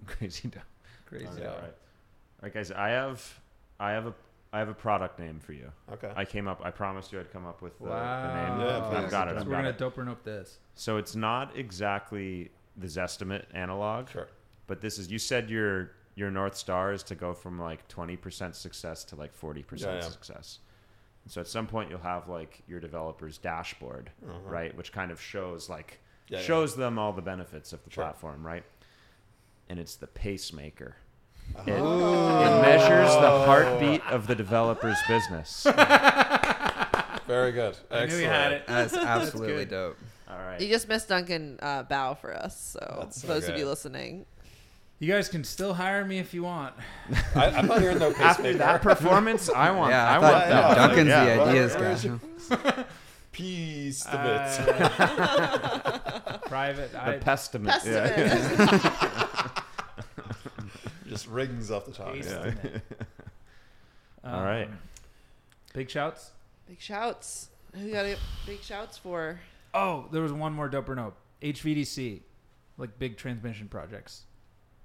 Crazy 0.08 0.48
dope. 0.50 0.64
Crazy. 1.06 1.26
dope. 1.26 1.38
Yeah. 1.40 1.46
right, 1.46 1.50
all 1.56 1.62
right. 1.62 1.64
All 1.66 1.74
right, 2.44 2.54
guys. 2.54 2.72
I 2.72 2.90
have 2.90 3.40
I 3.80 3.92
have 3.92 4.06
a 4.08 4.14
I 4.56 4.60
have 4.60 4.70
a 4.70 4.74
product 4.74 5.20
name 5.20 5.38
for 5.42 5.52
you. 5.52 5.70
Okay. 5.92 6.10
I 6.16 6.24
came 6.24 6.48
up. 6.48 6.62
I 6.64 6.72
promised 6.72 7.12
you 7.12 7.20
I'd 7.20 7.30
come 7.30 7.46
up 7.46 7.62
with 7.62 7.78
the, 7.78 7.90
Wow. 7.90 8.28
the 8.28 8.34
name. 8.58 8.60
Yeah, 8.66 8.88
I've 9.04 9.12
got 9.12 9.28
it. 9.28 9.32
I've 9.32 9.46
we're 9.46 9.52
got 9.52 9.58
gonna 9.58 9.70
it. 9.72 9.78
dope 9.78 9.98
or 9.98 10.06
nope 10.06 10.24
this. 10.24 10.60
So 10.76 10.96
it's 10.96 11.14
not 11.14 11.58
exactly 11.58 12.52
the 12.78 12.88
Zestimate 12.88 13.44
analog, 13.54 14.08
Sure. 14.10 14.30
but 14.68 14.80
this 14.80 14.98
is. 14.98 15.12
You 15.12 15.20
said 15.20 15.50
your 15.50 15.92
your 16.16 16.32
north 16.32 16.56
star 16.56 16.94
is 16.94 17.04
to 17.04 17.16
go 17.16 17.34
from 17.34 17.60
like 17.60 17.86
twenty 17.90 18.16
percent 18.16 18.56
success 18.56 19.04
to 19.06 19.18
like 19.18 19.34
forty 19.34 19.62
percent 19.62 19.96
Yeah, 19.98 20.04
yeah. 20.04 20.10
success. 20.10 20.60
And 21.26 21.32
so 21.34 21.42
at 21.42 21.48
some 21.48 21.68
point 21.68 21.90
you'll 21.90 22.00
have 22.00 22.30
like 22.30 22.64
your 22.66 22.80
developer's 22.80 23.38
dashboard, 23.38 24.10
Uh-huh. 24.26 24.40
right, 24.46 24.74
which 24.78 24.94
kind 24.94 25.12
of 25.12 25.20
shows 25.20 25.68
like 25.70 26.00
Yeah, 26.30 26.38
yeah. 26.38 26.44
shows 26.46 26.78
them 26.78 26.98
all 26.98 27.12
the 27.12 27.22
benefits 27.22 27.74
of 27.74 27.84
the 27.84 27.90
Sure. 27.92 28.06
platform, 28.06 28.48
right? 28.48 28.64
And 29.68 29.80
it's 29.80 29.98
the 29.98 30.08
pacemaker. 30.08 30.96
Uh-huh. 31.56 31.72
It, 31.72 32.48
it 32.48 32.62
measures 32.62 33.14
the 33.16 33.30
heartbeat 33.46 34.02
of 34.08 34.28
the 34.28 34.36
developer's 34.36 34.98
business. 35.08 35.64
Very 37.28 37.52
good. 37.54 37.76
I 37.90 37.96
knew 37.96 38.04
Excellent. 38.04 38.22
you 38.24 38.30
had 38.30 38.52
it. 38.54 38.68
That's 38.68 38.94
absolutely 38.94 39.54
good. 39.66 39.70
dope. 39.70 39.98
All 40.30 40.38
right. 40.38 40.60
You 40.62 40.68
just 40.68 40.88
missed 40.88 41.08
Duncan 41.10 41.58
uh, 41.62 41.84
bow 41.84 42.14
for 42.14 42.36
us. 42.36 42.60
So 42.60 42.98
That's 43.02 43.22
so 43.22 43.28
those 43.28 43.44
of 43.44 43.52
good. 43.56 43.60
you 43.60 43.66
listening, 43.68 44.26
You 45.00 45.12
guys 45.12 45.28
can 45.30 45.44
still 45.44 45.74
hire 45.74 46.04
me 46.06 46.20
if 46.20 46.34
you 46.34 46.44
want. 46.44 46.74
I, 47.36 47.48
I'm 47.48 47.68
not 47.68 47.82
hearing 47.82 48.00
no 48.00 48.12
pacemaker. 48.14 48.28
After 48.50 48.54
that 48.58 48.82
performance, 48.82 49.50
I 49.50 49.72
want. 49.72 49.92
yeah, 49.92 50.08
I, 50.08 50.18
I, 50.18 50.20
thought 50.20 50.34
want 50.34 50.50
yeah, 50.50 50.62
that. 50.62 50.76
Duncan's 50.76 51.08
Yeah. 51.10 51.26
the 51.26 51.38
Well, 51.40 51.50
ideas 51.50 51.76
where 51.76 51.92
is 51.92 52.06
guy. 52.76 52.86
Peace 53.32 54.04
the 54.04 54.18
bits. 54.18 54.60
Uh, 54.60 56.40
private. 56.46 56.92
The 56.94 57.04
I, 57.08 57.18
pestimate. 57.18 57.82
Yeah. 57.86 59.15
Testament. 61.16 61.50
Just 61.50 61.50
rings 61.58 61.72
off 61.72 61.86
the 61.86 61.92
tongue. 61.92 62.14
Taste 62.16 62.30
Yeah. 62.30 62.46
it. 62.64 62.82
All 64.24 64.44
right. 64.44 64.68
Um, 64.68 64.78
Big 65.74 65.90
shouts. 65.90 66.32
big 66.68 66.80
shouts. 66.80 67.50
Who 67.74 67.92
got 67.92 68.04
to 68.04 68.16
big 68.46 68.62
shouts 68.62 68.98
for? 68.98 69.40
Oh, 69.74 70.08
there 70.12 70.22
was 70.22 70.32
one 70.32 70.54
more 70.54 70.70
dope 70.70 70.88
or 70.88 70.96
nope. 70.96 71.16
HVDC, 71.42 72.22
like 72.78 72.98
big 72.98 73.18
transmission 73.18 73.68
projects. 73.68 74.24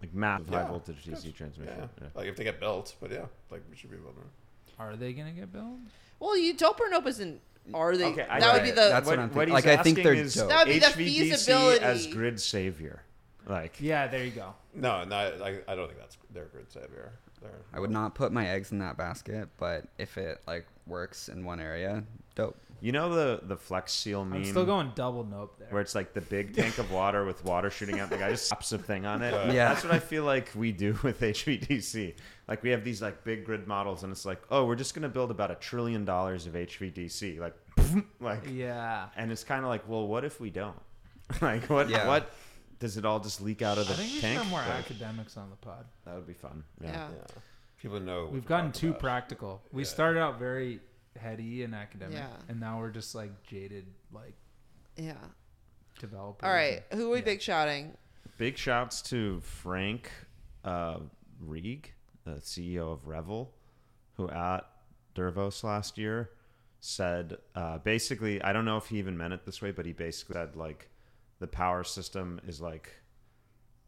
Like 0.02 0.12
massive 0.12 0.48
Yeah. 0.51 0.62
high 0.62 0.69
voltage 0.69 1.05
DC 1.05 1.27
Yeah. 1.27 1.32
transmission. 1.32 1.89
Yeah. 2.01 2.07
Like 2.15 2.27
if 2.27 2.36
they 2.36 2.43
get 2.44 2.59
built, 2.59 2.97
but 3.01 3.12
yeah, 3.12 3.27
like 3.51 3.62
we 3.70 3.77
should 3.77 3.90
be 3.90 3.97
able 3.97 4.11
to. 4.12 4.82
Are 4.82 4.97
they 4.97 5.12
gonna 5.12 5.31
get 5.31 5.52
built? 5.52 5.78
Well, 6.19 6.36
you 6.36 6.55
dope 6.55 6.81
or 6.81 6.89
nope 6.90 7.07
isn't 7.07 7.40
are 7.73 7.97
they? 7.97 8.07
Okay, 8.07 8.27
I 8.28 8.40
that 8.40 8.55
would 8.55 8.62
be 8.65 8.70
the. 8.70 8.77
That's 8.77 9.07
what 9.07 9.19
I'm 9.20 9.28
what 9.28 9.47
thinking. 9.48 9.55
he's 9.57 9.65
Like, 9.66 9.78
I 9.78 9.82
think 9.82 9.98
asking 9.98 10.05
they're 10.05 10.15
is 10.24 10.35
dope. 10.35 10.48
That 10.48 10.66
would 10.66 10.73
be 10.73 10.78
the 10.81 10.86
HVDC 10.86 11.28
feasibility. 11.31 11.85
as 11.85 12.07
grid 12.09 12.40
savior. 12.40 13.02
Like, 13.47 13.77
Yeah, 13.81 14.07
there 14.07 14.25
you 14.25 14.31
go. 14.31 14.55
No, 14.75 15.05
no, 15.05 15.17
I, 15.17 15.59
I 15.67 15.75
don't 15.75 15.89
think 15.89 15.99
that's 15.99 16.17
their 16.33 16.47
grid 16.47 16.71
savior. 16.71 17.12
They're, 17.41 17.51
I 17.73 17.81
would 17.81 17.91
not 17.91 18.15
put 18.15 18.33
my 18.33 18.49
eggs 18.49 18.71
in 18.73 18.79
that 18.81 18.97
basket, 18.97 19.49
but 19.59 19.85
if 19.99 20.19
it 20.19 20.43
like 20.47 20.67
works 20.87 21.29
in 21.29 21.45
one 21.45 21.59
area, 21.59 22.05
dope. 22.35 22.57
you 22.83 22.93
know 22.93 23.09
the 23.15 23.41
the 23.45 23.57
Flex 23.57 23.93
Seal 23.95 24.25
meme 24.27 24.43
I'm 24.43 24.45
still 24.45 24.67
going 24.67 24.93
double 24.95 25.25
nope 25.25 25.57
there. 25.59 25.69
where 25.71 25.81
it's 25.81 25.95
like 25.95 26.12
the 26.12 26.21
big 26.21 26.55
tank 26.55 26.77
of 26.77 26.91
water 26.93 27.25
with 27.25 27.43
water 27.45 27.71
shooting 27.71 27.99
out. 27.99 28.11
The 28.11 28.19
guy 28.19 28.31
just 28.31 28.49
slaps 28.49 28.73
a 28.73 28.79
thing 28.79 29.07
on 29.07 29.23
it. 29.23 29.33
Right. 29.33 29.55
Yeah. 29.55 29.71
that's 29.71 29.83
what 29.85 29.95
I 29.95 29.99
feel 29.99 30.25
like 30.25 30.51
we 30.55 30.71
do 30.71 30.99
with 31.03 31.21
HVDC. 31.21 32.15
Like 32.47 32.62
we 32.62 32.69
have 32.71 32.85
these 32.85 33.01
like 33.01 33.25
big 33.25 33.47
grid 33.47 33.67
models, 33.67 34.03
and 34.03 34.12
it's 34.12 34.27
like, 34.27 34.43
oh, 34.51 34.67
we're 34.67 34.77
just 34.77 34.95
gonna 34.95 35.09
build 35.09 35.31
about 35.31 35.51
a 35.51 35.55
trillion 35.55 36.05
dollars 36.05 36.47
of 36.47 36.53
HVDC. 36.53 37.39
Like, 37.39 37.55
like, 38.21 38.43
yeah. 38.51 39.07
and 39.17 39.33
it's 39.33 39.45
kind 39.45 39.65
of 39.65 39.71
like, 39.71 39.89
well, 39.89 40.07
what 40.07 40.27
if 40.27 40.41
we 40.41 40.51
don't? 40.51 40.77
like, 41.41 41.65
what? 41.71 41.89
Yeah. 41.89 42.07
What? 42.07 42.31
Does 42.81 42.97
it 42.97 43.05
all 43.05 43.20
just 43.20 43.40
leak 43.40 43.62
out 43.62 43.78
of 43.78 43.86
the 43.86 43.93
I 43.93 43.97
the 43.97 44.02
think 44.02 44.09
we 44.09 44.15
should 44.15 44.23
tank? 44.23 44.39
have 44.43 44.51
more 44.51 44.61
Like, 44.61 44.69
academics 44.90 45.36
on 45.36 45.51
the 45.51 45.57
pod. 45.57 45.85
that 46.05 46.15
would 46.16 46.27
be 46.27 46.32
fun. 46.35 46.65
Yeah. 46.82 46.90
yeah. 46.90 47.09
yeah. 47.16 47.24
People 47.81 48.01
know. 48.01 48.24
what 48.24 48.32
We've 48.32 48.43
we're 48.43 48.48
gotten 48.48 48.66
talking 48.73 48.81
too 48.81 48.89
about. 48.89 49.01
practical. 49.01 49.62
We 49.73 49.82
Yeah. 49.82 49.89
started 49.89 50.20
out 50.20 50.39
very 50.39 50.81
heady 51.19 51.62
and 51.62 51.74
academic, 51.74 52.16
Yeah. 52.16 52.28
and 52.48 52.59
now 52.59 52.78
we're 52.81 52.90
just 52.90 53.15
like 53.15 53.31
jaded, 53.44 53.86
like 54.12 54.35
Yeah. 54.97 55.15
developers. 55.98 56.47
All 56.47 56.52
right. 56.52 56.82
Who 56.93 57.09
are 57.09 57.12
we 57.12 57.19
yeah. 57.19 57.24
big 57.24 57.40
shouting? 57.43 57.97
Big 58.39 58.57
shouts 58.57 59.02
to 59.02 59.40
Frank 59.40 60.11
uh, 60.65 60.98
Reig, 61.43 61.86
the 62.24 62.32
CEO 62.40 62.93
of 62.93 63.07
Revel, 63.07 63.52
who 64.16 64.28
at 64.31 64.66
Dervos 65.15 65.62
last 65.65 65.97
year 65.98 66.31
said 66.81 67.36
uh, 67.55 67.78
basically, 67.78 68.43
I 68.43 68.52
don't 68.52 68.65
know 68.66 68.77
if 68.78 68.86
he 68.86 68.98
even 68.98 69.16
meant 69.16 69.32
it 69.35 69.44
this 69.44 69.61
way, 69.62 69.70
but 69.70 69.85
he 69.86 69.93
basically 69.93 70.35
said 70.35 70.55
like 70.57 70.90
the 71.41 71.47
power 71.47 71.83
system 71.85 72.41
is 72.47 72.61
like 72.61 72.93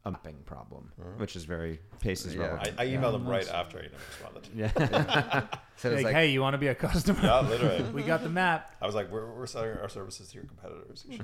a 0.05 0.11
mapping 0.11 0.43
problem, 0.45 0.91
which 1.19 1.37
is 1.37 1.45
very 1.45 1.79
paces 2.01 2.35
Yeah. 2.35 2.47
relevant. 2.49 2.74
I, 2.79 2.83
I 2.83 2.87
emailed 2.89 3.12
Yeah, 3.12 3.16
him 3.16 3.29
right 3.29 3.45
nice. 3.47 3.55
after 3.55 3.81
he 3.83 3.89
responded. 3.89 4.49
yeah. 4.55 5.45
So 5.77 5.91
Like, 5.91 6.05
like, 6.05 6.15
hey, 6.15 6.29
you 6.31 6.41
want 6.41 6.55
to 6.55 6.59
be 6.59 6.69
a 6.69 6.74
customer? 6.74 7.20
Yeah, 7.23 7.41
literally. 7.41 7.83
we 7.93 8.03
got 8.03 8.23
the 8.23 8.29
map. 8.29 8.74
I 8.81 8.87
was 8.87 8.95
like, 8.95 9.11
we're, 9.11 9.31
we're 9.33 9.47
selling 9.47 9.70
our 9.79 9.89
services 9.89 10.29
to 10.29 10.35
your 10.35 10.45
competitors. 10.45 11.05
You. 11.09 11.19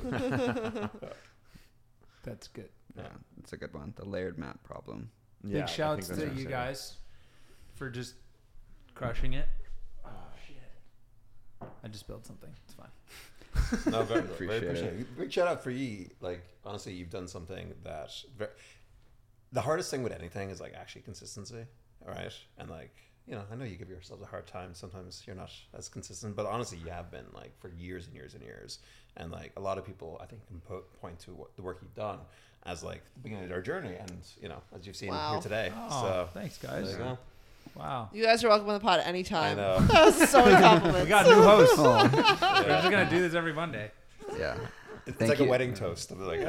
That's 2.24 2.48
good. 2.48 2.68
yeah, 2.96 3.08
it's 3.40 3.52
a 3.52 3.56
good 3.56 3.72
one. 3.74 3.92
The 3.96 4.04
layered 4.04 4.38
map 4.38 4.62
problem. 4.64 5.10
Yeah, 5.44 5.60
Big 5.60 5.68
shouts 5.68 6.08
to 6.08 6.14
you 6.26 6.30
saying. 6.34 6.48
guys 6.48 6.96
for 7.74 7.88
just 7.90 8.14
crushing 8.94 9.34
it. 9.34 9.46
Oh 10.04 10.10
shit! 10.46 11.68
I 11.84 11.88
just 11.88 12.06
built 12.08 12.26
something. 12.26 12.50
It's 12.64 12.74
fine. 12.74 12.88
No, 13.90 14.02
very, 14.02 14.20
Appreciate 14.20 14.46
very 14.60 14.66
appreciate 14.66 15.00
it. 15.00 15.18
Big 15.18 15.32
shout 15.32 15.48
out 15.48 15.62
for 15.62 15.70
you. 15.70 16.08
Like 16.20 16.42
honestly, 16.64 16.92
you've 16.92 17.10
done 17.10 17.28
something 17.28 17.72
that 17.84 18.10
ve- 18.38 18.46
the 19.52 19.60
hardest 19.60 19.90
thing 19.90 20.02
with 20.02 20.12
anything 20.12 20.50
is 20.50 20.60
like 20.60 20.74
actually 20.74 21.02
consistency. 21.02 21.64
All 22.06 22.12
right, 22.14 22.32
and 22.58 22.70
like 22.70 22.94
you 23.26 23.34
know, 23.34 23.42
I 23.52 23.56
know 23.56 23.64
you 23.64 23.76
give 23.76 23.90
yourselves 23.90 24.22
a 24.22 24.26
hard 24.26 24.46
time. 24.46 24.72
Sometimes 24.72 25.22
you're 25.26 25.36
not 25.36 25.50
as 25.76 25.88
consistent, 25.88 26.34
but 26.34 26.46
honestly, 26.46 26.78
you 26.82 26.90
have 26.90 27.10
been 27.10 27.26
like 27.34 27.52
for 27.60 27.68
years 27.68 28.06
and 28.06 28.14
years 28.14 28.32
and 28.34 28.42
years. 28.42 28.78
And 29.18 29.30
like 29.32 29.52
a 29.56 29.60
lot 29.60 29.76
of 29.78 29.84
people, 29.84 30.18
I 30.22 30.26
think, 30.26 30.46
can 30.46 30.60
po- 30.60 30.84
point 31.00 31.18
to 31.20 31.32
what 31.34 31.54
the 31.56 31.62
work 31.62 31.80
you've 31.82 31.94
done 31.94 32.20
as 32.64 32.82
like 32.82 33.02
the 33.14 33.20
beginning 33.20 33.44
of 33.46 33.52
our 33.52 33.60
journey, 33.60 33.94
and 33.96 34.12
you 34.40 34.48
know, 34.48 34.62
as 34.74 34.86
you've 34.86 34.96
seen 34.96 35.10
Wow. 35.10 35.32
here 35.32 35.40
today. 35.40 35.72
Oh, 35.76 36.00
so 36.02 36.28
thanks, 36.32 36.56
there 36.58 36.70
guys. 36.82 36.96
You 37.74 37.80
go. 37.80 37.80
Wow. 37.80 38.08
You 38.12 38.22
guys 38.24 38.44
are 38.44 38.48
welcome 38.48 38.68
on 38.68 38.74
the 38.74 38.80
pod 38.80 39.00
anytime. 39.00 39.58
I 39.58 39.62
anytime. 39.62 39.86
know. 39.86 39.86
That 39.92 40.04
was 40.06 40.28
so 40.30 40.44
many 40.44 40.60
compliments. 40.62 41.00
We 41.04 41.08
got 41.08 41.26
new 41.26 41.42
hosts. 41.42 41.74
Oh, 41.78 42.62
We're 42.66 42.68
just 42.68 42.90
gonna 42.90 43.10
do 43.10 43.20
this 43.20 43.34
every 43.34 43.52
Monday. 43.52 43.90
yeah. 44.38 44.56
It's 45.06 45.16
Thank 45.16 45.30
like 45.30 45.38
you. 45.38 45.46
a 45.46 45.48
wedding 45.48 45.72
toast. 45.74 46.10
I'm 46.10 46.20
like, 46.26 46.40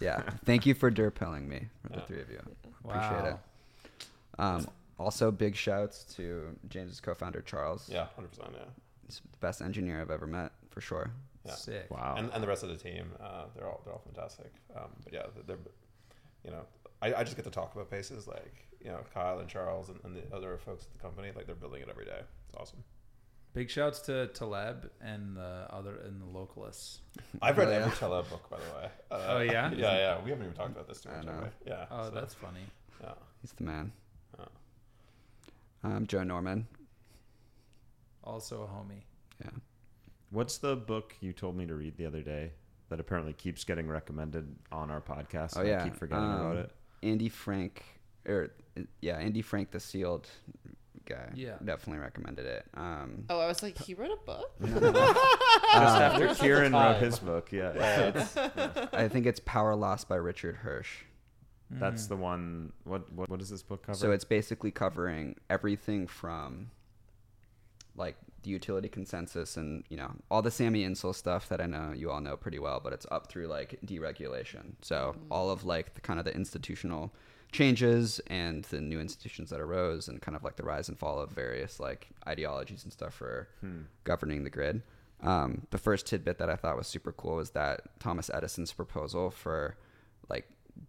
Yeah. 0.00 0.22
Thank 0.44 0.66
you 0.66 0.74
for 0.74 0.90
DER-pilling 0.90 1.48
me, 1.48 1.66
for 1.82 1.88
the 1.88 1.96
Yeah. 1.96 2.04
three 2.04 2.20
of 2.20 2.30
you. 2.30 2.40
Appreciate 2.84 3.10
Wow. 3.22 3.26
it. 3.26 3.36
Um, 4.38 4.68
also, 4.98 5.30
big 5.30 5.56
shouts 5.56 6.04
to 6.16 6.56
James's 6.68 7.00
co-founder 7.00 7.40
Charles. 7.42 7.88
yeah, 7.88 8.06
hundred 8.14 8.28
percent, 8.28 8.50
yeah. 8.54 8.64
He's 9.06 9.20
the 9.20 9.38
best 9.38 9.60
engineer 9.60 10.00
I've 10.00 10.10
ever 10.10 10.26
met, 10.26 10.52
for 10.70 10.80
sure. 10.80 11.10
Yeah. 11.44 11.54
Sick. 11.54 11.90
Wow. 11.90 12.14
and, 12.18 12.30
and 12.32 12.42
the 12.42 12.46
rest 12.48 12.62
of 12.62 12.68
the 12.70 12.76
team, 12.76 13.10
uh, 13.20 13.44
they're 13.54 13.66
all 13.66 13.80
they're 13.84 13.92
all 13.94 14.02
fantastic. 14.04 14.52
Um, 14.76 14.90
but 15.04 15.12
yeah, 15.12 15.22
they're, 15.46 15.58
you 16.44 16.50
know, 16.50 16.62
I, 17.02 17.14
I 17.14 17.24
just 17.24 17.36
get 17.36 17.44
to 17.44 17.50
talk 17.50 17.74
about 17.74 17.90
Paces 17.90 18.26
like 18.26 18.65
you 18.84 18.90
know 18.90 19.00
Kyle 19.14 19.38
and 19.38 19.48
Charles 19.48 19.88
and, 19.88 19.98
and 20.04 20.14
the 20.16 20.34
other 20.36 20.56
folks 20.58 20.84
at 20.84 20.92
the 20.92 20.98
company. 20.98 21.30
Like 21.34 21.46
they're 21.46 21.54
building 21.54 21.82
it 21.82 21.88
every 21.90 22.04
day. 22.04 22.20
It's 22.48 22.56
awesome. 22.56 22.82
Big 23.54 23.70
shouts 23.70 24.00
to 24.00 24.26
Taleb 24.28 24.90
and 25.00 25.34
the 25.36 25.66
other 25.70 25.96
and 26.04 26.20
the 26.20 26.26
localists. 26.26 26.98
I've 27.40 27.56
read 27.56 27.68
Oh, 27.68 27.70
yeah. 27.70 27.76
every 27.78 27.92
Taleb 27.96 28.28
book, 28.28 28.50
by 28.50 28.58
the 28.58 28.78
way. 28.78 28.90
Uh, 29.10 29.26
Oh, 29.36 29.40
yeah? 29.40 29.70
yeah, 29.72 29.96
yeah. 29.96 30.22
We 30.22 30.28
haven't 30.30 30.44
even 30.44 30.54
talked 30.56 30.72
about 30.72 30.86
this 30.88 31.00
too 31.00 31.08
I 31.08 31.16
much. 31.16 31.24
know. 31.26 31.32
have 31.32 31.42
we? 31.64 31.70
Yeah. 31.70 31.86
Oh, 31.90 32.04
so, 32.04 32.10
that's 32.10 32.34
funny. 32.34 32.60
yeah. 33.02 33.12
He's 33.40 33.52
the 33.52 33.64
man. 33.64 33.92
Oh. 34.38 34.44
Um, 35.84 36.06
Joe 36.06 36.22
Norman. 36.22 36.66
Also 38.24 38.62
a 38.62 38.66
homie. 38.66 39.02
Yeah. 39.42 39.50
What's 40.30 40.58
the 40.58 40.76
book 40.76 41.14
you 41.20 41.32
told 41.32 41.56
me 41.56 41.64
to 41.66 41.74
read 41.74 41.96
the 41.96 42.04
other 42.06 42.20
day 42.22 42.52
that 42.88 43.00
apparently 43.00 43.32
keeps 43.32 43.64
getting 43.64 43.88
recommended 43.88 44.54
on 44.72 44.90
our 44.90 45.00
podcast? 45.00 45.54
Oh 45.56 45.60
and 45.60 45.68
yeah. 45.68 45.80
I 45.80 45.84
keep 45.84 45.96
forgetting 45.96 46.24
um, 46.24 46.40
about 46.40 46.56
it. 46.56 46.70
Andy 47.02 47.28
Frank, 47.28 47.84
or 48.26 48.50
yeah, 49.00 49.16
Andy 49.16 49.42
Frank, 49.42 49.70
the 49.70 49.80
sealed 49.80 50.28
guy. 51.04 51.30
Yeah. 51.34 51.54
Definitely 51.64 52.02
recommended 52.02 52.46
it. 52.46 52.66
Um, 52.74 53.24
Oh, 53.30 53.38
I 53.40 53.46
was 53.46 53.62
like, 53.62 53.78
he 53.78 53.94
wrote 53.94 54.10
a 54.10 54.24
book. 54.26 54.50
Just 54.62 54.82
uh, 54.82 56.00
after 56.02 56.34
Kieran 56.34 56.72
wrote 56.72 56.96
his 56.96 57.18
book, 57.18 57.52
yeah. 57.52 57.72
Yeah. 57.74 58.86
I 58.92 59.08
think 59.08 59.26
it's 59.26 59.40
Power 59.40 59.74
Lost 59.74 60.08
by 60.08 60.16
Richard 60.16 60.58
Hirsh. 60.64 61.04
That's 61.70 62.06
the 62.06 62.16
one. 62.16 62.72
What, 62.84 63.12
what 63.12 63.28
what 63.28 63.38
does 63.40 63.50
this 63.50 63.62
book 63.62 63.82
cover? 63.84 63.98
So 63.98 64.12
it's 64.12 64.24
basically 64.24 64.70
covering 64.70 65.34
everything 65.50 66.06
from 66.06 66.70
like 67.96 68.16
the 68.42 68.50
utility 68.50 68.88
consensus 68.88 69.56
and 69.56 69.82
you 69.88 69.96
know 69.96 70.12
all 70.30 70.42
the 70.42 70.50
Sammy 70.50 70.84
Insull 70.84 71.12
stuff 71.12 71.48
that 71.48 71.60
I 71.60 71.66
know 71.66 71.92
you 71.92 72.10
all 72.10 72.20
know 72.20 72.36
pretty 72.36 72.60
well, 72.60 72.80
but 72.82 72.92
it's 72.92 73.06
up 73.10 73.28
through 73.28 73.48
like 73.48 73.80
deregulation. 73.84 74.74
So 74.82 75.16
all 75.28 75.50
of 75.50 75.64
like 75.64 75.94
the 75.94 76.00
kind 76.00 76.20
of 76.20 76.24
the 76.24 76.34
institutional 76.34 77.12
changes 77.52 78.20
and 78.26 78.64
the 78.64 78.80
new 78.80 79.00
institutions 79.00 79.50
that 79.50 79.60
arose 79.60 80.08
and 80.08 80.20
kind 80.20 80.36
of 80.36 80.44
like 80.44 80.56
the 80.56 80.62
rise 80.62 80.88
and 80.88 80.98
fall 80.98 81.18
of 81.20 81.30
various 81.30 81.80
like 81.80 82.08
ideologies 82.26 82.84
and 82.84 82.92
stuff 82.92 83.14
for 83.14 83.48
governing 84.04 84.44
the 84.44 84.50
grid. 84.50 84.82
Um, 85.22 85.66
the 85.70 85.78
first 85.78 86.06
tidbit 86.06 86.38
that 86.38 86.50
I 86.50 86.56
thought 86.56 86.76
was 86.76 86.86
super 86.86 87.12
cool 87.12 87.36
was 87.36 87.50
that 87.50 87.98
Thomas 88.00 88.30
Edison's 88.32 88.72
proposal 88.72 89.30
for 89.30 89.76
like 90.28 90.46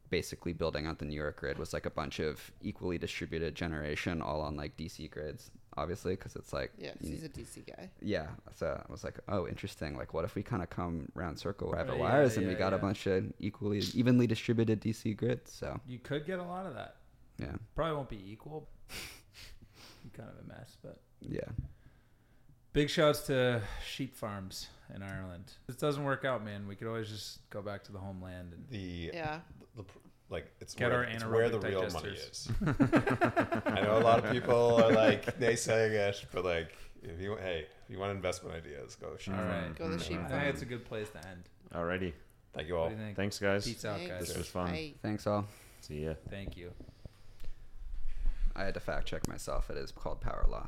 basically 0.09 0.53
building 0.53 0.85
out 0.85 0.99
the 0.99 1.05
New 1.05 1.15
York 1.15 1.39
grid 1.39 1.57
was 1.57 1.73
like 1.73 1.85
a 1.85 1.89
bunch 1.89 2.19
of 2.19 2.51
equally 2.61 2.97
distributed 2.97 3.55
generation 3.55 4.21
all 4.21 4.41
on 4.41 4.57
like 4.57 4.75
DC 4.75 5.09
grids, 5.09 5.51
obviously, 5.77 6.13
because 6.15 6.35
it's 6.35 6.51
like 6.51 6.71
yeah, 6.77 6.91
he's 6.99 7.23
a 7.23 7.29
DC 7.29 7.65
guy. 7.67 7.89
yeah. 8.01 8.27
So 8.55 8.81
I 8.87 8.91
was 8.91 9.03
like, 9.03 9.19
oh, 9.29 9.47
interesting. 9.47 9.95
Like, 9.95 10.13
what 10.13 10.25
if 10.25 10.35
we 10.35 10.43
kind 10.43 10.61
of 10.63 10.69
come 10.69 11.07
round 11.13 11.39
circle 11.39 11.69
private 11.69 11.93
Oh, 11.93 11.95
yeah, 11.95 12.01
wires 12.01 12.35
and 12.37 12.45
we 12.47 12.53
yeah, 12.53 12.59
got 12.59 12.73
a 12.73 12.77
bunch 12.77 13.07
of 13.07 13.25
equally 13.39 13.79
evenly 13.93 14.27
distributed 14.27 14.81
DC 14.81 15.15
grids? 15.15 15.51
So 15.53 15.79
You 15.87 15.99
could 15.99 16.25
get 16.25 16.39
a 16.39 16.43
lot 16.43 16.65
of 16.65 16.73
that. 16.75 16.95
yeah, 17.39 17.53
Probably 17.75 17.95
won't 17.95 18.09
be 18.09 18.21
equal. 18.31 18.67
Kind 20.15 20.29
of 20.29 20.45
a 20.45 20.47
mess, 20.47 20.77
but 20.81 20.97
yeah, 21.21 21.41
big 22.73 22.89
shouts 22.89 23.21
to 23.27 23.61
sheep 23.85 24.15
farms 24.15 24.67
in 24.95 25.03
Ireland. 25.03 25.51
If 25.61 25.67
this 25.67 25.75
doesn't 25.75 26.03
work 26.03 26.23
out, 26.25 26.43
man, 26.43 26.67
we 26.67 26.75
could 26.75 26.87
always 26.87 27.09
just 27.09 27.47
go 27.49 27.61
back 27.61 27.83
to 27.83 27.91
the 27.91 27.99
homeland 27.99 28.53
and 28.53 28.65
The, 28.69 29.11
Yeah. 29.13 29.39
the, 29.75 29.83
pr- 29.83 29.97
like 30.29 30.51
it's 30.59 30.73
Get 30.73 30.89
where, 30.89 30.97
our 30.99 31.03
it's 31.05 31.23
where 31.25 31.49
the 31.49 31.59
anaerobic 31.59 31.69
real 31.69 31.89
money 31.91 32.09
is. 32.09 32.49
I 33.65 33.81
know 33.81 33.97
a 33.97 34.03
lot 34.03 34.23
of 34.23 34.31
people 34.31 34.75
are 34.75 34.91
like 34.91 35.39
naysaying 35.39 35.91
it, 35.91 36.25
but 36.33 36.43
like 36.43 36.75
if 37.03 37.19
you 37.21 37.35
hey 37.37 37.65
if 37.83 37.89
you 37.93 37.99
want 37.99 38.11
investment 38.11 38.55
ideas, 38.55 38.95
go 38.95 39.15
shoot. 39.17 39.33
All 39.33 39.37
farm. 39.39 39.75
Go 39.77 39.89
the 39.89 40.03
sheep 40.03 40.19
I 40.25 40.27
think 40.29 40.43
it's 40.53 40.61
a 40.61 40.65
good 40.65 40.85
place 40.85 41.09
to 41.11 41.17
end. 41.27 41.43
Alrighty. 41.73 42.13
Thank 42.53 42.67
you 42.69 42.73
What 42.75 42.81
all. 42.83 42.89
do 42.89 42.95
you 42.95 43.01
think? 43.01 43.15
Thanks, 43.15 43.39
guys. 43.39 43.65
Peace 43.67 43.85
out, 43.85 43.97
Thanks. 43.97 44.11
guys. 44.11 44.27
This 44.29 44.37
was 44.37 44.47
fun. 44.47 44.71
Bye. 44.71 44.93
thanks 45.01 45.27
all. 45.27 45.45
See 45.81 46.05
ya. 46.05 46.13
Thank 46.29 46.57
you. 46.57 46.71
I 48.55 48.63
had 48.63 48.73
to 48.73 48.79
fact 48.79 49.05
check 49.05 49.27
myself. 49.27 49.69
It 49.69 49.77
is 49.77 49.91
called 49.91 50.19
Power 50.21 50.45
Law. 50.49 50.65